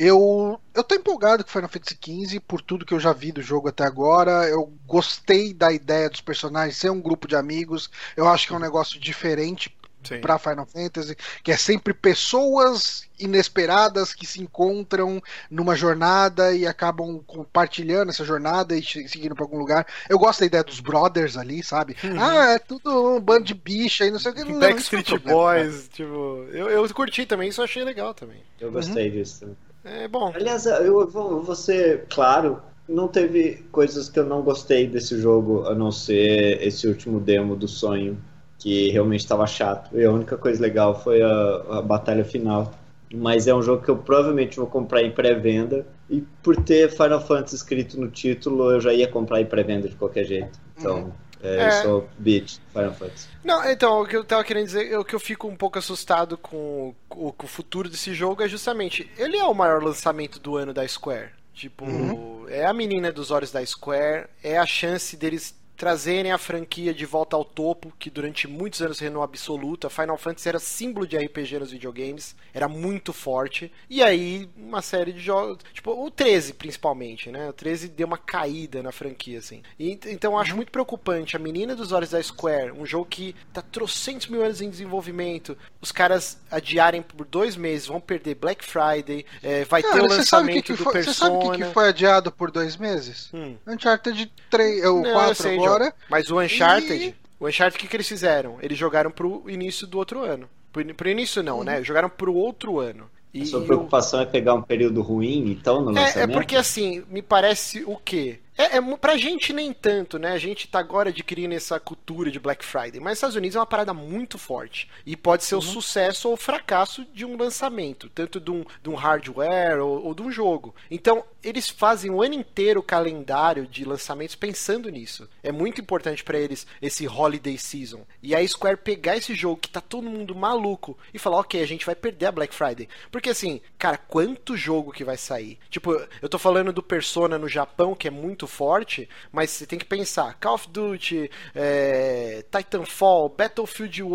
Eu, 0.04 0.60
eu 0.74 0.84
tô 0.84 0.96
empolgado 0.96 1.44
com 1.44 1.52
Final 1.52 1.70
Fantasy 1.70 1.96
XV 2.04 2.40
por 2.40 2.60
tudo 2.60 2.84
que 2.84 2.92
eu 2.92 3.00
já 3.00 3.14
vi 3.14 3.32
do 3.32 3.40
jogo 3.40 3.68
até 3.68 3.84
agora. 3.84 4.50
Eu 4.50 4.74
gostei 4.88 5.54
da 5.54 5.72
ideia 5.72 6.10
dos 6.10 6.22
personagens 6.22 6.76
ser 6.76 6.90
um 6.90 7.00
grupo 7.00 7.28
de 7.28 7.36
amigos. 7.36 7.88
Eu 8.18 8.28
acho 8.28 8.48
que 8.48 8.54
é 8.54 8.56
um 8.56 8.60
negócio 8.60 9.00
diferente 9.00 9.72
para 10.20 10.40
Final 10.40 10.66
Fantasy, 10.66 11.16
que 11.44 11.52
é 11.52 11.58
sempre 11.58 11.94
pessoas 11.94 13.08
inesperadas 13.20 14.16
que 14.16 14.26
se 14.26 14.42
encontram 14.42 15.22
numa 15.52 15.76
jornada 15.76 16.52
e 16.52 16.66
acabam 16.66 17.22
compartilhando 17.28 18.10
essa 18.10 18.26
jornada 18.26 18.76
e 18.76 18.82
seguindo 18.82 19.36
para 19.36 19.46
algum 19.46 19.60
lugar. 19.60 19.86
Eu 20.10 20.18
gosto 20.18 20.40
da 20.40 20.48
ideia 20.48 20.64
dos 20.64 20.80
brothers 20.80 21.38
ali, 21.38 21.62
sabe? 21.62 21.96
Uhum. 22.04 22.20
Ah, 22.20 22.54
é 22.54 22.58
tudo 22.58 23.18
um 23.18 23.20
bando 23.20 23.44
de 23.44 23.54
bicha 23.54 24.04
e 24.08 24.10
não 24.10 24.18
sei 24.18 24.32
o 24.32 24.34
que. 24.34 24.44
Backstreet 24.46 25.20
Boys, 25.20 25.88
tipo, 25.90 26.48
eu, 26.52 26.72
eu 26.72 26.92
curti 26.92 27.28
também, 27.28 27.50
isso 27.50 27.62
eu 27.62 27.66
achei 27.66 27.84
legal 27.84 28.16
também. 28.16 28.42
Eu 28.60 28.72
gostei 28.72 29.10
uhum. 29.10 29.14
disso. 29.14 29.56
É 29.84 30.08
bom. 30.08 30.32
Aliás, 30.36 30.66
eu 30.66 31.08
vou, 31.08 31.56
ser 31.56 32.06
claro, 32.10 32.62
não 32.88 33.08
teve 33.08 33.66
coisas 33.72 34.10
que 34.10 34.20
eu 34.20 34.26
não 34.26 34.42
gostei 34.42 34.88
desse 34.88 35.20
jogo, 35.20 35.66
a 35.66 35.74
não 35.74 35.92
ser 35.92 36.62
esse 36.66 36.88
último 36.88 37.20
demo 37.20 37.56
do 37.56 37.68
sonho, 37.68 38.18
que 38.60 38.90
realmente 38.90 39.22
estava 39.22 39.48
chato. 39.48 39.98
E 39.98 40.04
a 40.04 40.12
única 40.12 40.38
coisa 40.38 40.62
legal 40.62 41.00
foi 41.02 41.22
a, 41.22 41.64
a 41.70 41.82
batalha 41.82 42.24
final. 42.24 42.74
Mas 43.14 43.46
é 43.46 43.54
um 43.54 43.62
jogo 43.62 43.84
que 43.84 43.90
eu 43.90 43.98
provavelmente 43.98 44.58
vou 44.58 44.68
comprar 44.68 45.04
em 45.04 45.12
pré-venda. 45.12 45.86
E 46.10 46.22
por 46.42 46.56
ter 46.56 46.90
Final 46.90 47.20
Fantasy 47.20 47.56
escrito 47.56 48.00
no 48.00 48.08
título, 48.08 48.72
eu 48.72 48.80
já 48.80 48.94
ia 48.94 49.08
comprar 49.08 49.42
em 49.42 49.46
pré-venda 49.46 49.90
de 49.90 49.96
qualquer 49.96 50.24
jeito. 50.24 50.60
Então. 50.78 50.98
Uhum. 50.98 51.12
É, 51.44 51.56
é. 51.56 51.68
eu 51.68 51.84
sou 51.84 52.10
beat 52.18 52.60
Final 52.72 52.94
Fantasy. 52.94 53.28
Não, 53.44 53.70
então, 53.70 54.02
o 54.02 54.08
que 54.08 54.16
eu 54.16 54.24
tava 54.24 54.44
querendo 54.44 54.66
dizer, 54.66 54.98
o 54.98 55.04
que 55.04 55.16
eu 55.16 55.20
fico 55.20 55.48
um 55.48 55.56
pouco 55.56 55.80
assustado 55.80 56.38
com, 56.38 56.94
com, 57.10 57.32
com 57.32 57.46
o 57.46 57.50
futuro 57.50 57.90
desse 57.90 58.14
jogo 58.14 58.44
é 58.44 58.48
justamente, 58.48 59.12
ele 59.18 59.38
é 59.38 59.44
o 59.44 59.54
maior 59.54 59.84
lançamento 59.84 60.40
do 60.40 60.58
ano 60.58 60.74
da 60.74 60.88
Square. 60.88 61.30
Tipo, 61.54 61.86
uhum. 61.86 62.46
é 62.50 62.66
a 62.66 62.74
menina 62.74 63.12
dos 63.12 63.30
olhos 63.30 63.52
da 63.52 63.66
Square, 63.66 64.28
é 64.44 64.58
a 64.58 64.66
chance 64.66 65.16
deles 65.18 65.56
trazerem 65.76 66.32
a 66.32 66.38
franquia 66.38 66.94
de 66.94 67.06
volta 67.06 67.36
ao 67.36 67.44
topo, 67.44 67.92
que 67.98 68.10
durante 68.10 68.48
muitos 68.48 68.82
anos 68.82 69.00
reinou 69.00 69.24
absoluta. 69.24 69.90
Final 69.90 70.18
Fantasy 70.18 70.50
era 70.50 70.60
símbolo 70.60 71.08
de 71.08 71.18
RPG 71.18 71.60
nos 71.60 71.72
videogames, 71.72 72.36
era 72.54 72.68
muito 72.68 73.12
forte. 73.12 73.72
E 73.90 74.04
aí, 74.04 74.50
uma 74.56 74.82
série 74.82 75.12
de 75.12 75.20
jogos, 75.20 75.60
tipo, 75.74 75.92
o 75.92 76.10
13 76.10 76.54
principalmente, 76.54 77.32
né? 77.32 77.50
O 77.50 77.54
13 77.54 77.90
deu 77.90 78.08
uma 78.08 78.18
caída 78.18 78.84
na 78.84 78.92
franquia, 78.92 79.40
assim. 79.40 79.62
E, 79.80 80.00
então 80.08 80.34
eu 80.34 80.38
acho 80.38 80.56
muito 80.56 80.72
preocupante. 80.72 81.36
A 81.36 81.40
Menina 81.40 81.76
dos 81.76 81.92
Olhos 81.92 82.12
da 82.12 82.22
Square, 82.22 82.72
um 82.72 82.86
jogo 82.86 83.06
que 83.06 83.36
tá 83.54 83.62
trocentos 83.62 84.28
mil 84.28 84.44
anos 84.44 84.62
em 84.62 84.70
desenvolvimento, 84.70 85.58
os 85.82 85.92
caras 85.92 86.40
adiarem 86.50 87.02
por 87.02 87.26
dois 87.26 87.56
meses, 87.56 87.88
vão 87.88 88.00
perder 88.00 88.36
Black 88.36 88.64
Friday, 88.64 89.26
é, 89.42 89.66
vai 89.66 89.82
Cara, 89.82 89.96
ter 89.96 90.02
o 90.02 90.08
lançamento 90.08 90.64
que 90.64 90.72
que 90.72 90.74
do 90.74 90.84
foi, 90.84 90.94
Persona. 90.94 91.14
Você 91.14 91.20
sabe 91.20 91.36
o 91.36 91.52
que, 91.52 91.58
que, 91.64 91.74
foi 91.74 91.90
adiado 91.90 92.32
por 92.32 92.52
dois 92.52 92.78
meses? 92.78 93.30
Hum. 93.34 93.56
Uncharted 93.68 94.32
3, 94.50 94.86
o 94.86 95.02
4 95.02 95.61
agora. 95.66 95.94
Mas 96.10 96.30
o 96.30 96.40
Uncharted, 96.40 97.04
e... 97.04 97.16
o 97.40 97.48
Uncharted, 97.48 97.78
o 97.78 97.80
que, 97.80 97.88
que 97.88 97.96
eles 97.96 98.08
fizeram? 98.08 98.58
Eles 98.62 98.78
jogaram 98.78 99.12
pro 99.12 99.44
início 99.48 99.88
do 99.88 99.98
outro 99.98 100.24
ano. 100.24 100.50
Pro, 100.72 100.84
pro 100.94 101.10
início 101.10 101.44
não, 101.44 101.60
uhum. 101.60 101.64
né? 101.64 101.84
Jogaram 101.84 102.10
pro 102.10 102.34
outro 102.34 102.80
ano. 102.80 103.10
E, 103.34 103.44
a 103.44 103.46
sua 103.46 103.62
preocupação 103.62 104.20
é 104.20 104.26
pegar 104.26 104.54
um 104.54 104.62
período 104.62 105.02
ruim, 105.02 105.50
então, 105.52 105.82
no 105.82 105.92
lançamento? 105.92 106.18
É, 106.18 106.24
é 106.24 106.28
porque 106.28 106.56
assim, 106.56 107.04
me 107.10 107.22
parece 107.22 107.84
o 107.86 107.96
quê? 107.96 108.40
É, 108.62 108.78
é, 108.78 108.82
pra 108.98 109.18
gente 109.18 109.52
nem 109.52 109.74
tanto, 109.74 110.20
né? 110.20 110.34
A 110.34 110.38
gente 110.38 110.68
tá 110.68 110.78
agora 110.78 111.10
adquirindo 111.10 111.56
essa 111.56 111.80
cultura 111.80 112.30
de 112.30 112.40
Black 112.40 112.64
Friday, 112.64 113.00
mas 113.00 113.18
Estados 113.18 113.36
Unidos 113.36 113.56
é 113.56 113.60
uma 113.60 113.66
parada 113.66 113.92
muito 113.92 114.38
forte. 114.38 114.88
E 115.04 115.18
pode 115.18 115.44
ser 115.44 115.56
uhum. 115.56 115.62
o 115.62 115.64
sucesso 115.64 116.28
ou 116.28 116.36
o 116.36 116.38
fracasso 116.38 117.04
de 117.12 117.26
um 117.26 117.36
lançamento, 117.36 118.08
tanto 118.10 118.40
de 118.40 118.52
um, 118.52 118.64
de 118.84 118.90
um 118.90 118.94
hardware 118.94 119.80
ou, 119.80 120.06
ou 120.06 120.14
de 120.14 120.22
um 120.22 120.32
jogo. 120.32 120.76
Então, 120.92 121.24
eles 121.44 121.70
fazem 121.70 122.12
o 122.12 122.22
ano 122.22 122.36
inteiro 122.36 122.82
o 122.82 122.84
calendário 122.84 123.66
de 123.66 123.84
lançamentos 123.84 124.36
pensando 124.36 124.90
nisso. 124.90 125.28
É 125.42 125.52
muito 125.52 125.82
importante 125.82 126.24
para 126.24 126.38
eles 126.38 126.68
esse 126.80 127.08
holiday 127.08 127.58
season. 127.58 128.06
E 128.22 128.36
a 128.36 128.48
Square 128.48 128.78
pegar 128.78 129.18
esse 129.18 129.34
jogo 129.34 129.60
que 129.60 129.70
tá 129.70 129.82
todo 129.82 130.08
mundo 130.08 130.36
maluco 130.36 130.96
e 131.12 131.18
falar, 131.18 131.40
ok, 131.40 131.64
a 131.64 131.68
gente 131.68 131.86
vai 131.86 131.96
perder 131.96 132.28
a 132.28 132.32
Black 132.32 132.54
Friday. 132.54 132.88
Porque 133.12 133.32
assim, 133.32 133.60
cara, 133.80 133.98
quanto 133.98 134.56
jogo 134.56 134.92
que 134.92 135.04
vai 135.04 135.18
sair? 135.18 135.58
Tipo, 135.70 136.00
eu 136.22 136.30
tô 136.30 136.38
falando 136.38 136.72
do 136.72 136.84
Persona 136.84 137.40
no 137.40 137.48
Japão, 137.48 137.96
que 137.96 138.08
é 138.08 138.12
muito 138.12 138.51
forte, 138.52 139.10
mas 139.32 139.50
você 139.50 139.66
tem 139.66 139.80
que 139.80 139.86
pensar, 139.86 140.38
Call 140.40 140.56
of 140.56 140.70
Duty, 140.70 141.32
é, 141.56 142.44
Titanfall, 142.52 143.30
Battlefield 143.30 144.04
1, 144.04 144.10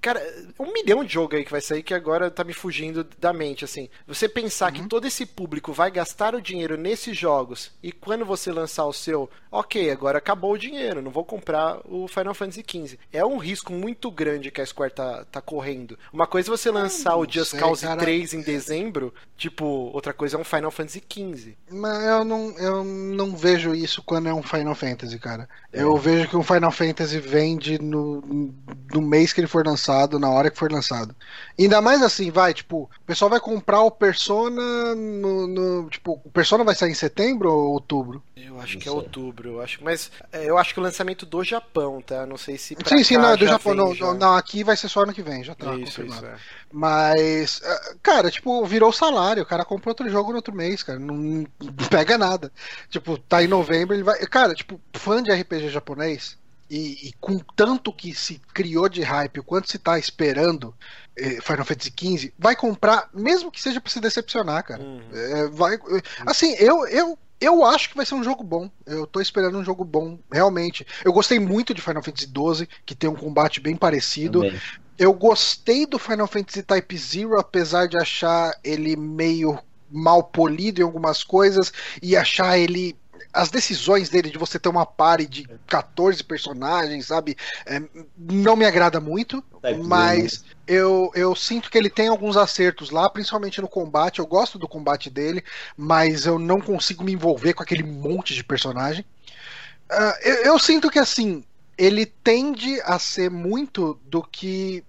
cara, 0.00 0.20
um 0.58 0.72
milhão 0.72 1.04
de 1.04 1.12
jogo 1.12 1.36
aí 1.36 1.44
que 1.44 1.50
vai 1.50 1.60
sair 1.60 1.82
que 1.82 1.94
agora 1.94 2.30
tá 2.30 2.42
me 2.42 2.52
fugindo 2.52 3.04
da 3.18 3.32
mente, 3.32 3.64
assim. 3.64 3.88
Você 4.06 4.28
pensar 4.28 4.72
uhum. 4.72 4.82
que 4.82 4.88
todo 4.88 5.06
esse 5.06 5.26
público 5.26 5.72
vai 5.72 5.90
gastar 5.90 6.34
o 6.34 6.40
dinheiro 6.40 6.76
nesses 6.76 7.16
jogos 7.16 7.70
e 7.82 7.92
quando 7.92 8.24
você 8.24 8.50
lançar 8.50 8.86
o 8.86 8.92
seu, 8.92 9.28
ok, 9.50 9.90
agora 9.90 10.18
acabou 10.18 10.52
o 10.52 10.58
dinheiro, 10.58 11.02
não 11.02 11.10
vou 11.10 11.24
comprar 11.24 11.80
o 11.84 12.08
Final 12.08 12.34
Fantasy 12.34 12.64
XV. 12.66 12.98
É 13.12 13.24
um 13.24 13.38
risco 13.38 13.72
muito 13.72 14.10
grande 14.10 14.50
que 14.50 14.60
a 14.60 14.66
Square 14.66 14.94
tá, 14.94 15.24
tá 15.30 15.40
correndo. 15.40 15.98
Uma 16.12 16.26
coisa 16.26 16.48
é 16.48 16.56
você 16.56 16.70
lançar 16.70 17.16
o 17.16 17.30
Just 17.30 17.50
sei, 17.50 17.60
Cause 17.60 17.86
cara. 17.86 18.00
3 18.00 18.34
em 18.34 18.42
dezembro, 18.42 19.12
tipo, 19.36 19.64
outra 19.64 20.12
coisa 20.12 20.36
é 20.36 20.40
um 20.40 20.44
Final 20.44 20.70
Fantasy 20.70 21.02
XV. 21.10 21.56
Mas 21.70 22.04
eu 22.04 22.24
não, 22.24 22.50
eu 22.58 22.84
não 22.84 23.36
vejo 23.36 23.57
isso 23.74 24.02
quando 24.02 24.28
é 24.28 24.34
um 24.34 24.42
Final 24.42 24.74
Fantasy, 24.74 25.18
cara. 25.18 25.48
Eu 25.72 25.96
é. 25.96 26.00
vejo 26.00 26.28
que 26.28 26.36
um 26.36 26.42
Final 26.42 26.70
Fantasy 26.70 27.18
vende 27.18 27.80
no, 27.80 28.54
no 28.92 29.02
mês 29.02 29.32
que 29.32 29.40
ele 29.40 29.46
for 29.46 29.66
lançado, 29.66 30.18
na 30.18 30.30
hora 30.30 30.50
que 30.50 30.58
for 30.58 30.70
lançado. 30.70 31.14
Ainda 31.58 31.80
mais 31.80 32.02
assim, 32.02 32.30
vai, 32.30 32.54
tipo, 32.54 32.82
o 32.82 33.04
pessoal 33.06 33.30
vai 33.30 33.40
comprar 33.40 33.82
o 33.82 33.90
Persona 33.90 34.94
no, 34.94 35.46
no 35.46 35.90
tipo, 35.90 36.20
o 36.24 36.30
Persona 36.30 36.64
vai 36.64 36.74
sair 36.74 36.90
em 36.90 36.94
setembro 36.94 37.52
ou 37.52 37.72
outubro? 37.72 38.22
Eu 38.36 38.60
acho 38.60 38.74
não 38.74 38.80
que 38.80 38.88
é 38.88 38.90
sei. 38.90 38.92
é 38.92 39.02
outubro, 39.02 39.48
eu 39.48 39.60
acho. 39.60 39.82
Mas 39.82 40.10
é, 40.32 40.48
eu 40.48 40.56
acho 40.56 40.72
que 40.72 40.80
o 40.80 40.82
lançamento 40.82 41.26
do 41.26 41.42
Japão, 41.44 42.00
tá? 42.00 42.26
Não 42.26 42.36
sei 42.36 42.56
se. 42.56 42.76
Sim, 42.84 43.04
sim, 43.04 43.16
não, 43.16 43.36
do 43.36 43.46
Japão. 43.46 43.74
Não, 43.74 43.94
já... 43.94 44.14
não, 44.14 44.36
aqui 44.36 44.64
vai 44.64 44.76
ser 44.76 44.88
só 44.88 45.02
ano 45.02 45.12
que 45.12 45.22
vem, 45.22 45.44
já 45.44 45.54
tá 45.54 45.74
isso, 45.74 45.96
confirmado. 45.96 46.26
Isso, 46.26 46.34
é. 46.34 46.38
Mas, 46.72 47.62
é, 47.62 47.94
cara, 48.02 48.30
tipo, 48.30 48.64
virou 48.64 48.92
salário. 48.92 49.42
O 49.42 49.46
cara 49.46 49.64
comprou 49.64 49.90
outro 49.90 50.08
jogo 50.08 50.30
no 50.30 50.36
outro 50.36 50.54
mês, 50.54 50.82
cara. 50.82 50.98
Não, 50.98 51.14
não 51.14 51.46
pega 51.90 52.18
nada. 52.18 52.52
Tipo, 52.88 53.18
tá 53.18 53.37
em 53.42 53.48
novembro, 53.48 53.94
ele 53.94 54.02
vai. 54.02 54.18
Cara, 54.26 54.54
tipo, 54.54 54.80
fã 54.92 55.22
de 55.22 55.32
RPG 55.32 55.68
japonês. 55.68 56.36
E, 56.70 57.08
e, 57.08 57.12
com 57.18 57.38
tanto 57.56 57.90
que 57.90 58.14
se 58.14 58.40
criou 58.52 58.90
de 58.90 59.02
hype, 59.02 59.40
o 59.40 59.44
quanto 59.44 59.70
se 59.70 59.78
tá 59.78 59.98
esperando 59.98 60.74
eh, 61.16 61.38
Final 61.40 61.64
Fantasy 61.64 61.90
XV, 61.98 62.32
vai 62.38 62.54
comprar, 62.54 63.08
mesmo 63.14 63.50
que 63.50 63.62
seja 63.62 63.80
para 63.80 63.90
se 63.90 64.00
decepcionar, 64.00 64.62
cara. 64.62 64.82
Uhum. 64.82 65.00
É, 65.10 65.48
vai, 65.48 65.78
assim, 66.26 66.54
eu, 66.58 66.86
eu 66.88 67.18
eu 67.40 67.64
acho 67.64 67.88
que 67.88 67.96
vai 67.96 68.04
ser 68.04 68.14
um 68.14 68.24
jogo 68.24 68.42
bom. 68.42 68.70
Eu 68.84 69.06
tô 69.06 69.20
esperando 69.20 69.58
um 69.58 69.64
jogo 69.64 69.84
bom, 69.84 70.18
realmente. 70.30 70.86
Eu 71.04 71.12
gostei 71.12 71.38
muito 71.38 71.72
de 71.72 71.80
Final 71.80 72.02
Fantasy 72.02 72.26
XII, 72.26 72.68
que 72.84 72.94
tem 72.94 73.08
um 73.08 73.14
combate 73.14 73.60
bem 73.60 73.76
parecido. 73.76 74.42
Também. 74.42 74.60
Eu 74.98 75.12
gostei 75.12 75.86
do 75.86 75.98
Final 75.98 76.26
Fantasy 76.26 76.62
Type 76.62 76.98
Zero, 76.98 77.38
apesar 77.38 77.86
de 77.86 77.96
achar 77.96 78.52
ele 78.64 78.96
meio 78.96 79.58
mal 79.90 80.22
polido 80.24 80.80
em 80.80 80.84
algumas 80.84 81.22
coisas 81.22 81.72
e 82.02 82.16
achar 82.16 82.58
ele 82.58 82.96
as 83.32 83.50
decisões 83.50 84.08
dele 84.08 84.30
de 84.30 84.38
você 84.38 84.58
ter 84.58 84.68
uma 84.68 84.86
party 84.86 85.26
de 85.26 85.48
14 85.66 86.22
personagens, 86.24 87.06
sabe? 87.06 87.36
É, 87.66 87.80
não 88.16 88.56
me 88.56 88.64
agrada 88.64 89.00
muito, 89.00 89.42
mas 89.84 90.44
eu, 90.66 91.10
eu 91.14 91.34
sinto 91.34 91.70
que 91.70 91.78
ele 91.78 91.90
tem 91.90 92.08
alguns 92.08 92.36
acertos 92.36 92.90
lá, 92.90 93.08
principalmente 93.08 93.60
no 93.60 93.68
combate. 93.68 94.18
Eu 94.18 94.26
gosto 94.26 94.58
do 94.58 94.68
combate 94.68 95.10
dele, 95.10 95.42
mas 95.76 96.26
eu 96.26 96.38
não 96.38 96.60
consigo 96.60 97.04
me 97.04 97.12
envolver 97.12 97.54
com 97.54 97.62
aquele 97.62 97.82
monte 97.82 98.34
de 98.34 98.44
personagem. 98.44 99.04
Uh, 99.90 100.14
eu, 100.22 100.34
eu 100.44 100.58
sinto 100.58 100.90
que 100.90 100.98
assim, 100.98 101.44
ele 101.78 102.04
tende 102.04 102.80
a 102.82 102.98
ser 102.98 103.30
muito 103.30 103.98
do 104.04 104.22
que 104.22 104.84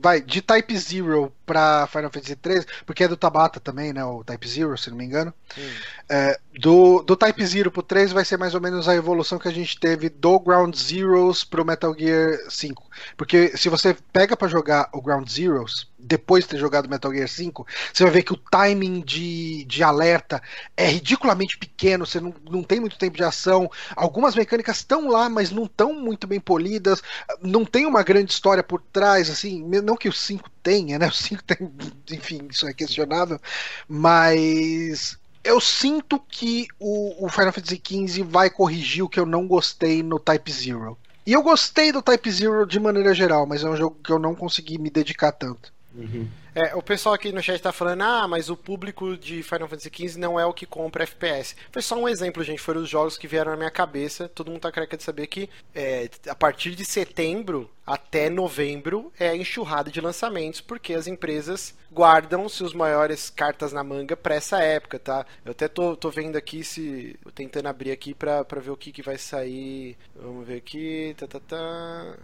vai 0.00 0.20
de 0.20 0.40
Type 0.40 0.76
Zero 0.76 1.32
para 1.44 1.86
Final 1.88 2.10
Fantasy 2.10 2.36
13, 2.36 2.66
porque 2.86 3.04
é 3.04 3.08
do 3.08 3.16
Tabata 3.16 3.58
também, 3.58 3.92
né? 3.92 4.04
O 4.04 4.22
Type 4.22 4.48
Zero, 4.48 4.78
se 4.78 4.88
não 4.88 4.96
me 4.96 5.04
engano. 5.04 5.34
É, 6.08 6.38
do, 6.58 7.02
do 7.02 7.16
Type 7.16 7.44
Zero 7.44 7.70
pro 7.70 7.82
3 7.82 8.12
vai 8.12 8.24
ser 8.24 8.36
mais 8.36 8.54
ou 8.54 8.60
menos 8.60 8.88
a 8.88 8.94
evolução 8.94 9.38
que 9.38 9.48
a 9.48 9.52
gente 9.52 9.78
teve 9.78 10.08
do 10.08 10.38
Ground 10.38 10.74
Zeroes 10.76 11.42
pro 11.42 11.64
Metal 11.64 11.94
Gear 11.98 12.38
5. 12.48 12.88
Porque 13.16 13.56
se 13.56 13.68
você 13.68 13.96
pega 14.12 14.36
para 14.36 14.48
jogar 14.48 14.88
o 14.92 15.02
Ground 15.02 15.28
Zeroes, 15.28 15.88
depois 15.98 16.44
de 16.44 16.50
ter 16.50 16.58
jogado 16.58 16.88
Metal 16.88 17.12
Gear 17.12 17.28
5, 17.28 17.66
você 17.92 18.04
vai 18.04 18.12
ver 18.12 18.22
que 18.22 18.32
o 18.32 18.36
timing 18.36 19.00
de, 19.00 19.64
de 19.64 19.82
alerta 19.82 20.42
é 20.76 20.86
ridiculamente 20.86 21.58
pequeno, 21.58 22.06
você 22.06 22.20
não, 22.20 22.32
não 22.48 22.62
tem 22.62 22.80
muito 22.80 22.98
tempo 22.98 23.16
de 23.16 23.24
ação. 23.24 23.70
Algumas 23.94 24.34
mecânicas 24.34 24.78
estão 24.78 25.08
lá, 25.08 25.28
mas 25.28 25.50
não 25.50 25.64
estão 25.64 25.92
muito 25.92 26.26
bem 26.26 26.40
polidas, 26.40 27.02
não 27.42 27.64
tem 27.64 27.86
uma 27.86 28.02
grande 28.02 28.32
história 28.32 28.62
por 28.62 28.80
trás, 28.80 29.28
assim, 29.28 29.49
não 29.58 29.96
que 29.96 30.08
o 30.08 30.12
5 30.12 30.48
tenha, 30.62 30.98
né? 30.98 31.08
O 31.10 31.12
5 31.12 31.42
tem, 31.42 31.58
enfim, 32.12 32.48
isso 32.50 32.66
é 32.68 32.72
questionável, 32.72 33.40
mas 33.88 35.18
eu 35.42 35.60
sinto 35.60 36.18
que 36.18 36.68
o, 36.78 37.24
o, 37.24 37.28
Final 37.28 37.52
Fantasy 37.52 37.80
XV 37.84 38.22
vai 38.22 38.50
corrigir 38.50 39.02
o 39.02 39.08
que 39.08 39.18
eu 39.18 39.26
não 39.26 39.46
gostei 39.46 40.02
no 40.02 40.18
Type 40.18 40.52
Zero. 40.52 40.98
E 41.26 41.32
eu 41.32 41.42
gostei 41.42 41.92
do 41.92 42.02
Type 42.02 42.30
Zero 42.30 42.66
de 42.66 42.78
maneira 42.78 43.14
geral, 43.14 43.46
mas 43.46 43.64
é 43.64 43.68
um 43.68 43.76
jogo 43.76 43.96
que 44.02 44.12
eu 44.12 44.18
não 44.18 44.34
consegui 44.34 44.78
me 44.78 44.90
dedicar 44.90 45.32
tanto. 45.32 45.72
Uhum. 45.94 46.28
É, 46.54 46.74
o 46.74 46.82
pessoal 46.82 47.14
aqui 47.14 47.32
no 47.32 47.42
chat 47.42 47.60
tá 47.60 47.72
falando, 47.72 48.02
ah, 48.02 48.26
mas 48.26 48.48
o 48.50 48.56
público 48.56 49.16
de 49.16 49.42
Final 49.42 49.68
Fantasy 49.68 49.90
XV 49.92 50.18
não 50.18 50.38
é 50.38 50.44
o 50.44 50.52
que 50.52 50.66
compra 50.66 51.04
FPS. 51.04 51.56
Foi 51.70 51.82
só 51.82 51.96
um 51.96 52.08
exemplo, 52.08 52.42
gente. 52.42 52.60
Foram 52.60 52.82
os 52.82 52.88
jogos 52.88 53.16
que 53.16 53.26
vieram 53.26 53.52
na 53.52 53.56
minha 53.56 53.70
cabeça. 53.70 54.28
Todo 54.28 54.50
mundo 54.50 54.60
tá 54.60 54.72
careca 54.72 54.96
de 54.96 55.02
saber 55.02 55.26
que 55.26 55.48
é, 55.74 56.08
a 56.28 56.34
partir 56.34 56.74
de 56.74 56.84
setembro 56.84 57.70
até 57.86 58.30
novembro 58.30 59.12
é 59.18 59.34
enxurrada 59.36 59.90
de 59.90 60.00
lançamentos, 60.00 60.60
porque 60.60 60.94
as 60.94 61.06
empresas 61.06 61.74
guardam 61.90 62.48
seus 62.48 62.72
maiores 62.72 63.30
cartas 63.30 63.72
na 63.72 63.82
manga 63.82 64.16
para 64.16 64.34
essa 64.34 64.62
época, 64.62 64.98
tá? 64.98 65.26
Eu 65.44 65.52
até 65.52 65.66
tô, 65.68 65.96
tô 65.96 66.10
vendo 66.10 66.36
aqui 66.36 66.62
se. 66.62 67.18
tentando 67.34 67.66
abrir 67.66 67.90
aqui 67.90 68.14
pra 68.14 68.44
ver 68.60 68.70
o 68.70 68.76
que, 68.76 68.92
que 68.92 69.02
vai 69.02 69.18
sair. 69.18 69.96
Vamos 70.14 70.46
ver 70.46 70.58
aqui. 70.58 71.14
Tá, 71.18 71.26
tá, 71.26 71.40
tá. 71.40 72.16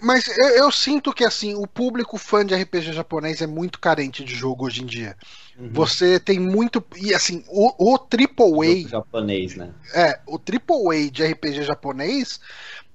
Mas 0.00 0.28
eu, 0.28 0.48
eu, 0.50 0.72
sinto 0.72 1.12
que 1.12 1.24
assim, 1.24 1.54
o 1.54 1.66
público 1.66 2.16
fã 2.16 2.44
de 2.44 2.54
RPG 2.54 2.92
japonês 2.92 3.40
é 3.40 3.46
muito 3.46 3.78
carente 3.78 4.24
de 4.24 4.34
jogo 4.34 4.66
hoje 4.66 4.82
em 4.82 4.86
dia. 4.86 5.16
Uhum. 5.58 5.70
Você 5.72 6.20
tem 6.20 6.38
muito. 6.38 6.84
E 6.96 7.14
assim, 7.14 7.44
o, 7.48 7.92
o 7.92 7.96
AAA. 7.96 8.88
japonês, 8.88 9.56
né? 9.56 9.70
É, 9.94 10.20
o 10.26 10.38
AAA 10.38 11.10
de 11.10 11.24
RPG 11.24 11.62
japonês. 11.62 12.40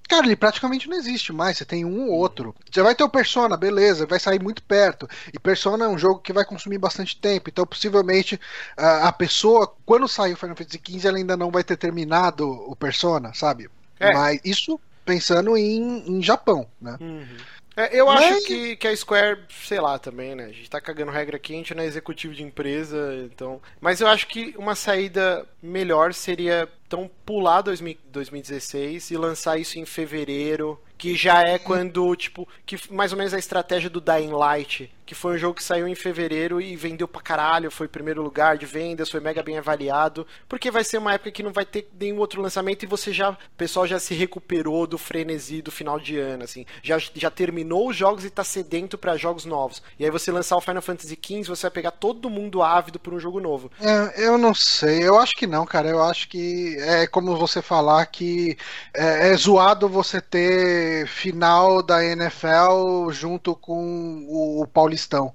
Cara, 0.06 0.26
ele 0.26 0.36
praticamente 0.36 0.88
não 0.88 0.96
existe 0.96 1.32
mais. 1.32 1.56
Você 1.56 1.64
tem 1.64 1.84
um 1.84 2.10
ou 2.10 2.18
outro. 2.18 2.54
Você 2.70 2.82
vai 2.82 2.94
ter 2.94 3.04
o 3.04 3.08
Persona, 3.08 3.56
beleza, 3.56 4.06
vai 4.06 4.20
sair 4.20 4.40
muito 4.40 4.62
perto. 4.62 5.08
E 5.32 5.38
Persona 5.38 5.86
é 5.86 5.88
um 5.88 5.98
jogo 5.98 6.20
que 6.20 6.32
vai 6.32 6.44
consumir 6.44 6.76
bastante 6.76 7.18
tempo. 7.18 7.48
Então, 7.48 7.66
possivelmente, 7.66 8.38
a, 8.76 9.08
a 9.08 9.12
pessoa, 9.12 9.74
quando 9.86 10.06
sair 10.06 10.34
o 10.34 10.36
Final 10.36 10.56
Fantasy 10.56 10.80
XV, 10.86 11.08
ela 11.08 11.16
ainda 11.16 11.36
não 11.36 11.50
vai 11.50 11.64
ter 11.64 11.76
terminado 11.76 12.46
o 12.46 12.76
Persona, 12.76 13.32
sabe? 13.32 13.70
É. 13.98 14.12
Mas 14.12 14.40
isso 14.44 14.78
pensando 15.04 15.56
em, 15.56 16.18
em 16.18 16.22
Japão, 16.22 16.66
né? 16.80 16.96
Uhum. 17.00 17.36
É, 17.76 17.98
eu 17.98 18.06
Mas... 18.06 18.36
acho 18.36 18.46
que, 18.46 18.76
que 18.76 18.86
a 18.86 18.96
Square, 18.96 19.40
sei 19.50 19.80
lá, 19.80 19.98
também, 19.98 20.34
né? 20.34 20.44
A 20.44 20.52
gente 20.52 20.70
tá 20.70 20.80
cagando 20.80 21.10
regra 21.10 21.36
aqui, 21.36 21.52
a 21.54 21.56
gente 21.56 21.74
não 21.74 21.82
é 21.82 21.86
executivo 21.86 22.34
de 22.34 22.42
empresa, 22.42 23.14
então. 23.24 23.60
Mas 23.80 24.00
eu 24.00 24.06
acho 24.06 24.28
que 24.28 24.54
uma 24.56 24.74
saída 24.74 25.44
melhor 25.60 26.14
seria 26.14 26.68
então 26.86 27.10
pular 27.26 27.62
2016 27.62 29.10
e 29.10 29.16
lançar 29.16 29.58
isso 29.58 29.78
em 29.78 29.84
fevereiro, 29.84 30.80
que 30.96 31.16
já 31.16 31.42
é 31.42 31.58
quando, 31.58 32.14
tipo, 32.14 32.46
que 32.64 32.78
mais 32.92 33.10
ou 33.10 33.18
menos 33.18 33.34
a 33.34 33.38
estratégia 33.38 33.90
do 33.90 34.00
Dying 34.00 34.30
Light, 34.30 34.92
que 35.06 35.14
foi 35.14 35.34
um 35.34 35.38
jogo 35.38 35.54
que 35.54 35.62
saiu 35.62 35.86
em 35.86 35.94
fevereiro 35.94 36.60
e 36.60 36.76
vendeu 36.76 37.06
pra 37.06 37.20
caralho, 37.20 37.70
foi 37.70 37.88
primeiro 37.88 38.22
lugar 38.22 38.56
de 38.56 38.66
vendas, 38.66 39.10
foi 39.10 39.20
mega 39.20 39.42
bem 39.42 39.58
avaliado, 39.58 40.26
porque 40.48 40.70
vai 40.70 40.84
ser 40.84 40.98
uma 40.98 41.14
época 41.14 41.30
que 41.30 41.42
não 41.42 41.52
vai 41.52 41.64
ter 41.64 41.88
nenhum 41.98 42.18
outro 42.18 42.40
lançamento 42.40 42.82
e 42.82 42.86
você 42.86 43.12
já, 43.12 43.30
o 43.30 43.36
pessoal 43.56 43.86
já 43.86 43.98
se 43.98 44.14
recuperou 44.14 44.86
do 44.86 44.98
frenesi 44.98 45.60
do 45.60 45.70
final 45.70 46.00
de 46.00 46.18
ano, 46.18 46.44
assim, 46.44 46.64
já, 46.82 46.98
já 46.98 47.30
terminou 47.30 47.88
os 47.88 47.96
jogos 47.96 48.24
e 48.24 48.30
tá 48.30 48.44
sedento 48.44 48.96
para 48.96 49.16
jogos 49.16 49.44
novos. 49.44 49.82
E 49.98 50.04
aí 50.04 50.10
você 50.10 50.32
lançar 50.32 50.56
o 50.56 50.60
Final 50.60 50.82
Fantasy 50.82 51.18
XV, 51.20 51.44
você 51.44 51.62
vai 51.62 51.70
pegar 51.70 51.90
todo 51.92 52.30
mundo 52.30 52.62
ávido 52.62 52.98
por 52.98 53.12
um 53.12 53.20
jogo 53.20 53.40
novo. 53.40 53.70
É, 53.80 54.26
eu 54.26 54.38
não 54.38 54.54
sei, 54.54 55.06
eu 55.06 55.18
acho 55.18 55.34
que 55.34 55.46
não, 55.46 55.66
cara, 55.66 55.88
eu 55.88 56.02
acho 56.02 56.28
que 56.28 56.76
é 56.80 57.06
como 57.06 57.36
você 57.36 57.60
falar 57.60 58.04
que 58.06 58.56
é, 58.94 59.30
é 59.30 59.36
zoado 59.36 59.88
você 59.88 60.20
ter 60.20 61.06
final 61.06 61.82
da 61.82 62.04
NFL 62.04 63.10
junto 63.10 63.54
com 63.54 64.24
o, 64.28 64.62
o 64.62 64.66
paulistão. 64.94 65.34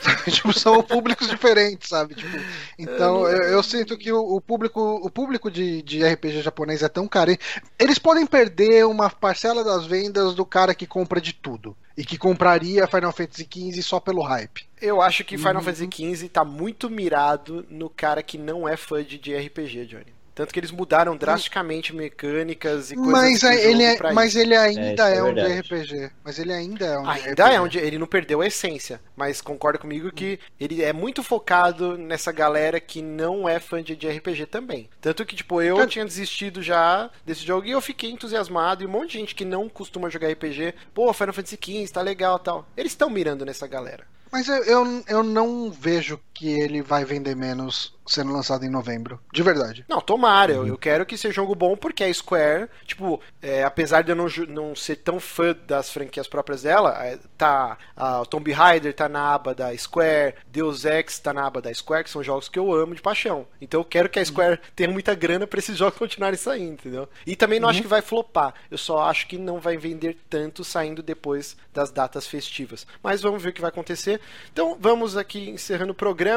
tipo, 0.30 0.52
são 0.58 0.82
públicos 0.82 1.28
diferentes, 1.28 1.90
sabe? 1.90 2.14
Tipo, 2.14 2.38
então 2.78 3.28
eu, 3.28 3.42
eu, 3.42 3.62
sinto 3.62 3.98
que 3.98 4.10
o, 4.10 4.36
o, 4.36 4.40
público, 4.40 4.80
o 4.80 5.10
público 5.10 5.50
de, 5.50 5.82
de 5.82 6.02
RPG 6.02 6.40
japonês 6.40 6.82
é 6.82 6.88
tão 6.88 7.06
carente. 7.06 7.40
Eles 7.78 7.98
podem 7.98 8.26
perder 8.26 8.86
uma 8.86 9.10
parcela 9.10 9.62
das 9.62 9.84
vendas 9.84 10.34
do 10.34 10.46
cara 10.46 10.74
que 10.74 10.86
compra 10.86 11.20
de 11.20 11.34
tudo. 11.34 11.76
E 11.96 12.04
que 12.04 12.16
compraria 12.16 12.86
Final 12.86 13.12
Fantasy 13.12 13.46
XV 13.52 13.82
só 13.82 14.00
pelo 14.00 14.22
hype. 14.22 14.66
Eu 14.80 15.02
acho 15.02 15.22
que 15.22 15.36
Final 15.36 15.56
uhum. 15.56 15.62
Fantasy 15.62 15.88
XV 15.92 16.28
tá 16.30 16.44
muito 16.44 16.88
mirado 16.88 17.66
no 17.68 17.90
cara 17.90 18.22
que 18.22 18.38
não 18.38 18.66
é 18.66 18.74
fã 18.74 19.04
de, 19.04 19.18
de 19.18 19.36
RPG, 19.36 19.84
Johnny. 19.84 20.19
Tanto 20.40 20.54
que 20.54 20.60
eles 20.60 20.70
mudaram 20.70 21.18
drasticamente 21.18 21.94
mecânicas 21.94 22.90
e 22.90 22.96
coisas 22.96 23.12
mas 23.12 23.42
ele 23.42 23.82
é, 23.82 24.12
Mas 24.14 24.34
ele 24.34 24.56
ainda 24.56 25.10
é, 25.10 25.18
é 25.18 25.22
um 25.22 25.58
RPG. 25.58 26.10
Mas 26.24 26.38
ele 26.38 26.50
ainda 26.50 26.86
é 26.86 26.98
um 26.98 27.06
Ainda 27.06 27.44
RPG. 27.44 27.54
é 27.54 27.60
onde 27.60 27.78
ele 27.78 27.98
não 27.98 28.06
perdeu 28.06 28.40
a 28.40 28.46
essência. 28.46 29.02
Mas 29.14 29.42
concorda 29.42 29.78
comigo 29.78 30.10
que 30.10 30.40
ele 30.58 30.82
é 30.82 30.94
muito 30.94 31.22
focado 31.22 31.98
nessa 31.98 32.32
galera 32.32 32.80
que 32.80 33.02
não 33.02 33.46
é 33.46 33.60
fã 33.60 33.82
de, 33.82 33.94
de 33.94 34.08
RPG 34.08 34.46
também. 34.46 34.88
Tanto 34.98 35.26
que, 35.26 35.36
tipo, 35.36 35.60
eu 35.60 35.86
tinha 35.86 36.06
desistido 36.06 36.62
já 36.62 37.10
desse 37.22 37.44
jogo 37.44 37.66
e 37.66 37.72
eu 37.72 37.80
fiquei 37.82 38.10
entusiasmado. 38.10 38.82
E 38.82 38.86
um 38.86 38.90
monte 38.90 39.10
de 39.10 39.18
gente 39.18 39.34
que 39.34 39.44
não 39.44 39.68
costuma 39.68 40.08
jogar 40.08 40.32
RPG, 40.32 40.72
pô, 40.94 41.12
Final 41.12 41.34
Fantasy 41.34 41.58
XV, 41.62 41.92
tá 41.92 42.00
legal 42.00 42.38
tal. 42.38 42.66
Eles 42.74 42.92
estão 42.92 43.10
mirando 43.10 43.44
nessa 43.44 43.66
galera. 43.66 44.06
Mas 44.32 44.48
eu, 44.48 44.64
eu, 44.64 45.04
eu 45.08 45.22
não 45.22 45.70
vejo 45.70 46.18
que 46.40 46.48
ele 46.48 46.80
vai 46.80 47.04
vender 47.04 47.36
menos 47.36 47.92
sendo 48.06 48.32
lançado 48.32 48.64
em 48.64 48.70
novembro. 48.70 49.20
De 49.30 49.42
verdade. 49.42 49.84
Não, 49.86 50.00
tomara. 50.00 50.52
Eu, 50.52 50.66
eu 50.66 50.78
quero 50.78 51.04
que 51.04 51.16
seja 51.18 51.32
um 51.32 51.44
jogo 51.44 51.54
bom 51.54 51.76
porque 51.76 52.02
a 52.02 52.12
Square, 52.12 52.68
tipo, 52.86 53.20
é, 53.42 53.62
apesar 53.62 54.02
de 54.02 54.10
eu 54.10 54.16
não, 54.16 54.26
não 54.48 54.74
ser 54.74 54.96
tão 54.96 55.20
fã 55.20 55.54
das 55.66 55.90
franquias 55.90 56.26
próprias 56.26 56.62
dela, 56.62 56.96
é, 57.04 57.18
tá. 57.36 57.76
A 57.94 58.24
Tomb 58.24 58.50
Raider 58.50 58.94
tá 58.94 59.06
na 59.06 59.34
aba 59.34 59.54
da 59.54 59.76
Square, 59.76 60.34
Deus 60.48 60.86
Ex 60.86 61.18
tá 61.18 61.34
na 61.34 61.46
aba 61.46 61.60
da 61.60 61.72
Square, 61.72 62.04
que 62.04 62.10
são 62.10 62.22
jogos 62.22 62.48
que 62.48 62.58
eu 62.58 62.72
amo 62.72 62.94
de 62.94 63.02
paixão. 63.02 63.46
Então 63.60 63.80
eu 63.80 63.84
quero 63.84 64.08
que 64.08 64.18
a 64.18 64.24
Square 64.24 64.54
uhum. 64.54 64.70
tenha 64.74 64.90
muita 64.90 65.14
grana 65.14 65.46
para 65.46 65.58
esses 65.58 65.76
jogos 65.78 65.98
continuarem 65.98 66.38
saindo, 66.38 66.72
entendeu? 66.72 67.08
E 67.26 67.36
também 67.36 67.60
não 67.60 67.66
uhum. 67.66 67.70
acho 67.70 67.82
que 67.82 67.88
vai 67.88 68.00
flopar. 68.00 68.54
Eu 68.70 68.78
só 68.78 69.00
acho 69.00 69.26
que 69.26 69.36
não 69.36 69.60
vai 69.60 69.76
vender 69.76 70.16
tanto 70.30 70.64
saindo 70.64 71.02
depois 71.02 71.54
das 71.72 71.90
datas 71.90 72.26
festivas. 72.26 72.86
Mas 73.02 73.20
vamos 73.20 73.42
ver 73.42 73.50
o 73.50 73.52
que 73.52 73.60
vai 73.60 73.70
acontecer. 73.70 74.20
Então 74.50 74.76
vamos 74.80 75.18
aqui 75.18 75.50
encerrando 75.50 75.92
o 75.92 75.94
programa. 75.94 76.29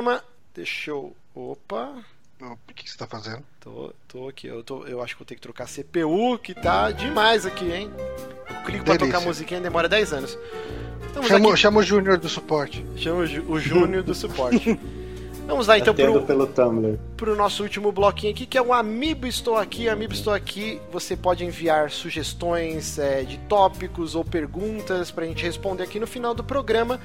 Deixa 0.53 0.91
eu. 0.91 1.15
Opa! 1.35 2.03
O 2.41 2.73
que, 2.73 2.89
você 2.89 2.97
tá 2.97 3.07
fazendo? 3.07 3.41
Tô, 3.59 3.93
tô 4.07 4.27
aqui, 4.27 4.47
eu, 4.47 4.63
tô, 4.63 4.85
eu 4.85 5.01
acho 5.01 5.13
que 5.13 5.19
vou 5.19 5.25
ter 5.25 5.35
que 5.35 5.41
trocar 5.41 5.65
CPU, 5.65 6.37
que 6.37 6.53
tá 6.53 6.91
demais 6.91 7.45
aqui, 7.45 7.71
hein? 7.71 7.89
Eu 7.97 8.55
clico 8.63 8.83
Delícia. 8.83 8.83
pra 8.83 8.97
tocar 8.97 9.21
musiquinha 9.21 9.59
e 9.61 9.63
demora 9.63 9.87
10 9.87 10.13
anos. 10.13 10.37
chama, 11.25 11.55
chama 11.55 11.79
o 11.79 11.83
Júnior 11.83 12.17
do 12.17 12.27
suporte. 12.27 12.85
Chama 12.97 13.21
o 13.21 13.59
Júnior 13.59 14.03
do 14.03 14.13
suporte. 14.13 14.77
Vamos 15.47 15.67
lá 15.67 15.77
então 15.77 15.93
pro, 15.93 16.21
pelo 16.23 16.47
Tumblr. 16.47 16.97
pro 17.17 17.35
nosso 17.35 17.63
último 17.63 17.91
bloquinho 17.91 18.31
aqui, 18.31 18.45
que 18.45 18.57
é 18.57 18.61
o 18.61 18.73
Amiibo 18.73 19.27
Estou 19.27 19.57
Aqui. 19.57 19.89
Amiibo 19.89 20.13
Estou 20.13 20.33
Aqui, 20.33 20.81
você 20.91 21.17
pode 21.17 21.43
enviar 21.43 21.91
sugestões 21.91 22.97
é, 22.97 23.23
de 23.23 23.37
tópicos 23.39 24.15
ou 24.15 24.23
perguntas 24.23 25.11
pra 25.11 25.25
gente 25.25 25.43
responder 25.43 25.83
aqui 25.83 25.99
no 25.99 26.07
final 26.07 26.33
do 26.33 26.43
programa 26.43 26.99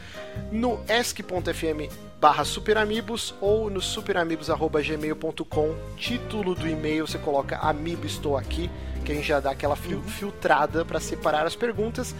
no 0.52 0.80
esc.fm 0.88 2.07
barra 2.20 2.44
superamigos 2.44 3.34
ou 3.40 3.70
no 3.70 3.80
superamigos.gmail.com 3.80 5.74
título 5.96 6.54
do 6.54 6.68
e-mail 6.68 7.06
você 7.06 7.18
coloca 7.18 7.58
Amiibo 7.58 8.06
Estou 8.06 8.36
Aqui, 8.36 8.68
que 9.04 9.12
a 9.12 9.14
gente 9.14 9.28
já 9.28 9.38
dá 9.40 9.52
aquela 9.52 9.76
fil 9.76 10.02
filtrada 10.02 10.84
para 10.84 10.98
separar 10.98 11.46
as 11.46 11.54
perguntas. 11.54 12.14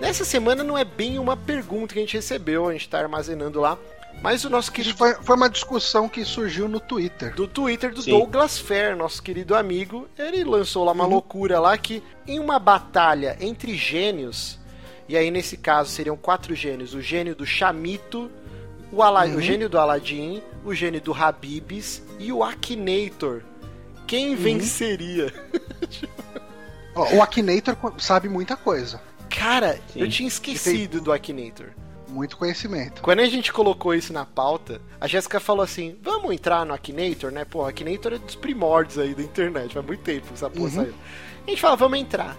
Nessa 0.00 0.24
semana 0.24 0.64
não 0.64 0.76
é 0.76 0.84
bem 0.84 1.18
uma 1.18 1.36
pergunta 1.36 1.92
que 1.92 2.00
a 2.00 2.02
gente 2.02 2.16
recebeu, 2.16 2.68
a 2.68 2.72
gente 2.72 2.82
está 2.82 2.98
armazenando 2.98 3.60
lá 3.60 3.78
mas 4.22 4.44
o 4.44 4.48
nosso 4.48 4.72
querido. 4.72 4.96
Foi, 4.96 5.14
foi, 5.14 5.36
uma 5.36 5.50
discussão 5.50 6.08
que 6.08 6.24
surgiu 6.24 6.68
no 6.68 6.80
Twitter. 6.80 7.34
Do 7.34 7.46
Twitter 7.46 7.92
do 7.92 8.00
Sim. 8.00 8.12
Douglas 8.12 8.58
Fair, 8.58 8.96
nosso 8.96 9.22
querido 9.22 9.54
amigo. 9.54 10.08
Ele 10.18 10.44
lançou 10.44 10.84
lá 10.84 10.92
uma 10.92 11.04
uhum. 11.04 11.10
loucura 11.10 11.60
lá 11.60 11.76
que, 11.76 12.02
em 12.26 12.38
uma 12.38 12.58
batalha 12.58 13.36
entre 13.40 13.76
gênios, 13.76 14.58
e 15.08 15.16
aí 15.16 15.30
nesse 15.30 15.56
caso 15.56 15.90
seriam 15.90 16.16
quatro 16.16 16.54
gênios: 16.54 16.94
o 16.94 17.02
gênio 17.02 17.34
do 17.34 17.44
Chamito, 17.44 18.30
o, 18.94 19.02
Ala 19.02 19.26
uhum. 19.26 19.36
o 19.36 19.40
gênio 19.40 19.68
do 19.68 19.78
Aladdin, 19.78 20.42
o 20.64 20.74
gênio 20.74 21.00
do 21.00 21.12
Habibs 21.12 22.02
e 22.18 22.32
o 22.32 22.42
Akinator. 22.42 23.42
Quem 24.06 24.30
uhum. 24.30 24.36
venceria? 24.36 25.32
o 26.94 27.22
Akinator 27.22 27.76
sabe 27.98 28.28
muita 28.28 28.56
coisa. 28.56 29.00
Cara, 29.28 29.78
Sim. 29.92 30.00
eu 30.00 30.08
tinha 30.08 30.28
esquecido 30.28 30.92
tem... 30.92 31.02
do 31.02 31.12
Akinator 31.12 31.68
muito 32.14 32.36
conhecimento. 32.36 33.02
Quando 33.02 33.18
a 33.18 33.26
gente 33.26 33.52
colocou 33.52 33.92
isso 33.92 34.12
na 34.12 34.24
pauta, 34.24 34.80
a 35.00 35.06
Jéssica 35.08 35.40
falou 35.40 35.64
assim: 35.64 35.98
vamos 36.00 36.32
entrar 36.32 36.64
no 36.64 36.72
Akinator, 36.72 37.32
né? 37.32 37.44
Pô, 37.44 37.64
Akinator 37.64 38.12
é 38.12 38.18
dos 38.18 38.36
primórdios 38.36 38.98
aí 38.98 39.14
da 39.14 39.22
internet, 39.22 39.74
faz 39.74 39.84
muito 39.84 40.02
tempo 40.02 40.28
que 40.28 40.34
essa 40.34 40.48
porra 40.48 40.64
uhum. 40.64 40.70
saiu. 40.70 40.94
A 41.44 41.50
gente 41.50 41.60
fala, 41.60 41.76
vamos 41.76 41.98
entrar. 41.98 42.36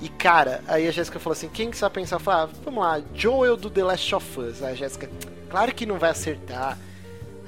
E 0.00 0.08
cara, 0.08 0.62
aí 0.66 0.88
a 0.88 0.90
Jéssica 0.90 1.18
falou 1.18 1.34
assim: 1.34 1.48
quem 1.48 1.70
que 1.70 1.76
sabe 1.76 1.96
pensar? 1.96 2.18
Falar, 2.18 2.44
ah, 2.44 2.48
vamos 2.64 2.82
lá, 2.82 3.02
Joel 3.14 3.56
do 3.56 3.68
The 3.68 3.84
Last 3.84 4.14
of 4.14 4.40
Us. 4.40 4.62
Aí 4.62 4.72
a 4.72 4.74
Jéssica, 4.74 5.10
claro 5.48 5.74
que 5.74 5.86
não 5.86 5.98
vai 5.98 6.10
acertar. 6.10 6.78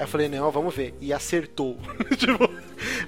Aí 0.01 0.05
eu 0.05 0.09
falei, 0.09 0.31
não, 0.31 0.51
vamos 0.51 0.75
ver. 0.75 0.95
E 0.99 1.13
acertou. 1.13 1.79
tipo, 2.17 2.51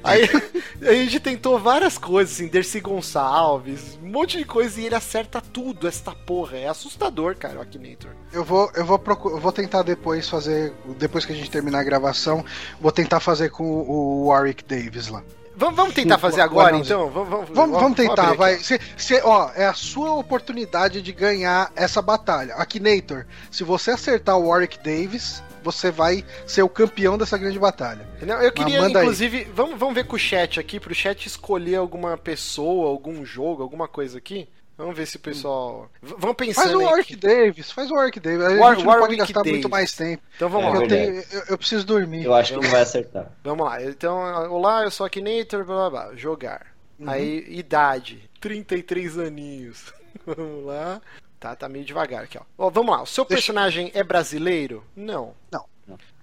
aí 0.04 0.28
a 0.86 0.92
gente 0.92 1.20
tentou 1.20 1.58
várias 1.58 1.96
coisas, 1.96 2.34
assim, 2.34 2.48
Dercy 2.48 2.80
Gonçalves, 2.80 3.98
um 4.02 4.10
monte 4.10 4.36
de 4.36 4.44
coisa 4.44 4.78
e 4.78 4.84
ele 4.84 4.94
acerta 4.94 5.40
tudo, 5.40 5.88
esta 5.88 6.12
porra. 6.12 6.58
É 6.58 6.68
assustador, 6.68 7.34
cara, 7.36 7.58
o 7.58 7.62
Akinator. 7.62 8.10
Eu 8.30 8.44
vou, 8.44 8.70
eu 8.74 8.84
vou, 8.84 9.02
eu 9.06 9.40
vou 9.40 9.52
tentar 9.52 9.82
depois 9.82 10.28
fazer, 10.28 10.74
depois 10.98 11.24
que 11.24 11.32
a 11.32 11.34
gente 11.34 11.50
terminar 11.50 11.80
a 11.80 11.84
gravação, 11.84 12.44
vou 12.78 12.92
tentar 12.92 13.20
fazer 13.20 13.48
com 13.48 13.64
o 13.64 14.26
Warwick 14.26 14.62
Davis 14.62 15.08
lá. 15.08 15.22
Vamos, 15.56 15.76
vamos 15.76 15.94
tentar 15.94 16.18
fazer 16.18 16.40
agora, 16.40 16.76
então? 16.76 17.10
Vamos, 17.10 17.28
vamos, 17.28 17.50
vamos, 17.50 17.80
vamos 17.80 17.96
tentar, 17.96 18.34
vai. 18.34 18.58
Cê, 18.58 18.80
cê, 18.96 19.20
ó, 19.22 19.50
é 19.54 19.66
a 19.66 19.74
sua 19.74 20.14
oportunidade 20.14 21.02
de 21.02 21.12
ganhar 21.12 21.70
essa 21.76 22.00
batalha. 22.00 22.54
Akinator, 22.54 23.26
se 23.50 23.62
você 23.62 23.90
acertar 23.92 24.38
o 24.38 24.48
Warwick 24.48 24.78
Davis, 24.78 25.42
você 25.62 25.90
vai 25.90 26.24
ser 26.46 26.62
o 26.62 26.68
campeão 26.68 27.16
dessa 27.16 27.38
grande 27.38 27.58
batalha. 27.58 28.08
Não, 28.22 28.40
eu 28.40 28.52
queria, 28.52 28.80
inclusive, 28.88 29.44
vamos, 29.54 29.78
vamos 29.78 29.94
ver 29.94 30.04
com 30.04 30.16
o 30.16 30.18
chat 30.18 30.58
aqui, 30.58 30.80
pro 30.80 30.94
chat 30.94 31.26
escolher 31.26 31.76
alguma 31.76 32.16
pessoa, 32.16 32.88
algum 32.88 33.24
jogo, 33.24 33.62
alguma 33.62 33.86
coisa 33.86 34.18
aqui. 34.18 34.48
Vamos 34.82 34.96
ver 34.96 35.06
se 35.06 35.16
o 35.16 35.20
pessoal. 35.20 35.88
Vamos 36.02 36.34
pensar. 36.34 36.62
Faz 36.62 36.74
o 36.74 36.82
Warwick 36.82 37.14
Davis, 37.14 37.70
faz 37.70 37.88
o 37.88 37.94
Warwick 37.94 38.18
Davis. 38.18 38.44
A 38.44 38.60
War, 38.60 38.74
gente 38.74 38.84
não 38.84 38.98
pode 38.98 39.14
gastar 39.14 39.34
Davis. 39.34 39.52
muito 39.52 39.68
mais 39.68 39.92
tempo. 39.92 40.24
Então 40.34 40.48
vamos 40.48 40.66
é, 40.66 40.70
lá. 40.70 40.82
Eu, 40.82 40.88
tenho, 40.88 41.24
eu, 41.30 41.42
eu, 41.50 41.58
preciso 41.58 41.86
dormir. 41.86 42.24
Eu 42.24 42.34
acho 42.34 42.52
que 42.52 42.60
não 42.60 42.68
vai 42.68 42.82
acertar. 42.82 43.30
Vamos 43.44 43.64
lá. 43.64 43.80
Então, 43.80 44.18
olá, 44.50 44.82
eu 44.82 44.90
sou 44.90 45.06
Akinator, 45.06 45.64
blá 45.64 45.88
blá 45.88 45.90
blá. 45.90 46.16
Jogar. 46.16 46.74
Uhum. 46.98 47.08
Aí, 47.08 47.46
idade: 47.48 48.28
33 48.40 49.18
aninhos. 49.18 49.94
vamos 50.26 50.66
lá. 50.66 51.00
Tá, 51.38 51.54
tá 51.54 51.68
meio 51.68 51.84
devagar 51.84 52.24
aqui, 52.24 52.36
ó. 52.36 52.42
ó 52.58 52.68
vamos 52.68 52.90
lá. 52.90 53.02
O 53.02 53.06
seu 53.06 53.24
personagem 53.24 53.84
Deixa... 53.84 54.00
é 54.00 54.02
brasileiro? 54.02 54.82
Não. 54.96 55.32
Não. 55.48 55.64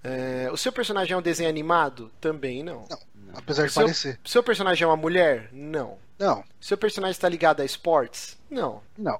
É, 0.04 0.50
o 0.52 0.56
seu 0.58 0.70
personagem 0.70 1.14
é 1.14 1.16
um 1.16 1.22
desenho 1.22 1.48
animado? 1.48 2.10
Também 2.20 2.62
não. 2.62 2.84
Não. 2.90 2.98
Apesar 3.34 3.66
de 3.66 3.72
seu, 3.72 3.82
parecer. 3.82 4.20
Seu 4.22 4.42
personagem 4.42 4.84
é 4.84 4.86
uma 4.86 4.96
mulher? 4.98 5.48
Não. 5.50 5.96
Não. 6.20 6.44
Seu 6.60 6.76
personagem 6.76 7.12
está 7.12 7.28
ligado 7.28 7.62
a 7.62 7.64
esportes? 7.64 8.38
Não. 8.50 8.82
Não. 8.96 9.18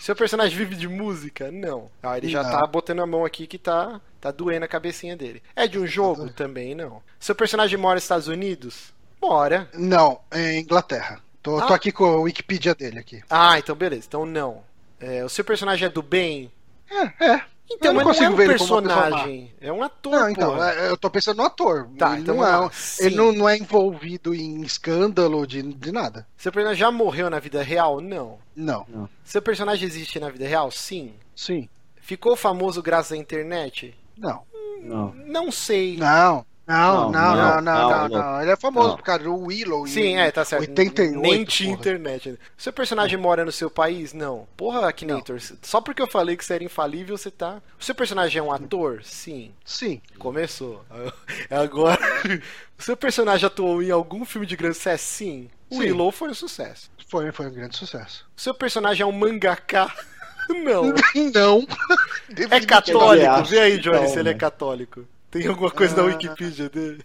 Seu 0.00 0.16
personagem 0.16 0.58
vive 0.58 0.74
de 0.74 0.88
música? 0.88 1.48
Não. 1.52 1.88
Ah, 2.02 2.18
ele 2.18 2.28
já 2.28 2.42
não. 2.42 2.50
tá 2.50 2.66
botando 2.66 3.00
a 3.00 3.06
mão 3.06 3.24
aqui 3.24 3.46
que 3.46 3.56
tá, 3.56 4.00
tá 4.20 4.32
doendo 4.32 4.64
a 4.64 4.68
cabecinha 4.68 5.16
dele. 5.16 5.40
É 5.54 5.68
de 5.68 5.78
um 5.78 5.86
jogo? 5.86 6.26
Tá 6.26 6.32
Também 6.32 6.74
não. 6.74 7.00
Seu 7.20 7.36
personagem 7.36 7.78
mora 7.78 7.94
nos 7.94 8.02
Estados 8.02 8.26
Unidos? 8.26 8.92
Mora. 9.22 9.70
Não, 9.74 10.20
é 10.28 10.58
Inglaterra. 10.58 11.20
Tô, 11.40 11.58
ah. 11.58 11.66
tô 11.66 11.72
aqui 11.74 11.92
com 11.92 12.04
a 12.04 12.20
Wikipedia 12.20 12.74
dele 12.74 12.98
aqui. 12.98 13.22
Ah, 13.30 13.56
então 13.56 13.76
beleza. 13.76 14.06
Então 14.08 14.26
não. 14.26 14.64
É, 14.98 15.24
o 15.24 15.28
seu 15.28 15.44
personagem 15.44 15.86
é 15.86 15.88
do 15.88 16.02
bem? 16.02 16.50
É, 16.90 17.26
é. 17.26 17.44
Então, 17.72 17.94
mas 17.94 18.04
não 18.04 18.26
é 18.26 18.30
um 18.30 18.36
personagem, 18.36 19.54
é 19.60 19.72
um 19.72 19.82
ator. 19.82 20.12
Não, 20.12 20.28
então, 20.28 20.64
é, 20.64 20.90
eu 20.90 20.96
tô 20.96 21.08
pensando 21.08 21.36
no 21.36 21.44
ator. 21.44 21.88
Tá, 21.96 22.12
ele, 22.12 22.22
então 22.22 22.36
não 22.36 22.44
é, 22.66 22.70
ele 22.98 23.14
não, 23.14 23.32
não, 23.32 23.48
é 23.48 23.56
envolvido 23.56 24.34
em 24.34 24.60
escândalo 24.62 25.46
de, 25.46 25.62
de 25.62 25.92
nada. 25.92 26.26
Seu 26.36 26.50
personagem 26.50 26.80
já 26.80 26.90
morreu 26.90 27.30
na 27.30 27.38
vida 27.38 27.62
real? 27.62 28.00
Não. 28.00 28.38
Não. 28.56 28.84
não. 28.88 29.08
Seu 29.24 29.40
personagem 29.40 29.86
existe 29.86 30.18
na 30.18 30.28
vida 30.30 30.46
real? 30.46 30.70
Sim. 30.70 31.14
Sim. 31.34 31.68
Ficou 32.00 32.34
famoso 32.34 32.82
graças 32.82 33.12
à 33.12 33.16
internet? 33.16 33.96
Não. 34.16 34.42
Não. 34.82 35.14
Não 35.14 35.52
sei. 35.52 35.96
Não. 35.96 36.44
Não, 36.70 37.10
não, 37.10 37.36
não, 37.36 37.60
não, 37.60 38.08
não, 38.08 38.42
Ele 38.42 38.52
é 38.52 38.56
famoso 38.56 38.96
por 38.96 39.02
causa 39.02 39.24
do 39.24 39.36
Willow. 39.36 39.86
Sim, 39.88 40.16
é, 40.16 40.30
tá 40.30 40.44
certo. 40.44 40.68
88, 40.68 41.18
Nem 41.18 41.44
tinha 41.44 41.72
internet. 41.72 42.38
Seu 42.56 42.72
personagem 42.72 43.18
mora 43.18 43.44
no 43.44 43.50
seu 43.50 43.68
país? 43.68 44.12
Não. 44.12 44.46
Porra, 44.56 44.88
Akinator, 44.88 45.38
só 45.62 45.80
porque 45.80 46.00
eu 46.00 46.06
falei 46.06 46.36
que 46.36 46.44
você 46.44 46.54
era 46.54 46.64
infalível, 46.64 47.18
você 47.18 47.30
tá. 47.30 47.60
O 47.78 47.84
seu 47.84 47.94
personagem 47.94 48.38
é 48.38 48.42
um 48.42 48.52
ator? 48.52 49.00
Sim. 49.02 49.52
Sim. 49.64 50.00
Começou. 50.18 50.84
É 51.48 51.56
agora. 51.56 51.98
O 52.78 52.82
seu 52.82 52.96
personagem 52.96 53.46
atuou 53.46 53.82
em 53.82 53.90
algum 53.90 54.24
filme 54.24 54.46
de 54.46 54.56
grande 54.56 54.76
sucesso? 54.76 55.04
Sim. 55.04 55.50
O 55.68 55.78
Willow 55.78 56.12
foi 56.12 56.30
um 56.30 56.34
sucesso. 56.34 56.90
Foi, 57.08 57.32
foi 57.32 57.46
um 57.46 57.52
grande 57.52 57.76
sucesso. 57.76 58.26
O 58.36 58.40
seu 58.40 58.54
personagem 58.54 59.02
é 59.02 59.06
um 59.06 59.12
mangaká? 59.12 59.92
Não. 60.48 60.92
Não. 61.34 61.66
É 62.50 62.60
católico. 62.60 63.44
Vê 63.44 63.58
aí, 63.60 63.78
Johnny, 63.78 64.08
se 64.08 64.18
ele 64.18 64.30
é 64.30 64.34
católico. 64.34 65.06
Tem 65.30 65.46
alguma 65.46 65.70
coisa 65.70 65.94
na 65.96 66.02
Ah. 66.02 66.06
Wikipedia 66.06 66.68
dele? 66.68 67.04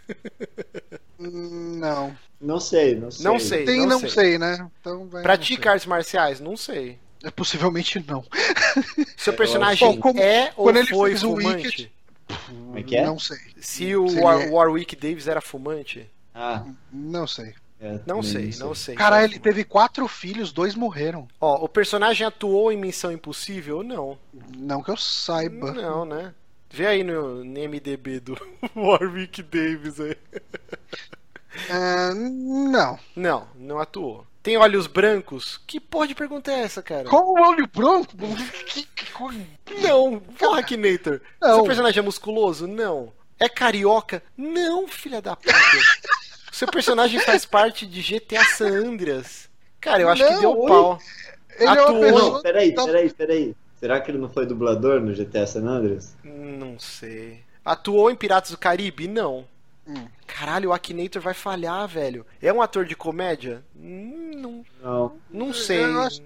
Não. 1.20 2.16
Não 2.42 2.60
sei, 2.60 2.96
não 2.96 3.10
sei. 3.12 3.24
Não 3.26 3.40
sei. 3.40 3.66
Tem 3.66 3.80
não 3.82 3.88
não 3.88 4.00
sei. 4.02 4.10
sei, 4.10 4.38
né? 4.38 4.68
Então 4.82 5.08
vai, 5.08 5.24
Pratica 5.24 5.72
artes 5.72 5.86
marciais? 5.86 6.40
Não 6.40 6.58
sei. 6.58 6.76
sei. 6.76 7.00
É, 7.24 7.32
Possivelmente 7.32 8.04
não. 8.08 8.24
Seu 9.18 9.34
Eu 9.34 9.38
personagem 9.38 9.88
Bom, 9.96 10.00
como- 10.00 10.20
é 10.20 10.52
ou 10.58 10.66
quando 10.66 10.78
ele 10.78 10.88
foi 10.88 11.10
fez 11.12 11.24
o 11.24 11.30
fumante? 11.36 11.66
Wicked- 11.68 11.92
Como 12.48 12.78
é 12.78 12.84
que 12.84 12.96
é? 12.98 13.06
Não 13.06 13.18
sei. 13.20 13.38
Se 13.60 13.96
o 13.96 14.08
Se 14.10 14.20
War- 14.20 14.42
ele 14.42 14.50
é- 14.50 14.52
Warwick 14.54 14.96
Davis 14.96 15.28
era 15.28 15.42
fumante? 15.42 16.10
Ah, 16.34 16.64
Não 16.92 17.26
sei. 17.26 17.54
é, 17.80 17.92
Não 18.06 18.22
também 18.22 18.52
sei, 18.52 18.60
não 18.60 18.76
sei. 18.76 18.96
Caralho, 18.96 19.26
ele 19.32 19.40
teve 19.40 19.64
quatro 19.64 20.08
filhos, 20.08 20.52
dois 20.52 20.76
morreram. 20.76 21.28
Ó, 21.40 21.64
o 21.64 21.70
personagem 21.70 22.28
atuou 22.28 22.72
em 22.72 22.78
Missão 22.78 23.12
Impossível? 23.12 23.82
Não. 23.84 24.18
Não 24.58 24.84
que 24.84 24.92
eu 24.92 24.98
saiba. 24.98 25.72
Não, 25.72 26.04
né? 26.04 26.34
Vê 26.76 26.88
aí 26.88 27.04
no, 27.06 27.42
no 27.46 27.70
MDB 27.70 28.20
do 28.20 28.38
Warwick 28.76 29.42
Davis 29.44 29.98
aí. 30.02 30.18
Ah, 31.70 32.12
não. 32.14 33.00
Não, 33.16 33.48
não 33.56 33.80
atuou. 33.80 34.28
Tem 34.44 34.58
olhos 34.58 34.86
brancos? 34.86 35.58
Que 35.66 35.80
porra 35.80 36.08
de 36.08 36.14
pergunta 36.16 36.52
é 36.52 36.60
essa, 36.64 36.84
cara? 36.84 37.08
Qual 37.10 37.26
o 37.30 37.40
olho 37.42 37.66
branco? 37.74 38.12
Que- 38.68 38.84
que 38.84 39.12
coisa- 39.14 39.40
Não, 39.82 40.20
porra, 40.20 40.60
Akinator. 40.60 41.22
Não. 41.42 41.56
Seu 41.56 41.64
personagem 41.64 42.00
é 42.00 42.04
musculoso? 42.04 42.68
Não. 42.68 43.14
É 43.40 43.48
carioca? 43.48 44.22
Não, 44.38 44.86
filha 44.86 45.22
da 45.22 45.34
puta. 45.38 45.54
Seu 46.52 46.68
personagem 46.68 47.22
faz 47.22 47.46
parte 47.46 47.86
de 47.88 48.02
GTA 48.02 48.44
San 48.44 48.68
Andreas? 48.86 49.50
Cara, 49.80 50.02
eu 50.02 50.10
acho 50.10 50.26
que 50.26 50.30
Não, 50.34 50.40
deu 50.42 50.60
oi. 50.60 50.68
pau. 50.70 51.00
Ele 51.58 51.66
é 51.66 51.70
Atuou. 51.70 51.90
uma 51.92 52.00
pessoa. 52.02 52.32
Não, 52.34 52.42
peraí, 52.42 52.74
Tá- 52.76 52.84
peraí, 52.86 53.14
peraí. 53.14 53.56
Será 53.86 54.02
que 54.02 54.10
ele 54.10 54.18
não 54.18 54.28
foi 54.30 54.48
dublador 54.48 55.00
no 55.00 55.14
GTA 55.14 55.46
San 55.46 55.64
Andreas? 55.68 56.18
Não 56.24 56.80
sei. 56.80 57.44
Atuou 57.64 58.10
em 58.10 58.16
Piratas 58.16 58.50
do 58.50 58.58
Caribe? 58.58 59.08
Não. 59.08 59.46
Hum. 59.88 60.08
Caralho, 60.26 60.72
o 60.72 60.74
Akinator 60.74 61.22
vai 61.22 61.36
falhar, 61.36 61.88
velho. 61.88 62.26
É 62.42 62.52
um 62.52 62.64
ator 62.64 62.84
de 62.88 62.96
comédia? 62.96 63.64
Não, 63.76 64.66
Não. 64.84 65.14
não 65.30 65.54
sei. 65.54 65.84
Eu 65.84 66.02
acho- 66.02 66.20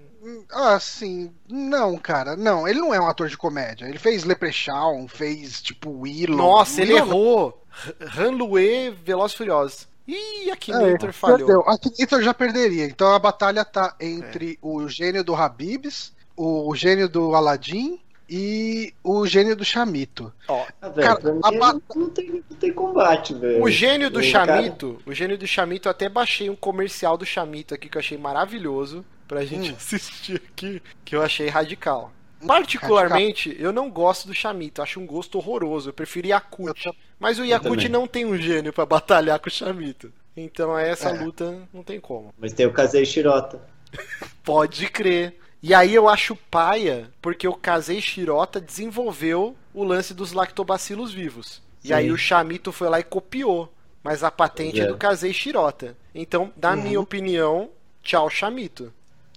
Ah, 0.50 0.80
sim. 0.80 1.30
Não, 1.50 1.98
cara. 1.98 2.34
Não, 2.34 2.66
ele 2.66 2.80
não 2.80 2.94
é 2.94 3.00
um 3.00 3.06
ator 3.06 3.28
de 3.28 3.36
comédia. 3.36 3.84
Ele 3.84 3.98
fez 3.98 4.24
Leprechaun, 4.24 5.06
fez 5.06 5.60
tipo 5.60 5.90
Willow. 5.90 6.38
Nossa, 6.38 6.80
ele 6.80 6.94
Willow- 6.94 7.08
errou. 7.08 7.64
Ranluê 8.00 8.90
Veloz 8.90 9.32
e 9.32 9.36
Furiosos. 9.36 9.86
Ih, 10.08 10.50
Akinator 10.50 11.10
É, 11.10 11.12
falhou. 11.12 11.36
Perdeu. 11.38 11.60
Akinator 11.68 12.22
já 12.22 12.32
perderia. 12.32 12.86
Então 12.86 13.12
a 13.12 13.18
batalha 13.18 13.66
tá 13.66 13.94
entre 14.00 14.58
o 14.62 14.88
gênio 14.88 15.22
do 15.22 15.34
Habibs, 15.34 16.12
o 16.42 16.74
gênio 16.74 17.08
do 17.08 17.34
Aladdin 17.34 17.98
e 18.28 18.94
o 19.02 19.26
gênio 19.26 19.56
do 19.56 19.64
Chamito. 19.64 20.32
Ó, 20.48 20.64
Ah, 20.80 20.90
Cara, 20.90 21.18
a 21.42 21.50
ba- 21.52 21.80
não, 21.96 22.08
tem, 22.10 22.44
não 22.48 22.56
tem 22.58 22.72
combate, 22.72 23.34
velho. 23.34 23.62
O 23.62 23.68
gênio 23.70 24.08
do 24.10 24.20
O 24.20 24.32
cara- 24.32 24.56
Chamito, 24.56 24.98
o 25.04 25.12
gênio 25.12 25.36
do 25.36 25.46
Chamito, 25.46 25.88
eu 25.88 25.90
até 25.90 26.08
baixei 26.08 26.48
um 26.48 26.54
comercial 26.56 27.16
do 27.18 27.26
Chamito 27.26 27.74
aqui 27.74 27.88
que 27.88 27.96
eu 27.96 28.00
achei 28.00 28.16
maravilhoso 28.16 29.04
pra 29.26 29.44
gente 29.44 29.72
Hum. 29.72 29.74
assistir 29.78 30.36
aqui, 30.36 30.80
que 31.04 31.16
eu 31.16 31.22
achei 31.22 31.48
radical. 31.48 32.12
Particularmente, 32.46 33.54
eu 33.58 33.72
não 33.72 33.90
gosto 33.90 34.26
do 34.28 34.32
Chamito, 34.34 34.80
acho 34.80 34.98
um 35.00 35.06
gosto 35.06 35.36
horroroso. 35.36 35.90
Eu 35.90 35.92
prefiro 35.92 36.28
Yakut. 36.28 36.86
Eu 36.86 36.94
Mas 37.18 37.38
o 37.38 37.44
Yakut 37.44 37.86
não 37.88 38.06
tem 38.06 38.24
um 38.24 38.36
gênio 38.36 38.72
pra 38.72 38.86
batalhar 38.86 39.38
com 39.38 39.48
o 39.48 39.52
Chamito. 39.52 40.10
Então 40.36 40.78
essa 40.78 41.10
É. 41.10 41.20
luta 41.22 41.68
não 41.74 41.82
tem 41.82 42.00
como. 42.00 42.32
Mas 42.38 42.52
tem 42.54 42.64
o 42.64 42.72
Kazei 42.72 43.04
Shirota. 43.04 43.60
Pode 44.44 44.88
crer. 44.88 45.36
E 45.62 45.74
aí 45.74 45.94
eu 45.94 46.08
acho 46.08 46.34
paia, 46.50 47.10
porque 47.20 47.46
o 47.46 47.54
Kazei 47.54 48.00
Shirota 48.00 48.60
desenvolveu 48.60 49.56
o 49.74 49.84
lance 49.84 50.14
dos 50.14 50.32
lactobacilos 50.32 51.12
vivos. 51.12 51.62
E 51.84 51.88
Sim. 51.88 51.94
aí 51.94 52.10
o 52.10 52.16
Chamito 52.16 52.72
foi 52.72 52.88
lá 52.88 52.98
e 53.00 53.04
copiou. 53.04 53.72
Mas 54.02 54.24
a 54.24 54.30
patente 54.30 54.80
é 54.80 54.84
é. 54.84 54.86
do 54.86 54.96
Kazei 54.96 55.32
Shirota. 55.32 55.96
Então, 56.14 56.52
na 56.60 56.74
Uhum. 56.74 56.82
minha 56.82 57.00
opinião, 57.00 57.70
tchau 58.02 58.30
Chamito. 58.30 58.92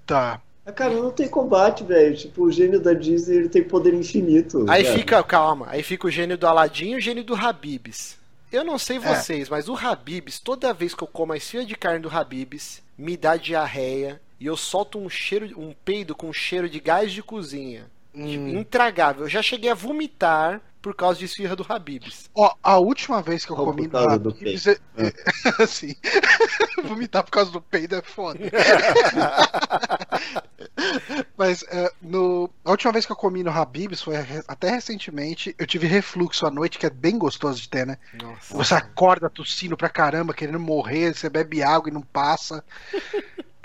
Tá. 0.05 0.41
Ah, 0.65 0.71
cara, 0.71 0.93
não 0.93 1.11
tem 1.11 1.27
combate, 1.27 1.83
velho. 1.83 2.15
Tipo, 2.15 2.43
o 2.43 2.51
gênio 2.51 2.79
da 2.79 2.93
Disney 2.93 3.35
ele 3.37 3.49
tem 3.49 3.63
poder 3.63 3.93
infinito. 3.93 4.65
Aí 4.69 4.85
fica, 4.85 5.21
calma, 5.23 5.67
aí 5.69 5.83
fica 5.83 6.07
o 6.07 6.11
gênio 6.11 6.37
do 6.37 6.47
Aladdin 6.47 6.91
e 6.91 6.95
o 6.95 7.01
gênio 7.01 7.23
do 7.23 7.35
Habibs. 7.35 8.17
Eu 8.51 8.63
não 8.63 8.77
sei 8.77 8.99
vocês, 8.99 9.49
mas 9.49 9.67
o 9.67 9.75
Habibs, 9.75 10.39
toda 10.39 10.73
vez 10.73 10.93
que 10.93 11.03
eu 11.03 11.07
como 11.07 11.33
a 11.33 11.37
esfirra 11.37 11.65
de 11.65 11.75
carne 11.75 11.99
do 11.99 12.09
Habibs, 12.09 12.81
me 12.97 13.17
dá 13.17 13.35
diarreia 13.35 14.21
e 14.43 14.45
eu 14.45 14.57
solto 14.57 14.99
um 14.99 15.09
cheiro, 15.09 15.57
um 15.57 15.73
peido 15.85 16.13
com 16.13 16.33
cheiro 16.33 16.69
de 16.69 16.81
gás 16.81 17.13
de 17.13 17.23
cozinha. 17.23 17.89
Tipo, 18.13 18.43
Hum. 18.43 18.59
intragável. 18.59 19.23
Eu 19.23 19.29
já 19.29 19.41
cheguei 19.41 19.69
a 19.71 19.73
vomitar 19.73 20.61
por 20.81 20.93
causa 20.93 21.17
de 21.17 21.23
esfirra 21.25 21.55
do 21.55 21.65
Habibs. 21.67 22.29
Ó, 22.35 22.53
a 22.61 22.77
última 22.77 23.21
vez 23.21 23.45
que 23.45 23.51
eu 23.53 23.55
comi 23.55 23.87
do 23.87 23.97
Habib's, 23.97 24.67
é- 24.67 24.77
é- 24.97 25.13
assim, 25.63 25.95
vomitar 26.83 27.23
por 27.23 27.31
causa 27.31 27.49
do 27.51 27.61
peido 27.61 27.95
é 27.95 28.01
foda. 28.01 28.37
Mas 31.37 31.63
é, 31.69 31.89
no, 32.01 32.49
a 32.65 32.71
última 32.71 32.91
vez 32.91 33.05
que 33.05 33.11
eu 33.11 33.15
comi 33.15 33.43
no 33.43 33.51
Habib's 33.51 34.01
foi 34.01 34.15
até 34.47 34.69
recentemente. 34.71 35.55
Eu 35.57 35.65
tive 35.65 35.87
refluxo 35.87 36.45
à 36.45 36.51
noite, 36.51 36.77
que 36.77 36.85
é 36.85 36.89
bem 36.89 37.17
gostoso 37.17 37.61
de 37.61 37.69
ter, 37.69 37.85
né? 37.87 37.97
Nossa. 38.21 38.53
Você 38.55 38.73
acorda 38.73 39.29
tossindo 39.29 39.77
pra 39.77 39.89
caramba, 39.89 40.33
querendo 40.33 40.59
morrer, 40.59 41.13
você 41.15 41.29
bebe 41.29 41.63
água 41.63 41.89
e 41.89 41.93
não 41.93 42.01
passa. 42.01 42.63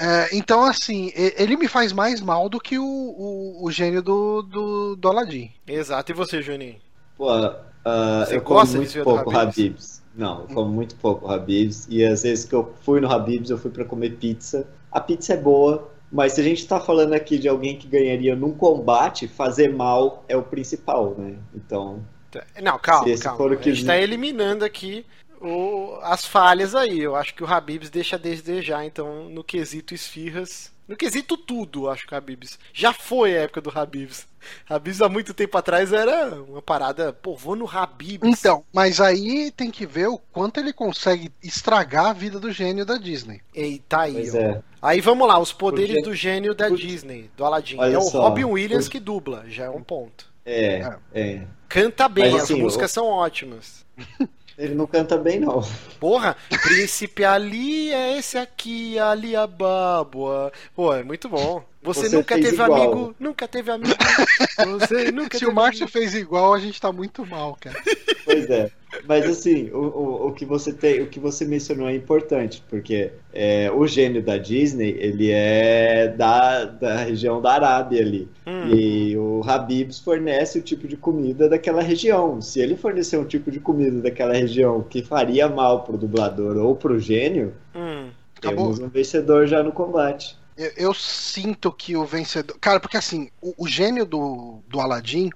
É, 0.01 0.37
então, 0.37 0.65
assim, 0.65 1.11
ele 1.15 1.57
me 1.57 1.67
faz 1.69 1.93
mais 1.93 2.21
mal 2.21 2.49
do 2.49 2.61
que 2.61 2.79
o, 2.79 2.85
o, 2.85 3.65
o 3.65 3.71
gênio 3.71 4.01
do, 4.03 4.43
do, 4.43 4.97
do 4.97 5.09
Aladdin. 5.09 5.51
Exato. 5.67 6.13
E 6.13 6.15
você, 6.15 6.41
Juninho? 6.41 6.77
Pô, 7.17 7.27
Você 8.25 8.37
eu 8.37 8.43
como 8.43 8.65
muito 8.67 9.03
pouco 9.03 9.31
Habib's? 9.31 9.59
Habib's. 9.59 10.03
Não, 10.15 10.41
eu 10.43 10.47
como 10.55 10.71
muito 10.71 10.95
pouco 10.97 11.29
Habib's. 11.31 11.87
E 11.91 12.05
às 12.05 12.23
vezes 12.23 12.45
que 12.45 12.55
eu 12.55 12.73
fui 12.83 13.01
no 13.01 13.11
Habib's, 13.11 13.51
eu 13.51 13.59
fui 13.59 13.71
pra 13.71 13.85
comer 13.85 14.11
pizza. 14.17 14.69
A 14.93 15.01
pizza 15.01 15.35
é 15.35 15.37
boa, 15.37 15.91
mas 16.11 16.33
se 16.35 16.41
a 16.41 16.45
gente 16.45 16.67
tá 16.67 16.79
falando 16.81 17.13
aqui 17.15 17.39
de 17.39 17.49
alguém 17.49 17.77
que 17.77 17.87
ganharia 17.89 18.35
num 18.37 18.53
combate, 18.53 19.27
fazer 19.29 19.73
mal 19.75 20.25
é 20.29 20.37
o 20.37 20.43
principal, 20.43 21.15
né? 21.19 21.37
Então, 21.55 22.01
Não, 22.63 22.79
calma, 22.79 23.17
Se 23.17 23.23
calma. 23.23 23.37
for 23.39 23.51
o 23.53 23.59
A 23.59 23.63
gente 23.63 23.81
que- 23.81 23.87
tá 23.87 23.97
eliminando 23.99 24.65
aqui 24.65 25.05
o- 25.41 25.99
as 26.03 26.25
falhas 26.25 26.75
aí. 26.75 26.99
Eu 27.01 27.15
acho 27.17 27.35
que 27.35 27.43
o 27.43 27.47
Habibs 27.47 27.91
deixa 27.91 28.17
a 28.17 28.19
desejar, 28.19 28.85
então, 28.85 29.29
no 29.29 29.43
quesito 29.45 29.95
esfirras. 29.95 30.71
No 30.87 30.97
quesito 30.97 31.37
tudo, 31.37 31.85
eu 31.85 31.91
acho 31.91 32.07
que 32.07 32.15
o 32.15 32.17
Habibs. 32.17 32.59
Já 32.73 32.95
foi 32.95 33.37
a 33.37 33.43
época 33.43 33.61
do 33.61 33.71
Habibs. 33.79 34.27
Habibs 34.67 35.03
há 35.03 35.09
muito 35.09 35.35
tempo 35.35 35.59
atrás 35.59 35.93
era 35.93 36.35
uma 36.43 36.63
parada, 36.63 37.13
pô, 37.13 37.37
vou 37.37 37.55
no 37.55 37.69
Habibs. 37.69 38.27
Então, 38.27 38.65
mas 38.73 38.99
aí 38.99 39.51
tem 39.51 39.71
que 39.71 39.85
ver 39.87 40.07
o 40.09 40.17
quanto 40.17 40.59
ele 40.59 40.73
consegue 40.73 41.31
estragar 41.43 42.07
a 42.07 42.13
vida 42.15 42.41
do 42.41 42.51
gênio 42.51 42.87
da 42.87 42.97
Disney. 42.97 43.43
E 43.55 43.81
tá 43.81 44.03
aí, 44.03 44.15
pois 44.15 44.35
ó. 44.35 44.39
é. 44.39 44.63
Aí 44.81 45.01
vamos 45.03 45.29
lá, 45.29 45.39
os 45.39 45.53
poderes 45.53 45.97
Porque- 45.97 46.09
do 46.09 46.15
gênio 46.15 46.55
da 46.55 46.71
Disney, 46.71 47.31
do 47.37 47.45
Aladdin. 47.45 47.77
Olha 47.79 47.95
é 47.95 47.99
o 47.99 48.03
só, 48.03 48.23
Robin 48.23 48.45
Williams 48.45 48.89
que 48.89 48.99
dubla, 48.99 49.45
já 49.47 49.65
é 49.65 49.71
um 49.71 49.83
ponto. 49.83 50.27
É, 50.47 50.97
é. 51.13 51.43
Canta 51.69 52.09
bem, 52.09 52.31
Mas, 52.33 52.37
as 52.37 52.43
assim, 52.51 52.63
músicas 52.63 52.91
o- 52.93 52.95
são 52.95 53.07
ótimas. 53.09 53.85
Ele 54.59 54.75
não 54.75 54.87
canta 54.89 55.17
bem, 55.17 55.39
não. 55.39 55.63
Porra, 56.01 56.37
Príncipe 56.63 57.25
Ali 57.25 57.93
é 57.93 58.19
esse 58.19 58.37
aqui, 58.37 58.99
Ali 58.99 59.37
Abábua. 59.37 60.53
Pô, 60.75 60.93
é 60.93 61.05
muito 61.05 61.29
bom. 61.29 61.65
Você, 61.83 62.09
Você 62.09 62.17
nunca 62.17 62.35
teve 62.35 62.55
igual. 62.55 62.73
amigo, 62.83 63.15
nunca 63.21 63.47
teve 63.49 63.71
amigo. 63.71 63.95
Você 64.81 65.11
nunca 65.13 65.39
Se 65.39 65.45
teve 65.45 65.51
o 65.51 65.55
Márcio 65.55 65.85
amigo. 65.85 65.93
fez 65.99 66.15
igual, 66.15 66.53
a 66.53 66.59
gente 66.59 66.81
tá 66.81 66.93
muito 66.93 67.25
mal, 67.25 67.57
cara. 67.61 67.81
Pois 68.25 68.51
é. 68.51 68.71
Mas 69.07 69.27
assim, 69.27 69.71
o, 69.71 69.79
o, 69.79 70.27
o 70.29 70.33
que 70.33 70.45
você 70.45 70.73
tem, 70.73 71.01
o 71.03 71.07
que 71.07 71.21
você 71.21 71.45
mencionou 71.45 71.89
é 71.89 71.95
importante, 71.95 72.63
porque 72.69 73.13
é, 73.33 73.71
o 73.71 73.87
gênio 73.87 74.23
da 74.23 74.37
Disney, 74.39 74.97
ele 74.99 75.31
é 75.31 76.09
da, 76.09 76.65
da 76.65 76.97
região 77.05 77.41
da 77.41 77.53
Arábia 77.53 78.01
ali. 78.01 78.29
Hum. 78.47 78.75
E 78.75 79.17
o 79.17 79.43
Habib's 79.47 79.99
fornece 80.01 80.59
o 80.59 80.63
tipo 80.63 80.89
de 80.89 80.97
comida 80.97 81.49
daquela 81.49 81.81
região. 81.83 82.41
Se 82.41 82.61
ele 82.61 82.77
fornecer 82.77 83.19
um 83.19 83.25
tipo 83.25 83.51
de 83.51 83.61
comida 83.61 84.01
daquela 84.01 84.35
região 84.35 84.83
que 84.83 85.03
faria 85.03 85.49
mal 85.49 85.85
pro 85.85 85.97
dublador 85.97 86.57
ou 86.57 86.75
pro 86.75 86.99
gênio, 86.99 87.55
Hum. 87.75 88.09
Acabou. 88.37 88.65
temos 88.67 88.79
um 88.81 88.89
vencedor 88.89 89.47
já 89.47 89.63
no 89.63 89.71
combate. 89.73 90.37
Eu, 90.59 90.73
eu 90.77 90.95
sinto 90.95 91.73
que 91.73 91.97
o 91.97 92.05
vencedor. 92.05 92.59
Cara, 92.59 92.81
porque 92.81 92.97
assim, 92.97 93.31
o, 93.41 93.55
o 93.65 93.69
gênio 93.69 94.05
do, 94.05 94.61
do 94.67 94.81
Aladdin, 94.81 95.31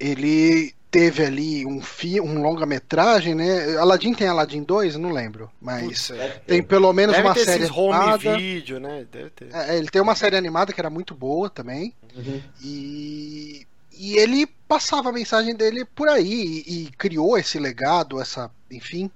ele 0.00 0.74
teve 0.90 1.24
ali 1.24 1.66
um, 1.66 1.80
fi, 1.80 2.20
um 2.20 2.42
longa-metragem, 2.42 3.34
né? 3.34 3.76
Aladdin 3.76 4.14
tem 4.14 4.28
Aladdin 4.28 4.62
2? 4.62 4.96
Não 4.96 5.10
lembro. 5.10 5.50
Mas 5.60 6.08
Putz, 6.08 6.10
é. 6.10 6.28
Tem 6.46 6.62
pelo 6.62 6.90
menos 6.92 7.14
Deve 7.14 7.28
uma 7.28 7.34
ter 7.34 7.44
série 7.44 7.64
esses 7.64 7.76
home 7.76 7.92
animada. 7.92 8.36
video, 8.38 8.80
né? 8.80 9.06
Deve 9.12 9.30
ter. 9.30 9.54
É, 9.54 9.76
ele 9.76 9.88
tem 9.88 10.00
uma 10.00 10.14
série 10.14 10.36
animada 10.36 10.72
que 10.72 10.80
era 10.80 10.90
muito 10.90 11.14
boa 11.14 11.50
também. 11.50 11.94
Uhum. 12.16 12.42
E, 12.62 13.66
e 13.92 14.16
ele 14.16 14.46
passava 14.66 15.10
a 15.10 15.12
mensagem 15.12 15.54
dele 15.54 15.84
por 15.84 16.08
aí 16.08 16.62
e, 16.66 16.84
e 16.84 16.90
criou 16.92 17.36
esse 17.36 17.58
legado, 17.58 18.20
essa, 18.20 18.50
enfim, 18.70 19.10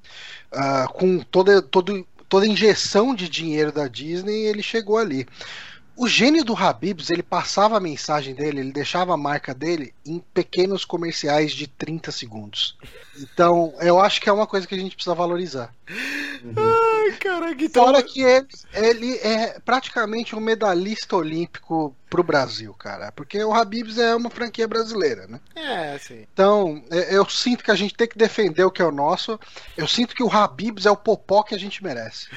ah, 0.53 0.87
com 0.93 1.19
toda, 1.19 1.63
todo, 1.63 2.07
toda 2.29 2.47
injeção 2.47 3.15
de 3.15 3.29
dinheiro 3.29 3.73
da 3.73 3.89
Disney, 3.89 4.47
ele 4.47 4.63
chegou 4.63 4.99
ali. 4.99 5.27
o 5.97 6.07
gênio 6.07 6.45
do 6.45 6.55
Habibs, 6.55 7.11
ele 7.11 7.23
passava 7.23 7.77
a 7.77 7.81
mensagem 7.81 8.35
dele, 8.35 8.61
ele 8.61 8.73
deixava 8.73 9.15
a 9.15 9.17
marca 9.17 9.55
dele 9.55 9.95
em 10.05 10.19
pequenos 10.35 10.85
comerciais 10.85 11.53
de 11.53 11.67
30 11.67 12.13
segundos. 12.13 12.77
Então, 13.19 13.75
eu 13.81 13.99
acho 13.99 14.21
que 14.21 14.29
é 14.29 14.33
uma 14.33 14.47
coisa 14.47 14.67
que 14.67 14.75
a 14.75 14.79
gente 14.79 14.95
precisa 14.95 15.15
valorizar. 15.15 15.73
Ai, 15.89 17.13
caraca, 17.19 17.63
então... 17.65 17.85
Fora 17.85 18.03
que 18.03 18.21
ele, 18.23 18.47
ele 18.75 19.15
é 19.19 19.59
praticamente 19.65 20.35
um 20.35 20.41
medalhista 20.41 21.17
olímpico 21.17 21.95
pro 22.11 22.23
Brasil, 22.23 22.73
cara. 22.75 23.13
Porque 23.13 23.43
o 23.43 23.53
Habibs 23.53 23.99
é 23.99 24.15
uma 24.15 24.31
franquia 24.31 24.67
brasileira, 24.67 25.27
né? 25.27 25.41
É, 25.55 25.99
sim. 25.99 26.27
Então, 26.33 26.83
é, 26.91 27.15
eu 27.17 27.29
sinto 27.29 27.63
que 27.65 27.71
a 27.71 27.75
gente 27.75 27.95
tem 27.95 28.07
que 28.09 28.19
defender 28.19 28.65
o 28.65 28.71
que 28.71 28.83
é 28.83 28.85
o 28.85 28.93
nosso. 28.93 29.39
Eu 29.77 29.87
sinto 29.87 30.15
que 30.15 30.23
o 30.23 30.31
Habibs 30.31 30.87
é 30.87 30.91
o 30.91 30.97
popó 30.97 31.43
que 31.43 31.55
a 31.55 31.59
gente 31.59 31.83
merece. 31.83 32.29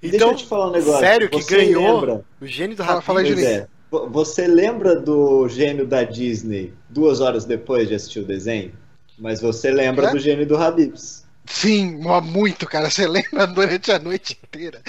Deixa 0.00 0.16
Então, 0.16 0.30
eu 0.30 0.36
te 0.36 0.46
falar 0.46 0.68
um 0.68 0.72
negócio. 0.72 1.00
sério 1.00 1.28
que 1.28 1.42
Você 1.42 1.56
ganhou 1.56 1.94
lembra- 2.00 2.24
o 2.40 2.46
gênio 2.46 2.76
do 2.76 2.82
Habibs? 2.82 3.04
fala 3.04 3.22
é. 3.22 3.66
Vo- 3.90 4.08
Você 4.10 4.46
lembra 4.46 4.96
do 4.96 5.48
gênio 5.48 5.86
da 5.86 6.02
Disney 6.04 6.72
duas 6.88 7.20
horas 7.20 7.44
depois 7.44 7.88
de 7.88 7.94
assistir 7.94 8.20
o 8.20 8.24
desenho? 8.24 8.72
Mas 9.18 9.40
você 9.40 9.70
lembra 9.70 10.08
É? 10.08 10.10
do 10.10 10.18
gênio 10.18 10.44
do 10.46 10.56
Habibs. 10.56 11.24
Sim, 11.46 11.98
muito, 12.20 12.66
cara. 12.66 12.90
Você 12.90 13.06
lembra 13.08 13.46
durante 13.46 13.90
a 13.92 13.98
noite 13.98 14.38
inteira. 14.42 14.82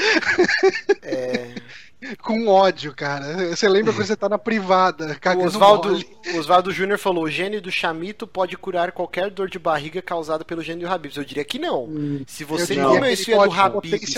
É, 1.01 1.61
Com 2.21 2.47
ódio, 2.47 2.93
cara. 2.95 3.55
Você 3.55 3.67
lembra 3.67 3.93
quando 3.93 4.05
você 4.05 4.15
tá 4.15 4.29
na 4.29 4.37
privada, 4.37 5.15
cagando 5.15 5.47
Oswaldo, 5.47 5.89
mole. 5.89 6.07
o 6.33 6.37
Oswaldo 6.37 6.71
Júnior 6.71 6.97
falou: 6.99 7.23
o 7.25 7.29
gênio 7.29 7.61
do 7.61 7.71
chamito 7.71 8.27
pode 8.27 8.57
curar 8.57 8.91
qualquer 8.91 9.29
dor 9.29 9.49
de 9.49 9.57
barriga 9.59 10.01
causada 10.01 10.43
pelo 10.45 10.61
gênio 10.61 10.87
do 10.87 10.93
Habibs. 10.93 11.17
Eu 11.17 11.23
diria 11.25 11.43
que 11.43 11.57
não. 11.59 11.87
Se 12.27 12.43
Eu 12.43 12.47
você 12.47 12.75
comer 12.75 13.13
isso 13.13 13.31
ele 13.31 13.39
do 13.45 13.51
Habibs 13.51 14.15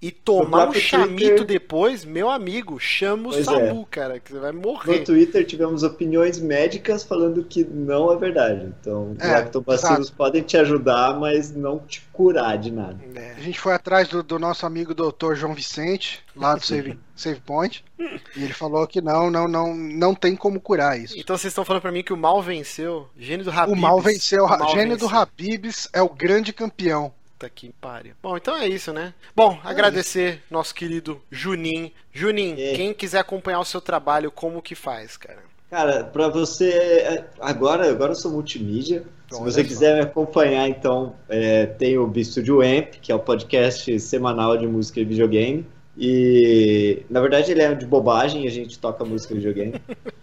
e 0.00 0.10
tomar 0.10 0.68
um 0.68 0.74
chamito 0.74 1.16
Twitter- 1.16 1.44
depois, 1.44 2.04
meu 2.04 2.30
amigo, 2.30 2.78
chama 2.78 3.28
o 3.28 3.32
Pois 3.32 3.44
Samu, 3.44 3.86
cara, 3.90 4.20
que 4.20 4.32
você 4.32 4.38
vai 4.38 4.52
No 4.52 4.60
morrer. 4.60 5.00
Twitter 5.00 5.44
tivemos 5.44 5.82
opiniões 5.82 6.38
médicas 6.38 7.02
falando 7.02 7.42
que 7.44 7.64
não 7.64 8.12
é 8.12 8.16
verdade. 8.16 8.72
Então, 8.80 9.16
É, 9.18 9.32
lactobacilos 9.32 10.10
podem 10.10 10.42
te 10.42 10.56
ajudar, 10.56 11.18
mas 11.18 11.54
não 11.54 11.78
te 11.80 12.00
curar 12.12 12.56
de 12.58 12.70
nada. 12.70 12.96
É. 13.14 13.32
A 13.36 13.40
gente 13.40 13.58
foi 13.58 13.72
atrás 13.74 14.08
do, 14.08 14.22
do 14.22 14.38
nosso 14.38 14.64
amigo 14.66 14.94
doutor 14.94 15.34
João 15.36 15.54
Vicente, 15.54 16.20
lá 16.38 16.54
do 16.54 16.64
Save, 16.64 16.98
Save 17.16 17.40
Point, 17.40 17.84
e 17.98 18.42
ele 18.44 18.52
falou 18.52 18.86
que 18.86 19.00
não, 19.00 19.30
não, 19.30 19.46
não, 19.48 19.74
não 19.74 20.14
tem 20.14 20.34
como 20.36 20.60
curar 20.60 20.98
isso. 20.98 21.14
Então 21.18 21.36
vocês 21.36 21.50
estão 21.50 21.64
falando 21.64 21.82
pra 21.82 21.92
mim 21.92 22.02
que 22.02 22.12
o 22.12 22.16
mal 22.16 22.42
venceu? 22.42 23.08
Gênio 23.18 23.44
do 23.44 23.50
Habibs. 23.50 23.72
O 23.72 23.76
mal 23.76 24.00
venceu, 24.00 24.44
O 24.44 24.48
mal 24.48 24.70
gênio 24.70 24.96
do 24.96 25.06
venceu. 25.06 25.18
Habibs 25.18 25.88
é 25.92 26.02
o 26.02 26.08
grande 26.08 26.52
campeão. 26.52 27.12
Puta 27.38 27.50
que 27.50 27.70
pariu. 27.80 28.14
Bom, 28.22 28.36
então 28.36 28.56
é 28.56 28.66
isso, 28.66 28.92
né? 28.92 29.14
Bom, 29.36 29.58
agradecer 29.62 30.42
nosso 30.50 30.74
querido 30.74 31.20
Junin. 31.30 31.92
Junin, 32.12 32.54
É. 32.60 32.74
quem 32.74 32.92
quiser 32.92 33.18
acompanhar 33.20 33.60
o 33.60 33.64
seu 33.64 33.80
trabalho, 33.80 34.30
como 34.32 34.60
que 34.60 34.74
faz, 34.74 35.16
cara? 35.16 35.38
Cara, 35.70 36.02
pra 36.02 36.28
você. 36.28 37.24
Agora, 37.38 37.90
agora 37.90 38.12
eu 38.12 38.16
sou 38.16 38.32
multimídia. 38.32 39.04
Se 39.30 39.38
você 39.38 39.62
quiser 39.62 39.94
me 39.96 40.00
acompanhar, 40.00 40.66
então, 40.66 41.14
é, 41.28 41.66
tem 41.66 41.98
o 41.98 42.06
Bistúdio 42.06 42.62
Amp, 42.62 42.94
que 43.02 43.12
é 43.12 43.14
o 43.14 43.18
podcast 43.18 44.00
semanal 44.00 44.56
de 44.56 44.66
música 44.66 44.98
e 44.98 45.04
videogame. 45.04 45.66
E 46.00 47.02
na 47.10 47.20
verdade 47.20 47.50
ele 47.50 47.60
é 47.60 47.74
de 47.74 47.84
bobagem, 47.84 48.46
a 48.46 48.50
gente 48.50 48.78
toca 48.78 49.04
música 49.04 49.34
e 49.34 49.38
videogame. 49.38 49.74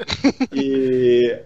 e 0.56 1.38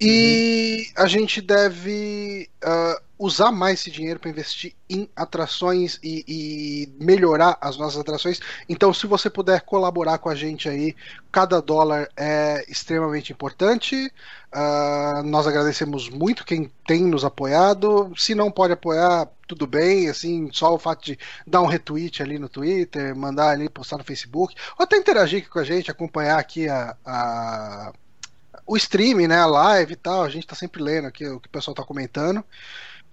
E 0.00 0.88
a 0.96 1.06
gente 1.06 1.40
deve 1.40 2.50
ah, 2.62 3.00
usar 3.18 3.52
mais 3.52 3.80
esse 3.80 3.90
dinheiro 3.90 4.18
para 4.18 4.28
investir 4.30 4.74
em 4.90 5.08
atrações 5.14 5.98
e, 6.02 6.24
e 6.26 6.92
melhorar 7.02 7.56
as 7.60 7.76
nossas 7.76 8.00
atrações. 8.00 8.40
Então, 8.68 8.92
se 8.92 9.06
você 9.06 9.30
puder 9.30 9.60
colaborar 9.62 10.18
com 10.18 10.28
a 10.28 10.34
gente 10.34 10.68
aí, 10.68 10.94
cada 11.30 11.62
dólar 11.62 12.08
é 12.16 12.64
extremamente 12.68 13.32
importante. 13.32 14.12
Ah, 14.52 15.22
nós 15.24 15.46
agradecemos 15.46 16.08
muito 16.10 16.44
quem 16.44 16.70
tem 16.86 17.04
nos 17.04 17.24
apoiado. 17.24 18.12
Se 18.16 18.34
não 18.34 18.50
pode 18.50 18.72
apoiar, 18.72 19.28
tudo 19.46 19.66
bem. 19.66 20.08
Assim, 20.08 20.50
só 20.52 20.74
o 20.74 20.78
fato 20.78 21.04
de 21.04 21.18
dar 21.46 21.62
um 21.62 21.66
retweet 21.66 22.20
ali 22.22 22.38
no 22.38 22.48
Twitter, 22.48 23.14
mandar 23.16 23.50
ali, 23.50 23.68
postar 23.68 23.98
no 23.98 24.04
Facebook, 24.04 24.54
ou 24.76 24.82
até 24.84 24.96
interagir 24.96 25.38
aqui 25.40 25.48
com 25.48 25.60
a 25.60 25.64
gente, 25.64 25.90
acompanhar 25.90 26.38
aqui 26.38 26.68
a- 26.68 26.96
a 27.04 27.92
o 28.66 28.76
stream, 28.76 29.26
né, 29.28 29.38
a 29.38 29.46
live 29.46 29.92
e 29.92 29.96
tal, 29.96 30.22
a 30.22 30.28
gente 30.28 30.46
tá 30.46 30.54
sempre 30.54 30.82
lendo 30.82 31.06
aqui 31.06 31.26
o 31.26 31.38
que 31.40 31.48
o 31.48 31.50
pessoal 31.50 31.74
tá 31.74 31.82
comentando. 31.84 32.42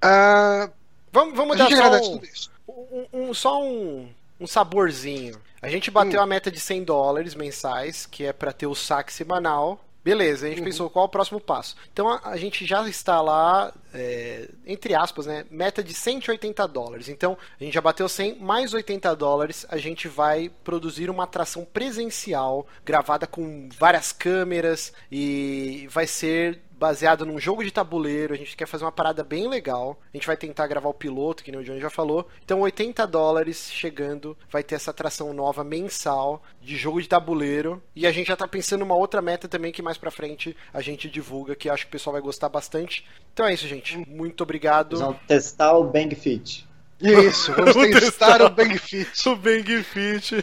Ah, 0.01 0.69
Vamos, 1.13 1.35
vamos 1.35 1.57
dar 1.57 1.69
só 1.69 1.91
um, 1.97 2.11
tudo 2.13 2.25
isso. 2.25 2.51
um- 2.67 3.05
um- 3.13 3.33
só 3.33 3.61
um, 3.61 4.09
um 4.39 4.47
saborzinho. 4.47 5.37
A 5.61 5.67
gente 5.69 5.91
bateu 5.91 6.19
Hum. 6.19 6.23
a 6.23 6.25
meta 6.25 6.49
de 6.49 6.59
100 6.59 6.83
dólares 6.85 7.35
mensais, 7.35 8.05
que 8.05 8.25
é 8.25 8.31
pra 8.33 8.53
ter 8.53 8.65
o 8.67 8.73
saque 8.73 9.11
semanal. 9.11 9.83
Beleza, 10.03 10.45
a 10.47 10.49
gente 10.49 10.59
Uhum. 10.59 10.65
pensou 10.65 10.89
qual 10.89 11.05
é 11.05 11.07
o 11.07 11.09
próximo 11.09 11.39
passo. 11.39 11.75
Então 11.93 12.09
a, 12.09 12.19
a 12.23 12.37
gente 12.37 12.65
já 12.65 12.87
está 12.89 13.21
lá, 13.21 13.71
é, 13.93 14.49
entre 14.65 14.95
aspas, 14.95 15.27
né? 15.27 15.45
Meta 15.51 15.83
de 15.83 15.93
180 15.93 16.67
dólares. 16.67 17.07
Então 17.07 17.37
a 17.59 17.63
gente 17.63 17.73
já 17.73 17.81
bateu 17.81 18.09
100, 18.09 18.39
mais 18.39 18.73
80 18.73 19.15
dólares. 19.15 19.65
A 19.69 19.77
gente 19.77 20.07
vai 20.07 20.49
produzir 20.63 21.09
uma 21.09 21.25
atração 21.25 21.63
presencial, 21.63 22.65
gravada 22.83 23.27
com 23.27 23.69
várias 23.77 24.11
câmeras 24.11 24.91
e 25.11 25.87
vai 25.91 26.07
ser 26.07 26.59
baseado 26.81 27.27
num 27.27 27.37
jogo 27.39 27.63
de 27.63 27.69
tabuleiro. 27.69 28.33
A 28.33 28.37
gente 28.37 28.57
quer 28.57 28.65
fazer 28.65 28.83
uma 28.83 28.91
parada 28.91 29.23
bem 29.23 29.47
legal. 29.47 29.99
A 30.11 30.17
gente 30.17 30.25
vai 30.25 30.35
tentar 30.35 30.65
gravar 30.65 30.89
o 30.89 30.93
piloto, 30.95 31.43
que 31.43 31.51
nem 31.51 31.61
o 31.61 31.63
Johnny 31.63 31.79
já 31.79 31.91
falou. 31.91 32.27
Então, 32.43 32.59
80 32.61 33.05
dólares 33.05 33.69
chegando. 33.71 34.35
Vai 34.49 34.63
ter 34.63 34.73
essa 34.73 34.89
atração 34.89 35.31
nova 35.31 35.63
mensal 35.63 36.41
de 36.59 36.75
jogo 36.75 36.99
de 36.99 37.07
tabuleiro. 37.07 37.81
E 37.95 38.07
a 38.07 38.11
gente 38.11 38.29
já 38.29 38.35
tá 38.35 38.47
pensando 38.47 38.79
numa 38.79 38.95
outra 38.95 39.21
meta 39.21 39.47
também 39.47 39.71
que 39.71 39.83
mais 39.83 39.99
pra 39.99 40.09
frente 40.09 40.57
a 40.73 40.81
gente 40.81 41.07
divulga, 41.07 41.55
que 41.55 41.69
acho 41.69 41.83
que 41.85 41.89
o 41.89 41.91
pessoal 41.91 42.13
vai 42.13 42.21
gostar 42.21 42.49
bastante. 42.49 43.05
Então 43.31 43.45
é 43.45 43.53
isso, 43.53 43.67
gente. 43.67 43.95
Muito 44.09 44.41
obrigado. 44.41 44.97
Vão 44.97 45.13
testar 45.27 45.73
o 45.77 45.83
Bang 45.83 46.15
Fit. 46.15 46.67
Isso, 46.99 47.53
vamos 47.57 47.73
Vamos 47.75 47.99
testar 47.99 48.39
testar. 48.39 48.45
o 48.45 48.49
Bang 48.49 48.77
Fit 48.79 49.07
O 49.29 49.35
Bang 49.35 49.83
Fit. 49.83 50.35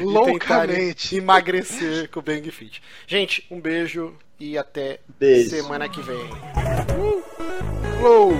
Loucamente. 0.00 1.16
emagrecer 1.16 2.08
com 2.10 2.18
o 2.20 2.22
Bang 2.22 2.50
Fit. 2.50 2.82
Gente, 3.06 3.46
um 3.50 3.60
beijo 3.60 4.14
e 4.40 4.56
até 4.56 5.00
Beijo. 5.18 5.50
semana 5.50 5.88
que 5.88 6.00
vem. 6.00 6.28
Flow. 8.00 8.32